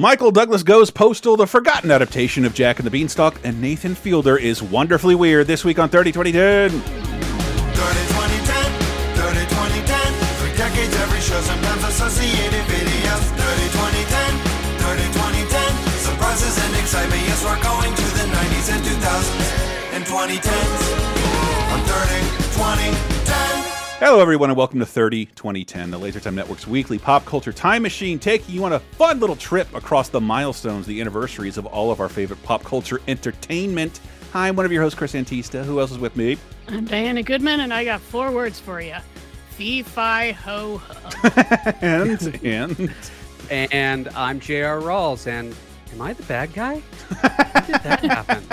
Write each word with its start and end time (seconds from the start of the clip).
Michael 0.00 0.30
Douglas 0.30 0.62
Goes 0.62 0.90
Postal, 0.90 1.36
the 1.36 1.46
forgotten 1.46 1.90
adaptation 1.90 2.46
of 2.46 2.54
Jack 2.54 2.78
and 2.78 2.86
the 2.86 2.90
Beanstalk, 2.90 3.38
and 3.44 3.60
Nathan 3.60 3.94
Fielder 3.94 4.38
is 4.38 4.62
wonderfully 4.62 5.14
weird 5.14 5.46
this 5.46 5.62
week 5.62 5.78
on 5.78 5.90
30 5.90 6.10
2010. 6.10 6.70
30 6.70 6.80
2010, 6.80 6.80
30 9.12 9.44
2010. 9.44 10.00
Three 10.40 10.56
decades, 10.56 10.96
every 11.04 11.20
show, 11.20 11.36
sometimes 11.44 11.84
associated 11.84 12.64
videos. 12.64 13.28
30 13.44 13.76
2010, 13.76 14.40
30 14.88 15.04
2010. 15.20 15.68
Surprises 16.00 16.56
and 16.64 16.72
excitement, 16.80 17.20
yes, 17.28 17.44
we're 17.44 17.60
going 17.60 17.92
to 17.92 18.06
the 18.16 18.24
90s 18.24 18.72
and 18.72 18.80
2000s 18.80 19.04
and 19.92 20.00
2010s. 20.08 20.59
Hello, 24.00 24.18
everyone, 24.18 24.48
and 24.48 24.56
welcome 24.56 24.80
to 24.80 24.86
30 24.86 25.26
2010, 25.26 25.90
the 25.90 25.98
Laser 25.98 26.20
Time 26.20 26.34
Network's 26.34 26.66
weekly 26.66 26.98
pop 26.98 27.26
culture 27.26 27.52
time 27.52 27.82
machine, 27.82 28.18
taking 28.18 28.54
you 28.54 28.64
on 28.64 28.72
a 28.72 28.80
fun 28.80 29.20
little 29.20 29.36
trip 29.36 29.70
across 29.74 30.08
the 30.08 30.18
milestones, 30.18 30.86
the 30.86 31.02
anniversaries 31.02 31.58
of 31.58 31.66
all 31.66 31.90
of 31.90 32.00
our 32.00 32.08
favorite 32.08 32.42
pop 32.42 32.64
culture 32.64 33.02
entertainment. 33.08 34.00
Hi, 34.32 34.48
I'm 34.48 34.56
one 34.56 34.64
of 34.64 34.72
your 34.72 34.82
hosts, 34.82 34.98
Chris 34.98 35.12
Antista. 35.12 35.66
Who 35.66 35.80
else 35.80 35.90
is 35.90 35.98
with 35.98 36.16
me? 36.16 36.38
I'm 36.68 36.86
Diana 36.86 37.22
Goodman, 37.22 37.60
and 37.60 37.74
I 37.74 37.84
got 37.84 38.00
four 38.00 38.32
words 38.32 38.58
for 38.58 38.80
you: 38.80 38.96
fee 39.50 39.82
fi 39.82 40.32
ho 40.32 40.78
ho. 40.78 41.30
and 41.82 42.40
and 42.42 42.94
And 43.50 44.08
I'm 44.16 44.40
J.R. 44.40 44.80
Ralls, 44.80 45.26
and 45.26 45.54
am 45.92 46.00
I 46.00 46.14
the 46.14 46.22
bad 46.22 46.54
guy? 46.54 46.80
How 47.20 47.60
did 47.60 47.74
that 47.82 48.02
happen? 48.02 48.44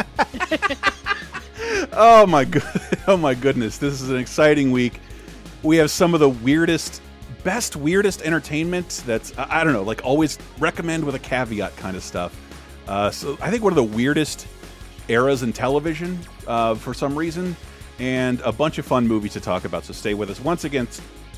oh 1.94 2.28
my 2.28 2.44
good, 2.44 2.64
oh 3.08 3.16
my 3.16 3.34
goodness, 3.34 3.78
this 3.78 4.02
is 4.02 4.10
an 4.10 4.18
exciting 4.18 4.72
week. 4.72 5.00
We 5.64 5.78
have 5.78 5.92
some 5.92 6.14
of 6.14 6.20
the 6.20 6.30
weirdest, 6.30 7.02
best 7.44 7.76
weirdest 7.76 8.22
entertainment. 8.22 9.04
That's 9.06 9.38
I 9.38 9.64
don't 9.64 9.74
know, 9.74 9.84
like 9.84 10.04
always 10.04 10.38
recommend 10.60 11.04
with 11.04 11.16
a 11.16 11.20
caveat 11.20 11.76
kind 11.78 11.98
of 11.98 12.04
stuff. 12.04 12.36
Uh, 12.88 13.12
so 13.12 13.38
I 13.42 13.52
think 13.52 13.64
one 13.64 13.74
of 13.74 13.78
the 13.78 13.84
weirdest 13.84 14.48
eras 15.08 15.44
in 15.44 15.54
television 15.54 16.20
uh, 16.46 16.76
for 16.76 16.94
some 16.94 17.18
reason, 17.18 17.56
and 18.00 18.40
a 18.42 18.52
bunch 18.52 18.78
of 18.78 18.86
fun 18.86 19.08
movies 19.08 19.34
to 19.34 19.40
talk 19.40 19.66
about. 19.66 19.84
So 19.86 19.94
stay 19.94 20.14
with 20.14 20.30
us 20.30 20.40
once 20.40 20.64
again. 20.64 20.88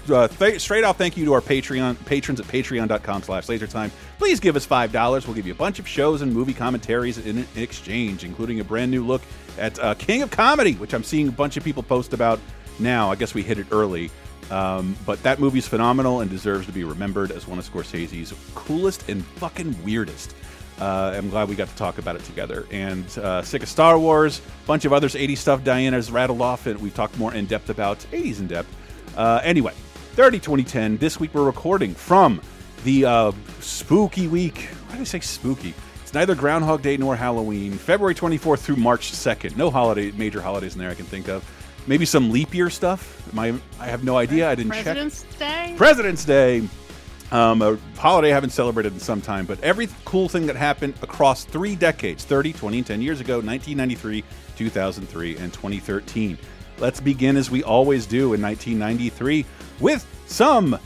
Uh, 0.09 0.27
straight 0.57 0.83
off, 0.83 0.97
thank 0.97 1.17
you 1.17 1.25
to 1.25 1.33
our 1.33 1.41
Patreon 1.41 2.03
patrons 2.05 2.39
at 2.39 2.47
patreon.com 2.47 3.21
slash 3.21 3.45
lasertime. 3.47 3.91
Please 4.17 4.39
give 4.39 4.55
us 4.55 4.65
$5. 4.65 5.27
We'll 5.27 5.35
give 5.35 5.45
you 5.45 5.53
a 5.53 5.55
bunch 5.55 5.77
of 5.77 5.87
shows 5.87 6.21
and 6.21 6.33
movie 6.33 6.53
commentaries 6.53 7.17
in, 7.19 7.39
in 7.39 7.47
exchange, 7.55 8.23
including 8.23 8.59
a 8.59 8.63
brand 8.63 8.89
new 8.89 9.05
look 9.05 9.21
at 9.57 9.77
uh, 9.79 9.93
King 9.95 10.23
of 10.23 10.31
Comedy, 10.31 10.73
which 10.75 10.93
I'm 10.93 11.03
seeing 11.03 11.27
a 11.27 11.31
bunch 11.31 11.57
of 11.57 11.63
people 11.63 11.83
post 11.83 12.13
about 12.13 12.39
now. 12.79 13.11
I 13.11 13.15
guess 13.15 13.33
we 13.33 13.43
hit 13.43 13.59
it 13.59 13.67
early. 13.71 14.11
Um, 14.51 14.95
but 15.05 15.21
that 15.23 15.39
movie's 15.39 15.67
phenomenal 15.67 16.21
and 16.21 16.29
deserves 16.29 16.65
to 16.65 16.71
be 16.71 16.83
remembered 16.83 17.31
as 17.31 17.47
one 17.47 17.59
of 17.59 17.71
Scorsese's 17.71 18.33
coolest 18.55 19.07
and 19.09 19.23
fucking 19.23 19.83
weirdest. 19.83 20.35
Uh, 20.79 21.13
I'm 21.15 21.29
glad 21.29 21.49
we 21.49 21.55
got 21.55 21.67
to 21.67 21.75
talk 21.75 21.97
about 21.97 22.15
it 22.15 22.23
together. 22.23 22.65
And 22.71 23.05
uh, 23.19 23.41
sick 23.41 23.63
of 23.63 23.69
Star 23.69 23.99
Wars, 23.99 24.41
bunch 24.65 24.85
of 24.85 24.93
others 24.93 25.13
80s 25.13 25.37
stuff 25.37 25.63
Diana's 25.63 26.11
rattled 26.11 26.41
off, 26.41 26.65
and 26.67 26.79
we've 26.79 26.93
talked 26.93 27.17
more 27.17 27.33
in 27.33 27.45
depth 27.45 27.69
about 27.69 27.99
80s 28.11 28.39
in 28.39 28.47
depth. 28.47 28.75
Uh, 29.17 29.41
anyway, 29.43 29.73
30 30.13 30.39
2010. 30.39 30.97
This 30.97 31.19
week 31.19 31.33
we're 31.33 31.43
recording 31.43 31.93
from 31.93 32.41
the 32.85 33.05
uh, 33.05 33.31
spooky 33.59 34.27
week. 34.27 34.69
Why 34.87 34.93
did 34.93 35.01
I 35.01 35.05
say 35.05 35.19
spooky? 35.19 35.73
It's 36.01 36.13
neither 36.13 36.33
Groundhog 36.33 36.81
Day 36.81 36.97
nor 36.97 37.15
Halloween. 37.15 37.73
February 37.73 38.15
24th 38.15 38.59
through 38.59 38.77
March 38.77 39.11
2nd. 39.11 39.57
No 39.57 39.69
holiday, 39.69 40.11
major 40.11 40.41
holidays 40.41 40.73
in 40.73 40.79
there 40.79 40.89
I 40.89 40.95
can 40.95 41.05
think 41.05 41.27
of. 41.27 41.43
Maybe 41.87 42.05
some 42.05 42.31
leap 42.31 42.53
year 42.53 42.69
stuff. 42.69 43.33
My, 43.33 43.53
I, 43.79 43.87
have 43.87 44.03
no 44.03 44.17
idea. 44.17 44.49
I 44.49 44.55
didn't 44.55 44.71
check. 44.73 44.83
President's 44.83 45.23
Day. 45.37 45.73
President's 45.77 46.25
Day, 46.25 46.67
um, 47.31 47.61
a 47.61 47.77
holiday 47.97 48.31
I 48.31 48.33
haven't 48.33 48.51
celebrated 48.51 48.93
in 48.93 48.99
some 48.99 49.21
time, 49.21 49.45
but 49.45 49.61
every 49.63 49.87
cool 50.05 50.29
thing 50.29 50.47
that 50.47 50.55
happened 50.55 50.95
across 51.01 51.45
three 51.45 51.75
decades 51.75 52.23
30, 52.23 52.53
20, 52.53 52.77
and 52.79 52.87
10 52.87 53.01
years 53.01 53.21
ago 53.21 53.35
1993, 53.35 54.23
2003, 54.57 55.37
and 55.37 55.53
2013. 55.53 56.37
Let's 56.79 56.99
begin 56.99 57.37
as 57.37 57.51
we 57.51 57.63
always 57.63 58.05
do 58.05 58.33
in 58.33 58.41
1993 58.41 59.45
with 59.79 60.05
some 60.27 60.79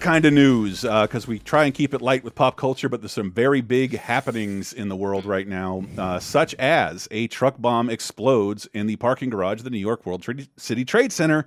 kind 0.00 0.24
of 0.24 0.32
news 0.32 0.82
because 0.82 1.26
we 1.26 1.38
try 1.38 1.64
and 1.64 1.74
keep 1.74 1.92
it 1.92 2.00
light 2.00 2.22
with 2.22 2.34
pop 2.34 2.56
culture, 2.56 2.88
but 2.88 3.00
there's 3.00 3.12
some 3.12 3.32
very 3.32 3.60
big 3.60 3.98
happenings 3.98 4.72
in 4.72 4.88
the 4.88 4.96
world 4.96 5.24
right 5.24 5.48
now, 5.48 5.84
uh, 5.98 6.18
such 6.18 6.54
as 6.54 7.08
a 7.10 7.26
truck 7.26 7.56
bomb 7.58 7.90
explodes 7.90 8.68
in 8.72 8.86
the 8.86 8.96
parking 8.96 9.28
garage 9.30 9.58
of 9.58 9.64
the 9.64 9.70
New 9.70 9.78
York 9.78 10.06
World 10.06 10.22
Trade 10.22 10.48
City 10.56 10.84
Trade 10.84 11.12
Center 11.12 11.46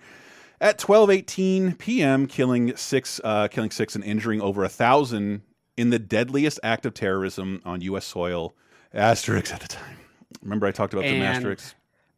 at 0.59 0.77
12:18 0.77 1.77
p.m., 1.77 2.27
killing 2.27 2.75
six, 2.75 3.21
uh, 3.23 3.47
killing 3.47 3.71
six, 3.71 3.95
and 3.95 4.03
injuring 4.03 4.41
over 4.41 4.63
a 4.63 4.69
thousand 4.69 5.41
in 5.77 5.89
the 5.89 5.99
deadliest 5.99 6.59
act 6.61 6.85
of 6.85 6.93
terrorism 6.93 7.61
on 7.63 7.81
U.S. 7.81 8.05
soil. 8.05 8.53
Asterix 8.93 9.53
at 9.53 9.61
the 9.61 9.67
time. 9.67 9.97
Remember, 10.41 10.65
I 10.67 10.71
talked 10.71 10.93
about 10.93 11.03
the 11.03 11.21
asterisks. 11.21 11.75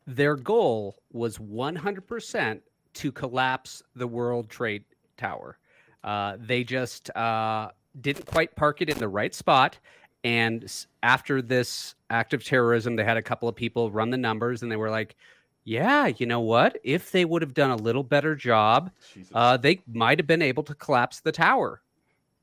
Their 0.07 0.35
goal 0.35 0.95
was 1.11 1.37
100% 1.37 2.61
to 2.93 3.11
collapse 3.11 3.83
the 3.95 4.07
World 4.07 4.49
Trade 4.49 4.83
Tower. 5.21 5.57
Uh, 6.03 6.37
they 6.39 6.63
just 6.63 7.15
uh, 7.15 7.69
didn't 8.01 8.25
quite 8.25 8.55
park 8.55 8.81
it 8.81 8.89
in 8.89 8.97
the 8.97 9.07
right 9.07 9.33
spot. 9.33 9.77
And 10.23 10.69
after 11.03 11.41
this 11.41 11.95
act 12.09 12.33
of 12.33 12.43
terrorism, 12.43 12.95
they 12.95 13.03
had 13.03 13.17
a 13.17 13.21
couple 13.21 13.47
of 13.47 13.55
people 13.55 13.91
run 13.91 14.09
the 14.09 14.17
numbers 14.17 14.63
and 14.63 14.71
they 14.71 14.75
were 14.75 14.89
like, 14.89 15.15
yeah, 15.63 16.07
you 16.17 16.25
know 16.25 16.39
what? 16.39 16.79
If 16.83 17.11
they 17.11 17.25
would 17.25 17.41
have 17.43 17.53
done 17.53 17.71
a 17.71 17.75
little 17.75 18.03
better 18.03 18.35
job, 18.35 18.91
uh, 19.33 19.57
they 19.57 19.81
might 19.91 20.17
have 20.19 20.27
been 20.27 20.41
able 20.41 20.63
to 20.63 20.75
collapse 20.75 21.19
the 21.19 21.31
tower. 21.31 21.81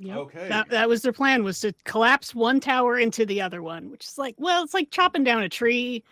Yep. 0.01 0.17
Okay. 0.17 0.49
That, 0.49 0.71
that 0.71 0.89
was 0.89 1.03
their 1.03 1.13
plan 1.13 1.43
was 1.43 1.59
to 1.61 1.75
collapse 1.85 2.35
one 2.35 2.61
tower 2.61 2.99
into 2.99 3.27
the 3.27 3.41
other 3.41 3.63
one, 3.63 3.91
which 3.91 4.07
is 4.07 4.19
like, 4.19 4.37
well, 4.39 4.63
it's 4.63 4.75
like 4.75 4.93
chopping 4.93 5.25
down 5.25 5.43
a 5.43 5.49
tree. 5.49 6.05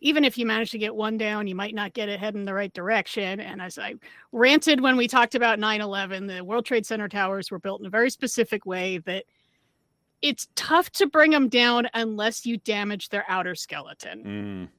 Even 0.00 0.24
if 0.24 0.38
you 0.38 0.46
manage 0.46 0.70
to 0.70 0.78
get 0.78 0.94
one 0.94 1.18
down, 1.18 1.46
you 1.46 1.54
might 1.54 1.74
not 1.74 1.92
get 1.92 2.08
it 2.08 2.20
heading 2.20 2.44
the 2.44 2.54
right 2.54 2.72
direction. 2.72 3.40
And 3.40 3.60
as 3.60 3.78
I 3.78 3.94
ranted 4.32 4.80
when 4.80 4.96
we 4.96 5.08
talked 5.08 5.34
about 5.34 5.58
9 5.58 5.80
11, 5.80 6.26
the 6.26 6.44
World 6.44 6.64
Trade 6.64 6.86
Center 6.86 7.08
towers 7.08 7.50
were 7.50 7.58
built 7.58 7.80
in 7.80 7.86
a 7.86 7.90
very 7.90 8.10
specific 8.10 8.64
way 8.64 8.98
that 8.98 9.24
it's 10.22 10.48
tough 10.54 10.90
to 10.90 11.06
bring 11.06 11.30
them 11.30 11.48
down 11.48 11.88
unless 11.94 12.44
you 12.46 12.56
damage 12.58 13.08
their 13.08 13.24
outer 13.28 13.54
skeleton. 13.54 14.70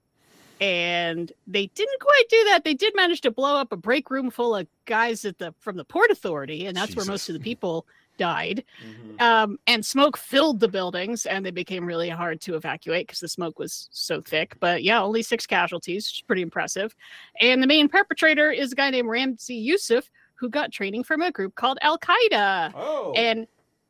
Mm. 0.62 0.66
and 0.66 1.32
they 1.48 1.68
didn't 1.68 2.00
quite 2.02 2.26
do 2.30 2.44
that. 2.46 2.64
They 2.66 2.74
did 2.74 2.94
manage 2.96 3.22
to 3.22 3.32
blow 3.32 3.56
up 3.56 3.72
a 3.72 3.78
break 3.78 4.10
room 4.10 4.30
full 4.30 4.56
of 4.56 4.68
guys 4.86 5.24
at 5.26 5.38
the 5.38 5.54
from 5.60 5.78
the 5.78 5.86
port 5.86 6.12
authority, 6.12 6.66
and 6.66 6.76
that's 6.76 6.96
where 6.96 7.06
most 7.06 7.30
of 7.30 7.34
the 7.34 7.40
people 7.40 7.86
died. 8.20 8.64
Mhm. 8.86 9.20
Um, 9.22 9.58
and 9.66 9.84
smoke 9.84 10.16
filled 10.18 10.60
the 10.60 10.68
buildings, 10.68 11.26
and 11.26 11.44
they 11.44 11.50
became 11.52 11.86
really 11.86 12.10
hard 12.10 12.40
to 12.42 12.56
evacuate 12.56 13.08
because 13.08 13.20
the 13.22 13.28
smoke 13.28 13.58
was 13.58 13.90
so 13.92 14.22
thick. 14.22 14.56
But 14.60 14.84
yeah, 14.84 15.02
only 15.02 15.24
six 15.24 15.48
casualties, 15.48 16.06
which 16.08 16.20
is 16.20 16.22
pretty 16.22 16.44
impressive. 16.44 16.96
And 17.42 17.64
the 17.64 17.68
main 17.68 17.90
perpetrator 17.90 18.52
is 18.52 18.74
a 18.74 18.76
guy 18.76 18.92
named 18.92 19.10
Ramzi 19.10 19.66
Yousef, 19.66 20.10
who 20.36 20.50
got 20.50 20.72
training 20.72 21.04
from 21.04 21.22
a 21.24 21.32
group 21.32 21.56
called 21.56 21.80
Al 21.82 21.98
Qaeda. 21.98 22.72
Oh. 22.76 23.14
And 23.16 23.48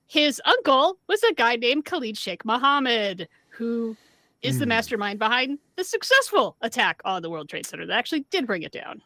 his 0.07 0.41
uncle 0.45 0.97
was 1.07 1.21
a 1.23 1.33
guy 1.33 1.57
named 1.57 1.85
Khalid 1.85 2.17
Sheikh 2.17 2.45
Mohammed, 2.45 3.27
who 3.49 3.97
is 4.41 4.57
the 4.57 4.65
Hmm. 4.65 4.69
mastermind 4.69 5.19
behind 5.19 5.59
the 5.75 5.83
successful 5.83 6.55
attack 6.61 7.01
on 7.03 7.21
the 7.21 7.29
World 7.29 7.49
Trade 7.49 7.65
Center 7.65 7.85
that 7.85 7.97
actually 7.97 8.21
did 8.31 8.47
bring 8.47 8.63
it 8.63 8.71
down. 8.71 9.01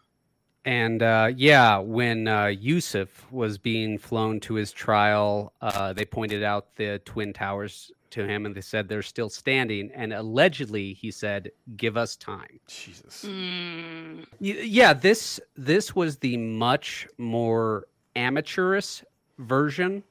And 0.66 1.04
uh, 1.04 1.32
yeah, 1.36 1.78
when 1.78 2.28
uh, 2.28 2.46
Yousef 2.46 3.08
was 3.32 3.58
being 3.58 3.98
flown 3.98 4.40
to 4.42 4.54
his 4.54 4.72
trial, 4.72 5.54
uh, 5.62 5.92
they 5.94 6.06
pointed 6.06 6.42
out 6.44 6.76
the 6.76 7.00
Twin 7.04 7.34
Towers 7.34 7.92
to 8.12 8.26
him 8.26 8.46
and 8.46 8.54
they 8.56 8.62
said 8.62 8.88
they're 8.88 9.02
still 9.02 9.30
standing. 9.30 9.92
And 9.94 10.14
allegedly, 10.14 10.94
he 10.94 11.12
said, 11.12 11.52
Give 11.76 11.98
us 11.98 12.16
time. 12.16 12.60
Jesus. 12.68 13.26
Mm, 13.28 14.26
Yeah, 14.40 14.94
this 14.94 15.40
this 15.56 15.96
was 15.96 16.18
the 16.18 16.38
much 16.38 17.08
more 17.18 17.88
amateurish 18.16 19.04
version. 19.40 20.04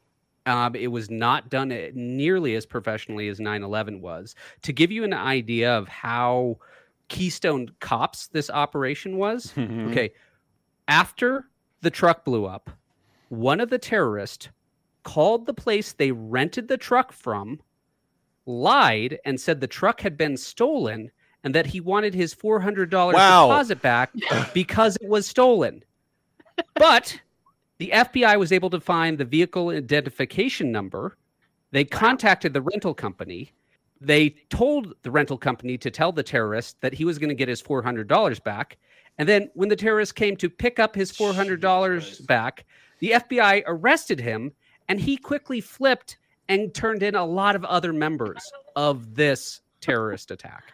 Um, 0.45 0.75
it 0.75 0.89
was 0.89 1.09
not 1.09 1.49
done 1.51 1.71
uh, 1.73 1.91
nearly 1.95 2.57
as 2.57 2.67
professionally 2.67 3.29
as 3.29 3.39
9/11 3.39 4.01
was. 4.01 4.35
To 4.63 4.73
give 4.73 4.91
you 4.91 5.05
an 5.05 5.15
idea 5.15 5.73
of 5.79 5.87
how 5.89 6.59
Keystone 7.09 7.71
Cops 7.81 8.27
this 8.27 8.51
operation 8.51 9.17
was, 9.19 9.53
Mhm. 9.57 9.91
okay, 9.93 10.13
after 10.93 11.47
the 11.81 11.91
truck 11.91 12.23
blew 12.23 12.45
up, 12.45 12.71
one 13.31 13.61
of 13.61 13.71
the 13.71 13.79
terrorists 13.79 14.51
called 15.05 15.47
the 15.47 15.55
place 15.55 15.93
they 15.93 16.13
rented 16.13 16.69
the 16.69 16.77
truck 16.77 17.13
from, 17.13 17.61
lied, 18.45 19.19
and 19.25 19.41
said 19.41 19.59
the 19.61 19.67
truck 19.67 20.03
had 20.03 20.19
been 20.19 20.37
stolen 20.37 21.11
and 21.45 21.55
that 21.55 21.65
he 21.67 21.81
wanted 21.81 22.13
his 22.15 22.35
$400 22.35 22.93
Wow. 23.15 23.47
deposit 23.49 23.81
back 23.81 24.13
because 24.55 24.97
it 25.01 25.09
was 25.09 25.27
stolen. 25.27 25.83
But 26.75 27.19
the 27.79 27.91
FBI 27.95 28.39
was 28.39 28.53
able 28.53 28.69
to 28.71 28.79
find 28.81 29.17
the 29.17 29.25
vehicle 29.25 29.71
identification 29.71 30.71
number. 30.71 31.17
They 31.71 31.85
contacted 31.85 32.53
the 32.53 32.61
rental 32.61 32.93
company. 32.93 33.51
They 34.01 34.31
told 34.51 34.95
the 35.05 35.11
rental 35.11 35.39
company 35.39 35.79
to 35.79 35.91
tell 35.91 36.13
the 36.13 36.23
terrorist 36.23 36.81
that 36.83 36.93
he 36.93 37.07
was 37.07 37.19
going 37.19 37.31
to 37.31 37.35
get 37.35 37.49
his 37.49 37.63
$400 37.63 38.45
back. 38.45 38.77
And 39.19 39.29
then 39.29 39.51
when 39.55 39.69
the 39.69 39.77
terrorist 39.77 40.15
came 40.15 40.37
to 40.37 40.49
pick 40.49 40.79
up 40.79 40.95
his 40.95 41.13
$400 41.13 42.27
back, 42.27 42.65
the 42.99 43.13
FBI 43.13 43.63
arrested 43.67 44.21
him 44.21 44.53
and 44.89 45.01
he 45.01 45.17
quickly 45.17 45.61
flipped 45.61 46.19
and 46.49 46.75
turned 46.75 47.03
in 47.03 47.15
a 47.15 47.25
lot 47.25 47.57
of 47.57 47.65
other 47.65 47.93
members 47.93 48.51
of 48.77 49.15
this 49.15 49.61
terrorist 49.81 50.31
attack. 50.31 50.73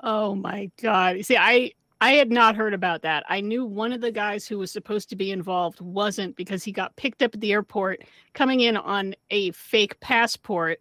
Oh 0.00 0.34
my 0.34 0.70
god. 0.80 1.24
See, 1.24 1.36
I 1.36 1.72
I 2.00 2.12
had 2.12 2.30
not 2.30 2.56
heard 2.56 2.74
about 2.74 3.02
that. 3.02 3.24
I 3.28 3.40
knew 3.40 3.64
one 3.64 3.92
of 3.92 4.02
the 4.02 4.12
guys 4.12 4.46
who 4.46 4.58
was 4.58 4.70
supposed 4.70 5.08
to 5.08 5.16
be 5.16 5.30
involved 5.30 5.80
wasn't 5.80 6.36
because 6.36 6.62
he 6.62 6.72
got 6.72 6.94
picked 6.96 7.22
up 7.22 7.34
at 7.34 7.40
the 7.40 7.52
airport 7.52 8.02
coming 8.34 8.60
in 8.60 8.76
on 8.76 9.14
a 9.30 9.52
fake 9.52 9.98
passport. 10.00 10.80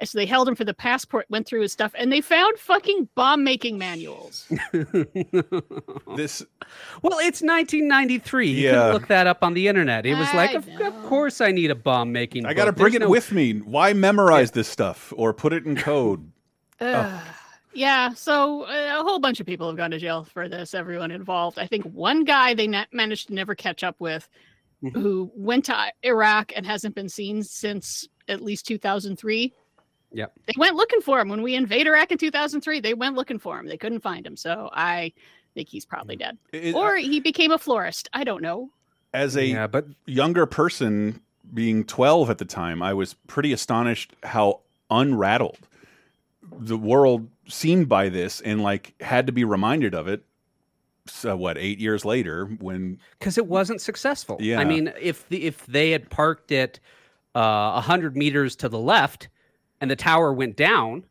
And 0.00 0.08
so 0.08 0.16
they 0.16 0.26
held 0.26 0.48
him 0.48 0.54
for 0.54 0.64
the 0.64 0.74
passport, 0.74 1.26
went 1.28 1.46
through 1.46 1.62
his 1.62 1.72
stuff, 1.72 1.92
and 1.98 2.12
they 2.12 2.20
found 2.20 2.56
fucking 2.58 3.08
bomb 3.16 3.42
making 3.44 3.78
manuals. 3.78 4.46
This 6.16 6.44
well, 7.02 7.18
it's 7.20 7.40
1993. 7.42 8.48
You 8.48 8.54
Yeah. 8.56 8.70
couldn't 8.72 8.92
look 8.92 9.06
that 9.08 9.26
up 9.26 9.42
on 9.42 9.54
the 9.54 9.68
internet. 9.68 10.04
It 10.06 10.14
was 10.16 10.32
like, 10.34 10.54
of, 10.54 10.68
of 10.80 10.94
course, 11.04 11.40
I 11.40 11.50
need 11.52 11.70
a 11.70 11.74
bomb 11.74 12.12
making. 12.12 12.44
I 12.46 12.54
got 12.54 12.66
to 12.66 12.72
bring 12.72 12.92
There's 12.92 13.02
it 13.02 13.06
no- 13.06 13.10
with 13.10 13.32
me. 13.32 13.52
Why 13.60 13.92
memorize 13.92 14.50
this 14.52 14.68
stuff 14.68 15.12
or 15.16 15.32
put 15.32 15.52
it 15.52 15.64
in 15.64 15.76
code? 15.76 16.30
Ugh. 16.80 17.22
Yeah, 17.74 18.12
so 18.14 18.62
uh, 18.64 19.00
a 19.00 19.02
whole 19.02 19.18
bunch 19.20 19.40
of 19.40 19.46
people 19.46 19.68
have 19.68 19.76
gone 19.76 19.90
to 19.92 19.98
jail 19.98 20.24
for 20.24 20.48
this, 20.48 20.74
everyone 20.74 21.10
involved. 21.10 21.58
I 21.58 21.66
think 21.66 21.84
one 21.86 22.24
guy 22.24 22.54
they 22.54 22.66
ne- 22.66 22.86
managed 22.92 23.28
to 23.28 23.34
never 23.34 23.54
catch 23.54 23.84
up 23.84 23.96
with 24.00 24.28
Mhm. 24.82 24.92
who 24.94 25.30
went 25.34 25.64
to 25.66 25.76
Iraq 26.04 26.52
and 26.56 26.64
hasn't 26.66 26.94
been 26.94 27.08
seen 27.08 27.42
since 27.42 28.08
at 28.28 28.40
least 28.42 28.66
2003. 28.66 29.52
Yep. 30.12 30.32
They 30.46 30.54
went 30.56 30.74
looking 30.76 31.00
for 31.00 31.20
him 31.20 31.28
when 31.28 31.42
we 31.42 31.54
invade 31.54 31.86
Iraq 31.86 32.10
in 32.12 32.18
2003. 32.18 32.80
They 32.80 32.94
went 32.94 33.14
looking 33.16 33.38
for 33.38 33.58
him. 33.58 33.66
They 33.66 33.76
couldn't 33.76 34.00
find 34.00 34.26
him. 34.26 34.36
So 34.36 34.70
I 34.72 35.12
think 35.54 35.68
he's 35.68 35.84
probably 35.84 36.16
dead. 36.16 36.38
It- 36.52 36.74
Or 36.74 36.96
he 36.96 37.20
became 37.20 37.50
a 37.52 37.58
florist. 37.58 38.08
I 38.12 38.24
don't 38.24 38.42
know. 38.42 38.70
as 39.14 39.36
a 39.36 39.44
yeah, 39.46 39.66
but 39.66 39.86
younger 40.06 40.44
person, 40.46 41.20
being 41.54 41.84
12 41.84 42.30
at 42.30 42.38
the 42.38 42.44
time, 42.44 42.82
I 42.82 42.92
was 42.94 43.14
pretty 43.26 43.52
astonished 43.52 44.14
how 44.22 44.60
unrattled 44.90 45.58
the 46.58 46.76
world 46.78 47.28
seemed 47.46 47.88
by 47.88 48.08
this 48.08 48.40
and 48.40 48.62
like 48.62 48.94
had 49.00 49.26
to 49.26 49.32
be 49.32 49.44
reminded 49.44 49.94
of 49.94 50.08
it. 50.08 50.24
So 51.06 51.36
what, 51.36 51.56
eight 51.56 51.78
years 51.78 52.04
later, 52.04 52.46
when 52.60 52.98
because 53.18 53.38
it 53.38 53.46
wasn't 53.46 53.80
successful. 53.80 54.36
Yeah. 54.40 54.60
I 54.60 54.64
mean, 54.64 54.92
if 55.00 55.26
the 55.30 55.44
if 55.44 55.64
they 55.66 55.90
had 55.90 56.10
parked 56.10 56.52
it 56.52 56.80
uh, 57.34 57.72
a 57.76 57.80
hundred 57.80 58.14
meters 58.16 58.56
to 58.56 58.68
the 58.68 58.78
left 58.78 59.28
and 59.80 59.90
the 59.90 59.96
tower 59.96 60.32
went 60.32 60.56
down, 60.56 61.04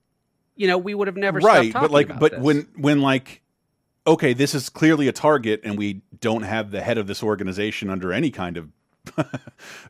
you 0.55 0.67
know, 0.67 0.77
we 0.77 0.93
would 0.95 1.07
have 1.07 1.17
never 1.17 1.39
right, 1.39 1.69
stopped 1.69 1.73
but 1.73 1.79
talking 1.79 1.93
like, 1.93 2.05
about 2.07 2.19
but 2.19 2.31
this. 2.33 2.41
when 2.41 2.67
when 2.75 3.01
like, 3.01 3.41
okay, 4.05 4.33
this 4.33 4.55
is 4.55 4.69
clearly 4.69 5.07
a 5.07 5.11
target, 5.11 5.61
and 5.63 5.77
we 5.77 6.01
don't 6.19 6.43
have 6.43 6.71
the 6.71 6.81
head 6.81 6.97
of 6.97 7.07
this 7.07 7.21
organization 7.23 7.89
under 7.89 8.11
any 8.13 8.31
kind 8.31 8.57
of 8.57 8.69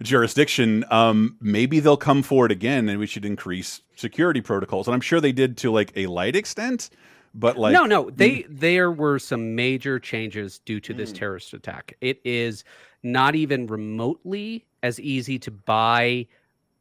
jurisdiction. 0.01 0.85
Um, 0.91 1.37
maybe 1.41 1.79
they'll 1.79 1.97
come 1.97 2.23
forward 2.23 2.51
again, 2.51 2.89
and 2.89 2.99
we 2.99 3.07
should 3.07 3.25
increase 3.25 3.81
security 3.95 4.41
protocols. 4.41 4.87
And 4.87 4.93
I'm 4.95 5.01
sure 5.01 5.19
they 5.21 5.31
did 5.31 5.57
to 5.57 5.71
like 5.71 5.91
a 5.95 6.07
light 6.07 6.35
extent, 6.35 6.89
but 7.33 7.57
like, 7.57 7.73
no, 7.73 7.85
no, 7.85 8.09
they 8.09 8.45
there 8.49 8.91
were 8.91 9.19
some 9.19 9.55
major 9.55 9.99
changes 9.99 10.59
due 10.59 10.79
to 10.81 10.93
this 10.93 11.11
Mm. 11.11 11.15
terrorist 11.15 11.53
attack. 11.53 11.93
It 12.01 12.19
is 12.23 12.63
not 13.03 13.35
even 13.35 13.67
remotely 13.67 14.65
as 14.83 14.99
easy 14.99 15.39
to 15.39 15.51
buy 15.51 16.27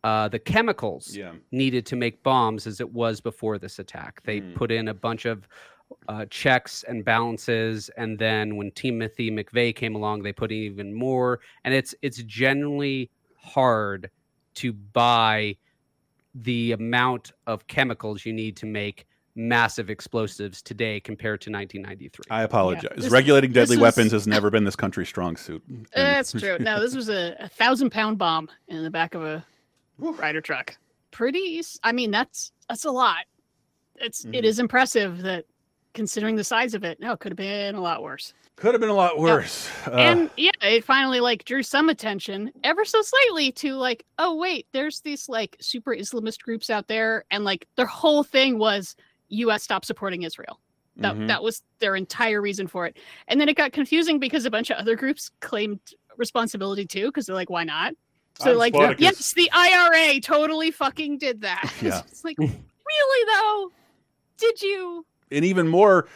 uh, 0.07 0.29
the 0.29 0.39
chemicals 0.39 1.17
yeah, 1.17 1.33
needed 1.51 1.85
to 1.87 1.97
make 1.97 2.23
bombs 2.23 2.67
as 2.71 2.81
it 2.81 2.91
was 3.03 3.21
before 3.21 3.59
this 3.59 3.79
attack. 3.81 4.13
They 4.23 4.41
Mm. 4.41 4.55
put 4.55 4.71
in 4.71 4.89
a 4.89 4.95
bunch 4.95 5.25
of 5.25 5.49
uh, 6.09 6.25
checks 6.31 6.85
and 6.89 7.05
balances, 7.05 7.91
and 7.97 8.17
then 8.19 8.57
when 8.57 8.71
Timothy 8.73 9.31
McVeigh 9.31 9.75
came 9.75 9.95
along, 9.97 10.23
they 10.23 10.33
put 10.33 10.51
in 10.53 10.59
even 10.59 10.95
more. 10.95 11.41
And 11.65 11.75
it's 11.75 11.93
it's 12.03 12.19
generally 12.23 13.11
hard 13.37 14.11
to 14.63 14.73
buy 14.73 15.57
the 16.35 16.73
amount 16.73 17.33
of 17.47 17.67
chemicals 17.67 18.25
you 18.27 18.33
need 18.33 18.57
to 18.59 18.67
make 18.67 19.07
massive 19.35 19.91
explosives 19.91 20.63
today 20.63 20.99
compared 21.01 21.41
to 21.43 21.51
1993. 21.51 22.25
I 22.31 22.43
apologize. 22.45 22.93
this- 22.97 23.11
Regulating 23.11 23.53
this 23.53 23.69
deadly 23.69 23.77
was- 23.83 23.97
weapons 23.97 24.13
has 24.13 24.27
never 24.37 24.51
been 24.51 24.65
this 24.65 24.77
country's 24.77 25.09
strong 25.09 25.37
suit. 25.37 25.63
And- 25.69 25.87
That's 25.95 26.33
true. 26.33 26.57
No, 26.61 26.81
this 26.81 26.95
was 26.95 27.09
a, 27.09 27.35
a 27.41 27.49
thousand 27.49 27.91
pound 27.91 28.19
bomb 28.19 28.49
in 28.69 28.83
the 28.83 28.91
back 28.91 29.15
of 29.15 29.23
a 29.25 29.45
Ryder 29.99 30.41
truck. 30.41 30.77
Pretty. 31.11 31.63
I 31.83 31.93
mean, 31.93 32.11
that's 32.11 32.53
that's 32.69 32.85
a 32.85 32.91
lot. 32.91 33.25
It's 33.97 34.25
it 34.27 34.33
Mhm. 34.33 34.45
is 34.45 34.59
impressive 34.59 35.23
that 35.23 35.47
considering 35.95 36.37
the 36.37 36.45
size 36.45 36.75
of 36.75 36.85
it. 36.85 37.01
No, 37.01 37.13
it 37.13 37.21
could 37.21 37.33
have 37.33 37.37
been 37.39 37.75
a 37.75 37.81
lot 37.81 38.03
worse. 38.03 38.35
Could 38.57 38.75
have 38.75 38.81
been 38.81 38.91
a 38.91 38.95
lot 38.95 39.19
worse. 39.19 39.69
Uh, 39.87 39.93
and 39.93 40.31
yeah, 40.37 40.51
it 40.63 40.85
finally 40.85 41.21
like 41.21 41.45
drew 41.45 41.63
some 41.63 41.89
attention 41.89 42.51
ever 42.65 42.85
so 42.85 43.01
slightly 43.03 43.53
to 43.53 43.75
like, 43.75 44.05
oh 44.19 44.35
wait, 44.35 44.67
there's 44.73 45.01
these 45.01 45.29
like 45.29 45.57
super 45.61 45.95
Islamist 45.95 46.43
groups 46.43 46.69
out 46.71 46.89
there, 46.89 47.25
and 47.31 47.45
like 47.45 47.67
their 47.77 47.87
whole 47.87 48.23
thing 48.23 48.59
was 48.59 48.97
U.S. 49.29 49.63
stop 49.63 49.85
supporting 49.85 50.23
Israel. 50.23 50.61
That 50.97 51.15
mhm. 51.15 51.29
that 51.29 51.43
was 51.43 51.63
their 51.79 51.97
entire 51.97 52.41
reason 52.41 52.67
for 52.67 52.87
it. 52.87 52.97
And 53.29 53.41
then 53.41 53.49
it 53.49 53.57
got 53.57 53.73
confusing 53.73 54.19
because 54.19 54.45
a 54.47 54.51
bunch 54.51 54.71
of 54.71 54.79
other 54.79 54.97
groups 54.97 55.31
claimed 55.41 55.81
responsibility 56.17 56.87
too, 56.87 57.07
because 57.07 57.27
they're 57.27 57.35
like, 57.37 57.51
why 57.51 57.65
not? 57.65 57.95
So 58.41 58.53
I'm 58.53 58.59
like, 58.59 58.75
Spartacus. 58.75 59.03
yes, 59.03 59.33
the 59.33 59.51
IRA 59.53 60.21
totally 60.21 60.71
fucking 60.71 61.19
did 61.19 61.43
that. 61.43 61.73
Yeah. 61.83 62.03
it's 62.09 62.25
like, 62.25 62.37
really 62.39 63.33
though? 63.35 63.73
Did 64.39 64.63
you? 64.63 65.07
and 65.31 65.45
even 65.45 65.67
more 65.69 66.07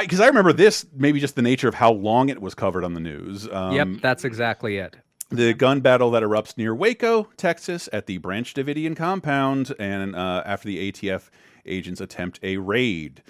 because 0.00 0.20
I, 0.20 0.26
remember 0.26 0.52
this 0.52 0.86
maybe 0.94 1.20
just 1.20 1.34
the 1.36 1.42
nature 1.42 1.68
of 1.68 1.74
how 1.74 1.92
long 1.92 2.28
it 2.28 2.40
was 2.40 2.54
covered 2.54 2.84
on 2.84 2.94
the 2.94 3.00
news 3.00 3.48
um, 3.50 3.72
yep, 3.74 3.88
that's 4.00 4.24
exactly 4.24 4.76
it. 4.78 4.96
the 5.30 5.52
gun 5.54 5.80
battle 5.80 6.10
that 6.12 6.22
erupts 6.22 6.56
near 6.56 6.74
waco 6.74 7.24
texas 7.36 7.88
at 7.92 8.06
the 8.06 8.18
branch 8.18 8.54
davidian 8.54 8.94
compound 8.96 9.74
and 9.80 10.14
uh, 10.14 10.42
after 10.46 10.68
the 10.68 10.90
atf 10.92 11.30
agents 11.66 12.00
attempt 12.00 12.38
a 12.42 12.56
raid 12.58 13.22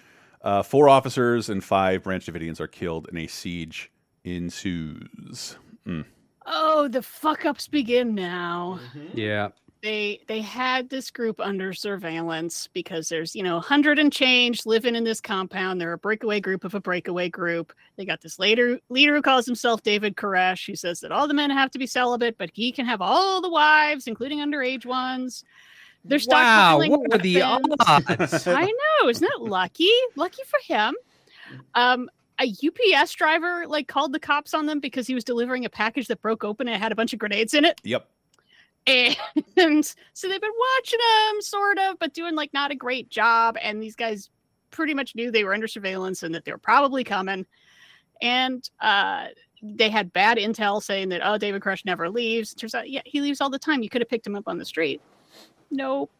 uh, 0.43 0.63
four 0.63 0.89
officers 0.89 1.49
and 1.49 1.65
five 1.65 2.03
branch 2.03 2.27
davidians 2.27 2.61
are 2.61 2.69
killed 2.69 3.07
and 3.09 3.17
a 3.19 3.27
siege 3.27 3.91
ensues 4.25 5.57
Mm. 5.87 6.05
Oh, 6.51 6.89
the 6.89 7.03
fuck 7.03 7.45
ups 7.45 7.69
begin 7.69 8.15
now. 8.15 8.81
Yeah. 9.15 9.51
they 9.83 10.21
they 10.27 10.41
had 10.41 10.89
this 10.89 11.11
group 11.11 11.39
under 11.41 11.73
surveillance 11.73 12.69
because 12.73 13.09
there's 13.09 13.37
you 13.37 13.43
know 13.45 13.55
100 13.57 13.99
and 13.99 14.13
change 14.13 14.67
living 14.67 14.97
in 14.97 15.05
this 15.05 15.21
compound 15.21 15.81
they're 15.81 15.93
a 15.93 15.99
breakaway 15.99 16.41
group 16.41 16.65
of 16.65 16.75
a 16.75 16.81
breakaway 16.81 17.29
group 17.29 17.73
they 17.97 18.05
got 18.05 18.21
this 18.21 18.39
later 18.41 18.81
leader 18.89 19.15
who 19.15 19.23
calls 19.23 19.47
himself 19.47 19.81
david 19.85 20.17
koresh 20.17 20.67
who 20.67 20.75
says 20.75 20.99
that 20.99 21.13
all 21.13 21.29
the 21.29 21.35
men 21.35 21.49
have 21.51 21.71
to 21.71 21.79
be 21.79 21.87
celibate 21.87 22.37
but 22.39 22.51
he 22.55 22.73
can 22.73 22.87
have 22.87 23.01
all 23.01 23.41
the 23.41 23.49
wives 23.51 24.09
including 24.09 24.39
underage 24.41 24.85
ones 24.85 25.45
they're 26.05 26.19
Wow, 26.27 26.79
stockpiling 26.81 26.89
what 26.91 27.15
are 27.15 27.19
the 27.19 27.37
weapons. 27.41 27.77
odds? 27.87 28.49
i 28.49 28.65
know 29.03 29.09
isn't 29.09 29.29
that 29.29 29.43
lucky 29.43 29.91
lucky 30.17 30.43
for 30.45 30.59
him 30.67 30.93
um 31.77 32.11
a 32.41 32.55
UPS 32.65 33.13
driver 33.15 33.67
like 33.67 33.89
called 33.89 34.13
the 34.13 34.21
cops 34.21 34.55
on 34.55 34.67
them 34.67 34.81
because 34.81 35.07
he 35.07 35.15
was 35.15 35.25
delivering 35.25 35.65
a 35.65 35.71
package 35.71 36.07
that 36.09 36.23
broke 36.23 36.45
open 36.45 36.69
and 36.69 36.77
it 36.77 36.81
had 36.81 36.93
a 36.93 36.97
bunch 36.97 37.13
of 37.13 37.19
grenades 37.19 37.55
in 37.55 37.65
it. 37.65 37.81
Yep. 37.85 38.09
And 38.87 39.17
so 40.13 40.29
they've 40.29 40.41
been 40.41 40.51
watching 40.77 40.99
them 40.99 41.43
sort 41.43 41.79
of 41.79 41.99
but 41.99 42.15
doing 42.15 42.35
like 42.35 42.53
not 42.55 42.71
a 42.71 42.77
great 42.77 43.11
job. 43.11 43.57
And 43.61 43.83
these 43.83 43.97
guys 43.97 44.31
pretty 44.71 44.95
much 44.95 45.15
knew 45.15 45.31
they 45.31 45.45
were 45.45 45.55
under 45.55 45.67
surveillance 45.67 46.23
and 46.23 46.35
that 46.35 46.45
they 46.45 46.53
were 46.53 46.59
probably 46.59 47.05
coming. 47.05 47.47
And 48.23 48.69
uh 48.81 49.29
they 49.61 49.89
had 49.89 50.13
bad 50.13 50.39
intel 50.39 50.81
saying 50.81 51.09
that 51.09 51.21
oh 51.25 51.37
david 51.37 51.63
koresh 51.63 51.85
never 51.85 52.09
leaves. 52.09 52.55
Turns 52.55 52.75
out 52.75 52.89
yeah 52.89 53.03
he 53.05 53.21
leaves 53.21 53.41
all 53.41 53.51
the 53.51 53.59
time. 53.59 53.83
You 53.83 53.89
could 53.89 54.01
have 54.01 54.09
picked 54.09 54.27
him 54.27 54.37
up 54.37 54.47
on 54.47 54.59
the 54.59 54.65
street. 54.65 55.01
Nope. 55.71 56.11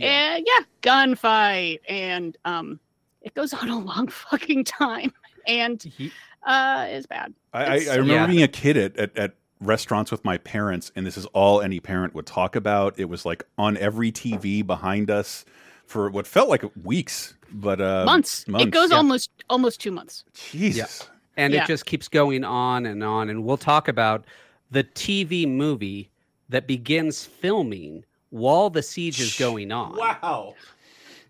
And 0.00 0.46
yeah 0.46 0.64
gunfight. 0.82 1.80
And 1.88 2.36
um 2.46 2.80
it 3.20 3.34
goes 3.34 3.52
on 3.52 3.68
a 3.68 3.78
long 3.78 4.08
fucking 4.30 4.64
time 4.64 5.12
and 5.46 5.82
He- 5.82 6.12
uh 6.46 6.86
it's 6.88 7.06
bad 7.06 7.34
I, 7.52 7.64
I, 7.64 7.72
I 7.92 7.94
remember 7.96 8.12
Yeah. 8.12 8.26
being 8.26 8.42
a 8.42 8.48
kid 8.48 8.76
at, 8.76 8.96
at, 8.96 9.16
at 9.16 9.34
restaurants 9.60 10.10
with 10.12 10.22
my 10.22 10.36
parents, 10.38 10.92
and 10.94 11.06
this 11.06 11.16
is 11.16 11.24
all 11.26 11.62
any 11.62 11.80
parent 11.80 12.14
would 12.14 12.26
talk 12.26 12.54
about. 12.56 12.98
It 12.98 13.06
was 13.06 13.24
like 13.24 13.42
on 13.56 13.78
every 13.78 14.12
TV 14.12 14.64
behind 14.66 15.10
us 15.10 15.46
for 15.86 16.10
what 16.10 16.26
felt 16.26 16.50
like 16.50 16.62
weeks, 16.84 17.34
but 17.50 17.80
uh, 17.80 18.04
months. 18.04 18.44
it 18.48 18.70
goes 18.70 18.90
yeah. 18.90 18.96
almost 18.98 19.30
almost 19.48 19.80
two 19.80 19.90
months 19.90 20.24
Jesus. 20.34 21.08
and 21.38 21.54
Yeah. 21.54 21.64
it 21.64 21.66
just 21.68 21.86
keeps 21.86 22.06
going 22.08 22.44
on 22.44 22.84
and 22.86 23.02
on 23.02 23.30
and 23.30 23.44
we'll 23.44 23.56
talk 23.56 23.88
about 23.88 24.24
the 24.70 24.82
tv 24.84 25.46
movie 25.48 26.10
that 26.48 26.66
begins 26.66 27.24
filming 27.24 28.04
while 28.30 28.68
the 28.68 28.82
siege 28.82 29.20
is 29.20 29.38
going 29.38 29.70
on 29.72 29.96
Wow. 29.96 30.54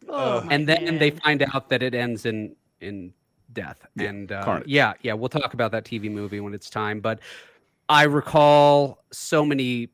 oh, 0.08 0.46
and 0.50 0.66
then 0.68 0.98
they 0.98 1.10
find 1.10 1.42
out 1.54 1.68
that 1.68 1.82
it 1.82 1.94
ends 1.94 2.24
in 2.26 2.56
in 2.80 3.12
death 3.56 3.84
Yeah, 3.96 4.10
and 4.10 4.30
uh, 4.30 4.44
carnage. 4.44 4.68
yeah 4.68 4.92
yeah 5.02 5.14
we'll 5.14 5.28
talk 5.28 5.52
about 5.54 5.72
that 5.72 5.84
tv 5.84 6.08
movie 6.10 6.38
when 6.40 6.54
it's 6.54 6.70
time 6.70 7.00
but 7.00 7.18
i 7.88 8.04
recall 8.04 9.02
so 9.10 9.44
many 9.44 9.88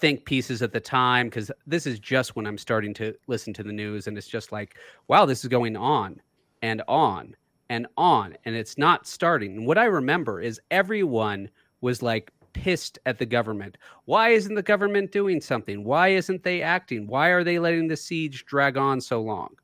think 0.00 0.24
pieces 0.24 0.62
at 0.62 0.72
the 0.72 0.80
time 0.80 1.28
because 1.28 1.52
this 1.66 1.86
is 1.86 2.00
just 2.00 2.34
when 2.34 2.46
i'm 2.46 2.58
starting 2.58 2.92
to 2.94 3.14
listen 3.28 3.52
to 3.54 3.62
the 3.62 3.72
news 3.72 4.08
and 4.08 4.18
it's 4.18 4.26
just 4.26 4.50
like 4.50 4.76
wow 5.06 5.24
this 5.24 5.44
is 5.44 5.48
going 5.48 5.76
on 5.76 6.20
and 6.62 6.82
on 6.88 7.36
and 7.68 7.86
on 7.96 8.36
and 8.44 8.56
it's 8.56 8.76
not 8.76 9.06
starting 9.06 9.56
and 9.58 9.66
what 9.66 9.78
i 9.78 9.84
remember 9.84 10.40
is 10.40 10.60
everyone 10.72 11.48
was 11.80 12.02
like 12.02 12.32
pissed 12.52 12.98
at 13.06 13.18
the 13.18 13.24
government. 13.24 13.78
Why 14.04 14.28
isn't 14.28 14.54
the 14.54 14.62
government 14.62 15.10
doing 15.10 15.40
something? 15.40 15.84
Why 15.84 16.08
isn't 16.08 16.42
they 16.42 16.60
acting? 16.60 17.06
Why 17.06 17.28
are 17.28 17.42
they 17.42 17.58
letting 17.58 17.88
the 17.88 17.96
siege 17.96 18.44
drag 18.44 18.76
on 18.76 19.00
so 19.00 19.22
long? 19.22 19.56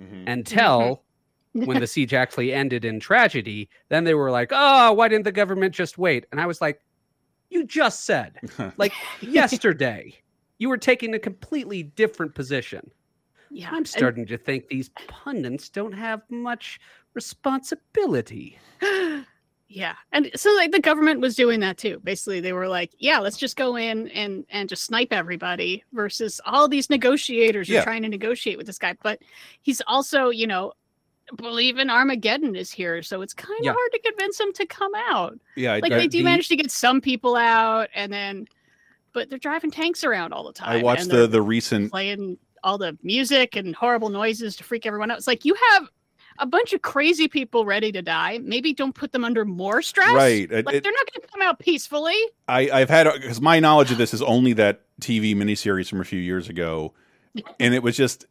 Mhm. 0.00 0.24
Until 0.28 1.02
when 1.52 1.80
the 1.80 1.86
siege 1.94 2.14
actually 2.14 2.52
ended 2.52 2.84
in 2.84 3.00
tragedy, 3.00 3.68
then 3.88 4.04
they 4.04 4.14
were 4.14 4.30
like, 4.30 4.50
"Oh, 4.52 4.92
why 4.92 5.08
didn't 5.08 5.24
the 5.24 5.32
government 5.32 5.74
just 5.74 5.98
wait?" 5.98 6.26
And 6.32 6.40
I 6.40 6.46
was 6.46 6.60
like, 6.60 6.80
"You 7.50 7.64
just 7.64 8.04
said 8.04 8.36
like 8.76 8.92
yesterday 9.20 10.14
you 10.58 10.68
were 10.68 10.76
taking 10.78 11.14
a 11.14 11.18
completely 11.18 11.82
different 11.82 12.34
position." 12.34 12.90
yeah, 13.50 13.68
I'm 13.70 13.78
and- 13.78 13.88
starting 13.88 14.26
to 14.26 14.38
think 14.38 14.68
these 14.68 14.90
pundits 15.08 15.68
don't 15.68 15.92
have 15.92 16.22
much 16.30 16.78
responsibility. 17.14 18.58
yeah, 19.68 19.94
and 20.12 20.30
so 20.36 20.52
like 20.54 20.70
the 20.72 20.80
government 20.80 21.20
was 21.20 21.34
doing 21.34 21.60
that 21.60 21.76
too. 21.78 22.00
Basically, 22.04 22.40
they 22.40 22.52
were 22.52 22.68
like, 22.68 22.92
"Yeah, 22.98 23.18
let's 23.18 23.36
just 23.36 23.56
go 23.56 23.76
in 23.76 24.08
and 24.08 24.44
and 24.50 24.68
just 24.68 24.84
snipe 24.84 25.12
everybody." 25.12 25.84
Versus 25.92 26.40
all 26.46 26.68
these 26.68 26.90
negotiators 26.90 27.68
Yeah. 27.68 27.80
are 27.80 27.84
trying 27.84 28.02
to 28.02 28.08
negotiate 28.08 28.56
with 28.56 28.66
this 28.66 28.78
guy, 28.78 28.94
but 29.02 29.20
he's 29.62 29.82
also, 29.86 30.30
you 30.30 30.46
know, 30.46 30.72
believing 31.36 31.90
Armageddon 31.90 32.56
is 32.56 32.70
here, 32.70 33.02
so 33.02 33.22
it's 33.22 33.34
kind 33.34 33.58
of 33.58 33.64
Yeah. 33.64 33.72
hard 33.72 33.92
to 33.92 34.00
convince 34.00 34.38
them 34.38 34.52
to 34.54 34.66
come 34.66 34.92
out. 34.94 35.38
yeah, 35.56 35.74
Like 35.74 35.92
I- 35.92 35.98
they 35.98 36.06
do 36.08 36.18
the- 36.18 36.24
manage 36.24 36.48
to 36.48 36.56
get 36.56 36.70
some 36.70 37.00
people 37.00 37.36
out, 37.36 37.88
and 37.94 38.12
then, 38.12 38.46
but 39.12 39.28
they're 39.30 39.38
driving 39.38 39.70
tanks 39.70 40.04
around 40.04 40.32
all 40.32 40.44
the 40.44 40.52
time. 40.52 40.68
I 40.78 40.82
watched 40.82 41.08
the 41.08 41.26
the 41.26 41.42
recent 41.42 41.90
playing 41.90 42.38
all 42.62 42.76
the 42.78 42.96
music 43.02 43.56
and 43.56 43.74
horrible 43.74 44.10
noises 44.10 44.56
to 44.56 44.64
freak 44.64 44.84
everyone 44.86 45.10
out. 45.10 45.18
It's 45.18 45.26
like 45.26 45.44
you 45.44 45.54
have 45.72 45.88
a 46.38 46.46
bunch 46.46 46.72
of 46.72 46.80
crazy 46.82 47.26
people 47.28 47.64
ready 47.64 47.90
to 47.92 48.00
die. 48.02 48.38
Maybe 48.42 48.72
don't 48.72 48.94
put 48.94 49.12
them 49.12 49.24
under 49.24 49.44
more 49.44 49.82
stress. 49.82 50.12
Right, 50.12 50.50
Like 50.50 50.74
it- 50.74 50.82
they're 50.82 50.92
not 50.92 51.12
going 51.12 51.22
to 51.22 51.28
come 51.32 51.42
out 51.42 51.58
peacefully. 51.58 52.16
I, 52.48 52.70
I've 52.70 52.88
had 52.90 53.10
because 53.14 53.40
my 53.40 53.60
knowledge 53.60 53.90
of 53.90 53.98
this 53.98 54.12
is 54.14 54.22
only 54.22 54.52
that 54.54 54.82
TV 55.00 55.34
miniseries 55.34 55.88
from 55.88 56.00
a 56.00 56.04
few 56.04 56.20
years 56.20 56.48
ago, 56.48 56.94
and 57.60 57.74
it 57.74 57.82
was 57.82 57.96
just 57.96 58.26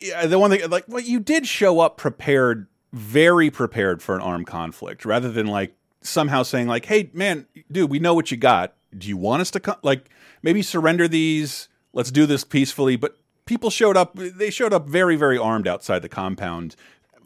yeah, 0.00 0.26
the 0.26 0.38
one 0.38 0.50
thing 0.50 0.68
like 0.70 0.84
well, 0.88 1.02
you 1.02 1.20
did 1.20 1.46
show 1.46 1.80
up 1.80 1.96
prepared, 1.96 2.66
very 2.92 3.50
prepared 3.50 4.02
for 4.02 4.14
an 4.14 4.20
armed 4.20 4.46
conflict, 4.46 5.04
rather 5.04 5.30
than 5.30 5.46
like 5.46 5.74
somehow 6.02 6.42
saying 6.42 6.66
like, 6.68 6.86
"Hey, 6.86 7.10
man, 7.12 7.46
dude, 7.70 7.90
we 7.90 7.98
know 7.98 8.14
what 8.14 8.30
you 8.30 8.36
got. 8.36 8.74
Do 8.96 9.08
you 9.08 9.16
want 9.16 9.42
us 9.42 9.50
to 9.52 9.60
come? 9.60 9.76
Like 9.82 10.08
maybe 10.42 10.62
surrender 10.62 11.06
these? 11.08 11.68
Let's 11.92 12.10
do 12.10 12.26
this 12.26 12.44
peacefully." 12.44 12.96
But 12.96 13.16
people 13.46 13.70
showed 13.70 13.96
up. 13.96 14.14
They 14.16 14.50
showed 14.50 14.72
up 14.72 14.88
very, 14.88 15.16
very 15.16 15.38
armed 15.38 15.68
outside 15.68 16.00
the 16.02 16.08
compound 16.08 16.76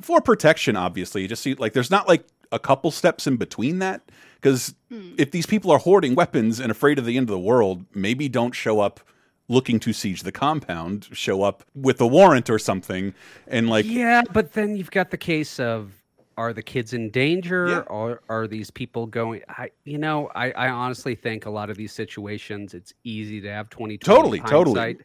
for 0.00 0.20
protection. 0.20 0.76
Obviously, 0.76 1.22
you 1.22 1.28
just 1.28 1.42
see 1.42 1.54
like 1.54 1.72
there's 1.72 1.90
not 1.90 2.08
like 2.08 2.26
a 2.52 2.58
couple 2.58 2.90
steps 2.90 3.26
in 3.26 3.36
between 3.36 3.78
that 3.80 4.02
because 4.36 4.74
Hmm. 4.90 5.14
if 5.18 5.30
these 5.30 5.46
people 5.46 5.70
are 5.70 5.78
hoarding 5.78 6.14
weapons 6.14 6.60
and 6.60 6.70
afraid 6.70 6.98
of 6.98 7.06
the 7.06 7.16
end 7.16 7.28
of 7.28 7.32
the 7.32 7.38
world, 7.38 7.84
maybe 7.94 8.28
don't 8.28 8.54
show 8.54 8.80
up 8.80 9.00
looking 9.48 9.78
to 9.80 9.92
siege 9.92 10.22
the 10.22 10.32
compound. 10.32 11.08
Show 11.12 11.42
up 11.42 11.64
with 11.74 12.00
a 12.00 12.06
warrant 12.06 12.48
or 12.50 12.58
something, 12.58 13.14
and 13.46 13.68
like 13.68 13.86
yeah, 13.86 14.22
but 14.32 14.52
then 14.52 14.76
you've 14.76 14.90
got 14.90 15.10
the 15.10 15.18
case 15.18 15.58
of 15.60 15.92
are 16.36 16.52
the 16.52 16.62
kids 16.62 16.92
in 16.92 17.10
danger 17.10 17.68
Yeah. 17.68 17.78
or 17.82 18.20
are 18.28 18.48
these 18.48 18.68
people 18.70 19.06
going 19.06 19.42
I 19.48 19.70
you 19.84 19.98
know, 19.98 20.30
I, 20.34 20.50
I 20.50 20.68
honestly 20.68 21.14
think 21.14 21.46
a 21.46 21.50
lot 21.50 21.70
of 21.70 21.76
these 21.76 21.92
situations 21.92 22.74
it's 22.74 22.92
easy 23.04 23.40
to 23.42 23.48
have 23.48 23.70
20 23.70 23.98
Totally, 23.98 24.40
totally. 24.40 24.96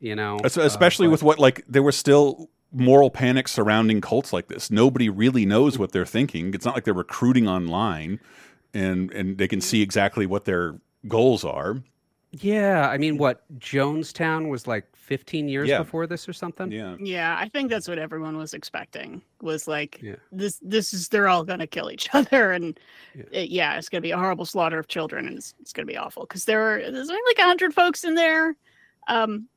You 0.00 0.16
know, 0.16 0.38
uh, 0.42 0.48
especially 0.62 1.06
but- 1.06 1.12
with 1.12 1.22
what 1.22 1.38
like 1.38 1.64
there 1.68 1.82
was 1.82 1.96
still 1.96 2.50
moral 2.72 3.08
panic 3.08 3.46
surrounding 3.46 4.00
cults 4.00 4.32
like 4.32 4.48
this. 4.48 4.68
Nobody 4.68 5.08
really 5.08 5.46
knows 5.46 5.78
what 5.78 5.92
they're 5.92 6.04
thinking. 6.04 6.52
It's 6.54 6.64
not 6.64 6.74
like 6.74 6.82
they're 6.82 6.92
recruiting 6.92 7.46
online, 7.48 8.18
and 8.74 9.12
and 9.12 9.38
they 9.38 9.46
can 9.46 9.60
see 9.60 9.80
exactly 9.80 10.26
what 10.26 10.44
their 10.44 10.80
goals 11.06 11.44
are. 11.44 11.84
Yeah, 12.40 12.88
I 12.90 12.98
mean, 12.98 13.16
what 13.18 13.42
Jonestown 13.58 14.48
was 14.48 14.66
like 14.66 14.84
15 14.96 15.48
years 15.48 15.68
Yeah. 15.68 15.78
before 15.78 16.06
this 16.06 16.28
or 16.28 16.32
something. 16.32 16.72
Yeah, 16.72 16.96
Yeah, 16.98 17.36
I 17.38 17.48
think 17.48 17.70
that's 17.70 17.86
what 17.86 17.98
everyone 17.98 18.36
was 18.36 18.54
expecting. 18.54 19.22
Was 19.40 19.68
like 19.68 20.00
Yeah. 20.02 20.16
this. 20.32 20.58
This 20.62 20.92
is 20.94 21.08
they're 21.08 21.28
all 21.28 21.44
going 21.44 21.58
to 21.60 21.66
kill 21.66 21.90
each 21.90 22.08
other, 22.14 22.52
and 22.52 22.78
Yeah. 23.14 23.24
it- 23.30 23.50
yeah, 23.50 23.76
it's 23.76 23.88
going 23.88 24.00
to 24.00 24.06
be 24.06 24.10
a 24.12 24.16
horrible 24.18 24.46
slaughter 24.46 24.78
of 24.78 24.88
children, 24.88 25.28
and 25.28 25.36
it's, 25.38 25.54
it's 25.60 25.72
going 25.72 25.86
to 25.86 25.92
be 25.92 25.96
awful 25.98 26.24
because 26.24 26.44
there 26.44 26.60
are 26.62 26.90
there's 26.90 27.10
only 27.10 27.22
like 27.28 27.38
hundred 27.38 27.72
folks 27.74 28.04
in 28.04 28.14
there. 28.14 28.56
Um, 29.08 29.48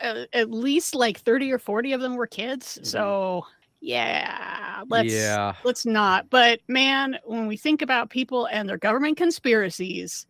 uh, 0.00 0.24
at 0.32 0.50
least 0.50 0.94
like 0.94 1.18
thirty 1.18 1.50
or 1.52 1.58
forty 1.58 1.92
of 1.92 2.00
them 2.00 2.16
were 2.16 2.26
kids. 2.26 2.78
Mhm. 2.80 2.86
So 2.86 3.46
yeah, 3.80 4.82
let's 4.88 5.12
yeah, 5.12 5.54
let's 5.64 5.84
not. 5.86 6.30
But 6.30 6.60
man, 6.68 7.18
when 7.24 7.46
we 7.46 7.56
think 7.56 7.82
about 7.82 8.10
people 8.10 8.46
and 8.46 8.68
their 8.68 8.78
government 8.78 9.16
conspiracies, 9.16 10.26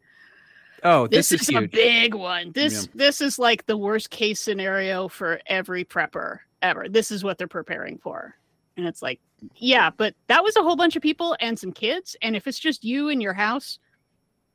Oh, 0.89 1.09
this, 1.09 1.31
this, 1.31 1.43
is, 1.43 1.49
is, 1.49 1.57
a 1.57 1.67
big 1.67 2.15
one. 2.15 2.53
This 2.53 2.89
this 2.95 3.21
is 3.21 3.41
like 3.41 3.67
the 3.67 3.77
worst 3.77 4.11
case 4.11 4.39
scenario 4.39 5.09
for 5.09 5.41
every 5.47 5.85
prepper 5.85 6.39
ever. 6.63 6.89
This 6.89 7.11
is 7.11 7.25
what 7.25 7.39
they're 7.39 7.49
preparing 7.49 7.99
for. 7.99 8.37
And 8.77 8.87
it's 8.87 9.03
like, 9.03 9.19
yeah, 9.57 9.91
but 9.91 10.15
that 10.29 10.45
was 10.45 10.55
a 10.55 10.63
whole 10.63 10.77
bunch 10.77 10.95
of 10.95 11.03
people 11.03 11.37
and 11.41 11.59
some 11.59 11.73
kids. 11.73 12.15
And 12.23 12.37
if 12.37 12.47
it's 12.47 12.61
just 12.61 12.85
you 12.85 13.09
in 13.09 13.21
your 13.21 13.33
house, 13.33 13.81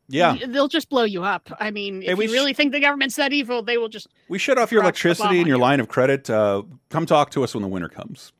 yeah. 0.07 0.37
they'll 0.47 0.69
just 0.69 0.89
blow 0.89 1.03
you 1.03 1.21
up. 1.23 1.51
I 1.59 1.69
mean, 1.69 2.01
if 2.01 2.17
we 2.17 2.25
you 2.25 2.29
sh- 2.29 2.33
really 2.33 2.53
think 2.53 2.71
the 2.71 2.79
government's 2.79 3.17
that 3.17 3.33
evil, 3.33 3.61
they 3.61 3.77
will 3.77 3.89
just 3.89 4.07
We 4.29 4.39
shut 4.39 4.57
off 4.57 4.71
your 4.71 4.83
Drop 4.83 4.95
the 4.95 5.01
bomb 5.01 5.15
electricity 5.15 5.39
and 5.39 5.47
your 5.47 5.57
you. 5.57 5.61
line 5.61 5.81
of 5.81 5.89
credit. 5.89 6.29
Uh, 6.29 6.63
come 6.89 7.05
talk 7.05 7.31
to 7.31 7.43
us 7.43 7.53
when 7.53 7.61
the 7.61 7.67
winter 7.67 7.89
comes, 7.89 8.31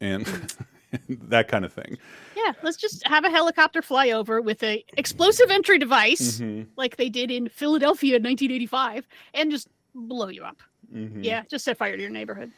and 0.00 0.26
that 1.08 1.48
kind 1.48 1.64
of 1.64 1.72
thing. 1.72 1.98
yeah, 2.36 2.52
let's 2.62 2.76
just 2.76 3.06
have 3.06 3.24
a 3.24 3.30
helicopter 3.30 3.82
fly 3.82 4.10
over 4.10 4.40
with 4.40 4.62
a 4.62 4.84
explosive 4.96 5.50
entry 5.50 5.78
device 5.78 6.40
Mhm, 6.40 6.66
like 6.76 6.96
they 6.96 7.08
did 7.08 7.30
in 7.30 7.48
Philadelphia 7.48 8.16
in 8.16 8.22
1985 8.22 9.06
and 9.34 9.50
just 9.50 9.68
blow 9.94 10.28
you 10.28 10.42
up. 10.44 10.58
mhm. 10.94 11.22
Yeah, 11.24 11.42
just 11.50 11.64
set 11.64 11.76
fire 11.78 11.94
to 11.96 12.00
your 12.00 12.10
neighborhood. 12.10 12.50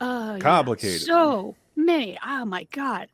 Uh, 0.00 0.32
yeah, 0.34 0.38
Complicated. 0.40 1.00
So 1.02 1.54
many. 1.76 2.18
Oh 2.26 2.44
my 2.44 2.64
god, 2.72 3.08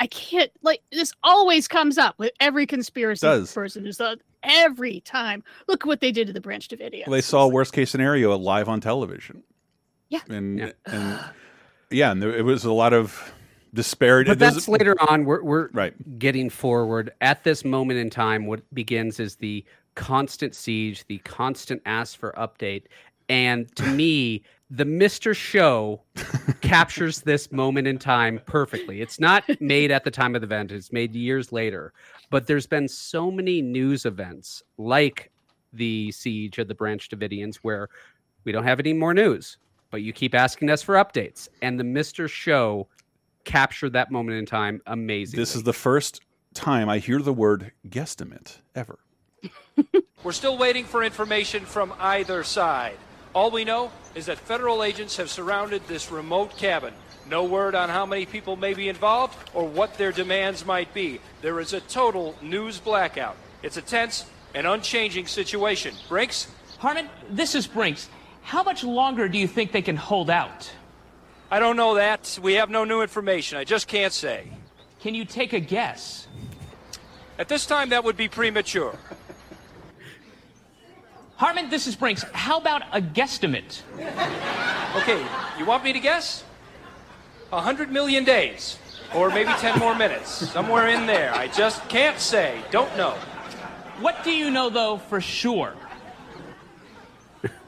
I 0.00 0.06
can't. 0.08 0.50
Like 0.62 0.80
this 0.90 1.12
always 1.22 1.68
comes 1.68 1.96
up 1.98 2.18
with 2.18 2.32
every 2.40 2.66
conspiracy 2.66 3.24
Does. 3.26 3.52
person. 3.52 3.86
Is 3.86 3.98
that 3.98 4.18
every 4.42 5.00
time? 5.00 5.44
Look 5.68 5.84
what 5.86 6.00
they 6.00 6.10
did 6.10 6.26
to 6.26 6.32
the 6.32 6.40
Branch 6.40 6.66
Davidians. 6.66 7.06
They 7.08 7.20
saw 7.20 7.46
worst 7.46 7.72
case 7.72 7.90
scenario 7.90 8.36
live 8.36 8.68
on 8.68 8.80
television. 8.80 9.44
Yeah. 10.08 10.20
and 10.28 10.58
Yeah. 10.58 10.70
and 10.86 11.20
yeah, 11.90 12.10
and 12.10 12.20
there, 12.22 12.34
it 12.36 12.44
was 12.44 12.64
a 12.64 12.72
lot 12.72 12.92
of 12.92 13.32
disparity. 13.74 14.30
But 14.30 14.38
that's 14.38 14.68
later 14.68 14.94
on. 15.08 15.24
We're 15.24 15.42
we're 15.42 15.68
right. 15.72 16.18
getting 16.18 16.48
forward. 16.48 17.12
At 17.20 17.44
this 17.44 17.64
moment 17.64 17.98
in 17.98 18.08
time, 18.08 18.46
what 18.46 18.62
begins 18.74 19.20
is 19.20 19.36
the 19.36 19.64
constant 19.94 20.54
siege, 20.54 21.04
the 21.06 21.18
constant 21.18 21.82
ask 21.84 22.18
for 22.18 22.32
update, 22.32 22.84
and 23.28 23.74
to 23.76 23.86
me, 23.86 24.42
the 24.70 24.84
Mister 24.84 25.34
Show 25.34 26.00
captures 26.60 27.20
this 27.20 27.52
moment 27.52 27.86
in 27.86 27.98
time 27.98 28.40
perfectly. 28.46 29.02
It's 29.02 29.20
not 29.20 29.44
made 29.60 29.90
at 29.90 30.04
the 30.04 30.10
time 30.10 30.34
of 30.34 30.40
the 30.40 30.46
event; 30.46 30.72
it's 30.72 30.92
made 30.92 31.14
years 31.14 31.52
later. 31.52 31.92
But 32.30 32.46
there's 32.46 32.66
been 32.66 32.88
so 32.88 33.30
many 33.30 33.60
news 33.60 34.06
events 34.06 34.62
like 34.78 35.30
the 35.72 36.12
siege 36.12 36.58
of 36.58 36.68
the 36.68 36.74
Branch 36.74 37.08
Davidians 37.08 37.56
where 37.56 37.88
we 38.44 38.52
don't 38.52 38.64
have 38.64 38.80
any 38.80 38.92
more 38.92 39.14
news, 39.14 39.58
but 39.90 40.02
you 40.02 40.12
keep 40.12 40.34
asking 40.34 40.70
us 40.70 40.82
for 40.82 40.94
updates, 40.94 41.48
and 41.62 41.78
the 41.78 41.84
Mister 41.84 42.28
Show 42.28 42.88
captured 43.44 43.92
that 43.94 44.10
moment 44.10 44.38
in 44.38 44.46
time 44.46 44.80
amazing. 44.86 45.38
This 45.38 45.54
is 45.54 45.62
the 45.62 45.72
first 45.72 46.20
time 46.54 46.88
I 46.88 46.98
hear 46.98 47.20
the 47.20 47.32
word 47.32 47.72
guesstimate 47.88 48.58
ever. 48.74 48.98
We're 50.22 50.32
still 50.32 50.56
waiting 50.56 50.84
for 50.84 51.02
information 51.02 51.64
from 51.64 51.92
either 51.98 52.44
side. 52.44 52.96
All 53.34 53.50
we 53.50 53.64
know 53.64 53.90
is 54.14 54.26
that 54.26 54.38
federal 54.38 54.82
agents 54.84 55.16
have 55.16 55.28
surrounded 55.28 55.86
this 55.88 56.10
remote 56.10 56.56
cabin. 56.56 56.94
No 57.28 57.44
word 57.44 57.74
on 57.74 57.88
how 57.88 58.06
many 58.06 58.26
people 58.26 58.56
may 58.56 58.74
be 58.74 58.88
involved 58.88 59.36
or 59.54 59.66
what 59.66 59.94
their 59.94 60.12
demands 60.12 60.64
might 60.64 60.92
be. 60.94 61.20
There 61.42 61.58
is 61.58 61.72
a 61.72 61.80
total 61.80 62.36
news 62.40 62.78
blackout. 62.78 63.36
It's 63.62 63.76
a 63.76 63.82
tense 63.82 64.26
and 64.54 64.66
unchanging 64.66 65.26
situation. 65.26 65.94
Brinks? 66.08 66.48
Harmon, 66.78 67.08
this 67.30 67.54
is 67.54 67.66
Brinks. 67.66 68.08
How 68.42 68.62
much 68.62 68.84
longer 68.84 69.28
do 69.28 69.38
you 69.38 69.48
think 69.48 69.72
they 69.72 69.82
can 69.82 69.96
hold 69.96 70.30
out? 70.30 70.70
I 71.54 71.60
don't 71.60 71.76
know 71.76 71.94
that. 71.94 72.36
We 72.42 72.54
have 72.54 72.68
no 72.68 72.82
new 72.82 73.00
information. 73.00 73.58
I 73.58 73.62
just 73.62 73.86
can't 73.86 74.12
say. 74.12 74.48
Can 75.02 75.14
you 75.14 75.24
take 75.24 75.52
a 75.52 75.60
guess? 75.60 76.26
At 77.38 77.48
this 77.48 77.64
time, 77.64 77.90
that 77.90 78.02
would 78.02 78.16
be 78.16 78.26
premature. 78.26 78.98
Harmon, 81.36 81.70
this 81.70 81.86
is 81.86 81.94
Brinks. 81.94 82.24
How 82.32 82.58
about 82.58 82.82
a 82.90 83.00
guesstimate? 83.00 83.82
Okay, 84.96 85.24
you 85.56 85.64
want 85.64 85.84
me 85.84 85.92
to 85.92 86.00
guess? 86.00 86.42
A 87.52 87.60
hundred 87.60 87.88
million 87.88 88.24
days. 88.24 88.76
Or 89.14 89.28
maybe 89.28 89.52
ten 89.60 89.78
more 89.78 89.94
minutes. 89.94 90.50
Somewhere 90.50 90.88
in 90.88 91.06
there. 91.06 91.32
I 91.36 91.46
just 91.46 91.88
can't 91.88 92.18
say. 92.18 92.60
Don't 92.72 92.96
know. 92.96 93.12
What 94.00 94.24
do 94.24 94.32
you 94.32 94.50
know, 94.50 94.70
though, 94.70 94.96
for 94.96 95.20
sure? 95.20 95.74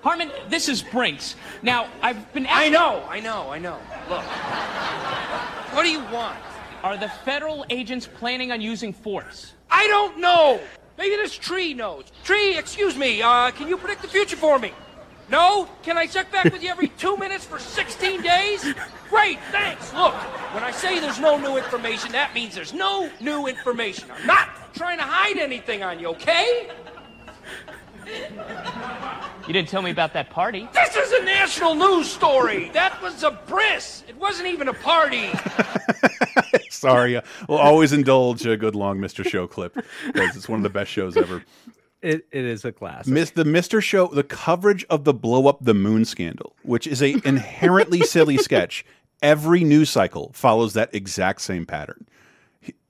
Harmon, 0.07 0.31
this 0.49 0.69
is 0.69 0.83
Brinks. 0.83 1.35
Now, 1.63 1.89
I've 2.01 2.33
been 2.33 2.47
I 2.49 2.69
know, 2.69 3.03
I 3.09 3.19
know, 3.19 3.51
I 3.51 3.59
know. 3.59 3.77
Look. 4.09 4.23
What 5.75 5.83
do 5.83 5.89
you 5.89 5.99
want? 6.15 6.39
Are 6.85 6.97
the 6.97 7.09
federal 7.25 7.67
agents 7.71 8.07
planning 8.07 8.53
on 8.53 8.61
using 8.61 8.93
force? 8.93 9.55
I 9.69 9.89
don't 9.89 10.19
know! 10.19 10.61
Maybe 10.97 11.17
this 11.17 11.35
tree 11.35 11.75
knows. 11.75 12.05
Tree, 12.23 12.57
excuse 12.57 12.97
me, 12.97 13.21
uh, 13.21 13.51
can 13.51 13.67
you 13.67 13.77
predict 13.77 14.03
the 14.03 14.07
future 14.07 14.37
for 14.37 14.61
me? 14.61 14.71
No? 15.29 15.69
Can 15.83 15.99
I 15.99 16.07
check 16.07 16.31
back 16.31 16.53
with 16.53 16.63
you 16.63 16.69
every 16.69 16.87
two 16.87 17.17
minutes 17.17 17.45
for 17.45 17.59
16 17.59 18.23
days? 18.23 18.75
Great, 19.11 19.41
thanks. 19.51 19.93
Look, 19.93 20.15
when 20.55 20.63
I 20.63 20.71
say 20.71 21.01
there's 21.01 21.19
no 21.19 21.37
new 21.37 21.57
information, 21.57 22.13
that 22.13 22.33
means 22.33 22.55
there's 22.55 22.73
no 22.73 23.11
new 23.21 23.49
information. 23.49 24.09
I'm 24.13 24.25
not 24.25 24.73
trying 24.73 24.99
to 24.99 25.05
hide 25.05 25.39
anything 25.39 25.83
on 25.83 25.99
you, 25.99 26.11
okay? 26.11 26.71
You 29.47 29.53
didn't 29.53 29.69
tell 29.69 29.83
me 29.83 29.91
about 29.91 30.13
that 30.15 30.31
party. 30.31 30.69
This 30.73 30.97
is 30.97 31.13
a 31.13 31.25
national 31.25 31.75
news 31.75 32.11
story. 32.11 32.71
That 32.71 33.01
was 33.01 33.23
a 33.23 33.31
bris. 33.47 34.03
It 34.09 34.17
wasn't 34.17 34.49
even 34.49 34.69
a 34.69 34.75
party. 34.75 35.31
Sorry, 36.71 37.21
we'll 37.49 37.59
always 37.59 37.93
indulge 37.93 38.45
a 38.45 38.57
good 38.57 38.75
long 38.75 38.99
Mr. 38.99 39.27
Show 39.27 39.47
clip 39.47 39.75
because 40.07 40.37
it's 40.37 40.49
one 40.49 40.59
of 40.59 40.63
the 40.65 40.71
best 40.71 40.91
shows 40.91 41.17
ever. 41.17 41.45
It, 42.03 42.27
it 42.31 42.45
is 42.45 42.65
a 42.65 42.73
classic. 42.73 43.13
Miss 43.13 43.31
the 43.31 43.45
Mr. 43.45 43.83
Show, 43.83 44.09
the 44.09 44.23
coverage 44.23 44.85
of 44.91 45.05
the 45.05 45.15
blow 45.15 45.47
up 45.49 45.59
the 45.61 45.75
moon 45.75 46.05
scandal, 46.05 46.55
which 46.63 46.87
is 46.87 47.03
a 47.03 47.17
inherently 47.25 48.03
silly 48.03 48.37
sketch. 48.37 48.85
Every 49.23 49.65
news 49.65 49.91
cycle 49.91 50.31
follows 50.35 50.75
that 50.75 50.95
exact 50.95 51.41
same 51.41 51.67
pattern. 51.67 52.07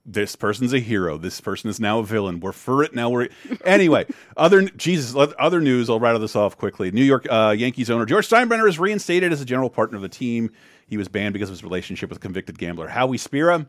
This 0.08 0.36
person's 0.36 0.72
a 0.72 0.78
hero. 0.78 1.18
This 1.18 1.40
person 1.40 1.68
is 1.68 1.80
now 1.80 1.98
a 1.98 2.04
villain. 2.04 2.38
We're 2.38 2.52
for 2.52 2.84
it 2.84 2.94
now. 2.94 3.10
We're 3.10 3.28
anyway. 3.64 4.06
Other 4.36 4.62
Jesus. 4.62 5.16
Other 5.16 5.60
news. 5.60 5.90
I'll 5.90 5.98
rattle 5.98 6.20
this 6.20 6.36
off 6.36 6.56
quickly. 6.56 6.92
New 6.92 7.02
York 7.02 7.26
uh, 7.28 7.54
Yankees 7.58 7.90
owner 7.90 8.06
George 8.06 8.28
Steinbrenner 8.28 8.68
is 8.68 8.78
reinstated 8.78 9.32
as 9.32 9.40
a 9.40 9.44
general 9.44 9.68
partner 9.68 9.96
of 9.96 10.02
the 10.02 10.08
team. 10.08 10.52
He 10.86 10.96
was 10.96 11.08
banned 11.08 11.32
because 11.32 11.48
of 11.48 11.54
his 11.54 11.64
relationship 11.64 12.08
with 12.08 12.20
convicted 12.20 12.56
gambler 12.56 12.86
Howie 12.86 13.18
Spira. 13.18 13.66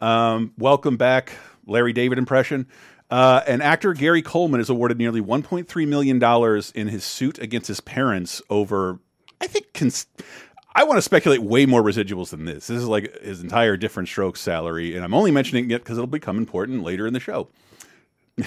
Um, 0.00 0.52
welcome 0.56 0.96
back, 0.96 1.32
Larry 1.66 1.92
David 1.92 2.16
impression. 2.16 2.66
Uh, 3.10 3.42
and 3.46 3.62
actor 3.62 3.92
Gary 3.92 4.22
Coleman 4.22 4.60
is 4.60 4.70
awarded 4.70 4.96
nearly 4.98 5.20
1.3 5.20 5.86
million 5.86 6.18
dollars 6.18 6.72
in 6.74 6.88
his 6.88 7.04
suit 7.04 7.38
against 7.38 7.68
his 7.68 7.80
parents 7.80 8.40
over, 8.48 8.98
I 9.40 9.46
think, 9.46 9.72
I 10.74 10.82
want 10.84 10.98
to 10.98 11.02
speculate 11.02 11.42
way 11.42 11.66
more 11.66 11.82
residuals 11.82 12.30
than 12.30 12.44
this. 12.46 12.66
This 12.66 12.78
is 12.78 12.88
like 12.88 13.20
his 13.22 13.40
entire 13.42 13.76
Diff'rent 13.76 14.08
Strokes 14.08 14.40
salary, 14.40 14.96
and 14.96 15.04
I'm 15.04 15.14
only 15.14 15.30
mentioning 15.30 15.70
it 15.70 15.78
because 15.82 15.96
it'll 15.98 16.06
become 16.08 16.36
important 16.36 16.82
later 16.82 17.06
in 17.06 17.12
the 17.12 17.20
show. 17.20 17.48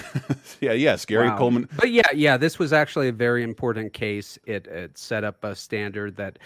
yeah, 0.60 0.72
yes, 0.72 1.06
Gary 1.06 1.28
Wow. 1.28 1.38
Coleman. 1.38 1.68
But 1.76 1.90
yeah, 1.90 2.10
yeah, 2.14 2.36
this 2.36 2.58
was 2.58 2.72
actually 2.74 3.08
a 3.08 3.12
very 3.12 3.42
important 3.42 3.94
case. 3.94 4.38
It, 4.44 4.66
it 4.66 4.98
set 4.98 5.24
up 5.24 5.42
a 5.42 5.54
standard 5.56 6.16
that 6.16 6.38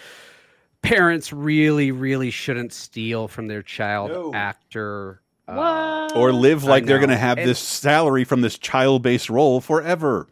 parents 0.82 1.32
really, 1.32 1.90
really 1.90 2.30
shouldn't 2.30 2.72
steal 2.72 3.26
from 3.26 3.48
their 3.48 3.62
child 3.62 4.10
No. 4.12 4.32
actor. 4.32 5.20
uh, 5.48 6.08
Or 6.14 6.32
live 6.32 6.62
like 6.62 6.86
they're 6.86 6.98
going 6.98 7.10
to 7.10 7.16
have 7.16 7.38
And- 7.38 7.48
this 7.48 7.58
salary 7.58 8.22
from 8.22 8.40
this 8.42 8.56
child-based 8.58 9.28
role 9.28 9.60
forever, 9.60 10.28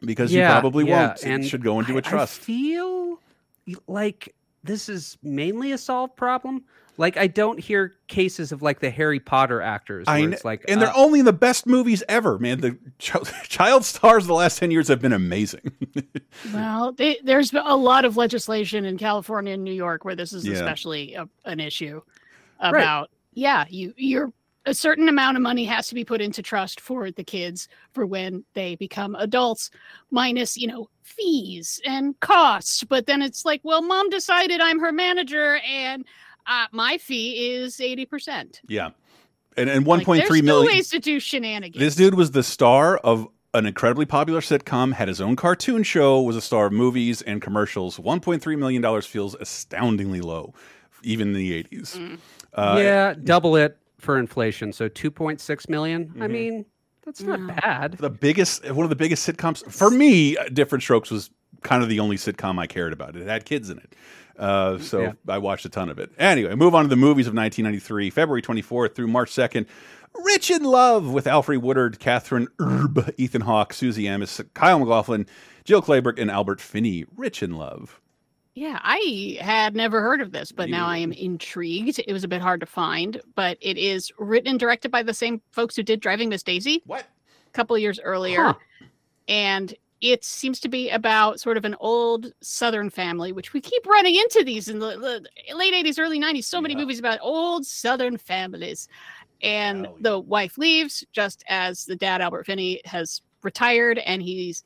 because 0.00 0.32
you 0.32 0.40
probably 0.42 0.82
won't. 0.82 1.22
it 1.24 1.44
should 1.44 1.62
go 1.62 1.78
into 1.78 1.94
a 1.94 1.98
a 1.98 2.02
trust. 2.02 2.40
I 2.40 2.42
feel 2.44 3.20
like 3.86 4.34
this 4.64 4.88
is 4.88 5.18
mainly 5.22 5.72
a 5.72 5.78
solved 5.78 6.16
problem. 6.16 6.64
Like 6.98 7.16
I 7.16 7.26
don't 7.26 7.58
hear 7.58 7.94
cases 8.06 8.52
of 8.52 8.60
like 8.60 8.80
the 8.80 8.90
Harry 8.90 9.18
Potter 9.18 9.62
actors 9.62 10.06
where 10.06 10.16
I 10.16 10.20
kn- 10.20 10.32
it's 10.34 10.44
like 10.44 10.64
and 10.68 10.80
they're 10.80 10.90
uh, 10.90 10.94
only 10.94 11.20
in 11.20 11.24
the 11.24 11.32
best 11.32 11.66
movies 11.66 12.02
ever, 12.08 12.38
man. 12.38 12.60
The 12.60 12.78
ch 12.98 13.12
child 13.48 13.84
stars 13.84 14.24
of 14.24 14.28
the 14.28 14.34
last 14.34 14.58
ten 14.58 14.70
years 14.70 14.88
have 14.88 15.00
been 15.00 15.12
amazing. 15.14 15.72
Well, 16.52 16.92
they, 16.92 17.18
there's 17.22 17.52
a 17.54 17.76
lot 17.76 18.04
of 18.04 18.16
legislation 18.16 18.84
in 18.84 18.98
California 18.98 19.54
and 19.54 19.62
New 19.64 19.72
York 19.72 20.04
where 20.04 20.14
this 20.16 20.32
is 20.32 20.46
Yeah. 20.46 20.54
especially 20.54 21.14
a, 21.14 21.28
an 21.44 21.60
issue 21.60 22.00
about 22.60 23.10
yeah, 23.32 23.64
you 23.68 23.94
you're 23.96 24.32
a 24.66 24.74
certain 24.74 25.08
amount 25.08 25.36
of 25.36 25.42
money 25.42 25.64
has 25.64 25.88
to 25.88 25.94
be 25.94 26.04
put 26.04 26.20
into 26.20 26.42
trust 26.42 26.80
for 26.80 27.10
the 27.10 27.24
kids 27.24 27.68
for 27.92 28.06
when 28.06 28.44
they 28.54 28.76
become 28.76 29.14
adults 29.16 29.70
minus, 30.10 30.56
you 30.56 30.66
know, 30.66 30.88
fees 31.02 31.80
and 31.84 32.18
costs. 32.20 32.84
But 32.84 33.06
then 33.06 33.22
it's 33.22 33.44
like, 33.44 33.60
well, 33.64 33.82
mom 33.82 34.08
decided 34.10 34.60
I'm 34.60 34.78
her 34.80 34.92
manager 34.92 35.58
and 35.68 36.04
uh, 36.46 36.66
my 36.72 36.98
fee 36.98 37.52
is 37.54 37.76
80%. 37.76 38.60
yeah, 38.68 38.90
and 39.56 39.68
and 39.70 39.86
one 39.86 39.98
Like, 39.98 40.06
point 40.06 40.20
there's 40.20 40.28
three 40.28 40.42
still 40.42 40.64
ways 40.64 40.88
to 40.90 40.98
do 40.98 41.20
shenanigans. 41.20 41.80
This 41.80 41.94
dude 41.94 42.14
was 42.14 42.30
the 42.32 42.42
star 42.42 42.96
of 42.98 43.28
an 43.54 43.66
incredibly 43.66 44.06
popular 44.06 44.40
sitcom, 44.40 44.94
had 44.94 45.08
his 45.08 45.20
own 45.20 45.36
cartoon 45.36 45.82
show, 45.82 46.22
was 46.22 46.36
a 46.36 46.40
star 46.40 46.66
of 46.66 46.72
movies 46.72 47.20
and 47.22 47.42
commercials. 47.42 47.98
One 47.98 48.18
point 48.20 48.42
three 48.42 48.56
million 48.56 48.82
dollars 48.82 49.06
feels 49.06 49.34
astoundingly 49.34 50.20
low, 50.20 50.54
even 51.02 51.28
in 51.28 51.34
the 51.34 51.52
eighties. 51.54 51.94
Mm. 51.98 52.18
Uh, 52.54 52.76
yeah, 52.78 53.14
double 53.14 53.56
it 53.56 53.76
for 54.02 54.18
inflation. 54.18 54.72
So 54.72 54.88
2.6 54.88 55.68
million. 55.68 56.12
I 56.20 56.26
Mhm. 56.26 56.30
mean, 56.30 56.64
that's 57.04 57.22
not 57.22 57.40
Wow. 57.40 57.54
bad. 57.62 57.92
the 57.98 58.10
biggest 58.10 58.68
one 58.70 58.84
of 58.84 58.90
the 58.90 58.96
biggest 58.96 59.26
sitcoms 59.28 59.64
for 59.72 59.90
me 59.90 60.36
uh, 60.36 60.44
Diff'rent 60.52 60.82
Strokes 60.82 61.10
was 61.10 61.30
kind 61.62 61.82
of 61.82 61.88
the 61.88 62.00
only 62.00 62.16
sitcom 62.16 62.58
i 62.58 62.66
cared 62.66 62.92
about 62.92 63.14
it 63.16 63.24
had 63.26 63.44
kids 63.44 63.70
in 63.70 63.78
it 63.78 63.94
uh, 64.36 64.78
so 64.78 65.00
Yeah. 65.02 65.12
i 65.28 65.38
watched 65.38 65.64
a 65.64 65.68
ton 65.68 65.88
of 65.88 65.98
it 66.00 66.10
anyway 66.18 66.54
move 66.56 66.74
on 66.74 66.84
to 66.84 66.88
the 66.88 66.96
movies 66.96 67.26
of 67.28 67.34
1993 67.34 68.10
february 68.10 68.42
24th 68.42 68.94
through 68.96 69.06
march 69.06 69.30
2nd 69.30 69.66
rich 70.24 70.50
in 70.50 70.64
love 70.64 71.12
with 71.12 71.26
alfre 71.26 71.60
woodard 71.60 72.00
kathryn 72.00 72.46
erbe 72.58 73.12
ethan 73.16 73.42
hawke 73.42 73.72
suzy 73.72 74.08
Amis, 74.08 74.40
kyle 74.54 74.78
maclachlan 74.80 75.26
jill 75.64 75.82
clayburgh 75.82 76.18
and 76.20 76.30
albert 76.32 76.60
finney 76.60 77.04
rich 77.16 77.42
in 77.44 77.52
love 77.52 78.00
Yeah, 78.54 78.78
I 78.82 79.38
had 79.40 79.74
never 79.74 80.02
heard 80.02 80.20
of 80.20 80.30
this, 80.30 80.52
but 80.52 80.68
now 80.68 80.86
I 80.86 80.98
am 80.98 81.12
intrigued. 81.12 81.98
It 82.06 82.12
was 82.12 82.22
a 82.22 82.28
bit 82.28 82.42
hard 82.42 82.60
to 82.60 82.66
find, 82.66 83.18
but 83.34 83.56
it 83.62 83.78
is 83.78 84.12
written 84.18 84.50
and 84.50 84.60
directed 84.60 84.90
by 84.90 85.02
the 85.02 85.14
same 85.14 85.40
folks 85.52 85.74
who 85.74 85.82
did 85.82 86.00
Driving 86.00 86.28
Miss 86.28 86.42
Daisy 86.42 86.82
what 86.84 87.06
a 87.46 87.50
couple 87.52 87.74
of 87.74 87.80
years 87.80 87.98
earlier. 87.98 88.42
Huh. 88.42 88.54
And 89.26 89.74
it 90.02 90.24
seems 90.24 90.60
to 90.60 90.68
be 90.68 90.90
about 90.90 91.40
sort 91.40 91.56
of 91.56 91.64
an 91.64 91.76
old 91.80 92.32
Southern 92.42 92.90
family, 92.90 93.32
which 93.32 93.54
we 93.54 93.60
keep 93.60 93.86
running 93.86 94.16
into 94.16 94.42
these 94.44 94.68
in 94.68 94.80
the, 94.80 94.98
the 94.98 95.54
late 95.54 95.72
80s, 95.72 95.98
early 95.98 96.20
90s. 96.20 96.44
So 96.44 96.60
many 96.60 96.74
movies 96.74 96.98
about 96.98 97.20
old 97.22 97.64
Southern 97.64 98.18
families. 98.18 98.88
And 99.42 99.86
Hell 99.86 99.94
yeah. 99.94 100.10
the 100.10 100.18
wife 100.20 100.58
leaves 100.58 101.04
just 101.12 101.42
as 101.48 101.86
the 101.86 101.96
dad, 101.96 102.20
Albert 102.20 102.44
Finney, 102.44 102.82
has 102.84 103.22
retired 103.42 103.98
and 103.98 104.20
he's 104.20 104.62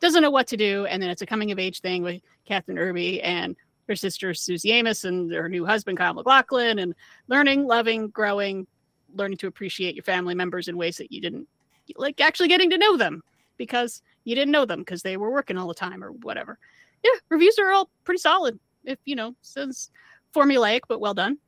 doesn't 0.00 0.22
know 0.22 0.30
what 0.30 0.46
to 0.48 0.56
do. 0.56 0.86
And 0.86 1.02
then 1.02 1.10
it's 1.10 1.22
a 1.22 1.26
coming 1.26 1.52
of 1.52 1.58
age 1.58 1.80
thing 1.80 2.02
with 2.02 2.22
Kathryn 2.50 2.78
Erbe 2.78 3.20
and 3.22 3.56
her 3.88 3.96
sister 3.96 4.34
Suzy 4.34 4.72
Amis 4.72 5.04
and 5.04 5.32
her 5.32 5.48
new 5.48 5.64
husband 5.64 5.98
Kyle 5.98 6.14
MacLachlan 6.14 6.78
and 6.78 6.94
learning, 7.28 7.66
loving, 7.66 8.08
growing, 8.08 8.66
learning 9.14 9.38
to 9.38 9.46
appreciate 9.46 9.94
your 9.94 10.04
family 10.04 10.34
members 10.34 10.68
in 10.68 10.76
ways 10.76 10.96
that 10.96 11.12
you 11.12 11.20
didn't 11.20 11.48
like 11.96 12.20
actually 12.20 12.48
getting 12.48 12.70
to 12.70 12.78
know 12.78 12.96
them 12.96 13.22
because 13.56 14.02
you 14.24 14.34
didn't 14.34 14.52
know 14.52 14.64
them 14.64 14.80
because 14.80 15.02
they 15.02 15.16
were 15.16 15.30
working 15.30 15.56
all 15.56 15.66
the 15.66 15.74
time 15.74 16.04
or 16.04 16.12
whatever. 16.12 16.58
Yeah, 17.02 17.10
reviews 17.28 17.58
are 17.58 17.72
all 17.72 17.90
pretty 18.04 18.20
solid. 18.20 18.58
If 18.84 18.98
you 19.04 19.16
know, 19.16 19.34
says 19.42 19.90
formulaic 20.34 20.80
but 20.88 21.00
well 21.00 21.14
done. 21.14 21.38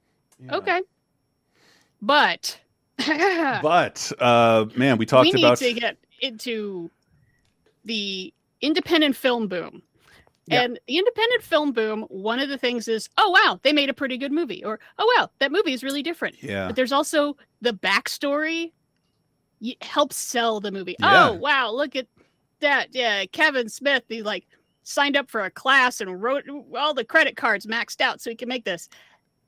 Okay. 0.50 0.82
But 2.00 2.58
but 2.98 4.12
uh 4.18 4.66
man 4.76 4.98
we 4.98 5.06
talked 5.06 5.26
we 5.26 5.32
need 5.32 5.44
about 5.44 5.58
to 5.58 5.72
get 5.72 5.96
into 6.20 6.90
the 7.84 8.32
independent 8.60 9.16
film 9.16 9.48
boom. 9.48 9.82
Yeah. 10.46 10.62
And 10.62 10.81
the 10.88 10.98
independent 10.98 11.42
film 11.42 11.72
boom, 11.72 12.02
one 12.09 12.40
of 12.40 12.48
the 12.48 12.59
things 12.59 12.88
is, 12.88 13.09
oh 13.16 13.31
wow, 13.31 13.61
they 13.62 13.72
made 13.72 13.88
a 13.88 13.94
pretty 13.94 14.18
good 14.18 14.33
movie, 14.33 14.64
or 14.64 14.81
oh 14.98 15.14
wow, 15.16 15.31
that 15.38 15.52
movie 15.52 15.72
is 15.72 15.85
really 15.85 16.02
different. 16.02 16.42
yeah 16.42 16.66
But 16.66 16.76
there's 16.76 16.92
also 16.92 17.37
the 17.61 17.72
backstory 17.72 18.72
y- 19.61 19.76
helps 19.83 20.16
sell 20.16 20.59
the 20.61 20.72
movie. 20.72 20.96
Yeah. 20.98 21.28
Oh 21.28 21.33
wow, 21.35 21.70
look 21.70 21.94
at 21.94 22.07
that! 22.61 22.88
Yeah, 22.92 23.24
Kevin 23.26 23.68
Smith, 23.68 24.02
he 24.09 24.22
like 24.22 24.46
signed 24.83 25.16
up 25.16 25.31
for 25.31 25.42
a 25.42 25.50
class 25.50 26.00
and 26.00 26.20
wrote 26.20 26.44
all 26.76 26.92
the 26.92 27.05
credit 27.05 27.37
cards 27.37 27.66
maxed 27.66 28.00
out 28.00 28.20
so 28.20 28.28
he 28.31 28.37
can 28.37 28.48
make 28.48 28.64
this. 28.64 28.88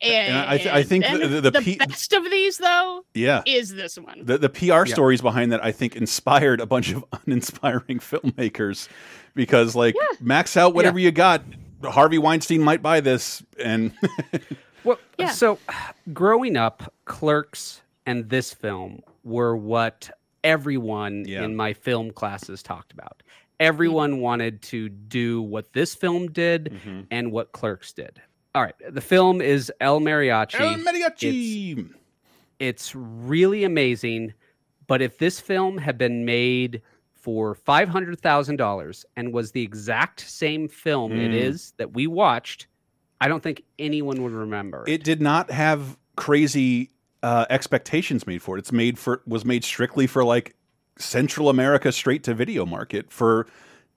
And, 0.02 0.34
And 0.34 0.50
I 0.50 0.56
th- 0.58 0.68
I 0.68 0.82
think 0.82 1.04
then 1.04 1.20
the- 1.20 1.40
the- 1.40 1.50
the 1.52 1.60
P- 1.62 1.76
best 1.76 2.12
of 2.12 2.24
these 2.30 2.58
though 2.58 3.04
yeah 3.14 3.42
is 3.46 3.74
this 3.74 3.96
one. 3.98 4.20
The 4.24 4.36
the 4.38 4.48
PR 4.50 4.84
stories 4.86 5.20
behind 5.22 5.52
that 5.52 5.64
I 5.64 5.72
think 5.72 5.96
inspired 5.96 6.60
a 6.60 6.66
bunch 6.66 6.92
of 6.92 7.04
uninspiring 7.26 8.00
filmmakers 8.00 8.88
because 9.34 9.74
like 9.74 9.94
Yeah. 9.94 10.16
max 10.20 10.56
out 10.56 10.74
whatever 10.74 10.98
you 10.98 11.10
got. 11.10 11.42
Harvey 11.82 12.18
Weinstein 12.18 12.62
might 12.62 12.82
buy 12.82 13.00
this 13.00 13.42
and 13.62 13.92
Well, 14.84 14.98
Yeah. 15.18 15.30
so 15.30 15.58
growing 16.12 16.56
up, 16.56 16.92
Clerks 17.06 17.80
and 18.04 18.28
this 18.28 18.52
film 18.52 19.00
were 19.22 19.56
what 19.56 20.10
everyone 20.42 21.24
Yeah. 21.26 21.44
in 21.44 21.56
my 21.56 21.72
film 21.72 22.10
classes 22.10 22.62
talked 22.62 22.92
about. 22.92 23.22
Everyone 23.60 24.18
wanted 24.20 24.60
to 24.62 24.88
do 24.90 25.40
what 25.40 25.72
this 25.72 25.94
film 25.94 26.30
did 26.32 26.64
Mm-hmm. 26.84 27.00
and 27.10 27.32
what 27.32 27.52
Clerks 27.52 27.92
did. 27.92 28.20
All 28.54 28.62
right, 28.62 28.74
the 28.88 29.00
film 29.00 29.40
is 29.40 29.72
El 29.80 30.00
Mariachi. 30.00 30.60
El 30.60 30.74
Mariachi. 30.76 31.90
it's 32.60 32.94
really 32.94 33.64
amazing. 33.64 34.32
But 34.86 35.02
if 35.02 35.18
this 35.18 35.40
film 35.40 35.78
had 35.78 35.98
been 35.98 36.24
made 36.24 36.82
for 37.14 37.54
five 37.54 37.88
hundred 37.88 38.20
thousand 38.20 38.56
dollars 38.56 39.04
and 39.16 39.32
was 39.32 39.52
the 39.52 39.62
exact 39.62 40.20
same 40.20 40.68
film 40.68 41.12
it 41.12 41.30
Mm. 41.30 41.34
is 41.34 41.72
that 41.78 41.94
we 41.94 42.06
watched, 42.06 42.66
I 43.20 43.28
don't 43.28 43.42
think 43.42 43.62
anyone 43.78 44.22
would 44.22 44.32
remember. 44.32 44.84
It 44.86 45.02
did 45.04 45.20
not 45.22 45.50
have 45.50 45.96
crazy 46.16 46.90
uh, 47.22 47.46
expectations 47.48 48.26
made 48.26 48.42
for 48.42 48.56
it. 48.56 48.60
It's 48.60 48.72
made 48.72 48.98
for 48.98 49.22
was 49.26 49.44
made 49.44 49.64
strictly 49.64 50.06
for 50.06 50.22
like 50.22 50.54
Central 50.98 51.48
America 51.48 51.90
straight 51.90 52.22
to 52.24 52.34
video 52.34 52.66
market 52.66 53.10
for 53.10 53.46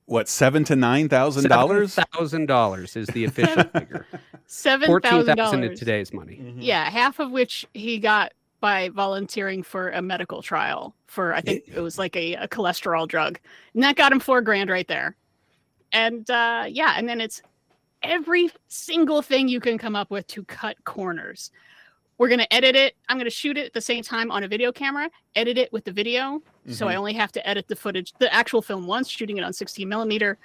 what 0.08 0.28
seven 0.28 0.63
to 0.65 0.76
nine 0.76 1.08
thousand 1.08 1.48
dollars. 1.50 1.96
Thousand 2.13 2.48
dollars 2.48 2.96
is 2.96 3.08
the 3.08 3.26
official 3.26 3.63
figure. 3.76 4.06
Seven 4.48 4.88
Fourteen 4.88 5.12
thousand 5.12 5.38
thousand 5.38 5.63
in 5.63 5.70
dollars. 5.70 5.80
today's 5.80 6.13
money. 6.13 6.56
Yeah, 6.58 6.89
half 6.89 7.20
of 7.20 7.32
which 7.32 7.67
he 7.74 8.00
got 8.00 8.34
by 8.60 8.89
volunteering 8.89 9.62
for 9.62 9.91
a 9.91 10.02
medical 10.02 10.41
trial 10.41 10.96
for 11.06 11.34
I 11.34 11.41
think 11.41 11.63
it 11.67 11.80
was 11.82 12.00
like 12.00 12.15
a, 12.15 12.34
a 12.36 12.48
cholesterol 12.48 13.08
drug, 13.08 13.39
and 13.74 13.84
that 13.84 13.96
got 13.96 14.12
him 14.12 14.20
four 14.20 14.41
grand 14.41 14.70
right 14.70 14.88
there. 14.88 15.15
And 15.91 16.30
uh, 16.30 16.65
yeah, 16.67 16.96
and 16.98 17.08
then 17.08 17.22
it's 17.22 17.41
every 18.04 18.50
single 18.67 19.22
thing 19.22 19.48
you 19.48 19.60
can 19.60 19.78
come 19.78 19.96
up 19.96 20.10
with 20.10 20.26
to 20.28 20.43
cut 20.46 20.78
corners. 20.86 21.52
We're 22.18 22.30
gonna 22.30 22.48
edit 22.52 22.76
it. 22.76 22.96
I'm 23.10 23.18
gonna 23.18 23.30
shoot 23.30 23.58
it 23.58 23.66
at 23.68 23.74
the 23.74 23.82
same 23.82 24.04
time 24.04 24.32
on 24.32 24.44
a 24.44 24.48
video 24.48 24.72
camera, 24.72 25.10
edit 25.36 25.58
it 25.58 25.72
with 25.72 25.86
the 25.86 25.92
video. 25.92 26.42
So 26.70 26.88
I 26.88 26.92
mm-hmm. 26.92 27.00
only 27.00 27.14
have 27.14 27.32
to 27.34 27.48
edit 27.48 27.68
the 27.68 27.76
footage, 27.76 28.14
the 28.20 28.34
actual 28.34 28.62
film 28.62 28.88
once, 28.88 29.08
shooting 29.08 29.38
it 29.38 29.44
on 29.44 29.54
16 29.54 29.88
millimeter. 29.88 30.38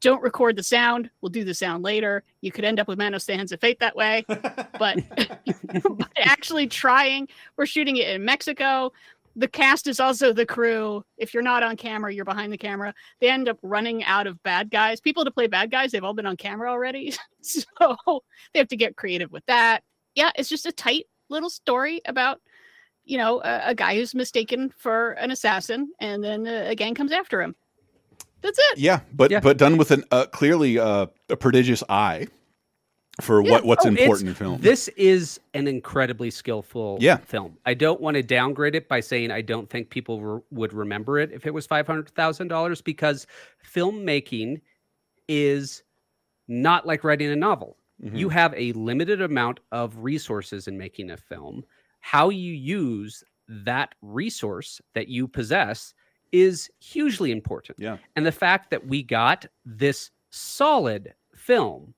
Don't 0.00 0.22
record 0.22 0.56
the 0.56 0.62
sound. 0.62 1.10
We'll 1.20 1.30
do 1.30 1.44
the 1.44 1.54
sound 1.54 1.82
later. 1.82 2.22
You 2.42 2.52
could 2.52 2.64
end 2.64 2.78
up 2.78 2.88
with 2.88 2.98
Manos 2.98 3.24
the 3.24 3.34
Hands 3.34 3.50
of 3.50 3.60
Fate 3.60 3.80
that 3.80 3.96
way. 3.96 4.24
but, 4.28 4.38
but 5.18 6.08
actually 6.16 6.66
trying, 6.66 7.28
we're 7.56 7.66
shooting 7.66 7.96
it 7.96 8.08
in 8.08 8.24
Mexico. 8.24 8.92
The 9.36 9.48
cast 9.48 9.86
is 9.86 10.00
also 10.00 10.32
the 10.32 10.46
crew. 10.46 11.04
If 11.18 11.34
you're 11.34 11.42
not 11.42 11.62
on 11.62 11.76
camera, 11.76 12.12
you're 12.12 12.24
behind 12.24 12.52
the 12.52 12.58
camera. 12.58 12.94
They 13.20 13.28
end 13.28 13.48
up 13.48 13.58
running 13.62 14.04
out 14.04 14.26
of 14.26 14.42
bad 14.42 14.70
guys. 14.70 15.00
People 15.00 15.24
to 15.24 15.30
play 15.30 15.46
bad 15.46 15.70
guys, 15.70 15.92
they've 15.92 16.04
all 16.04 16.14
been 16.14 16.26
on 16.26 16.36
camera 16.36 16.70
already. 16.70 17.14
so 17.42 17.62
they 18.52 18.58
have 18.58 18.68
to 18.68 18.76
get 18.76 18.96
creative 18.96 19.32
with 19.32 19.44
that. 19.46 19.82
Yeah, 20.14 20.30
it's 20.36 20.48
just 20.48 20.64
a 20.64 20.72
tight 20.72 21.06
little 21.28 21.50
story 21.50 22.00
about 22.06 22.40
you 23.08 23.18
know, 23.18 23.40
a, 23.44 23.68
a 23.70 23.74
guy 23.74 23.94
who's 23.94 24.16
mistaken 24.16 24.68
for 24.76 25.12
an 25.12 25.30
assassin, 25.30 25.92
and 26.00 26.24
then 26.24 26.44
uh, 26.44 26.64
a 26.66 26.74
gang 26.74 26.92
comes 26.92 27.12
after 27.12 27.40
him. 27.40 27.54
That's 28.42 28.58
it. 28.58 28.78
Yeah, 28.78 29.00
but 29.12 29.30
Yeah. 29.30 29.38
but 29.38 29.58
done 29.58 29.76
with 29.76 29.92
an 29.92 30.02
uh, 30.10 30.26
clearly 30.26 30.76
uh, 30.78 31.06
a 31.28 31.36
prodigious 31.36 31.84
eye 31.88 32.26
for 33.20 33.40
what 33.42 33.64
what's 33.64 33.86
Oh, 33.86 33.88
important 33.90 34.28
in 34.30 34.34
film. 34.34 34.60
This 34.60 34.88
is 34.88 35.38
an 35.54 35.68
incredibly 35.68 36.30
skillful 36.30 36.98
Yeah. 37.00 37.18
film. 37.18 37.56
I 37.64 37.74
don't 37.74 38.00
want 38.00 38.16
to 38.16 38.22
downgrade 38.24 38.74
it 38.74 38.88
by 38.88 38.98
saying 38.98 39.30
I 39.30 39.40
don't 39.40 39.70
think 39.70 39.88
people 39.88 40.20
re- 40.20 40.42
would 40.50 40.72
remember 40.72 41.20
it 41.20 41.30
if 41.32 41.46
it 41.46 41.54
was 41.54 41.64
five 41.64 41.86
hundred 41.86 42.08
thousand 42.10 42.48
dollars 42.48 42.82
because 42.82 43.26
filmmaking 43.72 44.60
is 45.28 45.84
not 46.48 46.86
like 46.86 47.04
writing 47.04 47.30
a 47.30 47.36
novel. 47.36 47.76
Mm-hmm. 48.02 48.16
You 48.16 48.28
have 48.28 48.52
a 48.56 48.72
limited 48.72 49.22
amount 49.22 49.60
of 49.72 49.96
resources 49.98 50.68
in 50.68 50.76
making 50.76 51.10
a 51.10 51.16
film. 51.16 51.64
How 52.00 52.28
you 52.28 52.52
use 52.52 53.24
that 53.48 53.94
resource 54.02 54.80
that 54.94 55.08
you 55.08 55.26
possess 55.28 55.94
is 56.32 56.68
hugely 56.80 57.30
important. 57.30 57.78
yeah, 57.78 57.96
And 58.16 58.26
the 58.26 58.32
fact 58.32 58.70
that 58.70 58.86
we 58.86 59.02
got 59.02 59.46
this 59.64 60.10
solid 60.30 61.14
film 61.34 61.94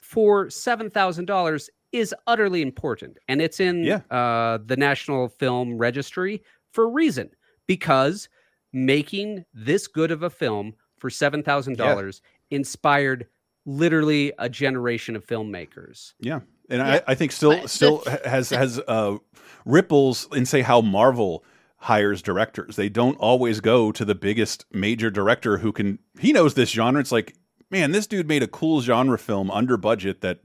for 0.00 0.46
$7,000 0.46 1.68
is 1.92 2.14
utterly 2.26 2.62
important. 2.62 3.18
And 3.28 3.40
it's 3.40 3.60
in 3.60 3.84
Yeah. 3.84 4.00
uh, 4.10 4.58
the 4.64 4.76
National 4.76 5.28
Film 5.28 5.78
Registry 5.78 6.42
for 6.72 6.84
a 6.84 6.88
reason 6.88 7.30
because 7.66 8.28
making 8.72 9.44
this 9.54 9.86
good 9.86 10.10
of 10.10 10.22
a 10.22 10.30
film 10.30 10.74
for 10.98 11.10
$7,000 11.10 12.20
inspired 12.50 13.26
literally 13.66 14.32
a 14.38 14.48
generation 14.48 15.14
of 15.16 15.26
filmmakers. 15.26 16.14
yeah, 16.20 16.40
and 16.70 16.78
Yeah, 16.80 17.00
I, 17.06 17.12
I 17.12 17.14
think 17.14 17.32
still 17.32 17.60
but 17.60 17.68
still 17.70 18.02
ha- 18.06 18.18
has 18.24 18.48
has 18.50 18.78
uh, 18.88 19.18
ripples 19.66 20.28
in 20.32 20.46
say 20.46 20.62
how 20.62 20.80
Marvel 20.80 21.44
hires 21.78 22.22
directors. 22.22 22.76
They 22.76 22.88
don't 22.88 23.16
always 23.18 23.60
go 23.60 23.92
to 23.92 24.04
the 24.04 24.14
biggest 24.14 24.64
major 24.72 25.10
director 25.10 25.58
who 25.58 25.72
can 25.72 25.98
he 26.18 26.32
knows 26.32 26.54
this 26.54 26.70
genre. 26.70 27.00
It's 27.00 27.12
like 27.12 27.34
man, 27.70 27.90
this 27.92 28.06
dude 28.06 28.28
made 28.28 28.42
a 28.42 28.48
cool 28.48 28.80
genre 28.80 29.18
film 29.18 29.50
under 29.50 29.76
budget 29.76 30.20
that 30.22 30.40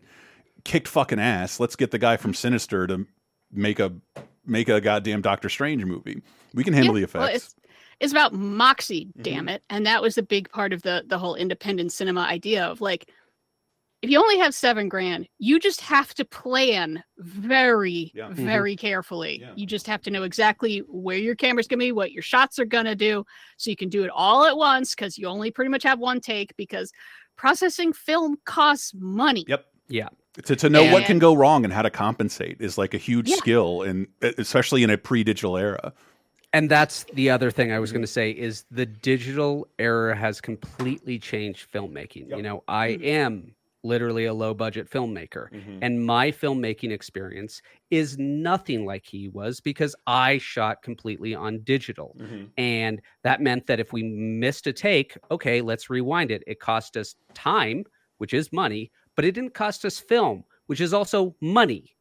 kicked 0.63 0.87
fucking 0.87 1.19
ass. 1.19 1.59
Let's 1.59 1.75
get 1.75 1.91
the 1.91 1.99
guy 1.99 2.17
from 2.17 2.33
Sinister 2.33 2.87
to 2.87 3.05
make 3.51 3.79
a 3.79 3.93
make 4.45 4.69
a 4.69 4.81
goddamn 4.81 5.21
Doctor 5.21 5.49
Strange 5.49 5.85
movie. 5.85 6.21
We 6.53 6.63
can 6.63 6.73
handle 6.73 6.95
Yeah, 6.97 7.05
the 7.05 7.19
effects. 7.19 7.35
it's, 7.35 7.55
it's 8.01 8.11
about 8.11 8.33
moxie, 8.33 9.05
Mm-hmm. 9.05 9.21
damn 9.21 9.47
it. 9.49 9.63
And 9.69 9.85
that 9.85 10.01
was 10.01 10.17
a 10.17 10.23
big 10.23 10.49
part 10.49 10.73
of 10.73 10.81
the 10.81 11.03
the 11.07 11.17
whole 11.17 11.35
independent 11.35 11.93
cinema 11.93 12.21
idea 12.21 12.65
of 12.65 12.81
like, 12.81 13.09
if 14.01 14.09
you 14.09 14.19
only 14.19 14.39
have 14.39 14.55
seven 14.55 14.89
grand, 14.89 15.27
you 15.37 15.59
just 15.59 15.79
have 15.81 16.13
to 16.15 16.25
plan 16.25 17.03
very, 17.19 18.11
Yeah. 18.15 18.29
Mhm. 18.29 18.33
very 18.45 18.75
carefully. 18.75 19.39
Yeah. 19.41 19.51
You 19.55 19.67
just 19.67 19.85
have 19.87 20.01
to 20.03 20.09
know 20.11 20.23
exactly 20.23 20.79
where 20.87 21.17
your 21.17 21.35
camera's 21.35 21.67
gonna 21.67 21.79
be, 21.79 21.91
what 21.91 22.11
your 22.11 22.23
shots 22.23 22.57
are 22.57 22.65
gonna 22.65 22.95
do, 22.95 23.23
so 23.57 23.69
you 23.69 23.75
can 23.75 23.89
do 23.89 24.03
it 24.03 24.09
all 24.13 24.45
at 24.45 24.57
once 24.57 24.95
because 24.95 25.17
you 25.19 25.27
only 25.27 25.51
pretty 25.51 25.69
much 25.69 25.83
have 25.83 25.99
one 25.99 26.19
take 26.19 26.55
because 26.57 26.91
processing 27.37 27.93
film 27.93 28.37
costs 28.45 28.91
money. 28.95 29.45
Yep. 29.47 29.65
Yeah. 29.87 30.09
To, 30.45 30.55
to 30.55 30.69
know 30.69 30.91
what 30.91 31.03
can 31.05 31.19
go 31.19 31.35
wrong 31.35 31.65
and 31.65 31.73
how 31.73 31.81
to 31.81 31.89
compensate 31.89 32.57
is 32.61 32.77
like 32.77 32.93
a 32.93 32.97
huge 32.97 33.27
Yeah. 33.29 33.35
skill, 33.35 33.81
and 33.83 34.07
especially 34.21 34.81
in 34.83 34.89
a 34.89 34.97
pre-digital 34.97 35.57
era. 35.57 35.93
And 36.53 36.69
that's 36.69 37.05
the 37.13 37.29
other 37.29 37.49
thing 37.49 37.71
I 37.71 37.79
was 37.79 37.91
going 37.91 38.01
to 38.01 38.07
say 38.07 38.31
is 38.31 38.65
the 38.71 38.85
digital 38.85 39.67
era 39.79 40.15
has 40.15 40.41
completely 40.41 41.17
changed 41.17 41.71
filmmaking. 41.71 42.29
You 42.29 42.41
know, 42.41 42.63
I 42.67 42.89
mm-hmm. 42.89 43.03
am 43.05 43.55
literally 43.83 44.25
a 44.25 44.33
low 44.33 44.53
budget 44.53 44.89
filmmaker 44.89 45.51
mm-hmm. 45.51 45.79
and 45.81 46.05
my 46.05 46.31
filmmaking 46.31 46.91
experience 46.91 47.61
is 47.89 48.17
nothing 48.19 48.85
like 48.85 49.03
he 49.05 49.27
was 49.29 49.59
because 49.59 49.95
I 50.05 50.37
shot 50.37 50.83
completely 50.83 51.33
on 51.33 51.61
digital. 51.61 52.15
Mm-hmm. 52.19 52.45
And 52.57 53.01
that 53.23 53.41
meant 53.41 53.65
that 53.67 53.79
if 53.79 53.91
we 53.91 54.03
missed 54.03 54.67
a 54.67 54.73
take, 54.73 55.17
okay, 55.31 55.61
let's 55.61 55.89
rewind 55.89 56.31
it. 56.31 56.43
It 56.45 56.59
cost 56.59 56.95
us 56.97 57.15
time, 57.33 57.85
which 58.19 58.33
is 58.33 58.53
money, 58.53 58.91
but 59.15 59.25
it 59.25 59.31
didn't 59.31 59.53
cost 59.53 59.83
us 59.85 59.99
film, 59.99 60.43
which 60.67 60.81
is 60.81 60.93
also 60.93 61.35
money. 61.41 61.95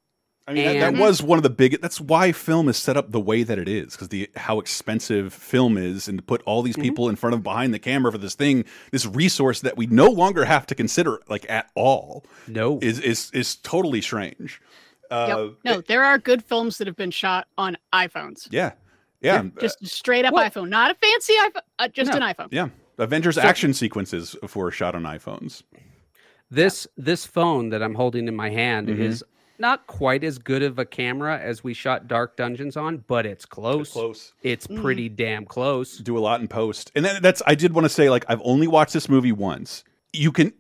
I 0.49 0.53
mean, 0.53 0.65
that, 0.65 0.73
that 0.81 0.89
And- 0.89 0.99
was 0.99 1.23
one 1.23 1.39
of 1.39 1.43
the 1.45 1.51
big. 1.51 1.81
That's 1.81 2.01
why 2.01 2.33
film 2.33 2.69
is 2.69 2.77
set 2.77 2.97
up 2.97 3.13
the 3.13 3.21
way 3.21 3.43
that 3.45 3.59
it 3.59 3.69
is 3.69 3.93
because 3.93 4.09
the 4.09 4.29
how 4.37 4.59
expensive 4.59 5.33
film 5.33 5.77
is, 5.79 6.09
and 6.09 6.19
to 6.19 6.23
put 6.25 6.43
all 6.43 6.63
these 6.63 6.77
people 6.77 7.09
in 7.09 7.15
front 7.17 7.35
of 7.35 7.43
behind 7.43 7.73
the 7.73 7.79
camera 7.79 8.11
for 8.11 8.19
this 8.19 8.35
thing, 8.35 8.65
this 8.91 9.07
resource 9.07 9.61
that 9.61 9.77
we 9.77 9.87
no 9.87 10.07
longer 10.09 10.45
have 10.47 10.67
to 10.67 10.75
consider 10.75 11.21
like 11.29 11.49
at 11.49 11.71
all, 11.77 12.25
No. 12.49 12.79
is 12.83 12.99
is 12.99 13.31
is 13.33 13.57
totally 13.57 14.01
strange. 14.01 14.61
Uh, 15.11 15.27
Yep. 15.29 15.57
No, 15.65 15.81
there 15.83 16.05
are 16.05 16.19
good 16.19 16.43
films 16.45 16.79
that 16.79 16.87
have 16.87 16.97
been 16.97 17.11
shot 17.11 17.47
on 17.59 17.77
iPhones. 17.93 18.49
Yeah, 18.51 18.73
yeah, 19.21 19.41
uh, 19.57 19.61
Just 19.61 19.87
straight 19.87 20.25
up 20.25 20.33
Well- 20.35 20.49
iPhone, 20.49 20.69
not 20.69 20.91
a 20.91 20.95
fancy 20.95 21.35
iPhone, 21.35 21.63
uh, 21.79 21.89
just 21.89 22.11
No. 22.13 22.17
an 22.19 22.23
iPhone. 22.35 22.49
yeah. 22.51 22.69
Avengers 22.99 23.39
action 23.39 23.73
sequences 23.73 24.37
were 24.55 24.71
shot 24.71 24.95
on 24.95 25.03
iPhones. 25.05 25.63
This 26.51 26.87
this 26.97 27.25
phone 27.25 27.69
that 27.71 27.83
I'm 27.83 27.95
holding 27.95 28.27
in 28.29 28.35
my 28.35 28.51
hand 28.51 28.89
Mm-hmm. 28.89 29.03
is 29.03 29.25
not 29.61 29.87
quite 29.87 30.25
as 30.25 30.39
good 30.39 30.63
of 30.63 30.79
a 30.79 30.85
camera 30.85 31.39
as 31.39 31.63
we 31.63 31.75
shot 31.75 32.09
Dark 32.09 32.37
Dungeons 32.37 32.77
on, 32.77 33.05
but 33.07 33.27
it's 33.27 33.45
close. 33.45 33.93
close. 33.93 34.33
It's 34.43 34.67
mm. 34.67 34.81
pretty 34.81 35.09
damn 35.09 35.45
close. 35.45 35.99
do 35.99 36.17
a 36.17 36.21
lot 36.21 36.41
in 36.41 36.49
post. 36.49 36.91
And 36.95 37.05
then 37.05 37.23
that's 37.23 37.43
I 37.47 37.55
did 37.55 37.73
want 37.75 37.85
to 37.85 37.91
say 37.91 38.11
like 38.11 38.25
I've 38.29 38.43
only 38.45 38.67
watched 38.67 38.93
this 38.93 39.09
movie 39.09 39.33
once. 39.33 39.85
You 40.13 40.33
can 40.33 40.53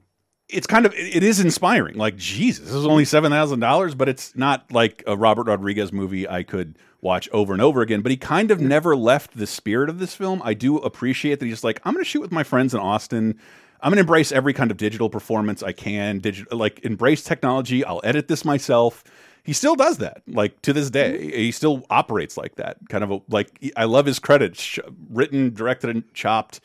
it's 0.49 0.67
kind 0.67 0.87
of 0.87 0.95
it 0.95 1.23
is 1.23 1.41
inspiring. 1.41 1.97
Like 1.97 2.17
Jesus, 2.17 2.67
this 2.67 2.75
is 2.75 2.87
only 2.87 3.05
seven 3.05 3.31
thousand 3.33 3.61
dollars, 3.61 3.95
but 3.95 4.09
it's 4.09 4.37
not 4.37 4.71
like 4.71 5.03
a 5.07 5.17
Robert 5.17 5.47
Rodriguez 5.47 5.93
movie 5.93 6.29
I 6.29 6.43
could 6.43 6.79
watch 7.01 7.29
over 7.33 7.53
and 7.53 7.63
over 7.63 7.81
again. 7.81 8.03
But 8.03 8.11
he 8.11 8.17
kind 8.17 8.51
of 8.51 8.61
never 8.61 8.95
left 8.97 9.37
the 9.37 9.47
spirit 9.47 9.89
of 9.89 9.99
this 9.99 10.15
film. 10.15 10.43
I 10.45 10.55
do 10.55 10.79
appreciate 10.79 11.41
that 11.41 11.47
he's 11.47 11.65
like 11.65 11.81
I'm 11.85 11.95
going 11.95 12.05
to 12.05 12.09
shoot 12.09 12.21
with 12.21 12.33
my 12.33 12.43
friends 12.43 12.75
in 12.75 12.81
Austin. 12.81 13.39
I'm 13.83 13.91
going 13.91 13.97
to 13.97 14.01
embrace 14.01 14.33
every 14.33 14.53
kind 14.53 14.71
of 14.71 14.77
digital 14.77 15.09
performance 15.11 15.63
I 15.63 15.73
can. 15.73 16.19
Digital 16.19 16.59
like 16.59 16.85
embrace 16.85 17.23
technology. 17.23 17.85
I'll 17.85 18.01
edit 18.05 18.29
this 18.29 18.45
myself. 18.45 19.05
He 19.43 19.55
still 19.55 19.75
does 19.75 19.99
that, 19.99 20.23
like 20.27 20.61
to 20.63 20.73
this 20.75 20.91
day. 20.91 21.31
He 21.35 21.51
still 21.51 21.85
operates 21.89 22.37
like 22.37 22.57
that. 22.57 22.77
Kind 22.91 23.03
of 23.05 23.11
a, 23.11 23.21
like 23.29 23.73
I 23.77 23.85
love 23.85 24.05
his 24.07 24.19
credits, 24.19 24.61
sh 24.61 24.79
written, 25.09 25.55
directed, 25.55 25.89
and 25.91 26.05
chopped, 26.13 26.61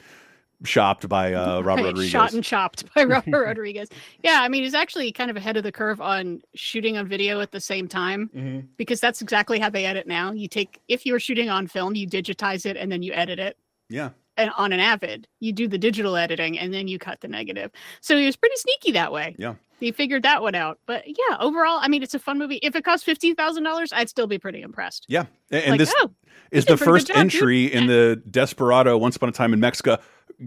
shopped 0.66 1.08
by 1.08 1.34
uh, 1.34 1.62
Robert 1.64 1.84
Right, 1.84 1.86
Rodriguez. 1.88 2.12
Shot 2.12 2.34
and 2.34 2.44
chopped 2.44 2.94
by 2.94 3.04
Robert 3.06 3.32
Rodriguez. 3.46 3.88
Yeah, 4.24 4.40
I 4.42 4.50
mean, 4.50 4.64
he's 4.64 4.74
actually 4.74 5.12
kind 5.14 5.32
of 5.32 5.38
ahead 5.38 5.56
of 5.56 5.64
the 5.64 5.72
curve 5.72 6.02
on 6.02 6.42
shooting 6.54 6.98
on 6.98 7.08
video 7.08 7.40
at 7.40 7.54
the 7.54 7.62
same 7.62 7.88
time 7.88 8.30
Mm-hmm. 8.36 8.68
because 8.76 9.00
that's 9.00 9.22
exactly 9.22 9.58
how 9.58 9.70
they 9.70 9.86
edit 9.86 10.06
now. 10.06 10.34
You 10.34 10.50
take, 10.50 10.82
if 10.90 11.06
you 11.06 11.14
were 11.14 11.20
shooting 11.20 11.50
on 11.50 11.68
film, 11.68 11.96
you 11.96 12.06
digitize 12.06 12.66
it 12.66 12.76
and 12.76 12.92
then 12.92 13.02
you 13.04 13.14
edit 13.14 13.40
it. 13.40 13.58
yeah, 13.90 14.10
And 14.38 14.52
on 14.58 14.74
an 14.74 14.80
Avid, 14.80 15.28
you 15.40 15.54
do 15.54 15.68
the 15.68 15.78
digital 15.78 16.16
editing 16.18 16.60
and 16.60 16.74
then 16.74 16.88
you 16.88 17.00
cut 17.00 17.22
the 17.22 17.28
negative. 17.28 17.72
So 18.02 18.18
he 18.18 18.26
was 18.26 18.36
pretty 18.36 18.56
sneaky 18.58 18.92
that 18.94 19.12
way. 19.12 19.36
yeah. 19.38 19.56
He 19.82 19.92
figured 19.92 20.24
that 20.24 20.42
one 20.42 20.56
out. 20.56 20.80
But 20.86 21.04
yeah, 21.06 21.36
overall, 21.40 21.80
I 21.82 21.90
mean, 21.90 22.02
it's 22.02 22.14
a 22.14 22.20
fun 22.20 22.38
movie. 22.40 22.56
If 22.64 22.78
it 22.78 22.86
cost 22.86 23.04
fifteen 23.04 23.36
thousand 23.36 23.64
dollars, 23.64 23.92
I'd 23.92 24.08
still 24.08 24.26
be 24.26 24.40
pretty 24.40 24.62
impressed. 24.62 25.06
Yeah, 25.10 25.26
and 25.52 25.72
like, 25.72 25.80
this 25.80 25.94
oh, 25.98 26.12
is 26.50 26.64
the 26.66 26.78
first 26.78 27.08
job, 27.08 27.16
dude. 27.16 27.22
entry 27.26 27.66
in 27.66 27.88
the 27.88 28.22
Desperado 28.32 28.98
Once 28.98 29.18
Upon 29.18 29.28
a 29.28 29.32
Time 29.34 29.52
in 29.52 29.60
Mexico. 29.60 29.98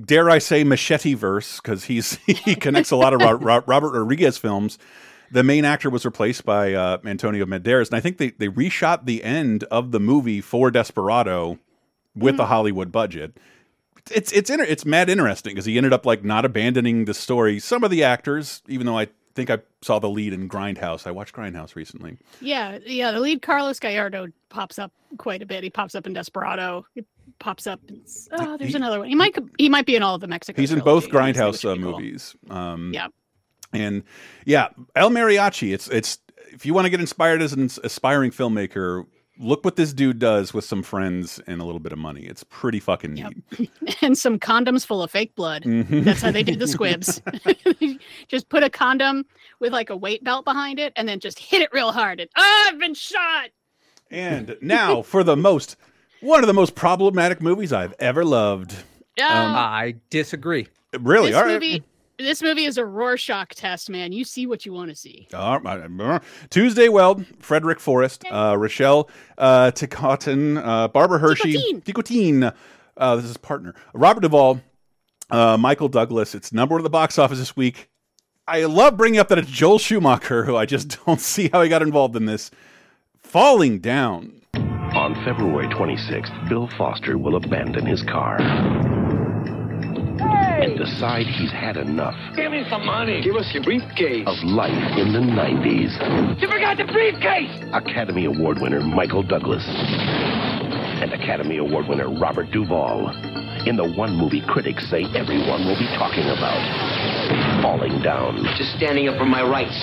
Dare 0.07 0.31
I 0.31 0.39
say 0.39 0.65
machete 0.65 1.13
verse 1.13 1.61
because 1.61 1.85
he's 1.85 2.15
he 2.27 2.55
connects 2.55 2.91
a 2.91 2.97
lot 2.97 3.13
of 3.13 3.21
Ro 3.21 3.33
Ro 3.33 3.63
Robert 3.67 3.91
Rodriguez 3.93 4.39
films. 4.39 4.79
The 5.31 5.43
main 5.43 5.67
actor 5.67 5.91
was 5.91 6.07
replaced 6.07 6.47
by 6.47 6.73
uh, 6.73 6.97
Antonio 7.05 7.45
Banderas, 7.45 7.89
and 7.89 7.97
I 7.97 8.01
think 8.01 8.17
they 8.17 8.31
they 8.31 8.49
reshot 8.49 9.05
the 9.05 9.23
end 9.23 9.65
of 9.65 9.93
the 9.93 10.01
movie 10.01 10.41
for 10.41 10.71
Desperado 10.71 11.59
with 12.15 12.35
Mm-hmm. 12.37 12.41
a 12.41 12.47
Hollywood 12.47 12.91
budget. 12.91 13.37
It's 14.11 14.33
it's 14.33 14.51
inter 14.51 14.65
it's 14.65 14.85
mad 14.85 15.09
interesting 15.11 15.53
because 15.55 15.65
he 15.67 15.77
ended 15.77 15.93
up 15.93 16.07
like 16.07 16.25
not 16.25 16.45
abandoning 16.45 17.05
the 17.05 17.15
story. 17.15 17.59
Some 17.59 17.85
of 17.85 17.91
the 17.91 18.05
actors, 18.05 18.63
even 18.69 18.87
though 18.87 18.99
I 18.99 19.09
think 19.35 19.51
I 19.51 19.59
saw 19.83 19.99
the 19.99 20.09
lead 20.09 20.33
in 20.33 20.49
Grindhouse. 20.49 21.07
I 21.07 21.11
watched 21.13 21.35
Grindhouse 21.35 21.77
recently. 21.77 22.19
Yeah, 22.41 22.79
yeah. 22.85 23.13
The 23.13 23.21
lead 23.21 23.43
Carlos 23.43 23.79
Gallardo 23.79 24.29
pops 24.49 24.79
up 24.79 24.93
quite 25.17 25.43
a 25.43 25.47
bit. 25.47 25.63
He 25.63 25.71
pops 25.71 25.95
up 25.95 26.07
in 26.07 26.13
Desperado. 26.13 26.85
He 26.95 27.05
pops 27.39 27.67
up. 27.69 27.81
In, 27.89 28.01
oh, 28.33 28.57
there's 28.57 28.71
He- 28.73 28.77
another 28.77 28.99
one. 28.99 29.09
He 29.09 29.15
might 29.15 29.37
he 29.59 29.69
might 29.69 29.87
be 29.87 29.95
in 29.97 30.03
all 30.03 30.15
of 30.17 30.21
the 30.21 30.27
Mexico. 30.29 30.61
He's 30.61 30.73
in 30.73 30.81
both 30.81 31.09
Grindhouse 31.09 31.65
uh, 31.71 31.77
movies. 31.77 32.35
Um, 32.51 32.91
Yeah. 32.93 33.09
and 33.73 34.03
yeah, 34.45 34.69
El 34.97 35.11
Mariachi. 35.11 35.73
It's 35.73 35.89
it's 35.89 36.19
if 36.51 36.65
you 36.67 36.75
want 36.75 36.87
to 36.87 36.91
get 36.91 36.99
inspired 37.01 37.43
as 37.43 37.53
an 37.53 37.71
aspiring 37.85 38.31
filmmaker, 38.33 39.07
look 39.39 39.65
what 39.65 39.77
this 39.77 39.93
dude 39.93 40.19
does 40.19 40.53
with 40.53 40.65
some 40.65 40.83
friends 40.83 41.41
and 41.47 41.61
a 41.61 41.65
little 41.65 41.79
bit 41.81 41.93
of 41.93 41.99
money. 41.99 42.23
It's 42.23 42.45
pretty 42.45 42.81
fucking 42.81 43.17
Yep. 43.17 43.33
neat. 43.59 43.71
and 44.03 44.19
some 44.19 44.39
condoms 44.39 44.85
full 44.85 45.03
of 45.03 45.11
fake 45.11 45.35
blood. 45.37 45.63
Mhm. 45.63 46.05
That's 46.05 46.23
how 46.23 46.31
they 46.33 46.43
did 46.43 46.59
the 46.59 46.67
squibs. 46.69 47.23
just 48.29 48.49
put 48.49 48.63
a 48.63 48.71
condom 48.71 49.25
with 49.61 49.73
like 49.73 49.91
a 49.91 49.97
weight 49.97 50.25
belt 50.25 50.45
behind 50.45 50.79
it, 50.79 50.93
and 50.97 51.09
then 51.09 51.21
just 51.21 51.39
hit 51.39 51.63
it 51.63 51.71
real 51.73 51.93
hard. 51.93 52.21
And 52.21 52.29
oh, 52.37 52.67
I've 52.71 52.79
been 52.79 52.95
shot. 52.95 53.51
And 54.11 54.57
now 54.61 55.03
for 55.03 55.23
the 55.23 55.37
most 55.37 55.77
one 56.21 56.41
of 56.43 56.47
the 56.49 56.55
most 56.55 56.75
problematic 56.75 57.41
movies 57.41 57.73
I've 57.73 57.95
ever 58.01 58.25
loved. 58.25 58.73
Um, 58.73 58.77
I 59.55 59.97
disagree. 60.11 60.69
Really, 60.99 61.31
this 61.31 61.37
all 61.39 61.45
right. 61.45 61.53
movie, 61.55 61.83
this 62.19 62.43
movie 62.43 62.65
is 62.65 62.79
a 62.79 62.85
Rorschach 62.85 63.55
test, 63.55 63.89
man. 63.89 64.13
You 64.13 64.25
see 64.25 64.47
what 64.47 64.67
you 64.67 64.73
want 64.73 64.91
to 64.91 64.97
see. 64.97 65.29
All 65.33 65.61
right. 65.61 66.23
Tuesday 66.51 66.89
Weld, 66.89 67.25
Frederick 67.39 67.81
Forrest, 67.81 68.25
uh, 68.31 68.57
Rochelle 68.59 69.09
uh, 69.39 69.71
Ticotin, 69.71 70.61
uh, 70.63 70.89
Barbara 70.89 71.19
Hershey, 71.19 71.55
Ticotin. 71.55 71.85
Ticotin, 71.85 72.55
uh, 72.97 73.17
this 73.17 73.25
is 73.25 73.31
his 73.31 73.37
partner, 73.37 73.75
Robert 73.95 74.21
Duvall, 74.21 74.61
uh, 75.31 75.57
Michael 75.57 75.89
Douglas. 75.89 76.35
It's 76.35 76.53
number 76.53 76.75
one 76.75 76.81
at 76.81 76.85
the 76.85 76.91
box 76.91 77.19
office 77.19 77.39
this 77.39 77.57
week. 77.57 77.89
I 78.47 78.65
love 78.65 78.97
bringing 78.97 79.21
up 79.21 79.29
that 79.29 79.39
it's 79.39 79.51
Joel 79.51 79.79
Schumacher, 79.79 80.45
who 80.45 80.57
I 80.57 80.67
just 80.67 80.99
don't 81.07 81.21
see 81.21 81.49
how 81.53 81.63
he 81.63 81.69
got 81.69 81.83
involved 81.83 82.17
in 82.17 82.27
this. 82.27 82.51
Falling 83.23 83.79
down. 83.79 84.43
On 84.55 85.15
February 85.25 85.69
26th, 85.69 86.49
Bill 86.49 86.69
Foster 86.79 87.19
will 87.19 87.37
abandon 87.37 87.85
his 87.85 88.03
car 88.03 88.39
and 90.61 90.77
decide 90.77 91.27
he's 91.27 91.51
had 91.53 91.77
enough 91.77 92.15
Give 92.37 92.51
me 92.51 92.65
some 92.69 92.85
money. 92.85 93.21
Give 93.23 93.37
us 93.37 93.49
your 93.53 93.63
briefcase. 93.63 94.27
of 94.27 94.37
life 94.45 94.73
in 94.99 95.13
the 95.13 95.21
90s. 95.21 96.41
You 96.41 96.49
forgot 96.49 96.77
the 96.77 96.85
briefcase. 96.85 97.51
Academy 97.73 98.25
Award 98.27 98.59
winner 98.61 98.81
Michael 98.81 99.23
Douglas 99.23 99.65
and 99.67 101.13
Academy 101.13 101.59
Award 101.59 101.87
winner 101.89 102.09
Robert 102.11 102.51
Duvall 102.51 103.09
in 103.67 103.77
the 103.77 103.93
one 103.97 104.17
movie 104.17 104.43
critics 104.47 104.89
say 104.91 105.05
everyone 105.15 105.65
will 105.67 105.79
be 105.79 105.87
talking 105.99 106.25
about 106.25 107.63
Falling 107.63 108.01
Down. 108.03 108.43
Just 108.57 108.73
standing 108.77 109.09
up 109.09 109.17
for 109.19 109.27
my 109.27 109.43
rights 109.43 109.77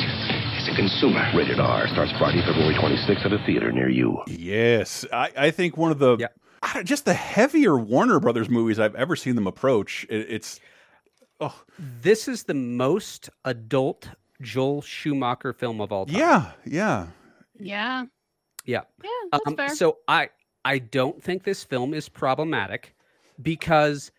as 0.57 0.67
a 0.71 0.75
consumer. 0.75 1.23
Rated 1.35 1.59
R 1.59 1.87
starts 1.87 2.11
Friday, 2.17 2.41
February 2.45 2.73
26th 2.75 3.25
at 3.25 3.33
a 3.33 3.37
theater 3.45 3.71
near 3.71 3.89
you. 3.89 4.21
Yes, 4.27 5.05
I, 5.11 5.31
I 5.37 5.51
think 5.51 5.77
one 5.77 5.91
of 5.91 5.99
the 5.99 6.17
Yeah. 6.19 6.27
I 6.65 6.73
don't- 6.73 6.85
just 6.85 7.05
the 7.05 7.13
heavier 7.13 7.77
Warner 7.77 8.19
Brothers 8.19 8.49
movies 8.49 8.79
I've 8.79 8.95
ever 8.95 9.15
seen 9.15 9.35
them 9.35 9.47
approach. 9.47 10.05
It, 10.09 10.27
it's 10.29 10.59
oh 11.39 11.63
This 11.79 12.27
is 12.27 12.43
the 12.43 12.53
most 12.53 13.29
adult 13.45 14.09
Joel 14.41 14.81
Schumacher 14.81 15.53
film 15.53 15.79
of 15.79 15.91
all 15.91 16.05
time. 16.05 16.15
yeah, 16.17 16.51
yeah. 16.65 17.07
Yeah, 17.57 18.05
Yeah. 18.65 18.81
yeah, 19.03 19.09
that's 19.31 19.47
Um, 19.47 19.55
fair. 19.55 19.69
So 19.69 19.99
I 20.07 20.29
I 20.65 20.79
don't 20.79 21.21
think 21.23 21.43
this 21.43 21.63
film 21.63 21.93
is 21.93 22.09
problematic 22.09 22.95
because 23.41 24.11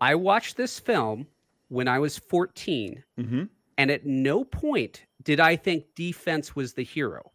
I 0.00 0.14
watched 0.14 0.56
this 0.56 0.78
film 0.78 1.26
when 1.68 1.88
I 1.88 1.98
was 1.98 2.18
14 2.18 3.02
hmm 3.16 3.44
and 3.78 3.90
at 3.90 4.04
no 4.06 4.44
point 4.44 5.04
did 5.22 5.40
I 5.40 5.56
think 5.56 5.86
D-Fens 5.94 6.54
was 6.54 6.74
the 6.74 6.82
hero. 6.84 7.32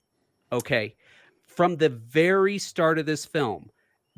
Okay. 0.52 0.96
From 1.44 1.78
the 1.78 1.90
very 1.90 2.58
start 2.60 3.00
of 3.00 3.06
this 3.08 3.26
film, 3.26 3.70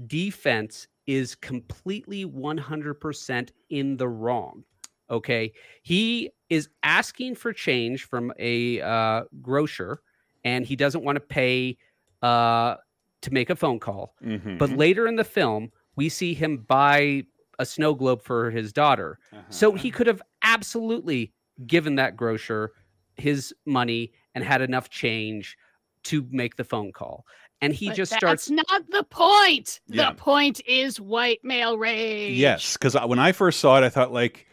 D-Fens 0.05 0.87
is 1.05 1.35
completely 1.35 2.25
100% 2.25 3.49
in 3.69 3.97
the 3.97 4.07
wrong. 4.07 4.63
Okay. 5.09 5.53
He 5.83 6.31
is 6.49 6.69
asking 6.83 7.35
for 7.35 7.53
change 7.53 8.03
from 8.03 8.33
a 8.37 8.81
uh, 8.81 9.23
grocer 9.41 10.01
and 10.43 10.65
he 10.65 10.75
doesn't 10.75 11.03
want 11.03 11.15
to 11.15 11.21
pay 11.21 11.77
uh, 12.21 12.75
to 13.21 13.33
make 13.33 13.49
a 13.49 13.55
phone 13.55 13.79
call. 13.79 14.15
hmm 14.21 14.57
But 14.57 14.71
later 14.71 15.07
in 15.07 15.15
the 15.15 15.23
film, 15.23 15.71
we 15.95 16.09
see 16.09 16.33
him 16.33 16.57
buy 16.57 17.23
a 17.59 17.65
snow 17.65 17.95
globe 17.95 18.21
for 18.21 18.51
his 18.51 18.71
daughter. 18.71 19.17
Uh-huh. 19.33 19.41
So 19.49 19.73
he 19.73 19.89
could 19.89 20.07
have 20.07 20.21
absolutely 20.43 21.33
given 21.65 21.95
that 21.95 22.15
grocer 22.15 22.73
his 23.15 23.53
money 23.65 24.11
and 24.35 24.43
had 24.43 24.61
enough 24.61 24.89
change 24.89 25.57
to 26.03 26.25
make 26.29 26.55
the 26.55 26.63
phone 26.63 26.91
call. 26.91 27.25
And 27.61 27.73
he 27.73 27.87
But 27.87 27.95
just 27.95 28.11
that's 28.11 28.19
starts 28.19 28.45
That's 28.47 28.71
not 28.71 28.89
the 28.91 29.03
point. 29.03 29.79
Yeah. 29.87 30.11
The 30.11 30.15
point 30.15 30.61
is 30.67 30.99
white 30.99 31.43
male 31.43 31.77
rage. 31.77 32.37
Yes, 32.37 32.77
because 32.77 32.95
when 33.07 33.19
I 33.19 33.31
first 33.31 33.59
saw 33.59 33.77
it, 33.77 33.83
I 33.83 33.89
thought 33.89 34.13
like, 34.13 34.45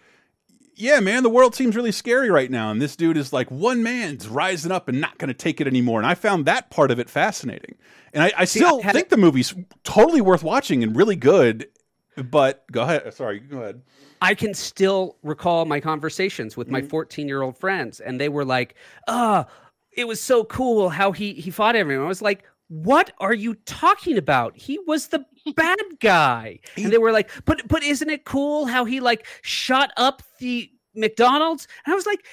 yeah, 0.77 1.01
man, 1.01 1.23
the 1.23 1.31
world 1.31 1.55
seems 1.55 1.77
really 1.77 1.93
scary 1.93 2.31
right 2.31 2.51
now, 2.51 2.71
and 2.71 2.81
this 2.81 2.97
dude 2.97 3.17
is 3.17 3.33
like 3.33 3.51
one 3.51 3.83
man's 3.83 4.27
rising 4.27 4.73
up 4.73 4.89
and 4.89 5.01
not 5.01 5.19
going 5.19 5.29
to 5.29 5.35
take 5.35 5.61
it 5.61 5.67
anymore. 5.67 6.01
And 6.01 6.07
I 6.07 6.15
found 6.15 6.47
that 6.47 6.71
part 6.71 6.91
of 6.91 6.99
it 6.99 7.09
fascinating, 7.09 7.77
and 8.13 8.25
I, 8.25 8.33
I 8.39 8.45
See, 8.45 8.61
still 8.61 8.81
I 8.81 8.83
had 8.83 8.95
think 8.95 9.09
the 9.11 9.17
movie's 9.17 9.55
totally 9.85 10.21
worth 10.21 10.43
watching 10.43 10.83
and 10.83 10.97
really 10.97 11.17
good. 11.17 11.69
But 12.17 12.65
go 12.71 12.83
ahead. 12.83 13.13
Sorry, 13.13 13.41
go 13.41 13.59
ahead. 13.59 13.83
I 14.23 14.35
can 14.35 14.55
still 14.55 15.17
recall 15.23 15.65
my 15.65 15.81
conversations 15.81 16.57
with 16.57 16.69
my 16.69 16.81
14 16.81 17.27
year 17.27 17.43
old 17.43 17.59
friends, 17.59 18.01
and 18.01 18.21
they 18.21 18.29
were 18.29 18.45
like, 18.45 18.77
"Ah, 19.09 19.47
it 19.93 20.07
was 20.07 20.21
so 20.21 20.45
cool 20.45 20.91
how 20.91 21.13
he 21.13 21.35
he 21.35 21.51
fought 21.51 21.77
everyone." 21.77 22.07
I 22.07 22.09
was 22.09 22.23
like, 22.23 22.45
"What 22.83 23.13
are 23.19 23.35
you 23.35 23.55
talking 23.67 24.19
about? 24.19 24.57
He 24.57 24.79
was 24.87 25.09
the 25.09 25.25
bad 25.57 25.79
guy." 26.01 26.59
And 26.77 26.93
they 26.93 26.99
were 26.99 27.13
like, 27.13 27.31
"But 27.45 27.69
but 27.69 27.83
isn't 27.83 28.11
it 28.11 28.25
cool 28.25 28.67
how 28.67 28.85
he 28.85 29.01
like 29.01 29.27
shot 29.43 29.91
up 29.97 30.23
the 30.41 30.71
McDonald's?" 30.95 31.69
And 31.87 31.93
I 31.93 31.97
was 31.97 32.07
like, 32.07 32.25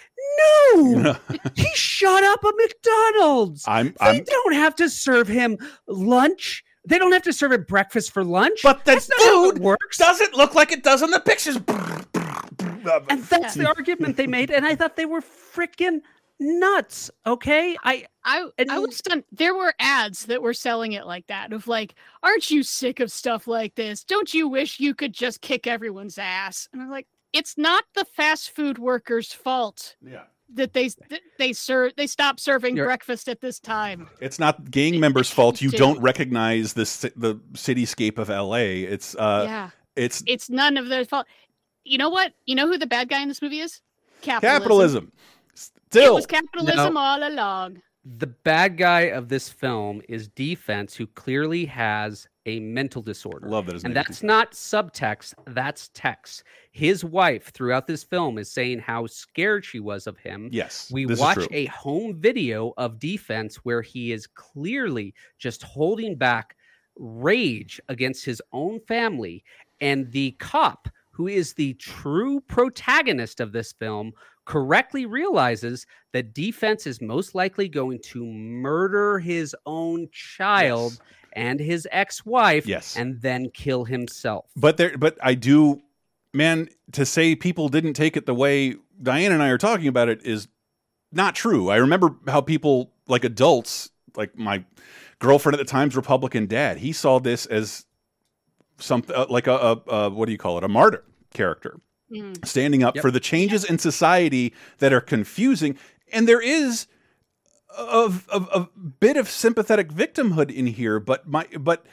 "No, 0.74 1.16
he 1.56 1.68
shot 1.76 2.24
up 2.24 2.44
a 2.44 2.52
McDonald's. 2.56 3.64
I'm, 3.68 3.88
They 4.00 4.18
I'm, 4.20 4.24
don't 4.24 4.54
have 4.54 4.76
to 4.78 4.90
serve 4.90 5.28
him 5.28 5.58
lunch." 5.88 6.64
They 6.84 6.98
don't 6.98 7.12
have 7.12 7.22
to 7.24 7.34
serve 7.34 7.52
him 7.52 7.64
breakfast 7.68 8.12
for 8.12 8.24
lunch. 8.24 8.62
but 8.64 8.84
the 8.86 8.94
That's 8.94 9.08
not 9.08 9.20
how 9.20 9.50
it 9.50 9.54
food 9.54 9.62
works. 9.62 10.00
doesn't 10.00 10.34
look 10.34 10.56
like 10.56 10.72
it 10.72 10.82
does 10.82 11.04
in 11.04 11.12
the 11.12 11.20
pictures. 11.20 11.58
And 13.10 13.24
that's 13.24 13.54
the 13.54 13.68
argument 13.78 14.18
they 14.18 14.26
made, 14.26 14.50
and 14.50 14.66
I 14.66 14.76
thought 14.76 14.96
they 14.96 15.06
were 15.06 15.22
freaking 15.22 16.02
nuts. 16.42 17.12
Okay, 17.26 17.78
I 17.84 18.06
I 18.26 18.50
And 18.58 18.72
I 18.72 18.80
was 18.80 18.98
stunned. 18.98 19.24
There 19.32 19.56
were 19.56 19.74
ads 19.80 20.26
that 20.26 20.42
were 20.42 20.54
selling 20.54 20.94
it 20.94 21.06
like 21.06 21.28
that 21.28 21.54
of 21.54 21.68
like, 21.68 21.96
aren't 22.24 22.50
you 22.52 22.64
sick 22.64 23.00
of 23.00 23.12
stuff 23.12 23.48
like 23.48 23.76
this? 23.76 24.04
Don't 24.04 24.34
you 24.34 24.48
wish 24.48 24.80
you 24.80 24.94
could 24.94 25.14
just 25.14 25.42
kick 25.42 25.68
everyone's 25.68 26.18
ass? 26.18 26.68
And 26.74 26.82
I'm 26.82 26.90
like, 26.90 27.08
it's 27.32 27.58
not 27.58 27.86
the 27.96 28.06
fast 28.06 28.52
food 28.52 28.78
workers' 28.78 29.32
fault 29.32 29.96
yeah. 30.02 30.24
that 30.54 30.74
they 30.74 30.90
that 31.10 31.22
they 31.38 31.54
serve 31.54 31.94
they 31.96 32.08
stop 32.08 32.40
serving 32.40 32.76
You're- 32.76 32.88
breakfast 32.88 33.30
at 33.30 33.40
this 33.40 33.60
time. 33.60 34.10
It's 34.20 34.40
not 34.40 34.72
gang 34.72 35.00
members' 35.00 35.30
fault. 35.30 35.62
You 35.62 35.70
don't 35.70 36.00
recognize 36.02 36.74
the 36.74 37.12
the 37.16 37.36
cityscape 37.54 38.18
of 38.18 38.30
L.A. 38.30 38.84
It's 38.84 39.16
uh, 39.16 39.46
yeah, 39.48 39.70
it's 39.96 40.24
it's 40.28 40.50
none 40.50 40.78
of 40.78 40.90
their 40.90 41.06
fault. 41.06 41.28
You 41.84 41.98
know 41.98 42.10
what? 42.10 42.34
You 42.46 42.56
know 42.56 42.68
who 42.68 42.78
the 42.78 42.88
bad 42.88 43.10
guy 43.10 43.22
in 43.22 43.28
this 43.28 43.42
movie 43.42 43.60
is? 43.60 43.82
Capitalism. 44.22 44.62
capitalism. 44.62 45.12
It 45.94 46.14
was 46.14 46.26
capitalism 46.26 46.98
all 46.98 47.28
along. 47.28 47.82
the 48.04 48.28
bad 48.28 48.78
guy 48.78 49.02
of 49.02 49.30
this 49.30 49.48
film 49.50 50.02
is 50.10 50.28
D-Fens, 50.30 50.96
who 50.96 51.06
clearly 51.08 51.66
has 51.66 52.28
a 52.48 52.60
mental 52.60 53.04
disorder. 53.04 53.48
love 53.48 53.68
that 53.68 53.74
his 53.74 53.84
and 53.84 53.94
name 53.94 54.04
that's 54.04 54.24
not 54.24 54.54
subtext, 54.54 55.36
that's 55.48 55.92
text. 55.94 56.44
His 56.72 57.04
wife 57.06 57.52
throughout 57.54 57.86
this 57.86 58.04
film 58.04 58.40
is 58.40 58.50
saying 58.52 58.80
how 58.80 59.06
scared 59.06 59.64
she 59.64 59.80
was 59.80 60.08
of 60.08 60.18
him. 60.18 60.50
Yes, 60.52 60.90
We 60.92 61.06
this 61.06 61.18
is 61.18 61.22
watch 61.22 61.36
true. 61.36 61.48
a 61.52 61.66
home 61.66 62.16
video 62.20 62.74
of 62.78 62.98
D-Fens 62.98 63.58
where 63.58 63.84
he 63.84 64.12
is 64.12 64.26
clearly 64.26 65.14
just 65.38 65.62
holding 65.62 66.16
back 66.16 66.56
rage 66.96 67.80
against 67.90 68.26
his 68.26 68.42
own 68.52 68.80
family. 68.88 69.44
And 69.80 70.12
the 70.12 70.32
cop, 70.40 70.90
who 71.12 71.28
is 71.28 71.54
the 71.54 71.74
true 71.76 72.42
protagonist 72.48 73.40
of 73.40 73.52
this 73.52 73.74
film, 73.74 74.14
correctly 74.52 75.06
realizes 75.06 75.86
that 76.12 76.34
D-Fens 76.34 76.86
is 76.86 77.00
most 77.02 77.34
likely 77.34 77.70
going 77.70 78.00
to 78.08 78.26
murder 78.26 79.18
his 79.18 79.56
own 79.66 80.10
child 80.12 80.92
Yes. 80.92 81.02
and 81.34 81.58
his 81.58 81.88
ex-wife 81.90 82.68
Yes. 82.68 82.98
and 82.98 83.22
then 83.22 83.50
kill 83.52 83.86
himself. 83.86 84.48
But 84.58 84.76
there, 84.76 84.98
but 84.98 85.18
I 85.24 85.36
do, 85.36 85.82
man. 86.34 86.68
To 86.92 87.06
say 87.06 87.34
people 87.34 87.70
didn't 87.70 87.94
take 87.94 88.18
it 88.18 88.26
the 88.26 88.34
way 88.34 88.76
Diane 89.02 89.32
and 89.32 89.42
I 89.42 89.48
are 89.48 89.58
talking 89.58 89.88
about 89.88 90.10
it 90.10 90.26
is 90.26 90.50
not 91.14 91.34
true. 91.34 91.70
I 91.70 91.78
remember 91.78 92.18
how 92.28 92.42
people, 92.42 92.92
like 93.08 93.24
adults, 93.24 93.90
like 94.18 94.38
my 94.38 94.66
girlfriend 95.20 95.54
at 95.54 95.66
the 95.66 95.72
time's 95.72 95.96
Republican 95.96 96.46
dad, 96.48 96.80
he 96.80 96.92
saw 96.92 97.20
this 97.20 97.46
as 97.46 97.86
something 98.80 99.16
uh, 99.16 99.28
like 99.30 99.48
a, 99.48 99.54
a, 99.54 99.72
a 99.96 100.10
what 100.10 100.26
do 100.26 100.34
you 100.34 100.38
call 100.38 100.58
it? 100.58 100.66
A 100.66 100.68
martyr 100.68 101.06
character 101.34 101.80
Mm. 102.12 102.46
standing 102.46 102.84
up 102.84 102.96
Yep. 102.96 103.02
for 103.02 103.12
the 103.12 103.20
changes 103.22 103.64
in 103.64 103.80
society 103.80 104.54
that 104.80 104.92
are 104.92 105.00
confusing. 105.02 105.78
And 106.12 106.28
there 106.28 106.42
is 106.42 106.88
a, 107.78 108.12
a, 108.30 108.38
a 108.54 108.70
bit 109.00 109.16
of 109.18 109.30
sympathetic 109.30 109.90
victimhood 109.90 110.52
in 110.54 110.68
here, 110.68 111.00
but 111.00 111.28
my 111.28 111.48
but 111.60 111.86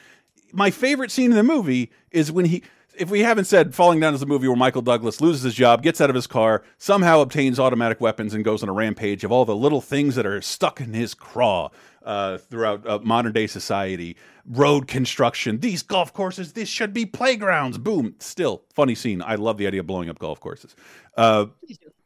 my 0.51 0.71
favorite 0.71 1.11
scene 1.11 1.31
in 1.31 1.37
the 1.37 1.43
movie 1.43 1.89
is 2.11 2.31
when 2.31 2.45
he 2.45 2.63
if 2.97 3.09
we 3.09 3.21
haven't 3.21 3.45
said 3.45 3.73
falling 3.73 4.01
down 4.01 4.13
is 4.13 4.21
a 4.21 4.25
movie 4.25 4.47
where 4.47 4.57
Michael 4.57 4.81
Douglas 4.81 5.21
loses 5.21 5.43
his 5.43 5.53
job, 5.55 5.81
gets 5.81 6.01
out 6.01 6.09
of 6.09 6.15
his 6.15 6.27
car, 6.27 6.63
somehow 6.77 7.21
obtains 7.21 7.57
automatic 7.57 8.01
weapons 8.01 8.33
and 8.33 8.43
goes 8.43 8.61
on 8.61 8.67
a 8.67 8.73
rampage 8.73 9.23
of 9.23 9.31
all 9.31 9.45
the 9.45 9.55
little 9.55 9.79
things 9.79 10.15
that 10.15 10.25
are 10.25 10.41
stuck 10.41 10.81
in 10.81 10.93
his 10.93 11.13
craw 11.13 11.69
uh, 12.09 12.39
throughout 12.39 12.85
uh, 12.87 12.99
modern 13.03 13.31
day 13.31 13.45
society. 13.45 14.17
Road 14.47 14.87
construction, 14.87 15.59
these 15.59 15.83
golf 15.83 16.11
courses, 16.11 16.53
this 16.53 16.67
should 16.67 16.91
be 16.91 17.05
playgrounds. 17.05 17.77
Boom. 17.77 18.15
Still, 18.17 18.63
funny 18.73 18.95
scene. 18.95 19.21
I 19.21 19.35
love 19.35 19.57
the 19.57 19.67
idea 19.67 19.81
of 19.81 19.87
blowing 19.87 20.09
up 20.09 20.17
golf 20.17 20.39
courses. 20.39 20.75
Uh, 21.15 21.45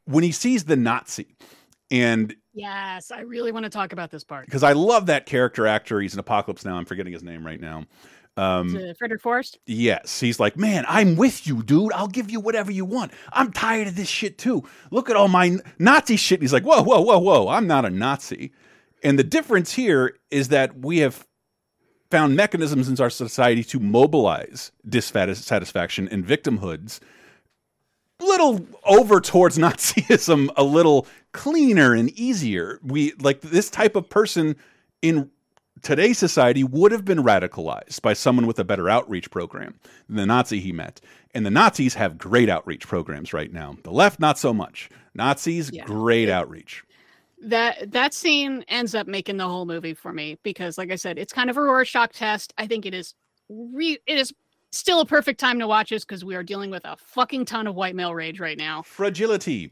when 0.04 0.26
he 0.26 0.34
sees 0.34 0.66
the 0.66 0.76
Nazi, 0.76 1.36
and 1.90 2.36
Yes, 2.54 3.12
I 3.12 3.22
really 3.22 3.52
want 3.54 3.64
to 3.64 3.70
talk 3.70 3.94
about 3.94 4.12
this 4.12 4.26
part. 4.26 4.46
because 4.46 4.62
I 4.62 4.74
love 4.74 5.06
that 5.06 5.26
character 5.26 5.66
actor, 5.66 6.02
he's 6.02 6.14
in 6.14 6.20
Apocalypse 6.20 6.66
Now. 6.66 6.76
I'm 6.76 6.86
forgetting 6.86 7.14
his 7.14 7.24
name 7.24 7.46
right 7.46 7.60
now. 7.62 7.86
Um, 8.36 8.78
Frederick 8.98 9.22
Forrest. 9.22 9.60
Yes, 9.68 10.20
he's 10.20 10.40
like, 10.40 10.58
man, 10.58 10.84
I'm 10.88 11.16
with 11.16 11.48
you, 11.48 11.64
dude. 11.64 11.94
I'll 11.94 12.08
give 12.08 12.30
you 12.30 12.40
whatever 12.42 12.72
you 12.72 12.84
want. 12.84 13.14
I'm 13.32 13.54
tired 13.54 13.88
of 13.88 13.96
this 13.96 14.10
shit 14.10 14.38
too. 14.38 14.64
Look 14.92 15.10
at 15.10 15.16
all 15.16 15.30
my 15.30 15.58
Nazi 15.80 16.18
shit. 16.18 16.40
And 16.40 16.44
he's 16.44 16.52
like, 16.54 16.64
whoa, 16.64 16.82
whoa, 16.84 17.00
whoa, 17.02 17.20
whoa. 17.20 17.48
I'm 17.48 17.68
not 17.68 17.86
a 17.86 17.90
Nazi. 17.90 18.52
And 19.04 19.20
the 19.20 19.24
difference 19.24 19.74
here 19.74 20.18
is 20.32 20.48
that 20.50 20.80
we 20.80 21.00
have 21.00 21.28
found 22.10 22.36
mechanisms 22.36 22.88
in 22.88 23.00
our 23.02 23.10
society 23.10 23.64
to 23.66 23.80
mobilize 23.80 24.72
dissatisfaction 24.88 26.08
and 26.10 26.26
victimhoods. 26.26 27.00
A 28.22 28.24
little 28.26 28.66
over 28.86 29.20
towards 29.20 29.58
Nazism, 29.60 30.50
a 30.56 30.64
little 30.64 31.08
cleaner 31.34 31.94
and 31.94 32.10
easier. 32.12 32.80
We 32.84 33.14
like 33.20 33.42
this 33.42 33.70
type 33.70 33.96
of 33.96 34.10
person 34.10 34.56
in 35.02 35.30
today's 35.82 36.18
society 36.20 36.64
would 36.64 36.92
have 36.92 37.04
been 37.04 37.24
radicalized 37.24 38.02
by 38.02 38.14
someone 38.14 38.46
with 38.48 38.60
a 38.60 38.64
better 38.64 38.88
outreach 38.88 39.30
program 39.32 39.74
than 40.08 40.16
the 40.18 40.26
Nazi 40.26 40.60
he 40.60 40.72
met. 40.72 41.02
And 41.34 41.46
the 41.46 41.52
Nazis 41.52 41.96
have 41.96 42.18
great 42.20 42.48
outreach 42.48 42.88
programs 42.88 43.34
right 43.34 43.52
now. 43.52 43.76
The 43.84 43.92
left, 43.92 44.20
not 44.20 44.38
so 44.38 44.54
much. 44.54 44.90
Nazis, 45.16 45.72
Yeah. 45.74 45.84
great 45.86 46.30
outreach. 46.30 46.84
That 47.44 47.92
that 47.92 48.14
scene 48.14 48.64
ends 48.68 48.96
up 48.96 49.08
making 49.08 49.38
the 49.38 49.48
whole 49.48 49.66
movie 49.66 49.94
for 49.94 50.14
me 50.14 50.38
because 50.44 50.78
like 50.78 50.92
i 50.92 50.96
said 50.96 51.18
it's 51.18 51.34
kind 51.34 51.50
of 51.50 51.58
a 51.58 51.62
rorschach 51.62 52.12
test 52.14 52.54
i 52.58 52.66
think 52.68 52.86
it 52.86 52.94
is 52.94 53.14
re- 53.50 54.00
it 54.08 54.18
is 54.18 54.34
still 54.72 55.02
a 55.02 55.06
perfect 55.06 55.40
time 55.40 55.60
to 55.60 55.68
watch 55.68 55.90
this 55.90 56.04
because 56.06 56.24
we 56.26 56.36
are 56.36 56.44
dealing 56.44 56.70
with 56.72 56.84
a 56.86 56.96
fucking 56.98 57.46
ton 57.46 57.68
of 57.68 57.76
white 57.76 57.96
male 57.96 58.14
rage 58.16 58.40
right 58.40 58.58
now 58.58 58.82
Fragility. 58.82 59.72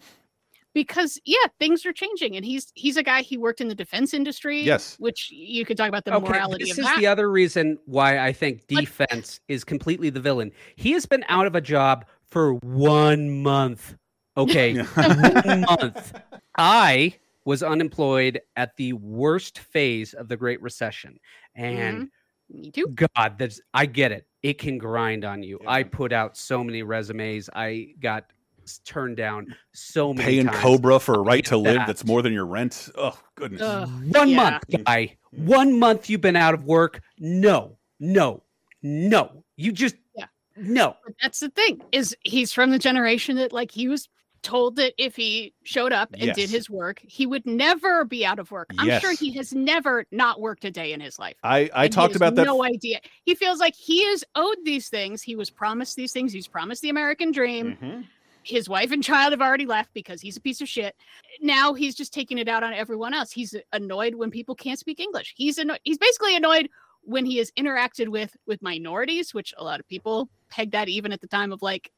because 0.73 1.19
yeah 1.25 1.37
things 1.59 1.85
are 1.85 1.93
changing 1.93 2.35
and 2.35 2.45
he's 2.45 2.71
he's 2.75 2.97
a 2.97 3.03
guy 3.03 3.21
he 3.21 3.37
worked 3.37 3.61
in 3.61 3.67
the 3.67 3.75
defense 3.75 4.13
industry 4.13 4.61
Yes. 4.61 4.95
which 4.99 5.31
you 5.31 5.65
could 5.65 5.77
talk 5.77 5.87
about 5.89 6.05
the 6.05 6.11
morality. 6.11 6.29
Okay, 6.29 6.37
morality 6.39 6.63
this 6.65 6.71
of 6.73 6.79
is 6.79 6.85
that 6.85 6.99
the 6.99 7.07
other 7.07 7.31
reason 7.31 7.77
why 7.85 8.19
I 8.19 8.31
think 8.33 8.63
But- 8.69 8.81
defense 8.81 9.39
is 9.47 9.63
completely 9.63 10.09
the 10.09 10.19
villain. 10.21 10.51
He 10.75 10.91
has 10.91 11.05
been 11.05 11.23
out 11.29 11.45
of 11.47 11.55
a 11.55 11.61
job 11.61 12.05
for 12.27 12.53
one 12.55 13.41
month. 13.41 13.95
Okay, 14.37 14.77
one 14.95 15.61
month. 15.61 16.13
I 16.57 17.15
was 17.45 17.63
unemployed 17.63 18.41
at 18.55 18.75
the 18.77 18.93
worst 18.93 19.59
phase 19.59 20.13
of 20.13 20.27
the 20.27 20.37
Great 20.37 20.61
Recession, 20.61 21.19
and 21.55 22.09
mm-hmm. 22.49 22.61
me 22.61 22.71
too 22.71 22.87
God, 22.87 23.37
that's 23.37 23.61
I 23.73 23.85
get 23.85 24.11
it. 24.11 24.27
It 24.43 24.57
can 24.57 24.77
grind 24.77 25.25
on 25.25 25.43
you. 25.43 25.59
I 25.67 25.83
put 25.83 26.11
out 26.13 26.37
so 26.37 26.63
many 26.63 26.83
resumes. 26.83 27.49
I 27.53 27.93
got 27.99 28.25
turned 28.85 29.17
down 29.17 29.55
so 29.73 30.13
many 30.13 30.31
Paying 30.31 30.45
times. 30.47 30.57
Cobra 30.57 30.99
for 30.99 31.15
a 31.15 31.21
right 31.21 31.43
get 31.43 31.49
to 31.49 31.57
live 31.57 31.75
that. 31.75 31.87
that's 31.87 32.05
more 32.05 32.21
than 32.21 32.33
your 32.33 32.45
rent. 32.45 32.89
Oh, 32.95 33.17
goodness. 33.35 33.61
Ugh, 33.61 33.89
One 34.13 34.29
yeah. 34.29 34.35
month, 34.35 34.63
guy. 34.85 35.17
Mm. 35.35 35.45
One 35.45 35.79
month 35.79 36.09
you've 36.09 36.21
been 36.21 36.35
out 36.35 36.53
of 36.53 36.65
work. 36.65 37.01
No, 37.19 37.77
no, 37.99 38.43
no. 38.81 39.43
You 39.57 39.71
just 39.71 39.95
Yeah. 40.15 40.25
no. 40.55 40.95
But 41.03 41.15
that's 41.21 41.39
the 41.39 41.49
thing 41.49 41.81
is 41.91 42.15
he's 42.23 42.53
from 42.53 42.71
the 42.71 42.79
generation 42.79 43.35
that 43.37 43.53
like 43.53 43.71
he 43.71 43.87
was 43.87 44.09
told 44.43 44.75
that 44.77 44.93
if 44.97 45.15
he 45.15 45.53
showed 45.63 45.91
up 45.93 46.09
and 46.13 46.23
Yes. 46.23 46.35
did 46.35 46.49
his 46.49 46.69
work 46.69 46.99
he 47.07 47.25
would 47.25 47.45
never 47.45 48.03
be 48.05 48.25
out 48.25 48.39
of 48.39 48.49
work. 48.51 48.71
I'm 48.77 48.99
sure 48.99 49.13
he 49.15 49.31
has 49.33 49.53
never 49.53 50.05
not 50.11 50.41
worked 50.41 50.65
a 50.65 50.71
day 50.71 50.93
in 50.93 50.99
his 50.99 51.19
life. 51.19 51.35
I, 51.43 51.69
I 51.73 51.83
and 51.85 51.93
talked 51.93 52.15
about 52.15 52.35
that. 52.35 52.45
no 52.45 52.63
idea. 52.63 52.99
He 53.23 53.35
feels 53.35 53.59
like 53.59 53.75
he 53.75 54.01
is 54.01 54.25
owed 54.35 54.57
these 54.65 54.89
things. 54.89 55.21
He 55.21 55.35
was 55.35 55.49
promised 55.49 55.95
these 55.95 56.11
things. 56.13 56.33
He's 56.33 56.47
promised 56.47 56.81
the 56.81 56.89
american 56.89 57.31
dream. 57.31 57.77
Mhm. 57.81 58.05
his 58.43 58.67
wife 58.67 58.91
and 58.91 59.03
child 59.03 59.33
have 59.33 59.41
already 59.41 59.67
left 59.67 59.93
because 59.93 60.19
he's 60.19 60.35
a 60.35 60.41
piece 60.41 60.61
of 60.61 60.67
shit. 60.67 60.95
Now 61.41 61.75
he's 61.75 61.93
just 61.93 62.11
taking 62.11 62.39
it 62.39 62.47
out 62.47 62.63
on 62.63 62.73
everyone 62.73 63.13
else. 63.13 63.31
He's 63.31 63.53
annoyed 63.71 64.15
when 64.15 64.31
people 64.31 64.55
can't 64.55 64.79
speak 64.79 64.99
english. 64.99 65.35
He's 65.37 65.59
anno- 65.59 65.77
he's 65.83 65.99
basically 65.99 66.35
annoyed 66.35 66.67
when 67.03 67.25
he 67.25 67.37
has 67.37 67.51
interacted 67.57 68.07
with 68.07 68.35
with 68.45 68.61
minorities 68.61 69.33
which 69.33 69.53
a 69.57 69.63
lot 69.63 69.79
of 69.79 69.87
people 69.87 70.29
peg 70.49 70.71
that 70.71 70.87
even 70.87 71.11
at 71.11 71.19
the 71.21 71.27
time 71.27 71.51
of 71.51 71.61
like 71.61 71.91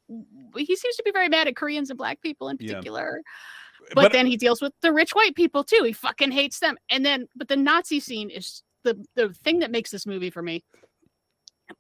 he 0.55 0.75
seems 0.75 0.95
to 0.95 1.03
be 1.03 1.11
very 1.11 1.27
mad 1.29 1.47
at 1.47 1.55
koreans 1.55 1.89
and 1.89 1.97
black 1.97 2.21
people 2.21 2.49
in 2.49 2.57
Yeah. 2.59 2.73
particular 2.75 3.21
but, 3.93 4.13
then 4.13 4.25
he 4.25 4.37
deals 4.37 4.61
with 4.61 4.71
the 4.81 4.93
rich 4.93 5.11
white 5.11 5.35
people 5.35 5.63
too 5.63 5.83
he 5.85 5.91
fucking 5.91 6.31
hates 6.31 6.59
them 6.59 6.77
and 6.89 7.05
then 7.05 7.27
but 7.35 7.49
the 7.49 7.57
nazi 7.57 7.99
scene 7.99 8.29
is 8.29 8.63
the 8.83 9.03
the 9.15 9.33
thing 9.43 9.59
that 9.59 9.71
makes 9.71 9.91
this 9.91 10.05
movie 10.05 10.29
for 10.29 10.41
me 10.41 10.63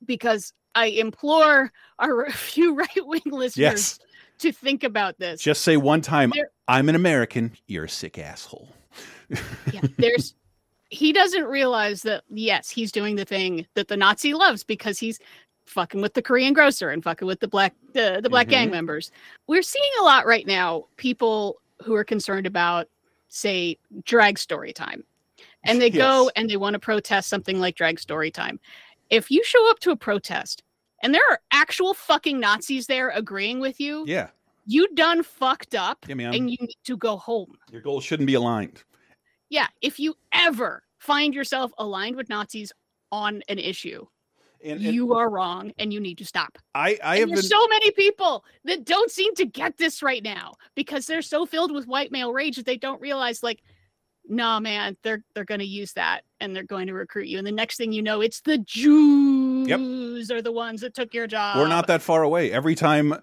because 0.05 0.51
i 0.75 0.87
implore 0.87 1.71
our 1.99 2.29
few 2.31 2.75
right-wing 2.75 3.21
listeners 3.25 3.57
Yes. 3.57 3.99
to 4.39 4.51
think 4.51 4.83
about 4.83 5.17
this 5.17 5.41
Just 5.41 5.61
say 5.61 5.77
one 5.77 6.01
time, 6.01 6.31
There- 6.35 6.49
I'm 6.67 6.89
an 6.89 6.95
American. 6.95 7.51
You're 7.67 7.85
a 7.85 7.89
sick 7.89 8.17
asshole. 8.17 8.69
yeah, 9.73 9.81
there's 9.97 10.33
he 10.93 11.11
doesn't 11.11 11.45
realize 11.45 12.03
that 12.03 12.23
yes, 12.29 12.69
he's 12.69 12.91
doing 12.91 13.15
the 13.15 13.25
thing 13.25 13.65
that 13.73 13.87
the 13.87 13.97
Nazi 13.97 14.33
loves 14.33 14.63
because 14.63 14.99
he's 14.99 15.19
fucking 15.65 16.01
with 16.01 16.13
the 16.13 16.21
Korean 16.21 16.53
grocer 16.53 16.89
and 16.89 17.03
fucking 17.03 17.27
with 17.27 17.39
the 17.39 17.47
black 17.47 17.73
the, 17.93 18.19
the 18.21 18.29
black 18.29 18.47
gang 18.47 18.67
Mhm. 18.67 18.71
members. 18.73 19.11
We're 19.47 19.61
seeing 19.63 19.91
a 19.99 20.03
lot 20.03 20.25
right 20.25 20.45
now 20.45 20.85
people 20.97 21.61
who 21.83 21.95
are 21.95 22.03
concerned 22.03 22.45
about 22.45 22.87
say 23.29 23.77
drag 24.03 24.37
story 24.37 24.71
time. 24.73 25.03
And 25.65 25.81
they 25.81 25.89
go 25.89 26.29
and 26.35 26.49
they 26.49 26.57
want 26.57 26.73
to 26.73 26.79
protest 26.79 27.29
something 27.29 27.59
like 27.59 27.75
drag 27.75 27.99
story 27.99 28.29
time. 28.29 28.59
If 29.09 29.31
you 29.31 29.43
show 29.43 29.69
up 29.71 29.79
to 29.79 29.91
a 29.91 29.95
protest 29.95 30.61
and 31.01 31.13
there 31.13 31.23
are 31.31 31.39
actual 31.51 31.93
fucking 31.93 32.39
Nazis 32.39 32.85
there 32.85 33.09
agreeing 33.09 33.59
with 33.61 33.79
you, 33.79 34.03
Yeah. 34.05 34.29
you 34.67 34.87
done 34.93 35.23
fucked 35.23 35.73
up 35.73 36.05
Yeah, 36.07 36.15
and 36.31 36.51
you 36.51 36.57
need 36.59 36.75
to 36.83 36.97
go 36.97 37.17
home. 37.17 37.57
Your 37.71 37.81
goals 37.81 38.03
shouldn't 38.03 38.27
be 38.27 38.33
aligned. 38.35 38.83
Yeah, 39.49 39.67
if 39.81 39.99
you 39.99 40.15
ever 40.33 40.82
find 41.03 41.33
yourself 41.33 41.71
aligned 41.77 42.15
with 42.15 42.29
Nazis 42.29 42.71
on 43.11 43.41
an 43.49 43.59
issue, 43.59 44.05
And, 44.63 44.81
and 44.83 44.95
you 44.95 45.13
are 45.13 45.29
wrong 45.29 45.73
and 45.77 45.93
you 45.93 45.99
need 45.99 46.17
to 46.19 46.25
stop. 46.25 46.57
I, 46.73 46.97
I 47.03 47.17
have 47.17 47.27
been. 47.27 47.35
there's 47.35 47.49
so 47.49 47.67
many 47.67 47.91
people 47.91 48.45
that 48.63 48.85
don't 48.85 49.11
seem 49.11 49.35
to 49.35 49.45
get 49.45 49.77
this 49.77 50.01
right 50.01 50.23
now 50.23 50.53
because 50.75 51.05
they're 51.05 51.21
so 51.21 51.45
filled 51.45 51.71
with 51.71 51.85
white 51.87 52.11
male 52.11 52.31
rage 52.33 52.55
that 52.55 52.65
they 52.65 52.77
don't 52.77 53.01
realize 53.01 53.43
like 53.43 53.61
nah 54.29 54.57
man 54.57 54.95
they're 55.03 55.21
they're 55.35 55.43
going 55.43 55.59
to 55.59 55.65
use 55.65 55.91
that 55.91 56.21
and 56.39 56.55
they're 56.55 56.63
going 56.63 56.87
to 56.87 56.93
recruit 56.93 57.27
you 57.27 57.37
and 57.37 57.45
the 57.45 57.51
next 57.51 57.75
thing 57.75 57.91
you 57.91 58.01
know 58.01 58.21
it's 58.21 58.39
the 58.39 58.57
Jews 58.59 60.31
are 60.31 60.41
the 60.41 60.51
ones 60.51 60.79
that 60.81 60.93
took 60.93 61.13
your 61.13 61.27
job. 61.27 61.57
We're 61.57 61.67
not 61.67 61.87
that 61.87 62.01
far 62.01 62.23
away. 62.23 62.51
Every 62.51 62.75
time 62.75 63.15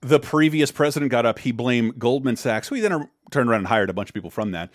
the 0.00 0.18
previous 0.18 0.70
president 0.72 1.10
got 1.10 1.26
up, 1.26 1.38
he 1.38 1.52
blamed 1.52 1.98
Goldman 1.98 2.36
Sachs, 2.36 2.68
who 2.68 2.74
he 2.74 2.80
then 2.80 3.08
turned 3.30 3.48
around 3.48 3.60
and 3.60 3.66
hired 3.68 3.90
a 3.90 3.92
bunch 3.92 4.08
of 4.10 4.14
people 4.14 4.30
from 4.30 4.50
that. 4.52 4.70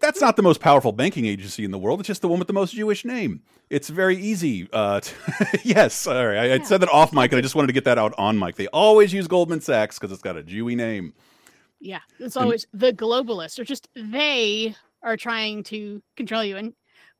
That's 0.00 0.20
not 0.20 0.36
the 0.36 0.42
most 0.42 0.60
powerful 0.60 0.92
banking 0.92 1.26
agency 1.26 1.64
in 1.64 1.70
the 1.70 1.78
world. 1.78 2.00
It's 2.00 2.06
just 2.06 2.22
the 2.22 2.28
one 2.28 2.38
with 2.38 2.48
the 2.48 2.54
most 2.54 2.74
Jewish 2.74 3.04
name. 3.04 3.42
It's 3.68 3.88
very 3.88 4.16
easy. 4.16 4.68
Uh, 4.72 5.00
to- 5.00 5.14
yes, 5.62 5.94
sorry, 5.94 6.38
I, 6.38 6.54
I 6.54 6.58
said 6.62 6.80
that 6.80 6.88
off 6.88 7.12
mic, 7.12 7.30
and 7.32 7.38
I 7.38 7.42
just 7.42 7.54
wanted 7.54 7.68
to 7.68 7.72
get 7.74 7.84
that 7.84 7.98
out 7.98 8.14
on 8.18 8.38
mic. 8.38 8.56
They 8.56 8.66
always 8.68 9.12
use 9.12 9.28
Goldman 9.28 9.60
Sachs 9.60 9.98
because 9.98 10.10
it's 10.12 10.22
got 10.22 10.36
a 10.36 10.42
Jewy 10.42 10.74
name. 10.76 11.12
Yeah, 11.80 12.00
it's 12.18 12.36
And- 12.36 12.44
always 12.44 12.66
the 12.72 12.92
globalists 12.92 13.58
or 13.58 13.64
just 13.64 13.88
they 13.94 14.74
are 15.02 15.16
trying 15.16 15.62
to 15.64 16.02
control 16.16 16.44
you. 16.44 16.56
And 16.56 16.72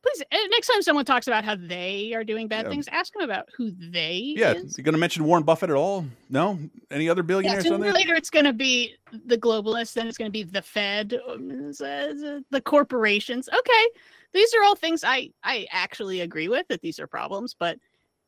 please, 0.03 0.21
uh, 0.31 0.37
next 0.49 0.67
time 0.67 0.81
someone 0.81 1.05
talks 1.05 1.27
about 1.27 1.43
how 1.45 1.55
they 1.55 2.13
are 2.13 2.23
doing 2.23 2.47
bad 2.47 2.65
Yeah. 2.65 2.69
things, 2.71 2.87
ask 2.91 3.13
them 3.13 3.23
about 3.23 3.47
who 3.57 3.71
they 3.71 4.33
Yeah, 4.35 4.53
is. 4.53 4.77
you 4.77 4.83
going 4.83 4.93
to 4.93 4.99
mention 4.99 5.23
Warren 5.23 5.43
Buffett 5.43 5.69
at 5.69 5.75
all? 5.75 6.05
No, 6.29 6.59
any 6.89 7.09
other 7.09 7.21
Yeah, 7.21 7.27
billionaires 7.27 7.65
on 7.65 7.73
sooner 7.73 7.85
there? 7.85 7.93
later 7.93 8.15
it's 8.15 8.29
going 8.29 8.45
to 8.45 8.53
be 8.53 8.95
the 9.25 9.37
globalists, 9.37 9.93
then 9.93 10.07
it's 10.07 10.17
going 10.17 10.29
to 10.29 10.31
be 10.31 10.43
the 10.43 10.61
Fed, 10.61 11.19
um, 11.27 11.71
the 11.79 12.61
corporations. 12.63 13.49
Okay, 13.49 13.87
these 14.33 14.53
are 14.53 14.63
all 14.63 14.75
things 14.75 15.03
I 15.03 15.31
I 15.43 15.67
actually 15.71 16.21
agree 16.21 16.47
with 16.47 16.67
that 16.69 16.81
these 16.81 16.99
are 16.99 17.07
problems, 17.07 17.55
but 17.59 17.77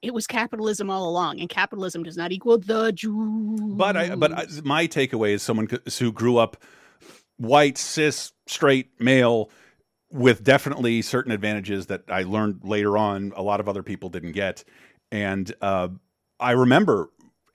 it 0.02 0.14
was 0.14 0.28
capitalism 0.28 0.90
all 0.90 1.10
along, 1.10 1.40
and 1.40 1.48
capitalism 1.48 2.04
does 2.04 2.18
not 2.18 2.32
equal 2.34 2.58
the 2.58 2.92
Jews. 2.92 3.62
But 3.76 3.96
I, 3.96 4.16
but 4.16 4.34
I, 4.34 4.46
my 4.64 4.88
takeaway 4.88 5.32
is 5.32 5.42
someone 5.42 5.70
who 6.00 6.12
grew 6.12 6.38
up 6.38 6.58
white, 7.38 7.78
cis, 7.78 8.34
straight, 8.46 8.90
male, 9.00 9.50
with 10.14 10.44
definitely 10.44 11.02
certain 11.02 11.32
advantages 11.32 11.88
that 11.88 12.04
I 12.08 12.24
learned 12.24 12.62
later 12.64 12.98
on. 12.98 13.34
A 13.36 13.42
lot 13.42 13.60
of 13.60 13.68
other 13.68 13.84
people 13.84 14.10
didn't 14.10 14.34
get, 14.34 14.64
and 15.12 15.54
uh, 15.62 15.90
I 16.40 16.52
remember 16.52 17.10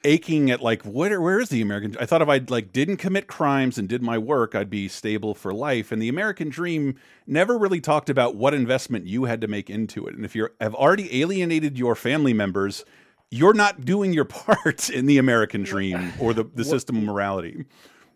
aching 0.04 0.50
at 0.50 0.62
like 0.62 0.82
where 0.82 1.20
where 1.20 1.40
is 1.40 1.48
the 1.48 1.60
American 1.60 1.96
I 1.98 2.06
thought 2.06 2.22
if 2.22 2.28
I 2.28 2.40
like 2.48 2.72
didn't 2.72 2.98
commit 2.98 3.26
crimes 3.26 3.78
and 3.78 3.88
did 3.88 4.00
my 4.00 4.16
work 4.16 4.54
I'd 4.54 4.70
be 4.70 4.86
stable 4.86 5.34
for 5.34 5.52
life. 5.52 5.90
And 5.90 6.00
the 6.00 6.08
American 6.08 6.50
dream 6.50 6.96
never 7.26 7.58
really 7.58 7.80
talked 7.80 8.08
about 8.08 8.36
what 8.36 8.54
investment 8.54 9.06
you 9.06 9.24
had 9.24 9.40
to 9.40 9.48
make 9.48 9.68
into 9.68 10.06
it. 10.06 10.14
And 10.14 10.24
if 10.24 10.36
you 10.36 10.50
have 10.60 10.74
already 10.74 11.20
alienated 11.20 11.78
your 11.78 11.96
family 11.96 12.32
members 12.32 12.84
you're 13.30 13.54
not 13.54 13.84
doing 13.84 14.12
your 14.12 14.24
part 14.24 14.88
in 14.88 15.06
the 15.06 15.18
American 15.18 15.62
dream 15.62 16.12
or 16.20 16.32
the 16.32 16.44
the 16.44 16.64
system 16.64 16.96
of 16.96 17.02
morality. 17.02 17.64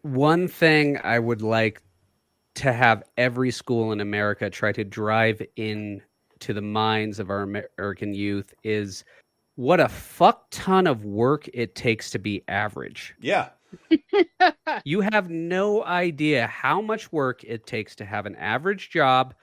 One 0.02 0.48
thing 0.48 0.98
I 1.02 1.18
would 1.18 1.42
like 1.42 1.82
to 2.54 2.72
have 2.72 3.02
every 3.16 3.50
school 3.50 3.92
in 3.92 4.00
America 4.00 4.50
try 4.50 4.72
to 4.72 4.84
drive 4.84 5.40
in 5.56 6.02
to 6.40 6.52
the 6.52 6.60
minds 6.62 7.18
of 7.18 7.30
our 7.30 7.42
American 7.42 8.14
youth 8.14 8.52
is 8.64 9.04
what 9.56 9.80
a 9.80 9.88
fuck 9.88 10.46
ton 10.50 10.86
of 10.86 11.04
work 11.04 11.48
it 11.54 11.74
takes 11.74 12.10
to 12.10 12.18
be 12.18 12.42
average. 12.48 13.14
yeah 13.20 13.50
You 14.84 15.00
have 15.00 15.30
no 15.30 15.84
idea 15.84 16.46
how 16.46 16.80
much 16.80 17.12
work 17.12 17.44
it 17.44 17.66
takes 17.66 17.94
to 17.96 18.04
have 18.04 18.26
an 18.26 18.34
average 18.36 18.90
job, 18.90 19.34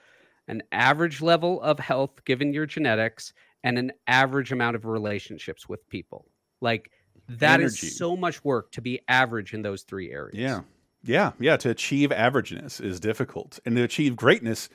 an 0.48 0.62
average 0.72 1.20
level 1.20 1.60
of 1.62 1.78
health 1.78 2.24
given 2.24 2.52
your 2.52 2.66
genetics, 2.66 3.32
and 3.64 3.78
an 3.78 3.92
average 4.06 4.52
amount 4.52 4.76
of 4.76 4.84
relationships 4.84 5.68
with 5.68 5.88
people. 5.88 6.26
Like 6.60 6.90
that 7.28 7.60
is 7.60 7.74
Energy. 7.74 7.88
so 7.94 8.16
much 8.16 8.44
work 8.44 8.70
to 8.72 8.80
be 8.80 9.00
average 9.08 9.54
in 9.54 9.62
those 9.62 9.82
three 9.82 10.10
areas. 10.12 10.38
Yeah. 10.38 10.60
Yeah. 11.02 11.32
Yeah. 11.38 11.56
To 11.58 11.70
achieve 11.70 12.10
averageness 12.10 12.80
is 12.80 13.00
difficult. 13.00 13.58
And 13.64 13.76
to 13.76 13.82
achieve 13.82 14.16
greatness 14.16 14.68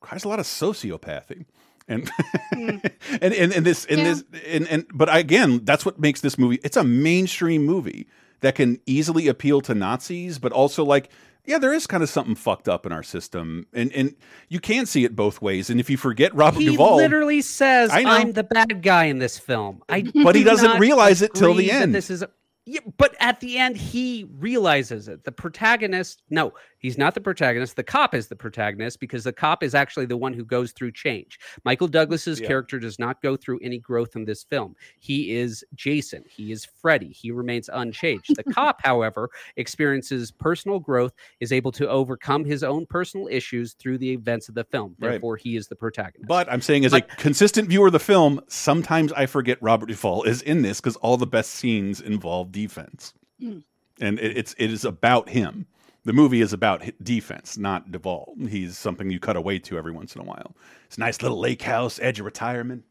requires 0.00 0.24
a 0.24 0.28
lot 0.28 0.40
of 0.40 0.46
sociopathy. 0.46 1.46
And 1.88 2.10
hmm. 2.52 2.68
and, 3.20 3.34
and 3.34 3.52
and 3.52 3.66
this 3.66 3.84
and 3.86 3.98
Yeah. 3.98 4.04
this 4.04 4.24
and, 4.46 4.68
and 4.68 4.86
but 4.92 5.14
again, 5.14 5.60
that's 5.64 5.84
what 5.84 5.98
makes 6.00 6.20
this 6.20 6.38
movie 6.38 6.58
it's 6.64 6.76
a 6.76 6.84
mainstream 6.84 7.64
movie 7.64 8.06
that 8.40 8.54
can 8.54 8.80
easily 8.86 9.28
appeal 9.28 9.60
to 9.62 9.74
Nazis, 9.74 10.38
but 10.38 10.52
also 10.52 10.84
like 10.84 11.10
yeah, 11.46 11.58
there 11.58 11.72
is 11.72 11.86
kind 11.86 12.02
of 12.02 12.08
something 12.08 12.34
fucked 12.34 12.68
up 12.68 12.86
in 12.86 12.92
our 12.92 13.04
system, 13.04 13.66
and 13.72 13.92
and 13.92 14.16
you 14.48 14.58
can 14.58 14.84
see 14.84 15.04
it 15.04 15.14
both 15.14 15.40
ways. 15.40 15.70
And 15.70 15.78
if 15.78 15.88
you 15.88 15.96
forget 15.96 16.34
Robert 16.34 16.58
He 16.58 16.66
Duvall, 16.66 16.96
literally 16.96 17.40
says. 17.40 17.90
"I'm 17.92 18.32
the 18.32 18.42
bad 18.42 18.82
guy 18.82 19.04
in 19.04 19.18
this 19.20 19.38
film." 19.38 19.82
I 19.88 20.02
But 20.02 20.34
he 20.34 20.42
do 20.42 20.50
doesn't 20.50 20.80
realize 20.80 21.22
it 21.22 21.34
till 21.34 21.54
the 21.54 21.70
end. 21.70 21.94
This 21.94 22.10
is, 22.10 22.24
yeah, 22.66 22.80
but 22.96 23.14
at 23.20 23.38
the 23.38 23.58
end, 23.58 23.76
he 23.76 24.28
realizes 24.38 25.06
it. 25.06 25.22
The 25.22 25.30
protagonist, 25.30 26.22
no, 26.30 26.52
he's 26.86 26.96
not 26.96 27.14
the 27.14 27.20
protagonist. 27.20 27.74
The 27.74 27.82
cop 27.82 28.14
is 28.14 28.28
the 28.28 28.36
protagonist 28.36 29.00
because 29.00 29.24
the 29.24 29.32
cop 29.32 29.64
is 29.64 29.74
actually 29.74 30.06
the 30.06 30.16
one 30.16 30.32
who 30.32 30.44
goes 30.44 30.70
through 30.70 30.92
change. 30.92 31.40
Michael 31.64 31.88
Douglas's 31.88 32.38
Yeah. 32.38 32.46
character 32.46 32.78
does 32.78 33.00
not 33.00 33.20
go 33.22 33.36
through 33.36 33.58
any 33.60 33.78
growth 33.78 34.14
in 34.14 34.24
this 34.24 34.44
film. 34.44 34.76
He 35.00 35.32
is 35.34 35.64
Jason. 35.74 36.22
He 36.28 36.52
is 36.52 36.64
Freddy. 36.64 37.08
He 37.08 37.32
remains 37.32 37.68
unchanged. 37.72 38.36
The 38.36 38.44
cop, 38.44 38.80
however, 38.84 39.30
experiences 39.56 40.30
personal 40.30 40.78
growth, 40.78 41.12
is 41.40 41.50
able 41.52 41.72
to 41.72 41.88
overcome 41.88 42.44
his 42.44 42.62
own 42.62 42.86
personal 42.86 43.26
issues 43.26 43.72
through 43.72 43.98
the 43.98 44.12
events 44.12 44.48
of 44.48 44.54
the 44.54 44.62
film. 44.62 44.94
Right. 45.00 45.10
Therefore, 45.10 45.36
he 45.36 45.56
is 45.56 45.66
the 45.66 45.74
protagonist. 45.74 46.28
But 46.28 46.48
I'm 46.52 46.60
saying, 46.60 46.84
as 46.84 46.92
But- 46.92 47.10
a 47.10 47.16
consistent 47.16 47.68
viewer 47.68 47.88
of 47.88 47.92
the 47.94 47.98
film, 47.98 48.40
sometimes 48.46 49.12
I 49.12 49.26
forget 49.26 49.58
Robert 49.60 49.86
Duvall 49.86 50.22
is 50.22 50.40
in 50.40 50.62
this 50.62 50.80
because 50.80 50.94
all 50.98 51.16
the 51.16 51.26
best 51.26 51.50
scenes 51.50 52.00
involve 52.00 52.52
defense, 52.52 53.12
Mm. 53.42 53.64
and 54.00 54.20
it, 54.20 54.36
it's 54.38 54.54
it 54.56 54.70
is 54.70 54.84
about 54.84 55.28
him. 55.30 55.66
The 56.06 56.12
movie 56.12 56.40
is 56.40 56.52
about 56.52 56.82
defense, 57.02 57.58
not 57.58 57.90
Duvall. 57.90 58.34
He's 58.48 58.78
something 58.78 59.10
you 59.10 59.18
cut 59.20 59.36
away 59.36 59.58
to 59.58 59.76
every 59.76 59.92
once 59.92 60.14
in 60.14 60.20
a 60.22 60.24
while. 60.24 60.54
It's 60.86 60.96
a 60.96 61.00
nice 61.00 61.20
little 61.20 61.38
lake 61.38 61.62
house, 61.62 61.98
edge 62.00 62.20
of 62.20 62.24
retirement. 62.26 62.84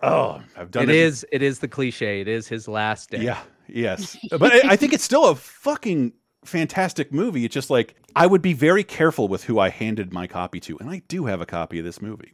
Oh, 0.00 0.40
I've 0.56 0.70
done 0.70 0.84
It 0.84 0.90
it. 0.90 0.94
is. 0.96 1.26
It 1.32 1.42
is 1.42 1.58
the 1.58 1.68
cliche. 1.68 2.20
It 2.20 2.28
is 2.28 2.48
his 2.48 2.68
last 2.68 3.10
day. 3.10 3.22
Yeah, 3.22 3.40
yes. 3.68 4.16
But 4.30 4.52
I, 4.52 4.72
I 4.72 4.76
think 4.76 4.92
it's 4.92 5.04
still 5.04 5.26
a 5.28 5.34
fucking 5.34 6.12
fantastic 6.44 7.12
movie. 7.12 7.44
It's 7.44 7.52
just 7.52 7.70
like 7.70 7.96
I 8.16 8.26
would 8.26 8.40
be 8.40 8.52
very 8.54 8.84
careful 8.84 9.28
with 9.28 9.44
who 9.44 9.58
I 9.58 9.68
handed 9.68 10.12
my 10.12 10.26
copy 10.26 10.60
to, 10.60 10.78
and 10.78 10.88
I 10.88 11.02
do 11.08 11.26
have 11.26 11.40
a 11.40 11.46
copy 11.46 11.80
of 11.80 11.84
this 11.84 12.00
movie. 12.00 12.32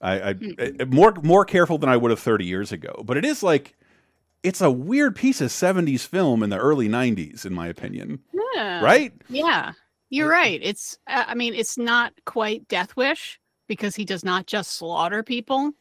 I, 0.00 0.30
I 0.30 0.34
I- 0.80 0.84
more 0.88 1.14
more 1.22 1.44
careful 1.44 1.78
than 1.78 1.88
I 1.90 1.96
would 1.96 2.10
have 2.10 2.20
30 2.20 2.44
years 2.46 2.72
ago. 2.72 3.02
But 3.04 3.16
it 3.16 3.24
is 3.24 3.42
like 3.42 3.76
it's 4.44 4.60
a 4.60 4.70
weird 4.70 5.16
piece 5.16 5.40
of 5.40 5.48
70s 5.50 6.06
film 6.06 6.42
in 6.44 6.50
the 6.50 6.58
early 6.58 6.88
90s, 6.88 7.44
in 7.44 7.52
my 7.52 7.66
opinion. 7.66 8.20
Yeah. 8.54 8.80
Right? 8.80 9.12
Yeah. 9.28 9.72
You're 10.10 10.28
right. 10.30 10.60
It's 10.62 10.96
uh, 11.08 11.24
I 11.26 11.34
mean, 11.34 11.54
it's 11.54 11.76
not 11.76 12.12
quite 12.24 12.68
Death 12.68 12.94
Wish 12.96 13.40
because 13.66 13.96
he 13.96 14.04
does 14.04 14.22
not 14.24 14.46
just 14.46 14.72
slaughter 14.72 15.22
people, 15.24 15.72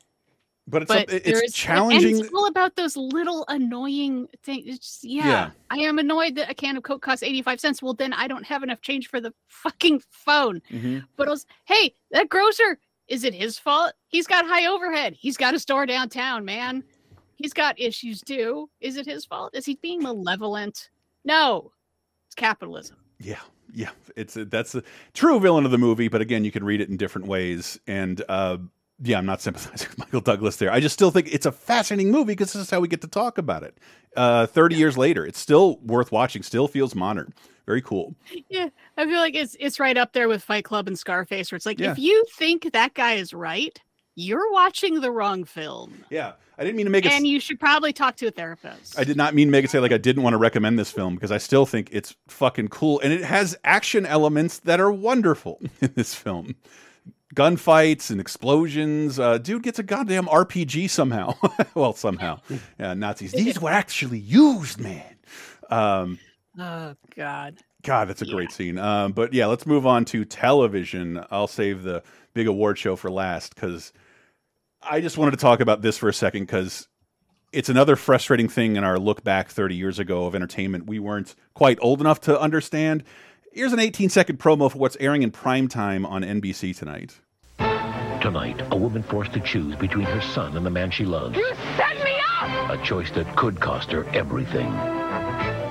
But 0.66 0.84
it's 0.84 0.90
but 0.92 1.12
a, 1.12 1.30
it's 1.30 1.42
is 1.42 1.54
challenging. 1.54 2.16
And 2.16 2.26
it's 2.26 2.34
all 2.34 2.48
about 2.48 2.76
those 2.76 2.96
little 2.98 3.46
annoying 3.50 4.28
things. 4.44 4.80
Just, 4.80 5.04
yeah, 5.04 5.28
Yeah. 5.28 5.50
I 5.70 5.78
am 5.80 6.00
annoyed 6.00 6.36
that 6.36 6.50
a 6.50 6.56
can 6.56 6.78
of 6.78 6.84
Coke 6.84 7.02
costs 7.04 7.22
85 7.22 7.60
cents. 7.60 7.84
Well, 7.84 7.94
then 7.94 8.14
I 8.14 8.28
don't 8.28 8.46
have 8.46 8.64
enough 8.64 8.82
change 8.82 9.08
for 9.10 9.20
the 9.22 9.34
fucking 9.50 10.02
phone. 10.10 10.62
Mhm. 10.72 11.04
But 11.18 11.28
was, 11.28 11.46
hey, 11.66 11.94
that 12.12 12.30
grocer, 12.30 12.80
is 13.10 13.26
it 13.26 13.34
his 13.36 13.60
fault? 13.60 13.92
He's 14.08 14.26
got 14.26 14.48
high 14.48 14.66
overhead. 14.66 15.14
He's 15.20 15.38
got 15.38 15.54
a 15.54 15.60
store 15.60 15.86
downtown, 15.86 16.46
man. 16.46 16.84
He's 17.36 17.54
got 17.54 17.80
issues 17.80 18.22
too. 18.22 18.70
Is 18.82 18.98
it 18.98 19.06
his 19.06 19.26
fault? 19.26 19.56
Is 19.56 19.66
he 19.66 19.76
being 19.82 20.02
malevolent? 20.02 20.90
No, 21.26 21.72
it's 22.28 22.36
capitalism. 22.36 22.98
Yeah, 23.20 23.40
yeah, 23.74 23.90
it's 24.16 24.36
a, 24.38 24.46
that's 24.46 24.76
a 24.76 24.84
true 25.14 25.40
villain 25.40 25.66
of 25.66 25.72
the 25.72 25.78
movie, 25.78 26.08
but 26.10 26.22
again, 26.22 26.44
you 26.44 26.52
can 26.52 26.64
read 26.64 26.82
it 26.82 26.90
in 26.90 26.98
different 26.98 27.28
ways. 27.28 27.80
And 27.88 28.22
uh, 28.28 28.58
yeah, 29.02 29.18
I'm 29.18 29.26
not 29.26 29.42
sympathizing 29.42 29.88
with 29.92 29.98
Michael 30.00 30.22
Douglas 30.22 30.58
there. 30.58 30.72
I 30.72 30.80
just 30.80 30.94
still 30.94 31.12
think 31.12 31.34
it's 31.34 31.46
a 31.46 31.52
fascinating 31.52 32.12
movie 32.12 32.34
because 32.34 32.54
this 32.54 32.62
is 32.62 32.70
how 32.70 32.80
we 32.80 32.88
get 32.88 33.02
to 33.02 33.08
talk 33.08 33.38
about 33.38 33.64
it. 33.64 33.78
Uh, 34.16 34.46
Thirty 34.46 34.76
years 34.76 34.98
later, 34.98 35.26
it's 35.26 35.40
still 35.40 35.78
worth 35.80 36.12
watching. 36.12 36.44
Still 36.44 36.68
feels 36.68 36.94
modern. 36.96 37.34
Very 37.66 37.82
cool. 37.82 38.14
Yeah, 38.50 38.68
I 38.98 39.06
feel 39.06 39.20
like 39.20 39.36
it's 39.36 39.56
it's 39.60 39.80
right 39.80 39.96
up 39.96 40.12
there 40.14 40.28
with 40.28 40.44
Fight 40.44 40.66
Club 40.66 40.88
and 40.88 41.00
Scarface, 41.00 41.50
where 41.52 41.56
it's 41.56 41.66
like 41.66 41.80
Yeah. 41.80 41.92
if 41.92 41.98
you 42.00 42.26
think 42.36 42.74
that 42.74 42.94
guy 42.94 43.14
is 43.14 43.34
right, 43.34 43.80
you're 44.16 44.52
watching 44.52 45.02
the 45.02 45.12
wrong 45.12 45.44
film, 45.44 46.06
Yeah, 46.10 46.34
I 46.58 46.64
didn't 46.64 46.78
mean 46.78 46.86
to 46.86 46.92
make 46.92 47.06
it. 47.06 47.12
and 47.12 47.26
you 47.26 47.40
should 47.40 47.60
probably 47.60 47.94
talk 47.94 48.16
to 48.18 48.28
a 48.28 48.32
therapist. 48.32 48.98
I 49.00 49.04
did 49.04 49.18
not 49.18 49.34
mean 49.34 49.48
to 49.48 49.52
make 49.52 49.66
it 49.66 49.72
say 49.72 49.80
like 49.80 49.92
I 49.92 49.98
didn't 49.98 50.24
want 50.24 50.34
to 50.34 50.38
recommend 50.38 50.78
this 50.78 50.92
film 50.92 51.16
because 51.16 51.32
I 51.32 51.38
still 51.40 51.66
think 51.66 51.90
it's 51.92 52.16
fucking 52.28 52.68
cool 52.70 53.00
and 53.02 53.12
it 53.12 53.24
has 53.24 53.58
action 53.64 54.06
elements 54.06 54.60
that 54.60 54.80
are 54.80 54.92
wonderful 54.92 55.60
in 55.82 55.94
this 55.96 56.14
film. 56.14 56.56
Gunfights 57.36 58.12
and 58.12 58.22
explosions. 58.22 59.20
Uh, 59.20 59.40
dude 59.40 59.64
gets 59.64 59.80
a 59.80 59.84
goddamn 59.84 60.26
RPG 60.28 60.90
somehow. 60.90 61.34
well, 61.74 61.94
somehow. 61.94 62.40
Yeah, 62.80 62.94
Nazis. 62.94 63.32
These 63.34 63.60
were 63.60 63.72
actually 63.72 64.20
used, 64.20 64.80
man. 64.80 65.16
Um, 65.70 66.20
Oh 66.60 66.94
God. 67.16 67.58
God, 67.82 68.08
that's 68.08 68.22
a 68.22 68.28
great 68.28 68.52
scene. 68.52 68.78
Um, 68.78 69.12
but 69.14 69.34
yeah, 69.34 69.48
let's 69.48 69.66
move 69.66 69.88
on 69.88 70.06
to 70.06 70.24
television. 70.24 71.26
I'll 71.32 71.48
save 71.48 71.82
the 71.82 72.04
big 72.36 72.46
award 72.48 72.78
show 72.78 72.96
for 72.96 73.10
last 73.10 73.56
because 73.56 73.92
I 74.90 75.02
just 75.02 75.18
wanted 75.18 75.32
to 75.32 75.38
talk 75.38 75.60
about 75.60 75.82
this 75.82 75.98
for 75.98 76.10
a 76.10 76.14
second 76.14 76.44
because 76.44 76.88
it's 77.52 77.70
another 77.70 77.96
frustrating 77.96 78.50
thing 78.50 78.76
in 78.76 78.84
our 78.84 79.00
look 79.00 79.24
back 79.24 79.50
30 79.50 79.76
years 79.76 80.00
ago 80.00 80.26
of 80.26 80.36
entertainment 80.36 80.88
we 80.88 81.00
weren't 81.00 81.36
quite 81.54 81.78
old 81.82 82.02
enough 82.02 82.20
to 82.22 82.40
understand. 82.40 83.04
Here's 83.52 83.74
an 83.74 83.80
18 83.80 84.10
second 84.10 84.40
promo 84.40 84.72
for 84.72 84.78
what's 84.78 84.98
airing 85.00 85.24
in 85.24 85.32
prime 85.32 85.68
time 85.68 86.06
on 86.06 86.24
NBC 86.24 86.76
tonight. 86.76 87.20
Tonight, 88.22 88.62
a 88.72 88.78
woman 88.78 89.04
forced 89.04 89.34
to 89.34 89.40
choose 89.40 89.76
between 89.76 90.06
her 90.06 90.22
son 90.22 90.58
and 90.58 90.66
the 90.66 90.70
man 90.70 90.92
she 90.92 91.06
loves. 91.06 91.38
You 91.38 91.54
set 91.78 92.04
me 92.04 92.16
up! 92.42 92.80
A 92.80 92.84
choice 92.84 93.12
that 93.12 93.36
could 93.36 93.60
cost 93.60 93.92
her 93.92 94.06
everything. 94.16 94.68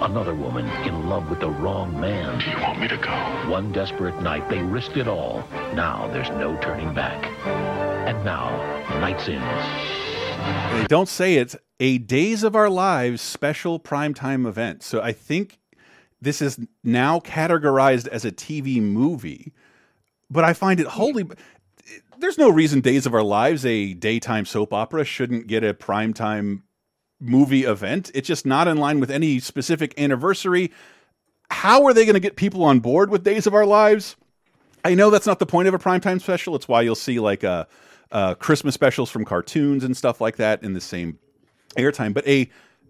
Another 0.02 0.34
woman 0.34 0.66
in 0.86 1.08
love 1.08 1.30
with 1.30 1.40
the 1.40 1.50
wrong 1.50 1.98
man. 2.00 2.38
Do 2.38 2.50
you 2.50 2.60
want 2.60 2.80
me 2.80 2.88
to 2.88 2.96
go? 2.96 3.50
One 3.50 3.72
desperate 3.72 4.20
night, 4.20 4.48
they 4.48 4.60
risked 4.62 4.96
it 4.96 5.08
all. 5.08 5.44
Now 5.74 6.08
there's 6.12 6.28
no 6.30 6.56
turning 6.60 6.92
back. 6.92 7.91
And 8.04 8.24
now, 8.24 8.50
Night's 9.00 9.28
In. 9.28 9.40
They 10.76 10.86
don't 10.88 11.08
say 11.08 11.36
it's 11.36 11.54
A 11.78 11.98
Days 11.98 12.42
of 12.42 12.56
Our 12.56 12.68
Lives 12.68 13.22
special 13.22 13.78
primetime 13.78 14.44
event. 14.44 14.82
So 14.82 15.00
I 15.00 15.12
think 15.12 15.60
this 16.20 16.42
is 16.42 16.58
now 16.82 17.20
categorized 17.20 18.08
as 18.08 18.24
a 18.24 18.32
TV 18.32 18.82
movie, 18.82 19.52
but 20.28 20.42
I 20.42 20.52
find 20.52 20.80
it 20.80 20.88
wholly. 20.88 21.28
There's 22.18 22.38
no 22.38 22.50
reason 22.50 22.80
Days 22.80 23.06
of 23.06 23.14
Our 23.14 23.22
Lives, 23.22 23.64
a 23.64 23.94
daytime 23.94 24.46
soap 24.46 24.72
opera, 24.72 25.04
shouldn't 25.04 25.46
get 25.46 25.62
a 25.62 25.72
primetime 25.72 26.62
movie 27.20 27.62
event. 27.62 28.10
It's 28.14 28.26
just 28.26 28.44
not 28.44 28.66
in 28.66 28.78
line 28.78 28.98
with 28.98 29.12
any 29.12 29.38
specific 29.38 29.94
anniversary. 29.96 30.72
How 31.50 31.84
are 31.84 31.94
they 31.94 32.04
going 32.04 32.14
to 32.14 32.20
get 32.20 32.34
people 32.34 32.64
on 32.64 32.80
board 32.80 33.10
with 33.10 33.22
Days 33.22 33.46
of 33.46 33.54
Our 33.54 33.66
Lives? 33.66 34.16
I 34.84 34.94
know 34.94 35.10
that's 35.10 35.26
not 35.26 35.38
the 35.38 35.46
point 35.46 35.68
of 35.68 35.74
a 35.74 35.78
primetime 35.78 36.20
special. 36.20 36.56
It's 36.56 36.66
why 36.66 36.82
you'll 36.82 36.94
see 36.96 37.20
like 37.20 37.44
uh, 37.44 37.66
uh, 38.12 38.34
Christmas 38.34 38.74
specials 38.74 39.10
from 39.10 39.24
cartoons 39.24 39.82
and 39.82 39.96
stuff 39.96 40.20
like 40.20 40.36
that 40.36 40.62
in 40.62 40.74
the 40.74 40.80
same 40.80 41.18
airtime. 41.76 42.14
But 42.14 42.28
a 42.28 42.48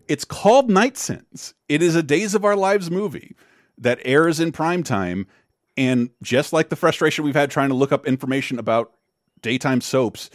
it's 0.08 0.24
called 0.24 0.68
Night 0.68 0.98
Sins. 0.98 1.54
It 1.68 1.80
is 1.80 1.94
a 1.94 2.02
Days 2.02 2.34
of 2.34 2.44
Our 2.44 2.56
Lives 2.56 2.90
movie 2.90 3.36
that 3.78 4.00
airs 4.04 4.40
in 4.40 4.52
primetime. 4.52 5.26
And 5.76 6.10
just 6.22 6.52
like 6.52 6.68
the 6.68 6.76
frustration 6.76 7.24
we've 7.24 7.34
had 7.34 7.50
trying 7.50 7.70
to 7.70 7.74
look 7.74 7.92
up 7.92 8.06
information 8.06 8.58
about 8.58 8.92
daytime 9.40 9.80
soaps, 9.80 10.28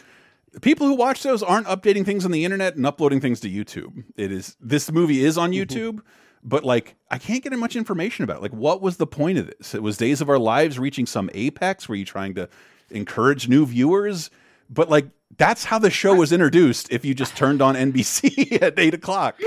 people 0.62 0.88
who 0.88 0.96
watch 0.96 1.22
those 1.22 1.44
aren't 1.44 1.68
updating 1.68 2.06
things 2.06 2.26
on 2.26 2.32
the 2.32 2.44
internet 2.44 2.76
and 2.76 2.86
uploading 2.86 3.20
things 3.22 3.40
to 3.42 3.50
YouTube. 3.50 4.04
It 4.16 4.32
is 4.32 4.56
this 4.60 4.92
movie 4.92 5.24
is 5.24 5.38
on 5.38 5.52
YouTube, 5.52 6.00
but 6.44 6.64
like 6.64 6.96
I 7.12 7.18
can't 7.18 7.44
get 7.44 7.54
much 7.54 7.76
information 7.76 8.24
about 8.24 8.38
it. 8.38 8.42
Like, 8.42 8.54
what 8.54 8.82
was 8.82 8.98
the 8.98 9.06
point 9.06 9.38
of 9.38 9.48
this? 9.48 9.76
It 9.76 9.84
was 9.84 9.98
Days 9.98 10.22
of 10.22 10.30
Our 10.30 10.40
Lives 10.40 10.80
reaching 10.80 11.06
some 11.06 11.30
apex. 11.34 11.88
Were 11.88 11.96
you 11.96 12.06
trying 12.06 12.34
to 12.36 12.50
encourage 12.90 13.48
new 13.48 13.66
viewers? 13.66 14.32
But 14.70 14.90
like 14.90 15.08
that's 15.38 15.64
how 15.66 15.80
the 15.80 15.90
show 15.90 16.16
was 16.16 16.32
introduced. 16.32 16.92
If 16.92 17.06
you 17.06 17.14
just 17.14 17.36
turned 17.36 17.62
on 17.62 17.76
NBC 17.76 18.62
at 18.62 18.78
eight 18.80 18.94
o'clock, 18.94 19.40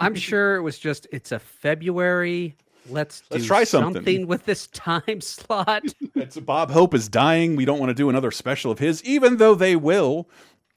I'm 0.00 0.14
sure 0.14 0.56
it 0.56 0.62
was 0.62 0.78
just 0.78 1.06
it's 1.12 1.32
a 1.32 1.38
February. 1.38 2.56
Let's 2.88 3.22
Let's 3.30 3.44
do 3.44 3.48
try 3.48 3.64
something. 3.64 4.26
with 4.26 4.46
this 4.46 4.66
time 4.68 5.20
slot. 5.20 5.84
it's 6.14 6.38
Bob 6.38 6.70
Hope 6.70 6.94
is 6.94 7.08
dying. 7.08 7.54
We 7.54 7.64
don't 7.64 7.78
want 7.78 7.90
to 7.90 7.94
do 7.94 8.08
another 8.08 8.30
special 8.30 8.72
of 8.72 8.78
his, 8.78 9.04
even 9.04 9.36
though 9.36 9.54
they 9.54 9.76
will. 9.76 10.28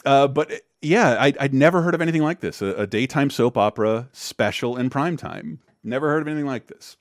Uh, 0.06 0.28
but 0.28 0.52
yeah, 0.82 1.16
I, 1.20 1.34
I'd 1.40 1.54
never 1.54 1.82
heard 1.82 1.96
of 1.96 2.02
anything 2.02 2.22
like 2.22 2.42
this. 2.42 2.62
A, 2.62 2.68
a 2.76 2.88
daytime 2.88 3.30
soap 3.30 3.58
opera 3.58 4.10
special 4.12 4.78
in 4.78 4.90
prime 4.90 5.18
time. 5.18 5.60
Never 5.84 6.10
heard 6.10 6.22
of 6.22 6.28
anything 6.28 6.46
like 6.46 6.68
this. 6.68 6.98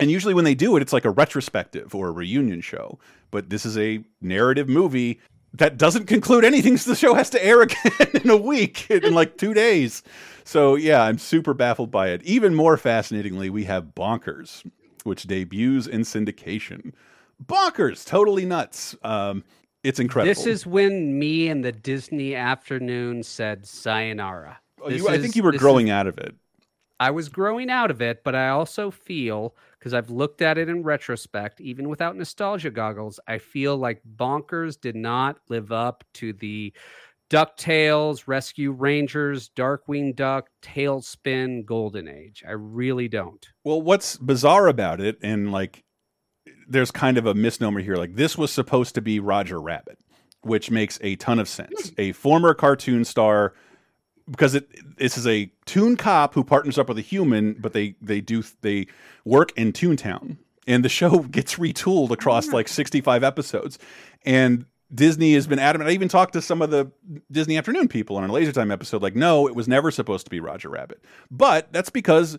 And 0.00 0.10
usually 0.10 0.34
when 0.34 0.44
they 0.44 0.54
do 0.54 0.76
it, 0.76 0.82
it's 0.82 0.92
like 0.92 1.04
a 1.04 1.10
retrospective 1.10 1.94
or 1.94 2.08
a 2.08 2.12
reunion 2.12 2.60
show. 2.60 2.98
But 3.30 3.50
this 3.50 3.64
is 3.64 3.78
a 3.78 4.02
narrative 4.20 4.68
movie 4.68 5.20
that 5.54 5.76
doesn't 5.78 6.06
conclude 6.06 6.44
anything. 6.44 6.76
So 6.76 6.90
the 6.90 6.96
show 6.96 7.14
has 7.14 7.30
to 7.30 7.44
air 7.44 7.62
again 7.62 7.92
in 8.24 8.30
a 8.30 8.36
week, 8.36 8.90
in 8.90 9.14
like 9.14 9.36
two 9.36 9.54
days. 9.54 10.02
So 10.44 10.74
yeah, 10.74 11.02
I'm 11.02 11.18
super 11.18 11.54
baffled 11.54 11.90
by 11.90 12.08
it. 12.10 12.22
Even 12.22 12.54
more 12.54 12.76
fascinatingly, 12.76 13.50
we 13.50 13.64
have 13.64 13.94
Bonkers, 13.94 14.64
which 15.04 15.24
debuts 15.26 15.86
in 15.86 16.02
syndication. 16.02 16.92
Bonkers, 17.44 18.04
totally 18.04 18.44
nuts. 18.44 18.94
Um, 19.02 19.44
it's 19.82 19.98
incredible. 19.98 20.34
This 20.34 20.46
is 20.46 20.66
when 20.66 21.18
me 21.18 21.48
and 21.48 21.64
the 21.64 21.72
Disney 21.72 22.34
afternoon 22.34 23.22
said 23.22 23.66
sayonara. 23.66 24.58
Oh, 24.82 24.90
you- 24.90 25.08
I 25.08 25.18
think 25.18 25.36
you 25.36 25.42
were 25.42 25.52
this 25.52 25.58
is- 25.58 25.62
growing 25.62 25.90
out 25.90 26.06
of 26.06 26.18
it. 26.18 26.34
I 26.98 27.10
was 27.12 27.30
growing 27.30 27.70
out 27.70 27.90
of 27.90 28.02
it, 28.02 28.22
but 28.24 28.34
I 28.34 28.50
also 28.50 28.90
feel 28.90 29.54
because 29.80 29.94
I've 29.94 30.10
looked 30.10 30.42
at 30.42 30.58
it 30.58 30.68
in 30.68 30.82
retrospect, 30.82 31.60
even 31.60 31.88
without 31.88 32.14
nostalgia 32.14 32.70
goggles, 32.70 33.18
I 33.26 33.38
feel 33.38 33.78
like 33.78 34.02
Bonkers 34.16 34.78
did 34.78 34.94
not 34.94 35.38
live 35.48 35.72
up 35.72 36.04
to 36.14 36.34
the 36.34 36.74
DuckTales, 37.30 38.24
Rescue 38.26 38.72
Rangers, 38.72 39.48
Darkwing 39.56 40.14
Duck, 40.14 40.50
TaleSpin, 40.62 41.64
Golden 41.64 42.08
Age. 42.08 42.44
I 42.46 42.52
really 42.52 43.08
don't. 43.08 43.46
Well, 43.64 43.80
what's 43.80 44.18
bizarre 44.18 44.68
about 44.68 45.00
it, 45.00 45.16
and 45.22 45.50
like, 45.50 45.82
there's 46.68 46.90
kind 46.90 47.16
of 47.16 47.26
a 47.26 47.34
misnomer 47.34 47.80
here. 47.80 47.96
Like, 47.96 48.16
this 48.16 48.36
was 48.36 48.52
supposed 48.52 48.94
to 48.96 49.00
be 49.00 49.18
Roger 49.18 49.60
Rabbit, 49.60 49.98
which 50.42 50.70
makes 50.70 50.98
a 51.02 51.16
ton 51.16 51.38
of 51.38 51.48
sense. 51.48 51.88
Hmm. 51.88 51.94
A 51.98 52.12
former 52.12 52.52
cartoon 52.52 53.04
star, 53.04 53.54
because 54.30 54.54
it 54.54 54.96
this 54.96 55.18
is 55.18 55.26
a 55.26 55.50
toon 55.66 55.96
cop 55.96 56.34
who 56.34 56.44
partners 56.44 56.78
up 56.78 56.88
with 56.88 56.98
a 56.98 57.02
human, 57.02 57.54
but 57.54 57.72
they 57.72 57.94
they 58.00 58.20
do 58.20 58.42
they 58.60 58.86
work 59.24 59.52
in 59.56 59.72
Toontown, 59.72 60.36
and 60.66 60.84
the 60.84 60.88
show 60.88 61.18
gets 61.30 61.56
retooled 61.56 62.10
across 62.10 62.48
like 62.48 62.68
65 62.68 63.24
episodes, 63.24 63.78
and. 64.24 64.66
Disney 64.92 65.34
has 65.34 65.46
been 65.46 65.60
adamant. 65.60 65.88
I 65.88 65.92
even 65.92 66.08
talked 66.08 66.32
to 66.32 66.42
some 66.42 66.60
of 66.60 66.70
the 66.72 66.90
Disney 67.30 67.56
Afternoon 67.56 67.86
people 67.86 68.16
on 68.16 68.28
a 68.28 68.32
Laser 68.32 68.50
Time 68.50 68.72
episode. 68.72 69.02
Like, 69.02 69.14
no, 69.14 69.46
it 69.46 69.54
was 69.54 69.68
never 69.68 69.92
supposed 69.92 70.26
to 70.26 70.30
be 70.30 70.40
Roger 70.40 70.68
Rabbit. 70.68 71.04
But 71.30 71.72
that's 71.72 71.90
because 71.90 72.36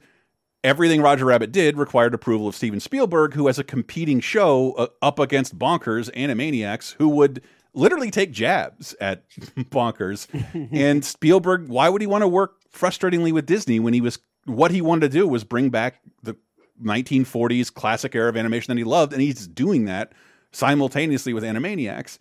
everything 0.61 1.01
Roger 1.01 1.25
Rabbit 1.25 1.53
did 1.53 1.77
required 1.77 2.13
approval 2.13 2.49
of 2.49 2.55
Steven 2.55 2.81
Spielberg, 2.81 3.33
who 3.33 3.47
has 3.47 3.57
a 3.57 3.63
competing 3.63 4.19
show 4.19 4.73
uh, 4.73 4.87
up 5.01 5.17
against 5.17 5.57
Bonkers 5.57 6.11
Animaniacs, 6.11 6.95
who 6.95 7.09
would 7.09 7.41
literally 7.73 8.11
take 8.11 8.31
jabs 8.31 8.95
at 8.99 9.29
Bonkers. 9.57 10.27
and 10.71 11.03
Spielberg, 11.03 11.67
why 11.67 11.89
would 11.89 12.01
he 12.01 12.07
want 12.07 12.21
to 12.21 12.27
work 12.27 12.55
frustratingly 12.73 13.31
with 13.31 13.45
Disney 13.45 13.79
when 13.79 13.93
he 13.93 14.01
was 14.01 14.19
what 14.45 14.71
he 14.71 14.81
wanted 14.81 15.01
to 15.01 15.09
do 15.09 15.27
was 15.27 15.43
bring 15.43 15.69
back 15.69 16.01
the 16.23 16.35
1940s 16.83 17.73
classic 17.73 18.15
era 18.15 18.29
of 18.29 18.37
animation 18.37 18.71
that 18.73 18.79
he 18.79 18.83
loved, 18.83 19.13
and 19.13 19.21
he's 19.21 19.47
doing 19.47 19.85
that 19.85 20.13
simultaneously 20.51 21.33
with 21.33 21.43
Animaniacs. 21.43 22.17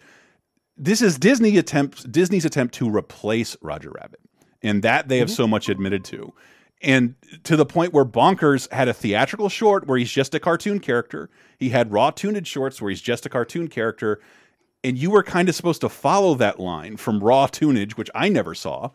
This 0.77 1.03
is 1.03 1.19
Disney 1.19 1.57
attempts 1.57 2.05
Disney's 2.05 2.45
attempt 2.45 2.75
to 2.77 2.95
replace 2.95 3.57
Roger 3.63 3.91
Rabbit, 3.91 4.21
and 4.63 4.83
that 4.83 5.09
they 5.09 5.19
have 5.19 5.31
so 5.31 5.47
much 5.47 5.69
admitted 5.69 6.05
to 6.07 6.33
and 6.83 7.15
to 7.45 7.57
the 7.57 7.67
point 7.67 7.93
where 7.93 8.05
Bonkers 8.05 8.71
had 8.73 8.89
a 8.89 8.95
theatrical 8.95 9.49
short 9.49 9.87
where 9.87 9.99
he's 9.99 10.11
just 10.11 10.35
a 10.35 10.41
cartoon 10.41 10.81
character. 10.81 11.29
He 11.59 11.69
had 11.71 11.93
Raw 11.93 12.11
Toonage 12.11 12.47
shorts 12.47 12.81
where 12.81 12.91
he's 12.91 13.03
just 13.03 13.27
a 13.27 13.29
cartoon 13.29 13.69
character, 13.69 14.21
and 14.85 14.97
you 14.99 15.11
were 15.11 15.23
kind 15.23 15.49
of 15.49 15.55
supposed 15.55 15.81
to 15.83 15.89
follow 15.89 16.35
that 16.37 16.59
line 16.61 16.97
from 16.97 17.23
Raw 17.23 17.47
Toonage, 17.47 17.93
which 17.93 18.11
I 18.15 18.29
never 18.29 18.55
saw, 18.55 18.91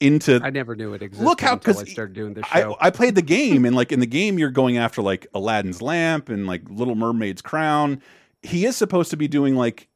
into 0.00 0.40
I 0.42 0.48
never 0.50 0.74
knew 0.74 0.94
it 0.94 1.02
existed 1.02 1.24
Look 1.26 1.40
how- 1.42 1.52
until 1.54 1.74
'cause 1.74 1.82
I 1.82 1.86
started 1.86 2.14
doing 2.14 2.34
the 2.34 2.42
I, 2.52 2.60
show. 2.62 2.76
I 2.80 2.90
played 2.90 3.14
the 3.14 3.22
game, 3.22 3.64
and 3.66 3.76
like 3.76 3.92
in 3.92 4.00
the 4.00 4.06
game, 4.06 4.38
you're 4.38 4.50
going 4.50 4.78
after 4.78 5.02
like 5.02 5.26
Aladdin's 5.34 5.82
lamp 5.82 6.28
and 6.30 6.46
like 6.46 6.62
Little 6.70 6.94
Mermaid's 6.94 7.42
crown. 7.42 8.00
He 8.42 8.64
is 8.64 8.76
supposed 8.76 9.10
to 9.10 9.16
be 9.18 9.28
doing 9.28 9.54
like 9.56 9.88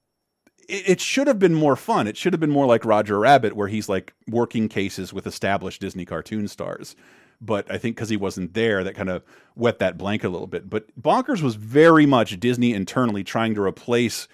it, 0.69 0.89
it 0.91 1.01
should 1.01 1.27
have 1.27 1.39
been 1.39 1.55
more 1.55 1.77
fun. 1.77 2.07
It 2.07 2.17
should 2.19 2.33
have 2.35 2.41
been 2.41 2.51
more 2.51 2.67
like 2.67 2.85
Roger 2.85 3.19
Rabbit, 3.19 3.55
where 3.57 3.69
he's 3.69 3.89
like 3.89 4.13
working 4.29 4.69
cases 4.69 5.13
with 5.13 5.27
established 5.27 5.81
Disney 5.81 6.05
cartoon 6.05 6.49
stars. 6.49 6.95
But 7.41 7.71
I 7.71 7.79
think 7.79 7.97
because 7.97 8.09
he 8.11 8.17
wasn't 8.17 8.55
there, 8.55 8.85
that 8.85 8.95
kind 8.95 9.09
of 9.11 9.23
wet 9.57 9.79
that 9.79 9.97
blanket 9.99 10.29
a 10.29 10.31
little 10.31 10.47
bit. 10.47 10.69
But 10.71 10.87
Bonkers 11.01 11.43
was 11.43 11.55
very 11.57 12.05
much 12.07 12.39
Disney 12.41 12.73
internally 12.75 13.25
trying 13.25 13.55
to 13.55 13.63
replace 13.63 14.29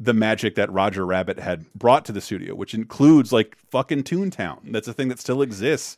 the 0.00 0.12
magic 0.12 0.54
that 0.56 0.72
Roger 0.72 1.06
Rabbit 1.06 1.38
had 1.38 1.72
brought 1.74 2.04
to 2.06 2.12
the 2.12 2.20
studio, 2.20 2.54
which 2.54 2.74
includes 2.74 3.32
like 3.32 3.56
fucking 3.70 4.02
Toontown. 4.02 4.72
That's 4.72 4.88
a 4.88 4.92
thing 4.92 5.08
that 5.08 5.18
still 5.18 5.42
exists 5.42 5.96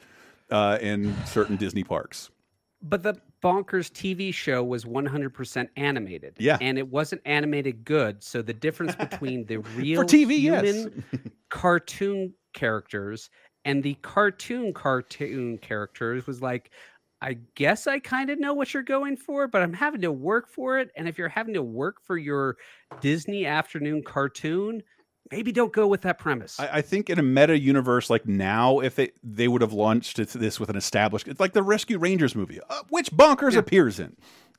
uh, 0.51 0.79
in 0.81 1.15
certain 1.25 1.57
Disney 1.57 1.83
parks. 1.83 2.31
But 2.83 3.03
the 3.03 3.15
Bonkers 3.43 3.91
TV 3.91 4.33
show 4.33 4.63
was 4.63 4.85
100% 4.85 5.69
animated. 5.77 6.35
Yeah. 6.39 6.59
And 6.61 6.79
it 6.79 6.89
wasn't 6.89 7.23
animated 7.25 7.85
good. 7.85 8.23
So 8.23 8.43
the 8.43 8.53
difference 8.53 8.95
between 8.97 9.47
the 9.47 9.59
real 9.59 10.03
TV, 10.03 10.41
yes. 10.41 10.65
human 10.65 11.05
cartoon 11.49 12.35
characters 12.53 13.31
and 13.67 13.83
the 13.83 13.95
cartoon 13.95 14.73
cartoon 14.73 15.59
characters 15.59 16.27
was 16.27 16.41
like, 16.41 16.71
I 17.21 17.39
guess 17.55 17.87
I 17.87 17.99
kind 17.99 18.31
of 18.31 18.39
know 18.39 18.53
what 18.53 18.75
you're 18.75 18.83
going 18.83 19.17
for, 19.17 19.49
but 19.49 19.62
I'm 19.62 19.73
having 19.73 20.03
to 20.03 20.12
work 20.12 20.49
for 20.49 20.79
it. 20.79 20.91
And 20.97 21.09
if 21.09 21.17
you're 21.17 21.29
having 21.29 21.55
to 21.55 21.62
work 21.62 22.03
for 22.03 22.19
your 22.19 22.57
Disney 23.01 23.47
afternoon 23.47 24.03
cartoon, 24.03 24.83
maybe 25.31 25.53
don't 25.53 25.73
go 25.73 25.87
with 25.87 26.03
that 26.03 26.19
premise. 26.19 26.61
I, 26.61 26.69
I 26.75 26.83
think 26.83 27.09
in 27.09 27.19
a 27.19 27.23
meta 27.23 27.59
universe 27.59 28.11
like 28.11 28.27
now, 28.27 28.81
if 28.81 28.97
they 28.97 29.12
they 29.23 29.49
would 29.49 29.62
have 29.62 29.73
launched 29.73 30.17
this 30.17 30.61
with 30.61 30.69
an 30.69 30.77
established, 30.77 31.29
it's 31.29 31.41
like 31.41 31.53
the 31.53 31.62
Rescue 31.62 31.99
Rangers 31.99 32.35
movie, 32.35 32.61
uh, 32.69 32.83
which 32.91 33.11
Bonkers 33.11 33.57
appears 33.57 33.99
in 33.99 34.17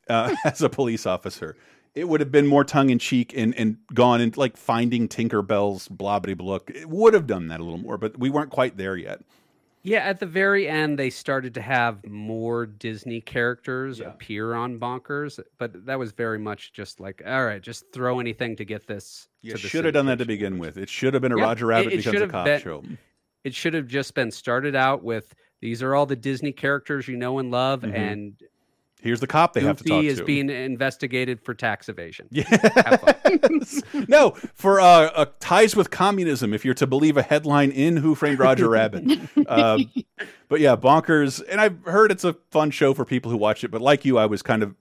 uh, 0.09 0.35
as 0.43 0.61
a 0.61 0.69
police 0.69 1.05
officer. 1.05 1.55
It 1.93 2.07
would 2.07 2.19
have 2.19 2.31
been 2.31 2.45
more 2.45 2.63
tongue 2.63 2.89
in 2.89 2.99
cheek 2.99 3.33
and 3.35 3.55
and 3.55 3.77
gone 3.93 4.21
and 4.21 4.35
like 4.35 4.57
finding 4.57 5.07
Tinkerbell's 5.07 5.87
blobbity 5.87 6.35
blook. 6.35 6.69
It 6.75 6.89
would 6.89 7.13
have 7.13 7.27
done 7.27 7.47
that 7.47 7.59
a 7.59 7.63
little 7.63 7.79
more, 7.79 7.97
but 7.97 8.17
we 8.17 8.29
weren't 8.29 8.51
quite 8.51 8.77
there 8.77 8.95
yet. 8.95 9.21
Yeah, 9.87 9.99
at 9.99 10.19
the 10.19 10.25
very 10.25 10.67
end, 10.67 10.99
they 10.99 11.09
started 11.09 11.53
to 11.53 11.61
have 11.61 12.05
more 12.05 12.65
Disney 12.65 13.21
characters 13.21 14.01
appear 14.01 14.53
on 14.53 14.77
Bonkers, 14.79 15.39
but 15.57 15.85
that 15.85 15.97
was 15.97 16.11
very 16.11 16.37
much 16.39 16.73
just 16.73 16.99
like, 16.99 17.21
all 17.25 17.45
right, 17.45 17.61
just 17.61 17.85
throw 17.93 18.19
anything 18.19 18.57
to 18.57 18.65
get 18.65 18.85
this. 18.85 19.29
You 19.41 19.53
to 19.53 19.61
the 19.61 19.69
should 19.69 19.85
have 19.85 19.93
done 19.93 20.05
that 20.07 20.17
to 20.17 20.25
begin 20.25 20.57
with. 20.59 20.77
It 20.77 20.89
should 20.89 21.13
have 21.13 21.21
been 21.21 21.31
a 21.31 21.37
Roger 21.37 21.67
Rabbit 21.67 21.93
it 21.93 21.97
becomes 21.97 22.13
should 22.17 22.21
a 22.23 22.27
cop 22.27 22.45
been- 22.45 22.61
show. 22.61 22.83
It 23.45 23.55
should 23.55 23.73
have 23.75 23.87
just 23.87 24.13
been 24.13 24.29
started 24.29 24.75
out 24.75 25.03
with 25.03 25.33
these 25.61 25.81
are 25.81 25.95
all 25.95 26.05
the 26.05 26.17
Disney 26.17 26.51
characters 26.51 27.07
you 27.07 27.15
know 27.15 27.39
and 27.39 27.49
love, 27.49 27.81
Mhm. 27.83 27.93
and 27.95 28.41
Here's 29.01 29.19
the 29.19 29.27
cop 29.27 29.53
they 29.53 29.61
have 29.61 29.77
to 29.77 29.83
talk 29.83 30.01
Goofy 30.01 30.07
is 30.07 30.21
being 30.21 30.49
investigated 30.49 31.39
for 31.39 31.53
tax 31.53 31.87
evasion. 31.87 32.27
Yes. 32.31 33.81
no, 34.07 34.31
for 34.55 34.81
uh, 34.81 34.85
uh, 34.85 35.25
ties 35.39 35.75
with 35.75 35.91
communism, 35.91 36.51
if 36.53 36.65
you're 36.65 36.73
to 36.75 36.87
believe 36.87 37.15
a 37.15 37.21
headline 37.21 37.69
in 37.69 37.97
Who 37.97 38.15
Framed 38.15 38.39
Roger 38.39 38.67
Rabbit. 38.69 39.19
Uh, 39.47 39.79
but 40.49 40.59
yeah, 40.59 40.75
bonkers. 40.75 41.43
And 41.47 41.61
I've 41.61 41.83
heard 41.83 42.11
it's 42.11 42.23
a 42.23 42.33
fun 42.49 42.71
show 42.71 42.95
for 42.95 43.05
people 43.05 43.29
who 43.29 43.37
watch 43.37 43.63
it. 43.63 43.69
But 43.69 43.81
like 43.81 44.03
you, 44.03 44.17
I 44.17 44.25
was 44.25 44.41
kind 44.41 44.63
of 44.63 44.75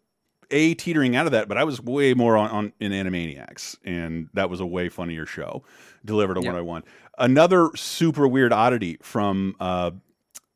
a 0.51 0.75
teetering 0.75 1.15
out 1.15 1.27
of 1.27 1.33
that. 1.33 1.47
But 1.47 1.59
I 1.59 1.65
was 1.65 1.83
way 1.83 2.15
more 2.15 2.39
on, 2.39 2.51
on 2.51 2.73
in 2.81 2.93
Animaniacs, 2.93 3.77
and 3.85 4.31
that 4.33 4.49
was 4.49 4.61
a 4.61 4.67
way 4.67 4.89
funnier 4.89 5.27
show. 5.27 5.63
Delivered 6.07 6.39
on 6.39 6.45
Yeah. 6.45 6.53
what 6.53 6.59
I 6.59 6.63
want. 6.63 6.85
Another 7.19 7.71
super 7.77 8.27
weird 8.27 8.53
oddity 8.53 8.99
from 9.03 9.57
uh, 9.61 9.91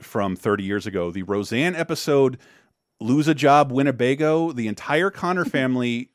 from 0.00 0.34
30 0.34 0.64
years 0.64 0.86
ago, 0.86 1.10
the 1.10 1.22
Roseanne 1.24 1.74
episode 1.74 2.38
lose 3.00 3.28
a 3.28 3.34
job 3.34 3.72
Winnebago. 3.72 4.52
The 4.52 4.68
entire 4.68 5.10
Connor 5.10 5.44
family 5.46 6.10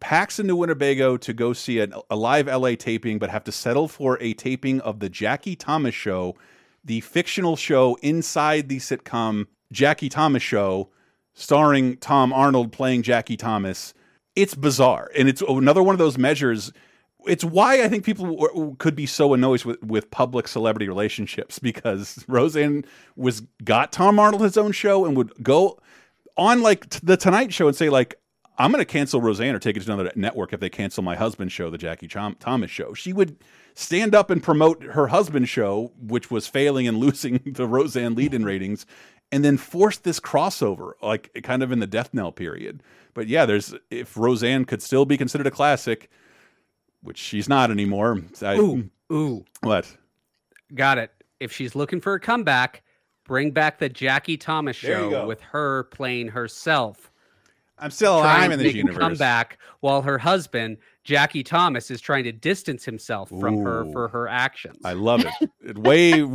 packs 0.00 0.38
into 0.38 0.54
Winnebago 0.54 1.16
to 1.16 1.32
go 1.32 1.52
see 1.52 1.80
a, 1.80 1.88
a 2.10 2.16
live 2.16 2.46
LA 2.46 2.74
taping, 2.76 3.18
but 3.18 3.30
have 3.30 3.44
to 3.44 3.52
settle 3.52 3.88
for 3.88 4.18
a 4.20 4.34
taping 4.34 4.80
of 4.82 5.00
the 5.00 5.08
Jackie 5.08 5.56
Thomas 5.56 5.94
show, 5.94 6.36
the 6.84 7.00
fictional 7.00 7.56
show 7.56 7.96
inside 8.02 8.68
the 8.68 8.78
sitcom 8.78 9.46
Jackie 9.72 10.08
Thomas 10.08 10.42
show, 10.42 10.90
starring 11.34 11.96
Tom 11.98 12.32
Arnold 12.32 12.72
playing 12.72 13.02
Jackie 13.02 13.36
Thomas. 13.36 13.92
It's 14.36 14.54
bizarre. 14.54 15.10
And 15.16 15.28
it's 15.28 15.42
another 15.42 15.82
one 15.82 15.94
of 15.94 15.98
those 15.98 16.16
measures 16.16 16.72
it's 17.26 17.44
why 17.44 17.82
I 17.82 17.88
think 17.88 18.04
people 18.04 18.76
could 18.78 18.94
be 18.94 19.06
so 19.06 19.34
annoyed 19.34 19.64
with, 19.64 19.82
with 19.82 20.10
public 20.10 20.48
celebrity 20.48 20.88
relationships 20.88 21.58
because 21.58 22.24
Roseanne 22.28 22.84
was 23.16 23.42
got 23.64 23.92
Tom 23.92 24.18
Arnold 24.18 24.42
his 24.42 24.56
own 24.56 24.72
show 24.72 25.04
and 25.04 25.16
would 25.16 25.32
go 25.42 25.78
on 26.38 26.62
like 26.62 26.88
t- 26.88 27.00
the 27.02 27.16
Tonight 27.18 27.52
Show 27.52 27.66
and 27.68 27.76
say 27.76 27.88
like 27.90 28.18
I'm 28.60 28.72
going 28.72 28.80
to 28.82 28.90
cancel 28.90 29.20
Roseanne 29.20 29.54
or 29.54 29.58
take 29.60 29.76
it 29.76 29.84
to 29.84 29.92
another 29.92 30.10
network 30.16 30.52
if 30.52 30.58
they 30.58 30.68
cancel 30.70 31.02
my 31.04 31.14
husband's 31.14 31.52
show, 31.52 31.70
the 31.70 31.78
Jackie 31.78 32.08
Chom 32.08 32.36
Thomas 32.40 32.70
show. 32.70 32.92
She 32.92 33.12
would 33.12 33.36
stand 33.74 34.16
up 34.16 34.30
and 34.30 34.42
promote 34.42 34.82
her 34.82 35.06
husband's 35.08 35.48
show, 35.48 35.92
which 36.00 36.28
was 36.30 36.48
failing 36.48 36.88
and 36.88 36.96
losing 36.98 37.40
the 37.46 37.68
Roseanne 37.68 38.16
lead-in 38.16 38.44
ratings, 38.44 38.84
and 39.30 39.44
then 39.44 39.58
force 39.58 39.98
this 39.98 40.18
crossover, 40.18 40.94
like 41.02 41.30
kind 41.44 41.62
of 41.62 41.70
in 41.70 41.78
the 41.78 41.86
death 41.86 42.12
knell 42.12 42.32
period. 42.32 42.82
But 43.14 43.28
yeah, 43.28 43.46
there's 43.46 43.74
if 43.90 44.16
Roseanne 44.16 44.64
could 44.64 44.82
still 44.82 45.04
be 45.04 45.16
considered 45.16 45.46
a 45.46 45.52
classic, 45.52 46.10
which 47.00 47.18
she's 47.18 47.48
not 47.48 47.70
anymore. 47.70 48.20
I, 48.42 48.56
Ooh, 48.56 48.90
ooh, 49.12 49.44
What? 49.62 49.96
got 50.74 50.98
it. 50.98 51.12
If 51.38 51.52
she's 51.52 51.76
looking 51.76 52.00
for 52.00 52.14
a 52.14 52.20
comeback, 52.20 52.82
bring 53.28 53.52
back 53.52 53.78
the 53.78 53.88
Jackie 53.88 54.36
Thomas 54.36 54.74
show 54.74 55.24
with 55.24 55.40
her 55.42 55.84
playing 55.84 56.26
herself. 56.28 57.12
I'm 57.78 57.92
still 57.92 58.20
trying 58.20 58.36
alive 58.36 58.48
to 58.48 58.52
in 58.54 58.58
this 58.58 58.66
make 58.66 58.74
a 58.74 58.78
universe. 58.78 58.98
comeback 58.98 59.58
while 59.78 60.02
her 60.02 60.18
husband 60.18 60.78
Jackie 61.04 61.44
Thomas 61.44 61.92
is 61.92 62.00
trying 62.00 62.24
to 62.24 62.32
distance 62.32 62.84
himself 62.84 63.28
from 63.28 63.58
her 63.62 63.84
for 63.92 64.08
her 64.08 64.26
actions. 64.26 64.80
I 64.84 64.94
love 64.94 65.24
it. 65.24 65.50
it. 65.64 65.78
Way, 65.78 66.26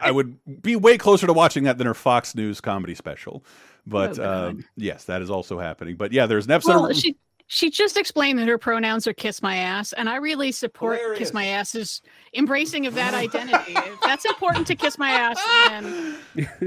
I 0.00 0.12
would 0.12 0.38
be 0.62 0.76
way 0.76 0.96
closer 0.96 1.26
to 1.26 1.32
watching 1.32 1.64
that 1.64 1.78
than 1.78 1.88
her 1.88 1.94
Fox 1.94 2.36
News 2.36 2.60
comedy 2.60 2.94
special. 2.94 3.44
But 3.84 4.18
Oh, 4.18 4.22
uh, 4.22 4.52
yes, 4.76 5.04
that 5.04 5.22
is 5.22 5.30
also 5.30 5.58
happening. 5.58 5.96
But 5.96 6.12
yeah, 6.12 6.26
there's 6.26 6.46
an 6.46 6.52
episode. 6.52 6.74
Well, 6.76 6.86
of, 6.86 6.96
she 6.96 7.16
she 7.48 7.70
just 7.70 7.96
explained 7.96 8.38
that 8.38 8.48
her 8.48 8.58
pronouns 8.58 9.06
are 9.06 9.12
kiss 9.12 9.40
my 9.42 9.56
ass, 9.56 9.92
and 9.92 10.08
I 10.08 10.16
really 10.16 10.50
support 10.52 10.98
Hilarious. 10.98 11.18
kiss 11.18 11.32
my 11.32 11.46
ass's 11.46 12.02
embracing 12.34 12.86
of 12.86 12.94
that 12.94 13.14
identity. 13.14 13.74
if 13.76 14.00
that's 14.02 14.24
important 14.24 14.66
to 14.68 14.74
kiss 14.74 14.98
my 14.98 15.10
ass, 15.10 15.38
then 15.68 16.16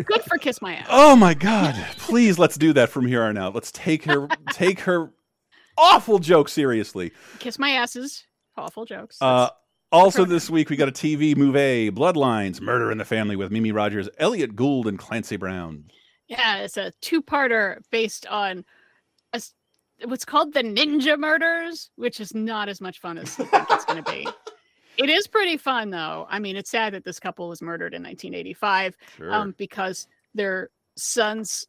good 0.06 0.24
for 0.24 0.38
kiss 0.38 0.62
my 0.62 0.76
ass. 0.76 0.88
oh 0.90 1.16
my 1.16 1.34
God! 1.34 1.76
Please, 1.98 2.40
let's 2.40 2.58
do 2.58 2.74
that 2.74 2.90
from 2.90 3.06
here 3.06 3.24
on 3.24 3.38
out. 3.38 3.54
Let's 3.54 3.72
take 3.72 4.06
her, 4.06 4.28
take 4.52 4.82
her 4.82 5.12
awful 5.78 6.20
joke 6.20 6.50
seriously. 6.50 7.12
Kiss 7.40 7.60
my 7.60 7.72
asses. 7.72 8.24
Awful 8.58 8.86
jokes. 8.86 9.18
Uh, 9.22 9.50
also, 9.92 10.24
this 10.26 10.50
week 10.50 10.70
we 10.70 10.76
got 10.76 10.88
a 10.88 10.92
TV 10.92 11.36
movie, 11.36 11.90
Bloodlines: 11.92 12.62
Murder 12.62 12.92
in 12.92 12.98
the 13.00 13.06
Family 13.06 13.36
with 13.36 13.52
Mimi 13.52 13.72
Rogers, 13.72 14.08
Elliott 14.18 14.56
Gould, 14.56 14.88
and 14.88 14.98
Clancy 15.00 15.36
Brown. 15.38 15.86
Yeah, 16.28 16.58
it's 16.58 16.78
a 16.78 16.92
two-parter 17.02 17.78
based 17.90 18.28
on 18.28 18.58
a, 18.58 18.60
s- 18.60 18.66
what's 20.06 20.26
called 20.26 20.54
the 20.54 20.62
Ninja 20.64 21.18
Murders, 21.18 21.90
which 21.96 22.20
is 22.20 22.34
not 22.34 22.70
as 22.70 22.82
much 22.82 23.00
fun 23.00 23.18
as 23.18 23.38
you 23.38 23.46
think 23.46 23.66
it's 23.70 23.86
going 23.86 24.04
to 24.04 24.12
be. 24.12 24.28
It 24.98 25.10
is 25.10 25.28
pretty 25.28 25.56
fun, 25.56 25.92
though. 25.92 26.28
I 26.30 26.40
mean, 26.40 26.58
it's 26.58 26.70
sad 26.70 26.94
that 26.94 27.06
this 27.06 27.22
couple 27.22 27.48
was 27.48 27.62
murdered 27.62 27.94
in 27.94 28.04
1985 28.04 28.98
Sure. 29.16 29.34
um, 29.34 29.56
because 29.58 30.08
their 30.36 30.72
sons. 30.98 31.68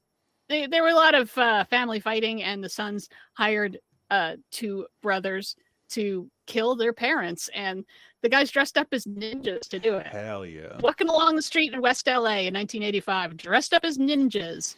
They, 0.48 0.66
there 0.66 0.82
were 0.82 0.88
a 0.88 0.94
lot 0.96 1.14
of 1.14 1.38
uh, 1.38 1.62
family 1.66 2.00
fighting, 2.00 2.42
and 2.42 2.64
the 2.64 2.68
sons 2.68 3.08
hired 3.34 3.78
uh, 4.10 4.34
two 4.50 4.86
brothers 5.00 5.54
to 5.90 6.28
kill 6.48 6.74
their 6.74 6.92
parents, 6.92 7.48
and 7.54 7.84
the 8.22 8.28
guys 8.28 8.50
dressed 8.50 8.76
up 8.76 8.88
as 8.90 9.04
ninjas 9.04 9.68
to 9.68 9.78
do 9.78 9.94
it 9.94 10.08
Hell 10.08 10.44
yeah! 10.44 10.78
walking 10.80 11.08
along 11.08 11.36
the 11.36 11.42
street 11.42 11.72
in 11.72 11.80
West 11.80 12.08
LA 12.08 12.48
in 12.48 12.54
1985, 12.54 13.36
dressed 13.36 13.72
up 13.74 13.84
as 13.84 13.96
ninjas, 13.96 14.74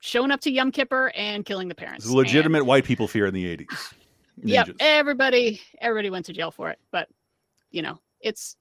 showing 0.00 0.30
up 0.30 0.40
to 0.42 0.50
Yom 0.50 0.70
Kippur 0.70 1.12
and 1.14 1.44
killing 1.44 1.68
the 1.68 1.74
parents. 1.74 2.04
It's 2.04 2.12
a 2.12 2.16
legitimate 2.16 2.64
white 2.64 2.84
people 2.84 3.08
fear 3.08 3.26
in 3.26 3.34
the 3.34 3.44
'80s. 3.56 3.92
And, 4.40 4.50
yep, 4.50 4.68
everybody, 4.80 5.60
everybody 5.80 6.10
went 6.10 6.26
to 6.26 6.32
jail 6.32 6.50
for 6.50 6.70
it, 6.70 6.78
but 6.90 7.08
you 7.70 7.82
know, 7.82 7.98
it's 8.20 8.56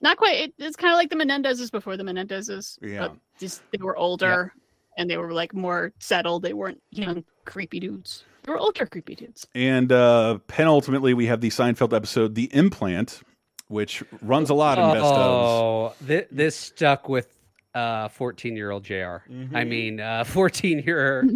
not 0.00 0.16
quite. 0.16 0.38
It, 0.38 0.54
it's 0.58 0.76
kind 0.76 0.92
of 0.92 0.96
like 0.96 1.10
the 1.10 1.16
Menendezes 1.16 1.70
before 1.70 1.96
the 1.96 2.04
Menendezes. 2.04 2.78
Yeah. 2.82 3.08
but 3.08 3.16
just 3.38 3.62
they 3.70 3.78
were 3.82 3.96
older 3.96 4.52
and 4.96 5.08
they 5.08 5.16
were 5.16 5.32
like 5.32 5.54
more 5.54 5.92
settled. 5.98 6.42
They 6.42 6.52
weren't 6.52 6.82
young, 6.90 7.24
creepy 7.44 7.80
dudes. 7.80 8.24
They 8.42 8.52
were 8.52 8.58
older, 8.58 8.86
creepy 8.86 9.14
dudes. 9.14 9.46
And 9.54 9.92
uh, 9.92 10.38
penultimately, 10.48 11.14
we 11.14 11.26
have 11.26 11.40
the 11.40 11.50
Seinfeld 11.50 11.94
episode, 11.94 12.34
The 12.34 12.50
Implant, 12.52 13.22
which 13.68 14.02
runs 14.20 14.50
a 14.50 14.54
lot 14.54 14.78
in 14.78 14.84
best 14.92 15.04
ofs. 15.04 15.16
Oh, 15.16 15.94
thi- 16.04 16.26
this 16.30 16.56
stuck 16.56 17.08
with 17.08 17.28
uh 17.74 18.08
14 18.08 18.54
year 18.54 18.70
old 18.70 18.84
jr 18.84 18.92
Mm-hmm. 19.30 19.56
i 19.56 19.64
mean 19.64 19.98
uh 20.00 20.24
14 20.26 20.80
year 20.86 21.26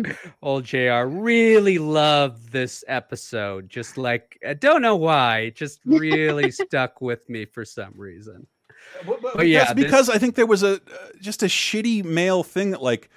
old 0.42 0.64
jr 0.64 1.04
really 1.06 1.78
loved 1.78 2.52
this 2.52 2.84
episode 2.88 3.68
just 3.70 3.96
like 3.96 4.38
i 4.46 4.52
don't 4.52 4.82
know 4.82 4.96
why 4.96 5.38
it 5.38 5.56
just 5.56 5.80
really 5.86 6.50
stuck 6.66 7.00
with 7.00 7.28
me 7.30 7.46
for 7.46 7.64
some 7.64 7.94
reason 7.96 8.46
but 9.34 9.46
yeah 9.48 9.64
That's 9.64 9.74
because 9.74 10.08
I 10.10 10.18
think 10.18 10.34
there 10.36 10.46
was 10.46 10.62
a 10.62 10.74
uh, 10.74 10.78
just 11.20 11.42
a 11.42 11.46
shitty 11.46 12.04
male 12.04 12.42
thing 12.44 12.70
that 12.70 12.82
like, 12.82 13.10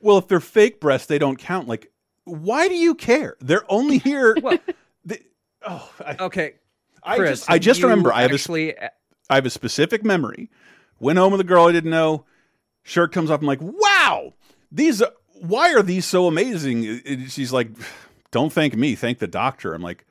well, 0.00 0.18
if 0.18 0.28
they're 0.28 0.38
fake 0.38 0.80
breasts, 0.80 1.06
they 1.06 1.18
don't 1.18 1.38
count. 1.38 1.66
Like, 1.66 1.90
why 2.24 2.68
do 2.68 2.74
you 2.74 2.94
care? 2.94 3.36
They're 3.40 3.64
only 3.72 3.98
here. 4.10 4.36
Well- 4.42 4.58
they, 5.04 5.20
oh, 5.66 5.90
I, 6.04 6.16
okay 6.24 6.54
I 7.02 7.16
Chris, 7.16 7.30
just, 7.40 7.50
I 7.50 7.58
just 7.58 7.82
remember 7.82 8.12
I 8.12 8.22
have 8.22 8.32
a, 8.32 8.34
actually 8.34 8.78
I 8.78 8.90
have 9.36 9.46
a 9.46 9.50
specific 9.50 10.04
memory. 10.04 10.50
Went 11.00 11.18
home 11.18 11.32
with 11.32 11.40
a 11.40 11.44
girl 11.44 11.66
I 11.68 11.72
didn't 11.72 11.90
know. 11.90 12.26
Shirt 12.84 13.12
comes 13.12 13.30
off. 13.30 13.40
I'm 13.40 13.46
like, 13.46 13.60
wow, 13.60 14.34
these. 14.70 15.02
Why 15.40 15.74
are 15.74 15.82
these 15.82 16.04
so 16.06 16.26
amazing? 16.28 16.84
It- 16.84 17.30
she's 17.30 17.52
like, 17.52 17.68
don't 18.30 18.52
thank 18.52 18.76
me, 18.76 18.94
thank 18.94 19.18
the 19.18 19.26
doctor. 19.26 19.74
I'm 19.74 19.82
like, 19.82 20.04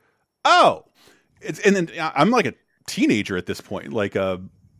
oh, 0.44 0.84
it's 1.40 1.58
and 1.60 1.74
then 1.74 1.90
I'm 1.98 2.30
like 2.30 2.46
a 2.46 2.54
teenager 2.86 3.36
at 3.36 3.46
this 3.46 3.60
point, 3.60 3.92
like 3.92 4.16
uh, 4.16 4.38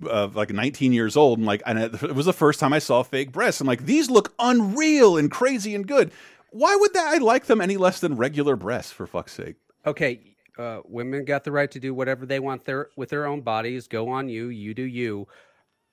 uh 0.08 0.28
like 0.34 0.50
19 0.50 0.92
years 0.92 1.16
old, 1.16 1.38
and 1.38 1.46
like, 1.46 1.62
and 1.66 1.78
it 1.78 2.14
was 2.14 2.26
the 2.26 2.32
first 2.32 2.60
time 2.60 2.72
I 2.72 2.78
saw 2.78 3.02
fake 3.02 3.32
breasts. 3.32 3.60
I'm 3.60 3.66
like, 3.66 3.86
these 3.86 4.10
look 4.10 4.34
unreal 4.38 5.16
and 5.16 5.30
crazy 5.30 5.74
and 5.74 5.86
good. 5.86 6.10
Why 6.50 6.76
would 6.76 6.92
that? 6.94 7.06
I 7.14 7.18
like 7.18 7.46
them 7.46 7.60
any 7.60 7.76
less 7.76 7.98
than 8.00 8.16
regular 8.16 8.54
breasts? 8.54 8.92
For 8.92 9.06
fuck's 9.06 9.32
sake. 9.32 9.56
okay 9.86 10.20
uh, 10.56 10.80
women 10.84 11.24
got 11.24 11.42
the 11.42 11.50
right 11.50 11.70
to 11.72 11.80
do 11.80 11.92
whatever 11.92 12.26
they 12.26 12.38
want 12.38 12.64
their 12.64 12.88
with 12.96 13.08
their 13.08 13.26
own 13.26 13.40
bodies 13.40 13.88
go 13.88 14.08
on 14.08 14.28
you 14.28 14.46
you 14.48 14.72
do 14.72 14.84
you 14.84 15.26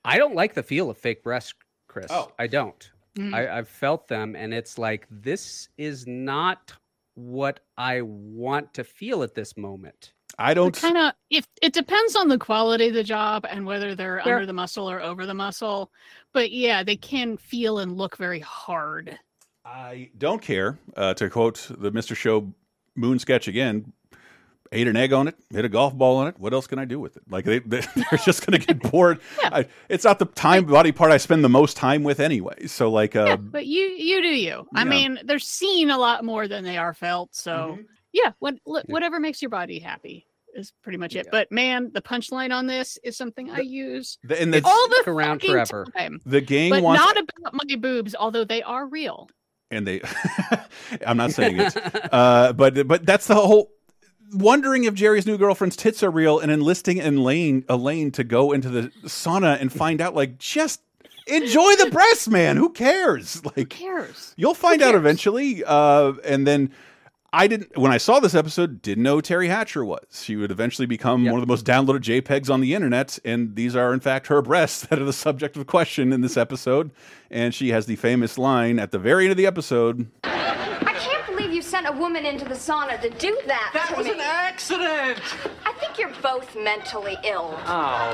i 0.04 0.16
don't 0.18 0.36
like 0.36 0.54
the 0.54 0.62
feel 0.62 0.88
of 0.88 0.96
fake 0.96 1.24
breasts 1.24 1.52
chris 1.92 2.06
Oh. 2.10 2.32
i 2.38 2.46
don't 2.46 2.90
Mm. 3.18 3.34
I, 3.34 3.58
I've 3.58 3.68
felt 3.68 4.08
them, 4.08 4.34
and 4.34 4.54
it's 4.54 4.78
like 4.78 5.06
this 5.10 5.68
is 5.76 6.06
not 6.06 6.72
what 7.12 7.60
I 7.76 8.00
want 8.00 8.72
to 8.72 8.84
feel 8.84 9.22
at 9.22 9.34
this 9.34 9.54
moment. 9.54 10.14
I 10.38 10.54
don't. 10.54 10.74
kind 10.74 10.96
of 10.96 11.12
if 11.28 11.46
it 11.60 11.74
depends 11.74 12.16
on 12.16 12.28
the 12.28 12.38
quality 12.38 12.88
of 12.88 12.94
the 12.94 13.04
job 13.04 13.44
and 13.50 13.66
whether 13.66 13.94
they're 13.94 14.22
Sure. 14.24 14.36
under 14.36 14.46
the 14.46 14.54
muscle 14.54 14.90
or 14.90 15.02
over 15.02 15.26
the 15.26 15.34
muscle 15.34 15.90
but 16.32 16.50
yeah 16.52 16.82
they 16.82 16.96
can 16.96 17.36
feel 17.36 17.80
and 17.80 17.98
look 17.98 18.16
very 18.16 18.40
hard 18.40 19.18
I 19.66 20.08
don't 20.16 20.40
care. 20.40 20.78
Uh, 20.96 21.12
to 21.12 21.28
quote 21.28 21.70
the 21.78 21.92
Mr. 21.92 22.16
Show 22.16 22.50
Moon 22.96 23.18
sketch 23.18 23.46
again, 23.46 23.92
ate 24.72 24.88
an 24.88 24.96
egg 24.96 25.12
on 25.12 25.28
it, 25.28 25.36
hit 25.50 25.64
a 25.64 25.68
golf 25.68 25.94
ball 25.94 26.16
on 26.16 26.26
it. 26.28 26.38
What 26.38 26.52
else 26.52 26.66
can 26.66 26.78
I 26.78 26.84
do 26.84 26.98
with 26.98 27.16
it? 27.16 27.22
Like 27.30 27.44
they, 27.44 27.58
they 27.60 27.80
they're 27.94 28.18
just 28.24 28.46
going 28.46 28.58
to 28.60 28.66
get 28.66 28.90
bored. 28.90 29.20
I, 29.44 29.66
it's 29.88 30.04
not 30.04 30.18
the 30.18 30.24
time 30.26 30.64
body 30.64 30.92
part 30.92 31.12
I 31.12 31.18
spend 31.18 31.44
the 31.44 31.48
most 31.48 31.76
time 31.76 32.02
with 32.02 32.20
anyway. 32.20 32.66
So 32.66 32.90
like, 32.90 33.14
uh, 33.14 33.24
yeah, 33.28 33.36
but 33.36 33.66
you 33.66 33.82
you 33.82 34.22
do 34.22 34.28
you 34.28 34.66
i 34.74 34.80
yeah. 34.82 34.84
mean 34.84 35.18
they're 35.24 35.38
seen 35.38 35.90
a 35.90 35.98
lot 35.98 36.24
more 36.24 36.48
than 36.48 36.64
they 36.64 36.76
are 36.78 36.94
felt 36.94 37.34
so 37.34 37.52
Mm-hmm. 37.52 37.82
yeah 38.12 38.32
what 38.38 38.54
li- 38.66 38.82
whatever 38.86 39.20
makes 39.20 39.40
your 39.42 39.48
body 39.50 39.78
happy 39.78 40.26
is 40.54 40.72
pretty 40.82 40.98
much 40.98 41.14
it 41.16 41.28
but 41.30 41.50
man 41.52 41.90
the 41.94 42.02
punchline 42.02 42.52
on 42.52 42.66
this 42.66 42.98
is 43.04 43.16
something 43.16 43.50
i 43.50 43.60
use 43.60 44.18
the, 44.24 44.40
and 44.40 44.52
the 44.52 44.60
all 44.64 44.88
the 44.88 44.94
Stick 44.96 45.08
around 45.08 45.42
forever. 45.42 45.86
time 45.96 46.20
the 46.26 46.40
gang 46.40 46.70
but 46.70 46.82
wants 46.82 47.00
not 47.00 47.16
about 47.18 47.54
my 47.54 47.76
boobs 47.76 48.14
although 48.18 48.44
they 48.44 48.62
are 48.62 48.86
real 48.86 49.28
and 49.70 49.86
they. 49.86 50.02
I'm 51.06 51.16
not 51.16 51.32
saying 51.32 51.58
it, 51.58 51.74
uh, 52.12 52.52
but 52.52 52.86
but 52.86 53.06
that's 53.06 53.26
the 53.26 53.34
whole. 53.34 53.70
Wondering 54.34 54.84
if 54.84 54.94
Jerry's 54.94 55.26
new 55.26 55.36
girlfriend's 55.38 55.76
tits 55.76 56.02
are 56.02 56.10
real 56.10 56.38
and 56.38 56.50
enlisting 56.50 57.00
Elaine 57.00 57.64
Elaine 57.68 58.10
to 58.12 58.24
go 58.24 58.52
into 58.52 58.68
the 58.68 58.90
sauna 59.04 59.60
and 59.60 59.72
find 59.72 60.00
out. 60.00 60.14
Like, 60.14 60.38
just 60.38 60.80
enjoy 61.26 61.74
the 61.76 61.90
breasts, 61.90 62.28
man. 62.28 62.56
Who 62.56 62.70
cares? 62.70 63.44
Like, 63.44 63.54
who 63.54 63.64
cares 63.66 64.34
You'll 64.36 64.54
find 64.54 64.82
out 64.82 64.94
eventually. 64.94 65.62
Uh, 65.64 66.14
and 66.24 66.46
then 66.46 66.70
I 67.34 67.46
didn't, 67.46 67.78
when 67.78 67.90
I 67.92 67.96
saw 67.96 68.20
this 68.20 68.34
episode, 68.34 68.82
didn't 68.82 69.04
know 69.04 69.18
Teri 69.18 69.48
Hatcher 69.48 69.84
was. 69.84 70.04
She 70.22 70.36
would 70.36 70.50
eventually 70.50 70.84
become 70.86 71.24
Yep. 71.24 71.32
one 71.32 71.40
of 71.42 71.46
the 71.46 71.50
most 71.50 71.64
downloaded 71.64 72.00
JPEGs 72.00 72.50
on 72.50 72.60
the 72.60 72.74
internet. 72.74 73.18
And 73.24 73.56
these 73.56 73.74
are, 73.74 73.94
in 73.94 74.00
fact, 74.00 74.26
her 74.26 74.42
breasts 74.42 74.82
that 74.88 74.98
are 74.98 75.04
the 75.04 75.12
subject 75.14 75.56
of 75.56 75.66
question 75.66 76.12
in 76.12 76.20
this 76.20 76.36
episode. 76.36 76.90
And 77.30 77.54
she 77.54 77.70
has 77.70 77.86
the 77.86 77.96
famous 77.96 78.36
line 78.36 78.78
at 78.78 78.90
the 78.90 78.98
very 78.98 79.24
end 79.24 79.30
of 79.30 79.36
the 79.38 79.46
episode 79.46 80.08
I 80.24 80.94
can't 80.98 81.26
believe 81.26 81.52
you 81.52 81.61
sent 81.72 81.88
a 81.88 81.92
woman 81.92 82.26
into 82.26 82.44
the 82.44 82.54
sauna 82.54 83.00
to 83.00 83.08
do 83.08 83.34
that. 83.46 83.70
That 83.72 83.88
to 83.88 83.96
was 83.96 84.04
me. 84.04 84.12
an 84.12 84.20
accident. 84.20 85.18
I 85.64 85.72
think 85.80 85.98
you're 85.98 86.12
both 86.20 86.54
mentally 86.54 87.16
ill. 87.24 87.58
Oh. 87.66 88.12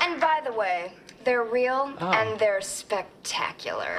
And 0.00 0.20
by 0.20 0.40
the 0.44 0.52
way, 0.52 0.94
they're 1.22 1.44
real 1.44 1.94
oh. 2.00 2.10
and 2.10 2.40
they're 2.40 2.60
spectacular. 2.60 3.98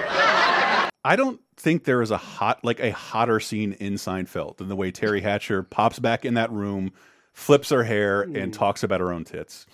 I 1.05 1.15
don't 1.15 1.39
think 1.55 1.85
there 1.85 2.01
is 2.01 2.11
a 2.11 2.17
hot 2.17 2.65
like 2.65 2.81
a 2.81 2.91
hotter 2.91 3.39
scene 3.39 3.71
in 3.79 3.93
Seinfeld 3.93 4.57
than 4.57 4.67
the 4.67 4.75
way 4.75 4.91
Teri 4.91 5.21
Hatcher 5.21 5.63
pops 5.63 5.99
back 5.99 6.25
in 6.25 6.33
that 6.33 6.51
room, 6.51 6.91
flips 7.31 7.69
her 7.69 7.85
hair, 7.85 8.23
and 8.23 8.53
talks 8.53 8.83
about 8.83 8.99
her 8.99 9.13
own 9.13 9.23
tits. 9.23 9.65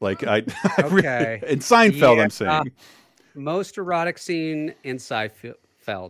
Like 0.00 0.24
I, 0.24 0.42
I 0.78 0.82
really- 0.82 0.98
Okay. 0.98 1.40
in 1.48 1.58
Seinfeld, 1.60 2.16
Yeah. 2.16 2.22
I'm 2.22 2.30
saying 2.30 2.72
Most 3.34 3.78
erotic 3.78 4.18
scene 4.18 4.74
in 4.84 4.96
Seinfeld. 4.96 5.54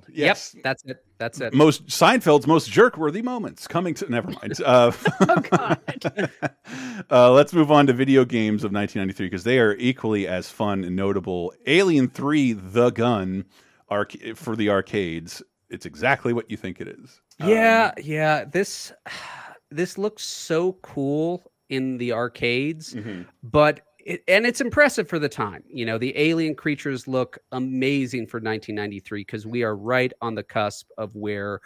Yes. 0.09 0.53
Yep, 0.55 0.63
that's 0.65 0.85
it. 0.85 1.05
That's 1.19 1.41
it. 1.41 1.55
most 1.55 1.87
Seinfeld's 1.87 2.47
most 2.47 2.71
jerk-worthy 2.71 3.23
moments 3.23 3.67
coming 3.67 3.95
to. 3.95 4.11
Never 4.11 4.31
mind. 4.31 4.61
Uh, 4.65 4.93
Oh 5.21 5.41
God. 5.41 6.31
uh, 7.11 7.31
let's 7.33 7.53
move 7.53 7.71
on 7.71 7.87
to 7.87 7.93
video 7.93 8.25
games 8.25 8.65
of 8.65 8.73
1993 8.73 9.27
because 9.27 9.45
they 9.45 9.59
are 9.59 9.75
equally 9.77 10.27
as 10.27 10.51
fun 10.51 10.85
and 10.85 10.95
notable. 10.97 11.53
Alien 11.67 12.09
3: 12.09 12.53
The 12.55 12.91
Gun, 12.91 13.45
arc 13.89 14.13
for 14.35 14.57
the 14.57 14.71
arcades. 14.71 15.43
It's 15.69 15.85
exactly 15.87 16.33
what 16.33 16.51
you 16.51 16.57
think 16.57 16.81
it 16.81 16.89
is. 16.89 17.21
Yeah, 17.45 17.93
Um, 17.97 18.03
yeah. 18.05 18.45
This 18.45 18.93
this 19.71 19.99
looks 19.99 20.23
so 20.25 20.73
cool 20.83 21.51
in 21.69 21.99
the 21.99 22.13
arcades, 22.13 22.95
Mm-hmm. 22.95 23.23
but 23.43 23.81
it, 24.05 24.23
and 24.29 24.47
it's 24.47 24.61
impressive 24.61 25.09
for 25.09 25.19
the 25.19 25.29
time. 25.29 25.65
You 25.69 25.85
know, 25.85 25.99
the 25.99 26.17
alien 26.17 26.55
creatures 26.55 27.09
look 27.09 27.39
amazing 27.53 28.27
for 28.29 28.37
1993 28.39 29.21
because 29.23 29.47
we 29.47 29.65
are 29.65 29.75
right 29.77 30.13
on 30.23 30.35
the 30.37 30.45
cusp 30.45 30.89
of 30.97 31.15
where 31.17 31.61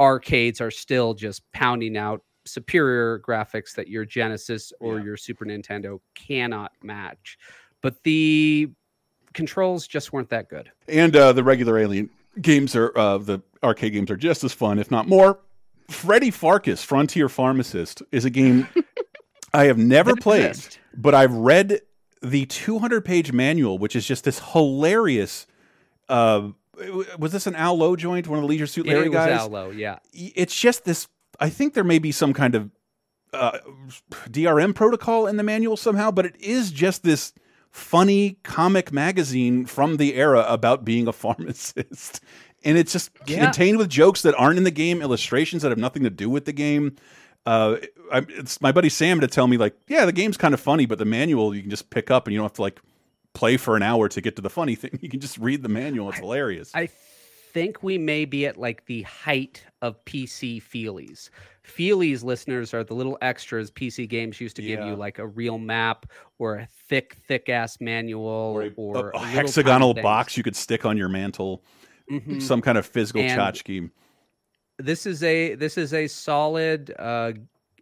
arcades 0.00 0.60
are 0.62 0.70
still 0.70 1.12
just 1.12 1.42
pounding 1.52 1.96
out 1.98 2.22
superior 2.46 3.20
graphics 3.20 3.74
that 3.74 3.88
your 3.88 4.04
Genesis 4.06 4.72
or 4.80 4.98
Yeah. 4.98 5.04
your 5.04 5.16
Super 5.18 5.44
Nintendo 5.44 6.00
cannot 6.14 6.72
match. 6.82 7.36
But 7.82 8.02
the 8.04 8.70
controls 9.34 9.86
just 9.86 10.12
weren't 10.12 10.30
that 10.30 10.48
good. 10.48 10.70
and 10.88 11.14
uh, 11.14 11.32
the 11.34 11.44
regular 11.44 11.78
Alien 11.78 12.08
games 12.40 12.74
are 12.74 12.96
uh, 12.98 13.18
the 13.18 13.40
arcade 13.62 13.92
games 13.92 14.10
are 14.10 14.16
just 14.16 14.44
as 14.44 14.52
fun, 14.54 14.78
if 14.78 14.90
not 14.90 15.06
more. 15.08 15.38
Freddy 15.90 16.30
Pharkas, 16.30 16.82
Frontier 16.84 17.28
Pharmacist, 17.28 18.02
is 18.12 18.24
a 18.24 18.30
game 18.30 18.66
I 19.54 19.64
have 19.64 19.78
never 19.78 20.16
played, 20.16 20.56
but 20.96 21.14
I've 21.14 21.32
read 21.34 21.80
the 22.22 22.46
200 22.46 23.04
page 23.04 23.32
manual, 23.32 23.78
which 23.78 23.94
is 23.96 24.06
just 24.06 24.24
this 24.24 24.40
hilarious. 24.52 25.46
Uh, 26.08 26.50
was 27.18 27.32
this 27.32 27.46
an 27.46 27.54
Al 27.54 27.76
Lowe 27.76 27.96
joint? 27.96 28.26
One 28.28 28.38
of 28.38 28.42
the 28.42 28.48
Leisure 28.48 28.66
Suit 28.66 28.86
Larry 28.86 29.06
it 29.06 29.08
was 29.10 29.16
guys? 29.16 29.40
Al 29.40 29.48
Lowe, 29.48 29.70
yeah. 29.70 29.98
it's 30.12 30.54
just 30.58 30.84
this 30.84 31.08
i 31.40 31.48
think 31.48 31.72
there 31.74 31.82
may 31.84 31.98
be 31.98 32.12
some 32.12 32.32
kind 32.34 32.54
of 32.54 32.70
uh, 33.32 33.58
drm 34.30 34.74
protocol 34.74 35.26
in 35.26 35.36
the 35.38 35.42
manual 35.42 35.76
somehow 35.78 36.10
but 36.10 36.26
it 36.26 36.36
is 36.38 36.70
just 36.70 37.02
this 37.02 37.32
funny 37.70 38.36
comic 38.42 38.92
magazine 38.92 39.64
from 39.64 39.96
the 39.96 40.14
era 40.14 40.44
about 40.46 40.84
being 40.84 41.08
a 41.08 41.12
pharmacist 41.22 42.20
and 42.64 42.76
it's 42.76 42.92
just 42.92 43.10
Yeah. 43.26 43.44
contained 43.44 43.78
with 43.78 43.88
jokes 43.88 44.22
that 44.22 44.34
aren't 44.34 44.58
in 44.58 44.64
the 44.64 44.70
game 44.70 45.00
illustrations 45.00 45.62
that 45.62 45.70
have 45.70 45.78
nothing 45.78 46.02
to 46.04 46.10
do 46.10 46.28
with 46.28 46.44
the 46.44 46.52
game 46.52 46.96
uh, 47.46 47.76
I, 48.12 48.24
it's 48.28 48.60
my 48.60 48.72
buddy 48.72 48.88
sam 48.88 49.20
to 49.20 49.26
tell 49.26 49.46
me 49.48 49.56
like 49.56 49.74
yeah 49.88 50.04
the 50.04 50.12
game's 50.12 50.36
kind 50.36 50.54
of 50.54 50.60
funny 50.60 50.86
but 50.86 50.98
the 50.98 51.04
manual 51.04 51.54
you 51.54 51.60
can 51.62 51.70
just 51.70 51.90
pick 51.90 52.10
up 52.10 52.26
and 52.26 52.32
you 52.32 52.38
don't 52.38 52.44
have 52.44 52.52
to 52.54 52.62
like 52.62 52.80
play 53.34 53.56
for 53.56 53.76
an 53.76 53.82
hour 53.82 54.08
to 54.08 54.20
get 54.20 54.36
to 54.36 54.42
the 54.42 54.50
funny 54.50 54.74
thing 54.80 54.98
you 55.02 55.08
can 55.08 55.18
just 55.20 55.38
read 55.38 55.62
the 55.62 55.68
manual 55.68 56.08
it's 56.10 56.18
hilarious 56.18 56.70
I 56.74 56.88
think 57.52 57.82
we 57.82 57.98
may 57.98 58.24
be 58.24 58.46
at 58.46 58.56
like 58.56 58.86
the 58.86 59.02
height 59.02 59.62
of 59.82 60.02
PC 60.06 60.62
feelies. 60.62 61.28
Feelies 61.66 62.24
listeners 62.24 62.72
are 62.72 62.82
the 62.82 62.94
little 62.94 63.18
extras 63.20 63.70
PC 63.70 64.08
games 64.08 64.40
used 64.40 64.56
to 64.56 64.62
give 64.62 64.80
Yeah. 64.80 64.86
you, 64.86 64.96
like 64.96 65.18
a 65.18 65.26
real 65.26 65.58
map 65.58 66.06
or 66.38 66.54
a 66.56 66.66
thick, 66.88 67.14
thick 67.28 67.50
ass 67.50 67.76
manual 67.78 68.22
or, 68.24 68.62
a, 68.62 68.72
a, 68.72 69.08
a 69.10 69.26
hexagonal 69.26 69.92
box 69.92 70.34
you 70.38 70.42
could 70.42 70.56
stick 70.56 70.86
on 70.86 70.96
your 70.96 71.10
mantle 71.10 71.62
Mhm. 72.10 72.40
some 72.40 72.62
kind 72.62 72.78
of 72.78 72.86
physical 72.86 73.20
And- 73.20 73.38
tchotchke. 73.38 73.90
This 74.84 75.06
is 75.06 75.22
a 75.22 75.54
this 75.54 75.78
is 75.78 75.94
a 75.94 76.06
solid 76.08 76.94
uh, 76.98 77.32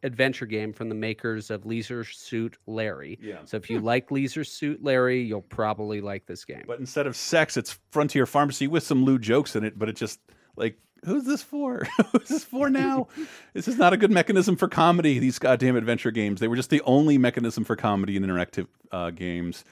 adventure 0.02 0.46
game 0.46 0.72
from 0.72 0.88
the 0.88 0.94
makers 0.94 1.50
of 1.50 1.66
Leisure 1.66 2.04
Suit 2.04 2.58
Larry. 2.66 3.18
Yeah. 3.22 3.38
So 3.44 3.56
if 3.56 3.70
you 3.70 3.80
like 3.80 4.10
Leisure 4.10 4.44
Suit 4.44 4.82
Larry, 4.82 5.22
you'll 5.22 5.42
probably 5.42 6.00
like 6.00 6.26
this 6.26 6.44
game. 6.44 6.64
But 6.66 6.80
instead 6.80 7.06
of 7.06 7.16
sex, 7.16 7.56
it's 7.56 7.78
Frontier 7.90 8.26
Pharmacy 8.26 8.66
with 8.66 8.82
some 8.82 9.04
lewd 9.04 9.22
jokes 9.22 9.56
in 9.56 9.64
it. 9.64 9.78
But 9.78 9.88
it 9.88 9.96
just 9.96 10.20
like, 10.56 10.78
who's 11.04 11.24
this 11.24 11.42
for? 11.42 11.86
who's 12.12 12.28
this 12.28 12.44
for 12.44 12.70
now? 12.70 13.08
this 13.54 13.68
is 13.68 13.76
not 13.76 13.92
a 13.92 13.96
good 13.96 14.10
mechanism 14.10 14.56
for 14.56 14.68
comedy. 14.68 15.18
These 15.18 15.38
goddamn 15.38 15.76
adventure 15.76 16.10
games. 16.10 16.40
They 16.40 16.48
were 16.48 16.56
just 16.56 16.70
the 16.70 16.82
only 16.82 17.18
mechanism 17.18 17.64
for 17.64 17.76
comedy 17.76 18.16
in 18.16 18.22
interactive 18.22 18.66
uh, 18.92 19.10
games. 19.10 19.64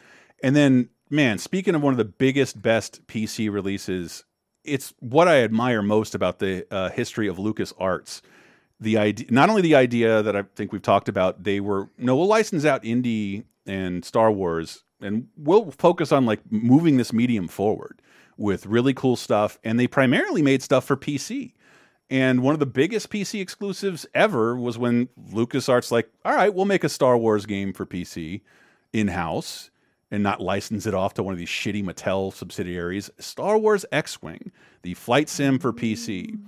And 0.42 0.54
then, 0.54 0.90
man, 1.10 1.38
speaking 1.38 1.74
of 1.74 1.82
one 1.82 1.92
of 1.92 1.98
the 1.98 2.04
biggest, 2.04 2.60
best 2.62 3.06
PC 3.06 3.50
releases, 3.50 4.24
it's 4.64 4.94
what 5.00 5.28
I 5.28 5.42
admire 5.42 5.82
most 5.82 6.14
about 6.14 6.38
the 6.38 6.66
uh, 6.70 6.90
history 6.90 7.28
of 7.28 7.36
LucasArts. 7.36 8.22
The 8.80 8.96
idea, 8.98 9.26
not 9.30 9.50
only 9.50 9.62
the 9.62 9.74
idea 9.74 10.22
that 10.22 10.36
I 10.36 10.42
think 10.54 10.72
we've 10.72 10.82
talked 10.82 11.08
about, 11.08 11.42
they 11.42 11.60
were 11.60 11.88
no, 11.98 12.16
we'll 12.16 12.26
license 12.26 12.64
out 12.64 12.82
indie 12.84 13.44
and 13.66 14.04
Star 14.04 14.30
Wars, 14.30 14.84
and 15.00 15.28
we'll 15.36 15.70
focus 15.72 16.12
on 16.12 16.26
like 16.26 16.40
moving 16.50 16.96
this 16.96 17.12
medium 17.12 17.48
forward 17.48 18.00
with 18.36 18.66
really 18.66 18.94
cool 18.94 19.16
stuff. 19.16 19.58
And 19.64 19.80
they 19.80 19.88
primarily 19.88 20.42
made 20.42 20.62
stuff 20.62 20.84
for 20.84 20.96
PC. 20.96 21.54
And 22.10 22.42
one 22.42 22.54
of 22.54 22.60
the 22.60 22.66
biggest 22.66 23.10
PC 23.10 23.40
exclusives 23.40 24.06
ever 24.14 24.56
was 24.56 24.78
when 24.78 25.08
LucasArts 25.30 25.90
like, 25.90 26.08
all 26.24 26.34
right, 26.34 26.54
we'll 26.54 26.64
make 26.64 26.84
a 26.84 26.88
Star 26.88 27.18
Wars 27.18 27.44
game 27.44 27.72
for 27.72 27.84
PC 27.84 28.40
in 28.92 29.08
house 29.08 29.70
and 30.10 30.22
not 30.22 30.40
license 30.40 30.86
it 30.86 30.94
off 30.94 31.14
to 31.14 31.22
one 31.22 31.32
of 31.32 31.38
these 31.38 31.48
shitty 31.48 31.84
Mattel 31.84 32.32
subsidiaries. 32.32 33.10
Star 33.18 33.58
Wars 33.58 33.84
X-wing, 33.92 34.52
the 34.82 34.94
flight 34.94 35.28
sim 35.28 35.58
for 35.58 35.72
PC. 35.72 36.38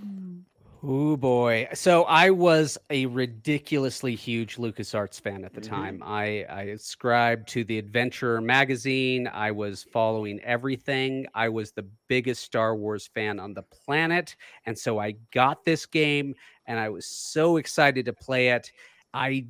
Oh 0.82 1.14
boy. 1.18 1.68
So 1.74 2.04
I 2.04 2.30
was 2.30 2.78
a 2.88 3.04
ridiculously 3.04 4.14
huge 4.14 4.56
LucasArts 4.56 5.20
fan 5.20 5.44
at 5.44 5.52
the 5.52 5.60
mm-hmm. 5.60 5.74
time. 5.74 6.02
I, 6.02 6.46
I 6.48 6.66
subscribed 6.70 7.48
to 7.48 7.64
the 7.64 7.76
Adventure 7.76 8.40
magazine. 8.40 9.28
I 9.28 9.50
was 9.50 9.82
following 9.82 10.40
everything. 10.40 11.26
I 11.34 11.50
was 11.50 11.72
the 11.72 11.86
biggest 12.08 12.42
Star 12.44 12.74
Wars 12.74 13.10
fan 13.12 13.38
on 13.38 13.52
the 13.52 13.62
planet. 13.62 14.34
And 14.64 14.78
so 14.78 14.98
I 14.98 15.16
got 15.34 15.66
this 15.66 15.84
game 15.84 16.34
and 16.66 16.78
I 16.78 16.88
was 16.88 17.04
so 17.04 17.58
excited 17.58 18.06
to 18.06 18.14
play 18.14 18.48
it. 18.48 18.72
I 19.12 19.46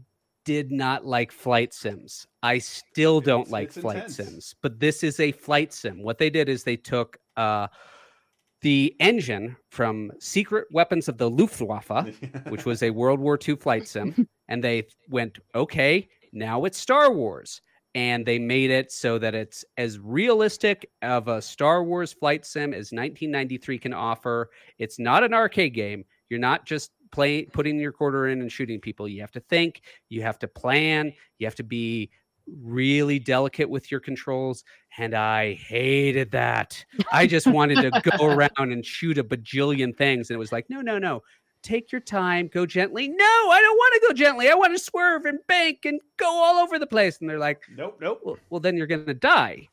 did 0.55 0.73
not 0.73 1.07
like 1.07 1.31
flight 1.31 1.73
sims. 1.73 2.27
I 2.43 2.59
still 2.59 3.21
don't 3.21 3.43
It's- 3.43 3.53
like 3.53 3.69
it's 3.69 3.79
flight 3.79 3.97
intense. 3.99 4.17
sims, 4.17 4.55
but 4.63 4.81
this 4.81 5.05
is 5.05 5.21
a 5.21 5.31
flight 5.31 5.73
sim. 5.73 6.03
What 6.03 6.19
they 6.19 6.29
did 6.31 6.49
is 6.49 6.65
they 6.65 6.77
took 6.77 7.17
uh 7.37 7.69
the 8.63 8.95
engine 9.01 9.57
from 9.71 10.11
Secret 10.19 10.67
Weapons 10.73 11.09
of 11.09 11.17
the 11.19 11.31
Luftwaffe, 11.31 11.89
which 12.49 12.65
was 12.67 12.83
a 12.83 12.91
World 12.91 13.21
War 13.21 13.39
II 13.49 13.57
flight 13.57 13.87
sim, 13.89 14.29
and 14.49 14.63
they 14.63 14.87
went, 15.09 15.39
okay, 15.55 16.09
now 16.33 16.65
it's 16.67 16.77
Star 16.79 17.13
Wars. 17.13 17.63
And 17.95 18.25
they 18.25 18.39
made 18.39 18.71
it 18.71 18.93
so 18.93 19.19
that 19.19 19.35
it's 19.35 19.65
as 19.77 19.99
realistic 19.99 20.89
of 21.03 21.27
a 21.29 21.41
Star 21.43 21.83
Wars 21.83 22.13
flight 22.13 22.45
sim 22.45 22.73
as 22.73 22.93
1993 22.93 23.79
can 23.79 23.93
offer. 23.95 24.51
It's 24.79 24.99
not 24.99 25.25
an 25.25 25.35
arcade 25.35 25.75
game. 25.75 26.05
You're 26.29 26.39
not 26.39 26.67
just 26.67 26.91
play 27.13 27.45
putting 27.45 27.79
your 27.79 27.93
quarter 27.93 28.29
in 28.29 28.41
and 28.41 28.51
shooting 28.51 28.81
people. 28.81 29.09
You 29.09 29.21
have 29.21 29.33
to 29.33 29.41
think, 29.41 29.83
you 30.09 30.23
have 30.23 30.39
to 30.41 30.49
plan, 30.49 31.13
you 31.39 31.47
have 31.47 31.57
to 31.57 31.65
be 31.65 32.11
really 32.63 33.19
delicate 33.19 33.69
with 33.71 33.91
your 33.91 34.01
controls. 34.01 34.65
And 34.99 35.15
I 35.15 35.55
hated 35.55 36.33
that. 36.33 36.85
I 37.13 37.27
just 37.27 37.47
wanted 37.47 37.83
to 37.83 38.03
go 38.19 38.27
around 38.27 38.51
and 38.59 38.85
shoot 38.85 39.19
a 39.19 39.25
bajillion 39.25 39.97
things. 39.97 40.31
And 40.31 40.35
it 40.35 40.39
was 40.39 40.53
like, 40.53 40.69
no, 40.71 40.81
no, 40.81 40.99
no. 40.99 41.23
Take 41.63 41.93
your 41.93 42.01
time, 42.01 42.49
go 42.53 42.65
gently. 42.67 43.09
No, 43.09 43.25
I 43.25 43.61
don't 43.61 43.77
want 43.77 43.95
to 44.03 44.09
go 44.09 44.15
gently. 44.15 44.49
I 44.51 44.55
want 44.55 44.77
to 44.77 44.83
swerve 44.83 45.27
and 45.27 45.39
bank 45.47 45.81
and 45.85 46.01
go 46.17 46.27
all 46.27 46.57
over 46.57 46.79
the 46.79 46.87
place. 46.87 47.19
And 47.21 47.29
they're 47.29 47.39
like, 47.39 47.63
Nope, 47.69 47.99
nope. 48.01 48.21
well, 48.25 48.39
well 48.49 48.61
then 48.61 48.77
you're 48.79 48.87
going 48.87 49.05
to 49.07 49.15
die 49.15 49.69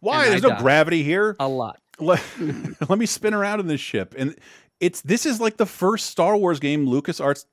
Why? 0.00 0.26
And 0.26 0.34
I 0.34 0.40
There's 0.40 0.42
no 0.42 0.50
died. 0.50 0.60
gravity 0.60 1.02
here. 1.02 1.36
a 1.38 1.48
lot. 1.48 1.80
let, 2.00 2.22
let 2.88 2.98
me 2.98 3.06
spin 3.06 3.34
around 3.34 3.60
in 3.60 3.66
this 3.66 3.80
ship 3.80 4.14
and 4.16 4.36
it's 4.80 5.00
this 5.02 5.26
is 5.26 5.40
like 5.40 5.56
the 5.56 5.66
first 5.66 6.06
star 6.06 6.36
wars 6.36 6.60
game 6.60 6.86
lucasarts 6.86 7.44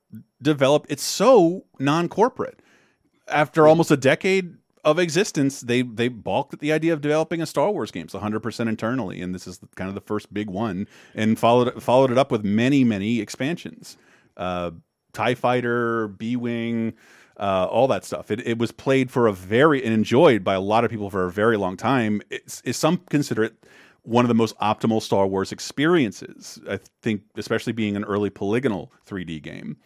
developed 0.41 0.89
it's 0.89 1.03
so 1.03 1.65
non-corporate 1.79 2.61
after 3.27 3.67
almost 3.67 3.91
a 3.91 3.97
decade 3.97 4.55
of 4.83 4.99
existence 4.99 5.61
they 5.61 5.81
they 5.81 6.07
balked 6.07 6.53
at 6.53 6.59
the 6.59 6.71
idea 6.71 6.93
of 6.93 7.01
developing 7.01 7.41
a 7.41 7.45
star 7.45 7.71
wars 7.71 7.91
game 7.91 8.03
it's 8.05 8.13
100% 8.13 8.67
internally 8.67 9.21
and 9.21 9.33
this 9.33 9.47
is 9.47 9.59
kind 9.75 9.89
of 9.89 9.95
the 9.95 10.01
first 10.01 10.33
big 10.33 10.49
one 10.49 10.87
and 11.15 11.39
followed 11.39 11.81
followed 11.81 12.11
it 12.11 12.17
up 12.17 12.31
with 12.31 12.43
many 12.43 12.83
many 12.83 13.19
expansions 13.19 13.97
uh 14.37 14.71
tie 15.13 15.33
fighter 15.35 16.07
b-wing 16.07 16.93
uh, 17.37 17.67
all 17.69 17.87
that 17.87 18.05
stuff. 18.05 18.31
It, 18.31 18.45
it 18.47 18.57
was 18.57 18.71
played 18.71 19.11
for 19.11 19.27
a 19.27 19.33
very 19.33 19.83
and 19.83 19.93
enjoyed 19.93 20.43
by 20.43 20.53
a 20.53 20.61
lot 20.61 20.85
of 20.85 20.91
people 20.91 21.09
for 21.09 21.25
a 21.25 21.31
very 21.31 21.57
long 21.57 21.75
time. 21.75 22.21
It's, 22.29 22.61
it's 22.63 22.77
some 22.77 23.01
consider 23.09 23.43
it 23.43 23.65
one 24.05 24.23
of 24.23 24.29
the 24.29 24.35
most 24.35 24.57
optimal 24.59 25.01
Star 25.01 25.27
Wars 25.27 25.51
experiences. 25.51 26.59
I 26.69 26.79
think, 27.01 27.23
especially 27.35 27.73
being 27.73 27.95
an 27.95 28.03
early 28.05 28.29
polygonal 28.29 28.91
3D 29.07 29.41
game. 29.41 29.77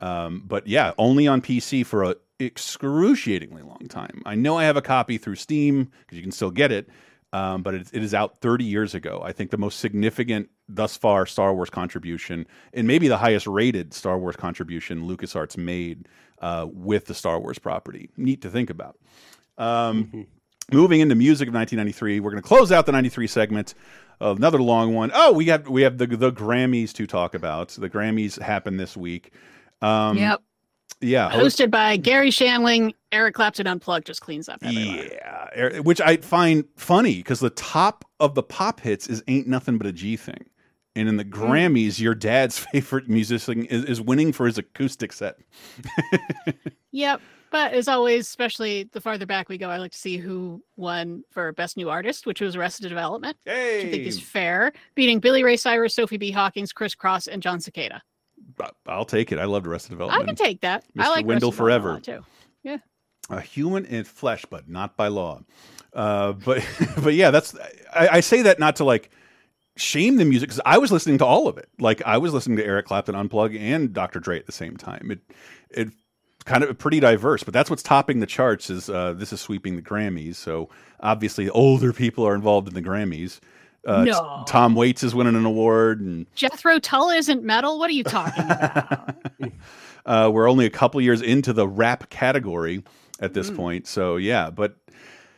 Um, 0.00 0.44
but 0.46 0.66
yeah, 0.66 0.92
only 0.98 1.26
on 1.26 1.40
PC 1.42 1.84
for 1.84 2.04
a 2.04 2.16
excruciatingly 2.40 3.62
long 3.62 3.86
time. 3.88 4.22
I 4.24 4.34
know 4.36 4.56
I 4.56 4.64
have 4.64 4.76
a 4.76 4.82
copy 4.82 5.18
through 5.18 5.34
Steam 5.36 5.90
because 6.00 6.16
you 6.16 6.22
can 6.22 6.30
still 6.32 6.50
get 6.52 6.70
it. 6.70 6.88
um, 7.32 7.62
but 7.62 7.74
it, 7.74 7.88
it 7.92 8.02
is 8.02 8.14
out 8.14 8.38
30 8.38 8.64
years 8.64 8.94
ago. 8.94 9.20
I 9.22 9.32
think 9.32 9.50
the 9.50 9.58
most 9.58 9.80
significant 9.80 10.48
thus 10.68 10.96
far 10.96 11.26
Star 11.26 11.54
Wars 11.54 11.68
contribution, 11.70 12.46
and 12.72 12.86
maybe 12.86 13.08
the 13.08 13.18
highest 13.18 13.46
rated 13.46 13.92
Star 13.92 14.18
Wars 14.18 14.36
contribution 14.36 15.02
LucasArts 15.02 15.56
made 15.56 16.08
uh, 16.40 16.66
with 16.70 17.06
the 17.06 17.14
Star 17.14 17.38
Wars 17.38 17.58
property. 17.58 18.08
Neat 18.16 18.40
to 18.42 18.50
think 18.50 18.70
about. 18.70 18.96
Um, 19.58 20.26
Moving 20.70 21.00
into 21.00 21.14
music 21.14 21.48
of 21.48 21.54
1993, 21.54 22.20
we're 22.20 22.30
going 22.30 22.42
to 22.42 22.46
close 22.46 22.70
out 22.70 22.84
the 22.86 22.92
93 22.92 23.26
segment. 23.26 23.74
another 24.20 24.60
long 24.60 24.94
one. 24.94 25.10
Oh, 25.14 25.32
we 25.32 25.46
have 25.46 25.66
we 25.68 25.82
have 25.82 25.96
the 25.98 26.06
the 26.06 26.30
Grammys 26.32 26.92
to 26.94 27.06
talk 27.06 27.34
about. 27.34 27.68
The 27.70 27.88
Grammys 27.88 28.38
happened 28.40 28.78
this 28.78 28.96
week. 28.96 29.32
Um, 29.80 30.18
yep. 30.18 30.42
Yeah. 31.00 31.30
Hosted 31.30 31.70
by 31.70 31.96
Garry 31.96 32.30
Shandling, 32.30 32.92
Eric 33.12 33.34
Clapton 33.36 33.66
Unplugged 33.66 34.06
just 34.06 34.20
cleans 34.20 34.48
up 34.48 34.58
everywhere. 34.62 35.08
Yeah, 35.12 35.48
er- 35.56 35.82
which 35.82 36.00
I 36.00 36.16
find 36.16 36.64
funny 36.76 37.16
because 37.16 37.40
the 37.40 37.50
top 37.50 38.04
of 38.20 38.34
the 38.34 38.42
pop 38.42 38.80
hits 38.80 39.06
is 39.08 39.22
"Ain't 39.28 39.46
Nothing 39.46 39.78
But 39.78 39.86
a 39.86 39.92
G 39.92 40.16
Thing," 40.16 40.46
and 40.96 41.08
in 41.08 41.16
the 41.16 41.24
Grammys, 41.24 42.00
your 42.00 42.14
dad's 42.16 42.58
favorite 42.72 43.08
musician 43.08 43.64
is, 43.66 43.84
is 43.84 44.00
winning 44.00 44.32
for 44.32 44.46
his 44.46 44.58
acoustic 44.58 45.12
set. 45.12 45.38
Yep. 46.90 47.20
But 47.50 47.72
as 47.72 47.88
always, 47.88 48.26
especially 48.26 48.84
the 48.92 49.00
farther 49.00 49.26
back 49.26 49.48
we 49.48 49.58
go, 49.58 49.70
I 49.70 49.78
like 49.78 49.92
to 49.92 49.98
see 49.98 50.16
who 50.16 50.62
won 50.76 51.24
for 51.30 51.52
Best 51.52 51.76
New 51.76 51.88
Artist, 51.88 52.26
which 52.26 52.40
was 52.40 52.56
Arrested 52.56 52.88
Development, 52.88 53.36
which 53.44 53.54
I 53.54 53.90
think 53.90 54.06
is 54.06 54.20
fair, 54.20 54.72
beating 54.94 55.18
Billy 55.20 55.42
Ray 55.42 55.56
Cyrus, 55.56 55.94
Sophie 55.94 56.18
B. 56.18 56.30
Hawkins, 56.30 56.72
Kris 56.72 56.94
Kross, 56.94 57.26
and 57.26 57.42
Jon 57.42 57.58
Secada. 57.58 58.00
I'll 58.86 59.04
take 59.04 59.32
it. 59.32 59.38
I 59.38 59.44
loved 59.44 59.66
Arrested 59.66 59.90
Development. 59.90 60.22
I 60.22 60.26
can 60.26 60.34
take 60.34 60.60
that. 60.60 60.84
I 60.98 61.06
Mr. 61.06 61.10
like 61.10 61.26
Wendal 61.26 61.52
forever. 61.52 62.00
too. 62.00 62.24
Yeah. 62.62 62.78
a 63.30 63.40
human 63.40 63.84
in 63.84 64.04
flesh, 64.04 64.44
but 64.48 64.68
not 64.68 64.96
by 64.96 65.08
law. 65.08 65.40
Uh, 65.92 66.32
but 66.32 66.64
but 67.02 67.14
yeah, 67.14 67.30
that's 67.30 67.54
I, 67.92 68.08
I 68.08 68.20
say 68.20 68.42
that 68.42 68.58
not 68.58 68.76
to 68.76 68.84
like 68.84 69.10
shame 69.76 70.16
the 70.16 70.24
music 70.24 70.48
because 70.48 70.60
I 70.66 70.78
was 70.78 70.92
listening 70.92 71.18
to 71.18 71.24
all 71.24 71.48
of 71.48 71.56
it. 71.56 71.68
Like 71.78 72.02
I 72.04 72.18
was 72.18 72.32
listening 72.32 72.58
to 72.58 72.64
Eric 72.64 72.86
Clapton 72.86 73.14
unplug 73.14 73.58
and 73.58 73.92
Dr. 73.92 74.20
Dre 74.20 74.38
at 74.38 74.46
the 74.46 74.52
same 74.52 74.76
time. 74.76 75.10
It 75.10 75.20
it 75.70 75.88
kind 76.48 76.64
of 76.64 76.76
pretty 76.78 76.98
diverse, 77.00 77.44
but 77.44 77.54
that's 77.54 77.70
what's 77.70 77.82
topping 77.82 78.20
the 78.20 78.26
charts. 78.26 78.70
Is 78.70 78.88
uh, 78.90 79.12
this 79.12 79.32
is 79.32 79.40
sweeping 79.40 79.76
the 79.76 79.82
Grammys? 79.82 80.34
So 80.36 80.68
obviously, 81.00 81.48
older 81.50 81.92
people 81.92 82.26
are 82.26 82.34
involved 82.34 82.66
in 82.68 82.74
the 82.74 82.82
Grammys. 82.82 83.38
Uh, 83.86 84.04
No. 84.04 84.42
Tom 84.46 84.74
Waits 84.74 85.02
is 85.04 85.14
winning 85.14 85.36
an 85.36 85.44
award, 85.44 86.00
and 86.00 86.26
Jethro 86.34 86.78
Tull 86.80 87.10
isn't 87.10 87.44
metal. 87.44 87.78
What 87.78 87.88
are 87.90 87.94
you 87.94 88.04
talking 88.04 88.44
about? 88.44 89.14
Uh, 90.06 90.30
we're 90.32 90.48
only 90.48 90.64
a 90.64 90.70
couple 90.70 90.98
years 91.02 91.20
into 91.20 91.52
the 91.52 91.68
rap 91.68 92.08
category 92.08 92.82
at 93.20 93.32
Mm. 93.32 93.34
this 93.34 93.50
point. 93.50 93.86
So, 93.86 94.16
yeah. 94.16 94.48
But 94.48 94.74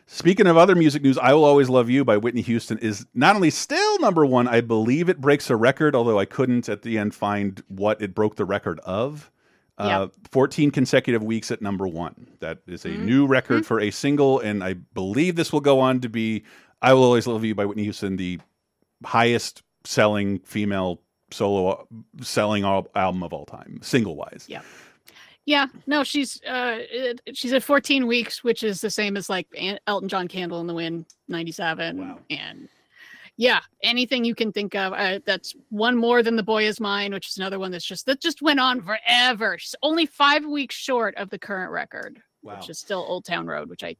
speaking 0.07 0.47
of 0.47 0.57
other 0.57 0.77
music 0.77 1.03
news, 1.03 1.19
I 1.19 1.33
Will 1.35 1.45
Always 1.45 1.69
Love 1.69 1.91
You 1.91 2.05
by 2.05 2.17
Whitney 2.19 2.43
Houston 2.43 2.79
is 2.79 3.05
not 3.13 3.35
only 3.35 3.51
still 3.51 3.99
number 3.99 4.25
one, 4.25 4.47
I 4.47 4.61
believe 4.61 5.09
it 5.09 5.21
breaks 5.21 5.51
a 5.51 5.57
record, 5.57 5.97
although 5.97 6.21
I 6.21 6.25
couldn't 6.25 6.69
at 6.69 6.83
the 6.83 6.99
end 6.99 7.17
find 7.17 7.61
what 7.67 8.01
it 8.01 8.15
broke 8.15 8.37
the 8.37 8.45
record 8.45 8.79
of. 8.85 9.33
Uh, 9.81 10.09
14 10.31 10.71
consecutive 10.71 11.23
weeks 11.23 11.51
at 11.51 11.61
number 11.63 11.87
one. 11.89 12.29
That 12.41 12.59
is 12.67 12.85
a 12.85 12.89
Mm-hmm. 12.91 13.07
new 13.07 13.27
record 13.27 13.65
for 13.67 13.81
a 13.81 13.91
single, 13.91 14.41
and 14.41 14.63
I 14.63 14.75
believe 14.75 15.37
this 15.37 15.53
will 15.53 15.61
go 15.61 15.81
on 15.81 16.01
to 16.01 16.09
be 16.09 16.45
I 16.83 16.93
Will 16.95 17.05
Always 17.05 17.27
Love 17.27 17.45
You 17.45 17.55
by 17.55 17.65
Whitney 17.67 17.85
Houston, 17.85 18.17
the 18.17 18.39
highest 19.05 19.63
selling 19.85 20.41
female 20.41 21.01
solo 21.33 21.87
selling 22.21 22.65
album 22.65 23.23
of 23.23 23.33
all 23.33 23.47
time, 23.47 23.79
single 23.83 24.17
wise. 24.17 24.45
Yeah. 24.49 24.63
Yeah, 25.47 25.67
no, 25.87 26.05
she's 26.05 26.41
uh 26.45 26.81
she's 27.33 27.53
at 27.53 27.63
14 27.63 28.07
weeks, 28.07 28.45
which 28.45 28.63
is 28.63 28.81
the 28.83 28.91
same 28.91 29.17
as 29.17 29.29
like 29.31 29.47
Elton 29.87 30.09
John 30.09 30.29
Candle 30.29 30.61
in 30.61 30.67
the 30.67 30.75
Wind 30.75 31.07
97 31.29 31.99
Wow. 31.99 32.19
and 32.29 32.69
yeah, 33.41 33.61
anything 33.83 34.23
you 34.23 34.35
can 34.35 34.53
think 34.53 34.75
of. 34.75 34.93
Uh, 34.93 35.19
that's 35.25 35.55
one 35.71 35.97
more 35.97 36.23
than 36.23 36.37
The 36.37 36.43
Boy 36.43 36.65
Is 36.67 36.79
Mine, 36.79 37.15
which 37.15 37.27
is 37.29 37.39
another 37.39 37.59
one 37.59 37.71
that's 37.73 37.87
just 37.87 38.05
that 38.05 38.21
just 38.21 38.43
went 38.43 38.61
on 38.61 38.83
forever. 38.83 39.57
She's 39.59 39.75
only 39.83 40.05
5 40.05 40.45
weeks 40.45 40.75
short 40.75 41.15
of 41.17 41.31
the 41.31 41.39
current 41.39 41.73
record, 41.73 42.21
Wow. 42.43 42.57
which 42.57 42.69
is 42.69 42.79
still 42.79 42.99
Old 43.09 43.25
Town 43.25 43.47
Road, 43.47 43.71
which 43.71 43.83
I 43.83 43.97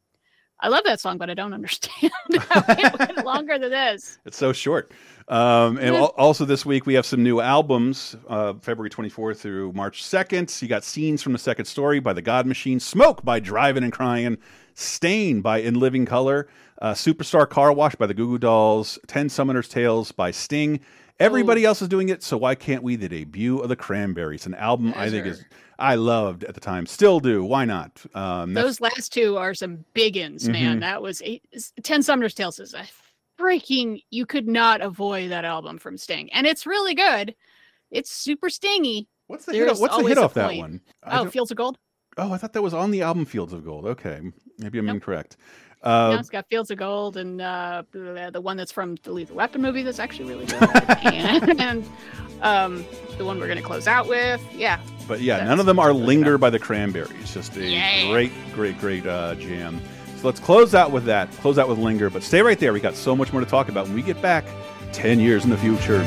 I 0.63 0.69
love 0.69 0.85
that 0.85 1.01
song, 1.01 1.17
but 1.17 1.31
I 1.31 1.35
don't 1.35 1.55
understand 1.61 2.13
how 2.39 2.63
it 2.69 2.99
went 2.99 3.25
longer 3.25 3.59
than 3.59 3.71
this. 3.71 4.19
It's 4.27 4.37
so 4.37 4.53
short. 4.53 4.93
Um, 5.29 5.79
and 5.79 5.97
al- 5.97 6.13
also 6.19 6.45
this 6.45 6.67
week 6.67 6.85
we 6.85 6.93
have 6.93 7.07
some 7.07 7.23
new 7.23 7.41
albums, 7.41 8.15
uh, 8.29 8.53
February 8.61 8.91
24th 8.91 9.39
through 9.39 9.73
March 9.73 10.03
2nd. 10.05 10.61
You 10.61 10.69
got 10.69 10.85
Scenes 10.85 11.23
from 11.23 11.33
the 11.33 11.39
Second 11.39 11.65
Story 11.65 11.99
by 11.99 12.13
The 12.13 12.21
God 12.21 12.45
Machine, 12.45 12.79
Smoke 12.79 13.25
by 13.25 13.41
Drivin 13.41 13.85
N 13.85 13.91
Cryin, 13.91 14.37
Stain 14.75 15.41
by 15.41 15.59
In 15.59 15.75
Living 15.79 16.07
Color, 16.07 16.49
uh, 16.81 16.93
Superstar 16.93 17.49
Car 17.49 17.73
Wash 17.73 17.95
by 17.95 18.07
the 18.07 18.15
Goo 18.15 18.27
Goo 18.27 18.39
Dolls, 18.39 18.99
Ten 19.07 19.29
Summoner's 19.29 19.69
Tales 19.69 20.13
by 20.13 20.31
Sting. 20.31 20.81
Everybody 21.19 21.65
else 21.67 21.83
is 21.83 21.89
doing 21.89 22.09
it, 22.09 22.23
so 22.23 22.39
why 22.39 22.55
can't 22.55 22.83
we? 22.83 22.97
The 22.97 23.09
debut 23.09 23.59
of 23.59 23.69
the 23.69 23.77
Cranberries, 23.77 24.47
an 24.47 24.55
album 24.55 24.95
I 24.97 25.11
think 25.11 25.27
is 25.27 25.45
I 25.79 25.95
loved 25.95 26.45
at 26.45 26.55
the 26.55 26.61
time, 26.61 26.87
still 26.87 27.21
do. 27.21 27.43
Why 27.45 27.65
not? 27.67 28.03
Um, 28.15 28.55
Those 28.55 28.81
last 28.81 29.13
two 29.13 29.37
are 29.37 29.55
some 29.55 29.85
big 29.95 30.17
ins, 30.17 30.49
man. 30.49 30.79
Mhm. 30.79 30.81
That 30.81 31.03
was 31.03 31.21
eight, 31.23 31.43
s- 31.55 31.73
10 31.83 32.03
Summer's 32.03 32.35
Tales 32.35 32.59
is 32.59 32.73
a 32.75 32.85
freaking, 33.39 34.03
you 34.11 34.27
could 34.27 34.47
not 34.47 34.81
avoid 34.81 35.31
that 35.31 35.45
album 35.45 35.79
from 35.79 35.97
Sting. 35.97 36.31
And 36.33 36.47
it's 36.47 36.67
really 36.67 36.95
good. 36.95 37.35
It's 37.91 38.11
super 38.11 38.49
stingy. 38.51 39.09
what's 39.27 39.45
the 39.45 39.53
there 39.53 39.67
hit, 39.67 39.73
is 39.75 39.81
what's 39.81 39.97
the 39.97 40.05
hit 40.05 40.19
off 40.19 40.35
that 40.35 40.57
one? 40.57 40.81
I 41.05 41.21
Oh, 41.21 41.27
Fields 41.31 41.51
of 41.51 41.57
Gold? 41.57 41.79
Oh, 42.19 42.33
I 42.33 42.37
thought 42.39 42.53
that 42.53 42.63
was 42.63 42.75
on 42.75 42.91
the 42.91 43.03
album 43.03 43.25
Fields 43.25 43.53
of 43.53 43.65
Gold. 43.65 43.87
Okay, 43.87 44.21
maybe 44.59 44.79
I'm 44.79 44.87
Nope. 44.87 44.95
incorrect. 44.97 45.37
no, 45.85 45.91
Uh, 45.91 46.17
it's 46.21 46.29
got 46.31 46.47
Fields 46.49 46.71
of 46.71 46.79
Gold 46.79 47.17
and 47.17 47.41
uh, 47.41 47.83
the 47.93 48.41
one 48.41 48.57
that's 48.57 48.73
from 48.73 48.97
the 49.03 49.13
Lethal 49.13 49.37
Weapon 49.37 49.63
movie 49.63 49.83
that's 49.83 49.99
actually 49.99 50.29
really 50.29 50.47
good. 50.47 50.63
and 51.07 51.61
and 51.61 51.85
um, 52.43 52.85
the 53.19 53.25
one 53.25 53.39
we're 53.39 53.47
going 53.47 53.59
to 53.59 53.65
close 53.65 53.87
out 53.87 54.09
with. 54.09 54.41
Yeah. 54.55 54.81
But 55.09 55.21
yeah, 55.23 55.43
none 55.45 55.59
of 55.61 55.67
them 55.67 55.79
are. 55.79 55.93
Linger 55.93 56.39
by 56.39 56.51
the 56.51 56.59
Cranberries. 56.59 57.33
Just 57.35 57.57
a 57.57 57.65
Yeah. 57.67 58.11
great, 58.11 58.33
great, 58.55 58.79
great 58.79 59.07
uh, 59.07 59.35
jam. 59.37 59.81
So 60.19 60.27
let's 60.29 60.41
close 60.41 60.75
out 60.75 60.91
with 60.93 61.05
that. 61.07 61.31
Close 61.33 61.59
out 61.59 61.69
with 61.69 61.79
Linger. 61.79 62.11
But 62.11 62.23
stay 62.23 62.43
right 62.43 62.59
there. 62.59 62.73
We 62.75 62.81
got 62.81 62.95
so 62.95 63.17
much 63.17 63.33
more 63.33 63.41
to 63.41 63.47
talk 63.49 63.69
about 63.71 63.87
when 63.87 63.95
we 63.95 64.03
get 64.03 64.21
back 64.21 64.45
10 64.93 65.19
years 65.19 65.45
in 65.45 65.51
the 65.51 65.57
future. 65.59 66.01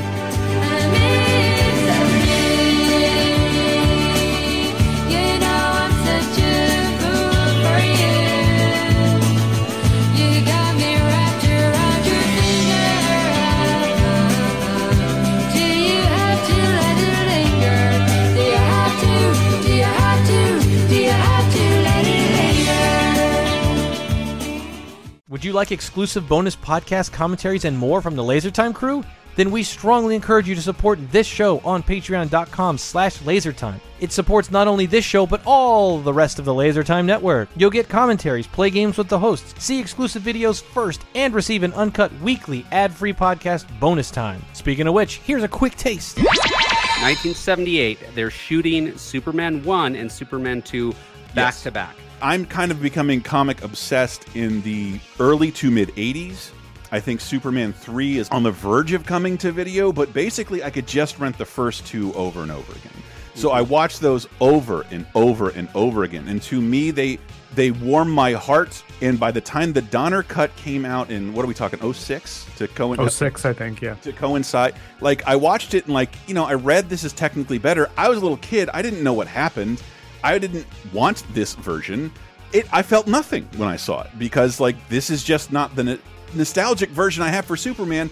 Like 25.54 25.72
exclusive 25.72 26.28
bonus 26.28 26.54
podcast 26.56 27.12
commentaries 27.12 27.64
and 27.64 27.78
more 27.78 28.02
from 28.02 28.16
the 28.16 28.22
LaserTime 28.22 28.74
crew? 28.74 29.02
Then 29.36 29.50
we 29.50 29.64
strongly 29.64 30.14
encourage 30.14 30.48
you 30.48 30.54
to 30.54 30.62
support 30.62 30.98
this 31.10 31.26
show 31.26 31.58
on 31.64 31.82
patreon.com 31.82 32.78
slash 32.78 33.18
lasertime. 33.18 33.80
It 33.98 34.12
supports 34.12 34.50
not 34.52 34.68
only 34.68 34.86
this 34.86 35.04
show, 35.04 35.26
but 35.26 35.42
all 35.44 35.98
the 35.98 36.12
rest 36.12 36.38
of 36.38 36.44
the 36.44 36.52
LaserTime 36.54 37.04
network. 37.04 37.48
You'll 37.56 37.70
get 37.70 37.88
commentaries, 37.88 38.46
play 38.46 38.70
games 38.70 38.96
with 38.96 39.08
the 39.08 39.18
hosts, 39.18 39.54
see 39.64 39.80
exclusive 39.80 40.22
videos 40.22 40.62
first, 40.62 41.00
and 41.16 41.34
receive 41.34 41.64
an 41.64 41.72
uncut 41.72 42.12
weekly 42.20 42.64
ad-free 42.70 43.14
podcast 43.14 43.66
bonus 43.80 44.10
time. 44.12 44.40
Speaking 44.52 44.86
of 44.86 44.94
which, 44.94 45.16
here's 45.16 45.42
a 45.42 45.48
quick 45.48 45.74
taste. 45.74 46.18
1978, 46.18 47.98
they're 48.14 48.30
shooting 48.30 48.96
Superman 48.96 49.64
1 49.64 49.96
and 49.96 50.10
Superman 50.10 50.62
2 50.62 50.92
back 51.34 51.54
Yes. 51.54 51.62
to 51.64 51.70
back. 51.72 51.96
I'm 52.22 52.46
kind 52.46 52.70
of 52.70 52.80
becoming 52.80 53.20
comic 53.20 53.62
obsessed 53.62 54.24
in 54.34 54.62
the 54.62 54.98
early 55.20 55.50
to 55.52 55.70
mid 55.70 55.88
80s. 55.90 56.50
I 56.92 57.00
think 57.00 57.20
Superman 57.20 57.72
3 57.72 58.18
is 58.18 58.28
on 58.30 58.42
the 58.42 58.52
verge 58.52 58.92
of 58.92 59.04
coming 59.04 59.36
to 59.38 59.50
video, 59.50 59.92
but 59.92 60.12
basically 60.12 60.62
I 60.62 60.70
could 60.70 60.86
just 60.86 61.18
rent 61.18 61.36
the 61.38 61.44
first 61.44 61.86
two 61.86 62.12
over 62.14 62.42
and 62.42 62.50
over 62.50 62.72
again. 62.72 62.92
So 63.34 63.50
I 63.52 63.62
mhm. 63.62 63.68
watched 63.68 64.00
those 64.00 64.28
over 64.40 64.86
and 64.90 65.06
over 65.14 65.50
and 65.50 65.68
over 65.74 66.04
again. 66.04 66.28
And 66.28 66.40
to 66.42 66.60
me 66.60 66.90
they 66.90 67.18
they 67.54 67.70
warm 67.70 68.10
my 68.10 68.32
heart 68.32 68.82
and 69.00 69.18
by 69.18 69.30
the 69.30 69.40
time 69.40 69.72
the 69.72 69.82
Donner 69.82 70.22
cut 70.22 70.54
came 70.56 70.84
out 70.84 71.10
in 71.10 71.32
what 71.32 71.44
are 71.44 71.48
we 71.48 71.54
talking 71.54 71.92
06 71.92 72.46
to 72.56 72.68
coincide 72.68 73.12
06, 73.12 73.44
I 73.44 73.52
think, 73.52 73.80
yeah. 73.80 73.94
to 73.94 74.12
coincide. 74.12 74.74
Like 75.00 75.26
I 75.26 75.36
watched 75.36 75.74
it 75.74 75.84
and 75.84 75.94
like, 75.94 76.14
you 76.26 76.34
know, 76.34 76.44
I 76.44 76.54
read 76.54 76.88
this 76.88 77.04
is 77.04 77.12
technically 77.12 77.58
better. 77.58 77.90
I 77.96 78.08
was 78.08 78.18
a 78.18 78.20
little 78.20 78.38
kid. 78.38 78.70
I 78.72 78.82
didn't 78.82 79.02
know 79.02 79.12
what 79.12 79.26
happened. 79.26 79.82
I 80.24 80.38
didn't 80.38 80.66
want 80.92 81.22
this 81.34 81.54
version. 81.54 82.10
It 82.52 82.66
I 82.72 82.82
felt 82.82 83.06
nothing 83.06 83.48
when 83.56 83.68
I 83.68 83.76
saw 83.76 84.02
it 84.02 84.10
because 84.18 84.58
like 84.58 84.76
this 84.88 85.10
is 85.10 85.22
just 85.22 85.52
not 85.52 85.76
the 85.76 85.84
no- 85.84 85.98
nostalgic 86.34 86.90
version 86.90 87.22
I 87.22 87.28
have 87.28 87.44
for 87.44 87.56
Superman. 87.56 88.10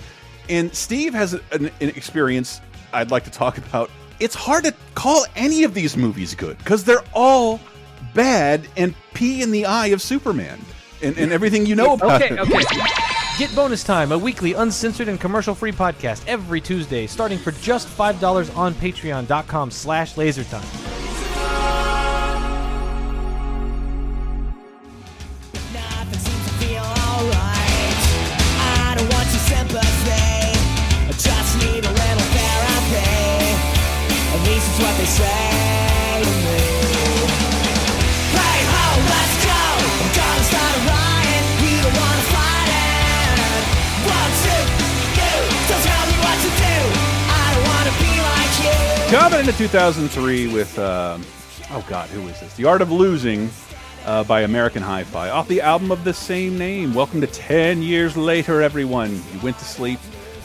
And 0.49 0.75
Steve 0.75 1.15
has 1.15 1.35
an, 1.35 1.71
an 1.81 1.89
experience 1.91 2.61
I'd 2.93 3.11
like 3.11 3.25
to 3.25 3.31
talk 3.31 3.59
about. 3.59 3.91
It's 4.21 4.35
hard 4.35 4.65
to 4.65 4.75
call 4.95 5.25
any 5.37 5.65
of 5.65 5.75
these 5.75 5.97
movies 5.97 6.35
good 6.35 6.59
because 6.59 6.85
they're 6.85 7.05
all 7.15 7.61
bad 8.15 8.69
and 8.77 8.95
pee 9.15 9.43
in 9.43 9.51
the 9.51 9.65
eye 9.67 9.89
of 9.89 10.03
Superman 10.03 10.61
and, 11.03 11.17
and 11.17 11.33
everything 11.33 11.65
you 11.67 11.75
know 11.75 11.95
about 11.95 12.23
Okay, 12.23 12.35
it. 12.35 12.41
okay. 12.41 12.63
Get 13.39 13.55
Bonus 13.57 13.83
Time, 13.83 14.13
a 14.13 14.19
weekly 14.19 14.53
uncensored 14.53 15.09
and 15.09 15.19
commercial-free 15.19 15.73
podcast 15.73 16.23
every 16.29 16.61
Tuesday, 16.61 17.07
starting 17.07 17.39
for 17.39 17.51
just 17.53 17.89
$5 17.89 18.57
on 18.57 18.75
patreon.com 18.75 19.71
slash 19.71 20.15
lasertime. 20.17 20.92
It's 34.75 34.81
what 34.81 34.97
they 34.97 35.05
say. 35.05 35.29
I'm. 36.15 36.33
Coming 49.11 49.41
into 49.41 49.53
2003 49.53 50.55
with, 50.55 50.79
um 50.79 51.23
oh 51.71 51.85
God, 51.87 52.09
who 52.09 52.27
is 52.29 52.41
this? 52.41 52.55
The 52.55 52.65
Art 52.65 52.81
of 52.81 52.91
Losing 52.91 53.51
uh, 54.07 54.25
by 54.25 54.41
American 54.41 54.83
Hi-Fi, 54.83 55.29
off 55.29 55.49
the 55.49 55.61
album 55.61 55.93
of 55.93 56.03
the 56.03 56.15
same 56.15 56.57
name. 56.57 56.95
Welcome 56.95 57.21
to 57.21 57.27
10 57.27 57.83
years 57.83 58.17
later, 58.17 58.63
everyone. 58.63 59.11
You 59.35 59.41
went 59.43 59.59
to 59.59 59.67
sleep. 59.67 60.01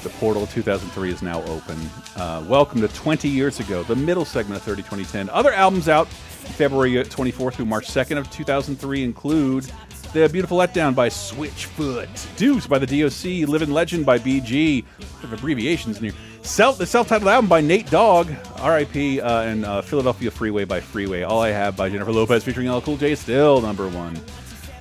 The 0.08 0.14
portal 0.20 0.47
2003 0.47 1.12
is 1.12 1.22
now 1.22 1.43
open. 1.43 1.78
Uh, 2.16 2.41
welcome 2.47 2.80
to 2.80 2.88
20 2.88 3.28
years 3.28 3.60
ago, 3.60 3.84
the 3.84 3.95
middle 3.97 4.24
segment 4.24 4.58
of 4.58 4.64
30 4.64 4.84
2010. 4.84 5.30
Other 5.32 5.51
albums 5.51 5.89
out 5.89 6.08
February 6.08 6.93
24th 6.93 7.55
through 7.55 7.66
March 7.66 7.88
2nd 7.88 8.18
of 8.18 8.32
2003 8.32 9.03
include 9.03 9.70
The 10.14 10.30
Beautiful 10.30 10.60
Letdown 10.60 10.95
by 10.95 11.10
Switchfoot, 11.10 12.38
Deuce 12.38 12.66
by 12.66 12.80
the 12.80 12.88
DOC, 12.88 13.49
Living 13.49 13.70
Legend 13.70 14.05
by 14.05 14.18
BG, 14.18 14.86
of 15.24 15.34
abbreviations 15.34 15.97
in 15.97 16.05
here. 16.05 16.14
Self, 16.41 16.78
the 16.78 16.86
self-titled 16.86 17.28
album 17.28 17.49
by 17.49 17.60
Nate 17.60 17.91
Dogg, 17.91 18.32
R.I.P. 18.60 19.20
Uh, 19.20 19.41
and 19.41 19.66
uh, 19.66 19.82
Philadelphia 19.82 20.32
Freeway 20.32 20.64
by 20.64 20.80
Freeway. 20.80 21.24
All 21.24 21.41
I 21.41 21.49
Have 21.49 21.76
by 21.76 21.89
Jennifer 21.89 22.14
Lopez 22.14 22.45
featuring 22.45 22.72
LL 22.72 22.80
Cool 22.80 22.95
J 22.95 23.14
still 23.14 23.60
number 23.60 23.89
one. 23.89 24.18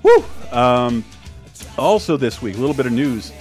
Woo! 0.05 0.25
Um, 0.53 1.05
also 1.77 2.17
this 2.17 2.41
week, 2.41 2.55
a 2.55 2.61
little 2.61 2.77
bit 2.77 2.87
of 2.87 2.93
news. 2.93 3.33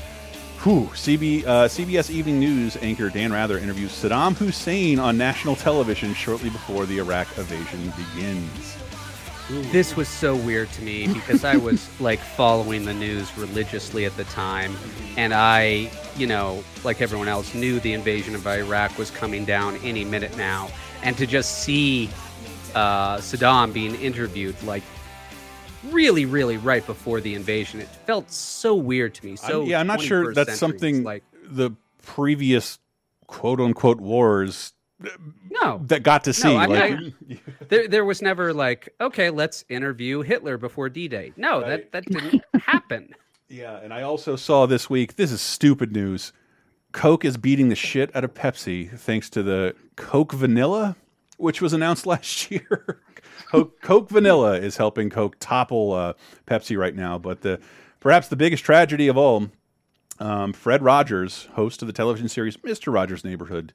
Whew, 0.66 0.89
CB, 0.95 1.45
uh, 1.45 1.68
CBS 1.68 2.09
Evening 2.09 2.39
News 2.39 2.76
anchor 2.82 3.11
Dan 3.11 3.32
Rather 3.32 3.59
interviews 3.59 3.91
Saddam 3.91 4.36
Hussein 4.36 4.97
on 4.97 5.16
national 5.16 5.55
television 5.55 6.16
shortly 6.16 6.49
before 6.49 6.88
the 6.88 6.97
Iraq 6.97 7.28
invasion 7.38 7.93
begins. 7.95 8.76
This 9.72 9.95
was 9.95 10.07
so 10.07 10.36
weird 10.36 10.72
to 10.72 10.82
me 10.82 11.07
because 11.07 11.45
I 11.45 11.57
was 11.57 11.88
like 11.99 12.18
following 12.20 12.84
the 12.84 12.95
news 12.95 13.38
religiously 13.38 14.05
at 14.05 14.18
the 14.18 14.24
time, 14.24 14.76
and 15.18 15.36
I, 15.36 15.91
you 16.18 16.26
know, 16.26 16.63
like 16.84 16.99
everyone 16.99 17.28
else, 17.28 17.53
knew 17.53 17.80
the 17.80 17.93
invasion 17.93 18.34
of 18.34 18.47
Iraq 18.47 18.97
was 18.97 19.11
coming 19.11 19.45
down 19.45 19.76
any 19.84 20.03
minute 20.03 20.36
now, 20.36 20.70
and 21.03 21.16
to 21.18 21.28
just 21.28 21.59
see 21.59 22.09
uh, 22.74 23.18
Saddam 23.18 23.72
being 23.72 23.93
interviewed 24.01 24.59
like 24.63 24.82
really, 25.92 26.26
really 26.26 26.58
right 26.58 26.86
before 26.86 27.22
the 27.22 27.36
invasion, 27.36 27.80
it 27.82 27.88
felt 27.88 28.32
so 28.32 28.76
weird 28.76 29.14
to 29.16 29.26
me. 29.26 29.36
So 29.36 29.62
I'm- 29.62 29.70
yeah, 29.70 29.80
I'm 29.80 29.88
not 29.88 30.02
sure 30.02 30.34
that's 30.34 30.58
something 30.58 31.04
like 31.04 31.24
the 31.44 31.72
previous 32.02 32.80
quote 33.28 33.60
unquote 33.60 34.00
wars 34.00 34.74
no 35.52 35.82
that 35.88 36.04
got 36.04 36.24
to 36.24 36.34
see. 36.34 36.48
No, 36.54 36.58
I- 36.58 36.66
like, 36.66 36.94
I- 36.94 37.40
there, 37.70 37.88
there 37.88 38.06
was 38.06 38.22
never 38.22 38.54
like, 38.54 38.94
okay, 39.02 39.30
let's 39.30 39.66
interview 39.70 40.22
Hitler 40.22 40.58
before 40.58 40.90
D-Day. 40.90 41.34
No, 41.38 41.62
that 41.62 41.92
that 41.92 42.06
didn't 42.06 42.44
happen. 42.62 43.14
Yeah, 43.50 43.78
and 43.78 43.94
I 43.94 44.02
also 44.02 44.36
saw 44.36 44.66
this 44.66 44.90
week. 44.90 45.16
This 45.18 45.32
is 45.32 45.42
stupid 45.42 45.92
news. 45.92 46.34
Coke 46.94 47.26
is 47.26 47.36
beating 47.38 47.70
the 47.70 47.76
shit 47.76 48.16
out 48.16 48.24
of 48.24 48.34
Pepsi 48.34 48.90
thanks 48.98 49.30
to 49.32 49.44
the 49.44 49.76
Coke 49.98 50.32
Vanilla, 50.32 50.96
which 51.38 51.62
was 51.62 51.74
announced 51.74 52.06
last 52.08 52.50
year. 52.50 53.02
Coke, 53.46 53.82
Coke 53.82 54.10
Vanilla 54.10 54.54
is 54.54 54.78
helping 54.78 55.10
Coke 55.10 55.38
topple 55.39 55.93
uh, 55.93 56.14
Pepsi 56.48 56.78
right 56.78 56.96
now. 56.96 57.18
But 57.18 57.41
the 57.41 57.60
perhaps 58.00 58.28
the 58.28 58.36
biggest 58.36 58.64
tragedy 58.64 59.08
of 59.08 59.18
all, 59.18 59.50
um, 60.20 60.54
Fred 60.54 60.82
Rogers, 60.82 61.48
host 61.54 61.82
of 61.82 61.88
the 61.88 61.93
television 61.93 62.28
series 62.30 62.62
Mister 62.64 62.91
Rogers' 62.91 63.24
Neighborhood, 63.24 63.74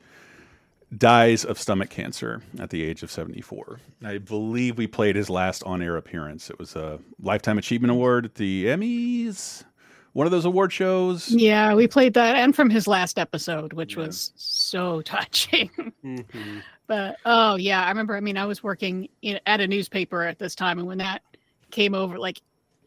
dies 0.97 1.45
of 1.45 1.59
stomach 1.59 1.91
cancer 1.91 2.43
at 2.59 2.71
the 2.71 2.83
age 2.83 3.03
of 3.03 3.11
74. 3.11 3.81
I 4.05 4.19
believe 4.19 4.77
we 4.77 4.87
played 4.87 5.15
his 5.15 5.31
last 5.31 5.63
on-air 5.65 5.97
appearance. 5.97 6.51
It 6.51 6.59
was 6.59 6.75
a 6.75 6.99
Lifetime 7.23 7.59
Achievement 7.59 7.93
Award 7.93 8.25
at 8.25 8.35
the 8.35 8.67
Emmys, 8.67 9.65
one 10.13 10.27
of 10.27 10.31
those 10.31 10.45
award 10.45 10.73
shows. 10.73 11.31
Yeah, 11.31 11.75
we 11.75 11.87
played 11.87 12.15
that, 12.15 12.37
and 12.37 12.55
from 12.55 12.71
his 12.71 12.87
last 12.87 13.19
episode, 13.19 13.73
which 13.73 13.97
was 13.97 14.33
so 14.37 15.01
touching. 15.03 15.71
Mm-hmm. 16.05 16.59
But 16.87 17.17
oh 17.25 17.55
yeah, 17.55 17.85
I 17.85 17.89
remember. 17.89 18.17
I 18.17 18.21
mean, 18.21 18.37
I 18.37 18.47
was 18.47 18.63
working 18.63 19.09
in, 19.23 19.39
at 19.47 19.61
a 19.61 19.67
newspaper 19.67 20.23
at 20.25 20.39
this 20.39 20.55
time, 20.55 20.79
and 20.79 20.89
when 20.89 20.99
that 20.99 21.23
came 21.71 21.95
over, 21.95 22.19
like 22.19 22.41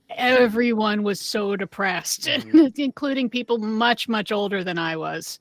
everyone 0.09 1.03
was 1.03 1.19
so 1.19 1.55
depressed, 1.55 2.23
mm-hmm. 2.23 2.67
including 2.81 3.29
people 3.29 3.57
much 3.57 4.09
much 4.09 4.31
older 4.31 4.63
than 4.63 4.77
I 4.77 4.97
was. 4.97 5.39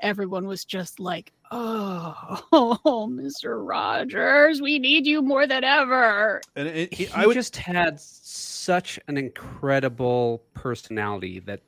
Everyone 0.00 0.46
was 0.46 0.64
just 0.64 1.00
like, 1.00 1.32
"Oh, 1.54 2.42
oh 2.52 3.08
Mr. 3.10 3.66
Rogers, 3.66 4.60
we 4.60 4.78
need 4.78 5.06
you 5.06 5.22
more 5.22 5.46
than 5.46 5.62
ever." 5.64 6.40
And 6.56 6.68
it, 6.68 6.92
he 6.92 7.08
I 7.08 7.26
would 7.26 7.34
just 7.34 7.56
had 7.56 8.00
such 8.00 8.98
an 9.08 9.16
incredible 9.16 10.42
personality 10.54 11.38
that 11.40 11.60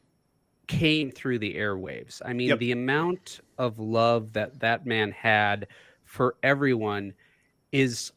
came 0.66 1.10
through 1.12 1.38
the 1.38 1.54
airwaves. 1.54 2.20
I 2.24 2.32
mean, 2.32 2.48
Yep. 2.48 2.58
the 2.58 2.72
amount 2.72 3.40
of 3.56 3.78
love 3.78 4.32
that 4.32 4.58
that 4.60 4.84
man 4.84 5.12
had 5.12 5.68
for 6.04 6.34
everyone 6.42 7.14
is 7.70 8.12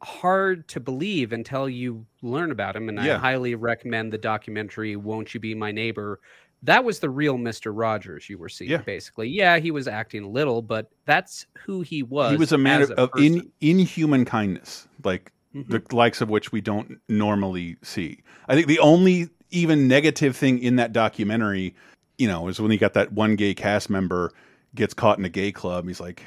hard 0.00 0.68
to 0.68 0.80
believe 0.80 1.32
until 1.32 1.68
you 1.68 2.06
learn 2.22 2.50
about 2.50 2.76
him. 2.76 2.88
And 2.88 2.98
Yeah. 2.98 3.16
I 3.16 3.18
highly 3.18 3.54
recommend 3.54 4.12
the 4.12 4.18
documentary 4.18 4.96
"Won't 4.96 5.34
You 5.34 5.40
Be 5.40 5.54
My 5.54 5.72
Neighbor." 5.72 6.20
That 6.64 6.84
was 6.84 6.98
the 6.98 7.10
real 7.10 7.36
Mister 7.38 7.72
Rogers 7.72 8.28
you 8.28 8.38
were 8.38 8.48
seeing, 8.48 8.70
Yeah. 8.70 8.78
basically. 8.78 9.28
Yeah, 9.28 9.58
he 9.58 9.70
was 9.70 9.86
acting 9.86 10.32
little, 10.32 10.62
but 10.62 10.90
that's 11.04 11.46
who 11.64 11.82
he 11.82 12.02
was. 12.02 12.32
he 12.32 12.36
was 12.36 12.52
a 12.52 12.58
man 12.58 12.82
of, 12.82 12.90
of 12.92 13.10
in, 13.18 13.50
inhuman 13.60 14.24
kindness, 14.24 14.88
like 15.04 15.30
Mhm. 15.54 15.68
the 15.68 15.96
likes 15.96 16.20
of 16.20 16.28
which 16.30 16.50
we 16.52 16.60
don't 16.60 16.98
normally 17.08 17.76
see. 17.82 18.18
I 18.48 18.54
think 18.54 18.66
the 18.66 18.80
only 18.80 19.28
even 19.50 19.86
negative 19.86 20.36
thing 20.36 20.58
in 20.58 20.76
that 20.76 20.92
documentary, 20.92 21.74
you 22.18 22.26
know, 22.26 22.48
is 22.48 22.60
when 22.60 22.70
he 22.72 22.76
got 22.76 22.94
that 22.94 23.12
one 23.12 23.36
gay 23.36 23.54
cast 23.54 23.88
member 23.88 24.32
gets 24.74 24.94
caught 24.94 25.18
in 25.18 25.24
a 25.24 25.28
gay 25.28 25.52
club. 25.52 25.86
He's 25.86 26.00
like, 26.00 26.24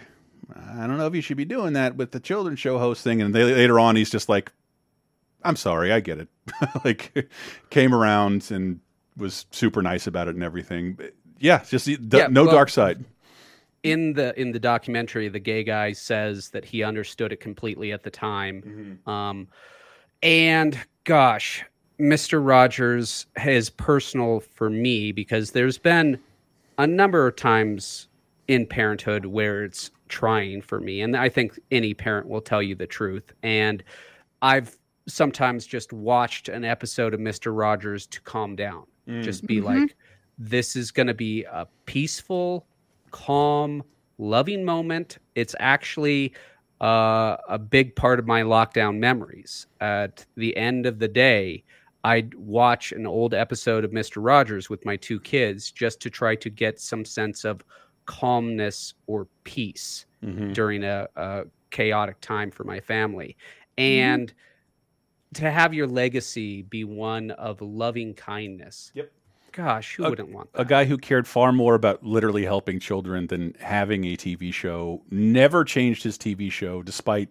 I 0.56 0.88
don't 0.88 0.98
know 0.98 1.08
if 1.08 1.14
you 1.16 1.20
should 1.22 1.36
be 1.36 1.44
doing 1.46 1.74
that 1.74 1.98
with 1.98 2.12
the 2.12 2.22
children's 2.22 2.60
show 2.60 2.78
host 2.80 3.04
thing. 3.04 3.22
And 3.22 3.36
they, 3.36 3.44
later 3.44 3.80
on, 3.82 3.98
he's 3.98 4.10
just 4.10 4.30
like, 4.30 4.54
I'm 5.44 5.58
sorry, 5.58 5.92
I 5.92 6.00
get 6.00 6.20
it. 6.20 6.30
like, 6.86 7.30
came 7.70 7.94
around 7.94 8.50
and 8.50 8.80
was 9.18 9.46
super 9.52 9.82
nice 9.82 10.08
about 10.08 10.28
it 10.28 10.36
and 10.36 10.44
everything. 10.44 10.94
But 10.94 11.14
yeah, 11.40 11.64
just 11.64 11.86
the, 11.86 12.00
Yeah, 12.18 12.28
no 12.28 12.46
well, 12.46 12.54
dark 12.54 12.70
side. 12.70 13.04
in 13.84 14.14
the 14.14 14.40
in 14.40 14.52
the 14.52 14.60
documentary 14.60 15.28
the 15.30 15.40
gay 15.40 15.64
guy 15.64 15.92
says 15.94 16.50
that 16.50 16.66
he 16.66 16.84
understood 16.84 17.32
it 17.32 17.40
completely 17.40 17.92
at 17.92 18.02
the 18.04 18.10
time 18.10 19.00
um 19.06 19.48
and 20.24 20.78
gosh 21.04 21.64
mr 22.00 22.44
rogers 22.46 23.28
is 23.46 23.70
personal 23.70 24.40
for 24.40 24.70
me 24.72 25.12
because 25.12 25.52
there's 25.52 25.78
been 25.78 26.20
a 26.80 26.88
number 26.88 27.28
of 27.28 27.36
times 27.36 28.08
in 28.48 28.66
parenthood 28.66 29.26
where 29.28 29.64
it's 29.64 29.92
trying 30.10 30.60
for 30.62 30.80
me 30.80 31.02
and 31.02 31.16
i 31.16 31.30
think 31.30 31.60
any 31.70 31.94
parent 31.94 32.28
will 32.28 32.42
tell 32.42 32.64
you 32.64 32.74
the 32.74 32.88
truth 32.88 33.32
and 33.44 33.84
i've 34.42 34.76
sometimes 35.08 35.68
just 35.68 35.94
watched 35.94 36.50
an 36.50 36.66
episode 36.66 37.14
of 37.14 37.20
mr 37.20 37.56
rogers 37.56 38.08
to 38.08 38.20
calm 38.22 38.56
down 38.56 38.86
Mm. 39.08 39.24
just 39.24 39.46
be 39.46 39.58
Mhm. 39.62 39.64
like 39.64 39.96
this 40.38 40.76
is 40.76 40.92
going 40.92 41.08
to 41.08 41.14
be 41.14 41.44
a 41.46 41.68
peaceful 41.86 42.68
calm, 43.12 43.84
loving 44.18 44.64
moment. 44.64 45.18
It's 45.36 45.56
actually 45.60 46.34
uh, 46.80 47.38
a 47.50 47.58
big 47.58 47.96
part 47.96 48.20
of 48.20 48.28
my 48.28 48.44
lockdown 48.44 49.00
memories. 49.00 49.66
At 49.82 50.24
the 50.36 50.56
end 50.56 50.86
of 50.86 51.00
the 51.00 51.08
day, 51.08 51.64
I'd 52.04 52.36
watch 52.36 52.92
an 52.92 53.08
old 53.08 53.34
episode 53.34 53.84
of 53.84 53.90
Mr. 53.90 54.24
Rogers 54.24 54.70
with 54.70 54.86
my 54.86 54.96
two 54.96 55.20
kids 55.20 55.72
just 55.72 56.00
to 56.02 56.12
try 56.12 56.36
to 56.36 56.52
get 56.52 56.80
some 56.80 57.04
sense 57.04 57.46
of 57.46 57.64
calmness 58.06 58.94
or 59.08 59.28
peace 59.44 60.06
Mhm. 60.24 60.54
during 60.54 60.84
a, 60.84 61.08
a 61.16 61.46
chaotic 61.72 62.22
time 62.22 62.52
for 62.52 62.64
my 62.64 62.80
family. 62.80 63.36
And 63.80 64.32
to 65.38 65.50
have 65.52 65.74
your 65.74 65.88
legacy 65.88 66.62
be 66.62 66.84
one 66.84 67.32
of 67.32 67.62
loving 67.62 68.14
kindness. 68.14 68.92
Yep. 68.94 69.12
Gosh, 69.54 69.96
who 69.96 70.06
A- 70.06 70.10
wouldn't 70.12 70.30
want 70.32 70.54
that? 70.54 70.62
a 70.62 70.66
guy 70.66 70.86
who 70.86 70.98
cared 70.98 71.28
far 71.28 71.52
more 71.52 71.74
about 71.74 72.04
literally 72.04 72.44
helping 72.46 72.80
children 72.80 73.26
than 73.28 73.56
having 73.60 74.06
a 74.06 74.16
TV 74.16 74.54
show 74.54 75.02
never 75.10 75.64
changed 75.64 76.04
his 76.04 76.18
TV 76.18 76.52
show 76.52 76.84
despite 76.84 77.30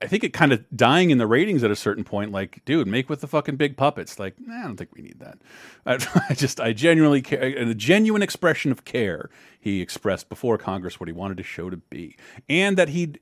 I 0.00 0.06
think 0.06 0.22
it 0.22 0.32
kind 0.32 0.52
of 0.52 0.64
dying 0.74 1.10
in 1.10 1.18
the 1.18 1.26
ratings 1.26 1.64
at 1.64 1.72
a 1.72 1.76
certain 1.76 2.04
point. 2.04 2.30
Like, 2.30 2.64
dude, 2.64 2.86
make 2.86 3.08
with 3.10 3.20
the 3.20 3.26
fucking 3.26 3.56
big 3.56 3.76
puppets. 3.76 4.16
Like, 4.16 4.36
nah, 4.38 4.60
I 4.60 4.62
don't 4.62 4.76
think 4.76 4.94
we 4.94 5.02
need 5.02 5.18
that. 5.18 5.38
I, 5.84 5.94
I 6.30 6.34
just, 6.34 6.60
I 6.60 6.72
genuinely 6.72 7.20
care, 7.20 7.42
And 7.42 7.68
a 7.68 7.74
genuine 7.74 8.22
expression 8.22 8.70
of 8.70 8.84
care 8.84 9.28
he 9.58 9.82
expressed 9.82 10.28
before 10.28 10.56
Congress 10.56 11.00
what 11.00 11.08
he 11.08 11.12
wanted 11.12 11.38
his 11.38 11.48
show 11.48 11.68
to 11.68 11.78
be, 11.78 12.16
and 12.48 12.76
that 12.78 12.90
he'd. 12.90 13.18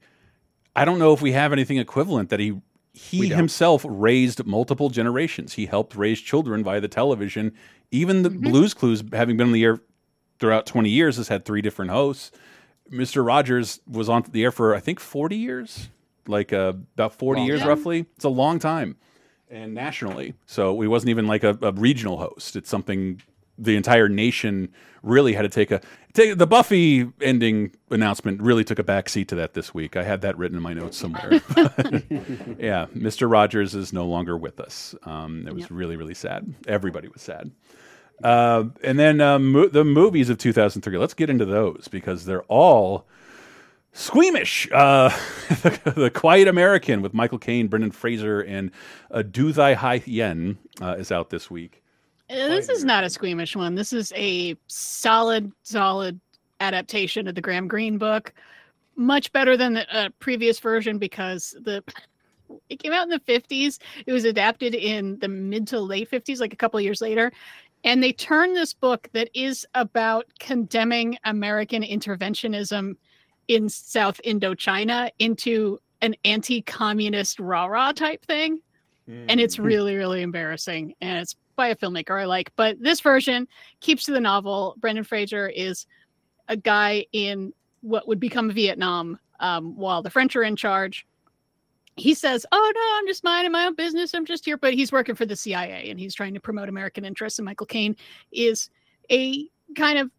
I 0.76 0.84
don't 0.84 0.98
know 0.98 1.14
if 1.14 1.22
we 1.22 1.32
have 1.32 1.50
anything 1.54 1.78
equivalent 1.78 2.28
that 2.28 2.40
he 2.40 2.60
he 2.96 3.28
himself 3.28 3.84
raised 3.88 4.44
multiple 4.46 4.88
generations. 4.88 5.54
He 5.54 5.66
helped 5.66 5.94
raise 5.94 6.20
children 6.20 6.64
via 6.64 6.80
the 6.80 6.88
television. 6.88 7.52
Even 7.90 8.22
the 8.22 8.30
Blues 8.30 8.74
Clues, 8.74 9.04
having 9.12 9.36
been 9.36 9.48
on 9.48 9.52
the 9.52 9.62
air 9.64 9.80
throughout 10.38 10.66
20 10.66 10.88
years, 10.88 11.16
has 11.18 11.28
had 11.28 11.44
three 11.44 11.60
different 11.60 11.90
hosts. 11.90 12.32
Mr. 12.90 13.24
Rogers 13.24 13.80
was 13.86 14.08
on 14.08 14.24
the 14.30 14.42
air 14.44 14.50
for 14.50 14.74
I 14.74 14.80
think 14.80 14.98
40 15.00 15.36
years, 15.36 15.88
like 16.26 16.52
uh, 16.52 16.72
about 16.94 17.12
40 17.14 17.40
Long 17.40 17.46
years 17.46 17.60
time. 17.60 17.68
roughly. 17.68 18.06
It's 18.16 18.24
a 18.24 18.28
long 18.28 18.58
time, 18.58 18.96
and 19.50 19.74
nationally. 19.74 20.34
So 20.46 20.80
he 20.80 20.88
wasn't 20.88 21.10
even 21.10 21.26
like 21.26 21.44
a, 21.44 21.58
a 21.62 21.72
regional 21.72 22.16
host. 22.18 22.56
It's 22.56 22.70
something 22.70 23.20
the 23.58 23.76
entire 23.76 24.08
nation 24.08 24.72
really 25.02 25.32
had 25.32 25.42
to 25.42 25.48
take 25.48 25.70
a 25.70 25.80
take. 26.12 26.38
The 26.38 26.46
Buffy 26.46 27.10
ending 27.20 27.72
announcement 27.90 28.40
really 28.40 28.64
took 28.64 28.78
a 28.78 28.84
back 28.84 29.08
seat 29.08 29.28
to 29.28 29.34
that 29.36 29.54
this 29.54 29.72
week. 29.72 29.96
I 29.96 30.02
had 30.02 30.20
that 30.22 30.36
written 30.36 30.56
in 30.56 30.62
my 30.62 30.74
notes 30.74 30.96
somewhere. 30.96 31.30
yeah, 32.58 32.86
Mr. 32.94 33.30
Rogers 33.30 33.74
is 33.74 33.92
no 33.92 34.06
longer 34.06 34.36
with 34.36 34.60
us. 34.60 34.94
Um, 35.04 35.46
it 35.46 35.54
was 35.54 35.70
really 35.70 35.96
really 35.96 36.14
sad. 36.14 36.52
Everybody 36.66 37.08
was 37.08 37.22
sad. 37.22 37.50
Uh, 38.22 38.64
and 38.82 38.98
then 38.98 39.20
um, 39.20 39.52
mo 39.52 39.68
the 39.68 39.84
movies 39.84 40.30
of 40.30 40.38
2003. 40.38 40.98
Let's 40.98 41.14
get 41.14 41.30
into 41.30 41.44
those 41.44 41.88
because 41.88 42.24
they're 42.24 42.44
all 42.44 43.06
squeamish. 43.92 44.68
Uh, 44.72 45.08
the 45.48 46.10
Quiet 46.14 46.48
American 46.48 47.02
with 47.02 47.14
Michael 47.14 47.38
Caine, 47.38 47.68
Brendan 47.68 47.90
Fraser, 47.90 48.40
and 48.40 48.70
uh, 49.10 49.22
Do 49.22 49.52
Thi 49.52 49.74
Hai 49.74 50.02
Yen 50.06 50.58
uh, 50.80 50.96
is 50.98 51.10
out 51.10 51.30
this 51.30 51.50
week. 51.50 51.82
Uh, 52.30 52.48
This 52.48 52.68
is 52.68 52.84
not 52.84 53.04
a 53.04 53.10
squeamish 53.10 53.54
one. 53.56 53.74
This 53.74 53.92
is 53.92 54.12
a 54.16 54.56
solid, 54.66 55.52
solid 55.62 56.20
adaptation 56.60 57.28
of 57.28 57.34
the 57.34 57.40
Graham 57.40 57.68
Greene 57.68 57.98
book. 57.98 58.32
Much 58.96 59.30
better 59.32 59.56
than 59.56 59.74
the 59.74 59.96
uh, 59.96 60.08
previous 60.18 60.58
version 60.58 60.98
because 60.98 61.54
the 61.62 61.82
it 62.68 62.78
came 62.78 62.92
out 62.92 63.04
in 63.04 63.10
the 63.10 63.20
50s. 63.20 63.78
It 64.06 64.12
was 64.12 64.24
adapted 64.24 64.74
in 64.74 65.18
the 65.18 65.28
mid 65.28 65.66
to 65.68 65.80
late 65.80 66.10
50s, 66.10 66.40
like 66.40 66.52
a 66.52 66.56
couple 66.56 66.78
of 66.78 66.84
years 66.84 67.00
later. 67.00 67.32
And 67.84 68.02
they 68.02 68.12
turned 68.12 68.56
this 68.56 68.72
book 68.72 69.08
that 69.12 69.28
is 69.34 69.66
about 69.74 70.26
condemning 70.38 71.18
American 71.24 71.82
interventionism 71.82 72.96
in 73.48 73.68
South 73.68 74.20
Indochina 74.24 75.10
into 75.18 75.78
an 76.02 76.14
anti 76.24 76.62
communist 76.62 77.38
rah 77.38 77.66
rah 77.66 77.92
type 77.92 78.24
thing 78.24 78.60
and 79.28 79.40
it's 79.40 79.58
really 79.58 79.94
really 79.94 80.20
embarrassing 80.22 80.94
and 81.00 81.18
it's 81.20 81.36
by 81.56 81.68
a 81.68 81.76
filmmaker 81.76 82.20
i 82.20 82.24
like 82.24 82.52
but 82.56 82.80
this 82.80 83.00
version 83.00 83.48
keeps 83.80 84.04
to 84.04 84.12
the 84.12 84.20
novel. 84.20 84.76
Brendan 84.78 85.04
fraser 85.04 85.48
is 85.48 85.86
a 86.48 86.56
guy 86.56 87.04
in 87.12 87.52
what 87.80 88.06
would 88.06 88.20
become 88.20 88.50
vietnam 88.50 89.18
um, 89.40 89.76
while 89.76 90.02
the 90.02 90.10
french 90.10 90.36
are 90.36 90.42
in 90.42 90.56
charge. 90.56 91.06
He 91.96 92.14
says 92.14 92.46
oh 92.52 92.72
no 92.74 92.98
i'm 92.98 93.06
just 93.06 93.24
minding 93.24 93.52
my 93.52 93.66
own 93.66 93.74
business. 93.74 94.14
I'm 94.14 94.26
just 94.26 94.44
here 94.44 94.56
but 94.56 94.74
he's 94.74 94.92
working 94.92 95.14
for 95.14 95.26
the 95.26 95.36
cia 95.36 95.90
and 95.90 95.98
he's 95.98 96.14
trying 96.14 96.34
to 96.34 96.40
promote 96.40 96.68
american 96.68 97.04
interests. 97.04 97.38
And 97.38 97.46
michael 97.46 97.66
caine 97.66 97.96
is 98.32 98.70
a 99.10 99.48
kind 99.76 99.98
of 99.98 100.10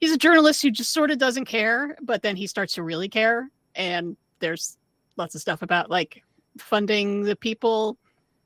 he's 0.00 0.12
a 0.12 0.18
journalist 0.18 0.62
who 0.62 0.70
just 0.70 0.92
sort 0.92 1.10
of 1.10 1.18
doesn't 1.18 1.46
care 1.46 1.96
but 2.02 2.22
then 2.22 2.36
he 2.36 2.46
starts 2.46 2.74
to 2.74 2.82
really 2.82 3.08
care. 3.08 3.50
And 3.74 4.16
there's 4.40 4.76
lots 5.16 5.34
of 5.34 5.40
stuff 5.40 5.62
about 5.62 5.90
like 5.90 6.22
funding 6.58 7.22
the 7.22 7.36
people 7.36 7.96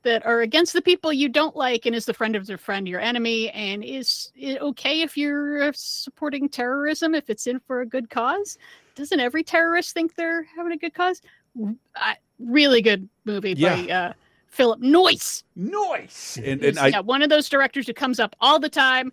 that 0.07 0.25
are 0.25 0.39
against 0.39 0.71
the 0.71 0.81
people 0.81 1.11
you 1.11 1.27
don't 1.27 1.57
like 1.57 1.85
and 1.85 1.93
is 1.93 2.05
the 2.05 2.13
friend 2.13 2.37
of 2.37 2.47
their 2.47 2.57
friend 2.57 2.87
your 2.87 3.01
enemy 3.01 3.49
and 3.49 3.83
is 3.83 4.31
it 4.37 4.61
okay 4.61 5.01
if 5.01 5.17
you're 5.17 5.63
uh, 5.63 5.71
supporting 5.75 6.47
terrorism 6.47 7.13
if 7.13 7.29
it's 7.29 7.45
in 7.45 7.59
for 7.59 7.81
a 7.81 7.85
good 7.85 8.09
cause? 8.09 8.57
Doesn't 8.95 9.19
every 9.19 9.43
terrorist 9.43 9.93
think 9.93 10.15
they're 10.15 10.47
having 10.55 10.71
a 10.71 10.77
good 10.77 10.93
cause? 10.93 11.21
I, 11.93 12.15
really 12.39 12.81
good 12.81 13.09
movie 13.25 13.53
by 13.53 13.91
uh, 13.91 14.13
philip 14.47 14.79
noyce. 14.79 15.43
Noyce! 15.57 16.37
And, 16.37 16.61
Who's, 16.61 16.69
and 16.69 16.79
I, 16.79 16.87
yeah, 16.87 17.01
one 17.01 17.21
of 17.21 17.29
those 17.29 17.49
directors 17.49 17.85
who 17.85 17.93
comes 17.93 18.21
up 18.21 18.33
all 18.39 18.59
the 18.59 18.69
time 18.69 19.11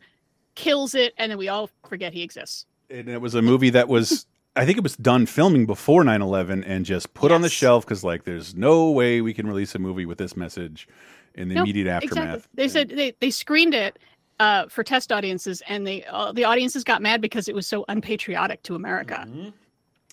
kills 0.54 0.94
it 0.94 1.12
and 1.18 1.28
then 1.28 1.38
we 1.38 1.48
all 1.48 1.70
forget 1.88 2.12
he 2.12 2.22
exists. 2.22 2.66
And 2.88 3.08
it 3.08 3.20
was 3.20 3.34
a 3.34 3.42
movie 3.42 3.70
that 3.70 3.88
was 3.88 4.26
I 4.56 4.64
think 4.64 4.78
it 4.78 4.84
was 4.84 4.96
done 4.96 5.26
filming 5.26 5.66
before 5.66 6.04
9/11 6.04 6.62
and 6.66 6.84
just 6.84 7.12
put 7.14 7.32
on 7.32 7.42
the 7.42 7.48
shelf 7.48 7.84
because 7.84 8.04
like 8.04 8.24
there's 8.24 8.54
no 8.54 8.90
way 8.90 9.20
we 9.20 9.34
can 9.34 9.46
release 9.46 9.74
a 9.74 9.78
movie 9.78 10.06
with 10.06 10.18
this 10.18 10.36
message 10.36 10.86
in 11.34 11.48
the 11.48 11.56
Nope, 11.56 11.64
immediate 11.64 11.88
aftermath. 11.88 12.34
Exactly. 12.36 12.50
They 12.54 12.68
said 12.68 12.88
they, 12.90 13.14
they 13.20 13.30
screened 13.30 13.74
it 13.74 13.98
uh, 14.38 14.68
for 14.68 14.84
test 14.84 15.10
audiences, 15.10 15.62
and 15.68 15.86
they 15.86 16.04
uh, 16.04 16.32
the 16.32 16.44
audiences 16.44 16.84
got 16.84 17.02
mad 17.02 17.20
because 17.20 17.48
it 17.48 17.54
was 17.54 17.66
so 17.66 17.84
unpatriotic 17.88 18.62
to 18.64 18.74
America. 18.74 19.26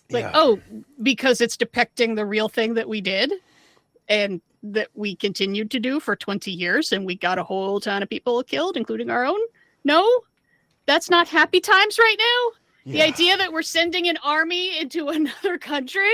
Like, 0.09 0.23
Yeah. 0.25 0.31
oh, 0.33 0.59
because 1.01 1.39
it's 1.39 1.55
depicting 1.55 2.15
the 2.15 2.25
real 2.25 2.49
thing 2.49 2.73
that 2.73 2.89
we 2.89 2.99
did, 2.99 3.31
and 4.09 4.41
that 4.63 4.89
we 4.93 5.15
continued 5.15 5.71
to 5.71 5.79
do 5.79 5.99
for 5.99 6.15
twenty 6.15 6.51
years, 6.51 6.91
and 6.91 7.05
we 7.05 7.15
got 7.15 7.37
a 7.37 7.43
whole 7.43 7.79
ton 7.79 8.01
of 8.01 8.09
people 8.09 8.41
killed, 8.43 8.75
including 8.75 9.09
our 9.09 9.23
own. 9.23 9.39
No, 9.83 10.07
that's 10.85 11.09
not 11.09 11.27
happy 11.27 11.59
times 11.59 11.97
right 11.99 12.15
now. 12.17 12.57
The 12.85 13.01
idea 13.01 13.37
that 13.37 13.51
we're 13.53 13.61
sending 13.61 14.07
an 14.07 14.17
army 14.23 14.79
into 14.79 15.07
another 15.09 15.57
country 15.57 16.09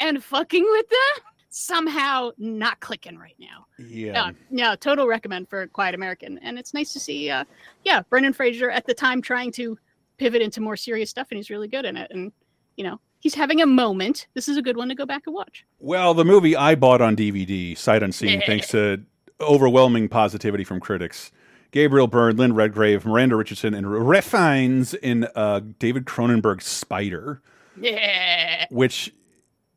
and 0.00 0.22
fucking 0.22 0.64
with 0.64 0.88
them 0.88 1.24
somehow 1.50 2.30
not 2.38 2.78
clicking 2.80 3.18
right 3.18 3.34
now. 3.38 3.66
Yeah. 3.78 4.24
Uh, 4.24 4.32
yeah, 4.50 4.76
total 4.76 5.06
recommend 5.06 5.48
for 5.48 5.66
Quiet 5.68 5.94
American. 5.94 6.38
And 6.38 6.58
it's 6.58 6.74
nice 6.74 6.92
to 6.92 7.00
see, 7.00 7.30
uh, 7.30 7.44
yeah, 7.84 8.02
Brendan 8.08 8.32
Fraser 8.32 8.70
at 8.70 8.86
the 8.86 8.94
time 8.94 9.20
trying 9.22 9.52
to 9.52 9.78
pivot 10.18 10.42
into 10.42 10.60
more 10.60 10.76
serious 10.76 11.10
stuff, 11.10 11.28
and 11.30 11.36
he's 11.36 11.50
really 11.50 11.68
good 11.68 11.84
in 11.84 11.96
it. 11.96 12.10
And, 12.10 12.32
you 12.76 12.84
know, 12.84 13.00
he's 13.20 13.34
having 13.34 13.60
a 13.60 13.66
moment. 13.66 14.26
This 14.34 14.48
is 14.48 14.56
a 14.56 14.62
good 14.62 14.76
one 14.76 14.88
to 14.88 14.94
go 14.94 15.06
back 15.06 15.22
and 15.26 15.34
watch. 15.34 15.64
Well, 15.78 16.14
the 16.14 16.24
movie 16.24 16.56
I 16.56 16.74
bought 16.74 17.00
on 17.00 17.16
DVD, 17.16 17.76
sight 17.76 18.02
unseen, 18.02 18.42
thanks 18.46 18.68
to 18.72 19.02
overwhelming 19.40 20.08
positivity 20.08 20.64
from 20.64 20.80
critics. 20.80 21.30
Gabriel 21.70 22.06
Byrne, 22.06 22.36
Lynn 22.36 22.54
Redgrave, 22.54 23.04
Miranda 23.04 23.36
Richardson, 23.36 23.74
and 23.74 24.08
Ralph 24.08 24.24
Fiennes 24.24 24.94
in 24.94 25.28
uh, 25.34 25.60
David 25.78 26.06
Cronenberg's 26.06 26.66
Spider, 26.66 27.42
Yeah. 27.78 28.66
which 28.70 29.12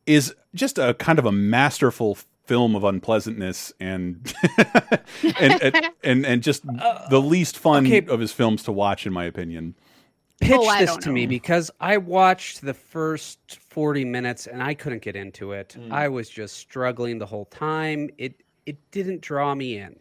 is 0.05 0.33
just 0.55 0.77
a 0.77 0.93
kind 0.95 1.19
of 1.19 1.25
a 1.25 1.31
masterful 1.31 2.17
film 2.45 2.75
of 2.75 2.83
unpleasantness 2.83 3.71
and 3.79 4.33
and, 5.39 5.61
and 5.61 5.89
and 6.03 6.25
and 6.25 6.43
just 6.43 6.63
the 7.09 7.21
least 7.21 7.57
fun 7.57 7.85
okay. 7.85 8.05
of 8.07 8.19
his 8.19 8.31
films 8.31 8.63
to 8.63 8.71
watch, 8.71 9.05
in 9.05 9.13
my 9.13 9.25
opinion. 9.25 9.75
pitch 10.39 10.51
Oh, 10.53 10.77
this 10.79 10.89
don't 10.89 11.03
to 11.03 11.11
me 11.11 11.27
because 11.27 11.69
I 11.79 11.97
watched 11.97 12.61
the 12.61 12.73
first 12.73 13.59
40 13.69 14.05
minutes 14.05 14.47
and 14.47 14.61
I 14.63 14.73
couldn't 14.73 15.01
get 15.03 15.15
into 15.15 15.51
it. 15.51 15.75
Mm. 15.79 15.91
I 15.91 16.07
was 16.09 16.29
just 16.29 16.57
struggling 16.57 17.19
the 17.19 17.25
whole 17.27 17.45
time. 17.45 18.09
It 18.17 18.41
it 18.65 18.77
didn't 18.91 19.21
draw 19.21 19.53
me 19.55 19.77
in. 19.77 19.97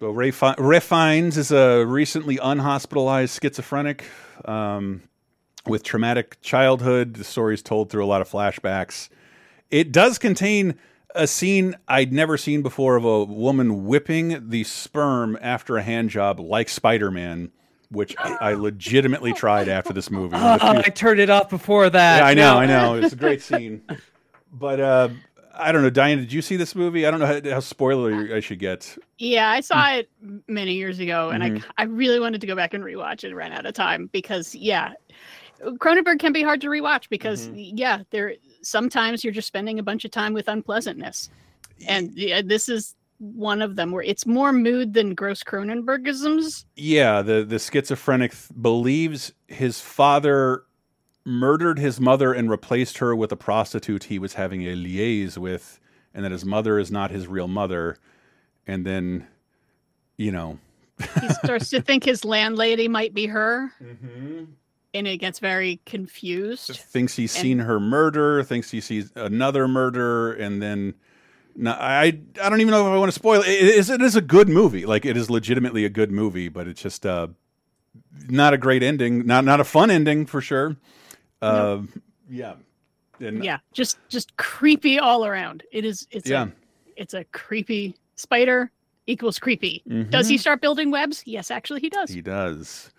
So 0.00 0.10
Ray, 0.10 0.30
Fi- 0.30 0.54
Ray 0.58 0.80
Fiennes 0.80 1.36
is 1.36 1.50
a 1.50 1.84
recently 1.84 2.38
unhospitalized 2.40 3.40
schizophrenic 3.42 4.04
um, 4.44 5.02
with 5.66 5.82
traumatic 5.82 6.40
childhood. 6.40 7.14
The 7.14 7.24
story 7.24 7.54
is 7.54 7.62
told 7.62 7.90
through 7.90 8.04
a 8.04 8.06
lot 8.06 8.20
of 8.20 8.28
flashbacks. 8.30 9.08
It 9.70 9.90
does 9.90 10.18
contain 10.18 10.76
a 11.16 11.26
scene 11.26 11.74
I'd 11.88 12.12
never 12.12 12.36
seen 12.36 12.62
before 12.62 12.94
of 12.94 13.04
a 13.04 13.24
woman 13.24 13.86
whipping 13.86 14.50
the 14.50 14.62
sperm 14.64 15.36
after 15.40 15.76
a 15.76 15.82
hand 15.82 16.10
job 16.10 16.38
like 16.38 16.68
Spider-Man, 16.68 17.50
which 17.90 18.14
I, 18.18 18.36
I 18.40 18.52
legitimately 18.54 19.32
tried 19.32 19.68
after 19.68 19.92
this 19.92 20.10
movie. 20.12 20.36
Oh, 20.40 20.58
I 20.60 20.90
turned 20.90 21.18
it 21.18 21.28
off 21.28 21.50
before 21.50 21.90
that. 21.90 22.18
yeah, 22.18 22.24
I 22.26 22.34
know, 22.34 22.56
I 22.56 22.66
know. 22.66 22.94
It's 22.94 23.12
a 23.12 23.16
great 23.16 23.42
scene. 23.42 23.82
But 24.50 24.80
uh, 24.80 25.08
I 25.58 25.72
don't 25.72 25.82
know, 25.82 25.90
Diane, 25.90 26.18
did 26.18 26.32
you 26.32 26.40
see 26.42 26.56
this 26.56 26.74
movie? 26.74 27.06
I 27.06 27.10
don't 27.10 27.20
know 27.20 27.26
how, 27.26 27.40
how 27.54 27.60
spoiler 27.60 28.34
I 28.34 28.40
should 28.40 28.58
get. 28.58 28.96
Yeah, 29.18 29.50
I 29.50 29.60
saw 29.60 29.90
it 29.90 30.08
many 30.46 30.74
years 30.74 30.98
ago, 31.00 31.30
and 31.30 31.42
Mhm. 31.42 31.64
I 31.76 31.82
I 31.82 31.84
really 31.86 32.20
wanted 32.20 32.40
to 32.40 32.46
go 32.46 32.54
back 32.54 32.74
and 32.74 32.84
rewatch 32.84 33.24
it. 33.24 33.34
Ran 33.34 33.52
out 33.52 33.66
of 33.66 33.74
time 33.74 34.08
because 34.12 34.54
yeah, 34.54 34.92
Cronenberg 35.60 36.18
can 36.20 36.32
be 36.32 36.42
hard 36.42 36.60
to 36.60 36.68
rewatch 36.68 37.08
because 37.08 37.48
yeah, 37.52 38.02
there 38.10 38.34
sometimes 38.62 39.24
you're 39.24 39.32
just 39.32 39.48
spending 39.48 39.78
a 39.78 39.82
bunch 39.82 40.04
of 40.04 40.10
time 40.10 40.32
with 40.32 40.48
unpleasantness, 40.48 41.30
and 41.88 42.12
yeah, 42.14 42.42
this 42.44 42.68
is 42.68 42.94
one 43.18 43.60
of 43.60 43.74
them 43.74 43.90
where 43.90 44.04
it's 44.04 44.26
more 44.26 44.52
mood 44.52 44.94
than 44.94 45.12
gross 45.14 45.42
Cronenbergisms. 45.42 46.64
Yeah, 46.76 47.22
the 47.22 47.44
the 47.44 47.58
schizophrenic 47.58 48.30
th- 48.30 48.62
believes 48.62 49.32
his 49.48 49.80
father 49.80 50.62
murdered 51.28 51.78
his 51.78 52.00
mother 52.00 52.32
and 52.32 52.50
replaced 52.50 52.98
her 52.98 53.14
with 53.14 53.30
a 53.30 53.36
prostitute 53.36 54.04
he 54.04 54.18
was 54.18 54.34
having 54.34 54.62
a 54.62 54.74
liaise 54.74 55.36
with, 55.38 55.78
and 56.14 56.24
that 56.24 56.32
his 56.32 56.44
mother 56.44 56.78
is 56.78 56.90
not 56.90 57.10
his 57.10 57.26
real 57.26 57.46
mother. 57.48 57.98
And 58.66 58.84
then, 58.84 59.26
you 60.16 60.32
know, 60.32 60.58
He 61.20 61.28
starts 61.28 61.70
to 61.70 61.80
think 61.80 62.04
his 62.04 62.24
landlady 62.24 62.88
might 62.88 63.14
be 63.14 63.26
her. 63.26 63.72
and 64.94 65.06
it 65.06 65.18
gets 65.18 65.38
very 65.38 65.80
confused. 65.86 66.74
thinks 66.76 67.14
he's 67.16 67.34
And- 67.36 67.42
seen 67.42 67.58
her 67.60 67.78
murder, 67.78 68.42
thinks 68.42 68.70
he 68.70 68.80
sees 68.80 69.12
another 69.14 69.68
murder, 69.68 70.32
and 70.32 70.60
then 70.62 70.94
no, 71.54 71.72
I 71.72 72.18
I 72.42 72.48
don't 72.48 72.60
even 72.60 72.70
know 72.70 72.86
if 72.88 72.92
I 72.94 72.98
want 72.98 73.10
to 73.12 73.18
spoil 73.18 73.42
it. 73.42 73.48
It 73.48 73.74
is, 73.74 73.90
it 73.90 74.00
is 74.00 74.14
a 74.16 74.20
good 74.20 74.48
movie, 74.48 74.86
like 74.86 75.04
it 75.04 75.16
is 75.16 75.28
legitimately 75.28 75.84
a 75.84 75.88
good 75.88 76.10
movie, 76.12 76.48
but 76.48 76.66
it's 76.68 76.80
just 76.80 77.04
uh, 77.04 77.28
not 78.28 78.54
a 78.54 78.58
great 78.58 78.82
ending, 78.82 79.26
not 79.26 79.44
not 79.44 79.60
a 79.60 79.64
fun 79.64 79.90
ending 79.90 80.24
for 80.24 80.40
sure. 80.40 80.76
Uh, 81.42 81.82
Yeah, 82.30 82.54
and 83.20 83.42
yeah, 83.44 83.58
just 83.72 83.98
just 84.08 84.36
creepy 84.36 84.98
all 84.98 85.24
around. 85.26 85.62
It 85.72 85.84
is. 85.84 86.06
It's 86.10 86.28
Yeah. 86.28 86.44
a 86.46 86.48
it's 86.96 87.14
a 87.14 87.24
creepy 87.24 87.94
spider 88.16 88.70
equals 89.06 89.38
creepy. 89.38 89.82
Does 90.10 90.28
he 90.28 90.36
start 90.36 90.60
building 90.60 90.90
webs? 90.90 91.22
Yes, 91.26 91.50
actually, 91.50 91.80
he 91.80 91.88
does. 91.88 92.10
he 92.10 92.20
does. 92.20 92.92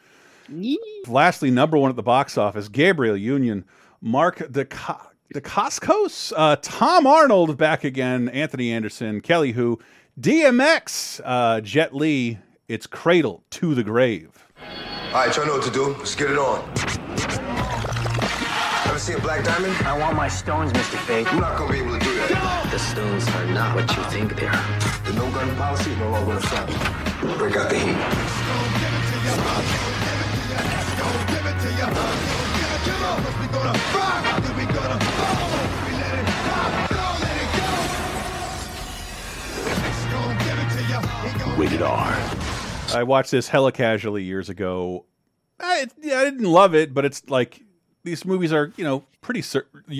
Yee. 0.50 0.80
Lastly, 1.08 1.52
number 1.52 1.78
one 1.78 1.90
at 1.92 1.96
the 1.96 2.02
box 2.04 2.38
office, 2.38 2.68
Gabrielle 2.70 3.16
Union, 3.18 3.66
Mark 4.02 4.38
the 4.50 4.66
Dacascos, 5.36 6.34
uh, 6.36 6.56
Tom 6.62 7.06
Arnold 7.06 7.56
back 7.58 7.84
again, 7.84 8.30
Anthony 8.30 8.72
Anderson, 8.72 9.22
Kelly 9.22 9.52
Hu, 9.52 9.78
DMX, 10.20 11.22
uh, 11.24 11.62
Jet 11.62 11.94
Li, 11.96 12.40
it's 12.68 12.88
Cradle 12.88 13.44
to 13.52 13.76
the 13.76 13.84
Grave. 13.84 14.32
All 15.14 15.14
right, 15.26 15.36
y'all 15.36 15.46
know 15.46 15.54
what 15.54 15.64
to 15.66 15.72
do. 15.72 15.90
Let's 15.98 16.16
get 16.16 16.32
it 16.32 16.38
on. 16.40 16.74
Ever 19.10 19.18
see 19.18 19.24
a 19.24 19.26
black 19.26 19.44
diamond? 19.44 19.76
I 19.88 19.98
want 19.98 20.16
my 20.16 20.28
stones, 20.28 20.72
Mr. 20.72 20.98
Fait. 21.06 21.24
You're 21.24 21.42
not 21.42 21.58
gonna 21.58 21.72
be 21.72 21.80
able 21.80 21.98
to 21.98 22.06
do 22.06 22.14
that. 22.16 22.70
The 22.72 22.78
stones 22.78 23.28
are 23.30 23.46
not 23.48 23.76
what 23.76 23.90
you 23.96 24.04
think 24.04 24.36
they 24.36 24.46
are. 24.46 24.80
The 25.04 25.14
no 25.14 25.32
gun 25.32 25.56
policy 25.56 25.92
is 25.92 25.98
no 25.98 26.12
longer 26.12 26.32
in 26.32 26.38
effect. 26.38 26.68
Break 27.40 27.56
out 27.56 27.70
the 27.70 27.80
heat. 27.80 27.98
Rated 41.58 41.82
R. 41.82 42.18
I 42.94 43.04
watched 43.04 43.32
this 43.32 43.48
hella 43.48 43.72
casually 43.72 44.24
years 44.24 44.50
ago. 44.50 45.06
I, 45.60 45.88
yeah, 46.00 46.20
I 46.20 46.26
didn't 46.26 46.46
love 46.46 46.74
it, 46.74 46.94
but 46.94 47.06
it's 47.06 47.28
like 47.30 47.62
these 48.04 48.26
movies 48.26 48.52
are, 48.54 48.72
you 48.78 48.84
know, 48.84 49.04
pretty 49.22 49.44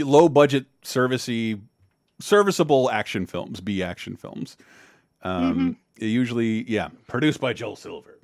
low 0.04 0.30
budget, 0.30 0.66
servicey, 0.84 1.60
serviceable 2.20 2.90
action 2.92 3.26
films, 3.26 3.60
B 3.62 3.82
action 3.84 4.16
films. 4.16 4.58
Um, 5.22 5.78
Usually, 6.02 6.64
yeah, 6.72 6.88
produced 7.08 7.42
by 7.42 7.52
Joel 7.52 7.76
Silver. 7.76 8.18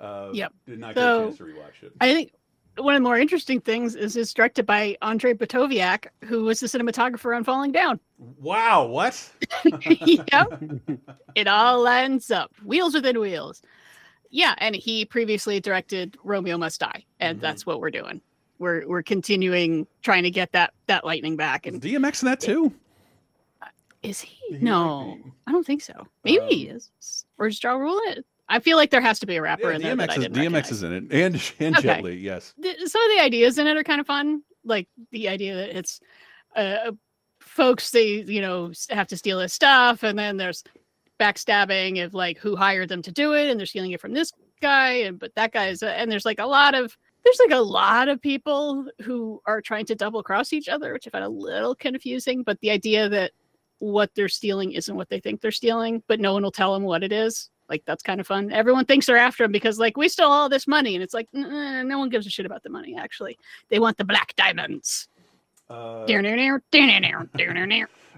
Uh, 0.00 0.30
Yep. 0.32 0.52
Did 0.66 0.78
not 0.78 0.94
get 0.94 1.00
So, 1.02 1.20
a 1.20 1.24
chance 1.26 1.36
to 1.38 1.44
rewatch 1.44 1.82
it. 1.82 1.92
I 2.00 2.14
think 2.14 2.32
one 2.78 2.94
of 2.94 3.02
the 3.02 3.06
more 3.06 3.18
interesting 3.18 3.60
things 3.60 3.94
is 3.94 4.16
it's 4.16 4.32
directed 4.32 4.64
by 4.64 4.96
Andre 5.02 5.34
Bartkowiak, 5.34 6.06
who 6.24 6.44
was 6.44 6.60
the 6.60 6.66
cinematographer 6.66 7.36
on 7.36 7.44
Falling 7.44 7.72
Down. 7.72 8.00
Wow, 8.38 8.86
what? 8.86 9.30
yep. 10.06 10.62
It 11.34 11.46
all 11.46 11.82
lines 11.82 12.30
up. 12.30 12.52
Wheels 12.64 12.94
within 12.94 13.20
wheels. 13.20 13.60
Yeah, 14.30 14.54
and 14.58 14.74
he 14.74 15.04
previously 15.04 15.60
directed 15.60 16.16
Romeo 16.24 16.56
Must 16.56 16.80
Die, 16.80 17.04
and 17.18 17.36
Mm-hmm. 17.36 17.42
that's 17.42 17.66
what 17.66 17.80
we're 17.80 17.90
doing. 17.90 18.22
We're 18.60 18.86
we're 18.86 19.02
continuing 19.02 19.86
trying 20.02 20.22
to 20.22 20.30
get 20.30 20.52
that 20.52 20.72
that 20.86 21.04
lightning 21.04 21.34
back. 21.36 21.66
And 21.66 21.80
DMX 21.82 22.22
in 22.22 22.26
that 22.28 22.38
too? 22.40 22.72
is 24.02 24.20
he? 24.20 24.56
No, 24.58 25.18
I 25.46 25.52
don't 25.52 25.66
think 25.66 25.82
so. 25.82 26.06
Maybe 26.24 26.44
he 26.46 26.68
is. 26.68 26.90
Or 27.38 27.48
is 27.48 27.62
Ja 27.62 27.72
Rule 27.72 28.00
it? 28.06 28.24
I 28.48 28.58
feel 28.58 28.76
like 28.76 28.90
there 28.90 29.00
has 29.00 29.18
to 29.20 29.26
be 29.26 29.36
a 29.36 29.42
rapper 29.42 29.70
Yeah, 29.70 29.76
in 29.76 29.82
there 29.82 29.96
that 29.96 30.10
DMX 30.10 30.12
I 30.12 30.16
is 30.16 30.26
DMX 30.28 30.36
recognize. 30.36 30.72
is 30.72 30.82
in 30.82 30.92
it, 30.92 31.04
and 31.12 31.52
and 31.58 31.76
Okay. 31.76 31.82
Jet 31.88 32.04
Li, 32.04 32.14
yes. 32.16 32.54
the, 32.58 32.74
some 32.86 33.02
of 33.02 33.10
the 33.16 33.22
ideas 33.22 33.58
in 33.58 33.66
it 33.66 33.76
are 33.76 33.84
kind 33.84 34.00
of 34.00 34.06
fun. 34.06 34.42
Like 34.64 34.88
the 35.10 35.28
idea 35.28 35.54
that 35.56 35.76
it's 35.76 36.00
uh, 36.56 36.92
folks 37.40 37.90
they 37.92 38.06
you 38.26 38.40
know 38.42 38.72
have 38.90 39.06
to 39.08 39.16
steal 39.16 39.40
his 39.40 39.52
stuff, 39.52 40.02
and 40.02 40.18
then 40.18 40.36
there's 40.36 40.64
backstabbing 41.18 42.02
of 42.04 42.14
like 42.14 42.38
who 42.38 42.56
hired 42.56 42.88
them 42.88 43.02
to 43.02 43.12
do 43.12 43.32
it, 43.34 43.48
and 43.50 43.58
they're 43.58 43.66
stealing 43.66 43.92
it 43.92 44.00
from 44.00 44.12
this 44.12 44.32
guy, 44.60 44.92
and 44.92 45.18
but 45.18 45.34
that 45.34 45.52
guy's 45.52 45.82
uh, 45.82 45.86
and 45.96 46.10
there's 46.10 46.24
like 46.24 46.40
a 46.40 46.46
lot 46.46 46.74
of 46.74 46.96
there's 47.24 47.40
like 47.40 47.56
a 47.56 47.62
lot 47.62 48.08
of 48.08 48.20
people 48.20 48.86
who 49.02 49.40
are 49.46 49.60
trying 49.60 49.86
to 49.86 49.94
double 49.94 50.22
cross 50.22 50.52
each 50.52 50.68
other, 50.68 50.92
which 50.92 51.06
I 51.06 51.10
find 51.10 51.24
a 51.24 51.28
little 51.28 51.74
confusing. 51.74 52.42
But 52.42 52.58
the 52.60 52.70
idea 52.70 53.08
that 53.08 53.32
what 53.78 54.10
they're 54.14 54.28
stealing 54.28 54.72
isn't 54.72 54.94
what 54.94 55.08
they 55.08 55.20
think 55.20 55.40
they're 55.40 55.50
stealing, 55.50 56.02
but 56.06 56.20
no 56.20 56.32
one 56.32 56.42
will 56.42 56.50
tell 56.50 56.72
them 56.74 56.82
what 56.82 57.02
it 57.02 57.12
is. 57.12 57.50
Like 57.68 57.82
that's 57.86 58.02
kind 58.02 58.20
of 58.20 58.26
fun. 58.26 58.50
Everyone 58.50 58.84
thinks 58.84 59.06
they're 59.06 59.16
after 59.16 59.44
him 59.44 59.52
because 59.52 59.78
like 59.78 59.96
we 59.96 60.08
stole 60.08 60.32
all 60.32 60.48
this 60.48 60.66
money, 60.66 60.94
and 60.96 61.04
it's 61.04 61.14
like 61.14 61.28
"N- 61.34 61.44
n- 61.44 61.88
no 61.88 61.98
one 61.98 62.08
gives 62.08 62.26
a 62.26 62.30
shit 62.30 62.46
about 62.46 62.62
the 62.62 62.70
money. 62.70 62.96
Actually, 62.98 63.38
they 63.68 63.78
want 63.78 63.96
the 63.96 64.04
black 64.04 64.34
diamonds. 64.36 65.08
Uh, 65.68 66.04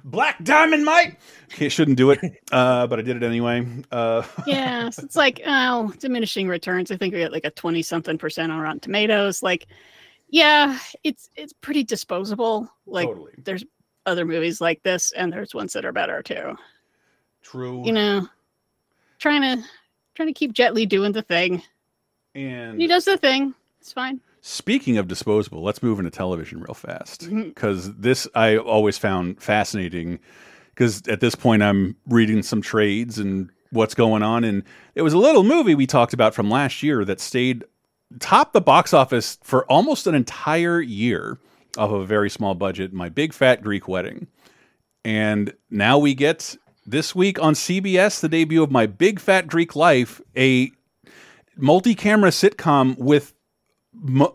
Black 0.05 0.43
Diamond, 0.43 0.85
Mike. 0.85 1.19
Okay, 1.53 1.69
shouldn't 1.69 1.97
do 1.97 2.11
it, 2.11 2.21
uh, 2.53 2.87
but 2.87 2.99
I 2.99 3.03
did 3.03 3.17
it 3.17 3.23
anyway. 3.23 3.67
Uh, 3.91 4.23
yeah, 4.47 4.91
so 4.91 5.03
it's 5.03 5.17
like 5.17 5.41
oh, 5.47 5.93
diminishing 5.99 6.49
returns. 6.49 6.91
I 6.91 6.97
think 6.97 7.15
we 7.15 7.21
got 7.21 7.33
like 7.33 7.45
a 7.45 7.51
twenty 7.51 7.83
something 7.83 8.19
percent 8.19 8.51
on 8.51 8.61
Rotten 8.61 8.81
Tomatoes. 8.81 9.43
Like, 9.43 9.67
yeah, 10.29 10.79
it's 11.05 11.31
it's 11.37 11.53
pretty 11.53 11.85
disposable. 11.85 12.71
Like, 12.87 13.09
Totally. 13.09 13.33
there's 13.45 13.65
other 14.07 14.25
movies 14.25 14.61
like 14.61 14.83
this, 14.83 15.13
and 15.13 15.33
there's 15.33 15.55
ones 15.55 15.73
that 15.75 15.85
are 15.85 15.93
better 15.93 16.23
too. 16.23 16.57
True. 17.43 17.85
You 17.85 17.93
know, 17.93 18.29
trying 19.19 19.43
to 19.43 19.65
trying 20.15 20.29
to 20.29 20.35
keep 20.35 20.53
Jet 20.53 20.75
Li 20.75 20.87
doing 20.87 21.13
the 21.13 21.23
thing. 21.23 21.63
and 22.35 22.81
He 22.81 22.87
does 22.87 23.05
the 23.05 23.17
thing. 23.17 23.55
It's 23.81 23.93
fine. 23.93 24.21
Speaking 24.45 24.99
of 24.99 25.07
disposable, 25.07 25.63
let's 25.63 25.85
move 25.85 26.01
into 26.01 26.11
television 26.11 26.61
real 26.61 26.75
fast 26.75 27.23
mm-hmm. 27.23 27.45
because 27.45 27.95
this 27.95 28.27
I 28.35 28.57
always 28.57 28.99
found 28.99 29.41
fascinating. 29.41 30.19
Because 30.75 31.01
at 31.07 31.21
this 31.21 31.37
point, 31.37 31.63
I'm 31.63 31.95
reading 32.09 32.43
some 32.43 32.61
trades 32.61 33.19
and 33.19 33.51
what's 33.71 33.95
going 33.95 34.25
on, 34.25 34.43
and 34.43 34.65
it 34.97 35.03
was 35.03 35.13
a 35.13 35.19
little 35.19 35.45
movie 35.45 35.77
we 35.77 35.87
talked 35.87 36.13
about 36.13 36.35
from 36.35 36.51
last 36.51 36.83
year 36.83 37.05
that 37.05 37.21
stayed 37.21 37.63
top 38.19 38.53
the 38.53 38.61
box 38.61 38.93
office 38.93 39.39
for 39.45 39.65
almost 39.71 40.09
an 40.09 40.15
entire 40.17 40.81
year 40.81 41.39
off 41.79 41.91
of 41.91 42.01
a 42.01 42.07
very 42.07 42.29
small 42.29 42.57
budget. 42.57 42.93
My 42.93 43.09
Big 43.09 43.33
Fat 43.33 43.63
Greek 43.63 43.87
Wedding, 43.87 44.27
and 45.05 45.55
now 45.71 45.99
we 45.99 46.15
get 46.15 46.57
this 46.85 47.15
week 47.15 47.41
on 47.41 47.55
CBS 47.55 48.19
the 48.19 48.29
debut 48.29 48.63
of 48.63 48.73
My 48.73 48.87
Big 48.87 49.21
Fat 49.21 49.47
Greek 49.47 49.77
Life, 49.77 50.21
a 50.37 50.73
multi-camera 51.57 52.31
sitcom 52.31 52.99
with 52.99 53.35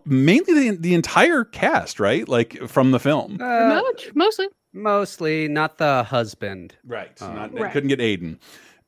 mainly 0.05 0.69
the, 0.71 0.77
the 0.77 0.93
entire 0.93 1.43
cast, 1.43 1.99
right? 1.99 2.27
Like 2.27 2.67
from 2.67 2.91
the 2.91 2.99
film. 2.99 3.41
Uh, 3.41 3.81
Much, 3.81 4.11
mostly. 4.15 4.47
Mostly, 4.73 5.47
not 5.47 5.77
the 5.77 6.03
husband. 6.03 6.75
Right. 6.85 7.19
Uh, 7.21 7.33
Not, 7.33 7.53
Right. 7.53 7.71
Couldn't 7.71 7.89
get 7.89 7.99
Aiden, 7.99 8.37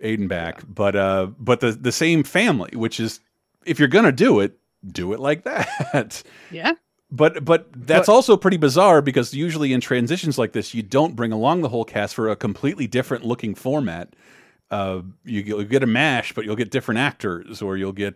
Aiden 0.03 0.27
back, 0.27 0.61
but 0.67 0.95
uh, 0.95 1.27
but 1.39 1.61
the 1.61 1.71
the 1.71 1.91
same 1.91 2.23
family, 2.23 2.71
which 2.75 2.99
is 2.99 3.21
if 3.65 3.79
you're 3.79 3.87
gonna 3.87 4.11
do 4.11 4.39
it, 4.39 4.57
do 4.85 5.13
it 5.13 5.19
like 5.19 5.43
that. 5.43 6.23
Yeah. 6.51 6.73
But 7.11 7.43
but 7.43 7.69
that's 7.73 8.07
also 8.07 8.37
pretty 8.37 8.57
bizarre 8.57 9.01
because 9.01 9.33
usually 9.33 9.73
in 9.73 9.81
transitions 9.81 10.37
like 10.37 10.51
this, 10.51 10.75
you 10.75 10.83
don't 10.83 11.15
bring 11.15 11.31
along 11.31 11.61
the 11.61 11.69
whole 11.69 11.83
cast 11.85 12.13
for 12.13 12.29
a 12.29 12.35
completely 12.35 12.85
different 12.85 13.25
looking 13.25 13.55
format. 13.55 14.15
Uh, 14.69 15.01
you, 15.25 15.41
you'll 15.41 15.63
get 15.63 15.81
a 15.81 15.87
mash, 15.87 16.33
but 16.33 16.45
you'll 16.45 16.55
get 16.55 16.69
different 16.69 16.99
actors, 16.99 17.63
or 17.63 17.77
you'll 17.77 17.91
get 17.93 18.13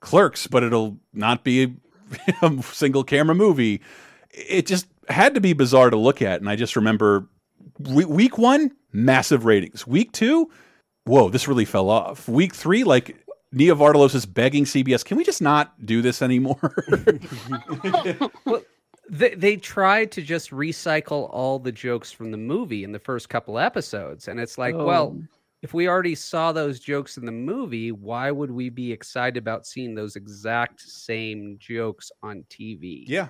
clerks, 0.00 0.46
but 0.46 0.62
it'll 0.62 0.98
not 1.14 1.42
be 1.42 1.62
a 1.64 1.74
single 2.62 3.04
camera 3.04 3.34
movie. 3.34 3.80
It 4.30 4.66
just 4.66 4.86
had 5.08 5.34
to 5.34 5.40
be 5.40 5.52
bizarre 5.52 5.90
to 5.90 5.96
look 5.96 6.22
at, 6.22 6.40
and 6.40 6.48
I 6.48 6.56
just 6.56 6.76
remember 6.76 7.28
week 7.78 8.38
one, 8.38 8.72
massive 8.92 9.44
ratings. 9.44 9.86
Week 9.86 10.12
two, 10.12 10.50
whoa, 11.04 11.28
this 11.28 11.46
really 11.48 11.64
fell 11.64 11.88
off. 11.90 12.28
Week 12.28 12.54
three, 12.54 12.84
like 12.84 13.16
Nia 13.52 13.74
Vardalos 13.74 14.14
is 14.14 14.26
begging 14.26 14.64
CBS, 14.64 15.04
can 15.04 15.16
we 15.16 15.24
just 15.24 15.42
not 15.42 15.84
do 15.86 16.02
this 16.02 16.22
anymore? 16.22 16.74
They, 19.10 19.34
they 19.34 19.56
tried 19.56 20.12
to 20.12 20.22
just 20.22 20.50
recycle 20.50 21.28
all 21.30 21.58
the 21.58 21.72
jokes 21.72 22.10
from 22.10 22.30
the 22.30 22.38
movie 22.38 22.84
in 22.84 22.92
the 22.92 22.98
first 22.98 23.28
couple 23.28 23.58
episodes. 23.58 24.28
And 24.28 24.40
it's 24.40 24.56
like, 24.56 24.74
well, 24.74 25.14
Oh. 25.14 25.22
If 25.64 25.72
we 25.72 25.88
already 25.88 26.14
saw 26.14 26.52
those 26.52 26.78
jokes 26.78 27.16
in 27.16 27.24
the 27.24 27.32
movie, 27.32 27.90
why 27.90 28.30
would 28.30 28.50
we 28.50 28.68
be 28.68 28.92
excited 28.92 29.38
about 29.38 29.66
seeing 29.66 29.94
those 29.94 30.14
exact 30.14 30.82
same 30.82 31.56
jokes 31.58 32.12
on 32.22 32.44
TV? 32.50 33.04
Yeah. 33.06 33.28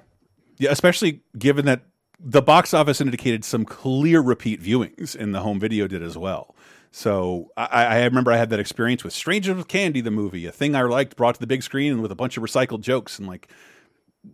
Yeah, 0.59 0.73
especially 0.73 1.20
given 1.39 1.65
that 1.66 1.82
the 2.19 2.43
box 2.43 2.74
office 2.74 3.01
indicated 3.01 3.44
some 3.44 3.65
clear 3.65 4.20
repeat 4.20 4.61
viewings, 4.61 5.15
and 5.15 5.32
the 5.32 5.43
home 5.43 5.61
video 5.61 5.86
did 5.86 6.02
as 6.02 6.19
well. 6.19 6.56
So 6.90 7.52
I, 7.56 7.85
I 7.85 8.05
remember 8.05 8.32
I 8.32 8.36
had 8.36 8.51
that 8.51 8.59
experience 8.59 9.05
with 9.05 9.12
Strangers 9.12 9.56
with 9.56 9.69
Candy, 9.69 10.01
the 10.01 10.11
movie, 10.11 10.44
a 10.47 10.52
thing 10.52 10.74
I 10.74 10.82
liked 10.82 11.15
brought 11.15 11.36
to 11.36 11.40
the 11.40 11.47
big 11.47 11.62
screen 11.62 11.93
and 11.93 12.02
with 12.02 12.11
a 12.11 12.16
bunch 12.16 12.36
of 12.36 12.43
recycled 12.43 12.81
jokes. 12.81 13.16
And 13.16 13.28
like, 13.28 13.48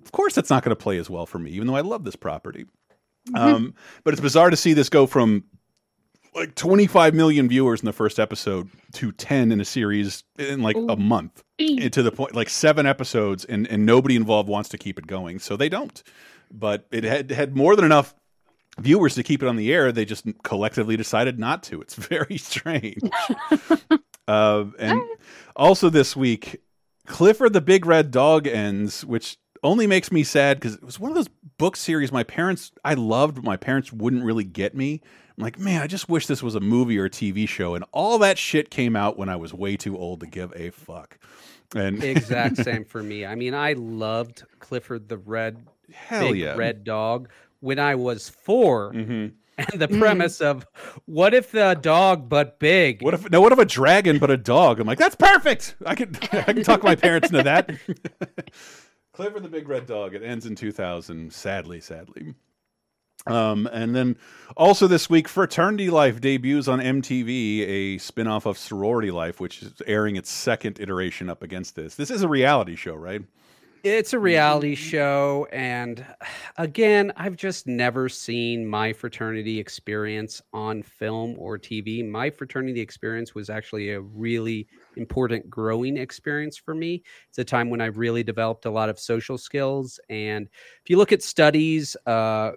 of 0.03 0.11
course, 0.13 0.35
that's 0.35 0.49
not 0.49 0.63
going 0.63 0.75
to 0.75 0.83
play 0.83 0.97
as 0.97 1.11
well 1.11 1.27
for 1.27 1.39
me, 1.39 1.51
even 1.51 1.67
though 1.67 1.77
I 1.77 1.83
love 1.83 2.05
this 2.05 2.17
property. 2.17 2.65
Um, 3.35 3.75
but 4.05 4.15
it's 4.15 4.23
bizarre 4.23 4.49
to 4.49 4.57
see 4.57 4.73
this 4.73 4.89
go 4.89 5.07
from 5.07 5.45
like 6.35 6.55
25 6.55 7.15
million 7.15 7.49
viewers 7.49 7.81
in 7.81 7.87
the 7.87 7.93
first 7.93 8.19
episode 8.21 8.71
to 8.93 9.13
10 9.13 9.53
in 9.53 9.61
a 9.61 9.65
series 9.65 10.25
in 10.39 10.63
like 10.63 10.77
a 10.77 10.97
month. 10.97 11.43
And 11.59 11.93
to 11.93 12.03
the 12.03 12.13
point 12.13 12.35
like 12.35 12.49
seven 12.49 12.87
episodes 12.87 13.45
and, 13.45 13.67
and 13.69 13.85
nobody 13.85 14.17
involved 14.17 14.49
wants 14.49 14.69
to 14.71 14.79
keep 14.79 14.99
it 14.99 15.07
going 15.07 15.39
so 15.39 15.57
they 15.57 15.69
don't. 15.69 16.03
But 16.51 16.87
it 16.91 17.05
had 17.05 17.31
had 17.31 17.57
more 17.57 17.77
than 17.77 17.85
enough 17.85 18.15
viewers 18.79 19.15
to 19.17 19.23
keep 19.23 19.43
it 19.43 19.49
on 19.49 19.57
the 19.57 19.73
air 19.73 19.93
they 19.93 20.05
just 20.05 20.25
collectively 20.43 20.97
decided 20.97 21.39
not 21.39 21.63
to. 21.65 21.81
It's 21.81 21.95
very 21.97 22.39
strange. 22.39 23.03
Uh, 24.29 24.67
and 24.79 25.03
also 25.57 25.91
this 25.91 26.15
week 26.15 26.63
clifford 27.07 27.53
the 27.53 27.61
big 27.61 27.85
red 27.85 28.13
dog 28.13 28.47
ends 28.47 29.05
which 29.05 29.39
only 29.63 29.87
makes 29.87 30.11
me 30.13 30.23
sad 30.23 30.59
because 30.59 30.75
it 30.75 30.85
was 30.85 30.99
one 30.99 31.11
of 31.11 31.15
those 31.15 31.29
book 31.59 31.77
series 31.77 32.13
my 32.13 32.23
parents 32.23 32.73
I 32.85 32.95
loved, 32.95 33.37
but 33.37 33.45
my 33.45 33.57
parents 33.57 33.93
wouldn't 33.93 34.25
really 34.25 34.45
get 34.45 34.75
me. 34.75 35.01
I'm 35.41 35.45
like, 35.45 35.59
man, 35.59 35.81
I 35.81 35.87
just 35.87 36.07
wish 36.11 36.27
this 36.27 36.43
was 36.43 36.55
a 36.55 36.61
movie 36.61 36.99
or 36.99 37.07
a 37.07 37.11
TV 37.11 37.49
show, 37.49 37.75
and 37.75 37.83
all 37.93 38.19
that 38.19 38.37
shit 38.37 38.69
came 38.71 38.95
out 38.95 39.17
when 39.17 39.31
I 39.31 39.37
was 39.37 39.55
way 39.55 39.75
too 39.75 39.97
old 39.97 40.21
to 40.21 40.27
give 40.27 40.53
a 40.55 40.69
fuck. 40.69 41.19
And 41.75 42.05
exact 42.05 42.57
same 42.65 42.85
for 42.85 43.03
me. 43.03 43.25
I 43.25 43.37
mean, 43.37 43.55
I 43.55 43.73
loved 43.73 44.43
Clifford 44.59 45.09
the 45.09 45.17
Red 45.17 45.67
Hell 45.91 46.29
Big 46.33 46.41
yeah. 46.41 46.57
Red 46.57 46.85
Dog 46.85 47.31
when 47.61 47.79
I 47.79 47.95
was 47.95 48.29
4 48.29 48.93
Mhm. 48.93 49.33
And 49.57 49.81
the 49.81 49.89
premise 49.89 50.43
of 50.43 50.67
what 51.07 51.33
if 51.33 51.53
the 51.53 51.75
dog 51.81 52.29
but 52.29 52.59
big? 52.59 53.03
What 53.03 53.15
if 53.15 53.31
no? 53.31 53.41
What 53.41 53.53
if 53.53 53.59
a 53.59 53.65
dragon 53.65 54.19
but 54.19 54.31
a 54.31 54.37
dog? 54.37 54.79
I'm 54.79 54.87
like, 54.87 54.99
that's 54.99 55.17
perfect. 55.17 55.75
I 55.87 55.95
can 55.95 56.15
I 56.33 56.53
can 56.53 56.63
talk 56.65 56.83
my 56.83 56.97
parents 56.97 57.31
into 57.31 57.43
that. 57.45 57.71
Clifford 59.13 59.43
the 59.43 59.49
Big 59.49 59.69
Red 59.69 59.87
Dog. 59.87 60.15
It 60.15 60.23
ends 60.23 60.45
in 60.47 60.55
2000. 60.55 61.33
Sadly, 61.33 61.81
sadly. 61.81 62.35
Um, 63.27 63.69
and 63.73 63.95
then 63.95 64.17
also 64.57 64.87
this 64.87 65.11
week, 65.11 65.29
Fraternity 65.29 65.91
Life 65.91 66.21
debuts 66.21 66.69
on 66.69 66.81
MTV, 66.81 67.61
a 67.61 67.99
spin-off 67.99 68.47
of 68.47 68.57
Sorority 68.59 69.11
Life, 69.11 69.41
which 69.41 69.63
is 69.63 69.73
airing 69.87 70.17
its 70.17 70.31
second 70.31 70.81
iteration 70.81 71.29
up 71.29 71.43
against 71.43 71.77
this. 71.77 71.95
This 71.95 72.11
is 72.11 72.23
a 72.23 72.29
reality 72.29 72.77
show, 72.77 72.95
right? 72.95 73.23
It's 73.83 74.13
a 74.13 74.19
reality 74.19 74.75
show. 74.75 75.49
And 75.53 76.05
again, 76.59 77.15
I've 77.17 77.37
just 77.37 77.67
never 77.67 78.11
seen 78.11 78.67
my 78.67 78.93
fraternity 78.93 79.59
experience 79.59 80.43
on 80.53 80.83
film 80.83 81.35
or 81.39 81.59
TV. 81.59 82.07
My 82.07 82.29
fraternity 82.29 82.81
experience 82.81 83.35
was 83.35 83.49
actually 83.49 83.93
a 83.93 84.01
really 84.03 84.69
important 84.97 85.49
growing 85.49 85.97
experience 85.97 86.59
for 86.59 86.75
me. 86.75 87.03
It's 87.31 87.39
a 87.39 87.45
time 87.45 87.71
when 87.71 87.81
I 87.81 87.87
really 87.87 88.23
developed 88.23 88.67
a 88.67 88.71
lot 88.71 88.91
of 88.91 88.99
social 88.99 89.39
skills. 89.39 89.99
And 90.11 90.47
if 90.83 90.91
you 90.91 90.99
look 90.99 91.13
at 91.13 91.23
studies, 91.23 91.97
uh, 92.05 92.53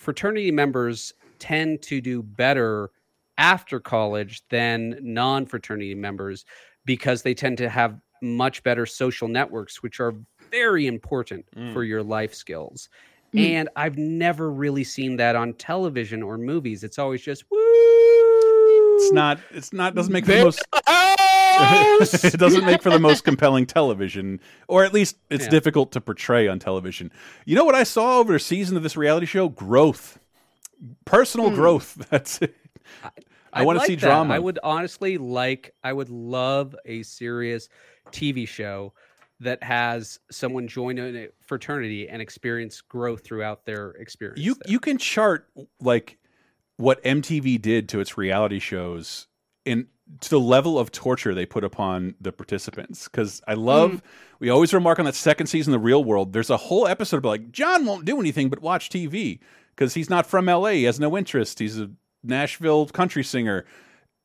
fraternity 0.00 0.50
members 0.50 1.12
tend 1.38 1.82
to 1.82 2.00
do 2.00 2.22
better 2.22 2.90
after 3.38 3.78
college 3.78 4.42
than 4.48 4.98
non 5.00 5.46
fraternity 5.46 5.94
members 5.94 6.44
because 6.86 7.22
they 7.22 7.34
tend 7.34 7.58
to 7.58 7.68
have 7.68 8.00
much 8.22 8.62
better 8.62 8.86
social 8.86 9.28
networks, 9.28 9.82
which 9.82 10.00
are 10.00 10.14
very 10.50 10.86
important 10.86 11.44
for 11.72 11.84
your 11.84 12.02
life 12.02 12.34
skills. 12.34 12.88
Mm. 13.34 13.50
And 13.50 13.68
I've 13.76 13.96
never 13.96 14.50
really 14.50 14.84
seen 14.84 15.16
that 15.16 15.36
on 15.36 15.52
television 15.54 16.22
or 16.22 16.36
movies. 16.36 16.82
It's 16.82 16.98
always 16.98 17.22
just 17.22 17.44
woo. 17.50 17.58
It's 17.58 19.12
not. 19.12 19.38
It's 19.50 19.72
not. 19.72 19.94
Doesn't 19.94 20.12
make 20.12 20.24
for 20.24 20.32
the 20.32 20.44
most. 20.44 20.62
it 22.34 22.38
doesn't 22.38 22.64
make 22.64 22.82
for 22.82 22.90
the 22.90 22.98
most 22.98 23.24
compelling 23.24 23.66
television, 23.66 24.40
or 24.68 24.84
at 24.84 24.92
least 24.92 25.16
it's 25.30 25.44
Yeah. 25.44 25.50
difficult 25.50 25.92
to 25.92 26.00
portray 26.00 26.48
on 26.48 26.58
television. 26.58 27.10
You 27.44 27.56
know 27.56 27.64
what 27.64 27.74
I 27.74 27.82
saw 27.84 28.18
over 28.18 28.34
a 28.34 28.40
season 28.40 28.76
of 28.76 28.82
this 28.82 28.96
reality 28.96 29.26
show? 29.26 29.48
Growth, 29.48 30.18
personal 31.04 31.50
Hmm. 31.50 31.54
growth. 31.56 31.94
That's 32.10 32.40
it. 32.42 32.54
I 33.04 33.10
I'd 33.52 33.66
want 33.66 33.76
to 33.76 33.80
like 33.80 33.86
see 33.88 33.94
that. 33.96 34.00
drama. 34.06 34.34
I 34.34 34.38
would 34.38 34.58
honestly 34.62 35.18
like. 35.18 35.74
I 35.82 35.92
would 35.92 36.08
love 36.08 36.74
a 36.84 37.02
serious 37.02 37.68
TV 38.12 38.46
show 38.46 38.92
that 39.40 39.62
has 39.62 40.20
someone 40.30 40.68
join 40.68 40.98
a 40.98 41.28
fraternity 41.40 42.08
and 42.08 42.20
experience 42.20 42.80
growth 42.82 43.24
throughout 43.24 43.64
their 43.64 43.90
experience. 43.92 44.38
you 44.40 44.54
you 44.66 44.78
can 44.78 44.98
chart 44.98 45.48
like 45.80 46.18
what 46.76 47.02
MTV 47.04 47.60
did 47.60 47.88
to 47.90 48.00
its 48.00 48.16
reality 48.18 48.58
shows 48.58 49.26
in 49.64 49.86
to 50.20 50.30
the 50.30 50.40
level 50.40 50.78
of 50.78 50.90
torture 50.90 51.34
they 51.34 51.46
put 51.46 51.64
upon 51.64 52.14
the 52.20 52.32
participants. 52.32 53.04
Because 53.04 53.40
I 53.46 53.54
love 53.54 53.92
mm. 53.92 54.00
we 54.38 54.50
always 54.50 54.74
remark 54.74 54.98
on 54.98 55.04
that 55.04 55.14
second 55.14 55.46
season 55.46 55.72
of 55.74 55.80
the 55.80 55.84
real 55.84 56.02
world. 56.04 56.32
There's 56.32 56.50
a 56.50 56.56
whole 56.56 56.86
episode 56.86 57.18
about 57.18 57.30
like 57.30 57.52
John 57.52 57.86
won't 57.86 58.04
do 58.04 58.20
anything 58.20 58.48
but 58.48 58.60
watch 58.60 58.90
TV 58.90 59.38
because 59.74 59.94
he's 59.94 60.10
not 60.10 60.26
from 60.26 60.46
LA 60.46 60.70
he 60.70 60.84
has 60.84 61.00
no 61.00 61.16
interest 61.16 61.58
he's 61.58 61.78
a 61.78 61.90
Nashville 62.22 62.86
country 62.86 63.24
singer. 63.24 63.64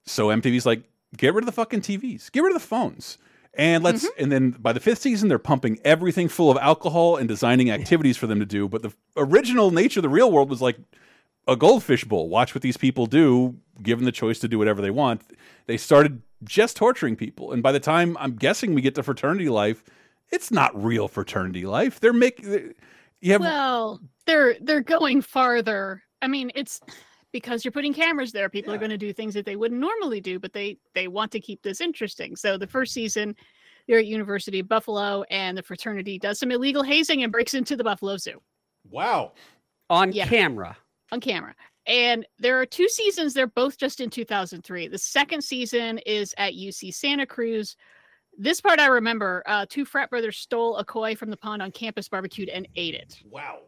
So 0.05 0.27
MTV's 0.27 0.65
like 0.65 0.83
get 1.15 1.33
rid 1.33 1.43
of 1.43 1.47
the 1.47 1.51
fucking 1.51 1.81
TVs 1.81 2.31
get 2.31 2.41
rid 2.41 2.55
of 2.55 2.61
the 2.61 2.67
phones 2.67 3.17
and 3.53 3.83
let's 3.83 4.03
mm-hmm. 4.03 4.23
and 4.23 4.31
then 4.31 4.51
by 4.51 4.73
the 4.73 4.79
fifth 4.79 4.99
season 4.99 5.29
they're 5.29 5.39
pumping 5.39 5.79
everything 5.85 6.27
full 6.27 6.51
of 6.51 6.57
alcohol 6.57 7.15
and 7.15 7.27
designing 7.27 7.71
activities 7.71 8.17
for 8.17 8.27
them 8.27 8.39
to 8.39 8.45
do 8.45 8.67
but 8.67 8.81
the 8.81 8.93
original 9.15 9.71
nature 9.71 9.99
of 9.99 10.03
the 10.03 10.09
real 10.09 10.31
world 10.31 10.49
was 10.49 10.61
like 10.61 10.77
a 11.47 11.55
goldfish 11.55 12.03
bowl. 12.03 12.29
Watch 12.29 12.55
what 12.55 12.61
these 12.61 12.77
people 12.77 13.05
do, 13.05 13.55
given 13.81 14.05
the 14.05 14.11
choice 14.11 14.39
to 14.39 14.47
do 14.47 14.57
whatever 14.57 14.81
they 14.81 14.91
want. 14.91 15.21
They 15.67 15.77
started 15.77 16.21
just 16.43 16.75
torturing 16.77 17.15
people. 17.15 17.51
And 17.51 17.61
by 17.63 17.71
the 17.71 17.79
time 17.79 18.17
I'm 18.19 18.35
guessing 18.35 18.73
we 18.73 18.81
get 18.81 18.95
to 18.95 19.03
fraternity 19.03 19.49
life, 19.49 19.83
it's 20.31 20.51
not 20.51 20.71
real 20.81 21.07
fraternity 21.07 21.65
life. 21.65 21.99
They're 21.99 22.13
making 22.13 22.73
you 23.21 23.31
have 23.31 23.41
Well, 23.41 24.01
they're 24.25 24.55
they're 24.61 24.81
going 24.81 25.21
farther. 25.21 26.03
I 26.21 26.27
mean, 26.27 26.51
it's 26.55 26.79
because 27.31 27.65
you're 27.65 27.71
putting 27.71 27.93
cameras 27.93 28.31
there. 28.31 28.49
People 28.49 28.73
are 28.73 28.77
going 28.77 28.91
to 28.91 28.97
do 28.97 29.13
things 29.13 29.33
that 29.33 29.45
they 29.45 29.55
wouldn't 29.55 29.79
normally 29.79 30.21
do, 30.21 30.39
but 30.39 30.53
they 30.53 30.77
they 30.93 31.07
want 31.07 31.31
to 31.33 31.39
keep 31.39 31.61
this 31.61 31.81
interesting. 31.81 32.35
So 32.35 32.57
the 32.57 32.67
first 32.67 32.93
season, 32.93 33.35
they're 33.87 33.99
at 33.99 34.05
University 34.07 34.59
of 34.59 34.67
Buffalo, 34.67 35.23
and 35.29 35.57
the 35.57 35.63
fraternity 35.63 36.17
does 36.17 36.39
some 36.39 36.51
illegal 36.51 36.83
hazing 36.83 37.23
and 37.23 37.31
breaks 37.31 37.53
into 37.53 37.75
the 37.75 37.83
Buffalo 37.83 38.17
Zoo 38.17 38.41
wow. 38.89 39.33
on 39.89 40.11
Yeah. 40.11 40.27
camera. 40.27 40.77
On 41.11 41.19
camera. 41.19 41.55
And 41.87 42.25
there 42.39 42.59
are 42.59 42.65
two 42.65 42.89
seasons. 42.89 43.33
They're 43.33 43.47
both 43.47 43.77
just 43.77 43.99
in 43.99 44.09
2003. 44.09 44.87
The 44.87 44.97
second 44.97 45.43
season 45.43 45.99
is 45.99 46.33
at 46.37 46.53
UC 46.53 46.93
Santa 46.93 47.25
Cruz. 47.25 47.75
This 48.37 48.59
part 48.59 48.79
I 48.79 48.87
remember. 48.87 49.43
Uh, 49.45 49.65
two 49.69 49.85
frat 49.85 50.09
brothers 50.09 50.37
stole 50.37 50.77
a 50.77 50.83
koi 50.85 51.15
from 51.15 51.29
the 51.29 51.37
pond 51.37 51.61
on 51.61 51.71
campus, 51.71 52.09
barbecued, 52.09 52.49
and 52.49 52.67
ate 52.75 52.95
it. 52.95 53.19
Wow. 53.23 53.59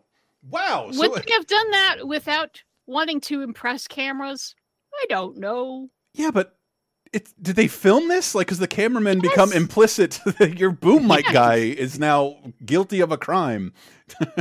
Wow. 0.50 0.90
Would 0.92 1.14
they 1.14 1.34
have 1.34 1.48
done 1.48 1.72
that 1.72 2.08
without 2.08 2.62
wanting 2.86 3.22
to 3.22 3.42
impress 3.44 3.88
cameras? 3.88 4.56
I 4.94 5.06
don't 5.10 5.38
know. 5.38 5.90
yeah, 6.14 6.32
but 6.32 6.57
it, 7.18 7.30
did 7.42 7.56
they 7.56 7.68
film 7.68 8.08
this? 8.08 8.34
Like, 8.34 8.48
because 8.48 8.60
the 8.60 8.68
cameramen 8.68 9.20
become 9.20 9.52
implicit 9.54 10.20
that 10.40 10.58
your 10.58 10.72
boom 10.72 11.08
mic 11.08 11.26
Yeah. 11.26 11.34
guy 11.34 11.56
is 11.56 12.00
now 12.00 12.38
guilty 12.66 13.00
of 13.02 13.12
a 13.12 13.18
crime. 13.18 13.74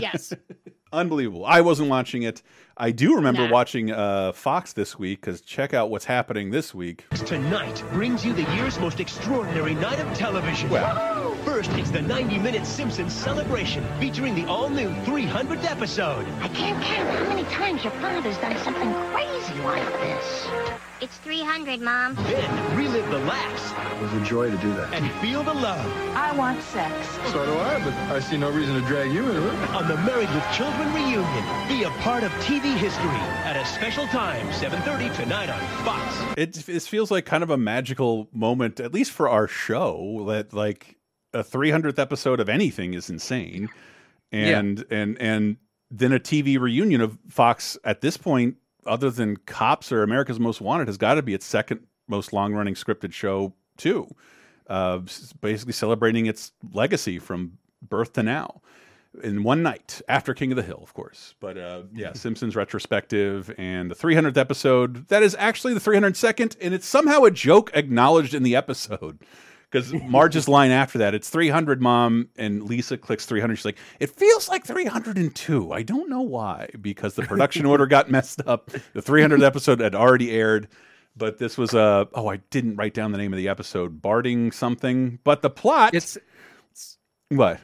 Yes. 0.01 0.33
Unbelievable. 0.93 1.45
I 1.45 1.61
wasn't 1.63 1.89
watching 1.91 2.23
it. 2.23 2.43
I 2.79 2.91
do 2.93 3.17
remember 3.17 3.47
Nah. 3.47 3.53
watching 3.53 3.91
uh, 3.91 4.33
Fox 4.33 4.73
this 4.73 4.99
week 4.99 5.21
because 5.21 5.41
check 5.41 5.75
out 5.75 5.91
what's 5.91 6.05
happening 6.05 6.51
this 6.51 6.75
week. 6.75 7.05
Tonight 7.27 7.83
brings 7.93 8.25
you 8.25 8.33
the 8.33 8.45
year's 8.55 8.79
most 8.79 9.01
extraordinary 9.01 9.75
night 9.75 9.99
of 9.99 10.15
television. 10.17 10.71
Well, 10.71 11.35
First, 11.45 11.71
it's 11.73 11.91
the 11.91 12.01
90-minute 12.01 12.67
Simpsons 12.67 13.13
celebration 13.13 13.85
featuring 14.01 14.35
the 14.35 14.47
all-new 14.47 14.91
300th 15.07 15.65
episode. 15.71 16.27
I 16.41 16.49
can't 16.49 16.83
count 16.83 17.09
how 17.19 17.25
many 17.35 17.45
times 17.45 17.83
your 17.85 17.93
father's 17.95 18.37
done 18.39 18.57
something 18.59 18.93
crazy 19.13 19.55
like 19.63 19.93
this. 20.01 20.47
It's 21.03 21.19
300, 21.19 21.83
Mom. 21.83 22.15
Then 22.15 22.77
relive 22.77 23.07
the 23.11 23.19
laughs 23.19 23.73
It 23.95 24.01
was 24.03 24.13
a 24.15 24.25
joy 24.25 24.51
to 24.51 24.57
do 24.57 24.73
that. 24.77 24.95
and 24.95 25.11
feel 25.21 25.43
the 25.43 25.53
love 25.53 25.85
I 26.17 26.33
want 26.35 26.63
sex. 26.63 26.95
So 27.33 27.45
do 27.45 27.53
I, 27.53 27.85
but 27.85 27.93
I 28.15 28.19
see 28.19 28.39
no 28.39 28.51
reason 28.51 28.81
to 28.81 28.87
drag 28.89 29.13
you 29.13 29.21
into 29.29 29.47
it. 29.47 29.71
on 29.71 29.89
the 29.89 29.97
Married 29.99 30.31
with 30.31 30.45
Children 30.55 30.95
reunion. 30.95 31.69
Be 31.69 31.83
a 31.83 31.91
part 32.01 32.23
of 32.23 32.31
TV 32.43 32.75
history 32.77 33.05
at 33.45 33.57
a 33.57 33.65
special 33.67 34.07
time, 34.07 34.47
7:30 34.49 35.15
tonight 35.17 35.51
on 35.51 35.61
Fox. 35.85 36.39
It, 36.39 36.67
it 36.67 36.83
feels 36.83 37.11
like 37.11 37.27
kind 37.27 37.43
of 37.43 37.51
a 37.51 37.59
magical 37.59 38.29
moment, 38.33 38.81
at 38.81 38.95
least 38.95 39.11
for 39.13 39.29
our 39.29 39.47
show, 39.47 40.25
that 40.29 40.55
like 40.55 40.97
a 41.35 41.45
300th 41.45 41.99
episode 41.99 42.41
of 42.41 42.49
anything 42.49 42.95
is 42.95 43.11
insane. 43.11 43.69
And, 44.33 44.85
and, 44.91 45.17
and 45.21 45.57
then 45.91 46.13
a 46.13 46.19
TV 46.19 46.59
reunion 46.59 47.01
of 47.03 47.19
Fox 47.29 47.77
at 47.85 48.01
this 48.01 48.17
point, 48.17 48.57
other 48.87 49.11
than 49.11 49.37
Cops 49.37 49.93
or 49.93 50.03
America's 50.03 50.41
Most 50.41 50.61
Wanted, 50.61 50.89
has 50.89 50.97
got 50.97 51.15
to 51.15 51.23
be 51.23 51.35
its 51.35 51.47
second 51.47 51.81
most 52.09 52.33
long 52.33 52.55
running 52.55 52.75
scripted 52.75 53.13
show, 53.13 53.53
too. 53.77 54.09
Uh, 54.69 55.01
basically 55.41 55.73
celebrating 55.73 56.27
its 56.27 56.53
legacy 56.73 57.19
from 57.19 57.59
birth 57.83 58.15
to 58.15 58.23
now 58.23 58.61
in 59.23 59.43
one 59.43 59.63
night 59.63 60.01
after 60.09 60.35
King 60.35 60.53
of 60.53 60.57
the 60.57 60.63
Hill, 60.63 60.81
of 60.83 60.95
course. 60.95 61.35
But 61.41 61.57
uh, 61.57 61.83
yeah, 61.93 62.13
Simpsons 62.15 62.57
retrospective 62.57 63.55
and 63.59 63.91
the 63.91 63.95
300th 63.95 64.37
episode. 64.37 65.09
That 65.09 65.23
is 65.23 65.37
actually 65.39 65.75
the 65.75 65.81
302nd, 65.81 66.57
and 66.61 66.75
it's 66.75 66.87
somehow 66.87 67.23
a 67.23 67.31
joke 67.31 67.71
acknowledged 67.75 68.35
in 68.35 68.43
the 68.43 68.57
episode 68.57 69.19
because 69.71 69.93
Marge's 70.05 70.49
line 70.49 70.71
after 70.71 70.99
that, 70.99 71.15
it's 71.15 71.29
300, 71.29 71.81
mom, 71.81 72.29
and 72.37 72.63
Lisa 72.63 72.97
clicks 72.97 73.27
300. 73.27 73.57
She's 73.57 73.65
like, 73.65 73.79
it 74.01 74.11
feels 74.11 74.49
like 74.49 74.65
302. 74.65 75.73
I 75.73 75.83
don't 75.83 76.09
know 76.09 76.23
why, 76.23 76.69
because 76.81 77.15
the 77.15 77.23
production 77.23 77.67
order 77.67 77.87
got 77.87 78.11
messed 78.11 78.41
up. 78.47 78.71
The 78.93 79.03
300th 79.03 79.45
episode 79.45 79.81
had 79.81 79.95
already 79.95 80.31
aired, 80.31 80.69
but 81.17 81.39
this 81.39 81.59
was 81.59 81.75
a 81.75 82.09
oh, 82.15 82.29
I 82.29 82.37
didn't 82.51 82.77
write 82.77 82.95
down 82.95 83.13
the 83.13 83.19
name 83.19 83.33
of 83.33 83.39
the 83.39 83.49
episode, 83.49 84.01
Barting 84.01 84.53
something, 84.53 85.19
but 85.25 85.43
the 85.43 85.51
plot. 85.51 85.95
It's 85.95 86.19
what 87.29 87.61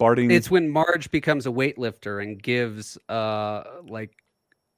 Barting. 0.00 0.30
It's 0.30 0.50
when 0.50 0.68
Marge 0.70 1.10
becomes 1.10 1.46
a 1.46 1.50
weightlifter 1.50 2.22
and 2.22 2.42
gives 2.42 2.98
uh 3.08 3.62
like 3.86 4.12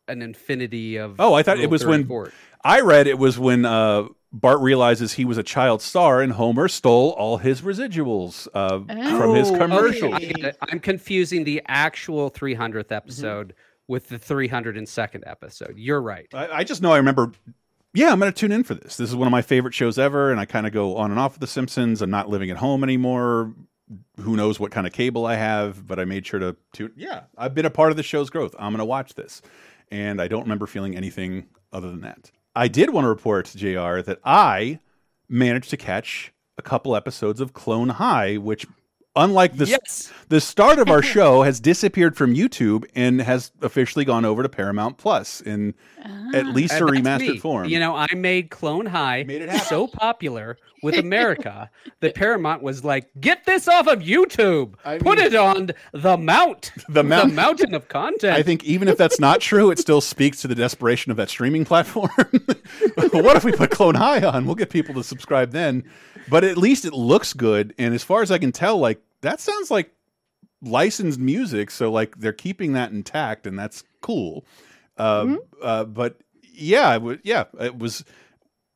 an 0.06 0.22
infinity 0.22 0.96
of. 0.96 1.16
Oh, 1.18 1.34
I 1.34 1.42
thought 1.42 1.59
it 1.59 1.70
was 1.70 1.84
when 1.84 2.00
34. 2.00 2.32
I 2.64 2.80
read 2.80 3.06
it 3.06 3.18
was 3.18 3.38
when 3.38 3.64
uh, 3.64 4.09
Bart 4.32 4.60
realizes 4.60 5.14
he 5.14 5.24
was 5.24 5.38
a 5.38 5.42
child 5.42 5.80
star 5.80 6.20
and 6.20 6.32
Homer 6.32 6.68
stole 6.68 7.10
all 7.12 7.38
his 7.38 7.62
residuals 7.62 8.46
uh, 8.55 8.80
from 9.18 9.34
his 9.34 9.50
Oh, 9.50 9.55
okay. 9.55 10.12
I 10.12 10.18
get 10.20 10.44
it. 10.44 10.56
I'm 10.60 10.80
confusing 10.80 11.44
the 11.44 11.62
actual 11.66 12.30
300th 12.30 12.72
Mm-hmm. 12.84 12.92
episode 12.94 13.55
with 13.86 14.09
the 14.09 14.18
302nd 14.18 15.22
episode. 15.26 15.74
You're 15.78 16.02
right. 16.02 16.26
I, 16.34 16.48
I 16.48 16.64
just 16.64 16.82
know 16.82 16.92
I 16.92 16.98
remember. 16.98 17.32
Yeah, 17.94 18.12
I'm 18.12 18.18
going 18.18 18.30
to 18.30 18.38
tune 18.38 18.52
in 18.52 18.64
for 18.64 18.74
this. 18.74 18.98
This 18.98 19.09
is 19.09 19.16
one 19.16 19.26
of 19.26 19.32
my 19.32 19.40
favorite 19.40 19.72
shows 19.72 19.98
ever, 19.98 20.30
and 20.30 20.38
I 20.38 20.44
kind 20.44 20.66
of 20.66 20.74
go 20.74 20.98
on 20.98 21.10
and 21.10 21.18
off 21.18 21.32
with 21.32 21.40
The 21.40 21.46
Simpsons. 21.46 22.02
I'm 22.02 22.10
not 22.10 22.28
living 22.28 22.50
at 22.50 22.59
home 22.59 22.84
anymore. 22.84 23.55
Who 24.20 24.36
knows 24.36 24.60
what 24.60 24.70
kind 24.70 24.86
of 24.86 24.92
cable 24.92 25.24
I 25.24 25.36
have, 25.36 25.86
but 25.86 25.98
I 25.98 26.05
made 26.05 26.26
sure 26.26 26.38
to 26.38 26.55
tune. 26.74 26.92
Yeah, 26.96 27.22
I've 27.38 27.55
been 27.55 27.64
a 27.64 27.70
part 27.70 27.90
of 27.90 27.96
the 27.96 28.02
show's 28.02 28.28
growth. 28.28 28.55
I'm 28.59 28.72
going 28.72 28.78
to 28.80 28.84
watch 28.84 29.14
this, 29.14 29.40
and 29.90 30.20
I 30.20 30.28
don't 30.28 30.42
remember 30.42 30.66
feeling 30.66 30.94
anything 30.94 31.46
other 31.72 31.88
than 31.90 32.02
that. 32.02 32.30
I 32.59 32.66
did 32.66 32.90
want 32.90 33.05
to 33.05 33.09
report 33.09 33.52
Jr. 33.55 34.01
that 34.01 34.18
I 34.24 34.80
managed 35.28 35.70
to 35.70 35.76
catch 35.76 36.32
a 36.59 36.62
couple 36.62 36.97
episodes 36.97 37.40
of 37.40 37.52
Clone 37.52 37.90
High, 37.90 38.36
which, 38.36 38.66
unlike 39.16 39.56
the 39.56 39.66
Yes. 39.66 40.12
the 40.28 40.40
start 40.40 40.78
of 40.78 40.89
our 40.89 41.02
show, 41.14 41.43
has 41.43 41.60
disappeared 41.60 42.16
from 42.16 42.35
YouTube 42.35 42.85
and 42.94 43.20
has 43.20 43.51
officially 43.62 44.05
gone 44.05 44.24
over 44.24 44.43
to 44.43 44.48
Paramount 44.48 44.98
Plus 44.98 45.40
in 45.40 45.74
at 46.35 46.44
ah. 46.47 46.51
least 46.51 46.74
a 46.74 46.85
remastered 46.85 47.20
me. 47.32 47.39
form. 47.39 47.68
You 47.68 47.80
know, 47.80 47.94
I 47.97 48.06
made 48.14 48.51
Clone 48.51 48.86
High 48.86 49.24
made 49.24 49.51
so 49.62 49.86
popular 49.86 50.56
with 50.82 50.94
America 50.98 51.70
that 52.01 52.14
Paramount 52.14 52.62
was 52.62 52.85
like, 52.85 53.10
"Get 53.20 53.44
this 53.44 53.66
off 53.66 53.86
of 53.89 54.01
YouTube. 54.01 54.74
I 54.85 54.98
Put 54.98 55.18
it 55.18 55.35
on 55.35 55.70
the 55.93 56.16
Mount, 56.16 56.70
The 56.89 57.02
Mount- 57.02 57.35
mountain 57.35 57.74
of 57.74 57.89
content." 57.89 58.36
I 58.36 58.43
think 58.43 58.62
even 58.64 58.89
if 58.89 58.97
that's 58.97 59.18
not 59.18 59.40
true, 59.40 59.70
it 59.70 59.78
still 59.78 60.01
speaks 60.01 60.40
to 60.43 60.48
the 60.48 60.55
desperation 60.55 61.10
of 61.10 61.16
that 61.16 61.28
streaming 61.30 61.64
platform. 61.64 62.10
what 62.97 63.36
if 63.36 63.44
we 63.44 63.52
put 63.52 63.70
Clone 63.70 63.94
High 63.97 64.22
on? 64.22 64.47
We'll 64.47 64.55
get 64.55 64.70
people 64.70 64.94
to 64.94 65.02
subscribe 65.05 65.51
then. 65.51 65.85
But 66.30 66.44
at 66.44 66.59
least 66.59 66.85
it 66.85 66.93
looks 66.93 67.32
good, 67.32 67.74
and 67.78 67.94
as 67.94 68.05
far 68.05 68.20
as 68.22 68.30
I 68.30 68.39
can 68.39 68.52
tell, 68.52 68.78
like 68.78 69.01
that 69.22 69.40
sounds 69.40 69.70
like 69.70 69.92
licensed 70.62 71.18
music. 71.18 71.70
So 71.70 71.90
like 71.90 72.18
they're 72.18 72.32
keeping 72.32 72.72
that 72.74 72.90
intact, 72.92 73.46
and 73.46 73.58
that's 73.58 73.84
cool. 74.00 74.44
Uh, 74.96 75.24
Mm-hmm. 75.24 75.36
uh, 75.62 75.84
but 75.84 76.18
yeah, 76.52 76.94
it 76.94 77.02
was, 77.02 77.18
yeah, 77.22 77.44
it 77.60 77.78
was 77.78 78.04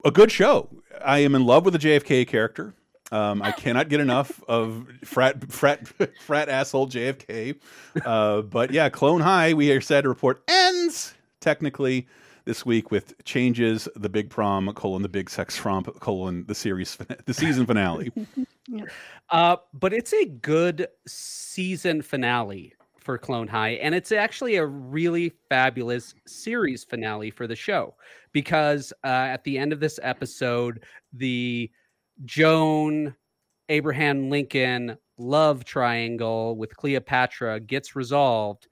a 0.05 0.11
good 0.11 0.31
show. 0.31 0.69
I 1.05 1.19
am 1.21 1.35
in 1.35 1.45
love 1.45 1.65
with 1.65 1.75
the 1.75 1.81
JFK 1.81 2.27
character. 2.29 2.75
Um, 3.11 3.43
I 3.43 3.53
cannot 3.53 3.89
get 3.89 4.01
enough 4.01 4.43
of 4.49 4.87
frat 5.05 5.53
frat 5.53 5.87
frat 6.25 6.49
asshole 6.49 6.89
JFK. 6.89 7.57
Uh, 8.05 8.43
but 8.43 8.71
yeah, 8.71 8.89
Clone 8.89 9.21
High, 9.21 9.53
we 9.55 9.71
are 9.73 9.81
sad 9.81 10.03
to 10.03 10.09
report 10.09 10.43
ends 10.49 11.13
technically 11.41 12.07
this 12.45 12.67
week 12.67 12.91
with 12.91 13.15
changes. 13.25 13.89
The 13.97 14.09
big 14.09 14.31
prom 14.31 14.73
colon 14.75 15.03
the 15.03 15.09
big 15.09 15.31
sex 15.31 15.63
romp 15.65 15.89
colon 16.01 16.45
the 16.47 16.55
series 16.55 16.97
the 17.27 17.35
season 17.35 17.67
finale. 17.67 18.13
Uh, 19.31 19.57
but 19.75 19.93
it's 19.93 20.13
a 20.13 20.27
good 20.27 20.87
season 21.07 22.01
finale 22.01 22.73
for 22.99 23.19
Clone 23.19 23.49
High, 23.49 23.71
and 23.71 23.95
it's 23.95 24.13
actually 24.13 24.57
a 24.57 24.65
really 24.65 25.33
fabulous 25.49 26.15
series 26.27 26.85
finale 26.85 27.31
for 27.31 27.47
the 27.47 27.57
show 27.57 27.95
because 28.33 28.93
uh, 29.05 29.09
at 29.09 29.43
the 29.45 29.59
end 29.59 29.73
of 29.73 29.81
this 29.81 29.99
episode, 30.03 30.85
the 31.13 31.71
Joan 32.25 33.15
Abraham 33.69 34.31
Lincoln 34.31 34.97
love 35.19 35.65
triangle 35.65 36.57
with 36.57 36.77
Cleopatra 36.77 37.61
gets 37.61 37.97
resolved, 37.97 38.69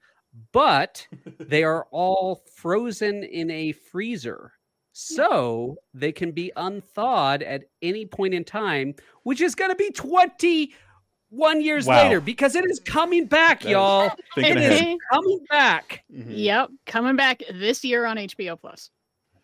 but 0.51 1.05
they 1.39 1.63
are 1.63 1.87
all 1.91 2.43
frozen 2.55 3.23
in 3.23 3.49
a 3.51 3.71
freezer. 3.71 4.53
So 4.93 5.77
they 5.93 6.11
can 6.11 6.31
be 6.31 6.51
unthawed 6.57 7.43
at 7.43 7.63
any 7.81 8.05
point 8.05 8.33
in 8.33 8.43
time, 8.43 8.93
which 9.23 9.39
is 9.39 9.55
going 9.55 9.71
to 9.71 9.75
be 9.75 9.89
21 9.91 11.61
years 11.61 11.85
Wow. 11.87 12.03
later 12.03 12.19
because 12.19 12.55
it 12.55 12.65
is 12.69 12.79
coming 12.81 13.25
back, 13.25 13.61
That 13.61 13.67
is 13.67 13.71
y'all. 13.71 14.11
thinking 14.35 14.57
It 14.57 14.57
ahead. 14.57 14.87
is 14.89 14.97
coming 15.11 15.39
back. 15.49 16.03
Mm-hmm. 16.13 16.31
Yep, 16.31 16.69
coming 16.85 17.15
back 17.15 17.41
this 17.53 17.85
year 17.85 18.05
on 18.05 18.17
HBO 18.17 18.59
Plus. 18.59 18.89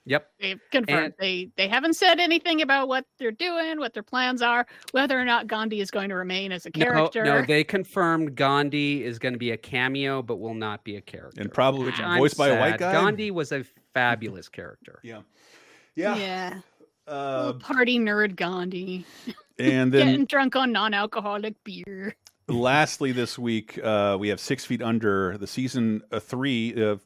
Yep. 0.07 0.29
They've 0.39 0.61
confirmed 0.71 1.05
And- 1.05 1.13
they 1.19 1.49
they 1.57 1.67
haven't 1.67 1.93
said 1.95 2.19
anything 2.19 2.61
about 2.61 2.88
what 2.88 3.05
they're 3.19 3.29
doing, 3.31 3.77
what 3.77 3.93
their 3.93 4.03
plans 4.03 4.41
are, 4.41 4.65
whether 4.91 5.19
or 5.19 5.25
not 5.25 5.47
Gandhi 5.47 5.81
is 5.81 5.91
going 5.91 6.07
to 6.09 6.15
remain 6.15 6.51
as 6.53 6.65
a 6.65 6.71
character. 6.71 7.25
No, 7.25 7.41
no, 7.41 7.45
they 7.45 7.63
confirmed 7.65 8.35
Gandhi 8.35 9.03
is 9.03 9.19
going 9.19 9.34
to 9.34 9.39
be 9.39 9.51
a 9.51 9.57
cameo, 9.57 10.21
but 10.21 10.38
will 10.38 10.53
not 10.53 10.85
be 10.85 10.95
a 10.95 11.01
character. 11.01 11.41
And 11.41 11.53
probably 11.53 11.85
which 11.85 11.99
I'm 11.99 12.17
voiced 12.19 12.38
by 12.38 12.47
a 12.49 12.59
white 12.59 12.77
guy? 12.79 12.93
Gandhi 12.93 13.31
was 13.31 13.51
a 13.51 13.63
fabulous 13.93 14.49
character. 14.49 14.99
Yeah. 15.03 16.15
yeah. 16.15 16.59
Uh, 17.07 17.45
Little 17.47 17.59
party 17.59 17.97
nerd 17.99 18.35
Gandhi. 18.35 19.03
and 19.57 19.91
Getting 19.91 20.25
drunk 20.25 20.55
on 20.55 20.71
non-alcoholic 20.71 21.55
beer. 21.63 22.15
lastly 22.47 23.11
this 23.11 23.39
week 23.39 23.79
uh, 23.84 24.15
we 24.19 24.27
have 24.29 24.39
Six 24.39 24.63
Feet 24.63 24.84
Under 24.84 25.38
the 25.39 25.47
season 25.47 26.03
uh, 26.11 26.19
three 26.19 26.73
uh, 26.81 26.97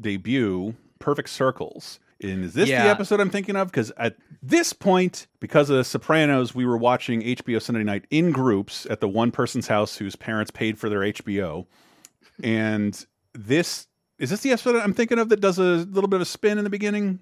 debut 0.00 0.74
Perfect 0.98 1.30
Circles. 1.30 2.00
And 2.20 2.44
is 2.44 2.54
this 2.54 2.68
the 2.68 2.76
episode 2.76 3.20
I'm 3.20 3.30
thinking 3.30 3.56
of? 3.56 3.68
Because 3.68 3.92
at 3.96 4.16
this 4.42 4.72
point, 4.72 5.26
because 5.40 5.70
of 5.70 5.76
The 5.76 5.84
Sopranos, 5.84 6.54
we 6.54 6.64
were 6.64 6.76
watching 6.76 7.22
HBO 7.22 7.60
Sunday 7.60 7.82
night 7.82 8.06
in 8.10 8.30
groups 8.30 8.86
at 8.88 9.00
the 9.00 9.08
one 9.08 9.30
person's 9.30 9.66
house 9.66 9.96
whose 9.96 10.16
parents 10.16 10.50
paid 10.50 10.78
for 10.78 10.88
their 10.88 11.00
HBO. 11.00 11.66
And 12.42 13.04
this 13.34 13.86
is 14.18 14.30
this 14.30 14.40
the 14.40 14.52
episode 14.52 14.76
I'm 14.76 14.94
thinking 14.94 15.18
of 15.18 15.28
that 15.30 15.40
does 15.40 15.58
a 15.58 15.62
little 15.62 16.08
bit 16.08 16.16
of 16.16 16.22
a 16.22 16.26
spin 16.26 16.58
in 16.58 16.64
the 16.64 16.70
beginning? 16.70 17.18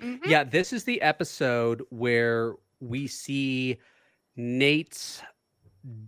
Mm-hmm. 0.00 0.28
Yeah, 0.28 0.44
this 0.44 0.72
is 0.72 0.84
the 0.84 1.02
episode 1.02 1.82
where 1.90 2.54
we 2.80 3.08
see 3.08 3.78
Nate's 4.36 5.20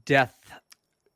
death 0.05 0.53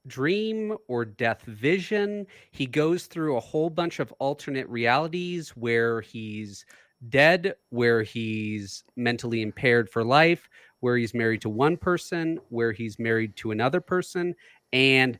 dream 0.06 0.76
or 0.88 1.04
death 1.04 1.42
vision. 1.42 2.26
He 2.50 2.66
goes 2.66 3.06
through 3.06 3.36
a 3.36 3.40
whole 3.40 3.70
bunch 3.70 4.00
of 4.00 4.12
alternate 4.18 4.68
realities 4.68 5.50
where 5.50 6.00
he's 6.00 6.66
dead, 7.08 7.54
where 7.70 8.02
he's 8.02 8.84
mentally 8.96 9.42
impaired 9.42 9.90
for 9.90 10.04
life, 10.04 10.48
where 10.80 10.96
he's 10.96 11.14
married 11.14 11.40
to 11.42 11.48
one 11.48 11.76
person, 11.76 12.38
where 12.48 12.72
he's 12.72 12.98
married 12.98 13.36
to 13.36 13.50
another 13.50 13.80
person. 13.80 14.34
And 14.72 15.18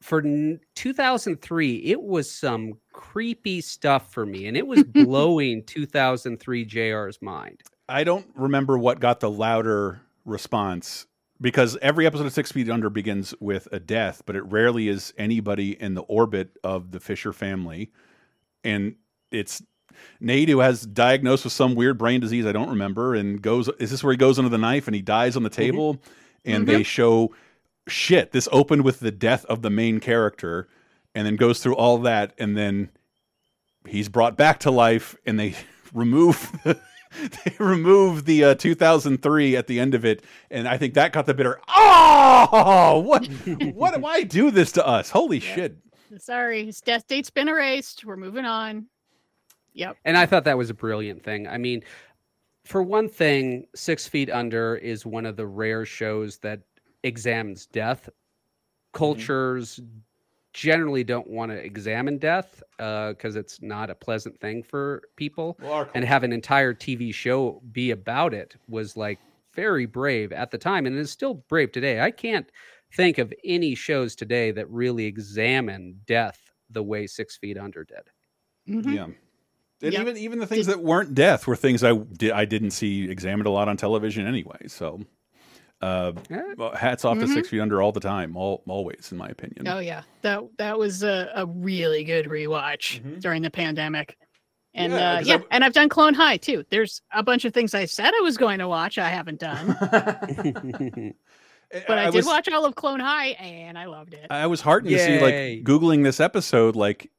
for 0.00 0.22
2003, 0.22 1.76
it 1.76 2.02
was 2.02 2.30
some 2.30 2.74
creepy 2.92 3.60
stuff 3.60 4.12
for 4.12 4.24
me, 4.24 4.46
and 4.46 4.56
it 4.56 4.66
was 4.66 4.82
blowing 4.94 5.62
2003 5.64 6.64
JR's 6.64 7.20
mind. 7.20 7.60
I 7.88 8.04
don't 8.04 8.26
remember 8.34 8.78
what 8.78 9.00
got 9.00 9.20
the 9.20 9.30
louder 9.30 10.00
response 10.24 11.06
because 11.40 11.76
every 11.82 12.06
episode 12.06 12.26
of 12.26 12.32
Six 12.32 12.52
Feet 12.52 12.70
Under 12.70 12.90
begins 12.90 13.34
with 13.40 13.66
a 13.72 13.80
death, 13.80 14.22
but 14.26 14.36
it 14.36 14.42
rarely 14.42 14.88
is 14.88 15.12
anybody 15.16 15.80
in 15.80 15.94
the 15.94 16.02
orbit 16.02 16.56
of 16.62 16.90
the 16.92 17.00
Fisher 17.00 17.32
family. 17.32 17.90
And 18.62 18.96
it's 19.30 19.62
Nate 20.20 20.48
who 20.48 20.60
has 20.60 20.82
diagnosed 20.82 21.44
with 21.44 21.52
some 21.52 21.74
weird 21.74 21.98
brain 21.98 22.20
disease 22.20 22.46
I 22.46 22.52
don't 22.52 22.70
remember 22.70 23.14
and 23.14 23.40
goes 23.40 23.68
is 23.78 23.90
this 23.90 24.02
where 24.02 24.12
he 24.12 24.16
goes 24.16 24.38
under 24.38 24.48
the 24.48 24.58
knife 24.58 24.86
and 24.88 24.94
he 24.94 25.02
dies 25.02 25.36
on 25.36 25.42
the 25.42 25.50
table? 25.50 25.98
And 26.44 26.66
they 26.66 26.82
show 26.82 27.34
shit 27.88 28.32
this 28.32 28.48
opened 28.52 28.82
with 28.82 29.00
the 29.00 29.10
death 29.10 29.44
of 29.46 29.62
the 29.62 29.70
main 29.70 30.00
character 30.00 30.68
and 31.14 31.26
then 31.26 31.36
goes 31.36 31.62
through 31.62 31.74
all 31.74 31.98
that 31.98 32.32
and 32.38 32.56
then 32.56 32.90
he's 33.86 34.08
brought 34.08 34.36
back 34.36 34.60
to 34.60 34.70
life 34.70 35.16
and 35.26 35.38
they 35.38 35.54
remove 35.92 36.50
they 36.64 37.56
remove 37.58 38.24
the 38.24 38.44
uh, 38.44 38.54
2003 38.54 39.56
at 39.56 39.66
the 39.66 39.80
end 39.80 39.94
of 39.94 40.04
it 40.04 40.22
and 40.50 40.68
i 40.68 40.78
think 40.78 40.94
that 40.94 41.12
got 41.12 41.26
the 41.26 41.34
bitter 41.34 41.60
oh 41.68 43.02
what 43.04 43.26
what 43.74 44.00
why 44.00 44.22
do 44.22 44.50
this 44.50 44.72
to 44.72 44.86
us? 44.86 45.10
Holy 45.10 45.40
shit. 45.40 45.76
Sorry, 46.18 46.64
his 46.64 46.80
death 46.80 47.06
date's 47.06 47.30
been 47.30 47.48
erased. 47.48 48.04
We're 48.04 48.16
moving 48.16 48.44
on. 48.44 48.86
Yep. 49.74 49.96
And 50.04 50.16
I 50.16 50.26
thought 50.26 50.44
that 50.44 50.58
was 50.58 50.70
a 50.70 50.74
brilliant 50.74 51.22
thing. 51.22 51.46
I 51.46 51.58
mean, 51.58 51.82
for 52.64 52.82
one 52.82 53.08
thing, 53.08 53.66
Six 53.74 54.06
Feet 54.06 54.30
Under 54.30 54.76
is 54.76 55.06
one 55.06 55.26
of 55.26 55.36
the 55.36 55.46
rare 55.46 55.84
shows 55.84 56.38
that 56.38 56.60
examines 57.02 57.66
death. 57.66 58.08
Cultures 58.92 59.80
generally 60.52 61.04
don't 61.04 61.28
want 61.28 61.52
to 61.52 61.64
examine 61.64 62.18
death 62.18 62.62
because 62.76 63.36
it's 63.36 63.62
not 63.62 63.88
a 63.88 63.94
pleasant 63.94 64.38
thing 64.40 64.62
for 64.62 65.02
people. 65.16 65.56
Well, 65.62 65.88
and 65.94 66.04
have 66.04 66.24
an 66.24 66.32
entire 66.32 66.74
TV 66.74 67.14
show 67.14 67.62
be 67.72 67.92
about 67.92 68.34
it 68.34 68.56
was 68.68 68.96
like 68.96 69.20
very 69.54 69.86
brave 69.86 70.32
at 70.32 70.50
the 70.50 70.58
time 70.58 70.86
and 70.86 70.96
is 70.96 71.10
still 71.10 71.34
brave 71.34 71.72
today. 71.72 72.00
I 72.00 72.10
can't 72.10 72.50
think 72.92 73.18
of 73.18 73.32
any 73.44 73.74
shows 73.76 74.16
today 74.16 74.50
that 74.50 74.68
really 74.68 75.06
examine 75.06 76.00
death 76.06 76.50
the 76.68 76.82
way 76.82 77.06
Six 77.06 77.36
Feet 77.36 77.56
Under 77.56 77.84
did. 77.84 78.10
Mm-hmm. 78.68 78.92
Yeah. 78.92 79.06
And 79.82 79.94
even 79.94 80.16
even 80.16 80.38
the 80.38 80.46
things 80.46 80.66
that 80.66 80.80
weren't 80.82 81.14
death 81.14 81.46
were 81.46 81.56
things 81.56 81.82
I 81.84 81.94
did 81.94 82.32
I 82.32 82.44
didn't 82.44 82.72
see 82.72 83.10
examined 83.10 83.46
a 83.46 83.50
lot 83.50 83.68
on 83.68 83.76
television 83.76 84.26
anyway. 84.26 84.66
So 84.68 85.00
uh, 85.82 86.12
well, 86.58 86.74
hats 86.74 87.06
off 87.06 87.16
Mhm. 87.16 87.20
to 87.22 87.28
Six 87.28 87.48
Feet 87.48 87.60
Under 87.60 87.80
all 87.80 87.90
the 87.92 88.00
time, 88.00 88.36
all 88.36 88.62
always, 88.68 89.10
in 89.12 89.16
my 89.18 89.28
opinion. 89.28 89.66
Oh 89.66 89.78
yeah, 89.78 90.02
that 90.22 90.42
that 90.58 90.78
was 90.78 91.02
a, 91.02 91.30
a 91.34 91.46
really 91.46 92.04
good 92.04 92.26
rewatch 92.26 93.00
during 93.20 93.40
the 93.42 93.50
pandemic. 93.50 94.18
And 94.74 94.92
Mm-hmm. 94.92 94.98
Yeah, 95.00 95.00
yeah, 95.00 95.12
uh, 95.14 95.18
'cause 95.18 95.28
yeah, 95.28 95.36
I- 95.36 95.44
and 95.52 95.64
I've 95.64 95.72
done 95.72 95.88
Clone 95.88 96.12
High 96.14 96.36
too. 96.36 96.64
There's 96.70 97.00
a 97.12 97.22
bunch 97.22 97.44
of 97.46 97.54
things 97.54 97.74
I 97.74 97.86
said 97.86 98.12
I 98.14 98.20
was 98.22 98.36
going 98.36 98.58
to 98.58 98.68
watch 98.68 98.98
I 98.98 99.08
haven't 99.08 99.40
done, 99.40 99.74
but 101.86 101.98
I, 101.98 102.02
I 102.02 102.10
did 102.10 102.14
was- 102.16 102.26
watch 102.26 102.48
all 102.48 102.64
of 102.64 102.74
Clone 102.74 103.00
High 103.00 103.28
and 103.30 103.78
I 103.78 103.86
loved 103.86 104.14
it. 104.14 104.26
I 104.30 104.46
was 104.46 104.60
heartened 104.60 104.92
to 104.92 104.98
see 104.98 105.18
like 105.20 105.64
googling 105.64 106.04
this 106.04 106.20
episode 106.20 106.76
like 106.76 107.10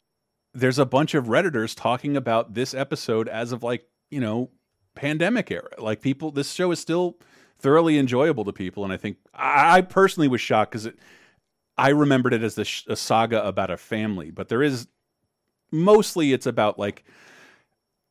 there's 0.53 0.80
a 0.80 0.86
bunch 0.86 1.14
of 1.14 1.26
redditors 1.26 1.76
talking 1.76 2.18
about 2.18 2.53
this 2.53 2.73
episode 2.73 3.28
as 3.28 3.52
of 3.52 3.64
like, 3.64 3.86
you 4.10 4.19
know, 4.19 4.49
pandemic 4.95 5.49
era. 5.52 5.69
Like 5.78 6.02
people 6.02 6.32
this 6.32 6.52
show 6.52 6.72
is 6.72 6.80
still 6.80 7.18
thoroughly 7.60 7.98
enjoyable 7.98 8.44
to 8.45 8.52
people 8.53 8.84
and 8.84 8.91
I 8.91 8.98
think 8.98 9.18
I, 9.34 9.78
I 9.78 9.82
personally 9.82 10.28
was 10.28 10.41
shocked 10.41 10.72
cuz 10.73 10.86
it 10.86 10.98
I 11.78 11.90
remembered 11.90 12.34
it 12.34 12.44
as 12.44 12.56
the 12.56 12.65
sh- 12.65 12.86
a 12.88 12.95
saga 12.95 13.45
about 13.48 13.69
a 13.72 13.78
family, 13.78 14.30
but 14.32 14.49
there 14.49 14.61
is 14.61 14.88
mostly 15.72 16.34
it's 16.34 16.45
about 16.45 16.78
like 16.78 17.03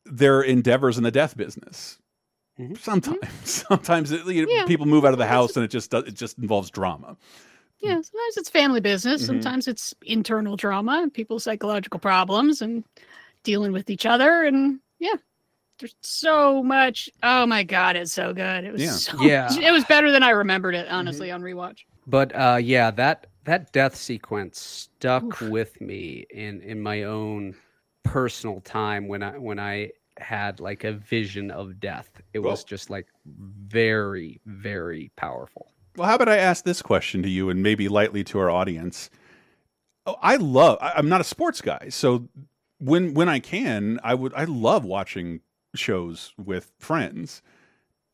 their 0.05 0.41
endeavors 0.41 0.97
in 0.97 1.03
the 1.03 1.11
death 1.11 1.37
business. 1.37 1.99
Mm-hmm. 2.59 2.75
Sometimes, 2.75 3.17
mm-hmm. 3.21 3.45
sometimes 3.45 4.11
it, 4.11 4.25
you 4.25 4.45
know, 4.45 4.51
Yeah. 4.51 4.65
people 4.65 4.85
move 4.87 5.05
out 5.05 5.13
of 5.13 5.19
the 5.19 5.27
house 5.27 5.55
and 5.55 5.63
it 5.63 5.69
just 5.69 5.91
does, 5.91 6.05
it 6.05 6.15
just 6.15 6.37
involves 6.39 6.69
drama. 6.71 7.17
Yeah, 7.81 7.95
sometimes 7.95 8.37
it's 8.37 8.49
family 8.49 8.79
business, 8.81 9.21
Mhm. 9.23 9.25
sometimes 9.25 9.67
it's 9.67 9.93
internal 10.03 10.55
trauma 10.57 10.99
and 11.01 11.13
people's 11.13 11.43
psychological 11.43 11.99
problems 11.99 12.61
and 12.61 12.83
dealing 13.43 13.71
with 13.71 13.89
each 13.89 14.05
other 14.05 14.43
and 14.43 14.79
yeah. 14.99 15.15
There's 15.79 15.95
so 16.03 16.61
much. 16.61 17.09
Oh 17.23 17.47
my 17.47 17.63
god, 17.63 17.95
it's 17.95 18.11
so 18.13 18.33
good. 18.33 18.65
It 18.65 18.71
was 18.71 18.83
Yeah. 18.83 18.91
so 18.91 19.23
Yeah. 19.23 19.47
it 19.67 19.71
was 19.71 19.83
better 19.85 20.11
than 20.11 20.21
I 20.21 20.29
remembered 20.29 20.75
it, 20.75 20.87
honestly, 20.89 21.31
on 21.31 21.41
rewatch. 21.41 21.79
But 22.05 22.35
uh, 22.35 22.59
yeah, 22.61 22.91
that 22.91 23.27
that 23.45 23.71
death 23.73 23.95
sequence 23.95 24.59
stuck 24.59 25.41
with 25.41 25.81
me 25.81 26.27
in 26.29 26.61
in 26.61 26.79
my 26.81 27.03
own 27.03 27.55
personal 28.03 28.61
time 28.61 29.07
when 29.07 29.23
I 29.23 29.39
when 29.39 29.59
I 29.59 29.89
had 30.19 30.59
like 30.59 30.83
a 30.83 30.93
vision 30.93 31.49
of 31.49 31.79
death. 31.79 32.11
It 32.33 32.39
was 32.39 32.63
just 32.63 32.91
like 32.91 33.07
very 33.25 34.39
very 34.45 35.11
powerful. 35.15 35.70
Well, 35.95 36.07
how 36.07 36.15
about 36.15 36.29
I 36.29 36.37
ask 36.37 36.63
this 36.63 36.81
question 36.81 37.21
to 37.23 37.29
you 37.29 37.49
and 37.49 37.61
maybe 37.61 37.89
lightly 37.89 38.23
to 38.25 38.39
our 38.39 38.49
audience? 38.49 39.09
Oh, 40.05 40.15
I 40.21 40.37
love. 40.37 40.77
I, 40.81 40.93
I'm 40.95 41.09
not 41.09 41.21
a 41.21 41.25
sports 41.25 41.61
guy, 41.61 41.89
so 41.89 42.27
when 42.79 43.13
when 43.13 43.29
I 43.29 43.39
can, 43.39 43.99
I 44.03 44.13
would. 44.15 44.33
I 44.33 44.45
love 44.45 44.85
watching 44.85 45.41
shows 45.75 46.33
with 46.43 46.71
friends, 46.79 47.41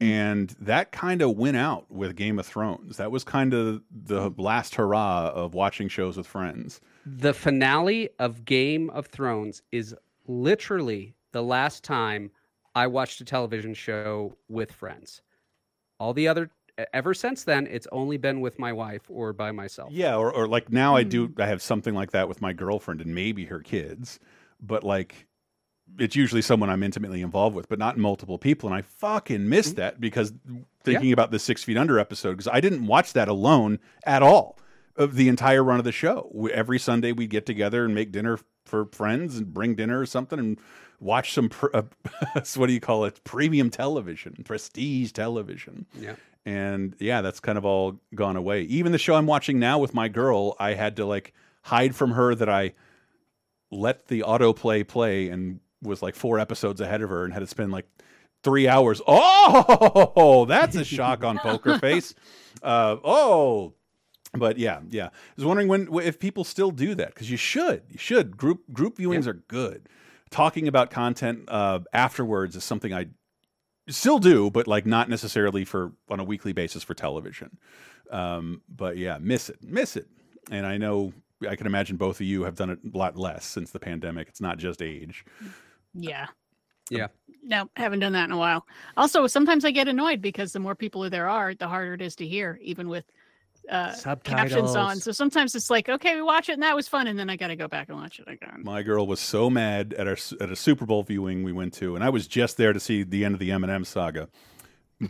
mm. 0.01 0.07
and 0.07 0.55
that 0.59 0.91
kind 0.91 1.21
of 1.21 1.37
went 1.37 1.57
out 1.57 1.89
with 1.89 2.15
Game 2.15 2.39
of 2.39 2.45
Thrones. 2.45 2.97
That 2.97 3.11
was 3.11 3.23
kind 3.23 3.53
of 3.53 3.83
the 3.91 4.31
last 4.37 4.75
hurrah 4.75 5.31
of 5.33 5.53
watching 5.53 5.87
shows 5.87 6.17
with 6.17 6.27
friends. 6.27 6.81
The 7.05 7.33
finale 7.33 8.09
of 8.19 8.43
Game 8.43 8.89
of 8.89 9.07
Thrones 9.07 9.61
is 9.71 9.95
literally 10.27 11.15
the 11.31 11.43
last 11.43 11.83
time 11.83 12.31
I 12.75 12.87
watched 12.87 13.21
a 13.21 13.25
television 13.25 13.73
show 13.73 14.35
with 14.49 14.71
friends. 14.71 15.21
All 15.99 16.13
the 16.13 16.27
other 16.27 16.51
ever 16.93 17.13
since 17.13 17.43
then, 17.43 17.67
it's 17.67 17.87
only 17.91 18.17
been 18.17 18.41
with 18.41 18.59
my 18.59 18.73
wife 18.73 19.03
or 19.09 19.33
by 19.33 19.51
myself. 19.51 19.91
Yeah, 19.91 20.15
or, 20.15 20.31
or 20.31 20.47
like 20.47 20.71
now 20.71 20.95
I 20.95 21.03
do. 21.03 21.33
I 21.37 21.45
have 21.45 21.61
something 21.61 21.93
like 21.93 22.11
that 22.11 22.27
with 22.27 22.41
my 22.41 22.53
girlfriend 22.53 23.01
and 23.01 23.13
maybe 23.13 23.45
her 23.45 23.59
kids, 23.59 24.19
but 24.61 24.83
like 24.83 25.27
it's 25.97 26.15
usually 26.15 26.41
someone 26.41 26.69
I'm 26.69 26.83
intimately 26.83 27.21
involved 27.21 27.55
with, 27.55 27.69
but 27.69 27.79
not 27.79 27.97
multiple 27.97 28.37
people. 28.37 28.69
And 28.69 28.77
I 28.77 28.81
fucking 28.81 29.47
missed 29.47 29.77
that 29.77 30.01
because 30.01 30.33
thinking 30.83 31.11
about 31.11 31.31
the 31.31 31.39
Six 31.39 31.63
Feet 31.63 31.77
Under 31.77 31.97
episode 31.99 32.31
because 32.31 32.47
I 32.47 32.59
didn't 32.59 32.85
watch 32.85 33.13
that 33.13 33.27
alone 33.27 33.79
at 34.05 34.21
all 34.21 34.59
of 34.95 35.15
the 35.15 35.29
entire 35.29 35.63
run 35.63 35.79
of 35.79 35.85
the 35.85 35.91
show. 35.91 36.49
Every 36.53 36.79
Sunday 36.79 37.11
we'd 37.11 37.29
get 37.29 37.45
together 37.45 37.85
and 37.85 37.95
make 37.95 38.11
dinner 38.11 38.39
for 38.65 38.85
friends 38.91 39.37
and 39.37 39.53
bring 39.53 39.75
dinner 39.75 39.99
or 39.99 40.05
something 40.05 40.39
and 40.39 40.59
watch 40.99 41.33
some 41.33 41.49
pr- 41.49 41.67
uh, 41.73 41.83
what 42.55 42.67
do 42.67 42.73
you 42.73 42.79
call 42.79 43.05
it 43.05 43.23
premium 43.23 43.69
television, 43.69 44.43
prestige 44.43 45.11
television. 45.11 45.85
Yeah. 45.99 46.15
And 46.47 46.95
yeah, 46.99 47.21
that's 47.21 47.41
kind 47.41 47.57
of 47.57 47.65
all 47.65 47.99
gone 48.15 48.37
away. 48.37 48.61
Even 48.61 48.93
the 48.93 48.97
show 48.97 49.15
I'm 49.15 49.25
watching 49.25 49.59
now 49.59 49.79
with 49.79 49.93
my 49.93 50.07
girl, 50.07 50.55
I 50.57 50.75
had 50.75 50.95
to 50.95 51.05
like 51.05 51.33
hide 51.63 51.93
from 51.93 52.11
her 52.11 52.33
that 52.33 52.47
I 52.47 52.71
let 53.69 54.07
the 54.07 54.21
autoplay 54.21 54.87
play 54.87 55.27
and 55.27 55.59
was 55.83 56.01
like 56.01 56.15
four 56.15 56.39
episodes 56.39 56.79
ahead 56.79 57.01
of 57.01 57.09
her 57.09 57.25
and 57.25 57.33
had 57.33 57.41
to 57.41 57.47
spend 57.47 57.73
like 57.73 57.85
three 58.45 58.65
hours. 58.65 59.01
Oh, 59.09 60.45
that's 60.47 60.77
a 60.77 60.85
shock 60.85 61.25
on 61.25 61.37
poker 61.37 61.79
face. 61.79 62.15
Uh, 62.63 62.95
oh, 63.03 63.73
but 64.33 64.57
yeah, 64.57 64.79
yeah. 64.89 65.07
I 65.07 65.11
was 65.35 65.43
wondering 65.43 65.67
when 65.67 65.89
if 66.01 66.17
people 66.17 66.45
still 66.45 66.71
do 66.71 66.95
that 66.95 67.09
because 67.09 67.29
you 67.29 67.37
should. 67.37 67.83
You 67.89 67.97
should. 67.97 68.37
Group 68.37 68.61
group 68.71 68.97
viewings 68.97 69.27
are 69.27 69.41
good. 69.49 69.89
Talking 70.29 70.67
about 70.69 70.91
content 70.91 71.43
uh, 71.49 71.79
afterwards 71.91 72.55
is 72.55 72.63
something 72.63 72.93
I 72.93 73.07
still 73.89 74.19
do, 74.19 74.49
but 74.49 74.67
like 74.67 74.85
not 74.85 75.09
necessarily 75.09 75.65
for 75.65 75.91
on 76.09 76.19
a 76.19 76.23
weekly 76.23 76.53
basis 76.53 76.83
for 76.83 76.93
television. 76.93 77.57
Um, 78.11 78.61
but 78.69 78.97
yeah, 78.97 79.17
miss 79.19 79.49
it, 79.49 79.57
miss 79.61 79.95
it. 79.95 80.07
And 80.51 80.65
I 80.65 80.77
know 80.77 81.13
I 81.47 81.55
can 81.55 81.67
imagine 81.67 81.97
both 81.97 82.19
of 82.19 82.25
you 82.25 82.43
have 82.43 82.55
done 82.55 82.69
it 82.69 82.79
a 82.93 82.97
lot 82.97 83.17
less 83.17 83.45
since 83.45 83.71
the 83.71 83.79
pandemic. 83.79 84.27
It's 84.27 84.41
not 84.41 84.57
just 84.57 84.81
age. 84.81 85.25
Yeah. 85.93 86.27
Yeah. 86.89 87.07
No, 87.43 87.69
haven't 87.75 87.99
done 87.99 88.13
that 88.13 88.25
in 88.25 88.31
a 88.31 88.37
while. 88.37 88.65
Also, 88.95 89.27
sometimes 89.27 89.65
I 89.65 89.71
get 89.71 89.87
annoyed 89.87 90.21
because 90.21 90.53
the 90.53 90.59
more 90.59 90.75
people 90.75 91.09
there 91.09 91.29
are, 91.29 91.53
the 91.53 91.67
harder 91.67 91.93
it 91.93 92.01
is 92.01 92.15
to 92.17 92.27
hear, 92.27 92.59
even 92.61 92.89
with 92.89 93.05
uh, 93.69 93.95
captions 94.23 94.75
on. 94.75 94.97
So 94.97 95.11
sometimes 95.11 95.55
it's 95.55 95.69
like, 95.69 95.89
okay, 95.89 96.15
we 96.15 96.21
watch 96.21 96.49
it 96.49 96.53
and 96.53 96.63
that 96.63 96.75
was 96.75 96.87
fun, 96.87 97.07
and 97.07 97.17
then 97.17 97.29
I 97.29 97.35
got 97.35 97.47
to 97.47 97.55
go 97.55 97.67
back 97.67 97.89
and 97.89 97.97
watch 97.97 98.19
it 98.19 98.27
again. 98.27 98.61
My 98.63 98.83
girl 98.83 99.07
was 99.07 99.19
so 99.19 99.49
mad 99.49 99.93
at 99.93 100.07
our 100.07 100.17
at 100.39 100.51
a 100.51 100.55
Super 100.55 100.85
Bowl 100.85 101.03
viewing 101.03 101.43
we 101.43 101.51
went 101.51 101.73
to, 101.75 101.95
and 101.95 102.03
I 102.03 102.09
was 102.09 102.27
just 102.27 102.57
there 102.57 102.73
to 102.73 102.79
see 102.79 103.03
the 103.03 103.25
end 103.25 103.33
of 103.33 103.39
the 103.39 103.49
Eminem 103.49 103.85
saga, 103.85 104.29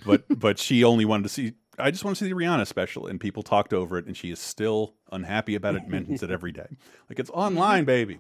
but 0.05 0.23
but 0.39 0.59
she 0.59 0.83
only 0.83 1.05
wanted 1.05 1.23
to 1.23 1.29
see. 1.29 1.53
I 1.79 1.91
just 1.91 2.03
want 2.03 2.17
to 2.17 2.25
see 2.25 2.29
the 2.29 2.35
Rihanna 2.35 2.65
special, 2.65 3.05
and 3.05 3.19
people 3.19 3.43
talked 3.43 3.71
over 3.71 3.97
it, 3.97 4.07
and 4.07 4.17
she 4.17 4.31
is 4.31 4.39
still 4.39 4.95
unhappy 5.11 5.53
about 5.55 5.75
it. 5.75 5.87
Mentions 5.87 6.23
it 6.23 6.31
every 6.31 6.51
day, 6.51 6.67
like 7.09 7.19
it's 7.19 7.29
online, 7.29 7.85
baby. 7.85 8.19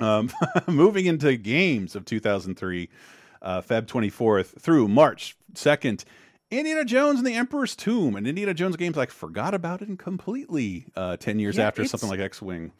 Um, 0.00 0.30
moving 0.66 1.06
into 1.06 1.36
games 1.36 1.94
of 1.94 2.04
2003, 2.04 2.88
uh, 3.42 3.60
Feb 3.60 3.86
24th 3.86 4.60
through 4.60 4.88
March 4.88 5.36
2nd. 5.54 6.04
Indiana 6.58 6.84
Jones 6.84 7.18
and 7.18 7.26
the 7.26 7.34
Emperor's 7.34 7.74
Tomb, 7.76 8.16
and 8.16 8.26
Indiana 8.26 8.54
Jones 8.54 8.76
games 8.76 8.96
like 8.96 9.10
forgot 9.10 9.54
about 9.54 9.82
it 9.82 9.98
completely. 9.98 10.86
Uh, 10.96 11.16
ten 11.16 11.38
years 11.38 11.56
Yeah, 11.56 11.66
after 11.66 11.84
something 11.84 12.08
like 12.08 12.20
X 12.20 12.40
Wing. 12.42 12.72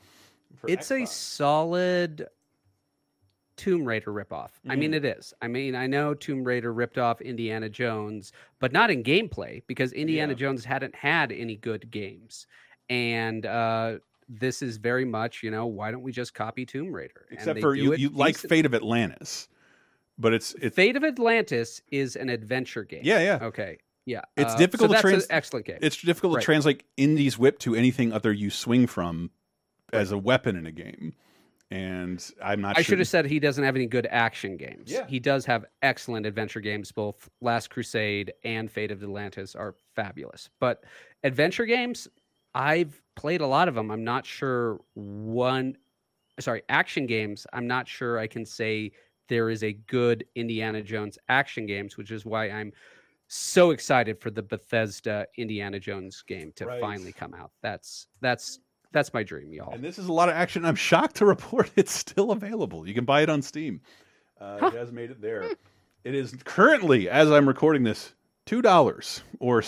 it's 0.66 0.90
a 0.90 1.04
solid 1.06 2.28
Tomb 3.56 3.84
Raider 3.84 4.10
ripoff. 4.12 4.50
I 4.68 4.74
mean, 4.74 4.92
Mhm. 4.92 4.96
it 4.96 5.04
is. 5.04 5.32
I 5.40 5.46
mean, 5.48 5.74
I 5.76 5.86
know 5.86 6.12
Tomb 6.14 6.42
Raider 6.42 6.72
ripped 6.72 6.98
off 6.98 7.20
Indiana 7.20 7.68
Jones, 7.68 8.32
but 8.58 8.72
not 8.72 8.90
in 8.90 9.04
gameplay 9.04 9.62
because 9.68 9.92
Indiana 9.92 10.34
Jones 10.34 10.64
hadn't 10.64 10.94
had 10.94 11.30
any 11.30 11.56
good 11.56 11.90
games. 11.90 12.46
And 12.90 13.46
uh, 13.46 13.98
this 14.28 14.60
is 14.60 14.76
very 14.78 15.04
much, 15.04 15.42
you 15.44 15.50
know, 15.52 15.66
why 15.66 15.90
don't 15.92 16.02
we 16.02 16.10
just 16.10 16.34
copy 16.34 16.66
Tomb 16.66 16.92
Raider? 16.92 17.26
And 17.30 17.38
Except 17.38 17.60
for 17.60 17.74
you, 17.76 17.94
you 17.94 18.08
like 18.08 18.36
Fate 18.36 18.66
of 18.66 18.74
Atlantis, 18.74 19.48
but 20.18 20.32
it's 20.32 20.54
it's 20.60 20.76
Fate 20.76 20.96
of 20.96 21.04
Atlantis 21.04 21.80
is 21.90 22.16
an 22.16 22.28
adventure 22.28 22.84
game. 22.84 23.02
Yeah, 23.04 23.20
yeah. 23.20 23.46
Okay. 23.46 23.78
Yeah. 24.06 24.20
it's 24.36 24.52
uh, 24.54 24.56
difficult 24.58 24.90
so 24.90 25.00
to 25.00 25.10
that's 25.10 25.24
an 25.24 25.32
excellent 25.32 25.66
game. 25.66 25.78
It's 25.80 25.96
difficult 26.00 26.34
Right. 26.34 26.40
to 26.40 26.44
translate 26.44 26.82
Indy's 26.96 27.38
whip 27.38 27.58
to 27.60 27.74
anything 27.74 28.12
other 28.12 28.32
you 28.32 28.50
swing 28.50 28.86
from 28.86 29.30
as 29.92 30.12
a 30.12 30.18
weapon 30.18 30.56
in 30.56 30.66
a 30.66 30.72
game, 30.72 31.14
and 31.70 32.22
I'm 32.42 32.60
not. 32.60 32.76
I 32.76 32.82
sure. 32.82 32.92
should 32.92 32.98
have 32.98 33.08
said 33.08 33.26
he 33.26 33.38
doesn't 33.38 33.62
have 33.64 33.76
any 33.76 33.86
good 33.86 34.06
action 34.10 34.56
games. 34.56 34.90
Yeah. 34.90 35.06
He 35.06 35.20
does 35.20 35.46
have 35.46 35.64
excellent 35.82 36.26
adventure 36.26 36.60
games. 36.60 36.92
Both 36.92 37.28
Last 37.40 37.70
Crusade 37.70 38.32
and 38.44 38.70
Fate 38.70 38.90
of 38.90 39.02
Atlantis 39.02 39.54
are 39.54 39.74
fabulous. 39.94 40.50
But 40.60 40.84
adventure 41.22 41.64
games, 41.64 42.08
I've 42.54 43.00
played 43.16 43.40
a 43.40 43.46
lot 43.46 43.68
of 43.68 43.74
them. 43.74 43.90
I'm 43.90 44.04
not 44.04 44.26
sure 44.26 44.80
one, 44.94 45.76
sorry, 46.40 46.62
action 46.68 47.06
games. 47.06 47.46
I'm 47.52 47.66
not 47.66 47.88
sure 47.88 48.18
I 48.18 48.26
can 48.26 48.44
say 48.44 48.92
there 49.28 49.50
is 49.50 49.62
a 49.64 49.72
good 49.72 50.24
Indiana 50.34 50.82
Jones 50.82 51.18
action 51.28 51.66
games, 51.66 51.96
which 51.96 52.10
is 52.10 52.24
why 52.24 52.50
I'm 52.50 52.72
so 53.28 53.70
excited 53.70 54.20
for 54.20 54.30
the 54.30 54.42
Bethesda 54.42 55.26
Indiana 55.38 55.80
Jones 55.80 56.22
game 56.26 56.52
to 56.56 56.66
Right. 56.66 56.80
finally 56.80 57.12
come 57.12 57.34
out. 57.34 57.50
That's 57.62 58.06
that's 58.20 58.60
that's 58.92 59.12
my 59.12 59.22
dream, 59.24 59.52
y'all. 59.52 59.72
And 59.74 59.82
this 59.82 59.98
is 59.98 60.06
a 60.06 60.12
lot 60.12 60.28
of 60.28 60.36
action. 60.36 60.64
I'm 60.64 60.76
shocked 60.76 61.16
to 61.16 61.26
report 61.26 61.70
it's 61.76 61.92
still 61.92 62.30
available. 62.30 62.86
You 62.86 62.94
can 62.94 63.04
buy 63.04 63.22
it 63.22 63.28
on 63.30 63.42
Steam. 63.42 63.80
Uh, 64.40 64.58
It 64.72 64.74
has 64.74 64.92
made 64.92 65.10
it 65.10 65.20
there. 65.20 65.44
It 66.04 66.14
is 66.14 66.34
currently, 66.44 67.08
as 67.08 67.30
I'm 67.30 67.48
recording 67.48 67.82
this, 67.82 68.12
two 68.46 68.60
dollars 68.60 69.22
or 69.40 69.62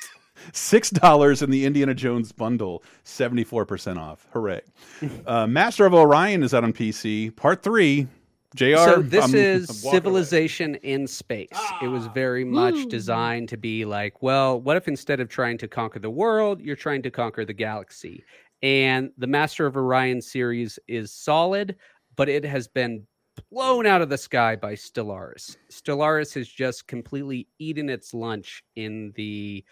six 0.52 0.90
dollars 0.90 1.42
in 1.42 1.50
the 1.50 1.64
Indiana 1.66 1.94
Jones 1.94 2.32
bundle, 2.32 2.82
seventy 3.04 3.44
four 3.44 3.66
percent 3.66 3.98
off. 3.98 4.26
Hooray! 4.32 4.62
uh, 5.26 5.46
Master 5.46 5.84
of 5.86 5.92
Orion 5.94 6.42
is 6.42 6.54
out 6.54 6.64
on 6.64 6.72
PC. 6.72 7.34
Part 7.36 7.62
three. 7.62 8.08
Jr. 8.54 8.76
So 8.76 9.02
this 9.02 9.24
I'm- 9.24 9.34
is 9.34 9.70
I'm 9.70 9.76
walking 9.76 9.88
away. 9.88 9.96
civilization 9.96 10.74
in 10.76 11.06
space. 11.06 11.48
it 11.82 11.88
was 11.88 12.06
very 12.08 12.44
ah, 12.44 12.46
much 12.46 12.74
Ooh. 12.74 12.88
designed 12.88 13.48
to 13.50 13.56
be 13.56 13.84
like, 13.84 14.22
well, 14.22 14.60
what 14.60 14.76
if 14.76 14.88
instead 14.88 15.20
of 15.20 15.28
trying 15.28 15.58
to 15.58 15.68
conquer 15.68 15.98
the 15.98 16.10
world, 16.10 16.60
you're 16.60 16.76
trying 16.76 17.02
to 17.02 17.10
conquer 17.10 17.44
the 17.44 17.52
galaxy? 17.54 18.24
And 18.62 19.10
the 19.18 19.26
Master 19.26 19.66
of 19.66 19.76
Orion 19.76 20.20
series 20.20 20.78
is 20.86 21.12
solid, 21.12 21.76
but 22.16 22.28
it 22.28 22.44
has 22.44 22.68
been 22.68 23.06
blown 23.50 23.86
out 23.86 24.02
of 24.02 24.08
the 24.10 24.18
sky 24.18 24.54
by 24.56 24.74
Stellaris. 24.74 25.56
Stellaris 25.70 26.34
has 26.34 26.46
just 26.46 26.86
completely 26.86 27.48
eaten 27.58 27.88
its 27.88 28.12
lunch 28.12 28.62
in 28.76 29.12
the 29.16 29.64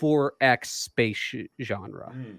4X 0.00 0.66
space 0.66 1.16
sh- 1.16 1.36
genre. 1.62 2.10
Hmm. 2.12 2.36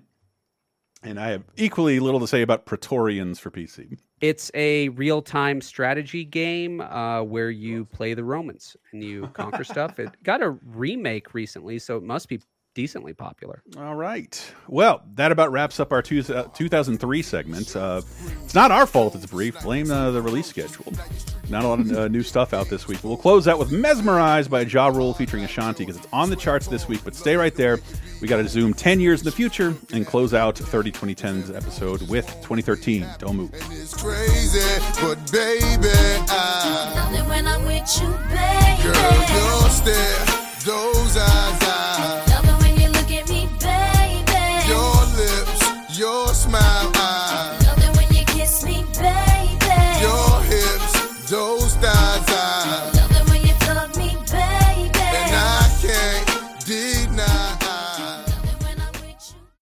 And 1.01 1.19
I 1.19 1.30
have 1.30 1.43
equally 1.55 1.99
little 1.99 2.19
to 2.19 2.27
say 2.27 2.41
about 2.41 2.65
Praetorians 2.65 3.39
for 3.39 3.51
PC. 3.51 3.97
It's 4.19 4.51
a 4.53 4.89
real 4.89 5.21
time 5.21 5.61
strategy 5.61 6.26
game 6.26 6.81
uh, 6.81 7.23
where 7.23 7.49
you 7.49 7.85
play 7.85 8.13
the 8.13 8.23
Romans 8.23 8.76
and 8.91 9.01
you 9.01 9.27
conquer 9.27 9.63
stuff. 9.63 9.97
It 9.99 10.09
got 10.23 10.41
a 10.41 10.49
remake 10.65 11.34
recently, 11.34 11.80
so 11.80 11.95
it 11.95 12.03
must 12.03 12.27
be 12.27 12.41
decently 12.75 13.13
popular. 13.13 13.61
All 13.77 13.95
right. 13.95 14.53
Well, 14.67 15.01
that 15.15 15.31
about 15.31 15.51
wraps 15.51 15.79
up 15.79 15.91
our 15.91 16.01
two, 16.01 16.19
uh, 16.33 16.43
2003 16.53 17.21
segment. 17.21 17.75
Uh, 17.75 18.01
it's 18.43 18.55
not 18.55 18.71
our 18.71 18.85
fault 18.85 19.15
it's 19.15 19.25
brief. 19.25 19.59
Blame 19.61 19.91
uh, 19.91 20.11
the 20.11 20.21
release 20.21 20.47
schedule. 20.47 20.93
Not 21.49 21.63
a 21.63 21.67
lot 21.67 21.79
of 21.79 21.91
uh, 21.91 22.07
new 22.07 22.21
stuff 22.23 22.53
out 22.53 22.69
this 22.69 22.87
week. 22.87 23.03
We'll 23.03 23.17
close 23.17 23.47
out 23.47 23.57
with 23.59 23.71
Mesmerized 23.71 24.51
by 24.51 24.61
Ja 24.61 24.87
Rule 24.87 25.13
featuring 25.13 25.43
Ashanti 25.43 25.83
because 25.83 25.97
it's 25.97 26.07
on 26.13 26.29
the 26.29 26.35
charts 26.35 26.67
this 26.67 26.87
week. 26.87 27.01
But 27.03 27.15
stay 27.15 27.35
right 27.35 27.55
there. 27.55 27.79
We 28.21 28.27
got 28.27 28.37
to 28.37 28.47
zoom 28.47 28.73
10 28.73 28.99
years 28.99 29.21
in 29.21 29.25
the 29.25 29.31
future 29.31 29.73
and 29.91 30.05
close 30.05 30.33
out 30.33 30.57
30 30.57 30.91
2010's 30.91 31.49
episode 31.51 32.07
with 32.09 32.27
2013. 32.41 33.05
Don't 33.17 33.35
move. 33.35 33.49
It's 33.71 33.93
crazy, 33.99 34.59
but 35.01 35.15
baby, 35.31 35.89
I 36.29 37.11
Love 37.15 37.27
when 37.29 37.47
I'm 37.47 37.65
with 37.65 38.01
you, 38.01 38.09
baby. 38.29 38.83
girl, 38.83 39.63
your 39.63 39.69
stare, 39.69 40.25
those 40.65 41.17
eyes, 41.17 41.63
I 41.63 41.78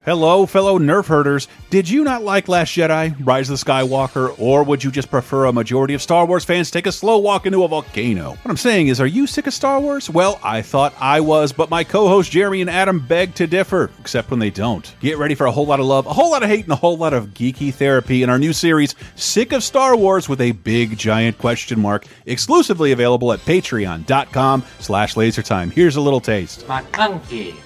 Hello, 0.07 0.45
fellow 0.45 0.79
Nerf 0.79 1.07
herders. 1.07 1.49
Did 1.69 1.89
you 1.89 2.05
not 2.05 2.23
like 2.23 2.47
Last 2.47 2.69
Jedi, 2.69 3.13
Rise 3.27 3.49
of 3.49 3.59
the 3.59 3.65
Skywalker, 3.65 4.33
or 4.39 4.63
would 4.63 4.81
you 4.81 4.89
just 4.89 5.11
prefer 5.11 5.43
a 5.43 5.51
majority 5.51 5.95
of 5.95 6.01
Star 6.01 6.25
Wars 6.25 6.45
fans 6.45 6.71
take 6.71 6.87
a 6.87 6.93
slow 6.93 7.17
walk 7.17 7.45
into 7.45 7.65
a 7.65 7.67
volcano? 7.67 8.29
What 8.29 8.49
I'm 8.49 8.55
saying 8.55 8.87
is, 8.87 9.01
are 9.01 9.05
you 9.05 9.27
sick 9.27 9.47
of 9.47 9.53
Star 9.53 9.81
Wars? 9.81 10.09
Well, 10.09 10.39
I 10.41 10.61
thought 10.61 10.93
I 10.97 11.19
was, 11.19 11.51
but 11.51 11.69
my 11.69 11.83
co 11.83 12.07
hosts 12.07 12.31
Jeremy 12.31 12.61
and 12.61 12.69
Adam 12.69 13.05
beg 13.05 13.35
to 13.35 13.47
differ, 13.47 13.91
except 13.99 14.31
when 14.31 14.39
they 14.39 14.49
don't. 14.49 14.95
Get 15.01 15.17
ready 15.17 15.35
for 15.35 15.45
a 15.45 15.51
whole 15.51 15.65
lot 15.65 15.81
of 15.81 15.85
love, 15.85 16.05
a 16.05 16.13
whole 16.13 16.31
lot 16.31 16.41
of 16.41 16.47
hate, 16.47 16.63
and 16.63 16.71
a 16.71 16.77
whole 16.77 16.95
lot 16.95 17.13
of 17.13 17.33
geeky 17.33 17.73
therapy 17.73 18.23
in 18.23 18.29
our 18.29 18.39
new 18.39 18.53
series, 18.53 18.95
Sick 19.17 19.51
of 19.51 19.61
Star 19.61 19.93
Wars 19.97 20.29
with 20.29 20.39
a 20.39 20.53
big 20.53 20.97
giant 20.97 21.37
question 21.37 21.81
mark, 21.81 22.07
exclusively 22.25 22.93
available 22.93 23.33
at 23.33 23.39
patreon.com 23.39 24.63
slash 24.79 25.15
lasertime. 25.15 25.69
Here's 25.69 25.97
a 25.97 26.01
little 26.01 26.21
taste. 26.21 26.65
McClunky. 26.65 27.57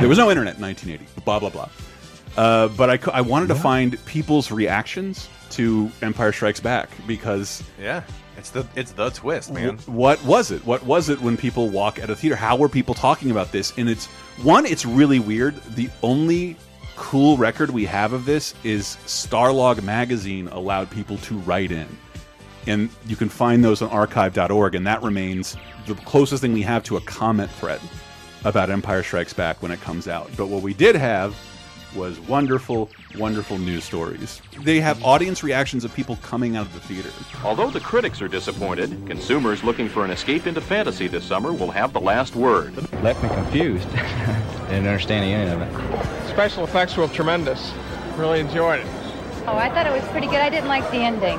There 0.00 0.08
was 0.10 0.18
no 0.18 0.28
internet 0.28 0.56
in 0.56 0.60
1980. 0.60 1.13
Blah 1.24 1.38
blah 1.40 1.50
blah. 1.50 1.68
Uh, 2.36 2.68
but 2.68 2.90
I, 2.90 3.10
I 3.12 3.20
wanted 3.20 3.46
to 3.48 3.54
find 3.54 4.02
people's 4.06 4.50
reactions 4.50 5.28
to 5.50 5.90
Empire 6.02 6.32
Strikes 6.32 6.58
Back 6.58 6.90
because 7.06 7.62
Yeah, 7.80 8.02
it's 8.36 8.50
the 8.50 8.66
it's 8.74 8.90
the 8.92 9.10
twist, 9.10 9.52
man. 9.52 9.78
what 9.86 10.22
was 10.24 10.50
it? 10.50 10.64
What 10.66 10.82
was 10.84 11.08
it 11.08 11.20
when 11.20 11.36
people 11.36 11.68
walk 11.68 11.98
at 12.00 12.10
a 12.10 12.16
theater? 12.16 12.34
How 12.36 12.56
were 12.56 12.68
people 12.68 12.94
talking 12.94 13.30
about 13.30 13.52
this? 13.52 13.72
And 13.78 13.88
it's 13.88 14.06
one, 14.42 14.66
it's 14.66 14.84
really 14.84 15.20
weird. 15.20 15.54
The 15.76 15.88
only 16.02 16.56
cool 16.96 17.36
record 17.36 17.70
we 17.70 17.84
have 17.84 18.12
of 18.12 18.24
this 18.24 18.54
is 18.64 18.96
Starlog 19.06 19.82
magazine 19.82 20.48
allowed 20.48 20.90
people 20.90 21.18
to 21.18 21.38
write 21.38 21.70
in. 21.70 21.86
And 22.66 22.88
you 23.06 23.14
can 23.14 23.28
find 23.28 23.62
those 23.64 23.82
on 23.82 23.90
archive.org, 23.90 24.74
and 24.74 24.86
that 24.86 25.02
remains 25.02 25.56
the 25.86 25.94
closest 25.96 26.40
thing 26.40 26.52
we 26.52 26.62
have 26.62 26.82
to 26.84 26.96
a 26.96 27.00
comment 27.02 27.50
thread 27.52 27.80
about 28.44 28.70
Empire 28.70 29.02
Strikes 29.02 29.32
Back 29.32 29.62
when 29.62 29.70
it 29.70 29.80
comes 29.80 30.08
out. 30.08 30.30
But 30.36 30.46
what 30.46 30.62
we 30.62 30.74
did 30.74 30.96
have 30.96 31.34
was 31.94 32.18
wonderful, 32.20 32.90
wonderful 33.18 33.58
news 33.58 33.84
stories. 33.84 34.42
They 34.62 34.80
have 34.80 35.02
audience 35.04 35.42
reactions 35.42 35.84
of 35.84 35.94
people 35.94 36.16
coming 36.22 36.56
out 36.56 36.66
of 36.66 36.74
the 36.74 36.80
theater. 36.80 37.10
Although 37.44 37.70
the 37.70 37.80
critics 37.80 38.20
are 38.20 38.28
disappointed, 38.28 39.06
consumers 39.06 39.62
looking 39.62 39.88
for 39.88 40.04
an 40.04 40.10
escape 40.10 40.46
into 40.46 40.60
fantasy 40.60 41.06
this 41.06 41.24
summer 41.24 41.52
will 41.52 41.70
have 41.70 41.92
the 41.92 42.00
last 42.00 42.34
word. 42.34 42.74
Left 43.02 43.22
me 43.22 43.28
confused. 43.28 43.90
Didn't 44.68 44.86
understand 44.86 45.24
any 45.24 45.50
of 45.50 45.60
it. 45.60 46.28
Special 46.28 46.64
effects 46.64 46.96
were 46.96 47.06
tremendous. 47.08 47.72
Really 48.16 48.40
enjoyed 48.40 48.80
it. 48.80 48.86
Oh, 49.46 49.56
I 49.56 49.68
thought 49.68 49.86
it 49.86 49.92
was 49.92 50.08
pretty 50.10 50.26
good. 50.26 50.36
I 50.36 50.48
didn't 50.48 50.68
like 50.68 50.90
the 50.90 50.98
ending. 50.98 51.38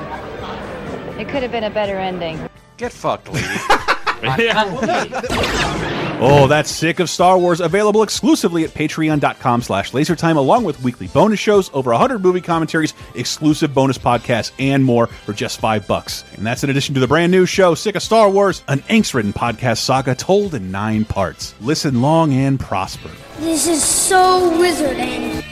It 1.18 1.28
could 1.28 1.42
have 1.42 1.50
been 1.50 1.64
a 1.64 1.70
better 1.70 1.96
ending. 1.96 2.48
Get 2.76 2.92
fucked, 2.92 3.32
lady. 3.32 3.46
Oh, 6.18 6.46
that's 6.46 6.70
sick 6.70 6.98
of 6.98 7.10
Star 7.10 7.38
Wars. 7.38 7.60
Available 7.60 8.02
exclusively 8.02 8.64
at 8.64 8.70
patreon.com 8.70 9.60
slash 9.60 9.92
lasertime, 9.92 10.36
along 10.36 10.64
with 10.64 10.82
weekly 10.82 11.08
bonus 11.08 11.38
shows, 11.38 11.70
over 11.74 11.90
100 11.90 12.22
movie 12.22 12.40
commentaries, 12.40 12.94
exclusive 13.14 13.74
bonus 13.74 13.98
podcasts, 13.98 14.50
and 14.58 14.82
more 14.82 15.08
for 15.08 15.34
just 15.34 15.60
five 15.60 15.86
bucks. 15.86 16.24
And 16.36 16.46
that's 16.46 16.64
in 16.64 16.70
addition 16.70 16.94
to 16.94 17.00
the 17.00 17.06
brand 17.06 17.30
new 17.32 17.44
show, 17.44 17.74
Sick 17.74 17.96
of 17.96 18.02
Star 18.02 18.30
Wars, 18.30 18.62
an 18.68 18.78
angst-ridden 18.84 19.34
podcast 19.34 19.78
saga 19.78 20.14
told 20.14 20.54
in 20.54 20.70
nine 20.70 21.04
parts. 21.04 21.54
Listen 21.60 22.00
long 22.00 22.32
and 22.32 22.58
prosper. 22.58 23.10
This 23.40 23.66
is 23.66 23.84
so 23.84 24.50
wizarding. 24.58 25.44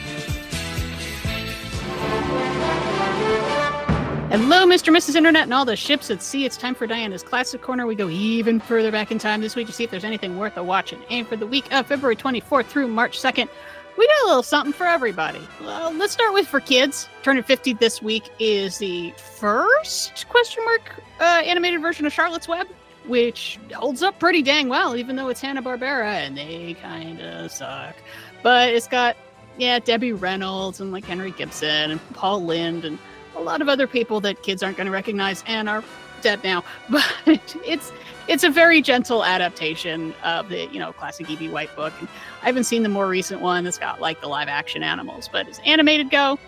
Hello, 4.36 4.66
Mr. 4.66 4.92
Mrs. 4.92 5.14
Internet 5.14 5.44
and 5.44 5.54
all 5.54 5.64
the 5.64 5.76
ships 5.76 6.10
at 6.10 6.20
sea. 6.20 6.44
It's 6.44 6.56
time 6.56 6.74
for 6.74 6.88
Diana's 6.88 7.22
Classic 7.22 7.62
Corner. 7.62 7.86
We 7.86 7.94
go 7.94 8.08
even 8.08 8.58
further 8.58 8.90
back 8.90 9.12
in 9.12 9.18
time 9.20 9.40
this 9.40 9.54
week 9.54 9.68
to 9.68 9.72
see 9.72 9.84
if 9.84 9.92
there's 9.92 10.02
anything 10.02 10.36
worth 10.36 10.56
a 10.56 10.64
watching. 10.64 10.98
And 11.02 11.06
aim 11.10 11.24
for 11.24 11.36
the 11.36 11.46
week 11.46 11.72
of 11.72 11.86
February 11.86 12.16
24th 12.16 12.66
through 12.66 12.88
March 12.88 13.16
2nd, 13.16 13.48
we 13.96 14.06
got 14.08 14.24
a 14.24 14.26
little 14.26 14.42
something 14.42 14.72
for 14.72 14.86
everybody. 14.86 15.38
Well, 15.60 15.92
let's 15.94 16.12
start 16.12 16.34
with 16.34 16.48
for 16.48 16.58
kids. 16.58 17.08
Turning 17.22 17.44
50 17.44 17.74
this 17.74 18.02
week 18.02 18.28
is 18.40 18.78
the 18.78 19.14
first 19.18 20.26
question 20.28 20.64
mark 20.64 21.00
uh, 21.20 21.42
animated 21.44 21.80
version 21.80 22.04
of 22.04 22.12
Charlotte's 22.12 22.48
Web, 22.48 22.66
which 23.06 23.60
holds 23.72 24.02
up 24.02 24.18
pretty 24.18 24.42
dang 24.42 24.68
well, 24.68 24.96
even 24.96 25.14
though 25.14 25.28
it's 25.28 25.40
Hanna 25.40 25.62
Barbera 25.62 26.06
and 26.06 26.36
they 26.36 26.74
kind 26.82 27.20
of 27.20 27.52
suck. 27.52 27.94
But 28.42 28.70
it's 28.70 28.88
got 28.88 29.16
yeah 29.58 29.78
Debbie 29.78 30.12
Reynolds 30.12 30.80
and 30.80 30.90
like 30.90 31.04
Henry 31.04 31.30
Gibson 31.30 31.92
and 31.92 32.14
Paul 32.14 32.44
Lynde 32.44 32.84
and 32.84 32.98
a 33.36 33.40
lot 33.40 33.60
of 33.60 33.68
other 33.68 33.86
people 33.86 34.20
that 34.20 34.42
kids 34.42 34.62
aren't 34.62 34.76
going 34.76 34.86
to 34.86 34.92
recognize 34.92 35.44
and 35.46 35.68
are 35.68 35.84
dead 36.22 36.42
now. 36.42 36.64
But 36.90 37.56
it's 37.66 37.92
it's 38.26 38.42
a 38.44 38.50
very 38.50 38.80
gentle 38.80 39.24
adaptation 39.24 40.14
of 40.24 40.48
the 40.48 40.66
you 40.66 40.78
know 40.78 40.92
classic 40.92 41.30
E.B. 41.30 41.48
White 41.48 41.74
book. 41.76 41.92
And 41.98 42.08
I 42.42 42.46
haven't 42.46 42.64
seen 42.64 42.82
the 42.82 42.88
more 42.88 43.06
recent 43.06 43.40
one 43.40 43.64
that's 43.64 43.78
got 43.78 44.00
like 44.00 44.20
the 44.20 44.28
live 44.28 44.48
action 44.48 44.82
animals, 44.82 45.28
but 45.30 45.46
as 45.48 45.60
animated 45.64 46.10
go, 46.10 46.38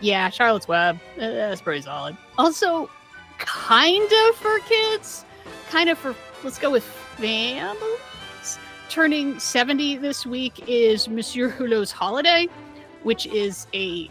yeah, 0.00 0.28
Charlotte's 0.30 0.68
Web, 0.68 0.98
uh, 1.16 1.20
that's 1.20 1.60
pretty 1.60 1.82
solid. 1.82 2.16
Also, 2.38 2.90
kind 3.38 4.10
of 4.28 4.36
for 4.36 4.58
kids, 4.60 5.24
kind 5.70 5.88
of 5.88 5.98
for 5.98 6.14
let's 6.42 6.58
go 6.58 6.70
with 6.70 6.84
families. 6.84 8.58
Turning 8.88 9.38
70 9.38 9.98
this 9.98 10.26
week 10.26 10.64
is 10.66 11.08
Monsieur 11.08 11.48
Hulot's 11.48 11.92
Holiday, 11.92 12.48
which 13.04 13.26
is 13.26 13.68
a 13.72 14.08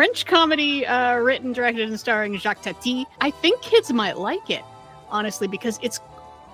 French 0.00 0.24
comedy 0.24 0.86
uh, 0.86 1.16
written, 1.16 1.52
directed, 1.52 1.86
and 1.86 2.00
starring 2.00 2.34
Jacques 2.38 2.62
Tati. 2.62 3.06
I 3.20 3.30
think 3.30 3.60
kids 3.60 3.92
might 3.92 4.16
like 4.16 4.48
it, 4.48 4.62
honestly, 5.10 5.46
because 5.46 5.78
it's 5.82 6.00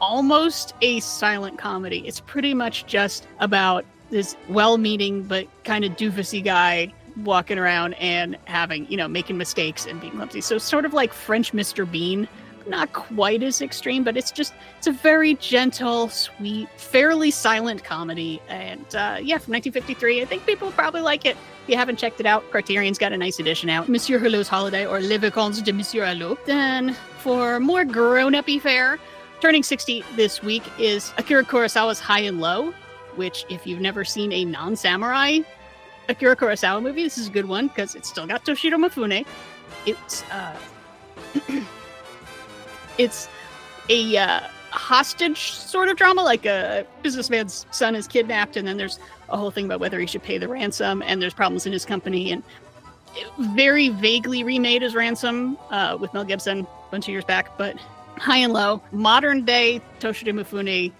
almost 0.00 0.74
a 0.82 0.98
silent 0.98 1.56
comedy. 1.56 2.04
It's 2.08 2.18
pretty 2.18 2.54
much 2.54 2.86
just 2.86 3.28
about 3.38 3.84
this 4.10 4.36
well-meaning 4.48 5.22
but 5.22 5.46
kind 5.62 5.84
of 5.84 5.92
doofusy 5.92 6.42
guy 6.42 6.92
walking 7.22 7.56
around 7.56 7.94
and 8.00 8.36
having, 8.46 8.84
you 8.90 8.96
know, 8.96 9.06
making 9.06 9.38
mistakes 9.38 9.86
and 9.86 10.00
being 10.00 10.14
clumsy. 10.14 10.40
So 10.40 10.58
sort 10.58 10.84
of 10.84 10.92
like 10.92 11.12
French 11.12 11.52
Mr. 11.52 11.88
Bean. 11.88 12.26
Not 12.66 12.92
quite 12.92 13.42
as 13.42 13.62
extreme, 13.62 14.02
but 14.02 14.16
it's 14.16 14.32
just 14.32 14.54
it's 14.78 14.86
a 14.86 14.92
very 14.92 15.34
gentle, 15.34 16.08
sweet, 16.08 16.68
fairly 16.76 17.30
silent 17.30 17.84
comedy. 17.84 18.40
And 18.48 18.86
uh, 18.94 19.18
yeah, 19.22 19.38
from 19.38 19.52
1953, 19.52 20.22
I 20.22 20.24
think 20.24 20.44
people 20.46 20.72
probably 20.72 21.00
like 21.00 21.24
it. 21.24 21.36
If 21.62 21.70
you 21.70 21.76
haven't 21.76 21.96
checked 21.96 22.20
it 22.20 22.26
out, 22.26 22.48
Criterion's 22.50 22.98
got 22.98 23.12
a 23.12 23.16
nice 23.16 23.38
edition 23.38 23.70
out. 23.70 23.88
Monsieur 23.88 24.18
Hulot's 24.18 24.48
Holiday 24.48 24.86
or 24.86 25.00
Les 25.00 25.18
Vacances 25.18 25.62
de 25.62 25.72
Monsieur 25.72 26.04
Hulot. 26.04 26.38
Then 26.46 26.94
for 27.18 27.60
more 27.60 27.84
grown-uppy 27.84 28.58
fare, 28.58 28.98
turning 29.40 29.62
60 29.62 30.04
this 30.14 30.42
week 30.42 30.62
is 30.78 31.12
Akira 31.18 31.44
Kurosawa's 31.44 32.00
High 32.00 32.20
and 32.20 32.40
Low, 32.40 32.72
which, 33.16 33.44
if 33.48 33.66
you've 33.66 33.80
never 33.80 34.04
seen 34.04 34.32
a 34.32 34.44
non 34.44 34.76
samurai 34.76 35.40
Akira 36.08 36.36
Kurosawa 36.36 36.82
movie, 36.82 37.02
this 37.02 37.18
is 37.18 37.28
a 37.28 37.30
good 37.30 37.46
one 37.46 37.68
because 37.68 37.94
it's 37.94 38.08
still 38.08 38.26
got 38.26 38.44
Toshiro 38.44 38.74
Mifune. 38.74 39.26
It's 39.86 40.22
uh, 40.30 40.56
it's 42.98 43.28
a 43.88 44.16
uh, 44.16 44.40
hostage 44.70 45.52
sort 45.52 45.88
of 45.88 45.96
drama, 45.96 46.22
like 46.22 46.46
a 46.46 46.86
businessman's 47.02 47.66
son 47.70 47.94
is 47.94 48.06
kidnapped, 48.06 48.56
and 48.56 48.66
then 48.66 48.76
there's 48.76 48.98
a 49.28 49.36
whole 49.36 49.50
thing 49.50 49.64
about 49.64 49.80
whether 49.80 49.98
he 49.98 50.06
should 50.06 50.22
pay 50.22 50.38
the 50.38 50.48
ransom, 50.48 51.02
and 51.02 51.20
there's 51.20 51.34
problems 51.34 51.66
in 51.66 51.72
his 51.72 51.84
company, 51.84 52.30
and 52.32 52.42
very 53.38 53.88
vaguely 53.88 54.44
remade 54.44 54.82
as 54.82 54.94
Ransom 54.94 55.56
uh, 55.70 55.96
with 55.98 56.12
Mel 56.12 56.24
Gibson 56.24 56.60
a 56.60 56.90
bunch 56.90 57.06
of 57.06 57.12
years 57.12 57.24
back, 57.24 57.56
but 57.56 57.76
high 58.18 58.38
and 58.38 58.52
low, 58.52 58.82
modern 58.92 59.44
day 59.44 59.80
Toshiro 60.00 60.38
Mifune, 60.38 60.92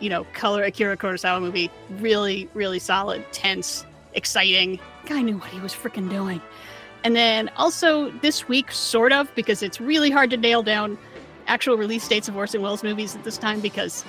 you 0.00 0.08
know, 0.08 0.24
color 0.32 0.64
Akira 0.64 0.96
Kurosawa 0.96 1.40
movie, 1.40 1.70
really, 1.98 2.48
really 2.54 2.78
solid, 2.78 3.24
tense, 3.32 3.84
exciting. 4.12 4.78
Guy 5.06 5.22
knew 5.22 5.38
what 5.38 5.50
he 5.50 5.60
was 5.60 5.72
freaking 5.72 6.08
doing. 6.08 6.40
And 7.04 7.14
then 7.14 7.50
also 7.56 8.10
this 8.22 8.48
week, 8.48 8.72
sort 8.72 9.12
of, 9.12 9.32
because 9.34 9.62
it's 9.62 9.80
really 9.80 10.10
hard 10.10 10.30
to 10.30 10.36
nail 10.36 10.62
down 10.62 10.96
actual 11.46 11.76
release 11.76 12.06
dates 12.06 12.28
of 12.28 12.36
Orson 12.36 12.62
Welles 12.62 12.82
movies 12.82 13.14
at 13.14 13.24
this 13.24 13.38
time 13.38 13.60
because 13.60 14.04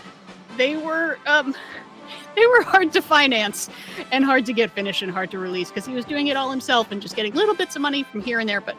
they 0.57 0.77
were 0.77 1.17
um, 1.25 1.55
they 2.35 2.45
were 2.47 2.61
hard 2.61 2.91
to 2.93 3.01
finance 3.01 3.69
and 4.11 4.23
hard 4.23 4.45
to 4.45 4.53
get 4.53 4.71
finished 4.71 5.01
and 5.01 5.11
hard 5.11 5.31
to 5.31 5.39
release 5.39 5.69
because 5.69 5.85
he 5.85 5.93
was 5.93 6.05
doing 6.05 6.27
it 6.27 6.37
all 6.37 6.51
himself 6.51 6.91
and 6.91 7.01
just 7.01 7.15
getting 7.15 7.33
little 7.33 7.55
bits 7.55 7.75
of 7.75 7.81
money 7.81 8.03
from 8.03 8.21
here 8.21 8.39
and 8.39 8.47
there. 8.47 8.61
But 8.61 8.75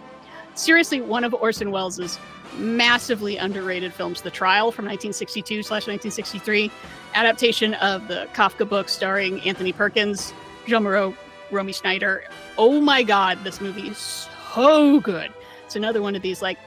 seriously, 0.54 1.00
one 1.00 1.24
of 1.24 1.34
Orson 1.34 1.70
Welles' 1.70 2.18
massively 2.58 3.36
underrated 3.36 3.92
films, 3.92 4.22
The 4.22 4.30
Trial 4.30 4.72
from 4.72 4.84
1962 4.84 5.62
slash 5.62 5.86
1963, 5.86 6.70
adaptation 7.14 7.74
of 7.74 8.08
the 8.08 8.28
Kafka 8.34 8.68
book 8.68 8.88
starring 8.88 9.40
Anthony 9.42 9.72
Perkins, 9.72 10.32
Jeanne 10.66 10.82
Moreau, 10.82 11.14
Romy 11.50 11.72
Schneider. 11.72 12.24
Oh 12.58 12.80
my 12.80 13.02
God, 13.02 13.38
this 13.44 13.60
movie 13.60 13.88
is 13.88 14.28
so 14.54 15.00
good. 15.00 15.32
It's 15.64 15.76
another 15.76 16.02
one 16.02 16.16
of 16.16 16.22
these 16.22 16.42
like 16.42 16.58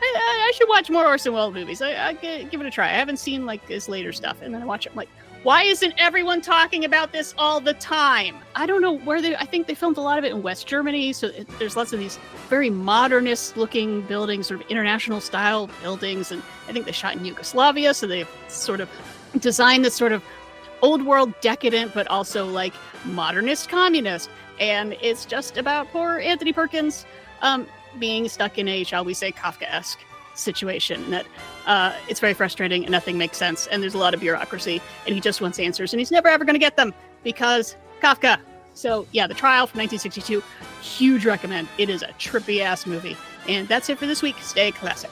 I, 0.00 0.48
I, 0.48 0.52
should 0.54 0.68
watch 0.68 0.90
more 0.90 1.06
Orson 1.06 1.32
Welles 1.32 1.54
movies. 1.54 1.82
I, 1.82 2.08
I 2.08 2.12
give 2.12 2.60
it 2.60 2.66
a 2.66 2.70
try. 2.70 2.86
I 2.86 2.92
haven't 2.92 3.18
seen 3.18 3.46
like 3.46 3.66
his 3.66 3.88
later 3.88 4.12
stuff, 4.12 4.42
and 4.42 4.54
then 4.54 4.62
I 4.62 4.64
watch 4.64 4.86
it. 4.86 4.90
I'm 4.90 4.96
like, 4.96 5.08
why 5.42 5.62
isn't 5.62 5.94
everyone 5.98 6.40
talking 6.40 6.84
about 6.84 7.12
this 7.12 7.34
all 7.38 7.60
the 7.60 7.74
time? 7.74 8.36
I 8.56 8.66
don't 8.66 8.82
know 8.82 8.98
where 8.98 9.22
they. 9.22 9.36
I 9.36 9.44
think 9.44 9.66
they 9.66 9.74
filmed 9.74 9.96
a 9.96 10.00
lot 10.00 10.18
of 10.18 10.24
it 10.24 10.32
in 10.32 10.42
West 10.42 10.66
Germany, 10.66 11.12
so 11.12 11.28
it, 11.28 11.48
there's 11.58 11.76
lots 11.76 11.92
of 11.92 12.00
these 12.00 12.18
very 12.48 12.70
modernist-looking 12.70 14.02
buildings, 14.02 14.48
sort 14.48 14.60
of 14.60 14.66
international 14.68 15.20
style 15.20 15.68
buildings, 15.82 16.32
and 16.32 16.42
I 16.68 16.72
think 16.72 16.86
they 16.86 16.92
shot 16.92 17.16
in 17.16 17.24
Yugoslavia, 17.24 17.94
so 17.94 18.06
they've 18.06 18.28
sort 18.48 18.80
of 18.80 18.88
designed 19.38 19.84
this 19.84 19.94
sort 19.94 20.12
of 20.12 20.22
old 20.82 21.04
world 21.04 21.32
decadent, 21.40 21.94
but 21.94 22.06
also 22.08 22.46
like 22.46 22.74
modernist 23.04 23.68
communist. 23.68 24.30
And 24.60 24.96
it's 25.00 25.24
just 25.24 25.56
about 25.56 25.88
poor 25.92 26.18
Anthony 26.18 26.52
Perkins 26.52 27.06
um, 27.42 27.66
being 27.98 28.28
stuck 28.28 28.58
in 28.58 28.68
a, 28.68 28.84
shall 28.84 29.04
we 29.04 29.14
say, 29.14 29.32
Kafka-esque 29.32 29.98
situation 30.34 31.10
that 31.10 31.26
uh, 31.66 31.92
it's 32.08 32.20
very 32.20 32.34
frustrating 32.34 32.84
and 32.84 32.92
nothing 32.92 33.18
makes 33.18 33.36
sense 33.36 33.66
and 33.66 33.82
there's 33.82 33.94
a 33.94 33.98
lot 33.98 34.14
of 34.14 34.20
bureaucracy 34.20 34.80
and 35.04 35.14
he 35.14 35.20
just 35.20 35.40
wants 35.40 35.58
answers 35.58 35.92
and 35.92 35.98
he's 35.98 36.12
never 36.12 36.28
ever 36.28 36.44
going 36.44 36.54
to 36.54 36.60
get 36.60 36.76
them 36.76 36.94
because 37.24 37.76
Kafka. 38.00 38.38
So 38.74 39.06
yeah, 39.10 39.26
the 39.26 39.34
trial 39.34 39.66
from 39.66 39.80
1962, 39.80 40.42
huge 40.80 41.26
recommend. 41.26 41.68
It 41.78 41.90
is 41.90 42.02
a 42.02 42.08
trippy 42.18 42.60
ass 42.60 42.86
movie. 42.86 43.16
And 43.48 43.66
that's 43.66 43.88
it 43.88 43.98
for 43.98 44.06
this 44.06 44.22
week. 44.22 44.36
Stay 44.40 44.70
classic. 44.70 45.10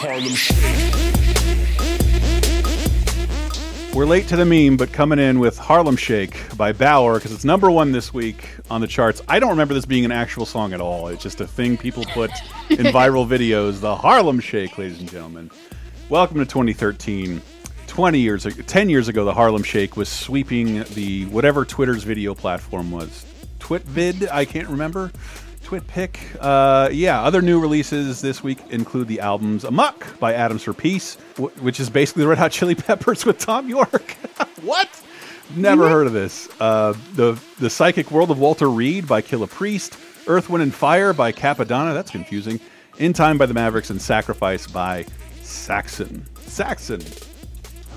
Harlem 0.00 0.32
Shake. 0.32 0.94
We're 3.92 4.06
late 4.06 4.28
to 4.28 4.36
the 4.36 4.44
meme, 4.44 4.76
but 4.76 4.92
coming 4.92 5.18
in 5.18 5.40
with 5.40 5.58
Harlem 5.58 5.96
Shake 5.96 6.56
by 6.56 6.72
Baauer 6.72 7.14
because 7.14 7.32
it's 7.32 7.44
number 7.44 7.68
one 7.68 7.90
this 7.90 8.14
week 8.14 8.48
on 8.70 8.80
the 8.80 8.86
charts. 8.86 9.20
I 9.26 9.40
don't 9.40 9.50
remember 9.50 9.74
this 9.74 9.86
being 9.86 10.04
an 10.04 10.12
actual 10.12 10.46
song 10.46 10.72
at 10.72 10.80
all. 10.80 11.08
It's 11.08 11.20
just 11.20 11.40
a 11.40 11.48
thing 11.48 11.76
people 11.76 12.04
put 12.04 12.30
in 12.70 12.78
viral 12.94 13.26
videos. 13.26 13.80
The 13.80 13.96
Harlem 13.96 14.38
Shake, 14.38 14.78
ladies 14.78 15.00
and 15.00 15.10
gentlemen. 15.10 15.50
Welcome 16.08 16.38
to 16.38 16.44
2013. 16.44 17.42
20 17.88 18.18
years 18.20 18.44
10 18.44 18.88
years 18.90 19.08
ago, 19.08 19.24
the 19.24 19.34
Harlem 19.34 19.64
Shake 19.64 19.96
was 19.96 20.08
sweeping 20.08 20.84
the 20.94 21.24
whatever 21.24 21.64
Twitter's 21.64 22.04
video 22.04 22.36
platform 22.36 22.92
was. 22.92 23.26
Twitvid, 23.58 24.28
I 24.30 24.44
can't 24.44 24.68
remember. 24.68 25.10
Twitpic. 25.68 26.16
Uh, 26.40 26.88
yeah, 26.90 27.20
other 27.22 27.42
new 27.42 27.60
releases 27.60 28.22
this 28.22 28.42
week 28.42 28.58
include 28.70 29.06
the 29.06 29.20
albums 29.20 29.64
Amok 29.64 30.18
by 30.18 30.32
Atoms 30.32 30.62
for 30.62 30.72
Peace, 30.72 31.16
which 31.60 31.78
is 31.78 31.90
basically 31.90 32.22
the 32.22 32.28
Red 32.28 32.38
Hot 32.38 32.52
Chili 32.52 32.74
Peppers 32.74 33.26
with 33.26 33.38
Thom 33.38 33.68
Yorke. 33.68 34.12
what? 34.62 34.88
Never 35.54 35.90
heard 35.90 36.06
of 36.06 36.14
this. 36.14 36.48
Uh, 36.58 36.94
the 37.16 37.38
The 37.58 37.68
Psychic 37.68 38.10
World 38.10 38.30
of 38.30 38.38
Walter 38.38 38.70
Reed 38.70 39.06
by 39.06 39.20
Killah 39.20 39.50
Priest, 39.50 39.98
Earth, 40.26 40.48
Wind, 40.48 40.62
and 40.62 40.72
Fire 40.74 41.12
by 41.12 41.32
Cappadonna. 41.32 41.92
That's 41.92 42.10
confusing. 42.10 42.60
In 42.96 43.12
Time 43.12 43.36
by 43.36 43.44
the 43.44 43.52
Mavericks 43.52 43.90
and 43.90 44.00
Sacrifice 44.00 44.66
by 44.66 45.04
Saxon. 45.42 46.24
Saxon. 46.46 47.02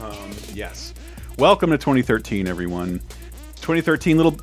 Um, 0.01 0.31
yes. 0.53 0.93
Welcome 1.37 1.69
to 1.69 1.77
2013, 1.77 2.49
everyone. 2.49 3.01
2013 3.61 4.17
little 4.17 4.35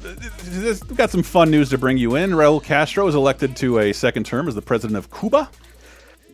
we've 0.89 0.97
got 0.97 1.11
some 1.11 1.23
fun 1.23 1.51
news 1.51 1.71
to 1.71 1.79
bring 1.79 1.99
you 1.99 2.17
in. 2.17 2.31
Raul 2.31 2.63
castro 2.63 3.05
was 3.05 3.15
elected 3.15 3.57
to 3.57 3.81
a 3.81 3.93
second 3.93 4.25
term 4.25 4.49
as 4.49 4.55
the 4.55 4.63
president 4.63 4.97
of 4.97 5.11
cuba. 5.11 5.51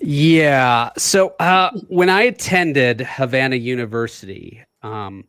Yeah. 0.00 0.90
So 0.98 1.34
uh, 1.40 1.70
when 1.88 2.08
i 2.08 2.22
attended 2.22 3.00
havana 3.00 3.56
university 3.56 4.62
um, 4.82 5.24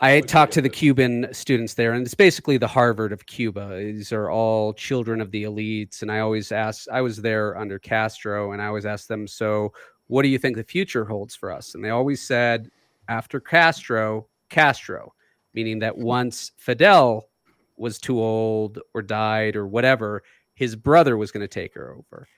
i 0.00 0.20
talked 0.20 0.52
to 0.52 0.62
the 0.62 0.68
cuban 0.68 1.26
students 1.32 1.74
there 1.74 1.92
and 1.92 2.04
it's 2.04 2.14
basically 2.14 2.56
the 2.56 2.68
harvard 2.68 3.12
of 3.12 3.26
cuba. 3.26 3.76
These 3.76 4.12
are 4.12 4.30
all 4.30 4.72
children 4.72 5.20
of 5.20 5.30
the 5.30 5.44
elites 5.44 6.02
and 6.02 6.10
i 6.10 6.20
always 6.20 6.52
ask 6.52 6.88
i 6.90 7.00
was 7.00 7.20
there 7.20 7.58
under 7.58 7.78
castro 7.78 8.52
and 8.52 8.62
i 8.62 8.66
always 8.66 8.86
asked 8.86 9.08
them 9.08 9.26
so 9.26 9.72
what 10.10 10.22
do 10.22 10.28
you 10.28 10.38
think 10.38 10.56
the 10.56 10.64
future 10.64 11.04
holds 11.04 11.36
for 11.36 11.52
us? 11.52 11.76
And 11.76 11.84
they 11.84 11.90
always 11.90 12.20
said 12.20 12.68
after 13.08 13.38
castro 13.38 14.26
castro 14.48 15.14
meaning 15.54 15.80
that 15.80 15.96
once 15.96 16.52
Fidel 16.56 17.28
was 17.76 17.98
too 17.98 18.20
old 18.20 18.78
or 18.94 19.02
died 19.02 19.56
or 19.56 19.66
whatever, 19.66 20.22
his 20.54 20.76
brother 20.76 21.16
was 21.16 21.32
going 21.32 21.42
to 21.42 21.48
take 21.48 21.74
her 21.74 21.94
over. 21.94 22.28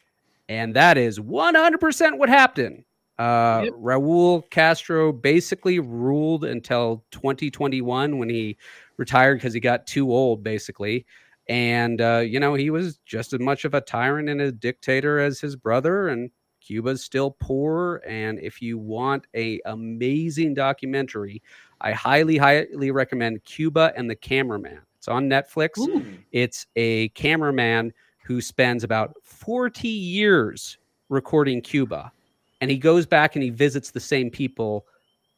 And 0.48 0.74
that 0.74 0.96
is 0.98 1.18
100% 1.18 2.18
what 2.18 2.28
happened. 2.28 2.84
Uh, 3.18 3.62
yep. 3.64 3.74
Raul 3.74 4.48
Castro 4.50 5.12
basically 5.12 5.78
ruled 5.78 6.44
until 6.44 7.04
2021 7.10 8.18
when 8.18 8.28
he 8.28 8.56
retired 8.96 9.36
because 9.36 9.54
he 9.54 9.60
got 9.60 9.86
too 9.86 10.10
old, 10.12 10.42
basically. 10.42 11.06
And, 11.48 12.00
uh, 12.00 12.18
you 12.18 12.40
know, 12.40 12.54
he 12.54 12.70
was 12.70 12.98
just 13.04 13.32
as 13.32 13.40
much 13.40 13.64
of 13.64 13.74
a 13.74 13.80
tyrant 13.80 14.28
and 14.28 14.40
a 14.40 14.52
dictator 14.52 15.18
as 15.18 15.40
his 15.40 15.56
brother. 15.56 16.08
And 16.08 16.30
Cuba's 16.60 17.02
still 17.02 17.36
poor. 17.40 18.02
And 18.06 18.38
if 18.38 18.62
you 18.62 18.78
want 18.78 19.26
a 19.34 19.60
amazing 19.66 20.54
documentary 20.54 21.42
I 21.82 21.92
highly, 21.92 22.38
highly 22.38 22.90
recommend 22.90 23.44
Cuba 23.44 23.92
and 23.96 24.08
the 24.08 24.14
Cameraman. 24.14 24.80
It's 24.96 25.08
on 25.08 25.28
Netflix. 25.28 25.78
Ooh. 25.78 26.04
It's 26.30 26.66
a 26.76 27.08
cameraman 27.10 27.92
who 28.24 28.40
spends 28.40 28.84
about 28.84 29.16
40 29.24 29.88
years 29.88 30.78
recording 31.08 31.60
Cuba. 31.60 32.12
And 32.60 32.70
he 32.70 32.78
goes 32.78 33.04
back 33.04 33.34
and 33.34 33.42
he 33.42 33.50
visits 33.50 33.90
the 33.90 34.00
same 34.00 34.30
people 34.30 34.86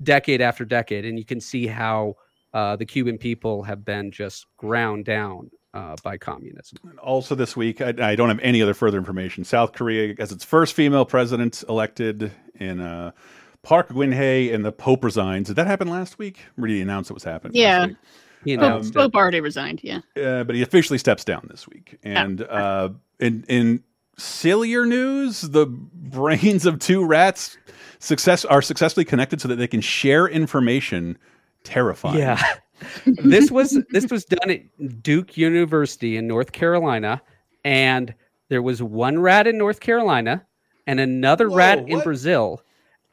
decade 0.03 0.43
after 0.43 0.67
decade. 0.67 1.07
And 1.07 1.19
you 1.19 1.25
can 1.25 1.41
see 1.41 1.67
how 1.67 2.17
uh, 2.53 2.77
the 2.77 2.85
Cuban 2.85 3.17
people 3.17 3.63
have 3.63 3.83
been 3.83 4.11
just 4.11 4.47
ground 4.59 5.07
down 5.07 5.51
uh, 5.73 5.97
by 6.03 6.19
communism. 6.19 6.79
Also, 7.03 7.35
this 7.35 7.57
week, 7.57 7.81
I, 7.81 7.95
I, 7.99 8.15
don't 8.15 8.29
have 8.29 8.39
any 8.41 8.63
other 8.63 8.75
further 8.75 8.99
information. 8.99 9.43
South 9.45 9.73
Korea 9.73 10.15
has 10.19 10.31
its 10.31 10.45
first 10.45 10.75
female 10.75 11.05
president 11.05 11.65
elected 11.69 12.31
in. 12.61 12.81
Uh, 12.81 13.11
Park 13.65 13.89
Geun-hye 13.89 14.53
and 14.55 14.65
the 14.65 14.71
Pope 14.71 15.03
resigns. 15.03 15.49
Did 15.49 15.57
that 15.57 15.67
happen 15.67 15.89
last 15.89 16.19
week? 16.19 16.39
Or 16.57 16.67
did 16.67 16.75
he 16.75 16.83
announce 16.83 17.11
it 17.11 17.15
was 17.15 17.25
happening? 17.25 17.57
Yeah. 17.57 17.89
He 18.45 18.53
announced 18.53 18.95
Pope, 18.95 19.13
Pope 19.13 19.17
already 19.17 19.41
resigned. 19.41 19.83
Yeah. 19.83 20.01
Uh, 20.17 20.45
but 20.45 20.55
he 20.55 20.63
officially 20.63 20.99
steps 20.99 21.25
down 21.25 21.49
this 21.51 21.67
week. 21.67 21.99
And 22.05 22.43
oh. 22.43 22.45
uh, 22.45 22.89
in 23.19 23.45
in 23.49 23.83
sillier 24.17 24.85
news, 24.85 25.41
the 25.41 25.67
brains 25.95 26.67
of 26.67 26.79
two 26.79 27.05
rats 27.05 27.57
success 27.99 28.45
are 28.45 28.63
successfully 28.63 29.05
connected 29.05 29.41
so 29.41 29.49
that 29.49 29.57
they 29.57 29.67
can 29.67 29.81
share 29.81 30.29
information. 30.29 31.19
Terrifying. 31.65 32.19
Yeah. 32.19 32.43
this 33.07 33.51
was 33.51 33.83
this 33.91 34.11
was 34.11 34.27
done 34.27 34.51
at 34.51 35.03
Duke 35.03 35.39
University 35.39 36.19
in 36.19 36.27
North 36.27 36.53
Carolina, 36.53 37.23
and 37.65 38.15
there 38.51 38.61
was 38.61 38.83
one 38.83 39.19
rat 39.19 39.47
in 39.47 39.57
North 39.57 39.81
Carolina 39.81 40.45
and 40.87 41.01
another 41.01 41.49
Whoa, 41.49 41.57
rat 41.57 41.81
what? 41.81 41.91
in 41.91 42.01
Brazil 42.01 42.61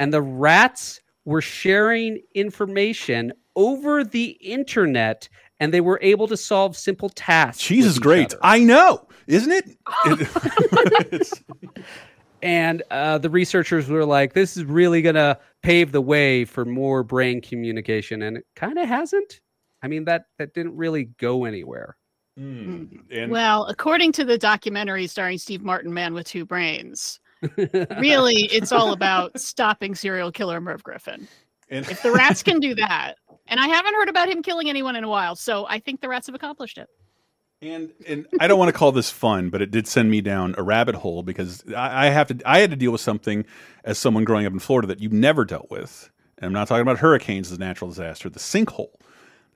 and 0.01 0.11
the 0.11 0.21
rats 0.21 0.99
were 1.25 1.41
sharing 1.41 2.19
information 2.33 3.31
over 3.55 4.03
the 4.03 4.29
internet 4.41 5.29
and 5.59 5.71
they 5.71 5.79
were 5.81 5.99
able 6.01 6.27
to 6.27 6.35
solve 6.35 6.75
simple 6.75 7.07
tasks. 7.09 7.61
Cheese 7.61 7.83
with 7.83 7.91
is 7.91 7.97
each 7.97 8.01
great. 8.01 8.33
other. 8.33 8.39
I 8.41 8.59
know, 8.63 9.07
isn't 9.27 9.51
it? 9.51 9.77
It- 10.05 11.43
And 12.43 12.81
uh, 12.89 13.19
the 13.19 13.29
researchers 13.29 13.87
were 13.87 14.03
like, 14.03 14.33
this 14.33 14.57
is 14.57 14.63
really 14.65 15.03
going 15.03 15.13
to 15.13 15.37
pave 15.61 15.91
the 15.91 16.01
way 16.01 16.43
for 16.43 16.65
more 16.65 17.03
brain 17.03 17.39
communication. 17.39 18.23
And 18.23 18.37
it 18.37 18.45
kind 18.55 18.79
of 18.79 18.87
hasn't. 18.87 19.41
I 19.83 19.87
mean, 19.87 20.05
that, 20.05 20.25
that 20.39 20.55
didn't 20.55 20.75
really 20.75 21.03
go 21.19 21.45
anywhere. 21.45 21.97
and 22.37 22.99
Well, 23.29 23.65
according 23.65 24.13
to 24.13 24.25
the 24.25 24.39
documentary 24.39 25.05
starring 25.05 25.37
Steve 25.37 25.61
Martin, 25.61 25.93
Man 25.93 26.15
with 26.15 26.25
Two 26.27 26.43
Brains, 26.45 27.19
really 27.57 28.45
it's 28.45 28.71
all 28.71 28.93
about 28.93 29.39
stopping 29.39 29.95
serial 29.95 30.31
killer 30.31 30.61
Merv 30.61 30.83
Griffin. 30.83 31.27
And- 31.69 31.89
if 31.89 32.03
the 32.03 32.11
rats 32.11 32.43
can 32.43 32.59
do 32.59 32.75
that, 32.75 33.15
and 33.47 33.59
I 33.59 33.67
haven't 33.67 33.93
heard 33.95 34.09
about 34.09 34.29
him 34.29 34.43
killing 34.43 34.69
anyone 34.69 34.95
in 34.95 35.03
a 35.03 35.09
while, 35.09 35.35
so 35.35 35.65
I 35.67 35.79
think 35.79 36.01
the 36.01 36.09
rats 36.09 36.27
have 36.27 36.35
accomplished 36.35 36.77
it. 36.77 36.89
And 37.63 37.91
and 38.07 38.25
I 38.39 38.47
don't 38.47 38.57
want 38.57 38.69
to 38.69 38.77
call 38.77 38.91
this 38.91 39.11
fun, 39.11 39.49
but 39.49 39.61
it 39.61 39.69
did 39.69 39.87
send 39.87 40.09
me 40.09 40.19
down 40.21 40.55
a 40.57 40.63
rabbit 40.63 40.95
hole 40.95 41.21
because 41.21 41.63
I, 41.75 42.07
I 42.07 42.09
have 42.09 42.27
to. 42.29 42.41
I 42.43 42.59
had 42.59 42.71
to 42.71 42.75
deal 42.75 42.91
with 42.91 43.01
something 43.01 43.45
as 43.83 43.99
someone 43.99 44.23
growing 44.23 44.47
up 44.47 44.53
in 44.53 44.57
Florida 44.57 44.87
that 44.87 44.99
you've 44.99 45.13
never 45.13 45.45
dealt 45.45 45.69
with. 45.69 46.09
And 46.39 46.47
I'm 46.47 46.53
not 46.53 46.67
talking 46.67 46.81
about 46.81 46.97
hurricanes 46.97 47.51
as 47.51 47.57
a 47.57 47.59
natural 47.59 47.89
disaster. 47.91 48.29
The 48.29 48.39
sinkhole. 48.39 48.95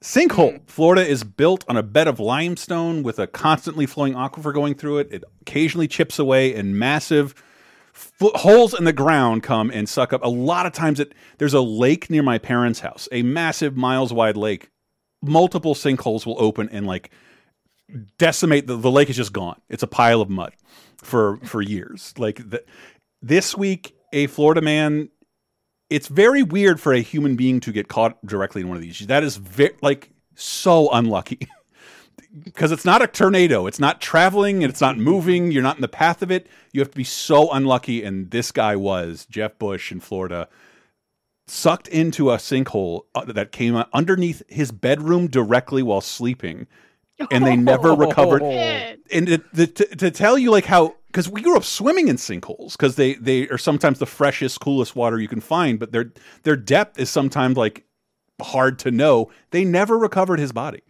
Sinkhole. 0.02 0.53
Mm-hmm. 0.53 0.66
Florida 0.68 1.03
is 1.03 1.24
built 1.24 1.66
on 1.68 1.78
a 1.78 1.84
bed 1.84 2.07
of 2.07 2.20
limestone 2.20 3.02
with 3.02 3.18
a 3.18 3.26
constantly 3.26 3.88
flowing 3.88 4.14
aquifer 4.14 4.53
going 4.53 4.76
through 4.76 4.99
it. 4.99 5.07
It 5.12 5.24
occasionally 5.41 5.88
chips 5.88 6.20
away, 6.20 6.53
and 6.53 6.78
massive 6.78 7.34
holes 8.22 8.73
in 8.73 8.84
the 8.84 8.93
ground 8.93 9.43
come 9.43 9.69
and 9.72 9.88
suck 9.88 10.13
up. 10.13 10.23
A 10.23 10.30
lot 10.30 10.65
of 10.65 10.73
times, 10.73 10.99
it 10.99 11.13
there's 11.38 11.53
a 11.53 11.61
lake 11.61 12.09
near 12.09 12.23
my 12.23 12.38
parents' 12.38 12.80
house, 12.80 13.07
a 13.11 13.22
massive 13.23 13.76
miles 13.76 14.13
wide 14.13 14.38
lake. 14.38 14.69
Multiple 15.22 15.76
sinkholes 15.76 16.26
will 16.26 16.41
open 16.41 16.69
and 16.69 16.85
like 16.85 17.11
decimate 18.17 18.67
the, 18.67 18.76
the 18.76 18.91
lake 18.91 19.09
is 19.09 19.15
just 19.15 19.34
gone. 19.34 19.59
It's 19.69 19.84
a 19.84 19.88
pile 19.88 20.22
of 20.22 20.30
mud 20.30 20.53
for 20.97 21.38
for 21.38 21.61
years. 21.61 22.13
Like 22.17 22.49
the, 22.49 22.63
this 23.22 23.55
week, 23.55 23.95
a 24.13 24.27
Florida 24.27 24.61
man. 24.61 25.09
It's 25.88 26.07
very 26.07 26.41
weird 26.41 26.81
for 26.81 26.93
a 26.93 26.99
human 26.99 27.35
being 27.35 27.59
to 27.59 27.72
get 27.72 27.88
caught 27.88 28.23
directly 28.26 28.61
in 28.61 28.67
one 28.67 28.76
of 28.76 28.81
these. 28.81 29.05
That 29.05 29.23
is 29.23 29.38
very 29.38 29.76
like 29.81 30.09
so 30.34 30.89
unlucky. 30.91 31.47
Because 32.44 32.72
it's 32.72 32.86
not 32.86 33.02
a 33.02 33.08
tornado, 33.08 33.66
it's 33.66 33.80
not 33.80 34.02
traveling, 34.02 34.64
and 34.64 34.72
it's 34.72 34.82
not 34.82 34.98
moving. 34.98 35.52
You're 35.52 35.64
not 35.64 35.78
in 35.78 35.82
the 35.82 35.88
path 35.88 36.22
of 36.22 36.32
it. 36.32 36.48
You 36.74 36.82
have 36.82 36.92
to 36.92 36.98
be 36.98 37.04
so 37.04 37.52
unlucky, 37.52 38.04
and 38.04 38.32
this 38.32 38.52
guy 38.52 38.76
was 38.76 39.26
Jeff 39.26 39.58
Bush 39.58 39.92
in 39.92 40.00
Florida, 40.00 40.50
sucked 41.48 41.88
into 41.88 42.32
a 42.32 42.38
sinkhole 42.38 43.02
uh, 43.14 43.26
that 43.26 43.52
came 43.52 43.76
underneath 43.94 44.44
his 44.48 44.72
bedroom 44.72 45.28
directly 45.28 45.82
while 45.82 46.02
sleeping, 46.02 46.68
and 47.32 47.46
they 47.46 47.56
never 47.56 47.94
recovered. 47.96 48.42
And 48.42 49.28
the, 49.54 49.68
to, 49.68 49.96
to 49.96 50.12
tell 50.12 50.38
you 50.38 50.52
like 50.52 50.66
how 50.66 50.96
because 51.16 51.30
we 51.30 51.42
grew 51.42 51.56
up 51.56 51.64
swimming 51.64 52.10
in 52.10 52.18
sinkholes 52.18 52.74
because 52.74 52.96
they 52.98 53.14
they 53.14 53.48
are 53.48 53.58
sometimes 53.58 54.00
the 54.00 54.06
freshest, 54.06 54.60
coolest 54.60 54.98
water 54.98 55.20
you 55.20 55.30
can 55.30 55.40
find, 55.40 55.80
but 55.80 55.94
their 55.94 56.12
their 56.44 56.58
depth 56.58 57.00
is 57.00 57.10
sometimes 57.10 57.56
like 57.56 57.86
hard 58.42 58.80
to 58.80 58.92
know. 58.92 59.32
They 59.52 59.64
never 59.64 59.98
recovered 59.98 60.40
his 60.40 60.52
body, 60.52 60.84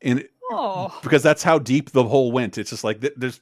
and 0.00 0.28
Oh, 0.52 0.98
because 1.02 1.22
that's 1.22 1.42
how 1.42 1.58
deep 1.58 1.90
the 1.90 2.04
hole 2.04 2.30
went. 2.32 2.58
It's 2.58 2.70
just 2.70 2.84
like 2.84 3.00
th- 3.00 3.14
there's 3.16 3.40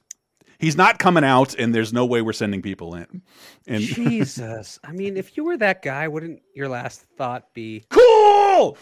he's 0.59 0.77
not 0.77 0.99
coming 0.99 1.25
out, 1.25 1.55
and 1.55 1.75
there's 1.75 1.93
no 1.93 2.07
way 2.07 2.23
we're 2.23 2.33
sending 2.33 2.63
people 2.63 2.95
in. 2.95 3.23
And 3.67 3.83
Jesus. 3.85 4.79
I 4.85 4.93
mean, 4.93 5.17
if 5.17 5.37
you 5.37 5.45
were 5.45 5.57
that 5.57 5.83
guy, 5.83 6.09
wouldn't 6.09 6.43
your 6.55 6.69
last 6.69 7.05
thought 7.17 7.53
be 7.55 7.85
cool? 7.91 8.77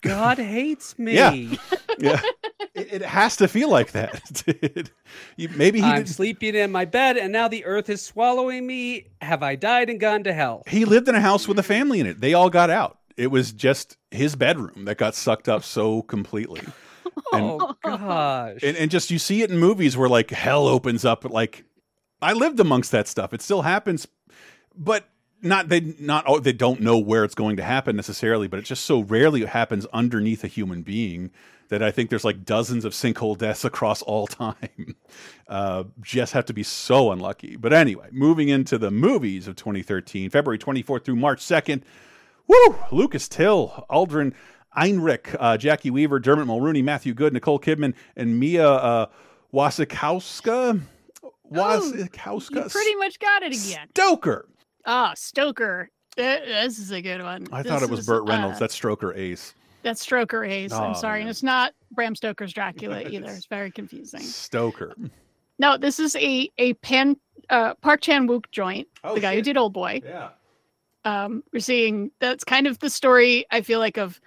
God 0.00 0.38
hates 0.38 0.96
me. 0.98 1.14
Yeah. 1.14 1.32
yeah, 1.98 2.20
it, 2.74 2.92
it 2.92 3.02
has 3.02 3.36
to 3.38 3.48
feel 3.48 3.68
like 3.68 3.90
that. 3.92 4.44
Maybe 5.36 5.80
he 5.80 5.84
I'm 5.86 6.04
did, 6.04 6.08
sleeping 6.08 6.54
in 6.54 6.70
my 6.70 6.84
bed 6.84 7.16
and 7.16 7.32
now 7.32 7.48
the 7.48 7.64
earth 7.64 7.90
is 7.90 8.00
swallowing 8.00 8.64
me. 8.64 9.08
Have 9.20 9.42
I 9.42 9.56
died 9.56 9.90
and 9.90 9.98
gone 9.98 10.22
to 10.22 10.32
hell? 10.32 10.62
he 10.68 10.84
lived 10.84 11.08
in 11.08 11.16
a 11.16 11.20
house 11.20 11.48
with 11.48 11.58
a 11.58 11.64
family 11.64 11.98
in 11.98 12.06
it. 12.06 12.20
They 12.20 12.32
all 12.32 12.48
got 12.48 12.70
out. 12.70 12.98
It 13.16 13.32
was 13.32 13.50
just 13.52 13.96
his 14.12 14.36
bedroom 14.36 14.84
that 14.84 14.98
got 14.98 15.16
sucked 15.16 15.48
up 15.48 15.64
so 15.64 16.02
completely. 16.02 16.62
Oh 17.32 17.74
gosh. 17.82 18.58
and, 18.62 18.76
and 18.76 18.90
just 18.90 19.10
you 19.10 19.18
see 19.18 19.42
it 19.42 19.50
in 19.50 19.58
movies 19.58 19.96
where 19.96 20.08
like 20.08 20.30
hell 20.30 20.66
opens 20.66 21.04
up 21.04 21.24
like 21.24 21.64
i 22.22 22.32
lived 22.32 22.58
amongst 22.60 22.90
that 22.92 23.06
stuff 23.08 23.32
it 23.32 23.42
still 23.42 23.62
happens 23.62 24.06
but 24.74 25.08
not 25.42 25.68
they 25.68 25.80
not 25.98 26.24
oh, 26.26 26.40
they 26.40 26.52
don't 26.52 26.80
know 26.80 26.98
where 26.98 27.24
it's 27.24 27.34
going 27.34 27.56
to 27.56 27.62
happen 27.62 27.96
necessarily 27.96 28.48
but 28.48 28.58
it 28.58 28.64
just 28.64 28.84
so 28.84 29.00
rarely 29.00 29.44
happens 29.44 29.86
underneath 29.86 30.42
a 30.42 30.48
human 30.48 30.82
being 30.82 31.30
that 31.68 31.82
i 31.82 31.90
think 31.90 32.10
there's 32.10 32.24
like 32.24 32.44
dozens 32.44 32.84
of 32.84 32.92
sinkhole 32.92 33.36
deaths 33.36 33.64
across 33.64 34.02
all 34.02 34.26
time 34.26 34.96
uh, 35.48 35.84
just 36.00 36.32
have 36.32 36.46
to 36.46 36.52
be 36.54 36.62
so 36.62 37.12
unlucky 37.12 37.56
but 37.56 37.72
anyway 37.72 38.08
moving 38.10 38.48
into 38.48 38.78
the 38.78 38.90
movies 38.90 39.46
of 39.46 39.54
2013 39.54 40.30
february 40.30 40.58
24th 40.58 41.04
through 41.04 41.16
march 41.16 41.40
2nd 41.40 41.82
Woo! 42.48 42.76
Lucas 42.90 43.28
Till, 43.28 43.84
Alden 43.90 44.34
Ehrenreich, 44.76 45.34
uh, 45.38 45.56
Jacki 45.56 45.90
Weaver, 45.90 46.18
Dermot 46.18 46.46
Mulroney, 46.46 46.82
Matthew 46.84 47.14
Goode, 47.14 47.32
Nicole 47.32 47.58
Kidman, 47.58 47.94
and 48.16 48.38
Mia 48.38 48.68
uh, 48.68 49.06
Wasikowska. 49.52 50.80
Wasikowska. 51.50 52.54
you 52.64 52.68
pretty 52.70 52.94
much 52.96 53.18
got 53.18 53.42
it 53.42 53.54
again. 53.54 53.88
Stoker. 53.90 54.48
Ah, 54.84 55.12
Stoker. 55.16 55.90
Th- 56.16 56.42
This 56.44 56.78
is 56.78 56.90
a 56.90 57.00
good 57.00 57.22
one. 57.22 57.46
I 57.52 57.62
This 57.62 57.70
thought 57.72 57.82
it 57.82 57.90
was 57.90 58.06
Burt 58.06 58.24
Reynolds. 58.28 58.56
uh, 58.56 58.60
That's 58.60 58.78
Stroker 58.78 59.16
Ace. 59.16 59.54
That's 59.82 60.04
Stroker 60.04 60.46
Ace. 60.48 60.72
Oh, 60.72 60.82
I'm 60.82 60.94
sorry, 60.94 61.20
and 61.20 61.30
it's 61.30 61.42
not 61.42 61.72
Bram 61.92 62.14
Stoker's 62.14 62.52
Dracula 62.52 63.02
either. 63.02 63.30
It's 63.30 63.46
very 63.46 63.70
confusing. 63.70 64.20
Stoker. 64.20 64.94
No, 65.58 65.76
this 65.76 65.98
is 66.00 66.14
a 66.16 66.50
a 66.58 66.74
Pan 66.74 67.16
uh, 67.48 67.74
Park 67.74 68.00
Chan 68.00 68.28
Wook 68.28 68.44
joint. 68.50 68.88
Oh, 69.04 69.14
the 69.14 69.20
guy 69.20 69.34
who 69.34 69.42
did 69.42 69.56
Old 69.56 69.72
Boy. 69.72 70.02
Yeah. 70.04 70.30
Um, 71.04 71.42
we're 71.52 71.60
seeing 71.60 72.10
that's 72.20 72.44
kind 72.44 72.66
of 72.66 72.78
the 72.80 72.90
story. 72.90 73.46
I 73.50 73.60
feel 73.62 73.78
like 73.78 73.96
of 73.96 74.20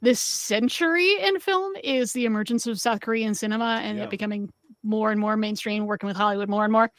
this 0.00 0.20
century 0.20 1.16
in 1.22 1.38
film 1.40 1.74
is 1.82 2.12
the 2.12 2.24
emergence 2.24 2.66
of 2.66 2.80
South 2.80 3.00
Korean 3.00 3.34
cinema 3.34 3.80
and 3.82 3.98
Yeah. 3.98 4.04
it 4.04 4.10
becoming 4.10 4.52
more 4.82 5.10
and 5.10 5.20
more 5.20 5.36
mainstream, 5.36 5.86
working 5.86 6.06
with 6.06 6.16
Hollywood 6.16 6.48
more 6.48 6.64
and 6.64 6.72
more. 6.72 6.90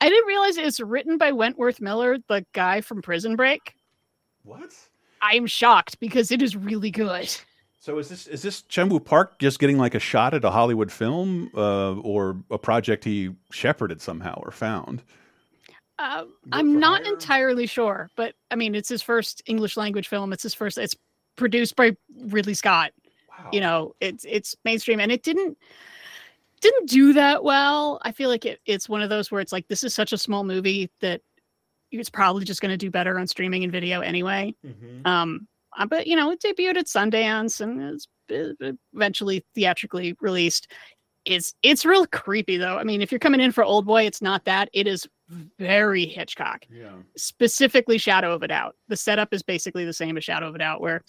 I 0.00 0.08
didn't 0.08 0.26
realize 0.26 0.56
it's 0.56 0.80
written 0.80 1.16
by 1.16 1.32
Wentworth 1.32 1.80
Miller, 1.80 2.18
the 2.28 2.44
guy 2.52 2.80
from 2.80 3.00
Prison 3.02 3.36
Break. 3.36 3.74
What? 4.42 4.74
I'm 5.22 5.46
shocked 5.46 5.98
because 6.00 6.30
it 6.30 6.42
is 6.42 6.56
really 6.56 6.90
good. 6.90 7.34
So 7.78 7.98
is 7.98 8.08
this 8.08 8.26
is 8.26 8.42
this 8.42 8.62
Chenwu 8.62 9.04
Park 9.04 9.38
just 9.38 9.58
getting 9.58 9.78
like 9.78 9.94
a 9.94 9.98
shot 10.00 10.34
at 10.34 10.44
a 10.44 10.50
Hollywood 10.50 10.90
film 10.90 11.50
uh, 11.54 11.94
or 11.96 12.36
a 12.50 12.58
project 12.58 13.04
he 13.04 13.30
shepherded 13.52 14.00
somehow 14.02 14.40
or 14.42 14.50
found? 14.50 15.02
Uh, 15.98 16.24
I'm 16.50 16.78
not 16.80 17.06
entirely 17.06 17.66
sure, 17.66 18.10
but 18.16 18.34
I 18.50 18.56
mean, 18.56 18.74
it's 18.74 18.88
his 18.88 19.02
first 19.02 19.42
English 19.46 19.76
language 19.76 20.08
film. 20.08 20.32
It's 20.32 20.42
his 20.42 20.54
first. 20.54 20.76
It's 20.76 20.96
produced 21.36 21.76
by 21.76 21.96
Ridley 22.26 22.54
Scott. 22.54 22.92
You 23.52 23.60
know, 23.60 23.94
it's 24.00 24.24
it's 24.28 24.56
mainstream, 24.64 25.00
and 25.00 25.12
it 25.12 25.22
didn't 25.22 25.58
didn't 26.60 26.88
do 26.88 27.12
that 27.12 27.44
well. 27.44 28.00
I 28.02 28.12
feel 28.12 28.30
like 28.30 28.46
it, 28.46 28.60
it's 28.64 28.88
one 28.88 29.02
of 29.02 29.10
those 29.10 29.30
where 29.30 29.40
it's 29.40 29.52
like 29.52 29.68
this 29.68 29.84
is 29.84 29.94
such 29.94 30.12
a 30.12 30.18
small 30.18 30.44
movie 30.44 30.90
that 31.00 31.20
it's 31.90 32.10
probably 32.10 32.44
just 32.44 32.60
going 32.60 32.70
to 32.70 32.76
do 32.78 32.90
better 32.90 33.18
on 33.18 33.26
streaming 33.26 33.62
and 33.62 33.72
video 33.72 34.00
anyway. 34.00 34.54
Um, 35.04 35.46
uh, 35.76 35.86
but 35.86 36.06
you 36.06 36.16
know, 36.16 36.30
it 36.30 36.40
debuted 36.40 36.76
at 36.76 36.86
Sundance 36.86 37.60
and 37.60 37.80
it's 37.82 38.08
uh, 38.32 38.72
eventually 38.94 39.44
theatrically 39.54 40.16
released. 40.20 40.70
It's 41.24 41.54
it's 41.62 41.84
real 41.84 42.06
creepy 42.06 42.56
though. 42.56 42.78
I 42.78 42.84
mean, 42.84 43.02
if 43.02 43.10
you're 43.10 43.18
coming 43.18 43.40
in 43.40 43.52
for 43.52 43.64
Old 43.64 43.86
Boy, 43.86 44.04
it's 44.04 44.22
not 44.22 44.44
that. 44.44 44.68
It 44.72 44.86
is 44.86 45.06
very 45.58 46.06
Hitchcock. 46.06 46.66
Yeah. 46.70 46.92
Specifically, 47.16 47.98
Shadow 47.98 48.32
of 48.32 48.42
a 48.42 48.48
Doubt. 48.48 48.76
The 48.88 48.96
setup 48.96 49.32
is 49.32 49.42
basically 49.42 49.84
the 49.84 49.92
same 49.92 50.16
as 50.16 50.24
Shadow 50.24 50.48
of 50.48 50.54
a 50.54 50.58
Doubt, 50.58 50.80
where 50.80 51.02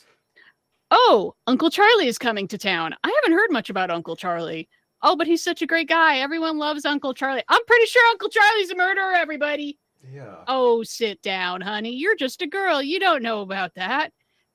oh, 0.92 1.36
Uncle 1.48 1.70
Charlie 1.70 2.08
is 2.08 2.18
coming 2.18 2.48
to 2.48 2.58
town. 2.58 2.96
I 3.04 3.14
haven't 3.22 3.38
heard 3.38 3.52
much 3.52 3.70
about 3.70 3.92
Uncle 3.92 4.16
Charlie. 4.16 4.70
Oh, 5.02 5.16
but 5.16 5.28
he's 5.28 5.44
such 5.44 5.62
a 5.62 5.68
great 5.68 5.88
guy. 5.88 6.20
Everyone 6.20 6.58
loves 6.58 6.86
Uncle 6.86 7.14
Charlie. 7.14 7.44
I'm 7.48 7.66
pretty 7.66 7.86
sure 7.86 8.06
Uncle 8.10 8.30
Charlie's 8.30 8.72
a 8.72 8.76
murderer. 8.76 9.14
Everybody. 9.14 9.78
Yeah. 10.12 10.36
Oh, 10.48 10.84
sit 10.84 11.22
down, 11.22 11.62
honey. 11.62 11.96
You're 11.96 12.16
just 12.16 12.42
a 12.42 12.48
girl. 12.48 12.82
You 12.82 13.00
don't 13.00 13.24
know 13.24 13.42
about 13.42 13.74
that. 13.76 14.12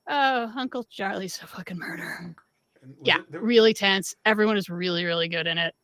Oh, 0.07 0.51
Uncle 0.55 0.83
Charlie's 0.85 1.39
a 1.41 1.47
fucking 1.47 1.77
murderer. 1.77 2.35
Yeah, 3.03 3.19
really 3.29 3.73
tense. 3.73 4.15
Everyone 4.25 4.57
is 4.57 4.69
really, 4.69 5.05
really 5.05 5.27
good 5.27 5.47
in 5.47 5.57
it. 5.57 5.75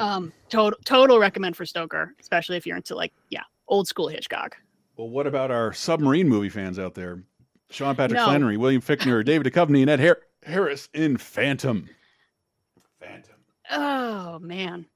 Um, 0.00 0.32
total, 0.48 0.78
total 0.84 1.18
recommend 1.18 1.56
for 1.56 1.66
Stoker, 1.66 2.14
especially 2.18 2.56
if 2.56 2.66
you're 2.66 2.76
into 2.76 2.94
like, 2.94 3.12
yeah, 3.28 3.42
old 3.68 3.86
school 3.86 4.08
Hitchcock. 4.08 4.56
Well, 4.96 5.10
what 5.10 5.26
about 5.26 5.50
our 5.50 5.72
submarine 5.72 6.28
movie 6.28 6.48
fans 6.48 6.78
out 6.78 6.94
there? 6.94 7.22
Sean 7.74 7.96
Patrick 7.96 8.18
No. 8.18 8.26
Flannery, 8.26 8.56
William 8.56 8.80
Fichtner, 8.80 9.24
David 9.26 9.52
Duchovny, 9.52 9.82
and 9.82 9.90
Ed 9.90 10.00
Har- 10.00 10.22
Harris 10.44 10.88
in 10.94 11.16
Phantom. 11.16 11.88
Phantom. 13.00 13.34
Oh 13.70 14.38
man, 14.38 14.86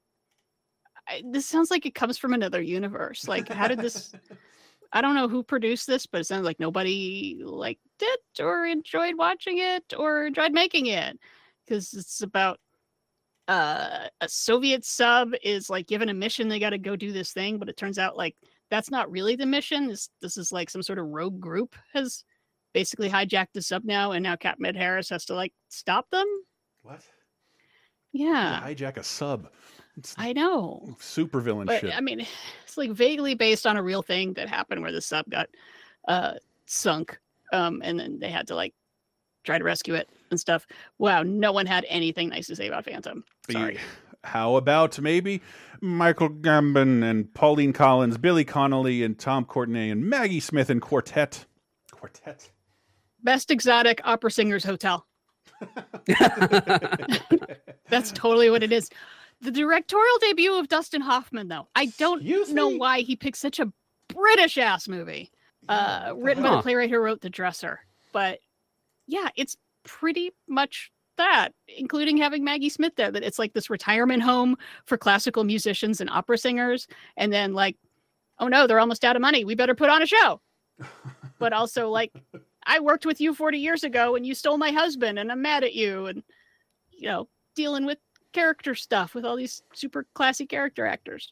I, 1.07 1.23
this 1.31 1.45
sounds 1.45 1.71
like 1.71 1.85
it 1.85 1.95
comes 1.95 2.17
from 2.17 2.33
another 2.33 2.61
universe. 2.61 3.27
Like, 3.27 3.49
how 3.49 3.67
did 3.67 3.79
this? 3.79 4.13
I 4.93 5.01
don't 5.01 5.13
know 5.13 5.27
who 5.27 5.43
produced 5.43 5.85
this, 5.85 6.07
but 6.07 6.21
it 6.21 6.23
sounds 6.23 6.45
like 6.45 6.59
nobody 6.59 7.41
liked 7.43 7.81
it 8.01 8.41
or 8.41 8.65
enjoyed 8.65 9.15
watching 9.17 9.59
it 9.59 9.83
or 9.95 10.25
enjoyed 10.25 10.51
making 10.51 10.87
it 10.87 11.19
because 11.65 11.93
it's 11.93 12.21
about 12.21 12.59
uh, 13.47 14.07
a 14.21 14.29
Soviet 14.29 14.83
sub 14.83 15.33
is 15.43 15.69
like 15.69 15.85
given 15.85 16.09
a 16.09 16.13
mission. 16.13 16.47
They 16.47 16.59
got 16.59 16.71
to 16.71 16.79
go 16.79 16.95
do 16.95 17.11
this 17.11 17.33
thing, 17.33 17.59
but 17.59 17.69
it 17.69 17.77
turns 17.77 17.99
out 17.99 18.17
like 18.17 18.35
that's 18.71 18.89
not 18.89 19.11
really 19.11 19.35
the 19.35 19.45
mission. 19.45 19.87
This 19.87 20.09
this 20.21 20.37
is 20.37 20.51
like 20.51 20.69
some 20.69 20.81
sort 20.81 20.99
of 20.99 21.07
rogue 21.07 21.39
group 21.39 21.75
has 21.93 22.23
basically 22.73 23.09
hijacked 23.09 23.53
the 23.53 23.61
sub 23.61 23.83
now, 23.83 24.11
and 24.11 24.23
now 24.23 24.35
Captain 24.35 24.65
Ed 24.65 24.75
Harris 24.75 25.09
has 25.09 25.25
to 25.25 25.35
like 25.35 25.53
stop 25.69 26.09
them. 26.09 26.27
What? 26.83 27.01
Yeah, 28.11 28.61
hijack 28.63 28.97
a 28.97 29.03
sub. 29.03 29.49
It's 29.97 30.15
I 30.17 30.33
know. 30.33 30.95
super 30.99 31.41
villain 31.41 31.67
But 31.67 31.81
shit. 31.81 31.95
I 31.95 31.99
mean, 31.99 32.25
it's 32.63 32.77
like 32.77 32.91
vaguely 32.91 33.35
based 33.35 33.67
on 33.67 33.77
a 33.77 33.83
real 33.83 34.01
thing 34.01 34.33
that 34.33 34.47
happened 34.47 34.81
where 34.81 34.91
the 34.91 35.01
sub 35.01 35.29
got 35.29 35.49
uh 36.07 36.33
sunk. 36.65 37.19
Um, 37.51 37.81
and 37.83 37.99
then 37.99 38.19
they 38.19 38.29
had 38.29 38.47
to 38.47 38.55
like 38.55 38.73
try 39.43 39.57
to 39.57 39.63
rescue 39.63 39.95
it 39.95 40.09
and 40.31 40.39
stuff. 40.39 40.67
Wow, 40.99 41.23
no 41.23 41.51
one 41.51 41.65
had 41.65 41.85
anything 41.89 42.29
nice 42.29 42.47
to 42.47 42.55
say 42.55 42.67
about 42.67 42.85
Phantom. 42.85 43.23
Sorry. 43.49 43.79
How 44.23 44.55
about 44.55 44.99
maybe 44.99 45.41
Michael 45.81 46.29
Gambon 46.29 47.03
and 47.03 47.33
Pauline 47.33 47.73
Collins, 47.73 48.17
Billy 48.17 48.43
Connolly 48.43 49.01
and 49.01 49.17
Tom 49.17 49.45
Courtenay 49.45 49.89
and 49.89 50.05
Maggie 50.05 50.41
Smith 50.41 50.69
and 50.69 50.81
Quartet? 50.81 51.45
Quartet. 51.91 52.51
Best 53.23 53.51
exotic 53.51 54.01
opera 54.03 54.31
singers 54.31 54.63
hotel. 54.63 55.05
That's 57.89 58.11
totally 58.13 58.49
what 58.49 58.63
it 58.63 58.71
is. 58.71 58.89
The 59.41 59.51
directorial 59.51 60.17
debut 60.21 60.57
of 60.57 60.67
Dustin 60.67 61.01
Hoffman, 61.01 61.47
though, 61.47 61.67
I 61.75 61.87
don't 61.97 62.23
know 62.51 62.69
why 62.69 63.01
he 63.01 63.15
picked 63.15 63.37
such 63.37 63.59
a 63.59 63.71
British 64.09 64.57
ass 64.57 64.87
movie, 64.87 65.31
uh, 65.69 66.13
written 66.17 66.43
by 66.43 66.55
the 66.55 66.61
playwright 66.61 66.89
who 66.89 66.97
wrote 66.97 67.21
The 67.21 67.29
Dresser. 67.29 67.79
But 68.11 68.39
yeah, 69.07 69.29
it's 69.35 69.55
pretty 69.83 70.31
much 70.47 70.91
that, 71.17 71.49
including 71.77 72.17
having 72.17 72.43
Maggie 72.43 72.69
Smith 72.69 72.93
there. 72.97 73.11
That 73.11 73.23
it's 73.23 73.39
like 73.39 73.53
this 73.53 73.69
retirement 73.69 74.23
home 74.23 74.57
for 74.85 74.97
classical 74.97 75.43
musicians 75.45 76.01
and 76.01 76.09
opera 76.09 76.37
singers, 76.37 76.87
and 77.15 77.31
then 77.31 77.53
like, 77.53 77.77
oh 78.39 78.47
no, 78.49 78.67
they're 78.67 78.79
almost 78.79 79.05
out 79.05 79.15
of 79.15 79.21
money. 79.21 79.45
We 79.45 79.55
better 79.55 79.75
put 79.75 79.89
on 79.89 80.01
a 80.01 80.05
show. 80.05 80.41
but 81.39 81.53
also 81.53 81.89
like, 81.89 82.11
I 82.65 82.79
worked 82.79 83.05
with 83.05 83.19
you 83.21 83.33
40 83.33 83.57
years 83.57 83.83
ago, 83.83 84.15
and 84.15 84.25
you 84.25 84.35
stole 84.35 84.57
my 84.57 84.71
husband, 84.71 85.17
and 85.19 85.31
I'm 85.31 85.41
mad 85.41 85.63
at 85.63 85.73
you, 85.73 86.05
and 86.07 86.23
you 86.91 87.07
know, 87.07 87.27
dealing 87.55 87.85
with 87.85 87.97
character 88.33 88.75
stuff 88.75 89.15
with 89.15 89.25
all 89.25 89.35
these 89.35 89.63
super 89.73 90.05
classy 90.13 90.45
character 90.45 90.85
actors. 90.85 91.31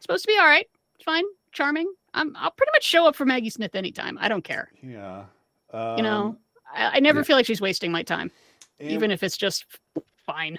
supposed 0.00 0.24
to 0.24 0.28
be 0.28 0.38
all 0.38 0.46
right, 0.46 0.68
fine, 1.04 1.24
charming. 1.52 1.92
I'm 2.14 2.34
I'll 2.36 2.52
pretty 2.52 2.70
much 2.74 2.84
show 2.84 3.06
up 3.06 3.16
for 3.16 3.24
Maggie 3.26 3.50
Smith 3.50 3.74
anytime. 3.74 4.16
I 4.20 4.28
don't 4.28 4.44
care. 4.44 4.70
Yeah. 4.82 5.24
you 5.96 6.02
know, 6.02 6.22
Um, 6.28 6.38
I, 6.72 6.96
I 6.96 7.00
never 7.00 7.20
yeah. 7.20 7.24
feel 7.24 7.36
like 7.36 7.46
she's 7.46 7.60
wasting 7.60 7.90
my 7.92 8.02
time, 8.02 8.30
And- 8.78 8.90
even 8.90 9.10
if 9.10 9.22
it's 9.22 9.36
just 9.36 9.64
fine. 10.24 10.58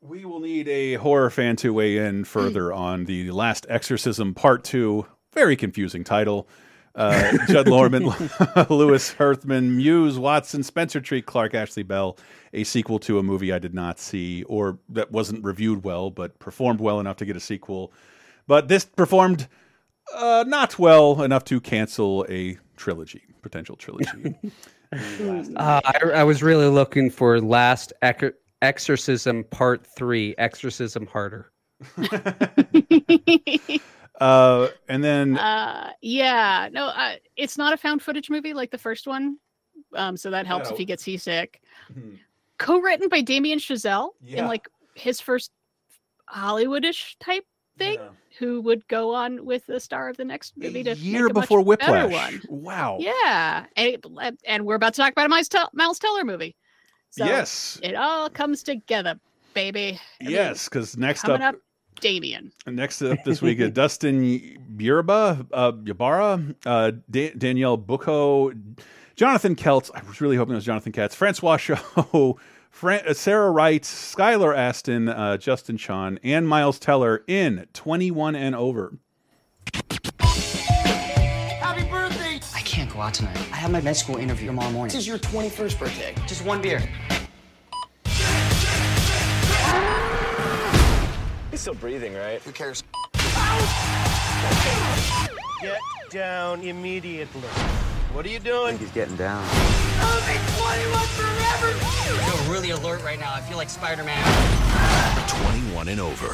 We 0.00 0.24
will 0.24 0.40
need 0.40 0.66
a 0.68 0.94
horror 0.94 1.30
fan 1.30 1.54
to 1.56 1.72
weigh 1.72 1.98
in 1.98 2.24
further 2.36 2.72
on 2.72 3.04
the 3.04 3.30
Last 3.30 3.66
Exorcism 3.68 4.34
Part 4.34 4.64
2. 4.64 5.06
Very 5.32 5.54
confusing 5.54 6.02
title. 6.02 6.48
Uh, 6.94 7.38
Judd 7.46 7.66
Lormand, 7.68 8.04
Louis 8.70 9.10
Herthum, 9.12 9.76
Muse, 9.76 10.18
Watson, 10.18 10.62
Spencer 10.62 11.00
Treat, 11.00 11.24
Clark 11.24 11.54
Ashley 11.54 11.82
Bell, 11.82 12.18
a 12.52 12.64
sequel 12.64 12.98
to 13.00 13.18
a 13.18 13.22
movie 13.22 13.52
I 13.52 13.58
did 13.58 13.72
not 13.74 13.98
see 13.98 14.42
or 14.44 14.78
that 14.90 15.10
wasn't 15.10 15.42
reviewed 15.42 15.84
well, 15.84 16.10
but 16.10 16.38
performed 16.38 16.80
well 16.80 17.00
enough 17.00 17.16
to 17.16 17.24
get 17.24 17.36
a 17.36 17.40
sequel. 17.40 17.92
But 18.46 18.68
this 18.68 18.84
performed 18.84 19.48
uh, 20.14 20.44
not 20.46 20.78
well 20.78 21.22
enough 21.22 21.44
to 21.46 21.60
cancel 21.60 22.26
a 22.28 22.58
trilogy, 22.76 23.22
potential 23.42 23.76
trilogy. 23.76 24.34
Uh, 25.56 25.80
I, 25.86 26.10
I 26.16 26.22
was 26.22 26.42
really 26.42 26.66
looking 26.66 27.08
for 27.08 27.40
Last 27.40 27.94
Ec- 28.02 28.34
Exorcism 28.60 29.42
Part 29.44 29.86
Three, 29.86 30.34
Exorcism 30.36 31.06
Harder. 31.06 31.50
uh, 34.22 34.68
and 34.88 35.02
then 35.02 35.36
Uh, 35.38 35.92
yeah, 36.00 36.68
no, 36.72 36.86
uh, 36.86 37.16
it's 37.36 37.58
not 37.58 37.72
a 37.72 37.76
found 37.76 38.02
footage 38.02 38.30
movie 38.30 38.54
like 38.54 38.70
the 38.70 38.78
first 38.78 39.06
one, 39.06 39.38
um, 39.94 40.16
so 40.16 40.30
that 40.30 40.46
helps 40.46 40.70
if 40.70 40.76
he 40.76 40.84
No. 40.84 40.88
gets 40.88 41.02
seasick. 41.02 41.60
Mhm. 41.92 42.18
Co-written 42.58 43.08
by 43.08 43.20
Damien 43.20 43.58
Chazelle 43.58 44.10
Yeah. 44.22 44.40
in 44.42 44.46
like 44.46 44.68
his 44.94 45.20
first 45.20 45.50
Hollywoodish 46.32 47.16
type 47.20 47.44
thing, 47.78 47.98
who 48.38 48.60
would 48.62 48.86
go 48.88 49.14
on 49.14 49.44
with 49.44 49.66
the 49.66 49.80
star 49.80 50.08
of 50.08 50.16
the 50.16 50.24
next 50.24 50.56
movie 50.56 50.84
to 50.84 50.94
year 50.94 51.24
make 51.24 51.30
a 51.30 51.34
much 51.34 51.42
before 51.44 51.60
Whiplash. 51.62 52.12
one. 52.12 52.42
Wow. 52.48 52.98
Yeah, 53.00 53.66
and, 53.76 53.88
it- 53.88 54.38
and 54.46 54.64
we're 54.66 54.76
about 54.76 54.94
to 54.94 55.00
talk 55.02 55.12
about 55.12 55.26
a 55.26 55.28
Miles, 55.28 55.48
Miles 55.72 55.98
Teller 55.98 56.24
movie. 56.24 56.54
So 57.10 57.24
Yes. 57.24 57.78
it 57.82 57.94
all 57.94 58.30
comes 58.30 58.62
together, 58.62 59.18
baby. 59.54 59.98
I 60.22 60.28
Yes, 60.28 60.68
because 60.68 60.96
next 60.96 61.24
up, 61.28 61.40
up, 61.40 61.56
Damien. 62.02 62.52
next 62.66 63.00
up 63.00 63.24
this 63.24 63.40
week, 63.40 63.60
uh, 63.60 63.68
Dustin 63.72 64.58
Burba, 64.76 65.46
uh, 65.52 65.72
Ybarra, 65.86 66.54
uh, 66.66 66.90
Da- 67.10 67.32
Daniel 67.38 67.78
Booko, 67.78 68.52
Jonathan 69.16 69.54
Keltz. 69.56 69.90
I 69.94 70.02
was 70.06 70.20
really 70.20 70.36
hoping 70.36 70.52
it 70.52 70.56
was 70.56 70.64
Jonathan 70.66 70.92
Katz. 70.92 71.14
Francois 71.14 71.56
Chau, 71.58 72.36
Fran- 72.70 73.06
uh, 73.08 73.14
Sarah 73.14 73.50
Wright, 73.50 73.82
Skylar 73.82 74.54
Astin, 74.56 75.08
uh, 75.08 75.36
Justin 75.38 75.76
Chon, 75.78 76.18
and 76.22 76.46
Miles 76.48 76.78
Teller 76.78 77.22
in 77.26 77.66
21 77.72 78.34
and 78.34 78.54
over. 78.56 78.98
Happy 81.62 81.84
birthday! 81.88 82.40
I 82.54 82.60
can't 82.64 82.92
go 82.92 83.00
out 83.00 83.14
tonight. 83.14 83.36
I 83.52 83.56
have 83.56 83.70
my 83.70 83.80
med 83.80 83.96
school 83.96 84.16
interview 84.16 84.48
tomorrow 84.48 84.70
morning. 84.70 84.92
This 84.92 85.02
is 85.02 85.06
your 85.06 85.18
21st 85.18 85.78
birthday. 85.78 86.14
Just 86.26 86.44
one 86.44 86.60
beer. 86.60 86.82
Still 91.62 91.74
breathing, 91.74 92.12
right? 92.14 92.42
Who 92.42 92.50
cares? 92.50 92.82
Get 95.60 95.78
down 96.10 96.60
immediately. 96.62 97.40
What 98.12 98.26
are 98.26 98.30
you 98.30 98.40
doing? 98.40 98.76
He's 98.78 98.90
getting 98.90 99.14
down. 99.14 99.44
I'll 99.48 100.20
be 100.22 100.36
21 100.58 101.06
forever! 101.06 101.78
I 101.80 102.42
feel 102.42 102.52
really 102.52 102.70
alert 102.70 103.04
right 103.04 103.20
now. 103.20 103.32
I 103.32 103.40
feel 103.42 103.56
like 103.58 103.70
Spider-Man. 103.70 104.24
21 105.52 105.86
and 105.86 106.00
over. 106.00 106.30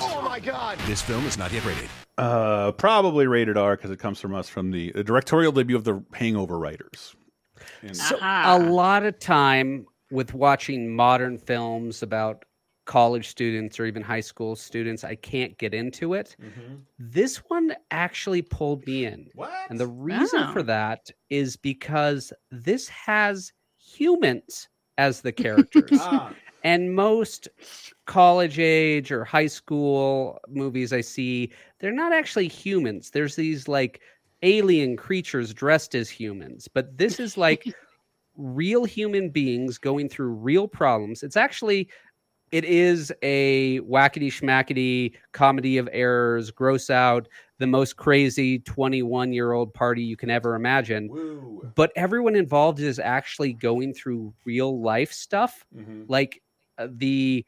Oh 0.00 0.22
my 0.24 0.40
god! 0.40 0.78
This 0.86 1.02
film 1.02 1.26
is 1.26 1.36
not 1.36 1.52
yet 1.52 1.62
rated. 1.66 1.90
Uh, 2.16 2.72
probably 2.72 3.26
rated 3.26 3.58
R 3.58 3.76
because 3.76 3.90
it 3.90 3.98
comes 3.98 4.18
from 4.18 4.34
us 4.34 4.48
from 4.48 4.70
the, 4.70 4.92
the 4.92 5.04
directorial 5.04 5.52
debut 5.52 5.76
of 5.76 5.84
the 5.84 6.02
Hangover 6.14 6.58
writers. 6.58 7.14
And- 7.82 7.94
So 7.94 8.16
a 8.22 8.58
lot 8.58 9.04
of 9.04 9.18
time 9.18 9.84
with 10.10 10.32
watching 10.32 10.88
modern 10.96 11.36
films 11.36 12.02
about 12.02 12.46
college 12.90 13.28
students 13.28 13.78
or 13.78 13.86
even 13.86 14.02
high 14.02 14.20
school 14.20 14.56
students, 14.56 15.04
I 15.04 15.14
can't 15.14 15.56
get 15.58 15.72
into 15.72 16.14
it. 16.14 16.34
This 16.98 17.36
one 17.48 17.72
actually 17.92 18.42
pulled 18.42 18.84
me 18.84 19.04
in. 19.06 19.28
What? 19.36 19.52
And 19.70 19.78
the 19.78 19.86
reason 19.86 20.40
Oh. 20.42 20.52
for 20.52 20.64
that 20.64 21.08
is 21.28 21.56
because 21.56 22.32
this 22.50 22.88
has 22.88 23.52
humans 23.78 24.68
as 24.98 25.20
the 25.20 25.32
characters. 25.32 25.90
Ah. 26.00 26.34
And 26.64 26.94
most 26.94 27.48
college 28.06 28.58
age 28.58 29.12
or 29.12 29.24
high 29.24 29.46
school 29.46 30.38
movies 30.48 30.92
I 30.92 31.00
see, 31.00 31.52
they're 31.78 31.92
not 32.04 32.12
actually 32.12 32.48
humans. 32.48 33.10
There's 33.10 33.36
these 33.36 33.68
like 33.68 34.00
alien 34.42 34.96
creatures 34.96 35.54
dressed 35.54 35.94
as 35.94 36.10
humans, 36.10 36.68
but 36.68 36.98
this 36.98 37.18
is 37.20 37.38
like 37.38 37.64
real 38.36 38.84
human 38.84 39.30
beings 39.30 39.78
going 39.78 40.08
through 40.08 40.32
real 40.32 40.68
problems. 40.68 41.22
It's 41.22 41.36
actually 41.36 41.88
it 42.52 42.64
is 42.64 43.12
a 43.22 43.80
wackety 43.80 44.28
schmackety 44.28 45.14
comedy 45.32 45.78
of 45.78 45.88
errors, 45.92 46.50
gross 46.50 46.90
out, 46.90 47.28
the 47.58 47.66
most 47.66 47.96
crazy 47.96 48.58
21 48.60 49.32
year 49.32 49.52
old 49.52 49.72
party 49.74 50.02
you 50.02 50.16
can 50.16 50.30
ever 50.30 50.54
imagine. 50.54 51.08
But 51.74 51.92
everyone 51.94 52.34
involved 52.34 52.80
is 52.80 52.98
actually 52.98 53.52
going 53.52 53.94
through 53.94 54.34
real 54.44 54.80
life 54.80 55.12
stuff. 55.12 55.64
Like 56.08 56.42
uh, 56.78 56.88
the 56.90 57.44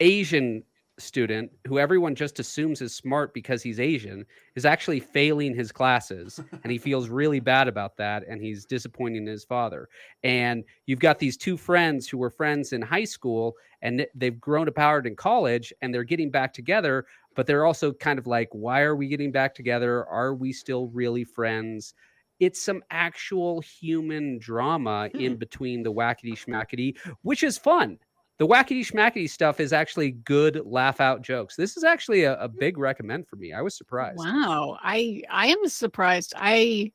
Asian 0.00 0.62
student 0.98 1.50
who 1.66 1.78
everyone 1.78 2.14
just 2.14 2.38
assumes 2.38 2.80
is 2.80 2.94
smart 2.94 3.34
because 3.34 3.62
he's 3.62 3.78
Asian 3.78 4.24
is 4.54 4.64
actually 4.64 5.00
failing 5.00 5.54
his 5.54 5.70
classes 5.70 6.40
and 6.62 6.72
he 6.72 6.78
feels 6.78 7.08
really 7.08 7.40
bad 7.40 7.68
about 7.68 7.96
that 7.96 8.26
and 8.26 8.40
he's 8.40 8.64
disappointing 8.64 9.26
his 9.26 9.44
father. 9.44 9.88
And 10.22 10.64
you've 10.86 11.00
got 11.00 11.18
these 11.18 11.36
two 11.36 11.56
friends 11.56 12.08
who 12.08 12.18
were 12.18 12.30
friends 12.30 12.72
in 12.72 12.80
high 12.80 13.04
school 13.04 13.56
and 13.82 14.06
they've 14.14 14.40
grown 14.40 14.68
apart 14.68 15.06
in 15.06 15.16
college 15.16 15.72
and 15.82 15.92
they're 15.92 16.04
getting 16.04 16.30
back 16.30 16.54
together, 16.54 17.04
but 17.34 17.46
they're 17.46 17.66
also 17.66 17.92
kind 17.92 18.18
of 18.18 18.26
like, 18.26 18.48
why 18.52 18.80
are 18.80 18.96
we 18.96 19.08
getting 19.08 19.32
back 19.32 19.54
together? 19.54 20.06
Are 20.06 20.34
we 20.34 20.52
still 20.52 20.88
really 20.88 21.24
friends? 21.24 21.92
It's 22.40 22.60
some 22.60 22.82
actual 22.90 23.60
human 23.60 24.38
drama 24.38 25.10
in 25.14 25.32
hmm. 25.32 25.38
between 25.38 25.82
the 25.82 25.92
wackety 25.92 26.32
schmackety, 26.32 26.96
which 27.22 27.42
is 27.42 27.58
fun 27.58 27.98
the 28.38 28.46
wackety 28.46 28.80
schmackety 28.80 29.28
stuff 29.28 29.60
is 29.60 29.72
actually 29.72 30.10
good 30.12 30.60
laugh 30.64 31.00
out 31.00 31.22
jokes. 31.22 31.56
This 31.56 31.76
is 31.76 31.84
actually 31.84 32.24
a, 32.24 32.38
a 32.38 32.48
big 32.48 32.76
recommend 32.76 33.26
for 33.26 33.36
me. 33.36 33.52
I 33.52 33.62
was 33.62 33.76
surprised. 33.76 34.18
Wow, 34.18 34.78
I 34.82 35.22
I 35.30 35.46
am 35.46 35.66
surprised. 35.68 36.34
I 36.36 36.92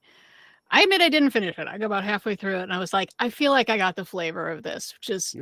I 0.70 0.84
admit 0.84 1.02
I 1.02 1.10
didn't 1.10 1.32
finish 1.32 1.58
it. 1.58 1.68
I 1.68 1.78
got 1.78 1.86
about 1.86 2.04
halfway 2.04 2.36
through 2.36 2.58
it, 2.58 2.64
and 2.64 2.74
I 2.74 2.80
was 2.80 2.94
like, 2.94 3.10
I 3.20 3.30
feel 3.30 3.52
like 3.52 3.70
I 3.70 3.78
got 3.78 3.96
the 3.96 4.06
flavor 4.06 4.50
of 4.50 4.64
this. 4.64 4.94
Just 5.02 5.36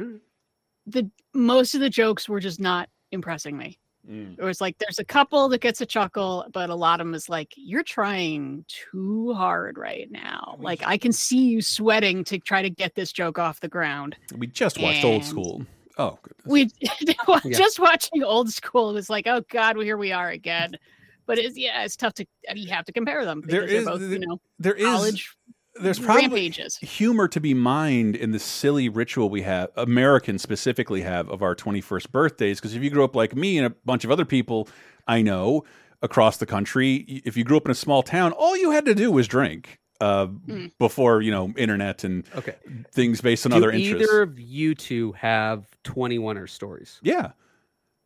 the 0.88 1.10
most 1.34 1.76
of 1.76 1.82
the 1.82 1.90
jokes 1.90 2.30
were 2.30 2.40
just 2.40 2.60
not 2.60 2.90
impressing 3.12 3.58
me. 3.58 3.78
Mm. 4.10 4.40
It 4.40 4.44
was 4.44 4.62
like 4.62 4.78
there's 4.78 5.00
a 5.00 5.06
couple 5.06 5.50
that 5.50 5.62
gets 5.62 5.82
a 5.82 5.86
chuckle, 5.86 6.46
but 6.54 6.70
a 6.70 6.76
lot 6.76 7.02
of 7.02 7.08
them 7.08 7.14
is 7.14 7.28
like 7.28 7.54
you're 7.58 7.84
trying 7.84 8.64
too 8.68 9.34
hard 9.34 9.78
right 9.78 10.10
now. 10.10 10.56
Like 10.60 10.82
I 10.86 10.98
can 10.98 11.12
see 11.12 11.50
you 11.50 11.62
sweating 11.62 12.24
to 12.24 12.40
try 12.40 12.62
to 12.62 12.70
get 12.70 12.96
this 12.96 13.12
joke 13.12 13.38
off 13.38 13.60
the 13.60 13.68
ground. 13.68 14.16
We 14.38 14.48
just 14.48 14.82
watched 14.82 15.04
Old 15.04 15.26
School. 15.26 15.66
Oh, 16.00 16.18
goodness. 16.24 16.46
We 16.48 16.70
Yeah. 17.46 17.58
just 17.58 17.78
watching 17.80 18.24
old 18.24 18.50
school 18.52 18.94
was 18.94 19.10
like, 19.10 19.28
oh 19.28 19.42
god, 19.52 19.76
well, 19.78 19.86
here 19.86 19.98
we 19.98 20.12
are 20.12 20.30
again. 20.30 20.78
But 21.28 21.38
it's 21.38 21.56
yeah, 21.58 21.84
it's 21.84 21.96
tough 21.96 22.14
to. 22.16 22.26
I 22.50 22.56
mean, 22.56 22.64
you 22.68 22.74
have 22.74 22.86
to 22.86 22.92
compare 22.92 23.24
them. 23.26 23.44
There 23.46 23.62
because 23.62 23.72
they're 23.72 23.80
is- 23.82 23.86
both, 23.88 24.00
there- 24.00 24.10
you 24.10 24.20
know, 24.20 24.42
there 24.58 24.74
is- 24.74 24.86
college 24.86 25.36
There's 25.80 26.00
probably 26.00 26.24
rampages. 26.24 26.78
humor 26.78 27.28
to 27.28 27.40
be 27.40 27.54
mined 27.54 28.16
in 28.16 28.32
the 28.32 28.40
silly 28.40 28.90
ritual 28.90 29.30
we 29.30 29.44
have, 29.44 29.70
Americans 29.76 30.42
specifically 30.42 31.02
have, 31.02 31.30
of 31.30 31.42
our 31.44 31.56
21st 31.56 32.12
birthdays. 32.12 32.60
Because 32.60 32.74
if 32.76 32.82
you 32.84 32.90
grew 32.90 33.04
up 33.04 33.16
like 33.16 33.36
me 33.36 33.58
and 33.58 33.68
a 33.68 33.70
bunch 33.86 34.04
of 34.04 34.10
other 34.12 34.26
people 34.26 34.68
I 35.08 35.22
know 35.22 35.64
across 36.02 36.38
the 36.38 36.46
country, 36.46 37.22
if 37.26 37.38
you 37.38 37.44
grew 37.44 37.58
up 37.58 37.66
in 37.66 37.72
a 37.72 37.76
small 37.76 38.02
town, 38.04 38.32
all 38.32 38.58
you 38.58 38.72
had 38.72 38.86
to 38.86 38.96
do 38.96 39.12
was 39.12 39.28
drink 39.28 39.80
uh, 40.02 40.28
Mm. 40.28 40.72
before 40.80 41.22
you 41.22 41.32
know 41.32 41.54
internet 41.58 42.04
and 42.04 42.24
Okay. 42.36 42.56
things 42.92 43.22
based 43.22 43.46
on 43.46 43.52
Do 43.52 43.58
other 43.58 43.72
interests. 43.72 44.10
either 44.10 44.22
of 44.22 44.40
you 44.40 44.76
two 44.76 45.12
have 45.14 45.66
21er 45.84 46.48
stories? 46.50 47.00
Yeah. 47.04 47.32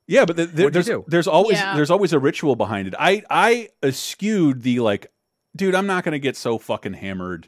Yeah, 0.08 0.26
but 0.26 0.36
th- 0.38 0.54
th- 0.56 0.74
there's 0.74 0.90
there's 1.08 1.28
always 1.28 1.58
Yeah. 1.58 1.76
there's 1.76 1.90
always 1.92 2.12
a 2.14 2.20
ritual 2.20 2.56
behind 2.56 2.88
it. 2.88 2.94
I 3.00 3.24
I 3.30 3.70
eschewed 3.82 4.64
the 4.64 4.80
like, 4.82 5.12
dude, 5.56 5.76
I'm 5.76 5.88
not 5.88 6.04
gonna 6.04 6.20
get 6.20 6.36
so 6.36 6.58
fucking 6.58 6.94
hammered. 6.94 7.48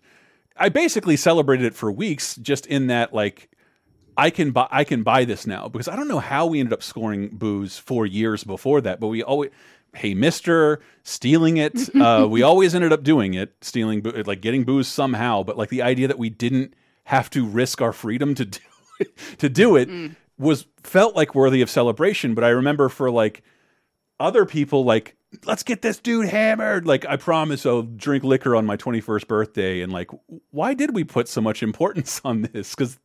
I 0.57 0.69
basically 0.69 1.17
celebrated 1.17 1.65
it 1.65 1.75
for 1.75 1.91
weeks, 1.91 2.35
just 2.37 2.65
in 2.67 2.87
that 2.87 3.13
like, 3.13 3.49
I 4.15 4.29
can 4.29 4.51
buy 4.51 4.67
I 4.71 4.85
can 4.85 5.03
buy 5.03 5.25
this 5.25 5.45
now 5.45 5.67
because 5.67 5.89
I 5.89 5.97
don't 5.97 6.07
know 6.07 6.19
how 6.19 6.45
we 6.45 6.61
ended 6.61 6.71
up 6.71 6.81
scoring 6.83 7.27
booze 7.33 7.77
for 7.77 8.05
years 8.05 8.45
before 8.45 8.79
that, 8.81 8.99
but 9.01 9.07
we 9.07 9.21
always. 9.21 9.51
Hey, 9.95 10.13
Mister, 10.13 10.81
stealing 11.03 11.57
it. 11.57 11.89
Uh, 11.95 12.27
we 12.29 12.41
always 12.43 12.75
ended 12.75 12.91
up 12.93 13.03
doing 13.03 13.33
it, 13.33 13.55
stealing, 13.61 14.01
like 14.25 14.41
getting 14.41 14.63
booze 14.63 14.87
somehow. 14.87 15.43
But 15.43 15.57
like 15.57 15.69
the 15.69 15.81
idea 15.81 16.07
that 16.07 16.19
we 16.19 16.29
didn't 16.29 16.73
have 17.05 17.29
to 17.31 17.45
risk 17.45 17.81
our 17.81 17.93
freedom 17.93 18.35
to 18.35 18.45
do 18.45 18.59
to 19.37 19.49
do 19.49 19.75
it 19.75 19.89
was 20.37 20.65
felt 20.83 21.15
like 21.15 21.33
worthy 21.33 21.61
of 21.61 21.69
celebration. 21.69 22.35
But 22.35 22.43
I 22.43 22.49
remember 22.49 22.89
for 22.89 23.09
like 23.09 23.43
other 24.19 24.45
people, 24.45 24.83
like 24.83 25.15
let's 25.45 25.63
get 25.63 25.81
this 25.81 25.99
dude 25.99 26.27
hammered. 26.27 26.85
Like 26.85 27.05
I 27.05 27.17
promise 27.17 27.65
I'll 27.65 27.83
drink 27.83 28.23
liquor 28.23 28.55
on 28.55 28.65
my 28.65 28.75
twenty 28.75 29.01
first 29.01 29.27
birthday. 29.27 29.81
And 29.81 29.91
like, 29.91 30.11
why 30.51 30.73
did 30.73 30.93
we 30.93 31.03
put 31.03 31.27
so 31.27 31.41
much 31.41 31.63
importance 31.63 32.21
on 32.25 32.43
this? 32.43 32.75
Because 32.75 32.99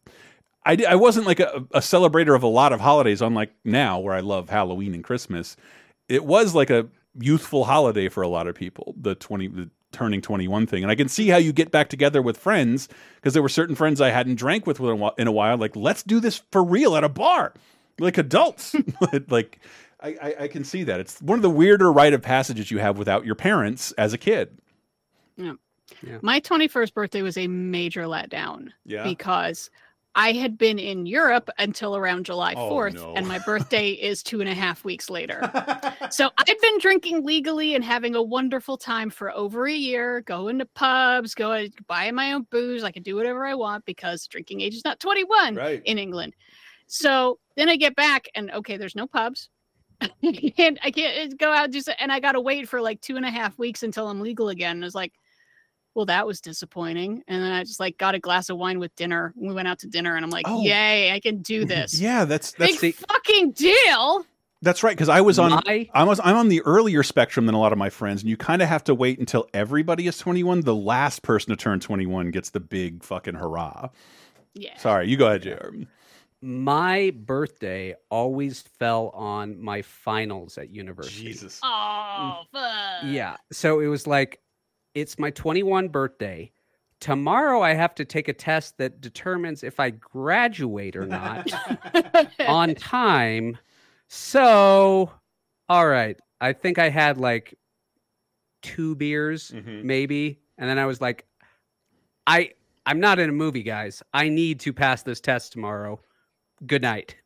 I 0.64 0.76
I 0.88 0.96
wasn't 0.96 1.26
like 1.26 1.40
a, 1.40 1.64
a 1.72 1.80
celebrator 1.80 2.34
of 2.34 2.42
a 2.42 2.48
lot 2.48 2.72
of 2.72 2.80
holidays, 2.80 3.22
unlike 3.22 3.52
now 3.64 3.98
where 3.98 4.14
I 4.14 4.20
love 4.20 4.48
Halloween 4.48 4.94
and 4.94 5.04
Christmas. 5.04 5.56
It 6.10 6.24
was 6.24 6.54
like 6.54 6.70
a 6.70 6.88
youthful 7.18 7.64
holiday 7.64 8.08
for 8.08 8.22
a 8.22 8.28
lot 8.28 8.46
of 8.46 8.54
people. 8.54 8.94
The 9.00 9.14
twenty. 9.14 9.48
The, 9.48 9.70
turning 9.92 10.20
21 10.22 10.68
thing 10.68 10.84
and 10.84 10.90
i 10.92 10.94
can 10.94 11.08
see 11.08 11.26
how 11.26 11.36
you 11.36 11.52
get 11.52 11.72
back 11.72 11.88
together 11.88 12.22
with 12.22 12.36
friends 12.38 12.88
because 13.16 13.34
there 13.34 13.42
were 13.42 13.48
certain 13.48 13.74
friends 13.74 14.00
i 14.00 14.08
hadn't 14.08 14.36
drank 14.36 14.64
with 14.64 14.78
in 14.78 14.86
a 14.86 14.94
whi- 14.94 15.10
in 15.18 15.26
a 15.26 15.32
while 15.32 15.58
like 15.58 15.74
let's 15.74 16.04
do 16.04 16.20
this 16.20 16.42
for 16.52 16.62
real 16.62 16.94
at 16.94 17.02
a 17.02 17.08
bar 17.08 17.52
like 17.98 18.16
adults 18.16 18.76
like 19.30 19.58
I, 20.00 20.16
I 20.22 20.34
i 20.42 20.46
can 20.46 20.62
see 20.62 20.84
that 20.84 21.00
it's 21.00 21.20
one 21.20 21.40
of 21.40 21.42
the 21.42 21.50
weirder 21.50 21.90
rite 21.92 22.12
of 22.12 22.22
passages 22.22 22.70
you 22.70 22.78
have 22.78 22.98
without 22.98 23.26
your 23.26 23.34
parents 23.34 23.90
as 23.98 24.12
a 24.12 24.18
kid 24.18 24.56
Yeah. 25.36 26.18
My 26.22 26.40
21st 26.40 26.94
birthday 26.94 27.22
was 27.22 27.36
a 27.36 27.48
major 27.48 28.04
letdown. 28.04 28.68
Yeah? 28.84 29.02
Because 29.02 29.70
I 30.16 30.32
had 30.32 30.58
been 30.58 30.78
in 30.78 31.06
Europe 31.06 31.48
until 31.58 31.96
around 31.96 32.26
July 32.26 32.54
Oh, 32.56 32.70
4th, 32.70 32.94
no. 32.94 33.14
and 33.14 33.28
my 33.28 33.38
birthday 33.38 33.90
is 34.08 34.22
two 34.22 34.40
and 34.40 34.48
a 34.50 34.54
half 34.54 34.84
weeks 34.84 35.08
later. 35.08 35.40
so 36.10 36.30
I'd 36.36 36.60
been 36.60 36.78
drinking 36.80 37.24
legally 37.24 37.74
and 37.76 37.84
having 37.84 38.16
a 38.16 38.22
wonderful 38.22 38.76
time 38.76 39.08
for 39.10 39.30
over 39.30 39.66
a 39.66 39.72
year, 39.72 40.22
going 40.22 40.58
to 40.58 40.66
pubs, 40.66 41.34
going 41.34 41.72
buying 41.86 42.14
my 42.16 42.32
own 42.32 42.46
booze. 42.50 42.82
I 42.82 42.90
could 42.90 43.04
do 43.04 43.14
whatever 43.14 43.46
I 43.46 43.54
want 43.54 43.84
because 43.84 44.26
drinking 44.26 44.62
age 44.62 44.74
is 44.74 44.84
not 44.84 44.98
21 44.98 45.54
Right. 45.54 45.82
in 45.84 45.96
England. 45.98 46.34
So 46.88 47.38
then 47.56 47.68
I 47.68 47.76
get 47.76 47.94
back, 47.94 48.28
and 48.34 48.50
okay, 48.50 48.76
there's 48.76 48.96
no 48.96 49.06
pubs. 49.06 49.48
and 50.00 50.10
I 50.82 50.90
can't 50.90 51.38
go 51.38 51.52
out 51.52 51.64
and 51.64 51.72
do 51.72 51.80
so, 51.80 51.92
and 52.00 52.10
I 52.10 52.18
got 52.18 52.32
to 52.32 52.40
wait 52.40 52.68
for 52.68 52.80
like 52.80 53.00
two 53.00 53.16
and 53.16 53.24
a 53.24 53.30
half 53.30 53.58
weeks 53.60 53.84
until 53.84 54.08
I'm 54.08 54.20
legal 54.20 54.48
again. 54.48 54.72
And 54.78 54.84
I 54.84 54.86
was 54.86 54.94
like, 54.96 55.12
well, 55.94 56.06
that 56.06 56.26
was 56.26 56.40
disappointing. 56.40 57.22
And 57.26 57.42
then 57.42 57.52
I 57.52 57.64
just 57.64 57.80
like 57.80 57.98
got 57.98 58.14
a 58.14 58.18
glass 58.18 58.48
of 58.48 58.56
wine 58.56 58.78
with 58.78 58.94
dinner. 58.96 59.32
We 59.36 59.52
went 59.52 59.68
out 59.68 59.78
to 59.80 59.86
dinner, 59.86 60.16
and 60.16 60.24
I'm 60.24 60.30
like, 60.30 60.46
Oh. 60.48 60.62
yay, 60.62 61.12
I 61.12 61.20
can 61.20 61.42
do 61.42 61.60
mm-hmm. 61.60 61.68
this. 61.68 62.00
yeah 62.00 62.24
that's 62.24 62.52
that's 62.52 62.80
Big 62.80 62.94
fucking 62.94 63.52
deal. 63.52 64.24
That's 64.62 64.82
right, 64.82 64.94
because 64.94 65.08
I 65.08 65.22
was 65.22 65.38
on 65.38 65.50
My- 65.50 65.88
I 65.94 66.04
was 66.04 66.20
I'm 66.22 66.36
on 66.36 66.48
the 66.48 66.60
earlier 66.62 67.02
spectrum 67.02 67.46
than 67.46 67.54
a 67.54 67.58
lot 67.58 67.72
of 67.72 67.78
my 67.78 67.88
friends, 67.88 68.20
and 68.22 68.28
you 68.28 68.36
kind 68.36 68.60
of 68.60 68.68
have 68.68 68.84
to 68.84 68.94
wait 68.94 69.18
until 69.18 69.46
everybody 69.54 70.06
is 70.06 70.18
21. 70.18 70.60
The 70.62 70.74
last 70.74 71.22
person 71.22 71.50
to 71.50 71.56
turn 71.56 71.80
21 71.80 72.30
gets 72.30 72.50
the 72.50 72.60
big 72.60 73.02
fucking 73.02 73.34
hurrah. 73.34 73.88
Yeah. 74.54 74.76
Sorry, 74.76 75.08
you 75.08 75.16
go 75.16 75.28
ahead, 75.28 75.42
Jeremy. 75.42 75.88
My 76.42 77.12
birthday 77.16 77.94
always 78.10 78.60
fell 78.62 79.08
on 79.10 79.60
my 79.60 79.82
finals 79.82 80.56
at 80.58 80.70
university. 80.70 81.22
Jesus. 81.22 81.60
Oh, 81.62 82.42
fuck. 82.52 83.04
Yeah. 83.04 83.36
So 83.52 83.80
it 83.80 83.88
was 83.88 84.06
like, 84.06 84.40
it's 84.94 85.18
my 85.18 85.30
21 85.30 85.88
birthday. 85.88 86.50
Tomorrow 87.00 87.62
I 87.62 87.74
have 87.74 87.94
to 87.96 88.04
take 88.04 88.28
a 88.28 88.32
test 88.32 88.76
that 88.78 89.00
determines 89.00 89.62
if 89.62 89.80
I 89.80 89.90
graduate 89.90 90.96
or 90.96 91.06
not 91.06 91.50
on 92.46 92.74
time. 92.74 93.56
So, 94.08 95.10
all 95.68 95.86
right. 95.88 96.18
I 96.40 96.52
think 96.52 96.78
I 96.78 96.88
had 96.88 97.18
like 97.18 97.54
two 98.62 98.94
beers, 98.96 99.50
mm-hmm. 99.50 99.86
maybe. 99.86 100.40
And 100.58 100.68
then 100.68 100.78
I 100.78 100.86
was 100.86 101.00
like, 101.00 101.26
I 102.26 102.52
I'm 102.84 103.00
not 103.00 103.18
in 103.18 103.30
a 103.30 103.32
movie, 103.32 103.62
guys. 103.62 104.02
I 104.12 104.28
need 104.28 104.60
to 104.60 104.72
pass 104.72 105.02
this 105.02 105.20
test 105.20 105.52
tomorrow. 105.52 106.00
Good 106.66 106.82
night. 106.82 107.16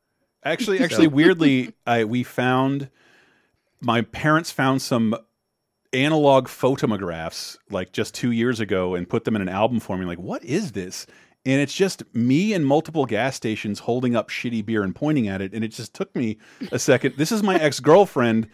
Actually, 0.44 0.78
So- 0.78 0.84
actually, 0.84 1.08
weirdly, 1.08 1.74
I 1.86 2.04
we 2.04 2.22
found 2.22 2.90
my 3.80 4.02
parents 4.02 4.50
found 4.50 4.82
some 4.82 5.16
analog 5.94 6.48
photomographs 6.48 7.56
like 7.70 7.92
just 7.92 8.14
two 8.14 8.30
years 8.32 8.60
ago 8.60 8.94
and 8.94 9.08
put 9.08 9.24
them 9.24 9.36
in 9.36 9.42
an 9.42 9.48
album 9.48 9.80
for 9.80 9.96
me. 9.96 10.04
Like, 10.04 10.18
what 10.18 10.44
is 10.44 10.72
this? 10.72 11.06
And 11.46 11.60
it's 11.60 11.74
just 11.74 12.02
me 12.14 12.54
and 12.54 12.66
multiple 12.66 13.06
gas 13.06 13.36
stations 13.36 13.78
holding 13.78 14.16
up 14.16 14.30
shitty 14.30 14.64
beer 14.64 14.82
and 14.82 14.94
pointing 14.94 15.28
at 15.28 15.40
it. 15.40 15.52
And 15.52 15.62
it 15.62 15.68
just 15.68 15.94
took 15.94 16.14
me 16.16 16.38
a 16.72 16.78
second. 16.78 17.14
This 17.16 17.30
is 17.30 17.42
my 17.42 17.56
ex 17.56 17.80
girlfriend 17.80 18.48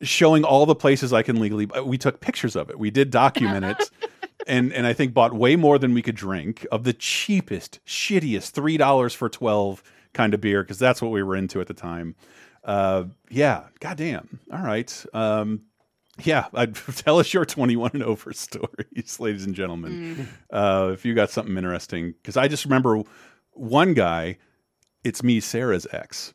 showing 0.00 0.42
all 0.42 0.66
the 0.66 0.74
places 0.74 1.12
I 1.12 1.22
can 1.22 1.38
legally. 1.38 1.66
We 1.84 1.98
took 1.98 2.20
pictures 2.20 2.56
of 2.56 2.70
it. 2.70 2.78
We 2.78 2.90
did 2.90 3.10
document 3.10 3.64
it. 3.64 3.90
And, 4.44 4.72
and 4.72 4.88
I 4.88 4.92
think 4.92 5.14
bought 5.14 5.32
way 5.32 5.54
more 5.54 5.78
than 5.78 5.94
we 5.94 6.02
could 6.02 6.16
drink 6.16 6.66
of 6.72 6.82
the 6.82 6.92
cheapest, 6.92 7.78
shittiest 7.86 8.50
three 8.50 8.76
dollars 8.76 9.14
for 9.14 9.28
twelve 9.28 9.84
kind 10.12 10.34
of 10.34 10.40
beer 10.40 10.64
because 10.64 10.80
that's 10.80 11.00
what 11.00 11.12
we 11.12 11.22
were 11.22 11.36
into 11.36 11.60
at 11.60 11.68
the 11.68 11.74
time. 11.74 12.16
Uh, 12.64 13.04
yeah, 13.30 13.64
goddamn. 13.80 14.40
All 14.52 14.62
right. 14.62 15.04
Um, 15.12 15.62
yeah, 16.18 16.46
I'd 16.54 16.74
tell 16.96 17.18
us 17.18 17.32
your 17.32 17.44
21 17.44 17.92
and 17.94 18.02
over 18.02 18.32
stories, 18.32 19.18
ladies 19.18 19.44
and 19.44 19.54
gentlemen. 19.54 20.28
Uh, 20.50 20.90
if 20.92 21.04
you 21.04 21.14
got 21.14 21.30
something 21.30 21.56
interesting, 21.56 22.12
because 22.12 22.36
I 22.36 22.48
just 22.48 22.64
remember 22.64 23.02
one 23.52 23.94
guy, 23.94 24.38
it's 25.04 25.22
me, 25.22 25.40
Sarah's 25.40 25.86
ex. 25.92 26.34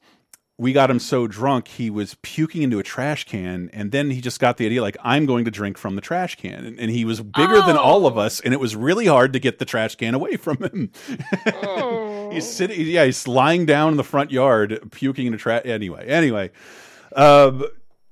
We 0.60 0.74
got 0.74 0.90
him 0.90 0.98
so 0.98 1.28
drunk 1.28 1.68
he 1.68 1.92
was 1.92 2.18
puking 2.24 2.64
into 2.64 2.80
a 2.80 2.84
trash 2.84 3.26
can, 3.26 3.70
and 3.74 3.92
then 3.92 4.10
he 4.10 4.22
just 4.22 4.40
got 4.40 4.58
the 4.58 4.66
idea 4.66 4.82
like 4.82 4.98
I'm 5.04 5.28
going 5.28 5.46
to 5.46 5.52
drink 5.52 5.78
from 5.78 5.96
the 5.96 6.02
trash 6.02 6.36
can, 6.36 6.66
and, 6.66 6.80
and 6.80 6.90
he 6.90 7.06
was 7.06 7.22
bigger 7.22 7.62
than 7.62 7.78
all 7.78 8.08
of 8.08 8.18
us, 8.18 8.40
and 8.40 8.56
it 8.56 8.60
was 8.60 8.76
really 8.76 9.06
hard 9.06 9.34
to 9.34 9.40
get 9.40 9.60
the 9.60 9.66
trash 9.66 9.96
can 9.96 10.16
away 10.16 10.36
from 10.36 10.58
him. 10.58 10.92
he's 12.32 12.50
sitting, 12.50 12.88
yeah, 12.88 13.06
he's 13.06 13.28
lying 13.28 13.68
down 13.68 13.92
in 13.92 13.98
the 13.98 14.04
front 14.04 14.32
yard 14.32 14.80
puking 14.92 15.28
in 15.28 15.36
a 15.36 15.38
trash. 15.38 15.62
Anyway, 15.64 16.08
anyway, 16.08 16.50
um, 17.16 17.64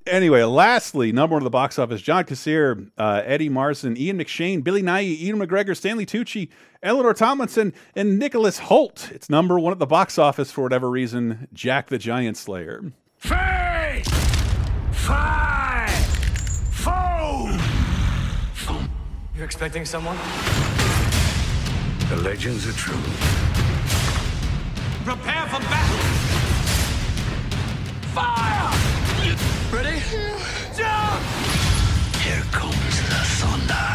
Anyway, 0.08 0.44
lastly, 0.44 1.12
number 1.12 1.34
one 1.34 1.42
of 1.42 1.46
the 1.46 1.50
box 1.50 1.80
office: 1.80 2.00
John 2.02 2.26
Kassir, 2.26 2.92
uh, 2.98 3.24
Eddie 3.26 3.50
Marsan, 3.50 3.98
Ian 3.98 4.20
McShane, 4.20 4.64
Billy 4.64 4.84
Nighy, 4.84 5.18
Ewan 5.20 5.48
McGregor, 5.48 5.76
Stanley 5.76 6.06
Tucci, 6.06 6.50
Eleanor 6.84 7.16
Tomlinson, 7.16 7.74
and 7.96 8.20
Nicholas 8.20 8.60
Hoult. 8.60 9.12
It's 9.12 9.32
number 9.32 9.60
one 9.60 9.74
at 9.74 9.80
the 9.80 9.88
box 9.88 10.20
office 10.20 10.52
for 10.52 10.62
whatever 10.62 10.92
reason. 10.92 11.48
Jack 11.54 11.88
the 11.90 11.98
Giant 11.98 12.38
Slayer. 12.38 12.84
Three, 13.20 14.04
five, 14.92 15.90
four. 16.72 17.52
You 19.36 19.44
expecting 19.44 19.86
someone? 19.86 20.18
The 22.10 22.18
legends 22.18 22.68
are 22.68 22.74
true. 22.74 22.96
Prepare 25.04 25.48
for 25.48 25.60
battle! 25.62 25.98
Fire! 28.14 28.85
Ready? 29.76 30.00
Jump! 30.78 31.22
Here 32.24 32.44
comes 32.54 32.96
the 33.10 33.22
thunder. 33.40 33.86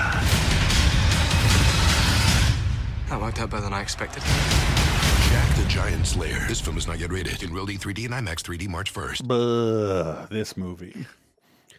That 3.08 3.18
worked 3.18 3.40
out 3.40 3.48
better 3.48 3.62
than 3.62 3.72
I 3.72 3.80
expected. 3.80 4.22
Jack 4.22 5.56
the 5.56 5.64
Giant 5.68 6.06
Slayer. 6.06 6.44
This 6.48 6.60
film 6.60 6.76
is 6.76 6.86
not 6.86 6.98
yet 6.98 7.10
rated. 7.10 7.42
In 7.42 7.50
Real 7.54 7.64
D 7.64 7.78
3D 7.78 8.04
and 8.04 8.14
IMAX 8.28 8.42
3D 8.42 8.68
March 8.68 8.92
1st. 8.92 9.26
Buh, 9.26 10.26
this 10.26 10.54
movie. 10.56 11.06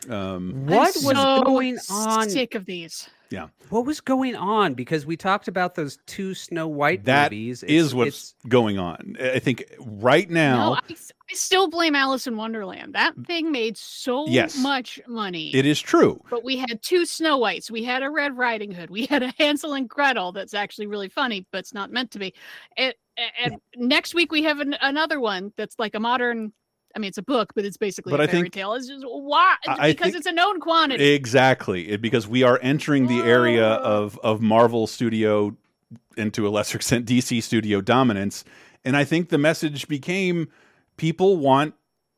Um, 0.10 0.66
What 0.66 0.98
I'm 0.98 1.04
was 1.06 1.18
so 1.18 1.44
going 1.44 1.78
on? 1.92 2.28
Sick 2.28 2.56
of 2.56 2.66
these. 2.66 3.08
Yeah, 3.32 3.48
What 3.70 3.86
was 3.86 4.02
going 4.02 4.36
on? 4.36 4.74
Because 4.76 5.06
we 5.06 5.16
talked 5.18 5.48
about 5.48 5.76
those 5.76 5.98
two 6.06 6.34
Snow 6.34 6.68
White 6.68 7.06
that 7.06 7.32
movies. 7.32 7.64
is 7.64 7.88
It's- 7.88 7.94
what's 7.94 8.08
it's- 8.08 8.36
going 8.50 8.78
on. 8.78 9.16
I 9.20 9.40
think 9.40 9.64
right 9.80 10.30
now 10.30 10.74
No, 10.74 10.76
I, 10.76 10.92
s- 10.92 11.12
I 11.30 11.34
still 11.34 11.70
blame 11.70 11.96
Alice 11.96 12.28
in 12.28 12.36
Wonderland. 12.36 12.94
That 12.94 13.16
mm. 13.16 13.26
thing 13.26 13.52
made 13.52 13.78
so 13.78 14.28
Yes. 14.28 14.58
much 14.58 15.00
money. 15.08 15.56
it 15.56 15.66
is 15.66 15.80
true. 15.80 16.22
But 16.30 16.44
we 16.44 16.58
had 16.58 16.82
two 16.84 17.06
Snow 17.06 17.38
Whites. 17.38 17.72
We 17.72 17.84
had 17.84 18.04
a 18.04 18.10
Red 18.10 18.38
Riding 18.38 18.72
Hood. 18.72 18.90
We 18.90 19.06
had 19.06 19.24
a 19.24 19.34
Hansel 19.40 19.74
and 19.74 19.88
Gretel 19.90 20.34
that's 20.34 20.54
actually 20.54 20.88
really 20.88 21.10
funny, 21.10 21.46
but 21.52 21.60
it's 21.60 21.74
not 21.74 21.90
meant 21.92 22.12
to 22.12 22.20
be. 22.20 22.34
And, 22.76 22.94
and 23.42 23.56
next 23.78 24.14
week 24.14 24.32
we 24.32 24.44
have 24.44 24.60
an, 24.60 24.76
another 24.82 25.20
one 25.22 25.54
that's 25.56 25.80
like 25.80 25.96
a 25.96 26.00
modern. 26.00 26.52
I 26.96 27.00
mean, 27.00 27.10
it's 27.10 27.18
a 27.18 27.24
book, 27.24 27.54
but 27.56 27.66
it's 27.66 27.78
basically 27.78 28.12
But 28.12 28.20
a 28.22 28.28
fairy 28.28 28.44
think- 28.44 28.54
tale. 28.54 28.74
It's 28.74 28.88
just 28.88 29.04
why 29.08 29.56
I 29.68 29.92
because 29.92 30.06
think- 30.06 30.18
it's 30.18 30.26
a 30.28 30.32
known 30.32 30.60
quantity. 30.60 31.10
Exactly, 31.14 31.90
It- 31.90 32.02
because 32.02 32.28
we 32.28 32.44
are 32.44 32.60
entering 32.62 33.08
the 33.08 33.20
area 33.20 33.80
oh. 33.82 34.04
of 34.04 34.20
of 34.24 34.42
Marvel 34.42 34.88
Studio 34.88 35.56
and 36.18 36.34
to 36.34 36.48
a 36.48 36.50
lesser 36.50 36.78
extent 36.78 37.06
DC 37.06 37.42
Studio 37.42 37.82
dominance, 37.82 38.44
and 38.84 38.96
I 38.98 39.04
think 39.04 39.30
the 39.30 39.38
message 39.38 39.88
became 39.88 40.50
people 40.98 41.38
want 41.38 41.74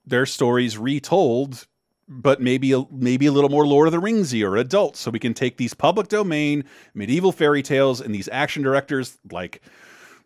their 0.05 0.25
stories 0.25 0.77
retold, 0.77 1.67
but 2.07 2.41
maybe 2.41 2.73
a, 2.73 2.83
maybe 2.91 3.25
a 3.25 3.31
little 3.31 3.49
more 3.49 3.65
Lord 3.65 3.87
of 3.87 3.91
the 3.93 4.01
Ringsy 4.01 4.45
or 4.45 4.57
adult, 4.57 4.97
so 4.97 5.09
we 5.11 5.19
can 5.19 5.33
take 5.33 5.57
these 5.57 5.73
public 5.73 6.07
domain 6.09 6.65
medieval 6.93 7.31
fairy 7.31 7.61
tales 7.63 8.01
and 8.01 8.13
these 8.13 8.27
action 8.31 8.63
directors 8.63 9.17
like. 9.31 9.61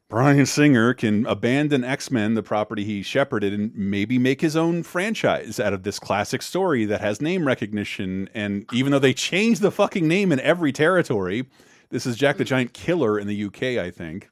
Bryan 0.10 0.46
Singer 0.46 0.94
can 0.94 1.26
abandon 1.26 1.84
X 1.84 2.10
Men, 2.10 2.34
the 2.34 2.44
property 2.44 2.86
he 2.86 3.04
shepherded, 3.04 3.52
and 3.52 3.76
maybe 3.76 4.18
make 4.18 4.40
his 4.40 4.56
own 4.56 4.84
franchise 4.84 5.60
out 5.60 5.74
of 5.74 5.84
this 5.84 6.00
classic 6.00 6.42
story 6.42 6.86
that 6.86 7.02
has 7.02 7.22
name 7.22 7.46
recognition. 7.46 8.30
And 8.34 8.66
even 8.72 8.92
though 8.94 9.00
they 9.00 9.14
changed 9.14 9.62
the 9.62 9.72
fucking 9.72 10.08
name 10.08 10.32
in 10.32 10.40
every 10.40 10.72
territory, 10.72 11.46
this 11.90 12.06
is 12.06 12.16
Jack 12.16 12.38
the 12.38 12.46
Giant 12.46 12.74
Killer 12.74 13.20
in 13.20 13.28
the 13.28 13.44
UK, 13.46 13.64
I 13.84 13.92
think. 13.92 14.30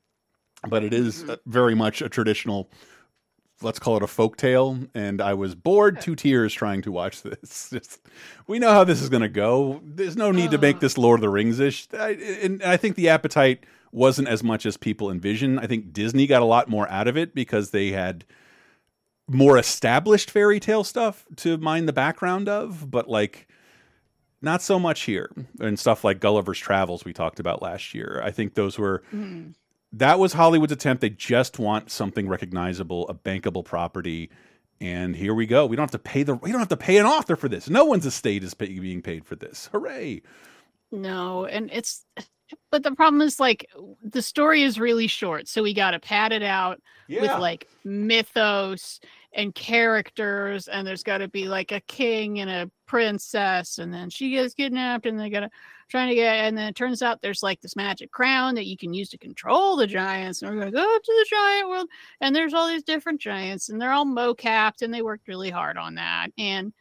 But 0.65 0.83
it 0.83 0.93
is 0.93 1.29
uh, 1.29 1.37
very 1.45 1.75
much 1.75 2.01
a 2.01 2.07
traditional, 2.07 2.71
let's 3.61 3.77
call 3.77 3.97
it 3.97 4.03
a 4.03 4.07
folk 4.07 4.37
tale. 4.37 4.79
And 4.93 5.21
I 5.21 5.33
was 5.33 5.55
bored 5.55 5.99
to 6.01 6.15
tears 6.15 6.53
trying 6.53 6.83
to 6.83 6.91
watch 6.91 7.21
this. 7.21 7.69
Just, 7.73 7.99
we 8.47 8.59
know 8.59 8.71
how 8.71 8.85
this 8.85 9.01
is 9.01 9.09
going 9.09 9.23
to 9.23 9.29
go. 9.29 9.81
There's 9.83 10.15
no 10.15 10.31
need 10.31 10.51
to 10.51 10.57
make 10.57 10.79
this 10.81 10.97
Lord 10.97 11.19
of 11.19 11.21
the 11.21 11.29
Rings 11.29 11.59
ish. 11.59 11.89
I, 11.93 12.11
and 12.41 12.63
I 12.63 12.77
think 12.77 12.95
the 12.95 13.09
appetite 13.09 13.65
wasn't 13.95 14.27
as 14.27 14.43
much 14.43 14.65
as 14.65 14.75
people 14.75 15.09
envision. 15.09 15.57
I 15.57 15.67
think 15.67 15.93
Disney 15.93 16.27
got 16.27 16.41
a 16.41 16.45
lot 16.45 16.67
more 16.67 16.87
out 16.89 17.07
of 17.07 17.15
it 17.15 17.33
because 17.33 17.71
they 17.71 17.91
had 17.91 18.25
more 19.27 19.57
established 19.57 20.29
fairy 20.29 20.59
tale 20.59 20.83
stuff 20.83 21.25
to 21.37 21.57
mine 21.57 21.85
the 21.85 21.93
background 21.93 22.49
of, 22.49 22.91
but 22.91 23.09
like 23.09 23.47
not 24.41 24.61
so 24.61 24.77
much 24.77 25.03
here. 25.03 25.31
And 25.59 25.79
stuff 25.79 26.03
like 26.03 26.19
Gulliver's 26.19 26.59
Travels 26.59 27.05
we 27.05 27.13
talked 27.13 27.39
about 27.39 27.61
last 27.61 27.93
year. 27.93 28.21
I 28.23 28.31
think 28.31 28.53
those 28.53 28.77
were 28.77 28.99
mm-hmm. 29.13 29.51
that 29.93 30.19
was 30.19 30.33
Hollywood's 30.33 30.73
attempt. 30.73 31.01
They 31.01 31.09
just 31.09 31.57
want 31.57 31.89
something 31.89 32.27
recognizable, 32.27 33.07
a 33.07 33.13
bankable 33.13 33.63
property. 33.63 34.29
And 34.81 35.15
here 35.15 35.33
we 35.33 35.45
go. 35.45 35.65
We 35.65 35.77
don't 35.77 35.83
have 35.83 35.91
to 35.91 35.99
pay 35.99 36.23
the 36.23 36.35
we 36.35 36.51
don't 36.51 36.59
have 36.59 36.67
to 36.67 36.77
pay 36.77 36.97
an 36.97 37.05
author 37.05 37.37
for 37.37 37.47
this. 37.47 37.69
No 37.69 37.85
one's 37.85 38.05
estate 38.05 38.43
is 38.43 38.53
pay, 38.53 38.77
being 38.77 39.01
paid 39.01 39.25
for 39.25 39.37
this. 39.37 39.69
Hooray. 39.71 40.21
No, 40.91 41.45
and 41.45 41.69
it's 41.71 42.05
but 42.71 42.83
the 42.83 42.91
problem 42.91 43.21
is 43.21 43.39
like 43.39 43.69
the 44.03 44.21
story 44.21 44.63
is 44.63 44.79
really 44.79 45.07
short, 45.07 45.47
so 45.47 45.63
we 45.63 45.73
got 45.73 45.91
to 45.91 45.99
pad 45.99 46.31
it 46.31 46.43
out 46.43 46.81
with 47.21 47.31
like 47.39 47.67
mythos 47.83 48.99
and 49.33 49.53
characters, 49.53 50.67
and 50.67 50.87
there's 50.87 51.03
got 51.03 51.17
to 51.17 51.27
be 51.27 51.47
like 51.47 51.71
a 51.71 51.81
king 51.81 52.39
and 52.39 52.49
a 52.49 52.71
princess, 52.85 53.79
and 53.79 53.93
then 53.93 54.09
she 54.09 54.31
gets 54.31 54.53
kidnapped, 54.53 55.05
and 55.05 55.19
they 55.19 55.29
gotta 55.29 55.49
trying 55.87 56.09
to 56.09 56.15
get, 56.15 56.45
and 56.45 56.57
then 56.57 56.67
it 56.69 56.75
turns 56.75 57.01
out 57.01 57.21
there's 57.21 57.43
like 57.43 57.61
this 57.61 57.75
magic 57.75 58.11
crown 58.11 58.55
that 58.55 58.65
you 58.65 58.75
can 58.77 58.93
use 58.93 59.09
to 59.09 59.17
control 59.17 59.75
the 59.75 59.85
giants, 59.85 60.41
and 60.41 60.51
we're 60.51 60.59
gonna 60.59 60.71
go 60.71 60.95
up 60.95 61.03
to 61.03 61.11
the 61.11 61.25
giant 61.29 61.69
world, 61.69 61.87
and 62.21 62.35
there's 62.35 62.53
all 62.53 62.67
these 62.67 62.83
different 62.83 63.19
giants, 63.19 63.69
and 63.69 63.79
they're 63.79 63.91
all 63.91 64.05
mo-capped, 64.05 64.81
and 64.81 64.93
they 64.93 65.01
worked 65.01 65.27
really 65.27 65.49
hard 65.49 65.77
on 65.77 65.95
that, 65.95 66.29
and 66.37 66.73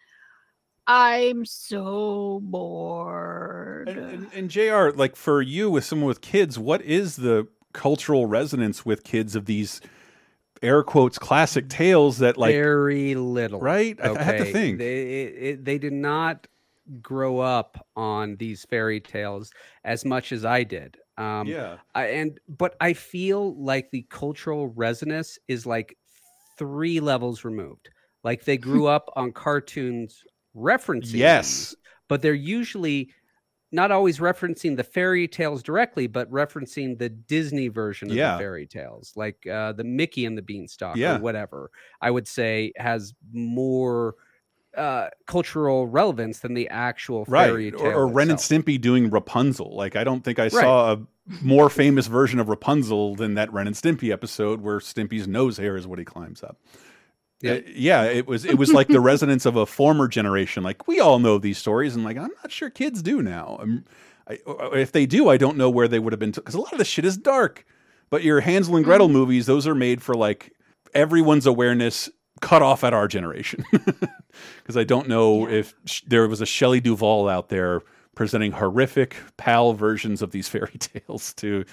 I'm 0.86 1.44
so 1.46 2.40
bored. 2.42 3.88
And, 3.88 3.98
and, 3.98 4.32
and 4.34 4.50
JR, 4.50 4.90
like 4.90 5.16
for 5.16 5.40
you 5.42 5.70
with 5.70 5.84
someone 5.84 6.08
with 6.08 6.20
kids, 6.20 6.58
what 6.58 6.82
is 6.82 7.16
the 7.16 7.48
cultural 7.72 8.26
resonance 8.26 8.84
with 8.84 9.02
kids 9.04 9.34
of 9.34 9.46
these 9.46 9.80
air 10.62 10.82
quotes 10.82 11.18
classic 11.18 11.68
tales 11.68 12.18
that 12.18 12.36
like 12.36 12.54
very 12.54 13.14
little, 13.14 13.60
right? 13.60 13.98
I, 14.00 14.10
I 14.12 14.22
have 14.22 14.36
to 14.38 14.44
think. 14.52 14.78
They 14.78 15.22
it, 15.22 15.34
it- 15.42 15.64
they 15.64 15.78
did 15.78 15.92
not 15.92 16.46
grow 17.00 17.38
up 17.38 17.86
on 17.96 18.36
these 18.36 18.64
fairy 18.66 19.00
tales 19.00 19.50
as 19.84 20.04
much 20.04 20.32
as 20.32 20.44
I 20.44 20.64
did. 20.64 20.98
Um, 21.16 21.46
Yeah. 21.48 21.78
I, 21.94 22.06
and 22.08 22.38
but 22.48 22.76
I 22.80 22.92
feel 22.92 23.54
like 23.62 23.90
the 23.90 24.06
cultural 24.10 24.68
resonance 24.68 25.38
is 25.48 25.64
like 25.66 25.96
three 26.58 27.00
levels 27.00 27.44
removed. 27.44 27.88
Like 28.22 28.44
they 28.44 28.58
grew 28.58 28.86
up 28.96 29.10
on 29.16 29.32
cartoons 29.32 30.22
referencing 30.56 31.14
Yes. 31.14 31.70
these, 31.70 31.76
but 32.08 32.22
they're 32.22 32.34
usually 32.34 33.10
not 33.72 33.90
always 33.90 34.18
referencing 34.18 34.76
the 34.76 34.84
fairy 34.84 35.26
tales 35.26 35.60
directly, 35.62 36.06
but 36.06 36.30
referencing 36.30 36.96
the 36.96 37.08
Disney 37.08 37.66
version 37.68 38.08
of 38.08 38.16
Yeah. 38.16 38.32
the 38.34 38.38
fairy 38.38 38.66
tales, 38.66 39.12
like 39.16 39.44
uh, 39.48 39.72
the 39.72 39.82
Mickey 39.82 40.26
and 40.26 40.38
the 40.38 40.42
Beanstalk 40.42 40.96
Yeah. 40.96 41.16
or 41.16 41.20
whatever. 41.20 41.70
I 42.00 42.10
would 42.12 42.28
say 42.28 42.72
has 42.76 43.14
more 43.32 44.14
uh, 44.76 45.08
cultural 45.26 45.86
relevance 45.86 46.40
than 46.40 46.52
the 46.54 46.68
actual 46.68 47.24
fairy 47.24 47.70
right 47.70 47.78
tale. 47.78 47.86
or, 47.88 47.94
or 47.94 48.06
Ren 48.08 48.30
and. 48.30 48.38
Stimpy 48.38 48.80
doing 48.80 49.08
Rapunzel. 49.08 49.74
Like 49.76 49.94
I 49.96 50.02
don't 50.02 50.22
think 50.24 50.38
I 50.40 50.48
saw 50.48 50.92
a 50.94 51.06
more 51.42 51.70
famous 51.70 52.06
version 52.08 52.40
of 52.40 52.48
Rapunzel 52.48 53.14
than 53.14 53.34
that 53.34 53.52
Ren 53.52 53.66
and 53.68 53.76
Stimpy 53.76 54.10
episode 54.12 54.60
where 54.62 54.78
Stimpy's 54.80 55.26
nose 55.28 55.58
hair 55.58 55.76
is 55.76 55.86
what 55.86 55.98
he 56.00 56.04
climbs 56.04 56.42
up. 56.42 56.58
Yeah. 57.44 57.52
Uh, 57.54 57.60
yeah, 57.74 58.02
it 58.04 58.26
was 58.26 58.44
it 58.44 58.58
was 58.58 58.72
like 58.72 58.88
the 58.88 59.00
resonance 59.12 59.44
of 59.46 59.56
a 59.56 59.66
former 59.66 60.08
generation. 60.08 60.62
Like 60.62 60.86
we 60.88 61.00
all 61.00 61.18
know 61.18 61.38
these 61.38 61.58
stories, 61.58 61.94
and 61.94 62.04
like 62.04 62.16
I'm 62.16 62.30
not 62.42 62.50
sure 62.50 62.70
kids 62.70 63.02
do 63.02 63.22
now. 63.22 63.64
I, 64.28 64.38
if 64.72 64.92
they 64.92 65.04
do, 65.06 65.28
I 65.28 65.36
don't 65.36 65.56
know 65.58 65.68
where 65.68 65.86
they 65.88 65.98
would 65.98 66.12
have 66.12 66.20
been 66.20 66.30
because 66.30 66.54
a 66.54 66.60
lot 66.60 66.72
of 66.72 66.78
the 66.78 66.84
shit 66.84 67.04
is 67.04 67.16
dark. 67.16 67.64
But 68.10 68.22
your 68.22 68.40
Hansel 68.40 68.76
and 68.76 68.84
Gretel 68.84 69.08
movies, 69.08 69.46
those 69.46 69.66
are 69.66 69.74
made 69.74 70.02
for 70.02 70.14
like 70.14 70.52
everyone's 70.94 71.46
awareness 71.46 72.08
cut 72.40 72.62
off 72.62 72.84
at 72.84 72.94
our 72.94 73.08
generation. 73.08 73.64
Because 74.62 74.76
I 74.76 74.82
don't 74.82 75.08
know 75.08 75.48
if 75.48 75.74
sh 75.84 76.00
there 76.08 76.26
was 76.26 76.40
a 76.40 76.46
Shelley 76.46 76.80
Duvall 76.80 77.28
out 77.28 77.50
there 77.50 77.82
presenting 78.16 78.50
horrific 78.52 79.16
pal 79.36 79.74
versions 79.74 80.22
of 80.22 80.32
these 80.32 80.48
fairy 80.52 80.72
tales 80.78 81.32
to 81.34 81.64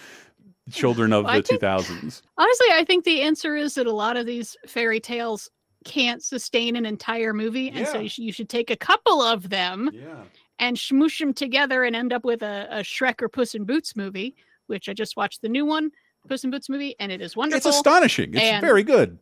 children 0.71 1.11
of 1.11 1.25
Well, 1.25 1.37
the 1.37 1.43
think- 1.43 1.61
2000s. 1.61 2.21
Honestly, 2.37 2.67
I 2.73 2.83
think 2.85 3.03
the 3.03 3.21
answer 3.23 3.55
is 3.55 3.73
that 3.75 3.87
a 3.87 3.91
lot 3.91 4.15
of 4.17 4.25
these 4.27 4.55
fairy 4.67 4.99
tales 4.99 5.49
can't 5.85 6.23
sustain 6.23 6.75
an 6.75 6.85
entire 6.85 7.33
movie, 7.33 7.69
and 7.69 7.87
so 7.87 7.95
Yeah. 7.95 8.01
you, 8.01 8.09
sh- 8.09 8.19
you 8.19 8.31
should 8.31 8.49
take 8.49 8.69
a 8.69 8.75
couple 8.75 9.21
of 9.21 9.49
them 9.49 9.89
Yeah. 9.93 10.23
and 10.59 10.77
smoosh 10.77 11.19
them 11.19 11.33
together 11.33 11.83
and 11.83 11.95
end 11.95 12.13
up 12.13 12.23
with 12.23 12.41
a, 12.43 12.67
a 12.69 12.79
Shrek 12.79 13.21
or 13.21 13.29
Puss 13.29 13.55
in 13.55 13.65
Boots 13.65 13.95
movie, 13.95 14.35
which 14.67 14.89
I 14.89 14.93
just 14.93 15.17
watched 15.17 15.41
the 15.41 15.49
new 15.49 15.65
one, 15.65 15.91
Puss 16.27 16.43
in 16.43 16.51
Boots 16.51 16.69
movie, 16.69 16.95
and 16.99 17.11
it 17.11 17.21
is 17.21 17.35
wonderful. 17.35 17.69
It's 17.69 17.77
astonishing. 17.77 18.33
It's 18.33 18.43
And- 18.43 18.61
very 18.61 18.83
good. 18.83 19.17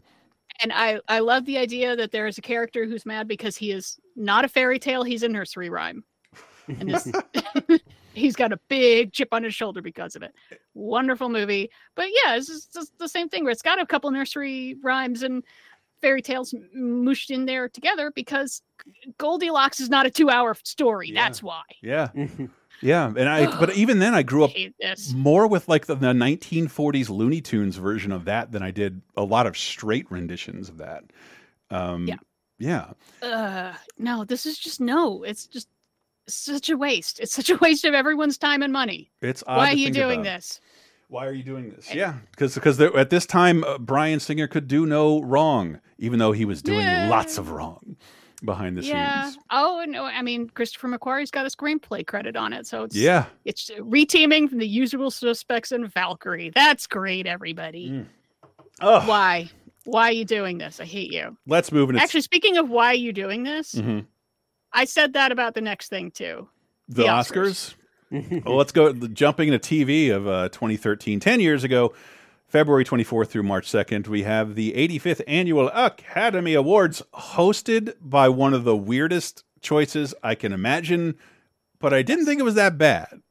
And 0.61 0.73
I 0.73 0.99
I 1.07 1.19
love 1.19 1.45
the 1.45 1.57
idea 1.57 1.95
that 1.95 2.11
there 2.11 2.27
is 2.27 2.37
a 2.37 2.41
character 2.41 2.85
who's 2.85 3.05
mad 3.05 3.29
because 3.29 3.55
he 3.55 3.71
is 3.71 3.97
not 4.17 4.43
a 4.43 4.49
fairy 4.49 4.77
tale; 4.77 5.03
he's 5.03 5.23
a 5.23 5.29
nursery 5.29 5.69
rhyme, 5.69 6.03
and 6.67 6.89
his, 6.89 7.09
he's 8.13 8.35
got 8.35 8.51
a 8.51 8.59
big 8.67 9.13
chip 9.13 9.29
on 9.31 9.43
his 9.43 9.55
shoulder 9.55 9.81
because 9.81 10.17
of 10.17 10.21
it. 10.23 10.33
Wonderful 10.73 11.29
movie, 11.29 11.69
but 11.95 12.07
yeah, 12.09 12.35
it's 12.35 12.47
just, 12.47 12.73
just 12.73 12.97
the 12.99 13.07
same 13.07 13.29
thing 13.29 13.43
where 13.45 13.51
it's 13.51 13.61
got 13.61 13.79
a 13.79 13.85
couple 13.85 14.11
nursery 14.11 14.75
rhymes 14.83 15.23
and 15.23 15.43
fairy 16.01 16.21
tales 16.21 16.53
mushed 16.73 17.31
in 17.31 17.45
there 17.45 17.69
together 17.69 18.11
because 18.11 18.61
Goldilocks 19.17 19.79
is 19.79 19.89
not 19.89 20.05
a 20.05 20.09
two-hour 20.09 20.55
story. 20.63 21.11
That's 21.11 21.41
why. 21.43 21.63
Yeah. 21.81 22.09
Yeah. 22.81 23.07
And 23.07 23.27
I, 23.27 23.45
but 23.59 23.75
even 23.75 23.99
then, 23.99 24.13
I 24.15 24.23
grew 24.23 24.45
up 24.45 24.51
hate 24.51 24.73
this. 24.79 25.11
more 25.11 25.47
with 25.47 25.67
like 25.67 25.85
the, 25.87 25.95
the 25.95 26.13
1940s 26.13 27.09
Looney 27.09 27.41
Tunes 27.41 27.75
version 27.75 28.13
of 28.13 28.23
that 28.23 28.53
than 28.53 28.63
I 28.63 28.71
did 28.71 29.01
a 29.17 29.23
lot 29.25 29.47
of 29.47 29.57
straight 29.57 30.09
renditions 30.09 30.69
of 30.69 30.77
that. 30.77 31.03
Um, 31.69 32.07
Yeah. 32.07 32.15
Yeah. 32.57 32.91
uh 33.21 33.73
no 33.97 34.23
this 34.23 34.45
is 34.45 34.57
just 34.57 34.79
no 34.79 35.23
it's 35.23 35.45
just 35.47 35.67
such 36.27 36.69
a 36.69 36.77
waste 36.77 37.19
it's 37.19 37.33
such 37.33 37.49
a 37.49 37.57
waste 37.57 37.83
of 37.85 37.93
everyone's 37.93 38.37
time 38.37 38.61
and 38.63 38.71
money 38.71 39.11
It's 39.21 39.43
odd 39.47 39.57
why 39.57 39.71
are 39.71 39.75
you 39.75 39.91
doing 39.91 40.21
about. 40.21 40.39
this 40.39 40.61
Why 41.09 41.25
are 41.25 41.33
you 41.33 41.43
doing 41.43 41.71
this? 41.71 41.93
Yeah, 41.93 42.13
because 42.31 42.53
because 42.55 42.79
at 42.79 43.09
this 43.09 43.25
time 43.25 43.63
uh, 43.63 43.77
Bryan 43.79 44.19
Singer 44.19 44.47
could 44.47 44.67
do 44.67 44.85
no 44.85 45.21
wrong, 45.21 45.79
even 45.97 46.19
though 46.19 46.31
he 46.31 46.45
was 46.45 46.61
doing 46.61 46.79
Yeah. 46.81 47.09
lots 47.09 47.37
of 47.39 47.49
wrong 47.51 47.97
behind 48.45 48.77
the 48.77 48.83
Yeah. 48.83 49.25
scenes. 49.31 49.43
Oh 49.49 49.83
no, 49.87 50.05
I 50.05 50.21
mean 50.21 50.49
Christopher 50.49 50.87
McQuarrie's 50.87 51.31
got 51.31 51.45
a 51.45 51.49
screenplay 51.49 52.05
credit 52.05 52.35
on 52.35 52.53
it, 52.53 52.67
so 52.67 52.83
it's 52.83 52.95
Yeah. 52.95 53.25
it's 53.43 53.71
reteaming 53.79 54.47
from 54.49 54.59
the 54.59 54.67
usual 54.67 55.09
suspects 55.09 55.71
and 55.71 55.91
Valkyrie. 55.91 56.51
That's 56.53 56.85
great, 56.85 57.25
everybody. 57.25 57.89
Mm. 57.89 58.05
Oh, 58.81 59.01
Why? 59.07 59.49
Why 59.85 60.09
are 60.09 60.11
you 60.13 60.25
doing 60.25 60.59
this? 60.59 60.79
I 60.79 60.85
hate 60.85 61.11
you. 61.11 61.35
let's 61.47 61.71
move. 61.71 61.89
And 61.89 61.97
it's- 61.97 62.07
Actually, 62.07 62.21
speaking 62.21 62.57
of 62.57 62.69
why 62.69 62.87
are 62.91 62.93
you 62.93 63.11
doing 63.11 63.43
this, 63.43 63.73
Mhm. 63.73 64.05
I 64.71 64.85
said 64.85 65.13
that 65.13 65.31
about 65.31 65.55
the 65.55 65.61
next 65.61 65.89
thing 65.89 66.11
too. 66.11 66.47
the, 66.87 67.03
Oscars. 67.05 67.73
Well, 68.11 68.55
let's 68.57 68.71
go 68.71 68.93
jumping 68.93 69.51
into 69.51 69.59
TV 69.59 70.13
of 70.13 70.27
uh, 70.27 70.49
2013, 70.49 71.19
10 71.19 71.39
years 71.39 71.63
ago, 71.63 71.93
February 72.47 72.83
24th 72.83 73.27
through 73.27 73.43
March 73.43 73.69
2nd. 73.69 74.07
We 74.07 74.23
have 74.23 74.55
the 74.55 74.73
85th 74.73 75.21
Annual 75.27 75.69
Academy 75.69 76.53
Awards, 76.55 77.03
hosted 77.13 77.93
by 78.01 78.29
one 78.29 78.53
of 78.53 78.63
the 78.63 78.75
weirdest 78.75 79.43
choices 79.61 80.15
I 80.23 80.35
can 80.35 80.51
imagine, 80.53 81.15
but 81.79 81.93
I 81.93 82.01
didn't 82.01 82.25
think 82.25 82.39
it 82.39 82.43
was 82.43 82.55
that 82.55 82.77
bad. 82.77 83.21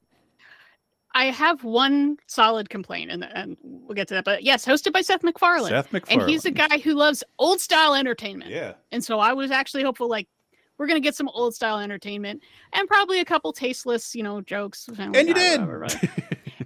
I 1.15 1.27
have 1.27 1.65
one 1.65 2.19
solid 2.27 2.71
complaint, 2.71 3.11
and, 3.11 3.25
and 3.25 3.57
we'll 3.63 3.95
get 3.95 4.07
to 4.09 4.15
that. 4.15 4.25
But 4.25 4.45
yes, 4.45 4.65
hosted 4.65 4.93
by 4.93 5.01
Seth 5.01 5.25
MacFarlane. 5.25 5.71
Seth 5.71 5.93
MacFarlane, 5.93 6.21
And 6.21 6.31
he's 6.31 6.45
a 6.45 6.51
guy 6.51 6.79
who 6.79 6.95
loves 6.95 7.25
old 7.41 7.61
style 7.61 7.95
entertainment. 7.95 8.51
Yeah. 8.53 8.75
And 8.93 9.03
so 9.03 9.19
I 9.19 9.33
was 9.33 9.51
actually 9.51 9.83
hopeful, 9.83 10.09
like, 10.09 10.29
we're 10.79 10.87
going 10.87 11.01
to 11.01 11.05
get 11.05 11.15
some 11.15 11.29
old 11.29 11.55
style 11.55 11.79
entertainment 11.79 12.43
and 12.73 12.89
probably 12.89 13.21
a 13.21 13.25
couple 13.25 13.53
tasteless, 13.53 14.15
you 14.15 14.23
know, 14.23 14.41
jokes. 14.41 14.89
And 14.99 15.15
you 15.15 15.35
did. 15.35 15.61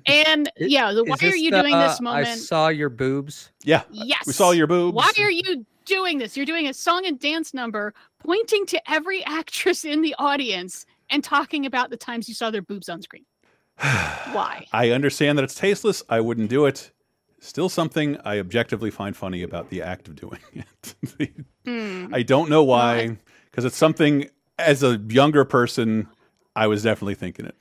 And 0.07 0.51
yeah, 0.57 0.93
the, 0.93 1.05
why 1.05 1.17
are 1.23 1.35
you 1.35 1.51
the, 1.51 1.61
doing 1.61 1.79
this 1.79 2.01
uh, 2.01 2.03
moment? 2.03 2.29
I 2.29 2.35
saw 2.35 2.69
your 2.69 2.89
boobs. 2.89 3.53
Yeah. 3.63 3.83
Yes. 3.91 4.27
We 4.27 4.33
saw 4.33 4.51
your 4.51 4.67
boobs. 4.67 4.97
Why 4.97 5.13
are 5.19 5.31
you 5.31 5.65
doing 5.85 6.19
this? 6.19 6.37
You're 6.37 6.47
doing 6.47 6.67
a 6.67 6.75
song 6.75 7.07
and 7.07 7.19
dance 7.19 7.55
number 7.55 7.95
pointing 8.19 8.67
to 8.67 8.91
every 8.91 9.25
actress 9.25 9.85
in 9.85 10.03
the 10.03 10.15
audience 10.19 10.87
and 11.11 11.23
talking 11.23 11.67
about 11.67 11.91
the 11.91 11.97
times 11.97 12.29
you 12.29 12.35
saw 12.35 12.51
their 12.51 12.63
boobs 12.63 12.89
on 12.89 13.03
screen. 13.03 13.25
Why? 13.79 14.67
I 14.73 14.91
understand 14.91 15.39
that 15.39 15.45
it's 15.45 15.55
tasteless. 15.55 16.03
I 16.09 16.21
wouldn't 16.21 16.51
do 16.51 16.67
it. 16.67 16.91
Still 17.41 17.69
something 17.69 18.19
I 18.25 18.39
objectively 18.39 18.91
find 18.91 19.17
funny 19.17 19.43
about 19.43 19.69
the 19.71 19.83
act 19.83 20.07
of 20.09 20.15
doing 20.15 20.41
it. 20.55 21.35
Hmm. 21.65 22.15
I 22.15 22.23
don't 22.23 22.49
know 22.49 22.63
why, 22.63 23.19
because 23.53 23.65
it's 23.65 23.77
something 23.77 24.29
as 24.59 24.83
a 24.83 24.97
younger 25.09 25.45
person, 25.45 26.09
I 26.57 26.67
was 26.67 26.83
definitely 26.83 27.15
thinking 27.15 27.47
it. 27.47 27.55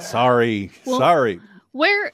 Sorry, 0.00 0.70
Well, 0.84 0.98
sorry. 0.98 1.40
Where? 1.72 2.12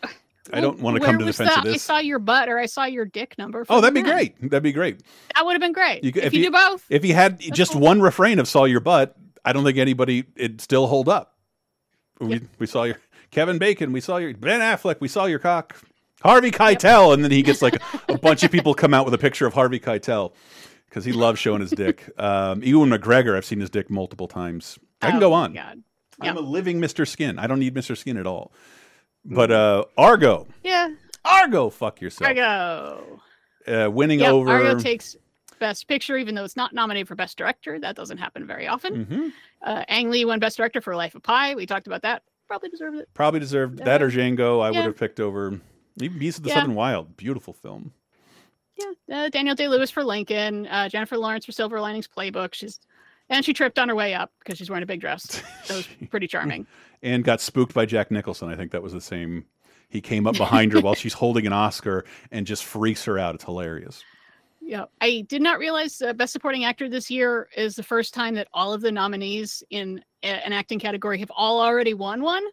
I 0.53 0.61
don't 0.61 0.81
want 0.81 0.97
to 0.97 1.05
come 1.05 1.19
to 1.19 1.25
was 1.27 1.37
defense 1.37 1.59
of 1.59 1.65
the, 1.65 1.73
I 1.73 1.77
saw 1.77 1.99
your 1.99 2.19
butt 2.19 2.49
or 2.49 2.59
I 2.59 2.67
saw 2.67 2.85
your 2.85 3.05
dick 3.05 3.37
number. 3.37 3.67
Oh, 3.69 3.81
that'd 3.81 3.95
be 3.95 4.03
great. 4.03 4.35
That'd 4.41 4.63
be 4.63 4.73
great. 4.73 5.03
That 5.35 5.45
would 5.45 5.53
have 5.53 5.61
been 5.61 5.73
great. 5.75 6.03
You, 6.05 6.13
could- 6.13 6.25
if, 6.25 6.33
you, 6.33 6.45
do 6.45 6.51
both, 6.51 6.85
If 6.89 7.05
you 7.05 7.15
had 7.15 7.39
just 7.53 7.75
one 7.75 8.01
refrain 8.01 8.39
of 8.39 8.49
"Saw 8.49 8.65
your 8.65 8.81
butt," 8.81 9.15
I 9.45 9.53
don't 9.53 9.65
think 9.65 9.77
anybody 9.79 10.25
it'd 10.37 10.61
still 10.63 10.87
hold 10.87 11.09
up. 11.09 11.35
We, 12.19 12.41
we 12.59 12.67
saw 12.67 12.85
your 12.85 12.99
Kevin 13.31 13.59
Bacon. 13.59 13.93
We 13.93 14.01
saw 14.01 14.17
your 14.17 14.33
Ben 14.35 14.61
Affleck. 14.61 14.97
We 15.01 15.09
saw 15.09 15.27
your 15.27 15.39
cock. 15.39 15.77
Harvey 16.23 16.51
Keitel, 16.51 17.15
and 17.15 17.23
then 17.23 17.31
he 17.31 17.43
gets 17.43 17.63
like 17.63 17.81
a 18.09 18.19
bunch 18.19 18.43
of 18.43 18.51
people 18.51 18.75
come 18.75 18.93
out 18.95 19.05
with 19.05 19.15
a 19.15 19.19
picture 19.19 19.47
of 19.47 19.53
Harvey 19.55 19.79
Keitel 19.79 20.33
because 20.89 21.05
he 21.05 21.13
loves 21.13 21.39
showing 21.39 21.61
his 21.61 21.71
dick. 21.71 22.09
Um, 22.19 22.63
Ewan 22.63 22.91
McGregor, 22.91 23.37
I've 23.37 23.45
seen 23.45 23.61
his 23.61 23.71
dick 23.71 23.91
multiple 23.91 24.27
times. 24.29 24.79
I 25.03 25.09
can 25.09 25.17
Oh 25.17 25.21
go 25.21 25.33
on. 25.33 25.53
God. 25.53 25.83
I'm 26.21 26.37
a 26.37 26.41
living 26.41 26.81
Mr. 26.81 27.07
Skin. 27.07 27.39
I 27.39 27.47
don't 27.47 27.61
need 27.61 27.75
Mr. 27.75 27.97
Skin 27.97 28.17
at 28.17 28.27
all. 28.27 28.53
But 29.25 29.51
uh, 29.53 29.85
Argo, 29.97 30.47
yeah. 30.65 30.91
Argo, 31.25 31.71
fuck 31.71 32.01
yourself. 32.01 32.29
Argo. 32.29 33.21
Uh, 33.67 33.91
winning 33.91 34.21
Yeah, 34.21 34.31
over. 34.31 34.51
Argo 34.51 34.79
takes 34.79 35.15
Best 35.61 35.87
Picture, 35.87 36.17
even 36.17 36.35
though 36.35 36.45
it's 36.45 36.57
not 36.57 36.73
nominated 36.73 37.07
for 37.07 37.15
Best 37.15 37.37
Director. 37.37 37.79
That 37.79 37.95
doesn't 37.95 38.19
happen 38.19 38.47
very 38.47 38.67
often. 38.67 39.05
Mhm. 39.07 39.33
Uh, 39.63 39.85
Ang 39.89 40.11
Lee 40.11 40.25
won 40.25 40.39
Best 40.41 40.57
Director 40.57 40.81
for 40.81 40.97
Life 40.97 41.15
of 41.15 41.23
Pi. 41.23 41.55
We 41.55 41.67
talked 41.67 41.87
about 41.87 42.03
that. 42.03 42.23
Probably 42.47 42.71
deserved 42.71 42.97
it. 42.99 43.09
Probably 43.15 43.41
deserved 43.41 43.79
that 43.85 44.03
or 44.03 44.11
Django. 44.11 44.63
I 44.63 44.71
yeah. 44.71 44.79
would 44.79 44.87
have 44.87 44.97
picked 44.97 45.21
over 45.21 45.61
even 46.01 46.19
Beast 46.19 46.39
of 46.39 46.45
the 46.45 46.49
Yeah. 46.51 46.57
Southern 46.61 46.75
Wild. 46.75 47.17
Beautiful 47.17 47.53
film. 47.53 47.93
Yeah, 48.79 49.17
uh, 49.25 49.29
Daniel 49.29 49.55
Day 49.55 49.69
Lewis 49.69 49.91
for 49.91 50.05
Lincoln, 50.05 50.67
uh, 50.69 50.89
Jennifer 50.89 51.17
Lawrence 51.19 51.45
for 51.47 51.53
Silver 51.53 51.81
Linings 51.81 52.07
Playbook. 52.09 52.55
She's 52.55 52.79
and 53.31 53.45
she 53.45 53.53
tripped 53.53 53.79
on 53.79 53.89
her 53.89 53.95
way 53.95 54.15
up 54.15 54.33
because 54.39 54.57
she's 54.57 54.71
wearing 54.71 54.83
a 54.83 54.87
big 54.87 55.01
dress. 55.01 55.43
That 55.69 55.77
was 55.77 55.89
pretty 56.11 56.27
charming. 56.29 56.67
And 57.03 57.23
got 57.23 57.41
spooked 57.41 57.75
by 57.75 57.85
Jack 57.85 58.11
Nicholson. 58.11 58.49
I 58.49 58.57
think 58.57 58.73
that 58.73 58.83
was 58.83 58.93
the 58.95 59.01
same. 59.01 59.45
He 59.91 60.01
came 60.01 60.27
up 60.27 60.37
behind 60.37 60.73
her 60.73 60.81
while 60.81 60.95
she's 60.95 61.13
holding 61.25 61.47
an 61.47 61.53
Oscar 61.53 62.05
and 62.31 62.47
just 62.47 62.65
freaks 62.65 63.05
her 63.05 63.19
out. 63.19 63.35
It's 63.35 63.45
hilarious. 63.45 64.03
Yeah, 64.61 64.85
I 65.01 65.25
did 65.29 65.41
not 65.43 65.59
realize 65.59 66.01
uh, 66.03 66.13
Best 66.13 66.33
Supporting 66.33 66.65
Actor 66.65 66.89
this 66.91 67.11
year 67.11 67.49
is 67.57 67.75
the 67.77 67.83
first 67.83 68.13
time 68.15 68.35
that 68.35 68.49
all 68.53 68.73
of 68.73 68.81
the 68.83 68.93
nominees 68.93 69.63
in 69.71 70.03
a- 70.23 70.27
an 70.47 70.53
acting 70.53 70.79
category 70.79 71.19
have 71.21 71.31
all 71.35 71.61
already 71.61 71.95
won 71.95 72.23
one. 72.23 72.45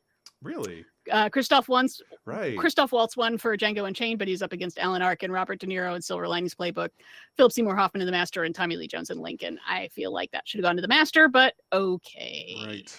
Really? 0.42 0.86
Uh, 1.12 1.30
Christoph 1.30 1.68
Waltz, 1.70 2.02
Right. 2.26 2.58
Christoph 2.58 2.92
Waltz 2.92 3.16
won 3.16 3.38
for 3.38 3.56
Django 3.56 3.88
Unchained, 3.88 4.18
but 4.20 4.28
he's 4.28 4.42
up 4.42 4.54
against 4.54 4.80
Alan 4.80 5.02
Arkin, 5.02 5.32
Robert 5.32 5.60
De 5.60 5.68
Niro 5.68 5.96
in 5.96 6.02
Silver 6.02 6.28
Linings 6.28 6.56
Playbook, 6.56 6.90
Philip 7.38 7.52
Seymour 7.52 7.76
Hoffman 7.76 8.02
in 8.02 8.06
The 8.08 8.12
Master, 8.12 8.44
and 8.44 8.56
Tommy 8.56 8.76
Lee 8.76 8.88
Jones 8.88 9.12
in 9.12 9.20
Lincoln. 9.20 9.60
I 9.68 9.88
feel 9.90 10.12
like 10.12 10.32
that 10.32 10.48
should 10.48 10.60
have 10.60 10.64
gone 10.64 10.76
to 10.78 10.82
The 10.82 10.88
Master, 10.88 11.28
but 11.28 11.54
okay. 11.72 12.56
Right. 12.66 12.98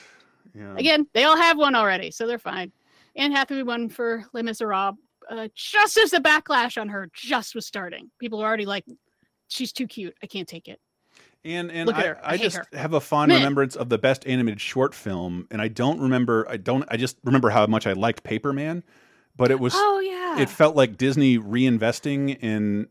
Yeah. 0.55 0.75
Again, 0.77 1.07
they 1.13 1.25
all 1.25 1.37
have 1.37 1.59
one 1.59 1.75
already, 1.75 2.11
so 2.11 2.27
they're 2.27 2.39
fine. 2.39 2.71
Anne 3.17 3.33
Hathaway 3.33 3.63
won 3.63 3.89
for 3.89 4.25
Les 4.33 4.43
Miserables, 4.43 4.97
uh, 5.31 5.49
just 5.55 5.97
as 5.97 6.11
the 6.13 6.19
backlash 6.19 6.81
on 6.81 6.89
her 6.89 7.11
just 7.13 7.55
was 7.55 7.67
starting. 7.67 8.11
People 8.19 8.41
are 8.41 8.47
already 8.47 8.67
like, 8.67 8.85
"She's 9.49 9.73
too 9.73 9.87
cute. 9.87 10.15
I 10.23 10.27
can't 10.27 10.49
take 10.49 10.69
it." 10.69 10.81
And 11.47 11.71
and 11.71 11.91
I. 11.91 12.09
I 12.11 12.17
I, 12.25 12.37
just 12.37 12.57
her. 12.57 12.67
have 12.73 12.93
a 12.93 13.01
fond 13.01 13.31
remembrance 13.31 13.77
of 13.77 13.89
the 13.89 13.99
best 13.99 14.27
animated 14.27 14.61
short 14.61 14.95
film, 14.95 15.47
and 15.51 15.63
I 15.63 15.69
don't 15.69 16.01
remember. 16.01 16.45
I 16.49 16.57
don't. 16.57 16.85
I 16.89 16.97
just 16.97 17.17
remember 17.25 17.51
how 17.51 17.67
much 17.67 17.87
I 17.87 17.93
liked 17.93 18.25
Paperman, 18.25 18.83
but 19.37 19.51
it 19.51 19.61
was. 19.61 19.73
Oh, 19.77 20.01
yeah. 20.01 20.41
It 20.41 20.51
felt 20.51 20.75
like 20.75 20.97
Disney 20.97 21.39
reinvesting 21.39 22.43
in 22.43 22.89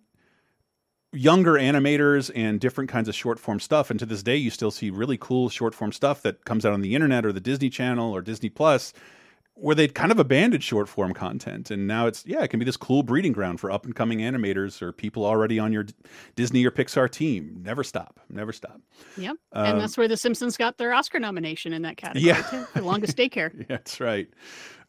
younger 1.12 1.54
animators 1.54 2.30
and 2.36 2.60
different 2.60 2.90
kinds 2.90 3.08
of 3.08 3.16
short 3.16 3.40
form 3.40 3.60
stuff. 3.60 3.90
And 3.90 4.00
to 4.00 4.06
this 4.06 4.24
day, 4.24 4.36
you 4.36 4.50
still 4.50 4.72
see 4.72 4.90
really 4.90 5.18
cool 5.18 5.50
short 5.50 5.74
form 5.76 5.92
stuff 5.92 6.22
that 6.22 6.46
comes 6.46 6.66
out 6.66 6.74
on 6.74 6.82
the 6.82 6.96
internet 6.96 7.26
or 7.26 7.32
the 7.32 7.40
Disney 7.40 7.70
Channel 7.70 8.16
or 8.16 8.22
Disney 8.22 8.50
Plus, 8.50 8.94
where 9.58 9.74
they'd 9.74 9.96
kind 9.96 10.12
of 10.12 10.20
abandoned 10.20 10.64
short 10.64 10.90
form 10.90 11.14
content. 11.14 11.72
And 11.72 11.88
now 11.88 12.08
it's 12.08 12.26
yeah, 12.26 12.44
it 12.44 12.50
can 12.50 12.60
be 12.60 12.66
this 12.66 12.76
cool 12.78 13.04
breeding 13.04 13.32
ground 13.32 13.60
for 13.60 13.72
up 13.72 13.86
and 13.86 13.96
coming 13.96 14.20
animators 14.20 14.82
or 14.82 14.92
people 14.92 15.26
already 15.26 15.60
on 15.60 15.72
your 15.72 15.86
Disney 16.36 16.66
or 16.66 16.72
Pixar 16.72 17.10
team. 17.10 17.62
Never 17.64 17.84
stop. 17.84 18.20
Never 18.30 18.52
stop. 18.52 18.82
Yep, 19.18 19.38
Um, 19.54 19.66
and 19.66 19.82
that's 19.82 19.98
where 19.98 20.08
The 20.10 20.18
Simpsons 20.18 20.58
got 20.58 20.78
their 20.78 20.94
Oscar 20.94 21.20
nomination 21.20 21.72
in 21.74 21.82
that 21.84 21.96
category 21.98 22.26
Yeah. 22.26 22.42
too, 22.42 22.64
for 22.66 22.82
longest 22.82 23.16
daycare. 23.18 23.54
Yeah, 23.58 23.66
that's 23.70 24.00
right. 24.00 24.28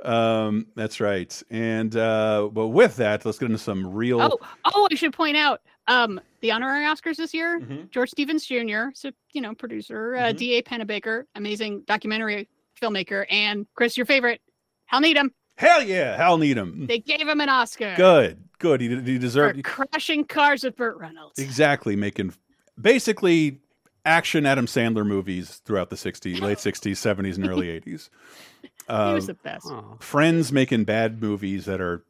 Um, 0.05 0.67
that's 0.75 1.01
right. 1.01 1.43
And 1.51 1.97
uh, 1.97 2.49
but 2.53 2.69
with 2.69 2.97
that, 2.97 3.25
let's 3.25 3.39
get 3.39 3.47
into 3.47 3.59
some 3.59 3.87
real. 3.87 4.21
Oh, 4.21 4.39
oh, 4.65 4.89
I 4.91 4.95
should 4.95 5.13
point 5.13 5.37
out 5.37 5.61
um, 5.89 6.21
the 6.41 6.51
honorary 6.53 6.85
Oscars 6.85 7.17
this 7.17 7.33
year. 7.33 7.61
Mm-hmm. 7.61 7.87
George 7.91 8.11
Stevens 8.11 8.45
Jr., 8.45 8.87
so 8.95 9.11
you 9.33 9.41
know, 9.41 9.55
producer, 9.55 10.17
uh, 10.17 10.33
D.A. 10.33 10.63
Pennebaker, 10.63 11.25
amazing 11.35 11.83
documentary 11.87 12.49
filmmaker, 12.81 13.25
and 13.31 13.67
Chris, 13.75 13.97
your 13.97 14.05
favorite, 14.07 14.41
Hal 14.87 15.01
Needham. 15.01 15.33
Hell 15.57 15.83
yeah, 15.83 16.17
Hal 16.17 16.39
Needham. 16.39 16.87
They 16.87 16.99
gave 16.99 17.27
him 17.27 17.41
an 17.41 17.49
Oscar. 17.49 17.95
Good, 17.97 18.39
good. 18.59 18.81
He, 18.81 18.89
he 18.89 18.97
For 19.15 19.19
deserved 19.19 19.65
crashing 19.65 20.25
cars 20.25 20.65
with 20.65 20.77
Burt 20.77 20.97
Reynolds. 20.99 21.39
exactly 21.39 21.97
making 21.97 22.35
basically 22.81 23.61
action 24.05 24.47
Adam 24.47 24.67
Sandler 24.67 25.07
movies 25.07 25.63
throughout 25.65 25.91
the 25.91 25.97
60s, 25.97 26.41
late 26.43 26.59
60s, 26.59 26.93
70s, 26.93 27.37
and 27.37 27.49
early 27.49 27.69
80s. 27.69 27.83
he 28.63 28.69
was 28.89 29.25
Um, 29.25 29.27
the 29.27 29.35
best. 29.35 29.73
Friends 30.01 30.53
making 30.53 30.85
bad 30.85 31.21
movies 31.23 31.65
that 31.65 31.81
are 31.81 32.05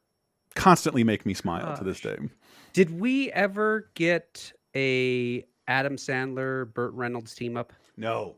constantly 0.55 1.05
make 1.05 1.24
me 1.24 1.32
smile 1.35 1.77
to 1.77 1.85
this 1.85 2.01
day. 2.01 2.16
Did 2.73 2.98
we 3.01 3.31
ever 3.32 3.89
get 3.94 4.53
a 4.74 5.44
Adam 5.69 5.97
Sandler, 5.97 6.73
Burt 6.73 6.93
Reynolds 6.94 7.35
team 7.35 7.57
up? 7.57 7.73
No. 7.97 8.36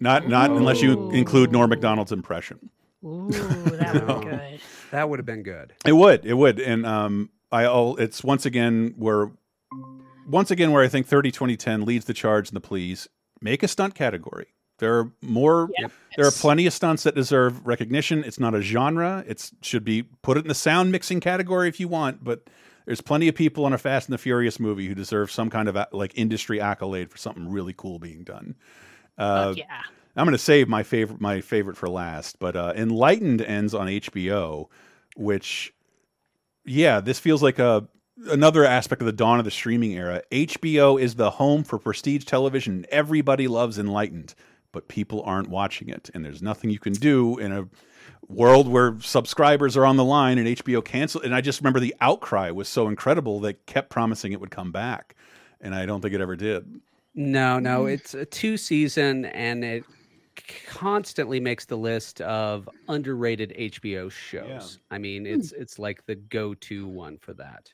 Not 0.00 0.28
not 0.28 0.50
unless 0.50 0.82
you 0.82 1.10
include 1.12 1.52
Norm 1.52 1.70
Macdonald's 1.70 2.12
impression. 2.12 2.70
Ooh, 3.04 3.28
that 3.30 3.94
would 4.06 4.20
be 4.20 4.30
good. 4.30 4.60
That 4.90 5.08
would 5.08 5.18
have 5.18 5.26
been 5.26 5.42
good. 5.42 5.74
It 5.84 5.92
would, 5.92 6.24
it 6.24 6.34
would, 6.34 6.60
and 6.60 6.86
um, 6.86 7.30
I 7.50 7.64
all 7.64 7.96
it's 7.96 8.22
once 8.22 8.46
again 8.46 8.94
where, 8.96 9.30
once 10.28 10.50
again 10.50 10.72
where 10.72 10.82
I 10.82 10.88
think 10.88 11.06
30 11.06 11.30
2010 11.30 11.84
leads 11.84 12.04
the 12.04 12.14
charge 12.14 12.48
in 12.48 12.54
the 12.54 12.60
please 12.60 13.08
make 13.40 13.62
a 13.62 13.68
stunt 13.68 13.94
category. 13.94 14.46
There 14.78 14.98
are 14.98 15.12
more. 15.20 15.68
There 16.16 16.26
are 16.26 16.32
plenty 16.32 16.66
of 16.66 16.72
stunts 16.72 17.04
that 17.04 17.14
deserve 17.14 17.64
recognition. 17.64 18.24
It's 18.24 18.40
not 18.40 18.54
a 18.54 18.60
genre. 18.60 19.24
It 19.28 19.50
should 19.62 19.84
be 19.84 20.02
put 20.02 20.36
it 20.36 20.40
in 20.40 20.48
the 20.48 20.54
sound 20.54 20.90
mixing 20.90 21.20
category 21.20 21.68
if 21.68 21.78
you 21.78 21.86
want, 21.86 22.24
but 22.24 22.48
there's 22.84 23.00
plenty 23.00 23.28
of 23.28 23.34
people 23.34 23.66
in 23.66 23.72
a 23.72 23.78
Fast 23.78 24.08
and 24.08 24.14
the 24.14 24.18
Furious 24.18 24.58
movie 24.58 24.88
who 24.88 24.94
deserve 24.94 25.30
some 25.30 25.50
kind 25.50 25.68
of 25.68 25.78
like 25.92 26.12
industry 26.16 26.60
accolade 26.60 27.10
for 27.10 27.18
something 27.18 27.48
really 27.48 27.74
cool 27.76 27.98
being 27.98 28.24
done. 28.24 28.56
Uh, 29.16 29.54
yeah. 29.56 29.82
I'm 30.16 30.26
going 30.26 30.32
to 30.32 30.38
save 30.38 30.68
my 30.68 30.82
favorite 30.82 31.20
my 31.20 31.40
favorite 31.40 31.76
for 31.76 31.88
last, 31.88 32.38
but 32.38 32.54
uh, 32.54 32.72
Enlightened 32.76 33.40
ends 33.40 33.74
on 33.74 33.86
HBO, 33.86 34.68
which, 35.16 35.72
yeah, 36.64 37.00
this 37.00 37.18
feels 37.18 37.42
like 37.42 37.58
a 37.58 37.88
another 38.26 38.64
aspect 38.64 39.00
of 39.00 39.06
the 39.06 39.12
dawn 39.12 39.38
of 39.38 39.44
the 39.44 39.50
streaming 39.50 39.92
era. 39.92 40.22
HBO 40.30 41.00
is 41.00 41.14
the 41.14 41.30
home 41.30 41.64
for 41.64 41.78
prestige 41.78 42.24
television. 42.24 42.84
Everybody 42.90 43.48
loves 43.48 43.78
Enlightened, 43.78 44.34
but 44.70 44.88
people 44.88 45.22
aren't 45.22 45.48
watching 45.48 45.88
it, 45.88 46.10
and 46.12 46.24
there's 46.24 46.42
nothing 46.42 46.70
you 46.70 46.78
can 46.78 46.92
do 46.92 47.38
in 47.38 47.52
a 47.52 47.68
world 48.28 48.68
where 48.68 48.98
subscribers 49.00 49.76
are 49.76 49.86
on 49.86 49.96
the 49.96 50.04
line 50.04 50.38
and 50.38 50.46
HBO 50.46 50.84
canceled. 50.84 51.24
And 51.24 51.34
I 51.34 51.40
just 51.40 51.60
remember 51.60 51.80
the 51.80 51.94
outcry 52.00 52.50
was 52.50 52.68
so 52.68 52.86
incredible 52.88 53.40
that 53.40 53.66
kept 53.66 53.90
promising 53.90 54.32
it 54.32 54.40
would 54.40 54.50
come 54.50 54.72
back, 54.72 55.16
and 55.60 55.74
I 55.74 55.86
don't 55.86 56.02
think 56.02 56.14
it 56.14 56.20
ever 56.20 56.36
did. 56.36 56.80
No, 57.14 57.58
no, 57.58 57.86
it's 57.86 58.14
a 58.14 58.24
two 58.24 58.56
season 58.56 59.26
and 59.26 59.64
it 59.64 59.84
constantly 60.66 61.40
makes 61.40 61.64
the 61.64 61.76
list 61.76 62.20
of 62.20 62.68
underrated 62.88 63.54
HBO 63.58 64.10
shows. 64.10 64.78
I 64.90 64.98
mean, 64.98 65.26
it's 65.26 65.52
it's 65.52 65.78
like 65.78 66.04
the 66.06 66.14
go-to 66.14 66.86
one 66.86 67.18
for 67.18 67.34
that. 67.34 67.70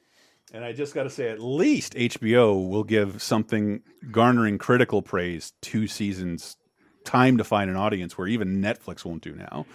And 0.52 0.64
I 0.64 0.72
just 0.72 0.94
got 0.94 1.02
to 1.02 1.10
say, 1.10 1.28
at 1.28 1.40
least 1.40 1.94
HBO 1.94 2.68
will 2.68 2.84
give 2.84 3.22
something 3.22 3.82
garnering 4.10 4.56
critical 4.56 5.02
praise 5.02 5.52
two 5.60 5.86
seasons 5.86 6.56
time 7.04 7.36
to 7.36 7.44
find 7.44 7.70
an 7.70 7.76
audience 7.76 8.16
where 8.16 8.26
even 8.26 8.62
Netflix 8.62 9.04
won't 9.04 9.22
do 9.22 9.34
now. 9.34 9.66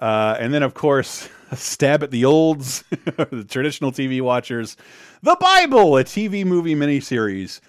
Uh, 0.00 0.36
and 0.38 0.54
then, 0.54 0.62
of 0.62 0.74
course, 0.74 1.28
a 1.50 1.56
stab 1.56 2.02
at 2.02 2.10
the 2.10 2.24
olds, 2.24 2.82
the 2.90 3.46
traditional 3.48 3.92
TV 3.92 4.20
watchers, 4.20 4.76
The 5.22 5.36
Bible, 5.40 5.96
a 5.96 6.04
TV 6.04 6.44
movie 6.44 6.74
miniseries. 6.74 7.60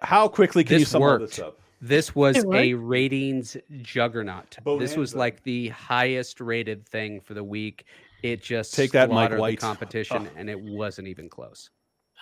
How 0.00 0.28
quickly 0.28 0.64
can 0.64 0.74
you 0.74 0.80
This 0.80 0.90
sum 0.90 1.02
all 1.02 1.18
this 1.18 1.38
up? 1.38 1.58
This 1.80 2.14
was 2.14 2.44
a 2.52 2.74
ratings 2.74 3.56
juggernaut. 3.82 4.56
This 4.78 4.96
was 4.96 5.14
like 5.14 5.42
the 5.42 5.68
highest 5.68 6.40
rated 6.40 6.88
thing 6.88 7.20
for 7.20 7.34
the 7.34 7.44
week. 7.44 7.84
It 8.22 8.42
just 8.42 8.74
Take 8.74 8.92
that, 8.92 9.10
Mike 9.10 9.36
White. 9.38 9.58
competition, 9.60 10.26
Oh. 10.26 10.30
and 10.36 10.48
it 10.48 10.58
wasn't 10.58 11.06
even 11.08 11.28
close. 11.28 11.70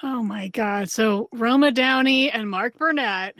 Oh 0.02 0.22
my 0.22 0.48
God. 0.48 0.90
So 0.90 1.28
Roma 1.32 1.70
Downey 1.70 2.30
and 2.30 2.50
Mark 2.50 2.76
Burnett, 2.76 3.36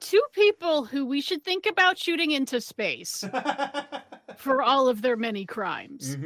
two 0.00 0.22
people 0.32 0.84
who 0.84 1.04
we 1.04 1.20
should 1.20 1.42
think 1.44 1.66
about 1.66 1.98
shooting 1.98 2.30
into 2.30 2.60
space 2.60 3.24
for 4.38 4.62
all 4.62 4.88
of 4.88 5.02
their 5.02 5.16
many 5.16 5.44
crimes. 5.44 6.16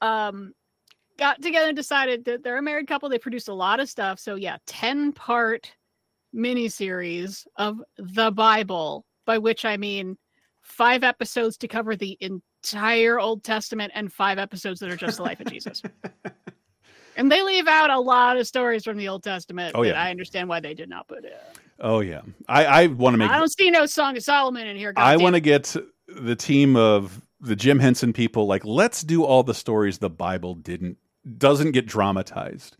Um, 0.00 0.52
got 1.16 1.40
together 1.42 1.68
and 1.68 1.76
decided 1.76 2.24
that 2.26 2.44
they're 2.44 2.58
a 2.58 2.62
married 2.62 2.86
couple. 2.86 3.08
They 3.08 3.18
produce 3.18 3.48
a 3.48 3.54
lot 3.54 3.80
of 3.80 3.88
stuff. 3.88 4.20
So 4.20 4.34
yeah, 4.36 4.58
10 4.66 5.12
part 5.12 5.72
miniseries 6.34 7.46
of 7.56 7.80
the 7.96 8.30
Bible, 8.30 9.04
by 9.26 9.38
which 9.38 9.64
I 9.64 9.76
mean 9.76 10.16
five 10.62 11.02
episodes 11.04 11.56
to 11.58 11.68
cover 11.68 11.96
the 11.96 12.18
entire 12.20 13.18
Old 13.18 13.44
Testament 13.44 13.92
and 13.94 14.12
five 14.12 14.38
episodes 14.38 14.80
that 14.80 14.90
are 14.90 14.96
just 14.96 15.18
the 15.18 15.22
life 15.22 15.40
of 15.40 15.46
Jesus. 15.46 15.82
And 17.18 17.30
they 17.32 17.42
leave 17.42 17.66
out 17.66 17.90
a 17.90 17.98
lot 17.98 18.36
of 18.38 18.46
stories 18.46 18.84
from 18.84 18.96
the 18.96 19.08
Old 19.08 19.24
Testament 19.24 19.72
Oh, 19.74 19.82
that 19.82 19.90
yeah. 19.90 20.00
I 20.00 20.10
understand 20.10 20.48
why 20.48 20.60
they 20.60 20.72
did 20.72 20.88
not 20.88 21.08
put 21.08 21.24
in. 21.24 21.32
Oh 21.80 22.00
yeah, 22.00 22.22
I, 22.48 22.64
I 22.64 22.86
want 22.86 23.14
to 23.14 23.18
make. 23.18 23.28
I 23.30 23.38
don't 23.38 23.52
see 23.52 23.70
no 23.70 23.86
Song 23.86 24.16
of 24.16 24.22
Solomon 24.22 24.66
in 24.66 24.76
here. 24.76 24.92
I 24.96 25.16
want 25.16 25.34
to 25.34 25.40
get 25.40 25.74
the 26.06 26.36
team 26.36 26.76
of 26.76 27.20
the 27.40 27.56
Jim 27.56 27.80
Henson 27.80 28.12
people. 28.12 28.46
Like, 28.46 28.64
let's 28.64 29.02
do 29.02 29.24
all 29.24 29.42
the 29.42 29.54
stories 29.54 29.98
the 29.98 30.08
Bible 30.08 30.54
didn't 30.54 30.96
doesn't 31.36 31.72
get 31.72 31.86
dramatized. 31.86 32.76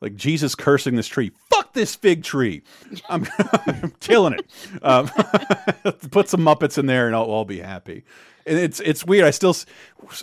Like 0.00 0.14
Jesus 0.14 0.54
cursing 0.54 0.96
this 0.96 1.08
tree. 1.08 1.32
Fuck 1.50 1.72
this 1.72 1.96
fig 1.96 2.22
tree. 2.22 2.62
I'm, 3.08 3.26
I'm 3.66 3.92
killing 4.00 4.34
it. 4.34 4.46
Um, 4.82 5.08
put 6.10 6.28
some 6.28 6.40
Muppets 6.40 6.78
in 6.78 6.86
there, 6.86 7.06
and 7.06 7.16
I'll, 7.16 7.44
be 7.44 7.60
happy. 7.60 8.04
And 8.46 8.58
it's 8.58 8.80
it's 8.80 9.04
weird. 9.04 9.24
I 9.24 9.30
still 9.30 9.56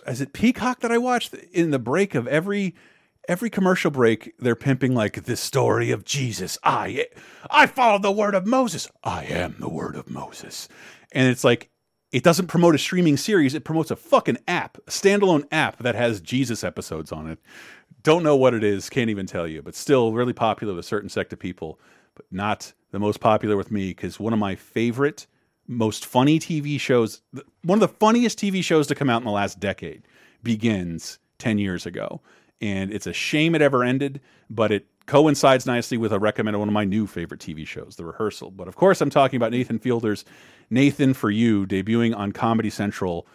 is 0.07 0.22
it 0.22 0.34
Peacock 0.34 0.80
that 0.80 0.91
I 0.91 0.97
watched 0.97 1.34
in 1.34 1.72
the 1.72 1.80
break 1.80 2.15
of 2.15 2.27
every 2.27 2.76
every 3.27 3.49
commercial 3.49 3.91
break. 3.91 4.34
They're 4.39 4.56
pimping 4.56 4.93
like 4.93 5.26
the 5.26 5.35
story 5.35 5.91
of 5.91 6.06
Jesus. 6.06 6.57
I 6.64 7.07
I 7.49 7.68
followed 7.68 8.02
the 8.02 8.11
word 8.11 8.35
of 8.35 8.47
Moses. 8.47 8.89
I 9.03 9.26
am 9.26 9.56
the 9.60 9.69
word 9.69 9.95
of 9.95 10.10
Moses. 10.10 10.68
And 11.11 11.30
it's 11.30 11.43
like 11.43 11.69
it 12.11 12.23
doesn't 12.23 12.47
promote 12.47 12.76
a 12.76 12.77
streaming 12.77 13.18
series. 13.18 13.53
It 13.53 13.65
promotes 13.65 13.91
a 13.91 13.95
fucking 13.95 14.38
app, 14.47 14.77
a 14.77 14.89
standalone 14.89 15.45
app 15.52 15.80
that 15.80 15.95
has 15.95 16.22
Jesus 16.22 16.64
episodes 16.64 17.11
on 17.11 17.30
it. 17.30 17.39
Don't 18.06 18.22
know 18.22 18.36
what 18.36 18.53
it 18.53 18.64
is, 18.64 18.88
can't 18.88 19.10
even 19.10 19.26
tell 19.26 19.48
you, 19.48 19.64
but 19.64 19.73
still 19.73 20.14
really 20.14 20.32
popular 20.32 20.76
with 20.76 20.86
a 20.86 20.88
certain 20.88 21.10
sect 21.10 21.34
of 21.34 21.40
people, 21.40 21.80
but 22.14 22.27
not 22.30 22.72
the 22.91 22.99
most 22.99 23.19
popular 23.19 23.57
with 23.57 23.72
me 23.72 23.90
because 23.90 24.19
one 24.19 24.32
of 24.32 24.38
my 24.38 24.53
favorite, 24.53 25.26
most 25.68 26.06
funny 26.06 26.38
TV 26.38 26.80
shows, 26.80 27.22
one 27.64 27.82
of 27.82 27.90
the 27.90 27.95
funniest 27.98 28.38
TV 28.38 28.64
shows 28.64 28.86
to 28.86 28.94
come 28.94 29.10
out 29.10 29.22
in 29.22 29.26
the 29.26 29.32
last 29.32 29.60
decade 29.60 30.03
begins 30.44 31.18
10 31.40 31.57
years 31.57 31.88
ago. 31.88 32.22
And 32.61 32.94
it's 32.94 33.07
a 33.07 33.11
shame 33.11 33.56
it 33.56 33.64
ever 33.64 33.84
ended, 33.84 34.22
but 34.52 34.72
it 34.72 34.86
coincides 35.07 35.65
nicely 35.65 35.98
with 35.98 36.14
a 36.14 36.19
recommended 36.19 36.60
one 36.60 36.68
of 36.68 36.76
my 36.76 36.86
new 36.86 37.07
favorite 37.07 37.41
TV 37.41 37.65
shows, 37.65 37.95
The 37.95 38.06
Rehearsal. 38.06 38.52
But 38.52 38.68
of 38.68 38.76
course, 38.76 39.02
I'm 39.02 39.10
talking 39.10 39.38
about 39.38 39.52
Nathan 39.52 39.80
Fielder's 39.80 40.26
Nathan 40.69 41.15
for 41.15 41.32
You, 41.32 41.65
debuting 41.65 42.15
on 42.15 42.34
Comedy 42.34 42.69
Central. 42.69 43.26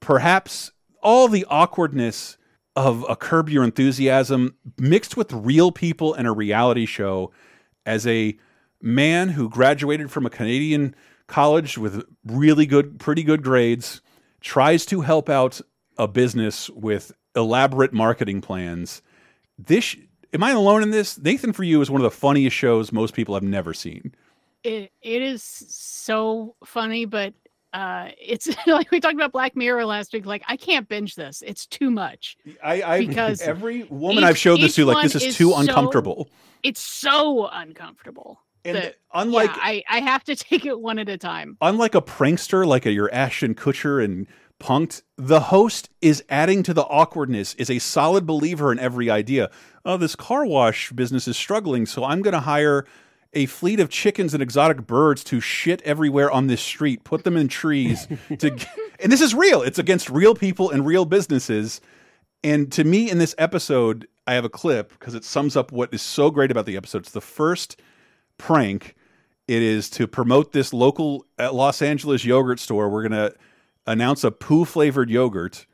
Perhaps 0.00 0.72
all 1.04 1.28
the 1.28 1.46
awkwardness 1.48 2.36
of 2.74 3.04
a 3.08 3.16
Curb 3.16 3.48
Your 3.48 3.64
Enthusiasm 3.64 4.54
mixed 4.78 5.16
with 5.16 5.32
real 5.32 5.72
people 5.72 6.14
and 6.14 6.26
a 6.26 6.32
reality 6.32 6.86
show 6.86 7.30
as 7.84 8.06
a 8.06 8.36
man 8.80 9.30
who 9.30 9.48
graduated 9.48 10.10
from 10.10 10.26
a 10.26 10.30
Canadian 10.30 10.94
college 11.26 11.78
with 11.78 12.04
really 12.24 12.66
good, 12.66 12.98
pretty 12.98 13.22
good 13.22 13.42
grades, 13.42 14.00
tries 14.40 14.84
to 14.86 15.02
help 15.02 15.28
out 15.28 15.60
a 15.98 16.08
business 16.08 16.68
with 16.70 17.12
elaborate 17.36 17.92
marketing 17.92 18.40
plans. 18.40 19.02
This, 19.58 19.96
am 20.32 20.42
I 20.42 20.50
alone 20.52 20.82
in 20.82 20.90
this? 20.90 21.18
Nathan 21.18 21.52
for 21.52 21.64
You 21.64 21.80
is 21.80 21.90
one 21.90 22.00
of 22.00 22.04
the 22.04 22.16
funniest 22.16 22.56
shows 22.56 22.92
most 22.92 23.14
people 23.14 23.34
have 23.34 23.42
never 23.42 23.72
seen. 23.74 24.14
it, 24.64 24.92
it 25.02 25.22
is 25.22 25.42
so 25.42 26.54
funny, 26.64 27.04
but 27.04 27.34
uh, 27.72 28.08
it's 28.20 28.48
like 28.66 28.90
we 28.90 29.00
talked 29.00 29.14
about 29.14 29.32
Black 29.32 29.56
Mirror 29.56 29.84
last 29.86 30.12
week. 30.12 30.26
Like 30.26 30.42
I 30.46 30.56
can't 30.56 30.88
binge 30.88 31.14
this; 31.14 31.42
it's 31.46 31.66
too 31.66 31.90
much. 31.90 32.36
I, 32.62 32.82
I 32.82 32.98
because 33.06 33.40
every 33.40 33.84
woman 33.84 34.24
each- 34.24 34.30
I've 34.30 34.38
showed 34.38 34.60
this 34.60 34.74
to, 34.76 34.84
like, 34.84 35.02
this 35.04 35.14
one 35.14 35.22
is 35.24 35.36
too 35.36 35.50
so- 35.50 35.58
uncomfortable. 35.58 36.28
It's 36.62 36.80
so 36.80 37.48
uncomfortable. 37.48 38.38
And 38.64 38.76
that, 38.76 38.94
unlike- 39.12 39.50
yeah, 39.56 39.62
I, 39.62 39.82
I 39.88 40.00
have 40.00 40.22
to 40.24 40.36
take 40.36 40.64
it 40.64 40.78
one 40.78 40.98
at 40.98 41.08
a 41.08 41.18
time. 41.18 41.56
unlike 41.60 41.94
a 41.96 42.00
prankster 42.02 42.64
like 42.64 42.86
a, 42.86 42.92
your 42.92 43.12
Ashton 43.12 43.54
Kutcher 43.56 44.04
and 44.04 44.28
Punked, 44.60 45.02
the 45.16 45.40
host 45.40 45.90
is 46.00 46.22
adding 46.28 46.62
to 46.62 46.72
the 46.72 46.84
awkwardness, 46.84 47.54
is 47.54 47.68
a 47.68 47.80
solid 47.80 48.24
believer 48.24 48.70
in 48.70 48.78
every 48.78 49.10
idea. 49.10 49.50
Oh, 49.84 49.96
this 49.96 50.14
car 50.14 50.46
wash 50.46 50.92
business 50.92 51.26
is 51.26 51.36
struggling, 51.36 51.84
so 51.84 52.04
I'm 52.04 52.22
going 52.22 52.34
to 52.34 52.40
hire 52.40 52.86
a 53.34 53.46
fleet 53.46 53.80
of 53.80 53.88
chickens 53.88 54.34
and 54.34 54.42
exotic 54.42 54.86
birds 54.86 55.24
to 55.24 55.40
shit 55.40 55.80
everywhere 55.82 56.30
on 56.30 56.46
this 56.46 56.60
street, 56.60 57.04
put 57.04 57.24
them 57.24 57.36
in 57.36 57.48
trees. 57.48 58.06
to, 58.38 58.50
and 59.00 59.10
this 59.10 59.20
is 59.20 59.34
real. 59.34 59.62
It's 59.62 59.78
against 59.78 60.10
real 60.10 60.34
people 60.34 60.70
and 60.70 60.86
real 60.86 61.04
businesses. 61.04 61.80
And 62.44 62.70
to 62.72 62.84
me, 62.84 63.10
in 63.10 63.18
this 63.18 63.34
episode, 63.38 64.06
I 64.26 64.34
have 64.34 64.44
a 64.44 64.50
clip 64.50 64.90
because 64.90 65.14
it 65.14 65.24
sums 65.24 65.56
up 65.56 65.72
what 65.72 65.92
is 65.94 66.02
so 66.02 66.30
great 66.30 66.50
about 66.50 66.66
the 66.66 66.76
episode. 66.76 66.98
It's 66.98 67.10
the 67.10 67.20
first 67.20 67.80
prank. 68.38 68.94
It 69.48 69.62
is 69.62 69.90
to 69.90 70.06
promote 70.06 70.52
this 70.52 70.72
local 70.72 71.26
uh, 71.38 71.52
Los 71.52 71.82
Angeles 71.82 72.24
yogurt 72.24 72.60
store. 72.60 72.88
We're 72.88 73.08
going 73.08 73.30
to 73.30 73.34
announce 73.86 74.24
a 74.24 74.30
poo 74.30 74.64
flavored 74.64 75.10
yogurt 75.10 75.66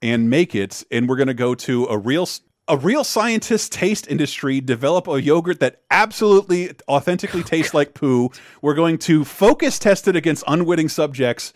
and 0.00 0.30
make 0.30 0.54
it, 0.54 0.84
and 0.90 1.08
we're 1.08 1.16
going 1.16 1.28
to 1.28 1.34
go 1.34 1.54
to 1.54 1.86
a 1.86 1.98
real 1.98 2.26
a 2.68 2.76
real 2.76 3.02
scientist 3.02 3.72
taste 3.72 4.06
industry 4.08 4.60
develop 4.60 5.08
a 5.08 5.20
yogurt 5.20 5.58
that 5.60 5.80
absolutely 5.90 6.70
authentically 6.88 7.42
tastes 7.42 7.72
like 7.72 7.94
poo. 7.94 8.30
We're 8.60 8.74
going 8.74 8.98
to 8.98 9.24
focus 9.24 9.78
test 9.78 10.06
it 10.06 10.14
against 10.14 10.44
unwitting 10.46 10.90
subjects, 10.90 11.54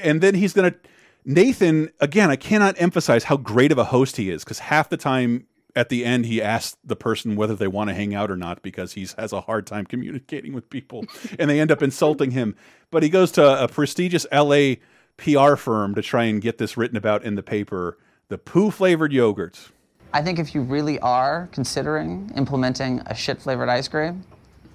and 0.00 0.20
then 0.20 0.36
he's 0.36 0.52
going 0.52 0.72
to 0.72 0.78
Nathan 1.24 1.90
again. 2.00 2.30
I 2.30 2.36
cannot 2.36 2.80
emphasize 2.80 3.24
how 3.24 3.36
great 3.36 3.72
of 3.72 3.78
a 3.78 3.84
host 3.84 4.16
he 4.16 4.30
is 4.30 4.44
because 4.44 4.60
half 4.60 4.88
the 4.88 4.96
time 4.96 5.46
at 5.76 5.88
the 5.88 6.04
end 6.04 6.26
he 6.26 6.40
asks 6.40 6.76
the 6.84 6.94
person 6.94 7.34
whether 7.34 7.56
they 7.56 7.66
want 7.66 7.90
to 7.90 7.94
hang 7.94 8.14
out 8.14 8.30
or 8.30 8.36
not 8.36 8.62
because 8.62 8.92
he 8.92 9.08
has 9.18 9.32
a 9.32 9.40
hard 9.40 9.66
time 9.66 9.84
communicating 9.84 10.52
with 10.52 10.70
people 10.70 11.04
and 11.38 11.50
they 11.50 11.60
end 11.60 11.72
up 11.72 11.82
insulting 11.82 12.30
him 12.30 12.54
but 12.92 13.02
he 13.02 13.08
goes 13.08 13.32
to 13.32 13.62
a 13.62 13.66
prestigious 13.66 14.24
la 14.32 14.74
pr 15.16 15.56
firm 15.56 15.94
to 15.94 16.00
try 16.00 16.24
and 16.24 16.42
get 16.42 16.58
this 16.58 16.76
written 16.76 16.96
about 16.96 17.24
in 17.24 17.34
the 17.34 17.42
paper 17.42 17.98
the 18.28 18.38
poo 18.38 18.70
flavored 18.70 19.12
yogurt 19.12 19.72
I 20.14 20.22
think 20.22 20.38
if 20.38 20.54
you 20.54 20.62
really 20.62 21.00
are 21.00 21.48
considering 21.50 22.30
implementing 22.36 23.00
a 23.06 23.14
shit 23.14 23.42
flavored 23.42 23.68
ice 23.68 23.88
cream, 23.88 24.24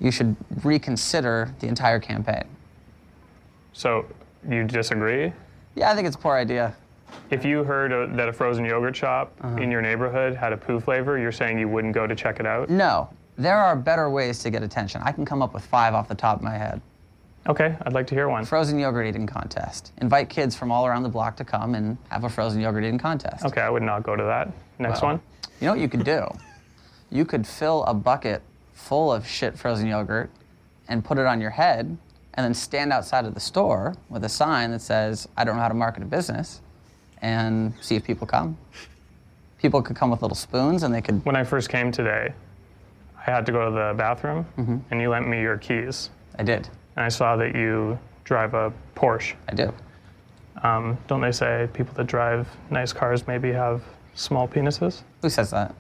you 0.02 0.12
should 0.12 0.36
reconsider 0.66 1.56
the 1.60 1.68
entire 1.68 1.98
campaign. 1.98 2.44
So, 3.72 4.06
you 4.48 4.66
disagree? 4.66 5.32
Yeah, 5.76 5.92
I 5.92 5.96
think 5.96 6.08
it's 6.08 6.18
a 6.18 6.20
poor 6.20 6.36
idea. 6.36 6.76
If 7.32 7.46
you 7.46 7.64
heard 7.64 7.94
uh 7.94 8.14
that 8.18 8.28
a 8.28 8.34
frozen 8.34 8.66
yogurt 8.66 8.98
shop 8.98 9.32
in 9.58 9.72
your 9.72 9.82
neighborhood 9.82 10.36
had 10.36 10.52
a 10.52 10.58
poo 10.58 10.80
flavor, 10.82 11.18
you're 11.18 11.32
saying 11.32 11.58
you 11.58 11.70
wouldn't 11.70 11.94
go 11.94 12.06
to 12.06 12.16
check 12.16 12.42
it 12.42 12.46
out? 12.46 12.70
No, 12.70 13.10
there 13.38 13.58
are 13.58 13.78
better 13.78 14.10
ways 14.10 14.40
to 14.40 14.50
get 14.50 14.62
attention. 14.62 15.02
I 15.06 15.14
can 15.14 15.24
come 15.24 15.42
up 15.42 15.54
with 15.54 15.66
five 15.66 15.94
off 15.94 16.10
the 16.10 16.16
top 16.16 16.38
of 16.38 16.44
my 16.44 16.58
head. 16.58 16.82
Okay, 17.48 17.78
I'd 17.84 17.94
like 17.94 18.08
to 18.08 18.16
hear 18.16 18.28
one. 18.28 18.44
Frozen 18.44 18.78
yogurt 18.78 19.08
eating 19.08 19.26
contest. 19.26 19.94
Invite 20.02 20.28
kids 20.28 20.54
from 20.54 20.70
all 20.70 20.86
around 20.86 21.04
the 21.04 21.10
block 21.10 21.38
to 21.38 21.46
come 21.46 21.76
and 21.76 21.98
have 22.10 22.26
a 22.26 22.30
frozen 22.30 22.60
yogurt 22.60 22.84
eating 22.84 23.00
contest. 23.00 23.46
Okay, 23.46 23.62
I 23.62 23.70
would 23.70 23.84
not 23.84 24.04
go 24.04 24.18
to 24.18 24.24
that. 24.24 24.52
Next 24.80 25.02
Well, 25.02 25.12
one. 25.12 25.22
You 25.60 25.66
know 25.68 25.74
what 25.74 25.82
you 25.82 25.90
could 25.90 26.04
do? 26.04 26.26
You 27.12 27.26
could 27.26 27.46
fill 27.46 27.84
a 27.84 27.94
bucket 27.94 28.42
full 28.74 29.12
of 29.12 29.28
shit 29.28 29.58
frozen 29.60 29.88
yogurt 29.88 30.30
and 30.88 31.04
put 31.04 31.18
it 31.18 31.26
on 31.26 31.42
your 31.42 31.50
head 31.52 31.98
and 32.34 32.46
then 32.46 32.54
stand 32.54 32.94
outside 32.94 33.26
of 33.26 33.34
the 33.34 33.40
store 33.40 33.96
with 34.10 34.24
a 34.24 34.30
sign 34.30 34.72
that 34.72 34.82
says, 34.82 35.28
I 35.36 35.44
don't 35.44 35.56
know 35.58 35.62
how 35.62 35.68
to 35.68 35.74
market 35.74 36.04
a 36.04 36.06
business 36.06 36.62
and 37.22 37.74
see 37.82 37.96
if 37.96 38.04
people 38.04 38.26
come. 38.26 38.58
People 39.58 39.82
could 39.82 39.98
come 39.98 40.10
with 40.10 40.22
little 40.22 40.36
spoons 40.36 40.84
and 40.84 40.94
they 40.94 41.02
could. 41.02 41.26
When 41.26 41.36
I 41.36 41.44
first 41.44 41.68
came 41.68 41.92
today, 41.92 42.34
I 43.18 43.32
had 43.32 43.46
to 43.48 43.52
go 43.52 43.66
to 43.66 43.72
the 43.72 43.94
bathroom, 43.98 44.46
and 44.90 45.02
you 45.02 45.10
lent 45.10 45.28
me 45.28 45.42
your 45.42 45.58
keys. 45.58 46.10
I 46.38 46.44
did. 46.44 46.70
And 46.96 47.04
I 47.04 47.10
saw 47.10 47.36
that 47.36 47.54
you 47.54 48.00
drive 48.24 48.54
a 48.54 48.72
Porsche. 48.96 49.34
I 49.50 49.56
do. 49.56 49.74
Um, 50.64 50.98
don't 51.08 51.20
they 51.20 51.34
say 51.34 51.68
people 51.74 51.94
that 51.96 52.08
drive 52.08 52.48
nice 52.70 52.94
cars 52.94 53.28
maybe 53.28 53.52
have 53.52 53.84
small 54.20 54.48
penises? 54.48 55.02
Who 55.22 55.30
says 55.30 55.52
that? 55.52 55.74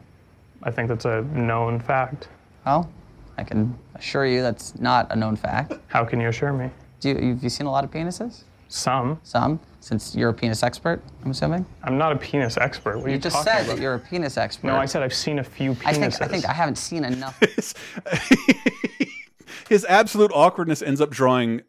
I 0.64 0.72
think 0.72 0.90
that's 0.90 1.06
a 1.06 1.22
known 1.22 1.80
fact. 1.80 2.30
Well, 2.66 2.90
I 3.38 3.44
can 3.44 3.78
assure 3.96 4.26
you 4.26 4.42
that's 4.42 4.78
not 4.80 5.12
a 5.12 5.16
known 5.16 5.36
fact. 5.36 5.74
How 5.88 6.06
can 6.06 6.20
you 6.20 6.30
assure 6.30 6.54
me? 6.54 6.70
Do 7.00 7.10
you, 7.10 7.34
have 7.34 7.44
you 7.44 7.50
seen 7.50 7.68
a 7.68 7.72
lot 7.72 7.84
of 7.84 7.92
penises? 7.92 8.44
Some. 8.68 9.20
Some? 9.24 9.60
Since 9.80 10.16
you're 10.16 10.30
a 10.30 10.34
penis 10.34 10.62
expert, 10.62 11.02
I'm 11.24 11.32
assuming? 11.32 11.66
I'm 11.84 11.98
not 11.98 12.12
a 12.12 12.18
penis 12.18 12.58
expert. 12.58 12.98
What 12.98 13.06
are 13.06 13.10
you, 13.10 13.16
you 13.16 13.22
just 13.22 13.36
talking 13.36 13.52
said 13.52 13.66
about? 13.66 13.78
that 13.78 13.82
you're 13.82 13.96
a 13.96 14.00
penis 14.00 14.38
expert. 14.38 14.68
No, 14.68 14.76
I 14.76 14.86
said 14.86 15.02
I've 15.02 15.14
seen 15.14 15.40
a 15.40 15.44
few 15.44 15.74
penises. 15.74 15.88
I 15.88 15.94
think 15.94 16.22
I 16.22 16.28
think 16.28 16.46
I 16.46 16.54
haven't 16.54 16.78
seen 16.78 17.06
enough. 17.06 17.40
His 19.70 19.86
absolute 19.86 20.32
awkwardness 20.34 20.82
ends 20.82 21.00
up 21.00 21.10
drawing 21.10 21.62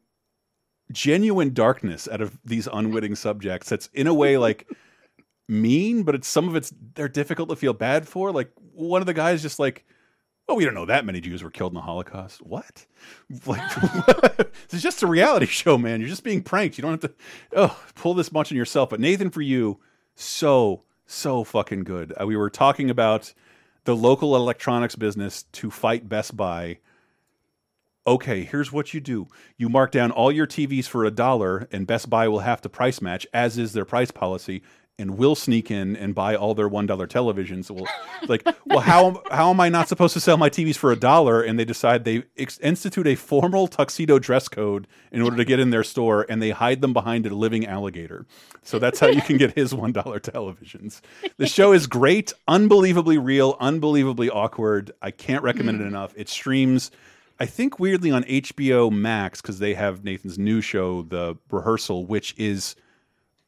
genuine 0.91 1.55
darkness 1.55 2.09
out 2.11 2.21
of 2.21 2.37
these 2.45 2.69
unwitting 2.73 3.15
subjects. 3.15 3.69
That's 3.69 3.89
in 3.95 4.07
a 4.07 4.15
way 4.15 4.37
like 4.37 4.67
mean, 5.51 6.03
but 6.05 6.15
it's 6.15 6.29
some 6.29 6.49
of 6.49 6.57
it's 6.57 6.73
they're 6.95 7.09
difficult 7.09 7.49
to 7.49 7.57
feel 7.57 7.73
bad 7.73 8.09
for. 8.09 8.33
Like 8.33 8.51
one 8.73 9.03
of 9.03 9.07
the 9.07 9.15
guys 9.15 9.43
just 9.43 9.59
like, 9.59 9.85
well, 10.47 10.57
we 10.57 10.65
don't 10.65 10.75
know 10.75 10.87
that 10.87 11.05
many 11.05 11.21
Jews 11.21 11.43
were 11.43 11.51
killed 11.51 11.73
in 11.73 11.75
the 11.75 11.83
Holocaust. 11.83 12.43
What? 12.43 12.87
Like, 13.47 13.61
is 14.73 14.83
just 14.83 15.03
a 15.03 15.07
reality 15.07 15.47
show, 15.49 15.79
man. 15.79 16.01
You're 16.01 16.09
just 16.09 16.25
being 16.25 16.43
pranked. 16.43 16.79
You 16.79 16.83
don't 16.83 17.03
have 17.03 17.11
to 17.11 17.15
oh 17.57 17.83
pull 17.95 18.15
this 18.15 18.33
much 18.33 18.53
on 18.53 18.59
yourself. 18.59 18.91
But 18.91 19.01
Nathan, 19.01 19.31
for 19.31 19.43
you, 19.43 19.81
so 20.15 20.83
so 21.07 21.45
fucking 21.45 21.85
good. 21.85 22.13
Uh, 22.21 22.27
we 22.27 22.37
were 22.37 22.51
talking 22.51 22.91
about 22.91 23.33
the 23.85 23.97
local 23.97 24.37
electronics 24.37 24.97
business 24.97 25.45
to 25.45 25.71
fight 25.71 26.09
Best 26.09 26.37
Buy 26.37 26.79
okay, 28.07 28.45
here's 28.45 28.73
what 28.73 28.95
you 28.95 29.01
do. 29.01 29.27
You 29.57 29.69
mark 29.69 29.93
down 29.93 30.11
all 30.11 30.33
your 30.33 30.47
TVs 30.47 30.87
for 30.87 31.05
a 31.05 31.11
dollar, 31.11 31.69
and 31.71 31.87
Best 31.87 32.11
Buy 32.11 32.29
will 32.29 32.41
have 32.41 32.61
to 32.63 32.69
price 32.69 33.01
match, 33.01 33.27
as 33.33 33.59
is 33.59 33.73
their 33.73 33.85
price 33.85 34.11
policy, 34.11 34.63
and 35.01 35.17
we'll 35.17 35.35
sneak 35.35 35.71
in 35.71 35.97
and 35.97 36.15
buy 36.15 36.37
all 36.37 36.55
their 36.55 36.69
one 36.69 36.87
dollar 36.87 37.07
televisions. 37.07 37.71
Well, 37.71 37.87
like, 38.29 38.47
well, 38.67 38.81
how 38.81 39.23
how 39.31 39.51
am 39.51 39.61
I 39.61 39.69
not 39.69 39.89
supposed 39.89 40.13
to 40.15 40.21
sell 40.21 40.37
my 40.37 40.51
TVs 40.51 40.77
for 40.77 40.93
a 40.93 40.97
dollar? 40.97 41.43
And 41.43 41.59
they 41.59 41.65
decide 41.65 42.05
they 42.05 42.25
ex- 42.37 42.59
institute 42.59 43.07
a 43.07 43.15
formal 43.15 43.67
tuxedo 43.67 44.19
dress 44.19 44.49
code 44.49 44.87
in 45.11 45.23
order 45.23 45.37
to 45.37 45.45
get 45.45 45.59
in 45.59 45.71
their 45.71 45.85
store, 45.85 46.27
and 46.29 46.43
they 46.43 46.51
hide 46.51 46.81
them 46.81 46.93
behind 46.93 47.27
a 47.27 47.35
living 47.35 47.67
alligator. 47.67 48.27
So 48.63 48.79
that's 48.79 49.01
how 49.01 49.09
you 49.09 49.23
can 49.23 49.39
get 49.39 49.55
his 49.55 49.75
one 49.75 49.93
dollar 49.93 50.21
televisions. 50.21 51.01
The 51.39 51.47
show 51.47 51.73
is 51.73 51.87
great, 51.87 52.33
unbelievably 52.47 53.19
real, 53.19 53.57
unbelievably 53.59 54.31
awkward. 54.31 54.93
I 55.01 55.11
can't 55.11 55.43
recommend 55.43 55.81
it 55.81 55.85
mm. 55.85 55.89
enough. 55.89 56.13
It 56.17 56.29
streams. 56.29 56.91
I 57.39 57.47
think 57.47 57.79
weirdly 57.79 58.11
on 58.11 58.25
HBO 58.25 58.93
Max 58.93 59.41
because 59.41 59.61
they 59.61 59.73
have 59.73 60.05
Nathan's 60.05 60.39
new 60.39 60.61
show, 60.61 61.01
The 61.01 61.39
Rehearsal, 61.51 62.05
which 62.05 62.35
is 62.37 62.77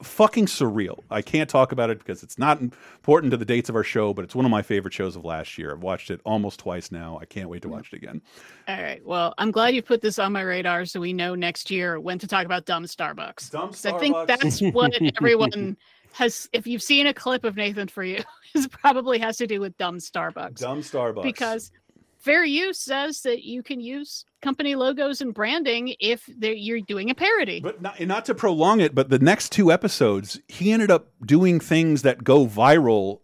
fucking 0.02 0.46
surreal. 0.46 0.98
I 1.10 1.22
can't 1.22 1.48
talk 1.48 1.72
about 1.72 1.90
it 1.90 1.98
because 1.98 2.22
it's 2.22 2.38
not 2.38 2.60
important 2.60 3.30
to 3.30 3.36
the 3.36 3.44
dates 3.44 3.68
of 3.68 3.76
our 3.76 3.84
show, 3.84 4.12
but 4.12 4.24
it's 4.24 4.34
one 4.34 4.44
of 4.44 4.50
my 4.50 4.62
favorite 4.62 4.94
shows 4.94 5.16
of 5.16 5.24
last 5.24 5.58
year. 5.58 5.72
I've 5.72 5.82
watched 5.82 6.10
it 6.10 6.20
almost 6.24 6.60
twice 6.60 6.92
now. 6.92 7.18
I 7.20 7.24
can't 7.24 7.48
wait 7.48 7.62
to 7.62 7.68
mm-hmm. 7.68 7.76
watch 7.76 7.92
it 7.92 7.96
again. 7.96 8.22
All 8.68 8.82
right. 8.82 9.04
Well, 9.04 9.34
I'm 9.38 9.50
glad 9.50 9.74
you 9.74 9.82
put 9.82 10.02
this 10.02 10.18
on 10.18 10.32
my 10.32 10.42
radar 10.42 10.84
so 10.84 11.00
we 11.00 11.12
know 11.12 11.34
next 11.34 11.70
year 11.70 11.98
when 12.00 12.18
to 12.18 12.26
talk 12.26 12.44
about 12.44 12.64
dumb 12.64 12.84
Starbucks. 12.84 13.50
Dumb 13.50 13.70
Starbucks. 13.70 13.94
I 13.94 13.98
think 13.98 14.16
that's 14.26 14.60
what 14.72 14.92
everyone 15.16 15.76
has. 16.12 16.48
If 16.52 16.66
you've 16.66 16.82
seen 16.82 17.06
a 17.06 17.14
clip 17.14 17.44
of 17.44 17.56
Nathan 17.56 17.88
for 17.88 18.04
you, 18.04 18.22
it 18.54 18.70
probably 18.70 19.18
has 19.18 19.36
to 19.38 19.46
do 19.46 19.60
with 19.60 19.76
dumb 19.78 19.98
Starbucks. 19.98 20.58
Dumb 20.58 20.80
Starbucks. 20.80 21.22
Because 21.22 21.70
fair 22.18 22.44
use 22.44 22.80
says 22.80 23.22
that 23.22 23.42
you 23.42 23.62
can 23.62 23.80
use 23.80 24.24
company 24.42 24.74
logos 24.74 25.20
and 25.20 25.32
branding 25.32 25.94
if 26.00 26.28
you're 26.28 26.80
doing 26.80 27.08
a 27.10 27.14
parody. 27.14 27.60
But 27.60 27.80
not, 27.80 28.00
not 28.00 28.24
to 28.26 28.34
prolong 28.34 28.80
it, 28.80 28.94
but 28.94 29.08
the 29.08 29.18
next 29.18 29.52
two 29.52 29.72
episodes, 29.72 30.40
he 30.48 30.72
ended 30.72 30.90
up 30.90 31.08
doing 31.24 31.60
things 31.60 32.02
that 32.02 32.24
go 32.24 32.46
viral 32.46 33.20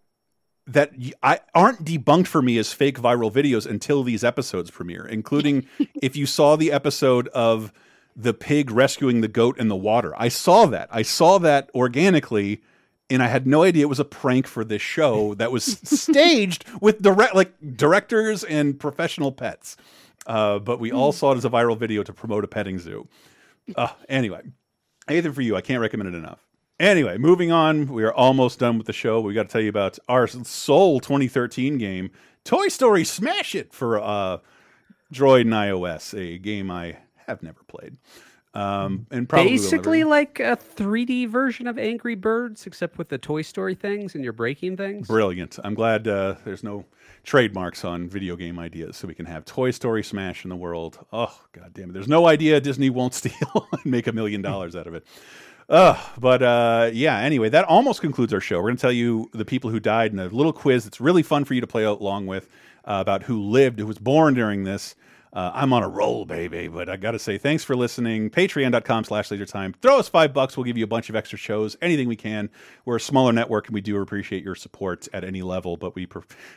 that 0.67 0.93
I 1.23 1.41
aren't 1.55 1.85
debunked 1.85 2.27
for 2.27 2.43
me 2.43 2.59
as 2.59 2.73
fake 2.73 3.01
viral 3.01 3.33
videos 3.33 3.67
until 3.67 4.03
these 4.03 4.23
episodes 4.23 4.71
premiere, 4.71 5.07
including 5.07 5.67
if 6.03 6.15
you 6.15 6.27
saw 6.27 6.57
the 6.57 6.73
episode 6.73 7.29
of 7.29 7.73
the 8.15 8.35
pig 8.35 8.71
rescuing 8.71 9.21
the 9.21 9.29
goat 9.29 9.59
in 9.59 9.69
the 9.69 9.77
water. 9.77 10.13
I 10.17 10.29
saw 10.29 10.67
that. 10.67 10.89
I 10.91 11.03
saw 11.03 11.39
that 11.39 11.71
organically 11.75 12.63
and 13.11 13.23
I 13.23 13.29
had 13.29 13.47
no 13.47 13.63
idea 13.63 13.85
it 13.85 13.89
was 13.89 14.01
a 14.01 14.05
prank 14.05 14.47
for 14.47 14.65
this 14.65 14.83
show 14.83 15.35
that 15.35 15.51
was 15.51 15.65
staged 15.85 16.65
with 16.81 17.01
direct 17.01 17.35
like 17.35 17.55
directors 17.77 18.45
and 18.45 18.79
professional 18.79 19.33
pets. 19.33 19.77
Uh, 20.27 20.59
but 20.59 20.79
we 20.79 20.93
all 20.93 21.13
saw 21.13 21.33
it 21.33 21.37
as 21.37 21.45
a 21.45 21.51
viral 21.51 21.79
video 21.79 22.03
to 22.03 22.13
promote 22.13 22.45
a 22.45 22.49
petting 22.49 22.79
zoo. 22.79 23.09
Uh, 23.77 23.89
anyway, 24.09 24.43
anything 25.09 25.33
for 25.33 25.43
you. 25.43 25.57
I 25.57 25.61
can't 25.61 25.81
recommend 25.81 26.15
it 26.15 26.19
enough. 26.19 26.47
Anyway, 26.81 27.19
moving 27.19 27.51
on. 27.51 27.89
We 27.89 28.05
are 28.05 28.13
almost 28.13 28.61
done 28.61 28.79
with 28.79 28.87
the 28.87 28.93
show. 28.93 29.21
We 29.21 29.35
got 29.35 29.45
to 29.45 29.49
tell 29.49 29.61
you 29.61 29.69
about 29.69 29.99
our 30.09 30.27
Soul 30.29 31.01
2013 31.01 31.77
game, 31.77 32.11
Toy 32.45 32.69
Story 32.69 33.05
Smash 33.05 33.55
It 33.55 33.73
for 33.73 34.01
uh, 34.01 34.39
Droid 35.13 35.43
and 35.43 35.53
iOS, 35.53 36.17
a 36.17 36.39
game 36.39 36.71
I 36.71 36.99
have 37.27 37.43
never 37.43 37.61
played. 37.67 37.97
Um, 38.59 39.07
and 39.13 39.29
probably 39.29 39.53
will 39.53 39.59
never. 39.59 39.71
Basically, 39.71 40.05
like 40.05 40.41
a 40.41 40.57
3D 40.57 41.29
version 41.29 41.69
of 41.69 41.79
Angry 41.79 42.17
Birds, 42.17 42.67
except 42.67 42.99
with 42.99 43.09
the 43.09 43.19
Toy 43.19 43.43
Story 43.43 43.77
things 43.77 44.17
and 44.17 44.25
you're 44.25 44.33
breaking 44.33 44.77
things. 44.77 45.07
Brilliant. 45.07 45.61
I'm 45.63 45.75
glad 45.75 46.09
uh, 46.09 46.35
there's 46.45 46.65
no 46.65 46.85
trademarks 47.23 47.85
on 47.85 48.09
video 48.09 48.35
game 48.35 48.59
ideas, 48.59 48.97
so 48.97 49.07
we 49.07 49.15
can 49.15 49.27
have 49.27 49.45
Toy 49.45 49.71
Story 49.71 50.03
Smash 50.03 50.45
in 50.45 50.49
the 50.49 50.57
world. 50.57 50.99
Oh, 51.13 51.41
god 51.53 51.73
damn 51.73 51.91
it! 51.91 51.93
There's 51.93 52.09
no 52.09 52.27
idea 52.27 52.61
Disney 52.61 52.91
won't 52.91 53.15
steal 53.23 53.69
and 53.71 53.87
make 53.87 54.09
a 54.09 54.13
million 54.13 54.43
dollars 54.43 54.75
out 54.75 54.89
of 54.89 54.95
it. 54.95 55.07
Uh, 55.69 55.97
but 56.19 56.43
uh, 56.43 56.91
yeah. 56.93 57.19
Anyway, 57.19 57.51
that 57.51 57.65
almost 57.67 58.01
concludes 58.01 58.35
our 58.35 58.41
show. 58.41 58.57
We're 58.57 58.71
going 58.71 58.77
to 58.77 58.81
tell 58.81 58.93
you 58.93 59.31
the 59.33 59.45
people 59.45 59.71
who 59.71 59.79
died 59.79 60.13
in 60.13 60.19
a 60.19 60.27
little 60.27 60.53
quiz 60.53 60.83
that's 60.83 61.01
really 61.01 61.23
fun 61.23 61.45
for 61.45 61.55
you 61.55 61.61
to 61.61 61.67
play 61.69 61.85
along 61.85 62.27
with 62.27 62.49
uh, 62.85 62.99
about 63.01 63.23
who 63.23 63.41
lived, 63.41 63.79
who 63.79 63.87
was 63.87 63.99
born 63.99 64.35
during 64.35 64.65
this. 64.65 64.97
Uh, 65.33 65.51
I'm 65.55 65.73
on 65.73 65.83
a 65.83 65.89
roll, 65.89 66.25
baby. 66.25 66.69
But 66.69 66.89
I 66.89 66.97
got 66.97 67.13
to 67.13 67.19
say, 67.19 67.39
thanks 67.39 67.65
for 67.65 67.77
listening. 67.77 68.31
Patreon.com 68.31 69.05
slash 69.05 69.31
laser 69.31 69.47
time. 69.47 69.75
Throw 69.83 69.99
us 69.99 70.09
five 70.09 70.33
bucks. 70.33 70.57
We'll 70.57 70.65
give 70.65 70.79
you 70.79 70.85
a 70.85 70.89
bunch 70.89 71.09
of 71.11 71.17
extra 71.17 71.39
shows, 71.39 71.77
anything 71.83 72.09
we 72.09 72.17
can. 72.17 72.51
We're 72.85 72.97
a 72.97 73.01
smaller 73.01 73.33
network 73.33 73.67
and 73.67 73.75
we 73.75 73.81
do 73.81 74.01
appreciate 74.01 74.43
your 74.43 74.55
support 74.55 75.07
at 75.13 75.25
any 75.25 75.43
level. 75.43 75.77
But 75.77 75.95
we 75.95 76.09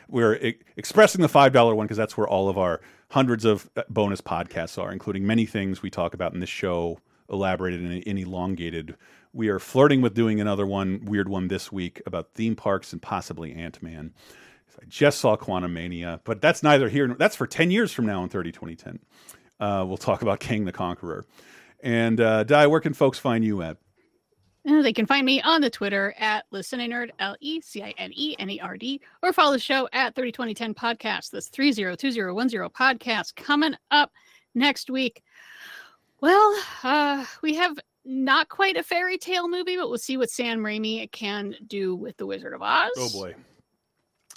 we're 0.08 0.36
e- 0.36 0.58
expressing 0.76 1.20
the 1.20 1.28
$5 1.28 1.76
one 1.76 1.86
because 1.86 1.96
that's 1.98 2.16
where 2.16 2.28
all 2.28 2.48
of 2.48 2.56
our 2.58 2.80
hundreds 3.10 3.44
of 3.44 3.68
uh, 3.76 3.82
bonus 3.90 4.20
podcasts 4.20 4.82
are, 4.82 4.90
including 4.90 5.26
many 5.26 5.44
things 5.44 5.82
we 5.82 5.90
talk 5.90 6.14
about 6.14 6.32
in 6.32 6.40
this 6.40 6.48
show, 6.48 6.98
elaborated 7.30 7.80
and, 7.80 8.06
and 8.06 8.18
elongated. 8.18 8.96
We 9.34 9.48
are 9.48 9.58
flirting 9.58 10.00
with 10.02 10.14
doing 10.14 10.40
another 10.40 10.66
one, 10.66 11.04
weird 11.04 11.28
one 11.28 11.48
this 11.48 11.70
week 11.72 12.02
about 12.06 12.34
theme 12.34 12.56
parks 12.56 12.92
and 12.92 13.00
possibly 13.00 13.54
Ant 13.54 13.82
Man. 13.82 14.12
I 14.82 14.84
just 14.88 15.20
saw 15.20 15.36
Quantumania, 15.36 16.20
but 16.24 16.40
that's 16.40 16.62
neither 16.62 16.88
here. 16.88 17.06
nor- 17.06 17.16
That's 17.16 17.36
for 17.36 17.46
10 17.46 17.70
years 17.70 17.92
from 17.92 18.06
now 18.06 18.22
in 18.24 18.28
30 18.28 18.52
2010. 18.52 18.98
Uh, 19.60 19.84
we'll 19.86 19.96
talk 19.96 20.22
about 20.22 20.40
Kang 20.40 20.64
the 20.64 20.72
Conqueror. 20.72 21.24
And 21.82 22.20
uh, 22.20 22.44
Di, 22.44 22.66
where 22.66 22.80
can 22.80 22.92
folks 22.94 23.18
find 23.18 23.44
you 23.44 23.62
at? 23.62 23.76
Uh, 24.68 24.82
They 24.82 24.92
can 24.92 25.06
find 25.06 25.24
me 25.24 25.40
on 25.42 25.60
the 25.60 25.70
Twitter 25.70 26.14
at 26.18 26.44
listenernerd, 26.52 27.10
L 27.18 27.36
E 27.40 27.60
C 27.60 27.82
I 27.82 27.94
N 27.98 28.10
E 28.14 28.36
N 28.38 28.50
E 28.50 28.60
R 28.60 28.76
D, 28.76 29.00
or 29.22 29.32
follow 29.32 29.52
the 29.52 29.58
show 29.58 29.88
at 29.92 30.14
302010 30.14 30.74
podcast. 30.74 31.30
That's 31.30 31.48
302010 31.48 32.68
podcast 32.70 33.34
coming 33.36 33.74
up 33.90 34.10
next 34.54 34.90
week. 34.90 35.22
Well, 36.20 36.56
uh, 36.84 37.24
we 37.42 37.54
have 37.54 37.78
not 38.04 38.48
quite 38.48 38.76
a 38.76 38.82
fairy 38.82 39.18
tale 39.18 39.48
movie, 39.48 39.76
but 39.76 39.88
we'll 39.88 39.98
see 39.98 40.16
what 40.16 40.30
Sam 40.30 40.60
Raimi 40.60 41.10
can 41.10 41.54
do 41.66 41.94
with 41.96 42.16
The 42.16 42.26
Wizard 42.26 42.54
of 42.54 42.62
Oz. 42.62 42.90
Oh 42.96 43.08
boy. 43.12 43.34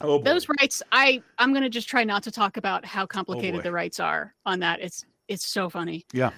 Oh 0.02 0.20
boy. 0.20 0.24
Those 0.24 0.48
rights, 0.60 0.84
I 0.92 1.22
I'm 1.38 1.54
gonna 1.54 1.70
just 1.70 1.88
try 1.88 2.04
not 2.04 2.24
to 2.24 2.32
talk 2.32 2.58
about 2.58 2.86
how 2.86 3.06
complicated 3.06 3.60
boy. 3.60 3.64
the 3.64 3.72
rights 3.72 4.00
are 4.00 4.34
on 4.46 4.60
that. 4.60 4.80
It's 4.82 5.06
it's 5.28 5.48
so 5.48 5.70
funny. 5.70 6.06
Yeah. 6.14 6.32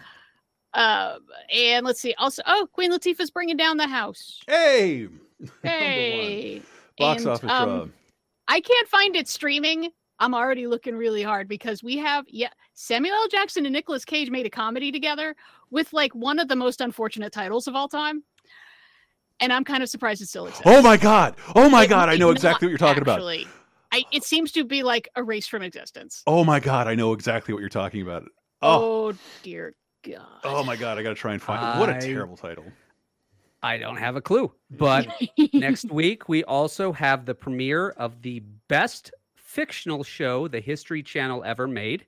Uh, 0.74 1.18
and 1.52 1.86
let's 1.86 2.00
see. 2.00 2.14
Also, 2.18 2.44
oh, 2.46 2.68
Queen 2.72 2.92
Latifah's 2.92 3.32
bringing 3.32 3.58
down 3.58 3.78
the 3.78 3.88
house. 3.88 4.42
Hey. 4.48 5.08
Hey. 5.62 6.64
Box 6.98 7.22
And, 7.22 7.32
office 7.32 7.52
um. 7.52 7.94
I 8.48 8.60
can't 8.60 8.88
find 8.88 9.16
it 9.16 9.28
streaming 9.28 9.92
I'm 10.20 10.34
already 10.34 10.68
looking 10.68 10.96
really 10.96 11.22
hard 11.22 11.48
because 11.48 11.84
we 11.84 11.98
have 11.98 12.26
yeah 12.28 12.50
Samuel 12.74 13.16
L. 13.16 13.28
Jackson 13.28 13.66
and 13.66 13.74
Nicolas 13.74 14.06
Cage 14.06 14.30
made 14.30 14.46
a 14.46 14.50
comedy 14.50 14.92
together 14.92 15.36
with 15.70 15.94
like 15.94 16.14
one 16.16 16.40
of 16.40 16.48
the 16.48 16.56
most 16.56 16.82
unfortunate 16.82 17.32
titles 17.32 17.68
of 17.68 17.76
all 17.76 17.88
time. 17.88 18.24
And 19.40 19.54
I'm 19.54 19.64
kind 19.64 19.84
of 19.84 19.90
surprised 19.90 20.22
it 20.22 20.28
still 20.30 20.46
exists. 20.48 20.64
Oh 20.66 20.82
my 20.82 20.98
god! 20.98 21.36
Oh 21.56 21.70
my 21.70 21.84
It 21.84 21.90
god! 21.90 22.10
I 22.10 22.16
know 22.16 22.32
exactly 22.32 22.66
what 22.68 22.70
you're 22.72 22.78
talking 22.78 23.02
about. 23.04 23.20
actually. 23.20 23.48
I, 23.92 24.04
it 24.12 24.24
seems 24.24 24.52
to 24.54 24.66
be 24.66 24.84
like 24.84 25.08
erased 25.16 25.50
from 25.50 25.62
existence. 25.62 26.24
Oh 26.28 26.44
my 26.44 26.60
god! 26.60 26.88
I 26.88 26.96
know 26.96 27.14
exactly 27.14 27.54
what 27.54 27.60
you're 27.62 27.70
talking 27.70 28.02
about. 28.02 28.24
Oh, 28.62 29.10
Oh, 29.10 29.14
dear 29.44 29.76
God. 30.04 30.26
oh 30.44 30.64
my 30.64 30.76
god! 30.76 30.98
I 30.98 31.04
gotta 31.04 31.16
try 31.16 31.34
and 31.34 31.42
find 31.42 31.64
it. 31.64 31.80
What 31.80 31.90
a 31.90 32.00
terrible 32.02 32.36
title. 32.36 32.66
I 33.64 33.78
don't 33.78 33.98
have 33.98 34.16
a 34.16 34.22
clue. 34.22 34.52
But 34.72 35.08
next 35.54 35.92
week, 35.92 36.28
we 36.30 36.44
also 36.44 36.92
have 36.94 37.26
the 37.26 37.34
premiere 37.36 37.90
of 37.92 38.22
the 38.22 38.40
best 38.68 39.12
fictional 39.36 40.04
show 40.04 40.48
the 40.48 40.60
History 40.60 41.02
Channel 41.04 41.44
ever 41.44 41.68
made. 41.68 42.06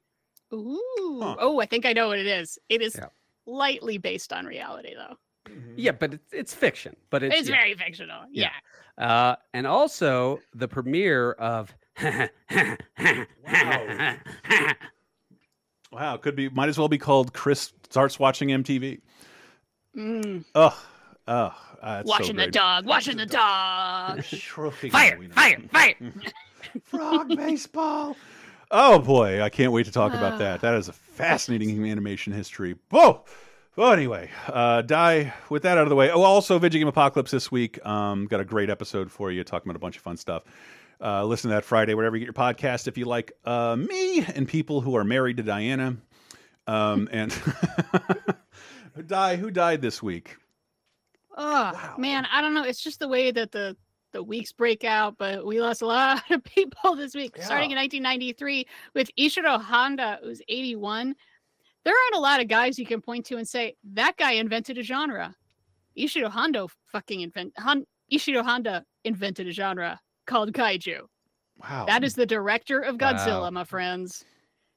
Ooh. 0.54 0.80
Oh, 1.22 1.60
I 1.60 1.66
think 1.66 1.86
I 1.86 1.94
know 1.94 2.08
what 2.08 2.20
it 2.20 2.28
is. 2.28 2.58
It 2.70 2.82
is 2.82 2.96
Yeah. 2.96 3.08
lightly 3.46 3.98
based 3.98 4.32
on 4.34 4.46
reality, 4.46 4.94
though. 4.96 5.16
Yeah, 5.76 5.92
but 5.92 6.14
it's, 6.16 6.34
it's 6.34 6.54
fiction. 6.54 6.96
But 7.10 7.24
it's, 7.24 7.36
It's, 7.36 7.50
yeah. 7.50 7.56
very 7.56 7.74
fictional. 7.74 8.24
Yeah. 8.32 8.52
Uh, 8.98 9.36
and 9.54 9.66
also 9.66 10.42
the 10.54 10.68
premiere 10.68 11.32
of 11.34 11.74
Wow, 15.92 16.18
could 16.18 16.36
be. 16.36 16.50
Might 16.50 16.70
as 16.70 16.78
well 16.78 16.88
be 16.88 16.98
called 16.98 17.34
Chris 17.34 17.74
starts 17.90 18.20
watching 18.20 18.50
MTV. 18.50 19.02
Mm. 19.98 20.46
Oh, 20.54 20.86
oh, 21.28 21.34
uh, 21.82 22.02
it's 22.02 22.10
so 22.10 22.16
watching 22.16 22.36
the 22.36 22.48
dog. 22.48 22.86
Watching 22.86 23.18
the 23.18 23.26
dog. 23.26 24.24
Stroking 24.24 24.92
fire, 24.92 25.20
fire, 25.32 25.58
fire. 25.72 25.96
Frog 26.84 27.36
baseball. 27.36 28.16
Oh 28.70 29.00
boy, 29.00 29.42
I 29.42 29.50
can't 29.50 29.72
wait 29.72 29.88
to 29.88 29.92
talk 29.92 30.14
about 30.14 30.38
that. 30.38 30.62
That 30.62 30.76
is 30.76 30.90
a 30.90 30.94
fascinating 30.94 31.90
animation 31.90 32.34
history. 32.34 32.76
Whoa. 32.92 33.26
Well, 33.80 33.94
anyway, 33.94 34.30
uh, 34.48 34.82
Di 34.82 35.32
with 35.50 35.64
that 35.64 35.78
out 35.78 35.84
of 35.84 35.90
the 35.90 35.96
way. 35.96 36.12
Oh, 36.12 36.22
also, 36.22 36.60
Video 36.60 36.80
Game 36.80 36.90
Apocalypse 36.90 37.32
this 37.32 37.50
week. 37.50 37.80
Um, 37.86 38.26
got 38.26 38.42
a 38.42 38.44
great 38.44 38.70
episode 38.70 39.10
for 39.10 39.32
you, 39.32 39.42
talking 39.46 39.70
about 39.70 39.78
a 39.78 39.80
bunch 39.80 39.96
of 39.96 40.02
fun 40.02 40.18
stuff. 40.18 40.44
Uh, 41.00 41.24
listen 41.24 41.50
to 41.50 41.56
that 41.56 41.64
Friday, 41.64 41.94
wherever 41.94 42.18
you 42.18 42.26
get 42.26 42.26
your 42.26 42.34
podcast. 42.34 42.90
If 42.90 42.98
you 42.98 43.06
like 43.06 43.32
uh, 43.46 43.78
me 43.78 44.26
and 44.36 44.46
people 44.46 44.82
who 44.82 44.98
are 44.98 45.06
married 45.06 45.38
to 45.38 45.44
Diana, 45.44 45.96
um, 46.68 47.08
and 47.14 47.34
Di, 49.08 49.38
who 49.38 49.50
died 49.50 49.82
this 49.82 50.04
week? 50.04 50.36
Oh 51.38 51.94
man, 51.98 52.28
I 52.34 52.42
don't 52.42 52.54
know. 52.54 52.66
It's 52.66 52.84
just 52.84 53.00
the 53.00 53.08
way 53.08 53.32
that 53.32 53.54
the 53.54 53.78
the 54.12 54.22
weeks 54.22 54.52
break 54.52 54.84
out, 54.84 55.18
but 55.18 55.46
we 55.46 55.62
lost 55.62 55.82
a 55.82 55.86
lot 55.86 56.22
of 56.32 56.44
people 56.44 56.96
this 56.96 57.16
week. 57.16 57.38
Starting 57.42 57.72
in 57.72 57.78
1993 57.78 58.68
with 58.94 59.10
Ishiro 59.18 59.62
Honda, 59.62 60.20
who's 60.22 60.42
81. 60.50 61.16
There 61.90 61.98
aren't 62.06 62.18
a 62.18 62.20
lot 62.20 62.40
of 62.40 62.48
guys 62.48 62.78
you 62.78 62.86
can 62.86 63.02
point 63.02 63.26
to 63.26 63.38
and 63.38 63.48
say 63.48 63.76
that 63.94 64.16
guy 64.16 64.34
invented 64.34 64.78
a 64.78 64.84
genre. 64.84 65.36
Ishiro 65.98 66.30
Honda 66.30 66.68
fucking 66.92 67.22
invent 67.22 67.52
Hon, 67.58 67.84
Ishiro 68.14 68.44
Honda 68.44 68.86
invented 69.06 69.48
a 69.48 69.52
genre 69.52 70.00
called 70.28 70.54
kaiju. 70.54 71.00
Wow. 71.58 71.86
That 71.88 72.04
is 72.04 72.14
the 72.14 72.28
director 72.28 72.80
of 72.80 72.98
Godzilla, 73.00 73.42
Wow. 73.42 73.50
my 73.50 73.64
friends. 73.64 74.24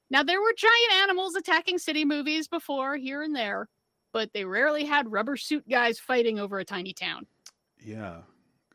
Now 0.08 0.22
there 0.22 0.40
were 0.40 0.54
giant 0.56 1.02
animals 1.02 1.34
attacking 1.34 1.76
city 1.80 2.06
movies 2.06 2.48
before 2.48 2.96
here 2.96 3.20
and 3.20 3.36
there, 3.36 3.68
but 4.14 4.30
they 4.32 4.46
rarely 4.46 4.86
had 4.86 5.12
rubber 5.12 5.36
suit 5.36 5.68
guys 5.68 5.98
fighting 5.98 6.38
over 6.38 6.60
a 6.60 6.64
tiny 6.64 6.94
town. 6.94 7.26
Yeah. 7.84 8.22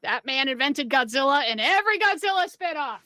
That 0.03 0.27
man 0.27 0.47
invented 0.47 0.89
Godzilla 0.91 1.41
and 1.47 1.59
every 1.59 1.97
Godzilla 1.97 2.45
spinoff. 2.55 2.99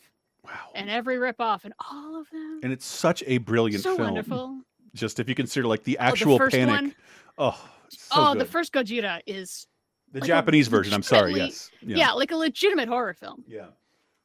Wow. 0.44 0.72
And 0.76 0.90
every 0.90 1.16
ripoff 1.16 1.64
and 1.64 1.74
all 1.90 2.20
of 2.20 2.30
them. 2.32 2.60
And 2.64 2.74
it's 2.74 2.86
such 2.86 3.24
a 3.28 3.38
brilliant 3.38 3.82
so 3.82 3.96
film. 3.96 4.08
wonderful. 4.10 4.60
Just 4.94 5.20
if 5.20 5.30
you 5.30 5.36
consider 5.36 5.68
like 5.68 5.84
the 5.84 5.94
the 5.94 6.00
actual 6.00 6.38
first 6.38 6.56
panic. 6.56 6.70
one? 6.70 6.96
Oh, 7.38 7.70
so 7.90 8.00
oh, 8.12 8.34
good. 8.34 8.42
the 8.42 8.46
first 8.46 8.74
Gojira 8.74 9.22
is 9.26 9.68
The 10.12 10.20
like 10.20 10.28
Japanese 10.28 10.68
version. 10.68 10.94
I'm 10.94 11.04
sorry. 11.04 11.34
Yes. 11.34 11.72
Yeah. 11.82 12.12
like 12.12 12.32
a 12.32 12.36
legitimate 12.36 12.88
horror 12.88 13.14
film. 13.14 13.44
Yeah. 13.48 13.68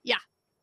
Yeah. 0.04 0.16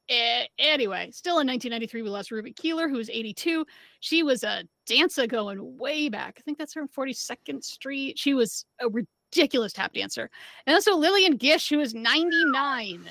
Eh, 0.10 0.46
anyway, 0.60 1.10
still 1.12 1.40
in 1.40 1.48
1993, 1.48 2.02
we 2.02 2.10
lost 2.10 2.32
Ruby 2.32 2.52
Keeler, 2.52 2.90
who 2.90 2.98
was 2.98 3.10
82. 3.10 3.66
She 4.02 4.24
was 4.24 4.44
a 4.44 4.64
dancer 4.86 5.28
going 5.28 5.78
way 5.78 6.10
back. 6.10 6.36
I 6.38 6.42
think 6.42 6.58
that's 6.58 6.74
from 6.74 6.88
42nd 6.90 7.64
Street. 7.64 8.20
She 8.20 8.34
was 8.34 8.66
a 8.82 8.90
ridiculous 8.90 9.74
tap 9.74 9.94
dancer. 9.94 10.30
And 10.68 10.74
also 10.74 10.96
Lillian 10.96 11.38
Gish, 11.38 11.70
who 11.70 11.78
was 11.78 11.94
99. 11.94 13.10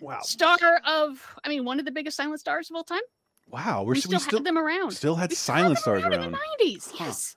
Wow. 0.00 0.20
Star 0.22 0.80
of, 0.86 1.36
I 1.44 1.48
mean, 1.48 1.64
one 1.64 1.78
of 1.78 1.84
the 1.84 1.90
biggest 1.92 2.16
silent 2.16 2.40
stars 2.40 2.70
of 2.70 2.76
all 2.76 2.84
time. 2.84 3.00
Wow. 3.50 3.82
We're, 3.84 3.92
we 3.92 3.98
s- 3.98 4.04
still, 4.24 4.38
had 4.38 4.44
them 4.44 4.58
around. 4.58 4.92
still 4.92 5.16
had 5.16 5.30
We 5.30 5.36
silent 5.36 5.78
stars 5.78 6.04
in 6.04 6.12
around. 6.12 6.32
the 6.32 6.38
90s. 6.64 6.92
Yes. 6.98 7.36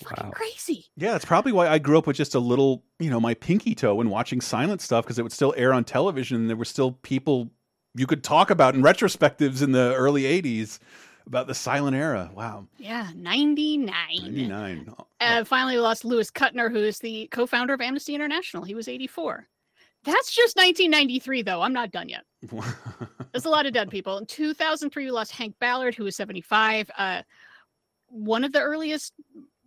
It's 0.00 0.08
fucking 0.08 0.30
crazy. 0.30 0.86
Yeah, 0.96 1.12
that's 1.12 1.24
probably 1.24 1.50
why 1.52 1.68
I 1.68 1.78
grew 1.78 1.98
up 1.98 2.06
with 2.06 2.16
just 2.16 2.34
a 2.34 2.38
little, 2.38 2.84
you 3.00 3.10
know, 3.10 3.18
my 3.20 3.34
pinky 3.34 3.74
toe 3.74 4.00
and 4.00 4.10
watching 4.10 4.40
silent 4.40 4.80
stuff 4.80 5.04
because 5.04 5.18
it 5.18 5.22
would 5.22 5.32
still 5.32 5.52
air 5.56 5.72
on 5.72 5.82
television. 5.84 6.36
And 6.36 6.48
there 6.48 6.56
were 6.56 6.64
still 6.64 6.92
people 6.92 7.50
you 7.94 8.06
could 8.06 8.22
talk 8.22 8.50
about 8.50 8.74
in 8.76 8.82
retrospectives 8.82 9.60
in 9.62 9.72
the 9.72 9.92
early 9.96 10.22
80s 10.22 10.78
about 11.26 11.46
the 11.48 11.54
silent 11.54 11.96
era. 11.96 12.30
Wow. 12.32 12.68
Yeah, 12.78 13.08
99. 13.16 13.92
99. 14.22 14.94
Uh, 15.20 15.42
finally, 15.44 15.74
we 15.74 15.80
lost 15.80 16.04
Luis 16.04 16.30
Kutner, 16.30 16.70
who 16.70 16.78
is 16.78 17.00
the 17.00 17.26
co 17.32 17.46
founder 17.46 17.74
of 17.74 17.80
Amnesty 17.80 18.14
International. 18.14 18.62
He 18.62 18.74
was 18.76 18.86
84. 18.88 19.48
That's 20.08 20.34
just 20.34 20.56
1993, 20.56 21.42
though. 21.42 21.60
I'm 21.60 21.74
not 21.74 21.90
done 21.90 22.08
yet. 22.08 22.24
There's 23.32 23.44
a 23.44 23.50
lot 23.50 23.66
of 23.66 23.74
dead 23.74 23.90
people. 23.90 24.16
In 24.16 24.24
2003, 24.24 25.04
we 25.04 25.10
lost 25.10 25.32
Hank 25.32 25.54
Ballard, 25.60 25.94
who 25.94 26.04
was 26.04 26.16
75. 26.16 26.90
Uh, 26.96 27.22
one 28.08 28.42
of 28.42 28.52
the 28.52 28.60
earliest 28.60 29.12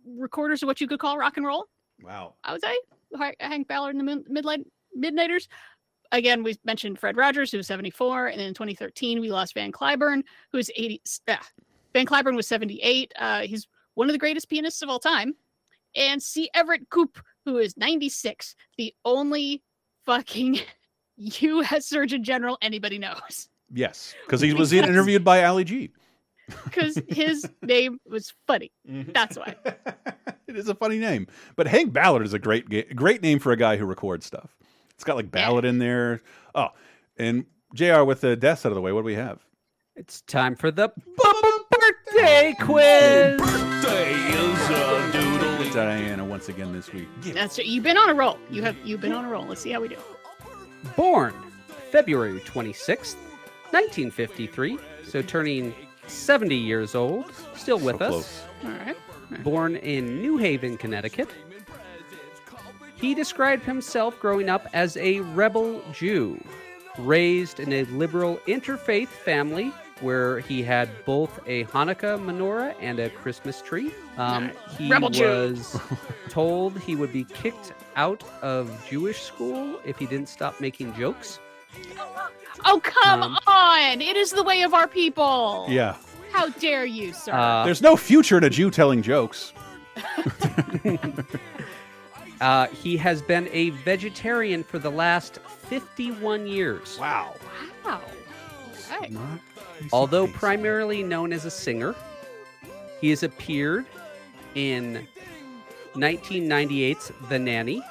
recorders 0.04 0.62
of 0.62 0.66
what 0.66 0.80
you 0.80 0.88
could 0.88 0.98
call 0.98 1.16
rock 1.16 1.36
and 1.36 1.46
roll, 1.46 1.66
Wow. 2.02 2.34
I 2.42 2.52
would 2.52 2.60
say. 2.60 2.76
Hank 3.38 3.68
Ballard 3.68 3.94
and 3.94 4.08
the 4.08 4.24
Midnight 4.28 4.66
Midnighters. 4.98 5.46
Again, 6.10 6.42
we 6.42 6.56
mentioned 6.64 6.98
Fred 6.98 7.16
Rogers, 7.16 7.52
who 7.52 7.58
was 7.58 7.68
74. 7.68 8.26
And 8.28 8.40
in 8.40 8.52
2013, 8.52 9.20
we 9.20 9.30
lost 9.30 9.54
Van 9.54 9.70
Cliburn, 9.70 10.22
who 10.50 10.58
was 10.58 10.70
80. 10.74 11.00
Uh, 11.28 11.36
Van 11.92 12.04
Cliburn 12.04 12.34
was 12.34 12.48
78. 12.48 13.12
Uh, 13.16 13.42
he's 13.42 13.68
one 13.94 14.08
of 14.08 14.12
the 14.12 14.18
greatest 14.18 14.48
pianists 14.48 14.82
of 14.82 14.88
all 14.88 14.98
time. 14.98 15.34
And 15.94 16.20
C. 16.20 16.50
Everett 16.52 16.90
Koop, 16.90 17.18
who 17.44 17.58
is 17.58 17.76
96, 17.76 18.56
the 18.76 18.92
only 19.04 19.62
fucking 20.04 20.60
U.S. 21.16 21.86
Surgeon 21.86 22.24
General 22.24 22.58
anybody 22.62 22.98
knows. 22.98 23.48
Yes, 23.72 24.14
because 24.26 24.40
he 24.40 24.52
was 24.52 24.72
interviewed 24.72 25.24
by 25.24 25.44
Ali 25.44 25.64
G. 25.64 25.90
Because 26.64 27.00
his 27.08 27.48
name 27.62 27.98
was 28.06 28.34
funny. 28.46 28.70
Mm-hmm. 28.88 29.12
That's 29.12 29.36
why. 29.36 29.54
It 30.48 30.58
is 30.58 30.68
a 30.68 30.74
funny 30.74 30.98
name, 30.98 31.28
but 31.56 31.66
Hank 31.66 31.94
Ballard 31.94 32.26
is 32.26 32.34
a 32.34 32.38
great, 32.38 32.94
great 32.94 33.22
name 33.22 33.38
for 33.38 33.52
a 33.52 33.56
guy 33.56 33.78
who 33.78 33.86
records 33.86 34.26
stuff. 34.26 34.54
It's 34.90 35.02
got 35.02 35.16
like 35.16 35.30
ballad 35.30 35.64
in 35.64 35.78
there. 35.78 36.20
Oh, 36.54 36.68
and 37.16 37.46
Jr. 37.74 38.02
with 38.02 38.20
the 38.20 38.36
deaths 38.36 38.66
out 38.66 38.68
of 38.68 38.74
the 38.74 38.82
way. 38.82 38.92
What 38.92 39.00
do 39.00 39.06
we 39.06 39.14
have? 39.14 39.42
It's 39.96 40.20
time 40.22 40.54
for 40.54 40.70
the 40.70 40.90
birthday 41.16 42.54
quiz. 42.60 43.40
Diana 45.74 46.24
once 46.24 46.48
again 46.48 46.72
this 46.72 46.92
week. 46.92 47.08
That's 47.22 47.58
you've 47.58 47.84
been 47.84 47.96
on 47.96 48.10
a 48.10 48.14
roll. 48.14 48.38
You 48.50 48.62
have 48.62 48.76
you've 48.84 49.00
been 49.00 49.12
on 49.12 49.24
a 49.24 49.28
roll. 49.28 49.46
Let's 49.46 49.60
see 49.60 49.70
how 49.70 49.80
we 49.80 49.88
do. 49.88 49.96
Born 50.96 51.32
February 51.90 52.40
26th, 52.40 53.16
1953. 53.70 54.78
So 55.04 55.22
turning 55.22 55.74
70 56.06 56.54
years 56.54 56.94
old. 56.94 57.32
Still 57.54 57.78
with 57.78 57.98
So 57.98 58.04
us. 58.04 58.10
close. 58.10 58.42
All 58.64 58.70
right. 58.70 59.42
Born 59.44 59.76
in 59.76 60.20
New 60.20 60.36
Haven, 60.36 60.76
Connecticut. 60.76 61.28
He 62.96 63.14
described 63.14 63.64
himself 63.64 64.18
growing 64.20 64.48
up 64.48 64.68
as 64.72 64.96
a 64.96 65.20
rebel 65.20 65.82
Jew, 65.92 66.42
raised 66.98 67.58
in 67.60 67.72
a 67.72 67.84
liberal 67.84 68.36
interfaith 68.46 69.08
family 69.08 69.72
where 70.00 70.40
he 70.40 70.62
had 70.62 70.88
both 71.04 71.38
a 71.46 71.64
Hanukkah 71.66 72.18
menorah 72.18 72.74
and 72.80 72.98
a 72.98 73.10
Christmas 73.10 73.62
tree. 73.62 73.92
Um, 74.16 74.50
he 74.78 74.90
Rebel 74.90 75.10
was 75.10 75.78
told 76.28 76.78
he 76.80 76.96
would 76.96 77.12
be 77.12 77.24
kicked 77.24 77.72
out 77.96 78.24
of 78.42 78.70
Jewish 78.88 79.20
school 79.22 79.78
if 79.84 79.98
he 79.98 80.06
didn't 80.06 80.28
stop 80.28 80.60
making 80.60 80.94
jokes. 80.94 81.38
Oh 82.64 82.80
come 82.82 83.22
Um, 83.22 83.38
on! 83.46 84.00
It 84.00 84.16
is 84.16 84.30
the 84.30 84.42
way 84.42 84.62
of 84.62 84.74
our 84.74 84.86
people. 84.88 85.66
Yeah. 85.68 85.96
How 86.32 86.48
dare 86.48 86.84
you, 86.86 87.12
sir? 87.12 87.32
Uh, 87.32 87.64
There's 87.64 87.82
no 87.82 87.96
future 87.96 88.38
in 88.38 88.44
a 88.44 88.50
Jew 88.50 88.70
telling 88.70 89.02
jokes. 89.02 89.52
Uh, 92.40 92.66
he 92.68 92.96
has 92.96 93.22
been 93.22 93.48
a 93.52 93.70
vegetarian 93.70 94.64
for 94.64 94.80
the 94.80 94.90
last 94.90 95.38
51 95.68 96.44
years. 96.44 96.98
Wow. 96.98 97.36
wow. 97.84 98.00
Okay. 98.92 99.16
Although 99.92 100.26
primarily 100.28 101.02
known 101.02 101.32
as 101.32 101.44
a 101.44 101.50
singer, 101.50 101.94
he 103.00 103.10
has 103.10 103.22
appeared 103.22 103.86
in 104.54 105.06
1998's 105.94 107.12
The 107.28 107.38
Nanny 107.38 107.82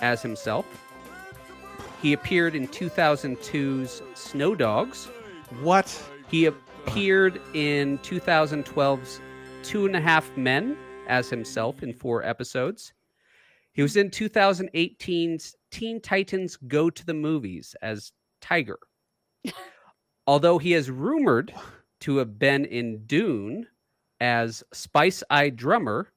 as 0.00 0.22
himself. 0.22 0.66
He 2.02 2.12
appeared 2.12 2.54
in 2.54 2.68
2002's 2.68 4.02
Snow 4.14 4.54
Dogs. 4.54 5.06
What? 5.60 6.02
He 6.28 6.46
appeared 6.46 7.40
in 7.54 7.98
2012's 7.98 9.20
Two 9.62 9.86
and 9.86 9.96
a 9.96 10.00
Half 10.00 10.36
Men 10.36 10.76
as 11.08 11.30
himself 11.30 11.82
in 11.82 11.94
four 11.94 12.22
episodes. 12.22 12.92
He 13.72 13.82
was 13.82 13.96
in 13.96 14.10
2018's 14.10 15.56
Teen 15.70 16.00
Titans 16.00 16.56
Go 16.56 16.90
to 16.90 17.06
the 17.06 17.14
Movies 17.14 17.74
as 17.82 18.12
Tiger. 18.40 18.78
Although 20.26 20.58
he 20.58 20.74
is 20.74 20.90
rumored 20.90 21.52
to 22.00 22.16
have 22.18 22.38
been 22.38 22.64
in 22.64 23.04
Dune 23.06 23.66
as 24.20 24.62
Spice 24.72 25.22
Eye 25.30 25.50
Drummer, 25.50 26.08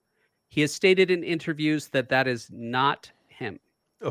he 0.49 0.61
has 0.61 0.73
stated 0.73 1.11
in 1.11 1.23
interviews 1.23 1.87
that 1.89 2.09
that 2.09 2.27
is 2.27 2.49
not 2.51 3.11
him. 3.27 3.59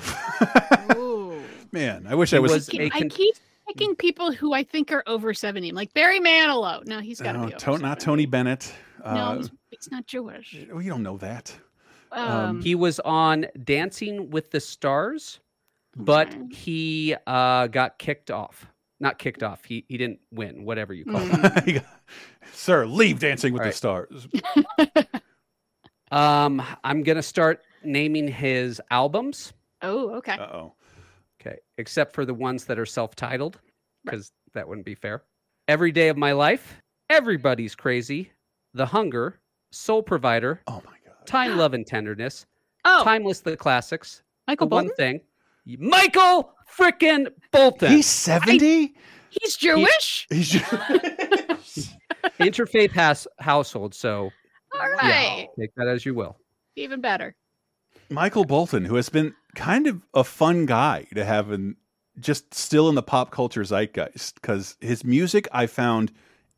Man, 1.72 2.06
I 2.08 2.14
wish 2.14 2.32
I 2.32 2.36
He 2.36 2.40
was. 2.40 2.52
was 2.52 2.74
a 2.74 2.86
I 2.86 2.88
con- 2.90 3.08
keep 3.08 3.34
picking 3.66 3.94
people 3.96 4.32
who 4.32 4.52
I 4.54 4.62
think 4.62 4.92
are 4.92 5.02
over 5.06 5.34
70. 5.34 5.72
like 5.72 5.92
Barry 5.94 6.20
Manilow. 6.20 6.86
No, 6.86 7.00
he's 7.00 7.20
got 7.20 7.32
to 7.32 7.38
No, 7.38 7.46
be 7.46 7.54
over. 7.54 7.76
To- 7.76 7.82
not 7.82 8.00
Tony 8.00 8.26
Bennett. 8.26 8.72
no, 9.04 9.10
Uh, 9.10 9.36
he's, 9.36 9.50
he's 9.70 9.90
not 9.90 10.06
Jewish. 10.06 10.56
we 10.72 10.86
don't 10.86 11.02
know 11.02 11.16
that. 11.18 11.54
Um, 12.12 12.62
he 12.62 12.74
was 12.74 13.00
on 13.00 13.46
Dancing 13.64 14.30
with 14.30 14.50
the 14.50 14.60
Stars, 14.60 15.40
but 15.96 16.34
he 16.50 17.14
uh, 17.26 17.66
got 17.66 17.98
kicked 17.98 18.30
off. 18.30 18.66
Not 18.98 19.18
kicked 19.18 19.42
off. 19.42 19.64
He 19.64 19.84
he 19.88 19.98
didn't 19.98 20.20
win. 20.30 20.64
Whatever 20.64 20.94
you 20.94 21.04
call 21.04 21.20
it. 21.22 21.84
Sir, 22.52 22.86
leave 22.86 23.18
Dancing 23.20 23.52
with 23.52 23.60
All 23.60 23.64
the 23.64 23.68
right. 23.68 23.74
Stars. 23.74 24.28
Um, 26.10 26.62
I'm 26.84 27.02
gonna 27.02 27.22
start 27.22 27.62
naming 27.82 28.28
his 28.28 28.80
albums. 28.90 29.52
Oh, 29.82 30.10
okay. 30.16 30.34
Uh 30.34 30.46
oh. 30.46 30.72
Okay, 31.40 31.56
except 31.78 32.14
for 32.14 32.24
the 32.24 32.34
ones 32.34 32.64
that 32.66 32.78
are 32.78 32.86
self-titled, 32.86 33.58
because 34.04 34.32
that 34.54 34.68
wouldn't 34.68 34.86
be 34.86 34.94
fair. 34.94 35.22
Every 35.68 35.90
day 35.92 36.08
of 36.08 36.16
my 36.16 36.32
life, 36.32 36.80
everybody's 37.10 37.74
crazy, 37.74 38.30
the 38.74 38.86
hunger, 38.86 39.40
soul 39.72 40.02
provider. 40.02 40.60
Oh 40.68 40.80
my 40.86 40.96
god. 41.04 41.26
Time, 41.26 41.56
love, 41.56 41.74
and 41.74 41.86
tenderness. 41.86 42.46
Oh, 42.84 43.02
timeless, 43.02 43.40
the 43.40 43.56
classics. 43.56 44.22
Michael 44.46 44.68
the 44.68 44.74
one 44.76 44.90
thing. 44.94 45.20
Michael 45.66 46.52
frickin' 46.76 47.28
Bolton. 47.50 47.90
He's 47.90 48.06
70? 48.06 48.94
He's 49.30 49.56
Jewish? 49.56 50.26
He's 50.30 50.52
interfaith 52.38 52.92
has 52.92 53.26
household. 53.38 53.94
So 53.94 54.30
all 54.74 54.90
right. 54.92 55.48
yeah, 55.58 55.64
take 55.64 55.74
that 55.76 55.88
as 55.88 56.06
you 56.06 56.14
will. 56.14 56.36
Even 56.76 57.00
better. 57.00 57.34
Michael 58.08 58.44
Bolton, 58.44 58.84
who 58.84 58.94
has 58.96 59.08
been 59.08 59.34
kind 59.54 59.86
of 59.86 60.02
a 60.14 60.22
fun 60.22 60.66
guy 60.66 61.06
to 61.14 61.24
have 61.24 61.50
in 61.50 61.76
just 62.20 62.54
still 62.54 62.88
in 62.88 62.94
the 62.94 63.02
pop 63.02 63.30
culture 63.30 63.62
zeitgeist, 63.62 64.36
because 64.36 64.76
his 64.80 65.04
music 65.04 65.48
I 65.52 65.66
found 65.66 66.12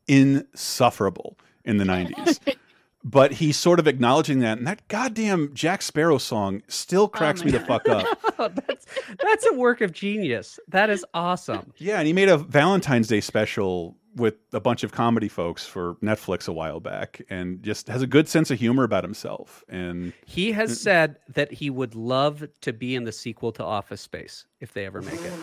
insufferable 0.07 1.37
in 1.65 1.77
the 1.77 1.85
90s. 1.85 2.39
but 3.03 3.33
he's 3.33 3.57
sort 3.57 3.79
of 3.79 3.87
acknowledging 3.87 4.39
that, 4.39 4.57
and 4.57 4.67
that 4.67 4.87
goddamn 4.87 5.51
Jack 5.53 5.81
Sparrow 5.81 6.17
song 6.17 6.61
still 6.67 7.03
oh 7.03 7.07
cracks 7.07 7.43
me 7.43 7.51
the 7.51 7.59
fuck 7.59 7.87
up. 7.87 8.05
Oh, 8.41 8.47
that's 8.47 8.85
that's 9.21 9.45
a 9.47 9.53
work 9.53 9.81
of 9.81 9.91
genius. 9.91 10.61
That 10.69 10.89
is 10.89 11.05
awesome. 11.13 11.73
Yeah, 11.75 11.97
and 11.97 12.07
he 12.07 12.13
made 12.13 12.29
a 12.29 12.37
Valentine's 12.37 13.09
Day 13.09 13.19
special 13.19 13.97
with 14.15 14.35
a 14.53 14.61
bunch 14.61 14.83
of 14.85 14.93
comedy 14.93 15.27
folks 15.27 15.65
for 15.65 15.95
Netflix 15.95 16.47
a 16.47 16.53
while 16.53 16.79
back, 16.79 17.21
and 17.29 17.61
just 17.61 17.87
has 17.89 18.01
a 18.01 18.07
good 18.07 18.29
sense 18.29 18.49
of 18.49 18.57
humor 18.57 18.85
about 18.85 19.03
himself. 19.03 19.65
And 19.67 20.13
He 20.25 20.53
has 20.53 20.79
said 20.79 21.17
that 21.33 21.51
he 21.51 21.69
would 21.69 21.95
love 21.95 22.47
to 22.61 22.71
be 22.71 22.95
in 22.95 23.03
the 23.03 23.11
sequel 23.11 23.51
to 23.53 23.63
Office 23.63 23.99
Space 23.99 24.45
if 24.61 24.71
they 24.73 24.85
ever 24.85 25.01
make 25.01 25.21
it. 25.21 25.33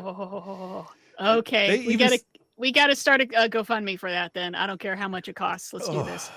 Oh. 0.00 0.88
Okay. 1.20 1.68
They 1.68 1.78
we 1.86 1.92
even 1.92 2.08
gotta 2.08 2.22
we 2.60 2.70
gotta 2.72 2.94
start 2.94 3.20
a, 3.22 3.44
a 3.44 3.48
GoFundMe 3.48 3.98
for 3.98 4.10
that 4.10 4.34
then. 4.34 4.54
I 4.54 4.66
don't 4.66 4.78
care 4.78 4.94
how 4.94 5.08
much 5.08 5.28
it 5.28 5.34
costs. 5.34 5.72
Let's 5.72 5.88
do 5.88 6.04
this. 6.04 6.30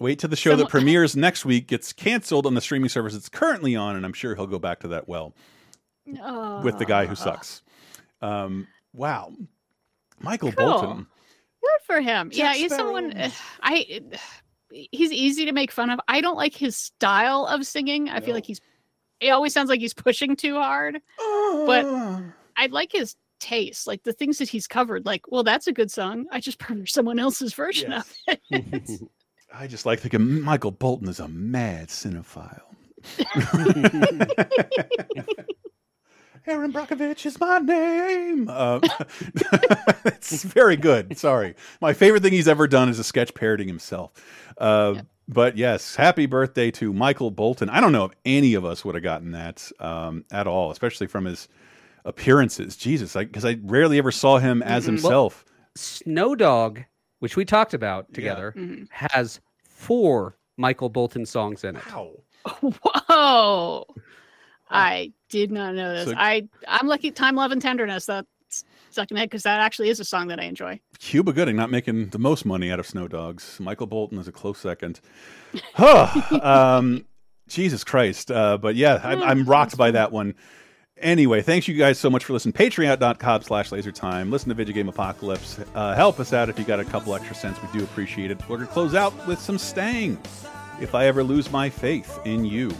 wait 0.00 0.18
till 0.18 0.30
the 0.30 0.36
show 0.36 0.50
Someone- 0.50 0.64
that 0.64 0.70
premieres 0.70 1.14
next 1.14 1.44
week 1.44 1.68
gets 1.68 1.92
canceled 1.92 2.46
on 2.46 2.54
the 2.54 2.60
streaming 2.60 2.88
service 2.88 3.14
it's 3.14 3.28
currently 3.28 3.76
on, 3.76 3.94
and 3.96 4.04
I'm 4.04 4.12
sure 4.12 4.34
he'll 4.34 4.46
go 4.46 4.58
back 4.58 4.80
to 4.80 4.88
that 4.88 5.06
well 5.08 5.34
with 6.06 6.78
the 6.78 6.84
guy 6.86 7.06
who 7.06 7.14
sucks. 7.14 7.62
Um, 8.22 8.66
wow, 8.92 9.32
Michael 10.18 10.52
Cool. 10.52 10.66
Bolton. 10.66 11.06
Good 11.62 11.84
for 11.84 12.00
him. 12.00 12.30
yeah, 12.32 12.54
he's 12.54 12.74
someone 12.74 13.12
I 13.62 14.00
he's 14.70 15.12
easy 15.12 15.44
to 15.44 15.52
make 15.52 15.70
fun 15.70 15.90
of. 15.90 16.00
I 16.08 16.20
don't 16.20 16.36
like 16.36 16.54
his 16.54 16.76
style 16.76 17.46
of 17.46 17.66
singing. 17.66 18.08
I 18.08 18.20
feel 18.20 18.34
like 18.34 18.46
he's 18.46 18.60
it 19.20 19.30
always 19.30 19.52
sounds 19.54 19.68
like 19.70 19.80
he's 19.80 19.94
pushing 19.94 20.36
too 20.36 20.54
hard. 20.56 21.00
But 21.18 21.84
I 22.56 22.66
like 22.70 22.92
his 22.92 23.16
taste, 23.40 23.86
like 23.86 24.02
the 24.02 24.12
things 24.12 24.38
that 24.38 24.48
he's 24.48 24.66
covered. 24.66 25.06
Like, 25.06 25.22
well, 25.30 25.42
that's 25.44 25.66
a 25.66 25.72
good 25.72 25.90
song. 25.90 26.26
I 26.32 26.40
just 26.40 26.58
prefer 26.60 26.86
someone 26.86 27.18
else's 27.18 27.54
version 27.54 27.92
of 27.92 28.12
it. 28.28 28.40
I 29.54 29.66
just 29.66 29.86
like 29.86 30.00
thinking 30.00 30.40
Michael 30.42 30.70
Bolton 30.72 31.08
is 31.08 31.20
a 31.20 31.28
mad 31.28 31.88
cinephile. 31.88 32.60
Erin 36.46 36.72
Brockovich 36.72 37.26
is 37.26 37.40
my 37.40 37.58
name. 37.58 38.48
Uh, 38.48 38.78
it's 40.04 40.44
very 40.44 40.76
good. 40.76 41.16
Sorry. 41.18 41.54
My 41.80 41.92
favorite 41.92 42.22
thing 42.22 42.32
he's 42.32 42.46
ever 42.46 42.68
done 42.68 42.88
is 42.88 42.98
a 43.00 43.04
sketch 43.04 43.34
parodying 43.34 43.68
himself. 43.68 44.12
Uh, 44.58 45.02
But 45.28 45.56
yes, 45.56 45.96
happy 45.96 46.26
birthday 46.26 46.70
to 46.72 46.92
Michael 46.92 47.32
Bolton. 47.32 47.68
I 47.68 47.80
don't 47.80 47.90
know 47.90 48.04
if 48.04 48.12
any 48.24 48.54
of 48.54 48.64
us 48.64 48.84
would 48.84 48.94
have 48.94 49.02
gotten 49.02 49.32
that 49.32 49.68
um, 49.80 50.24
at 50.30 50.46
all, 50.46 50.70
especially 50.70 51.08
from 51.08 51.24
his 51.24 51.48
appearances. 52.06 52.76
Jesus, 52.76 53.12
because 53.14 53.44
I, 53.44 53.58
rarely 53.62 53.98
ever 53.98 54.10
saw 54.12 54.38
him 54.38 54.62
as 54.62 54.84
Mhm. 54.84 54.86
himself. 54.86 55.44
Snow 55.74 56.34
Dog, 56.34 56.82
which 57.18 57.36
we 57.36 57.44
talked 57.44 57.74
about 57.74 58.12
together, 58.14 58.54
Mhm. 58.56 58.88
has 58.90 59.40
four 59.68 60.38
Michael 60.56 60.88
Bolton 60.88 61.26
songs 61.26 61.64
in 61.64 61.76
it. 61.76 61.82
Wow. 61.92 62.12
Whoa. 62.60 63.86
I 64.70 65.12
did 65.28 65.50
not 65.52 65.74
know 65.74 65.94
this. 65.94 66.08
So- 66.08 66.14
I 66.16 66.48
I'm 66.66 66.86
lucky 66.86 67.10
time, 67.10 67.36
love, 67.36 67.52
and 67.52 67.60
tenderness. 67.60 68.06
That's 68.06 68.26
stuck 68.90 69.10
in 69.10 69.14
my 69.16 69.20
head 69.20 69.28
because 69.30 69.42
that 69.42 69.60
actually 69.60 69.90
is 69.90 70.00
a 70.00 70.04
song 70.04 70.28
that 70.28 70.40
I 70.40 70.44
enjoy. 70.44 70.80
Cuba 70.98 71.32
Gooding 71.32 71.56
not 71.56 71.70
making 71.70 72.08
the 72.10 72.18
most 72.18 72.46
money 72.46 72.70
out 72.70 72.80
of 72.80 72.86
Snow 72.86 73.06
Dogs. 73.08 73.58
Michael 73.60 73.86
Bolton 73.86 74.18
is 74.18 74.28
a 74.28 74.32
close 74.32 74.58
second. 74.58 75.00
Huh. 75.74 76.08
um, 76.42 77.04
Jesus 77.48 77.84
Christ. 77.84 78.30
Uh, 78.30 78.56
but 78.58 78.74
yeah, 78.76 79.00
I'm, 79.04 79.22
I'm 79.22 79.44
rocked 79.44 79.76
by 79.76 79.90
that 79.92 80.10
one. 80.10 80.34
Anyway, 80.98 81.42
thanks 81.42 81.68
you 81.68 81.74
guys 81.74 81.98
so 81.98 82.08
much 82.08 82.24
for 82.24 82.32
listening. 82.32 82.54
Patreon.com 82.54 83.42
slash 83.42 83.70
lasertime. 83.70 84.30
Listen 84.30 84.48
to 84.48 84.54
Video 84.54 84.74
Game 84.74 84.88
Apocalypse. 84.88 85.60
Uh, 85.74 85.94
help 85.94 86.18
us 86.18 86.32
out 86.32 86.48
if 86.48 86.58
you 86.58 86.64
got 86.64 86.80
a 86.80 86.84
couple 86.86 87.14
extra 87.14 87.34
cents. 87.34 87.58
We 87.62 87.78
do 87.78 87.84
appreciate 87.84 88.30
it. 88.30 88.38
We're 88.48 88.56
going 88.56 88.66
to 88.66 88.72
close 88.72 88.94
out 88.94 89.26
with 89.26 89.38
some 89.38 89.58
Sting. 89.58 90.18
If 90.80 90.94
I 90.94 91.06
ever 91.06 91.22
lose 91.22 91.50
my 91.50 91.68
faith 91.68 92.18
in 92.24 92.44
you. 92.44 92.72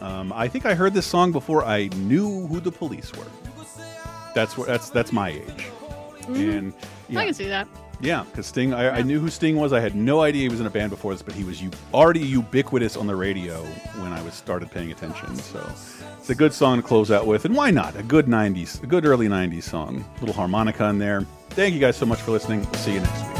Um, 0.00 0.32
I 0.32 0.46
think 0.48 0.66
I 0.66 0.74
heard 0.74 0.94
this 0.94 1.06
song 1.06 1.32
before 1.32 1.64
I 1.64 1.86
knew 1.96 2.46
who 2.46 2.60
the 2.60 2.70
police 2.72 3.12
were. 3.16 3.26
That's 4.34 4.56
where 4.58 4.66
that's 4.66 4.90
that's 4.90 5.12
my 5.12 5.30
age. 5.30 5.66
Mhm. 6.22 6.58
And 6.58 6.72
I 6.72 7.12
yeah, 7.12 7.24
can 7.26 7.34
see 7.34 7.46
that. 7.46 7.68
yeah, 8.00 8.24
because 8.24 8.46
Sting, 8.46 8.74
I, 8.74 8.98
I 8.98 9.02
knew 9.02 9.20
who 9.20 9.30
Sting 9.30 9.54
was. 9.56 9.72
I 9.72 9.78
had 9.78 9.94
no 9.94 10.20
idea 10.22 10.42
he 10.42 10.48
was 10.48 10.58
in 10.60 10.66
a 10.66 10.70
band 10.70 10.90
before 10.90 11.12
this, 11.12 11.22
but 11.22 11.34
he 11.34 11.44
was 11.44 11.62
already 11.92 12.20
ubiquitous 12.20 12.96
on 12.96 13.06
the 13.06 13.14
radio 13.14 13.62
when 14.00 14.12
I 14.12 14.20
was 14.22 14.34
started 14.34 14.70
paying 14.72 14.90
attention. 14.90 15.36
So 15.36 15.60
it's 16.24 16.30
a 16.30 16.34
good 16.34 16.54
song 16.54 16.78
to 16.78 16.82
close 16.82 17.10
out 17.10 17.26
with, 17.26 17.44
and 17.44 17.54
why 17.54 17.70
not? 17.70 17.96
A 17.96 18.02
good 18.02 18.24
'90s, 18.24 18.82
a 18.82 18.86
good 18.86 19.04
early 19.04 19.28
'90s 19.28 19.64
song. 19.64 20.02
A 20.16 20.20
little 20.20 20.34
harmonica 20.34 20.86
in 20.86 20.98
there. 20.98 21.26
Thank 21.50 21.74
you 21.74 21.80
guys 21.80 21.98
so 21.98 22.06
much 22.06 22.22
for 22.22 22.30
listening. 22.30 22.60
We'll 22.60 22.72
see 22.80 22.94
you 22.94 23.00
next 23.00 23.20
week. 23.28 23.36